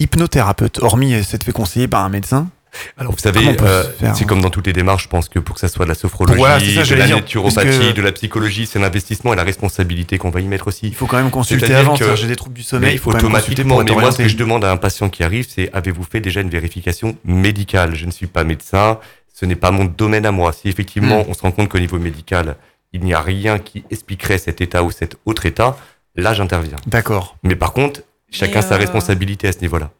hypnothérapeute, 0.00 0.82
hormis 0.82 1.12
euh, 1.14 1.22
s'être 1.22 1.44
fait 1.44 1.52
conseiller 1.52 1.88
par 1.88 2.02
un 2.04 2.08
médecin? 2.08 2.48
Alors 2.96 3.12
vous 3.12 3.18
savez, 3.18 3.40
euh, 3.60 3.84
c'est 3.98 4.06
hein 4.06 4.14
comme 4.26 4.40
dans 4.40 4.50
toutes 4.50 4.66
les 4.66 4.72
démarches, 4.72 5.04
je 5.04 5.08
pense 5.08 5.28
que 5.28 5.38
pour 5.38 5.54
que 5.54 5.60
ça 5.60 5.68
soit 5.68 5.84
de 5.84 5.90
la 5.90 5.94
sophrologie, 5.94 6.38
Voilà, 6.38 6.60
c'est 6.60 6.74
ça, 6.84 6.94
de 6.94 6.98
la 6.98 7.08
naturopathie, 7.08 7.92
de 7.94 8.02
la 8.02 8.12
psychologie, 8.12 8.66
c'est 8.66 8.78
l'investissement 8.78 9.32
et 9.32 9.36
la 9.36 9.44
responsabilité 9.44 10.18
qu'on 10.18 10.30
va 10.30 10.40
y 10.40 10.46
mettre 10.46 10.68
aussi. 10.68 10.88
Il 10.88 10.94
faut 10.94 11.06
quand 11.06 11.18
même 11.18 11.30
consulter 11.30 11.74
avant. 11.74 11.96
J'ai 11.96 12.26
des 12.26 12.36
troubles 12.36 12.54
du 12.54 12.62
sommeil. 12.62 12.90
Mais 12.90 12.94
il 12.94 12.98
faut 12.98 13.10
automatiquement, 13.12 13.82
mais 13.82 13.92
moi 13.92 14.12
ce 14.12 14.18
que 14.18 14.28
je 14.28 14.36
demande 14.36 14.64
à 14.64 14.70
un 14.70 14.76
patient 14.76 15.08
qui 15.08 15.22
arrive, 15.22 15.46
c'est 15.48 15.70
avez-vous 15.72 16.04
fait 16.04 16.20
déjà 16.20 16.40
une 16.40 16.50
vérification 16.50 17.16
médicale? 17.24 17.94
Je 17.94 18.06
ne 18.06 18.10
suis 18.10 18.26
pas 18.26 18.44
médecin, 18.44 18.98
ce 19.32 19.46
n'est 19.46 19.56
pas 19.56 19.70
mon 19.70 19.84
domaine 19.84 20.26
à 20.26 20.32
moi. 20.32 20.52
Si 20.52 20.68
effectivement 20.68 21.20
Hmm. 21.20 21.30
on 21.30 21.34
se 21.34 21.42
rend 21.42 21.50
compte 21.52 21.68
qu'au 21.68 21.78
niveau 21.78 21.98
médical, 21.98 22.56
il 22.92 23.00
n'y 23.02 23.14
a 23.14 23.20
rien 23.20 23.58
qui 23.58 23.84
expliquerait 23.90 24.38
cet 24.38 24.60
état 24.60 24.82
ou 24.82 24.90
cet 24.90 25.16
autre 25.26 25.46
état, 25.46 25.76
là 26.14 26.32
j'interviens. 26.34 26.76
D'accord. 26.86 27.36
Mais 27.42 27.56
par 27.56 27.72
contre, 27.72 28.02
chacun 28.30 28.62
sa 28.62 28.74
euh, 28.74 28.78
responsabilité 28.78 29.48
à 29.48 29.52
ce 29.52 29.58
niveau-là. 29.60 29.90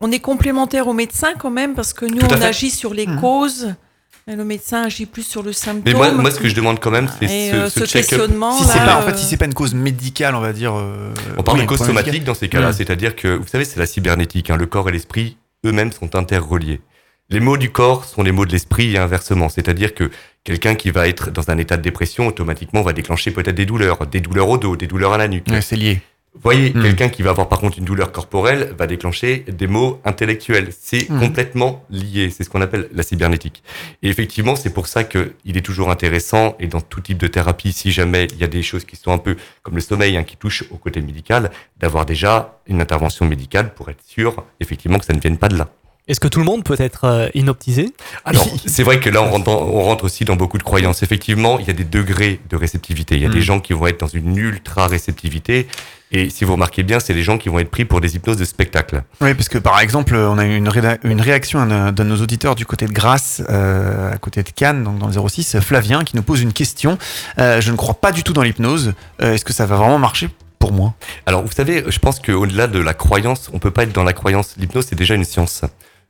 On 0.00 0.10
est 0.10 0.18
complémentaire 0.18 0.88
au 0.88 0.92
médecin 0.92 1.34
quand 1.38 1.50
même 1.50 1.74
parce 1.74 1.92
que 1.92 2.04
nous, 2.04 2.24
on 2.24 2.28
fait. 2.28 2.44
agit 2.44 2.70
sur 2.70 2.94
les 2.94 3.06
Mhm. 3.06 3.20
causes. 3.20 3.74
Et 4.26 4.36
le 4.36 4.44
médecin 4.44 4.84
agit 4.84 5.04
plus 5.04 5.22
sur 5.22 5.42
le 5.42 5.52
symptôme. 5.52 5.82
Mais 5.84 5.92
moi, 5.92 6.10
moi 6.12 6.30
ce 6.30 6.40
que 6.40 6.48
je 6.48 6.54
demande 6.54 6.80
quand 6.80 6.90
même, 6.90 7.08
c'est 7.20 7.28
ce, 7.28 7.54
euh, 7.54 7.68
ce 7.68 7.84
ce 7.84 7.92
questionnement, 7.92 8.56
Si 8.56 8.64
c'est 8.64 8.78
là, 8.78 8.86
pas 8.86 8.96
en 8.96 9.02
euh, 9.02 9.06
fait 9.10 9.18
si 9.18 9.26
c'est 9.26 9.36
pas 9.36 9.44
une 9.44 9.52
cause 9.52 9.74
médicale, 9.74 10.34
on 10.34 10.40
va 10.40 10.54
dire. 10.54 10.72
euh, 10.74 11.12
On 11.36 11.42
parle 11.42 11.58
oui, 11.58 11.64
de 11.64 11.68
cause 11.68 11.84
somatique 11.84 12.24
dans 12.24 12.32
ces 12.32 12.48
cas-là, 12.48 12.72
c'est-à-dire 12.72 13.16
que, 13.16 13.28
vous 13.36 13.46
savez, 13.46 13.66
c'est 13.66 13.78
la 13.78 13.84
cybernétique, 13.84 14.48
hein, 14.48 14.56
le 14.56 14.64
corps 14.64 14.88
et 14.88 14.92
l'esprit 14.92 15.36
eux-mêmes 15.66 15.92
sont 15.92 16.16
interreliés. 16.16 16.80
Les 17.28 17.40
mots 17.40 17.58
du 17.58 17.70
corps 17.70 18.04
sont 18.06 18.22
les 18.22 18.32
mots 18.32 18.46
de 18.46 18.52
l'esprit 18.52 18.94
et 18.94 18.98
inversement, 18.98 19.50
c'est-à-dire 19.50 19.94
que 19.94 20.10
quelqu'un 20.42 20.74
qui 20.74 20.90
va 20.90 21.06
être 21.06 21.30
dans 21.30 21.50
un 21.50 21.58
état 21.58 21.76
de 21.76 21.82
dépression, 21.82 22.26
automatiquement 22.26 22.80
va 22.82 22.94
déclencher 22.94 23.30
peut-être 23.30 23.54
des 23.56 23.66
douleurs, 23.66 24.06
des 24.06 24.20
douleurs 24.20 24.48
au 24.48 24.56
dos, 24.56 24.76
des 24.76 24.86
douleurs 24.86 25.12
à 25.12 25.18
la 25.18 25.28
nuque. 25.28 25.46
Ouais, 25.50 25.60
c'est 25.60 25.76
lié. 25.76 26.00
Voyez, 26.42 26.70
Mm. 26.74 26.82
quelqu'un 26.82 27.08
qui 27.08 27.22
va 27.22 27.30
avoir 27.30 27.48
par 27.48 27.60
contre 27.60 27.78
une 27.78 27.84
douleur 27.84 28.10
corporelle 28.12 28.74
va 28.76 28.86
déclencher 28.86 29.44
des 29.48 29.66
maux 29.66 30.00
intellectuels. 30.04 30.68
C'est 30.78 31.08
Mm. 31.08 31.20
complètement 31.20 31.84
lié. 31.90 32.28
C'est 32.30 32.42
ce 32.44 32.50
qu'on 32.50 32.60
appelle 32.60 32.88
la 32.92 33.02
cybernétique. 33.02 33.62
Et 34.02 34.08
effectivement, 34.08 34.56
c'est 34.56 34.72
pour 34.74 34.86
ça 34.88 35.04
que 35.04 35.32
il 35.44 35.56
est 35.56 35.62
toujours 35.62 35.90
intéressant 35.90 36.56
et 36.58 36.66
dans 36.66 36.80
tout 36.80 37.00
type 37.00 37.18
de 37.18 37.28
thérapie, 37.28 37.72
si 37.72 37.92
jamais 37.92 38.26
il 38.32 38.38
y 38.38 38.44
a 38.44 38.48
des 38.48 38.62
choses 38.62 38.84
qui 38.84 38.96
sont 38.96 39.12
un 39.12 39.18
peu 39.18 39.36
comme 39.62 39.76
le 39.76 39.80
sommeil, 39.80 40.16
hein, 40.16 40.24
qui 40.24 40.36
touchent 40.36 40.64
au 40.70 40.76
côté 40.76 41.00
médical, 41.00 41.50
d'avoir 41.78 42.04
déjà 42.04 42.58
une 42.66 42.80
intervention 42.80 43.24
médicale 43.26 43.72
pour 43.72 43.88
être 43.90 44.02
sûr, 44.04 44.44
effectivement, 44.60 44.98
que 44.98 45.04
ça 45.06 45.12
ne 45.12 45.20
vienne 45.20 45.38
pas 45.38 45.48
de 45.48 45.56
là. 45.56 45.68
Est-ce 46.06 46.20
que 46.20 46.28
tout 46.28 46.38
le 46.38 46.44
monde 46.44 46.64
peut 46.64 46.76
être 46.78 47.04
euh, 47.04 47.28
inoptisé? 47.32 47.94
Alors, 48.26 48.46
c'est 48.66 48.82
vrai 48.82 49.00
que 49.00 49.08
là, 49.08 49.22
on 49.22 49.30
rentre, 49.30 49.44
dans- 49.44 49.62
on 49.62 49.82
rentre 49.82 50.04
aussi 50.04 50.24
dans 50.26 50.36
beaucoup 50.36 50.58
de 50.58 50.62
croyances. 50.62 51.02
Effectivement, 51.02 51.58
il 51.58 51.66
y 51.66 51.70
a 51.70 51.72
des 51.72 51.84
degrés 51.84 52.40
de 52.50 52.56
réceptivité. 52.56 53.14
Il 53.14 53.22
y 53.22 53.26
a 53.26 53.30
des 53.30 53.40
gens 53.40 53.58
qui 53.58 53.72
vont 53.72 53.86
être 53.86 54.00
dans 54.00 54.06
une 54.06 54.36
ultra 54.36 54.86
réceptivité. 54.86 55.66
Et 56.12 56.28
si 56.28 56.44
vous 56.44 56.52
remarquez 56.52 56.82
bien, 56.82 57.00
c'est 57.00 57.14
les 57.14 57.22
gens 57.22 57.38
qui 57.38 57.48
vont 57.48 57.58
être 57.58 57.70
pris 57.70 57.86
pour 57.86 58.02
des 58.02 58.16
hypnoses 58.16 58.36
de 58.36 58.44
spectacle. 58.44 59.02
Oui, 59.22 59.32
parce 59.32 59.48
que 59.48 59.56
par 59.56 59.80
exemple, 59.80 60.14
on 60.14 60.36
a 60.38 60.44
eu 60.44 60.54
une, 60.56 60.68
réda- 60.68 60.98
une 61.04 61.22
réaction 61.22 61.64
d'un 61.64 61.90
d'un 61.90 62.04
de 62.04 62.10
nos 62.10 62.20
auditeurs 62.22 62.54
du 62.54 62.66
côté 62.66 62.86
de 62.86 62.92
Grasse, 62.92 63.42
euh, 63.48 64.12
à 64.12 64.18
côté 64.18 64.42
de 64.42 64.50
Cannes, 64.50 64.84
donc 64.84 64.98
dans 64.98 65.08
le 65.08 65.28
06, 65.28 65.58
Flavien, 65.60 66.04
qui 66.04 66.16
nous 66.16 66.22
pose 66.22 66.42
une 66.42 66.52
question. 66.52 66.98
Euh, 67.38 67.62
je 67.62 67.70
ne 67.72 67.76
crois 67.76 67.94
pas 67.94 68.12
du 68.12 68.22
tout 68.22 68.34
dans 68.34 68.42
l'hypnose. 68.42 68.92
Euh, 69.22 69.32
Est-ce 69.32 69.44
que 69.46 69.54
ça 69.54 69.64
va 69.64 69.76
vraiment 69.76 69.98
marcher 69.98 70.28
pour 70.58 70.70
moi? 70.72 70.92
Alors, 71.24 71.42
vous 71.42 71.50
savez, 71.52 71.82
je 71.88 71.98
pense 71.98 72.20
qu'au-delà 72.20 72.66
de 72.66 72.78
la 72.78 72.92
croyance, 72.94 73.48
on 73.54 73.58
peut 73.58 73.70
pas 73.72 73.84
être 73.84 73.92
dans 73.94 74.04
la 74.04 74.12
croyance. 74.12 74.54
L'hypnose, 74.58 74.84
c'est 74.90 74.94
déjà 74.96 75.14
une 75.14 75.24
science. 75.24 75.62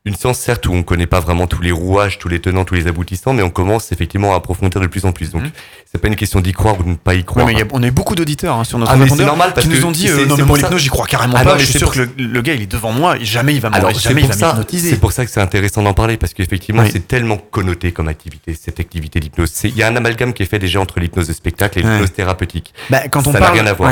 Une 0.06 0.14
science, 0.14 0.39
certes, 0.39 0.66
où 0.66 0.72
on 0.74 0.82
connaît 0.82 1.06
pas 1.06 1.20
vraiment 1.20 1.47
tous 1.47 1.62
les 1.62 1.72
rouages, 1.72 2.18
tous 2.18 2.28
les 2.28 2.39
tenants, 2.39 2.66
tous 2.66 2.74
les 2.74 2.86
aboutissants, 2.89 3.32
mais 3.32 3.43
on 3.43 3.48
commence 3.48 3.90
effectivement 3.90 4.35
à 4.35 4.36
approfondir 4.36 4.78
de 4.78 4.86
plus 4.86 5.06
en 5.06 5.12
plus. 5.12 5.31
Donc, 5.31 5.44
Mhm. 5.44 5.51
c'est 5.90 5.98
pas 5.98 6.09
une 6.09 6.14
question 6.16 6.43
d'y 6.43 6.52
croire 6.52 6.78
ou 6.78 6.82
de 6.82 6.90
ne 6.90 6.94
pas 6.94 7.14
y 7.14 7.18
Ouais, 7.18 7.22
croire. 7.24 7.47
mais 7.47 7.62
a- 7.62 7.64
on 7.72 7.82
a 7.82 7.86
eu 7.86 7.90
beaucoup 7.90 8.14
d'auditeurs 8.14 8.55
hein, 8.59 8.64
sur 8.64 8.78
notre 8.78 8.93
Ah, 8.93 8.97
mais 8.98 9.09
c'est 9.09 9.24
normal 9.24 9.52
parce 9.55 9.66
qui 9.66 9.72
nous 9.72 9.82
ont 9.86 9.90
dit 9.93 10.10
euh, 10.10 10.26
non 10.26 10.35
mais 10.36 10.43
pour 10.43 10.48
moi 10.48 10.59
ça- 10.59 10.66
l'hypnose 10.66 10.82
j'y 10.82 10.89
crois 10.90 11.06
carrément 11.06 11.32
Ah 11.39 11.43
pas 11.44 11.51
non, 11.52 11.56
mais 11.56 11.60
je 11.64 11.70
suis 11.70 11.78
sûr 11.78 11.86
pour- 11.90 11.94
que 11.94 12.01
le, 12.01 12.10
le 12.26 12.43
gars 12.43 12.52
il 12.52 12.60
est 12.60 12.66
devant 12.70 12.93
moi 12.93 13.16
et 13.16 13.24
jamais 13.24 13.55
il 13.55 13.62
va 13.62 13.70
Alors, 13.72 13.93
jamais 13.93 14.20
il 14.20 14.26
pour 14.26 14.35
va 14.35 14.39
ça- 14.39 14.47
m'hypnotiser 14.48 14.90
C'est 14.90 15.01
pour 15.01 15.12
ça 15.12 15.24
que 15.24 15.31
c'est 15.31 15.40
intéressant 15.40 15.82
d'en 15.82 15.94
parler 15.94 16.18
parce 16.18 16.35
qu'effectivement, 16.35 16.82
Oui. 16.82 16.90
c'est 16.93 17.09
tellement 17.09 17.39
connoté 17.39 17.93
comme 17.93 18.09
activité, 18.09 18.52
cette 18.52 18.81
activité 18.81 19.20
d'hypnose. 19.20 19.52
C'est- 19.55 19.70
Il 19.70 19.76
y 19.78 19.82
a 19.82 19.89
un 19.89 19.97
amalgame 19.97 20.35
qui 20.35 20.43
est 20.43 20.47
fait 20.47 20.59
déjà 20.59 20.81
entre 20.81 21.01
l'hypnose 21.01 21.28
de 21.28 21.32
spectacle 21.32 21.78
et 21.78 21.82
Ouais. 21.82 21.90
l'hypnose 21.93 22.12
thérapeutique. 22.12 22.74
Bah, 22.90 23.09
quand 23.09 23.20
on 23.26 23.32
ça 23.32 23.39
n'a 23.40 23.47
parle 23.47 23.52
rien 23.55 23.66
à 23.66 23.72
voir. 23.72 23.90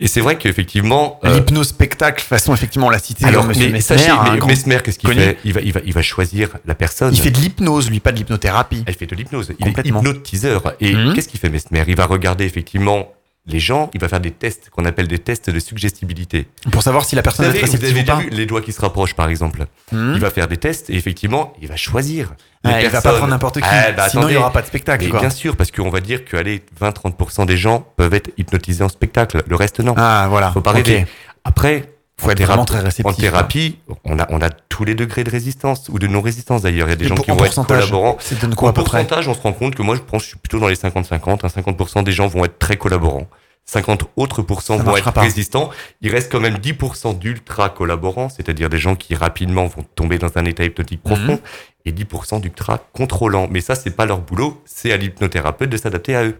Et 0.00 0.06
c'est 0.06 0.20
vrai 0.20 0.38
qu'effectivement, 0.38 1.18
euh, 1.24 1.34
l'hypnose 1.36 1.68
spectacle 1.68 2.22
façon 2.22 2.54
effectivement 2.54 2.86
on 2.86 2.90
l'a 2.90 2.98
cité 3.00 3.24
alors, 3.24 3.44
monsieur 3.44 3.66
mais 3.66 3.72
Messmer, 3.72 3.98
sachez, 3.98 4.10
un 4.10 4.32
mais 4.32 4.38
grand- 4.38 4.48
Mesmer, 4.48 4.78
qu'est-ce 4.84 4.98
qu'il 4.98 5.12
fait? 5.12 5.38
Il 5.44 5.52
va, 5.52 5.60
il 5.60 5.72
va, 5.72 5.80
il 5.84 5.92
va 5.92 6.02
choisir 6.02 6.50
la 6.66 6.74
personne. 6.74 7.12
il 7.12 7.20
fait 7.20 7.30
de 7.30 7.38
l'hypnose 7.38 7.90
lui 7.90 7.98
pas 8.00 8.12
de 8.12 8.18
l'hypnothérapie 8.18 8.84
Elle 8.86 8.94
fait 8.94 9.06
de 9.06 9.14
l'hypnose. 9.16 9.52
Il 9.58 9.66
est 9.68 9.86
hypnotiseur. 9.86 10.74
Et 10.80 10.94
Mhm. 10.94 11.14
qu'est-ce 11.14 11.28
qu'il 11.28 11.40
fait 11.40 11.48
Mesmer? 11.50 11.84
Il 11.88 11.96
va 11.96 12.06
regarder 12.06 12.44
effectivement 12.44 13.08
les 13.46 13.60
gens. 13.60 13.90
Il 13.94 14.00
va 14.00 14.08
faire 14.08 14.20
des 14.20 14.30
tests 14.30 14.70
qu'on 14.70 14.84
appelle 14.84 15.08
des 15.08 15.18
tests 15.18 15.50
de 15.50 15.58
suggestibilité. 15.60 16.48
pour 16.72 16.82
savoir 16.82 17.04
si 17.04 17.14
la 17.16 17.22
personne 17.22 17.46
est 17.46 17.50
vous 17.50 17.60
réceptive 17.60 17.90
avez 17.90 18.00
ou 18.02 18.04
pas 18.04 18.16
vu 18.16 18.30
les 18.30 18.46
doigts 18.46 18.60
qui 18.60 18.72
se 18.72 18.80
rapprochent, 18.80 19.14
par 19.14 19.28
exemple. 19.28 19.66
Mhm. 19.92 20.12
Il 20.14 20.20
va 20.20 20.30
faire 20.30 20.48
des 20.48 20.56
tests 20.56 20.90
et 20.90 20.94
effectivement, 20.96 21.52
il 21.60 21.68
va 21.68 21.76
choisir. 21.76 22.34
les 22.64 22.82
il 22.82 22.88
va 22.88 23.00
pas 23.00 23.12
prendre 23.12 23.28
n'importe 23.28 23.60
qui 23.60 23.66
Ah, 23.70 23.92
bah, 23.92 24.08
sinon 24.08 24.22
il 24.22 24.24
attendez. 24.24 24.34
y 24.34 24.36
aura 24.38 24.52
pas 24.52 24.62
de 24.62 24.66
spectacle 24.66 25.08
quoi. 25.08 25.20
bien 25.20 25.30
sûr, 25.30 25.56
parce 25.56 25.70
qu'on 25.70 25.90
va 25.90 26.00
dire 26.00 26.24
que 26.24 26.36
allez, 26.36 26.62
20-30% 26.80 27.46
des 27.46 27.56
gens 27.56 27.86
peuvent 27.96 28.14
être 28.14 28.30
hypnotisés 28.38 28.82
en 28.82 28.88
spectacle. 28.88 29.42
Le 29.46 29.56
reste, 29.56 29.80
non. 29.80 29.94
ah 29.96 30.26
voilà 30.28 30.50
Faut 30.52 30.60
pas 30.60 30.70
Ok. 30.72 30.78
rêver. 30.86 31.06
Après, 31.44 31.84
faut 32.18 32.30
être 32.30 32.40
en 32.42 32.46
vraiment 32.46 32.64
très 32.64 32.80
réceptif 32.80 33.06
En 33.06 33.12
thérapie, 33.12 33.78
on 34.04 34.18
a, 34.18 34.26
on 34.30 34.40
a 34.40 34.50
tous 34.50 34.84
les 34.84 34.94
degrés 34.94 35.22
de 35.24 35.30
résistance 35.30 35.88
ou 35.90 35.98
de 35.98 36.06
non-résistance 36.06 36.62
d'ailleurs. 36.62 36.88
Il 36.88 36.90
y 36.90 36.92
a 36.94 36.96
des 36.96 37.04
Et 37.04 37.08
gens 37.08 37.14
qui 37.16 37.30
vont 37.30 37.44
être 37.44 37.66
collaborants. 37.66 38.16
c'est 38.20 38.40
donne 38.40 38.54
quoi 38.54 38.70
en 38.70 38.72
pourcentage, 38.72 39.28
on 39.28 39.34
se 39.34 39.40
rend 39.40 39.52
compte 39.52 39.74
que 39.74 39.82
moi, 39.82 39.96
je 39.96 40.00
pense 40.00 40.22
que 40.22 40.24
je 40.24 40.28
suis 40.30 40.38
plutôt 40.38 40.58
dans 40.58 40.68
les 40.68 40.76
50-50. 40.76 41.44
hein. 41.44 41.48
50% 41.48 42.04
des 42.04 42.12
gens 42.12 42.26
vont 42.26 42.44
être 42.44 42.58
très 42.58 42.76
collaborants. 42.76 43.26
50 43.68 44.04
autres 44.16 44.42
pourcents 44.42 44.76
vont 44.76 44.96
être 44.96 45.10
pas. 45.12 45.20
résistants. 45.22 45.70
Il 46.00 46.12
reste 46.12 46.30
quand 46.30 46.38
même 46.40 46.56
10% 46.58 47.18
d'ultra 47.18 47.68
collaborants, 47.68 48.28
c'est-à-dire 48.28 48.68
des 48.70 48.78
gens 48.78 48.94
qui 48.94 49.14
rapidement 49.16 49.66
vont 49.66 49.82
tomber 49.96 50.18
dans 50.18 50.30
un 50.36 50.44
état 50.44 50.62
hypnotique 50.64 51.02
profond, 51.02 51.32
Mhm. 51.32 51.38
et 51.84 51.92
10% 51.92 52.38
d'ultra 52.40 52.78
contrôlants. 52.92 53.48
Mais 53.50 53.60
ça, 53.60 53.74
c'est 53.74 53.90
pas 53.90 54.06
leur 54.06 54.20
boulot, 54.20 54.62
c'est 54.66 54.92
à 54.92 54.96
l'hypnothérapeute 54.96 55.68
de 55.68 55.76
s'adapter 55.76 56.14
à 56.14 56.24
eux. 56.24 56.38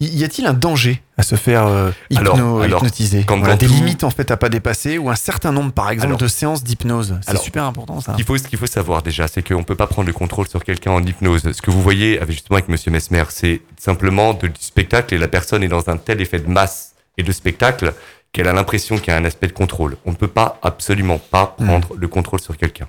Y 0.00 0.22
a-t-il 0.24 0.46
un 0.46 0.52
danger 0.52 1.02
à 1.16 1.22
se 1.22 1.34
faire 1.34 1.66
euh, 1.66 1.90
hypno- 2.10 2.20
Alors- 2.34 2.62
alors, 2.62 2.78
hypnotiser 2.80 3.24
Voilà, 3.28 3.56
Des 3.56 3.66
tout- 3.66 3.72
limites 3.72 4.04
en 4.04 4.10
fait 4.10 4.30
à 4.30 4.36
pas 4.36 4.48
dépasser 4.48 4.96
ou 4.98 5.10
un 5.10 5.16
certain 5.16 5.50
nombre 5.52 5.72
par 5.72 5.90
exemple 5.90 6.08
Alors- 6.08 6.18
de 6.18 6.28
séances 6.28 6.62
d'hypnose 6.62 7.18
C'est 7.26 7.36
super 7.38 7.64
important 7.64 8.00
ça. 8.00 8.12
Ce 8.12 8.16
qu'il 8.48 8.58
faut, 8.58 8.66
savoir 8.66 9.02
déjà, 9.02 9.26
c'est 9.28 9.42
qu'on 9.46 9.64
peut 9.64 9.74
pas 9.74 9.86
prendre 9.88 10.06
le 10.06 10.12
contrôle 10.12 10.46
sur 10.48 10.62
quelqu'un 10.62 10.92
en 10.92 11.02
hypnose. 11.02 11.50
Ce 11.52 11.60
que 11.62 11.70
vous 11.70 11.82
voyez 11.82 12.20
avec, 12.20 12.32
justement 12.36 12.56
avec 12.58 12.68
Monsieur 12.68 12.90
Mesmer, 12.92 13.24
c'est 13.30 13.60
simplement 13.78 14.34
de- 14.34 14.46
du 14.48 14.60
spectacle 14.60 15.14
et 15.14 15.18
la 15.18 15.28
personne 15.28 15.62
est 15.64 15.68
dans 15.68 15.88
un 15.90 15.96
tel 15.96 16.20
effet 16.20 16.38
de 16.38 16.48
masse 16.48 16.92
et 17.16 17.22
de 17.24 17.32
spectacle 17.32 17.92
qu'elle 18.32 18.46
a 18.46 18.52
l'impression 18.52 18.98
qu'il 18.98 19.08
y 19.08 19.10
a 19.10 19.16
un 19.16 19.24
aspect 19.24 19.46
de 19.48 19.52
contrôle. 19.52 19.96
On 20.04 20.10
ne 20.10 20.16
peut 20.16 20.28
pas, 20.28 20.58
absolument 20.62 21.18
pas 21.18 21.56
prendre 21.58 21.88
le 21.96 22.06
contrôle 22.08 22.40
sur 22.40 22.56
quelqu'un. 22.56 22.86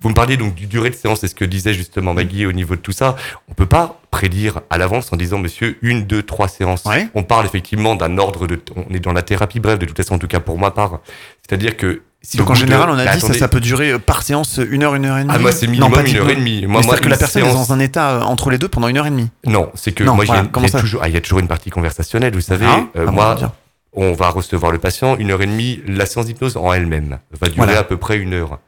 Vous 0.00 0.08
me 0.10 0.14
parliez 0.14 0.36
donc 0.36 0.54
du 0.54 0.66
durée 0.66 0.90
de 0.90 0.94
séance, 0.94 1.20
c'est 1.20 1.28
ce 1.28 1.34
que 1.34 1.44
disait 1.44 1.74
justement 1.74 2.14
Maggie 2.14 2.46
au 2.46 2.52
niveau 2.52 2.76
de 2.76 2.80
tout 2.80 2.92
ça. 2.92 3.16
On 3.48 3.54
peut 3.54 3.66
pas 3.66 4.00
prédire 4.12 4.60
à 4.70 4.78
l'avance 4.78 5.12
en 5.12 5.16
disant, 5.16 5.38
monsieur, 5.38 5.76
une, 5.82 6.04
deux, 6.04 6.22
trois 6.22 6.46
séances. 6.46 6.84
Ouais. 6.84 7.08
On 7.16 7.24
parle 7.24 7.46
effectivement 7.46 7.96
d'un 7.96 8.16
ordre 8.16 8.46
de, 8.46 8.60
on 8.76 8.94
est 8.94 9.00
dans 9.00 9.12
la 9.12 9.22
thérapie 9.22 9.58
brève 9.58 9.78
de 9.78 9.86
toute 9.86 9.96
façon, 9.96 10.14
en 10.14 10.18
tout 10.20 10.28
cas 10.28 10.38
pour 10.40 10.56
ma 10.58 10.70
part. 10.70 11.00
C'est-à-dire 11.48 11.76
que 11.76 12.02
si 12.22 12.36
Donc 12.36 12.50
en 12.50 12.52
de- 12.52 12.58
général, 12.58 12.90
on 12.90 12.98
a 12.98 13.04
Bah, 13.04 13.14
dit 13.14 13.20
ça, 13.20 13.26
attendez. 13.26 13.38
ça 13.40 13.48
peut 13.48 13.60
durer 13.60 13.92
euh, 13.92 13.98
par 13.98 14.22
séance 14.22 14.60
une 14.70 14.82
heure, 14.84 14.94
une 14.94 15.04
heure 15.04 15.18
et 15.18 15.22
demie. 15.22 15.32
Ah, 15.34 15.38
moi, 15.38 15.50
c'est 15.52 15.66
Non, 15.66 15.72
minimum 15.72 15.92
pas 15.92 16.06
une 16.08 16.16
heure 16.16 16.30
et 16.30 16.36
demie. 16.36 16.66
Moi, 16.66 16.80
moi, 16.82 16.96
que 16.96 17.08
la 17.08 17.16
personne 17.16 17.44
est 17.44 17.52
dans 17.52 17.72
un 17.72 17.78
état 17.80 18.10
euh, 18.10 18.20
entre 18.22 18.50
les 18.50 18.58
deux 18.58 18.68
pendant 18.68 18.86
une 18.88 18.98
heure 18.98 19.06
et 19.06 19.10
demie. 19.10 19.30
Non, 19.46 19.70
c'est 19.74 19.92
que 19.92 20.04
Non, 20.04 20.14
moi, 20.14 20.24
il 20.24 20.28
y 20.28 20.30
a- 20.30 20.34
voilà, 20.34 20.48
comment 20.52 20.66
il 20.66 20.70
ça 20.70 20.80
toujours, 20.80 21.00
ah, 21.02 21.08
y 21.08 21.16
a 21.16 21.20
toujours 21.20 21.38
une 21.40 21.48
partie 21.48 21.70
conversationnelle, 21.70 22.34
vous 22.34 22.40
savez. 22.40 22.66
Ah, 22.68 22.84
Euh, 22.96 23.04
ah 23.08 23.10
moi, 23.12 23.34
bien. 23.36 23.52
on 23.92 24.12
va 24.14 24.30
recevoir 24.30 24.72
le 24.72 24.78
patient 24.78 25.16
une 25.16 25.30
heure 25.30 25.42
et 25.42 25.46
demie. 25.46 25.80
La 25.86 26.06
séance 26.06 26.26
d'hypnose 26.26 26.56
en 26.56 26.72
elle-même 26.72 27.18
va 27.40 27.46
durer 27.48 27.66
Voilà. 27.66 27.78
à 27.80 27.84
peu 27.84 27.96
près 27.96 28.16
une 28.18 28.34
heure. 28.34 28.58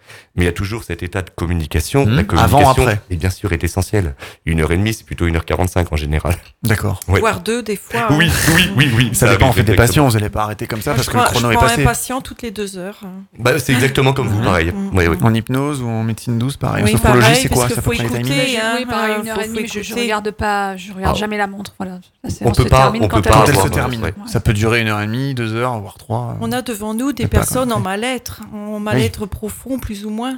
Mais 0.41 0.47
il 0.47 0.49
y 0.49 0.51
a 0.51 0.55
toujours 0.55 0.85
cet 0.85 1.03
état 1.03 1.21
de 1.21 1.29
communication. 1.29 2.07
Mhm. 2.07 2.17
La 2.17 2.25
communication, 2.25 2.59
Avant, 2.61 2.71
après. 2.71 2.99
et 3.11 3.17
bien 3.17 3.29
sûr, 3.29 3.53
est 3.53 3.63
essentielle. 3.63 4.15
Une 4.47 4.63
heure 4.63 4.73
et 4.73 4.79
demie, 4.79 4.95
c'est 4.95 5.05
plutôt 5.05 5.27
une 5.27 5.37
heure 5.37 5.45
quarante-cinq 5.45 5.93
en 5.93 5.97
général. 5.97 6.35
D'accord. 6.63 6.99
Ouais. 7.09 7.21
Voire 7.21 7.41
deux, 7.41 7.63
des 7.63 7.77
fois. 7.77 8.07
Oui, 8.13 8.31
hein. 8.31 8.53
oui, 8.57 8.71
oui, 8.75 8.91
oui. 8.97 9.11
Ça 9.13 9.29
dépend 9.29 9.49
en 9.49 9.53
fait 9.53 9.65
des 9.65 9.75
patients, 9.77 10.09
vous 10.09 10.17
allez 10.17 10.31
pas 10.31 10.45
arrêter 10.45 10.67
comme 10.67 10.81
ça 10.81 10.95
parce 10.95 11.09
que 11.09 11.13
le 11.19 11.23
prends- 11.25 11.31
chrono 11.33 11.49
je 11.49 11.53
est 11.53 11.57
prends 11.57 11.67
passé. 11.67 11.83
un 11.83 11.85
patient 11.85 12.21
toutes 12.23 12.41
les 12.41 12.51
deux 12.51 12.79
heures. 12.79 13.01
Bah, 13.39 13.59
c'est 13.59 13.75
exactement 13.75 14.15
comme 14.15 14.29
vous, 14.29 14.39
Mhm. 14.39 14.45
pareil. 14.47 14.73
Ouais, 14.95 15.09
ouais. 15.09 15.17
En 15.23 15.35
hypnose 15.35 15.83
ou 15.83 15.89
en 15.89 16.05
médecine 16.05 16.39
douce, 16.39 16.57
pareil. 16.57 16.85
Oui, 16.85 16.95
en 16.95 16.97
sophrologie, 16.97 17.35
c'est 17.35 17.49
quoi 17.51 17.65
parce 17.65 17.75
C'est 17.75 17.79
à 17.79 17.83
que 17.83 17.85
peu 17.87 17.91
faut 17.91 17.97
près 17.99 18.09
les 18.09 18.15
écouter. 18.17 18.23
timings 18.47 18.61
oui, 18.79 18.87
pareil, 18.87 19.15
une 19.21 19.29
heure 19.29 19.35
faut- 19.37 19.43
et 19.43 19.47
demie, 19.49 19.69
faut 19.69 19.79
mais 19.79 19.83
je, 19.85 19.95
regarde 19.95 20.31
pas, 20.31 20.77
je 20.79 20.93
regarde 20.95 21.15
Ah. 21.17 21.21
jamais 21.21 21.37
la 21.37 21.47
montre. 21.49 21.75
Voilà. 21.77 21.99
On 22.41 22.53
peut 22.53 22.65
pas- 22.65 22.91
on 22.99 23.09
peut 23.09 23.21
pas 23.21 23.31
Quand 23.31 23.45
elle 23.45 23.51
est 23.51 23.53
se 23.53 23.59
avoir, 23.59 23.71
termine. 23.71 24.03
ouais. 24.03 24.15
Ça 24.27 24.41
peut 24.41 24.55
durer 24.55 24.81
une 24.81 24.89
heure 24.89 25.03
et 25.03 25.07
demie, 25.07 25.35
deux 25.35 25.55
heures, 25.55 25.79
voire 25.81 25.99
trois. 25.99 26.37
On 26.41 26.51
a 26.53 26.63
devant 26.63 26.95
nous 26.95 27.13
des 27.13 27.27
personnes 27.27 27.73
en 27.73 27.77
ça. 27.77 27.83
mal-être, 27.83 28.41
en 28.55 28.81
mal-être 28.81 29.27
profond, 29.27 29.79
plus 29.79 30.07
ou 30.07 30.11
moins. 30.11 30.30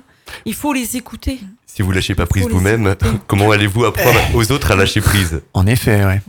Il 0.45 0.55
faut 0.55 0.73
les 0.73 0.97
écouter. 0.97 1.41
Si 1.67 1.83
vous 1.83 1.93
lâchez 1.93 2.15
pas 2.15 2.27
prise 2.27 2.49
vous-même, 2.49 2.95
comment 3.27 3.51
allez-vous 3.51 3.85
apprendre 3.85 4.19
aux 4.35 4.53
autres 4.53 4.71
à 4.71 4.77
lâcher 4.77 5.01
prise 5.01 5.43
En 5.55 5.67
effet, 5.67 6.05
ouais. 6.05 6.21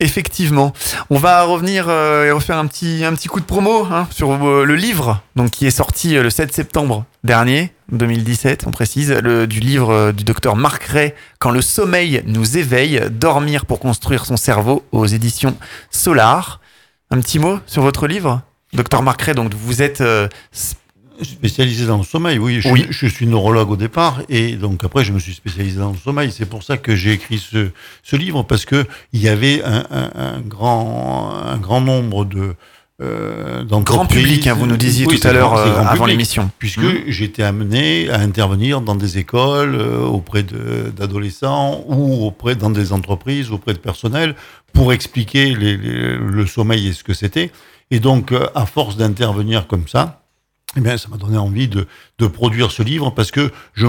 Effectivement, 0.00 0.72
on 1.08 1.18
va 1.18 1.44
revenir 1.44 1.86
euh, 1.88 2.26
et 2.26 2.30
refaire 2.32 2.58
un 2.58 2.66
petit, 2.66 3.04
un 3.04 3.14
petit 3.14 3.28
coup 3.28 3.38
de 3.38 3.44
promo 3.44 3.86
hein, 3.90 4.08
sur 4.10 4.32
euh, 4.32 4.64
le 4.64 4.74
livre 4.74 5.22
donc, 5.36 5.50
qui 5.50 5.66
est 5.66 5.70
sorti 5.70 6.16
euh, 6.16 6.22
le 6.22 6.30
7 6.30 6.52
septembre 6.52 7.04
dernier, 7.22 7.72
2017, 7.92 8.64
on 8.66 8.70
précise, 8.70 9.12
le, 9.12 9.46
du 9.46 9.60
livre 9.60 9.90
euh, 9.90 10.12
du 10.12 10.24
docteur 10.24 10.56
Marc 10.56 10.84
Ray, 10.84 11.14
Quand 11.38 11.50
le 11.50 11.62
sommeil 11.62 12.22
nous 12.26 12.58
éveille, 12.58 13.02
dormir 13.10 13.66
pour 13.66 13.78
construire 13.78 14.26
son 14.26 14.36
cerveau 14.36 14.84
aux 14.92 15.06
éditions 15.06 15.56
Solar. 15.90 16.60
Un 17.10 17.20
petit 17.20 17.38
mot 17.38 17.58
sur 17.66 17.82
votre 17.82 18.06
livre? 18.06 18.42
Docteur 18.72 19.02
Marc 19.02 19.22
Ray, 19.22 19.34
donc 19.34 19.54
vous 19.54 19.82
êtes 19.82 20.00
euh, 20.00 20.28
Spécialisé 21.22 21.86
dans 21.86 21.98
le 21.98 22.02
sommeil, 22.04 22.38
oui. 22.38 22.60
Je, 22.60 22.68
Oui. 22.68 22.86
je 22.90 23.06
suis 23.06 23.26
neurologue 23.26 23.70
au 23.70 23.76
départ 23.76 24.22
et 24.28 24.56
donc 24.56 24.82
après 24.84 25.04
je 25.04 25.12
me 25.12 25.18
suis 25.20 25.32
spécialisé 25.34 25.78
dans 25.78 25.92
le 25.92 25.96
sommeil. 25.98 26.32
C'est 26.32 26.44
pour 26.46 26.62
ça 26.64 26.76
que 26.76 26.96
j'ai 26.96 27.12
écrit 27.12 27.38
ce, 27.38 27.68
ce 28.02 28.16
livre 28.16 28.42
parce 28.42 28.64
que 28.64 28.84
il 29.12 29.20
y 29.22 29.28
avait 29.28 29.62
un, 29.64 29.84
un- 29.90 30.10
un 30.14 30.40
grand, 30.40 31.32
un 31.46 31.56
grand 31.58 31.80
nombre 31.80 32.24
de 32.24 32.54
euh, 33.02 33.64
grand 33.64 34.06
public, 34.06 34.46
hein, 34.46 34.54
vous 34.54 34.66
nous 34.66 34.76
disiez 34.76 35.04
Oui, 35.06 35.18
tout 35.18 35.26
à 35.26 35.32
l'heure 35.32 35.54
euh, 35.54 35.82
avant 35.84 36.06
l'émission. 36.06 36.50
Puisque 36.58 36.78
Mhm. 36.78 37.02
j'étais 37.08 37.42
amené 37.42 38.08
à 38.10 38.20
intervenir 38.20 38.80
dans 38.80 38.94
des 38.94 39.18
écoles, 39.18 39.74
euh, 39.74 40.00
auprès 40.04 40.44
d'adolescents 40.96 41.84
ou 41.88 42.24
auprès 42.26 42.54
dans 42.54 42.70
des 42.70 42.92
entreprises, 42.92 43.50
auprès 43.50 43.72
de 43.74 43.78
personnel, 43.78 44.34
pour 44.72 44.92
expliquer 44.92 45.54
les- 45.54 45.76
les- 45.76 46.16
le 46.16 46.46
sommeil 46.46 46.88
et 46.88 46.92
ce 46.92 47.04
que 47.04 47.14
c'était. 47.14 47.50
Et 47.90 48.00
donc, 48.00 48.32
euh, 48.32 48.46
à 48.54 48.66
force 48.66 48.96
d'intervenir 48.96 49.66
comme 49.66 49.88
ça, 49.88 50.20
eh 50.76 50.80
bien, 50.80 50.96
ça 50.98 51.08
m'a 51.08 51.16
donné 51.16 51.38
envie 51.38 51.68
de, 51.68 51.86
de 52.18 52.26
produire 52.26 52.70
ce 52.70 52.82
livre 52.82 53.10
parce 53.10 53.30
que 53.30 53.52
je, 53.74 53.86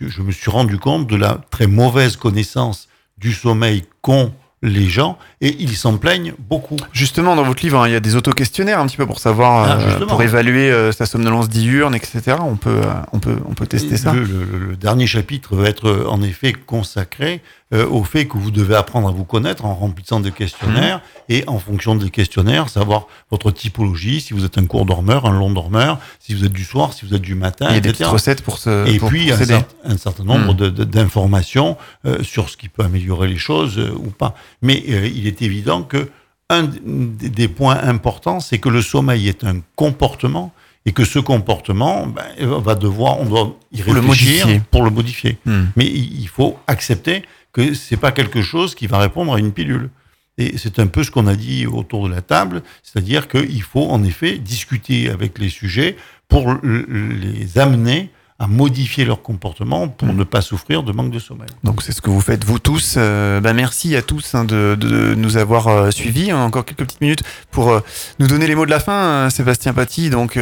je 0.00 0.22
me 0.22 0.32
suis 0.32 0.50
rendu 0.50 0.78
compte 0.78 1.06
de 1.06 1.16
la 1.16 1.40
très 1.50 1.66
mauvaise 1.66 2.16
connaissance 2.16 2.88
du 3.18 3.32
sommeil 3.32 3.84
qu'ont 4.00 4.32
les 4.62 4.88
gens 4.88 5.18
et 5.40 5.56
ils 5.60 5.76
s'en 5.76 5.96
plaignent 5.96 6.34
beaucoup. 6.48 6.76
Justement, 6.92 7.34
dans 7.34 7.42
votre 7.42 7.62
livre, 7.64 7.80
hein, 7.80 7.88
il 7.88 7.92
y 7.92 7.96
a 7.96 8.00
des 8.00 8.14
auto-questionnaires 8.16 8.78
un 8.78 8.86
petit 8.86 8.96
peu 8.96 9.06
pour 9.06 9.18
savoir, 9.18 9.64
Ah, 9.68 9.80
euh, 9.80 10.06
pour 10.06 10.22
évaluer 10.22 10.70
euh, 10.70 10.92
sa 10.92 11.04
somnolence 11.06 11.48
diurne, 11.48 11.94
etc. 11.96 12.36
On 12.40 12.54
peut, 12.56 12.70
euh, 12.70 12.92
on 13.12 13.18
peut, 13.18 13.36
on 13.48 13.54
peut 13.54 13.66
tester 13.66 13.96
ça. 13.96 14.12
Le, 14.12 14.22
le- 14.22 14.44
le- 14.44 14.58
le 14.70 14.76
dernier 14.76 15.06
chapitre 15.08 15.56
va 15.56 15.68
être 15.68 15.88
euh, 15.88 16.06
en 16.08 16.22
effet 16.22 16.52
consacré 16.52 17.42
euh, 17.74 17.86
au 17.88 18.04
fait 18.04 18.26
que 18.26 18.36
vous 18.36 18.50
devez 18.50 18.74
apprendre 18.76 19.08
à 19.08 19.12
vous 19.12 19.24
connaître 19.24 19.64
en 19.64 19.74
remplissant 19.74 20.20
des 20.20 20.30
questionnaires 20.30 20.98
Mmh. 20.98 21.32
et 21.32 21.44
en 21.46 21.58
fonction 21.58 21.94
des 21.94 22.10
questionnaires, 22.10 22.68
savoir 22.68 23.06
votre 23.30 23.50
typologie, 23.50 24.20
si 24.20 24.34
vous 24.34 24.44
êtes 24.44 24.58
un 24.58 24.66
court 24.66 24.84
dormeur, 24.84 25.24
un 25.26 25.32
long 25.32 25.50
dormeur, 25.50 25.98
si 26.20 26.34
vous 26.34 26.44
êtes 26.44 26.52
du 26.52 26.64
soir, 26.64 26.92
si 26.92 27.06
vous 27.06 27.14
êtes 27.14 27.22
du 27.22 27.34
matin, 27.34 27.66
Il 27.70 27.74
y 27.74 27.78
a 27.78 27.80
des 27.80 27.90
petites 27.92 28.06
recettes 28.06 28.42
pour 28.42 28.58
se 28.58 28.86
Et 28.86 28.98
pour 28.98 29.08
puis 29.08 29.32
un, 29.32 29.36
cer- 29.36 29.64
un 29.84 29.96
certain 29.96 30.24
nombre 30.24 30.52
Mm. 30.52 30.56
de- 30.70 30.84
d'informations 30.84 31.76
sur 32.22 32.48
ce 32.50 32.56
qui 32.56 32.68
peut 32.68 32.82
améliorer 32.84 33.28
les 33.28 33.38
choses 33.38 33.78
ou 33.96 34.10
pas. 34.10 34.34
Mais 34.60 34.82
euh, 34.88 35.06
il 35.06 35.26
est 35.26 35.42
évident 35.42 35.82
que 35.82 36.10
un 36.50 36.64
des 36.64 37.48
points 37.48 37.78
importants, 37.82 38.40
c'est 38.40 38.58
que 38.58 38.68
le 38.68 38.82
sommeil 38.82 39.28
est 39.28 39.44
un 39.44 39.60
comportement 39.74 40.52
et 40.84 40.92
que 40.92 41.04
ce 41.04 41.18
comportement 41.18 42.06
ben, 42.06 42.24
va 42.38 42.74
devoir, 42.74 43.20
on 43.20 43.24
doit 43.24 43.56
y 43.72 43.82
réfléchir 43.82 44.46
pour 44.70 44.82
le 44.82 44.90
modifier. 44.90 45.38
Hmm. 45.46 45.66
Mais 45.76 45.86
il 45.86 46.28
faut 46.28 46.58
accepter 46.66 47.22
que 47.52 47.74
c'est 47.74 47.96
pas 47.96 48.12
quelque 48.12 48.42
chose 48.42 48.74
qui 48.74 48.86
va 48.86 48.98
répondre 48.98 49.32
à 49.32 49.38
une 49.38 49.52
pilule. 49.52 49.90
Et 50.38 50.56
c'est 50.56 50.78
un 50.78 50.86
peu 50.86 51.04
ce 51.04 51.10
qu'on 51.10 51.26
a 51.26 51.36
dit 51.36 51.66
autour 51.66 52.08
de 52.08 52.14
la 52.14 52.22
table, 52.22 52.62
c'est-à-dire 52.82 53.28
qu'il 53.28 53.62
faut 53.62 53.88
en 53.88 54.02
effet 54.02 54.38
discuter 54.38 55.10
avec 55.10 55.38
les 55.38 55.50
sujets 55.50 55.96
pour 56.28 56.54
les 56.62 57.58
amener 57.58 58.10
à 58.42 58.48
modifier 58.48 59.04
leur 59.04 59.22
comportement 59.22 59.86
pour 59.86 60.12
ne 60.12 60.24
pas 60.24 60.40
souffrir 60.40 60.82
de 60.82 60.90
manque 60.90 61.12
de 61.12 61.20
sommeil. 61.20 61.48
Donc 61.62 61.80
c'est 61.80 61.92
ce 61.92 62.02
que 62.02 62.10
vous 62.10 62.20
faites 62.20 62.44
vous 62.44 62.58
tous. 62.58 62.96
Euh, 62.98 63.40
bah, 63.40 63.52
merci 63.52 63.94
à 63.94 64.02
tous 64.02 64.34
hein, 64.34 64.44
de, 64.44 64.76
de 64.78 65.14
nous 65.14 65.36
avoir 65.36 65.68
euh, 65.68 65.90
suivis. 65.92 66.32
Encore 66.32 66.64
quelques 66.64 66.80
petites 66.80 67.00
minutes 67.00 67.22
pour 67.52 67.70
euh, 67.70 67.80
nous 68.18 68.26
donner 68.26 68.48
les 68.48 68.56
mots 68.56 68.66
de 68.66 68.70
la 68.70 68.80
fin, 68.80 69.30
Sébastien 69.30 69.72
Paty. 69.72 70.10
Donc 70.10 70.36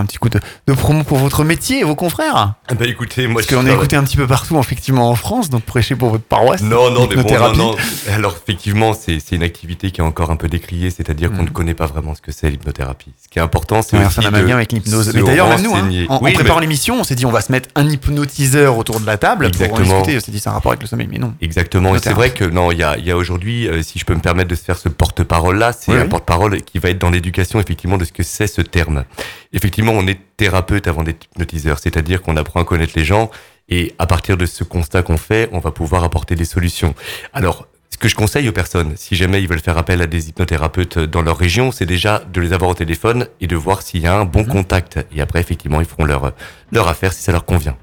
un 0.00 0.04
petit 0.06 0.18
coup 0.18 0.28
de, 0.28 0.40
de 0.66 0.72
promo 0.72 1.02
pour 1.04 1.18
votre 1.18 1.44
métier 1.44 1.80
et 1.80 1.84
vos 1.84 1.94
confrères. 1.94 2.56
Ah 2.68 2.74
Bah 2.74 2.86
écoutez, 2.86 3.26
moi 3.26 3.42
Parce 3.42 3.54
qu'on 3.54 3.66
est 3.66 3.72
écouté 3.74 3.96
un 3.96 4.04
petit 4.04 4.16
peu 4.16 4.26
partout, 4.26 4.58
effectivement, 4.58 5.10
en 5.10 5.14
France. 5.14 5.50
Donc 5.50 5.62
prêchez 5.62 5.94
pour 5.96 6.10
votre 6.10 6.24
paroisse. 6.24 6.62
Non, 6.62 6.90
non, 6.90 7.08
mais 7.08 7.22
bon, 7.22 7.38
non, 7.38 7.52
non. 7.56 7.76
Alors, 8.12 8.36
effectivement, 8.42 8.92
c'est 8.94 9.20
une 9.32 9.42
activité 9.42 9.90
qui 9.90 10.00
est 10.00 10.04
encore 10.04 10.30
un 10.30 10.36
peu 10.36 10.48
décriée, 10.48 10.90
c'est-à-dire 10.90 11.30
qu'on 11.30 11.38
Mhm. 11.38 11.44
ne 11.44 11.50
connaît 11.50 11.74
pas 11.74 11.86
vraiment 11.86 12.14
ce 12.14 12.20
que 12.20 12.32
c'est 12.32 12.48
l'hypnothérapie. 12.50 13.12
Ce 13.22 13.28
qui 13.28 13.38
est 13.38 13.42
important, 13.42 13.82
c'est 13.82 13.96
ça 14.10 14.22
n'a 14.22 14.30
pas 14.30 14.42
lien 14.42 14.56
avec 14.56 14.72
l'hypnose. 14.72 15.10
se 15.10 15.16
Mais 15.16 15.22
d'ailleurs, 15.22 15.48
même 15.48 15.62
nous, 15.62 15.74
hein, 15.74 15.88
en, 16.08 16.18
préparant 16.20 16.56
mais- 16.60 16.62
l'émission, 16.66 17.00
on 17.00 17.04
s'est 17.04 17.14
dit 17.14 17.26
on 17.26 17.30
va 17.30 17.40
se 17.40 17.50
mettre 17.52 17.68
un 17.74 17.88
hypnotiseur 17.88 18.76
autour 18.78 19.00
de 19.00 19.06
la 19.06 19.16
table 19.18 19.50
pour 19.50 19.60
en 19.60 19.64
Exactement. 19.64 19.98
discuter. 20.00 20.16
On 20.16 20.20
s'est 20.20 20.32
dit 20.32 20.40
c'est 20.40 20.48
un 20.48 20.52
rapport 20.52 20.72
avec 20.72 20.82
le 20.82 20.88
sommeil, 20.88 21.08
mais 21.10 21.18
non. 21.18 21.34
Exactement. 21.40 21.94
Et 21.96 21.98
c'est 21.98 22.12
vrai 22.12 22.30
que 22.30 22.44
non, 22.44 22.70
il 22.72 22.78
y 22.78 22.82
a, 22.82 22.96
il 22.98 23.04
y 23.06 23.10
a 23.10 23.16
aujourd'hui, 23.16 23.66
euh, 23.68 23.82
si 23.82 23.98
je 23.98 24.04
peux 24.04 24.14
me 24.14 24.20
permettre 24.20 24.48
de 24.48 24.54
se 24.54 24.62
faire 24.64 24.78
ce 24.78 24.88
porte-parole 24.88 25.58
là, 25.58 25.72
c'est 25.72 25.90
Oui, 25.92 25.98
un 25.98 26.02
oui. 26.02 26.08
porte-parole 26.08 26.60
qui 26.62 26.78
va 26.78 26.90
être 26.90 26.98
dans 26.98 27.10
l'éducation 27.10 27.58
effectivement 27.58 27.98
de 27.98 28.04
ce 28.04 28.12
que 28.12 28.22
c'est 28.22 28.46
ce 28.46 28.60
terme. 28.62 29.04
Effectivement, 29.52 29.81
on 29.90 30.06
est 30.06 30.20
thérapeute 30.36 30.86
avant 30.86 31.02
d'être 31.02 31.26
hypnotiseur, 31.26 31.78
c'est-à-dire 31.78 32.22
qu'on 32.22 32.36
apprend 32.36 32.60
à 32.60 32.64
connaître 32.64 32.92
les 32.96 33.04
gens 33.04 33.30
et 33.68 33.94
à 33.98 34.06
partir 34.06 34.36
de 34.36 34.46
ce 34.46 34.64
constat 34.64 35.02
qu'on 35.02 35.16
fait, 35.16 35.48
on 35.52 35.58
va 35.58 35.70
pouvoir 35.70 36.04
apporter 36.04 36.34
des 36.34 36.44
solutions. 36.44 36.94
Alors, 37.32 37.66
ce 37.90 37.98
que 37.98 38.08
je 38.08 38.14
conseille 38.14 38.48
aux 38.48 38.52
personnes, 38.52 38.94
si 38.96 39.16
jamais 39.16 39.42
ils 39.42 39.48
veulent 39.48 39.60
faire 39.60 39.78
appel 39.78 40.00
à 40.02 40.06
des 40.06 40.28
hypnothérapeutes 40.28 40.98
dans 40.98 41.22
leur 41.22 41.36
région, 41.36 41.72
c'est 41.72 41.86
déjà 41.86 42.22
de 42.32 42.40
les 42.40 42.52
avoir 42.52 42.70
au 42.70 42.74
téléphone 42.74 43.26
et 43.40 43.46
de 43.46 43.56
voir 43.56 43.82
s'il 43.82 44.02
y 44.02 44.06
a 44.06 44.14
un 44.14 44.24
bon 44.24 44.44
contact. 44.44 44.98
Et 45.14 45.20
après, 45.20 45.40
effectivement, 45.40 45.80
ils 45.80 45.86
feront 45.86 46.04
leur, 46.04 46.32
leur 46.70 46.88
affaire 46.88 47.12
si 47.12 47.22
ça 47.22 47.32
leur 47.32 47.44
convient. 47.44 47.76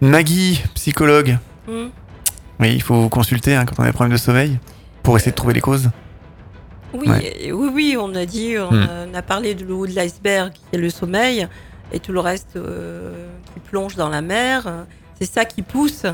Maggie, 0.00 0.62
psychologue. 0.74 1.38
Hmm. 1.68 1.88
Oui, 2.58 2.72
il 2.74 2.82
faut 2.82 2.94
vous 2.94 3.08
consulter 3.08 3.54
hein, 3.54 3.64
quand 3.64 3.74
on 3.78 3.82
a 3.82 3.86
des 3.86 3.92
problèmes 3.92 4.12
de 4.12 4.20
sommeil 4.20 4.58
pour 5.02 5.16
essayer 5.16 5.30
de 5.30 5.36
trouver 5.36 5.54
les 5.54 5.60
causes. 5.60 5.90
Oui, 6.92 7.08
oui, 7.52 7.70
oui, 7.72 7.96
on 7.98 8.14
a 8.14 8.26
dit, 8.26 8.56
on, 8.58 8.70
Hmm. 8.72 8.82
a, 8.82 8.88
on 9.10 9.14
a 9.14 9.22
parlé 9.22 9.54
de 9.54 9.64
l'eau 9.64 9.86
de 9.86 9.92
l'iceberg 9.92 10.52
qui 10.52 10.62
est 10.72 10.78
le 10.78 10.90
sommeil 10.90 11.46
et 11.92 12.00
tout 12.00 12.12
le 12.12 12.20
reste 12.20 12.56
euh, 12.56 13.26
qui 13.54 13.60
plonge 13.60 13.96
dans 13.96 14.08
la 14.08 14.22
mer. 14.22 14.66
euh, 14.66 14.82
C'est 15.20 15.30
ça 15.32 15.44
qui 15.44 15.62
pousse 15.62 16.04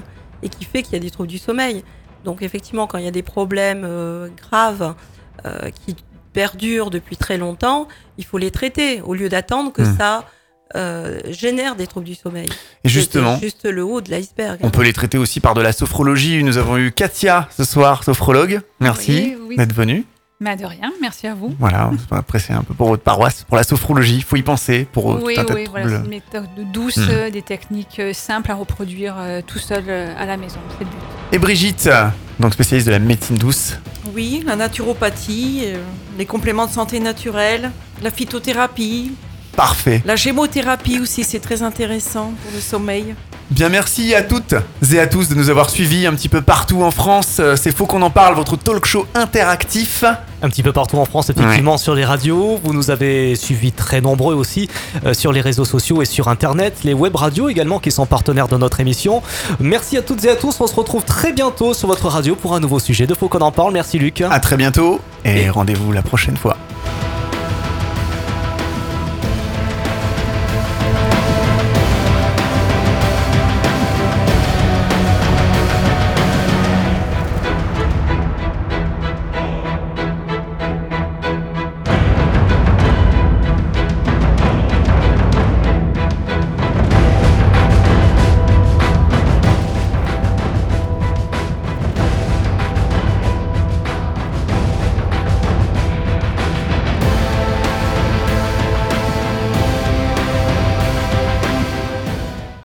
et 0.42 0.48
qui 0.48 0.64
fait 0.64 0.82
qu'il 0.82 0.92
y 0.94 0.96
a 0.96 1.00
des 1.00 1.10
troubles 1.10 1.28
du 1.28 1.38
sommeil. 1.38 1.82
Donc 2.24 2.42
effectivement, 2.42 2.86
quand 2.86 2.98
il 2.98 3.04
y 3.04 3.08
a 3.08 3.12
des 3.12 3.22
problèmes 3.22 3.84
euh, 3.86 4.28
graves 4.36 4.94
euh, 5.46 5.70
qui 5.84 5.96
perdurent 6.32 6.90
depuis 6.90 7.16
très 7.16 7.38
longtemps, 7.38 7.88
il 8.18 8.24
faut 8.24 8.36
les 8.38 8.50
traiter 8.50 9.00
au 9.02 9.14
lieu 9.14 9.28
d'attendre 9.28 9.72
que 9.72 9.82
Hmm. 9.82 9.96
ça 9.98 10.24
euh, 10.74 11.20
génère 11.30 11.76
des 11.76 11.86
troubles 11.86 12.06
du 12.06 12.16
sommeil. 12.16 12.48
Et 12.82 12.88
justement, 12.88 13.36
C'est 13.36 13.46
juste 13.46 13.64
le 13.66 13.84
haut 13.84 14.00
de 14.00 14.10
l'iceberg. 14.10 14.58
on 14.62 14.66
hein. 14.66 14.70
peut 14.70 14.82
les 14.82 14.92
traiter 14.92 15.16
aussi 15.16 15.38
par 15.40 15.54
de 15.54 15.60
la 15.62 15.70
sophrologie. 15.72 16.42
Nous 16.42 16.58
avons 16.58 16.76
eu 16.76 16.90
Katia 16.90 17.48
ce 17.56 17.62
soir, 17.64 18.02
sophrologue. 18.02 18.60
Merci 18.80 19.36
Oui, 19.38 19.46
oui. 19.50 19.56
d'être 19.56 19.72
venue. 19.72 20.04
Mais 20.38 20.54
de 20.56 20.66
rien, 20.66 20.92
merci 21.00 21.26
à 21.26 21.34
vous. 21.34 21.54
Voilà, 21.58 21.90
on 21.90 22.14
va 22.14 22.20
presser 22.22 22.52
un 22.52 22.62
peu 22.62 22.74
pour 22.74 22.88
votre 22.88 23.02
paroisse, 23.02 23.44
pour 23.48 23.56
la 23.56 23.62
sophrologie. 23.62 24.16
Il 24.16 24.22
faut 24.22 24.36
y 24.36 24.42
penser 24.42 24.86
pour 24.92 25.06
Oui, 25.22 25.34
tout 25.34 25.40
un 25.40 25.44
tas 25.44 25.54
oui, 25.54 25.64
de 25.64 25.70
voilà, 25.70 25.88
c'est 25.88 26.04
une 26.04 26.08
méthode 26.10 26.46
douce, 26.74 26.98
Hmm. 26.98 27.08
euh, 27.10 27.30
des 27.30 27.40
techniques 27.40 27.98
euh, 28.00 28.12
simples 28.12 28.50
à 28.50 28.54
reproduire 28.54 29.14
euh, 29.18 29.40
tout 29.46 29.58
seul 29.58 29.84
euh, 29.88 30.12
à 30.18 30.26
la 30.26 30.36
maison. 30.36 30.58
C'est 30.76 30.84
le 30.84 30.90
but. 30.90 30.96
Et 31.32 31.38
Brigitte, 31.38 31.88
donc 32.38 32.52
spécialiste 32.52 32.86
de 32.86 32.92
la 32.92 32.98
médecine 32.98 33.36
douce. 33.36 33.78
Oui, 34.14 34.42
la 34.46 34.56
naturopathie, 34.56 35.62
euh, 35.64 35.78
les 36.18 36.26
compléments 36.26 36.66
de 36.66 36.70
santé 36.72 37.00
naturels, 37.00 37.70
la 38.02 38.10
phytothérapie, 38.10 39.12
Parfait. 39.56 40.02
la 40.04 40.16
gémothérapie 40.16 41.00
aussi, 41.00 41.24
c'est 41.24 41.40
très 41.40 41.62
intéressant 41.62 42.34
pour 42.42 42.52
le 42.54 42.60
sommeil. 42.60 43.14
Bien, 43.50 43.68
merci 43.68 44.12
à 44.12 44.22
toutes 44.22 44.54
et 44.92 44.98
à 44.98 45.06
tous 45.06 45.28
de 45.28 45.34
nous 45.36 45.50
avoir 45.50 45.70
suivis 45.70 46.04
un 46.06 46.14
petit 46.14 46.28
peu 46.28 46.42
partout 46.42 46.82
en 46.82 46.90
France. 46.90 47.36
Euh, 47.38 47.54
C'est 47.54 47.74
faux 47.74 47.86
qu'on 47.86 48.02
en 48.02 48.10
parle, 48.10 48.34
votre 48.34 48.56
talk 48.56 48.84
show 48.86 49.06
interactif. 49.14 50.02
Un 50.42 50.48
petit 50.48 50.64
peu 50.64 50.72
partout 50.72 50.98
en 50.98 51.04
France, 51.04 51.30
effectivement, 51.30 51.78
sur 51.78 51.94
les 51.94 52.04
radios. 52.04 52.58
Vous 52.62 52.72
nous 52.72 52.90
avez 52.90 53.36
suivis 53.36 53.70
très 53.70 54.00
nombreux 54.00 54.34
aussi 54.34 54.68
euh, 55.04 55.14
sur 55.14 55.32
les 55.32 55.40
réseaux 55.40 55.64
sociaux 55.64 56.02
et 56.02 56.06
sur 56.06 56.26
Internet. 56.28 56.78
Les 56.82 56.92
web 56.92 57.14
radios 57.14 57.48
également 57.48 57.78
qui 57.78 57.92
sont 57.92 58.04
partenaires 58.04 58.48
de 58.48 58.56
notre 58.56 58.80
émission. 58.80 59.22
Merci 59.60 59.96
à 59.96 60.02
toutes 60.02 60.24
et 60.24 60.30
à 60.30 60.36
tous. 60.36 60.60
On 60.60 60.66
se 60.66 60.74
retrouve 60.74 61.04
très 61.04 61.32
bientôt 61.32 61.72
sur 61.72 61.86
votre 61.86 62.08
radio 62.08 62.34
pour 62.34 62.54
un 62.54 62.60
nouveau 62.60 62.80
sujet 62.80 63.06
de 63.06 63.14
Faut 63.14 63.28
qu'on 63.28 63.38
en 63.38 63.52
parle. 63.52 63.72
Merci 63.72 64.00
Luc. 64.00 64.22
À 64.22 64.40
très 64.40 64.56
bientôt 64.56 65.00
et 65.24 65.48
rendez-vous 65.50 65.92
la 65.92 66.02
prochaine 66.02 66.36
fois. 66.36 66.56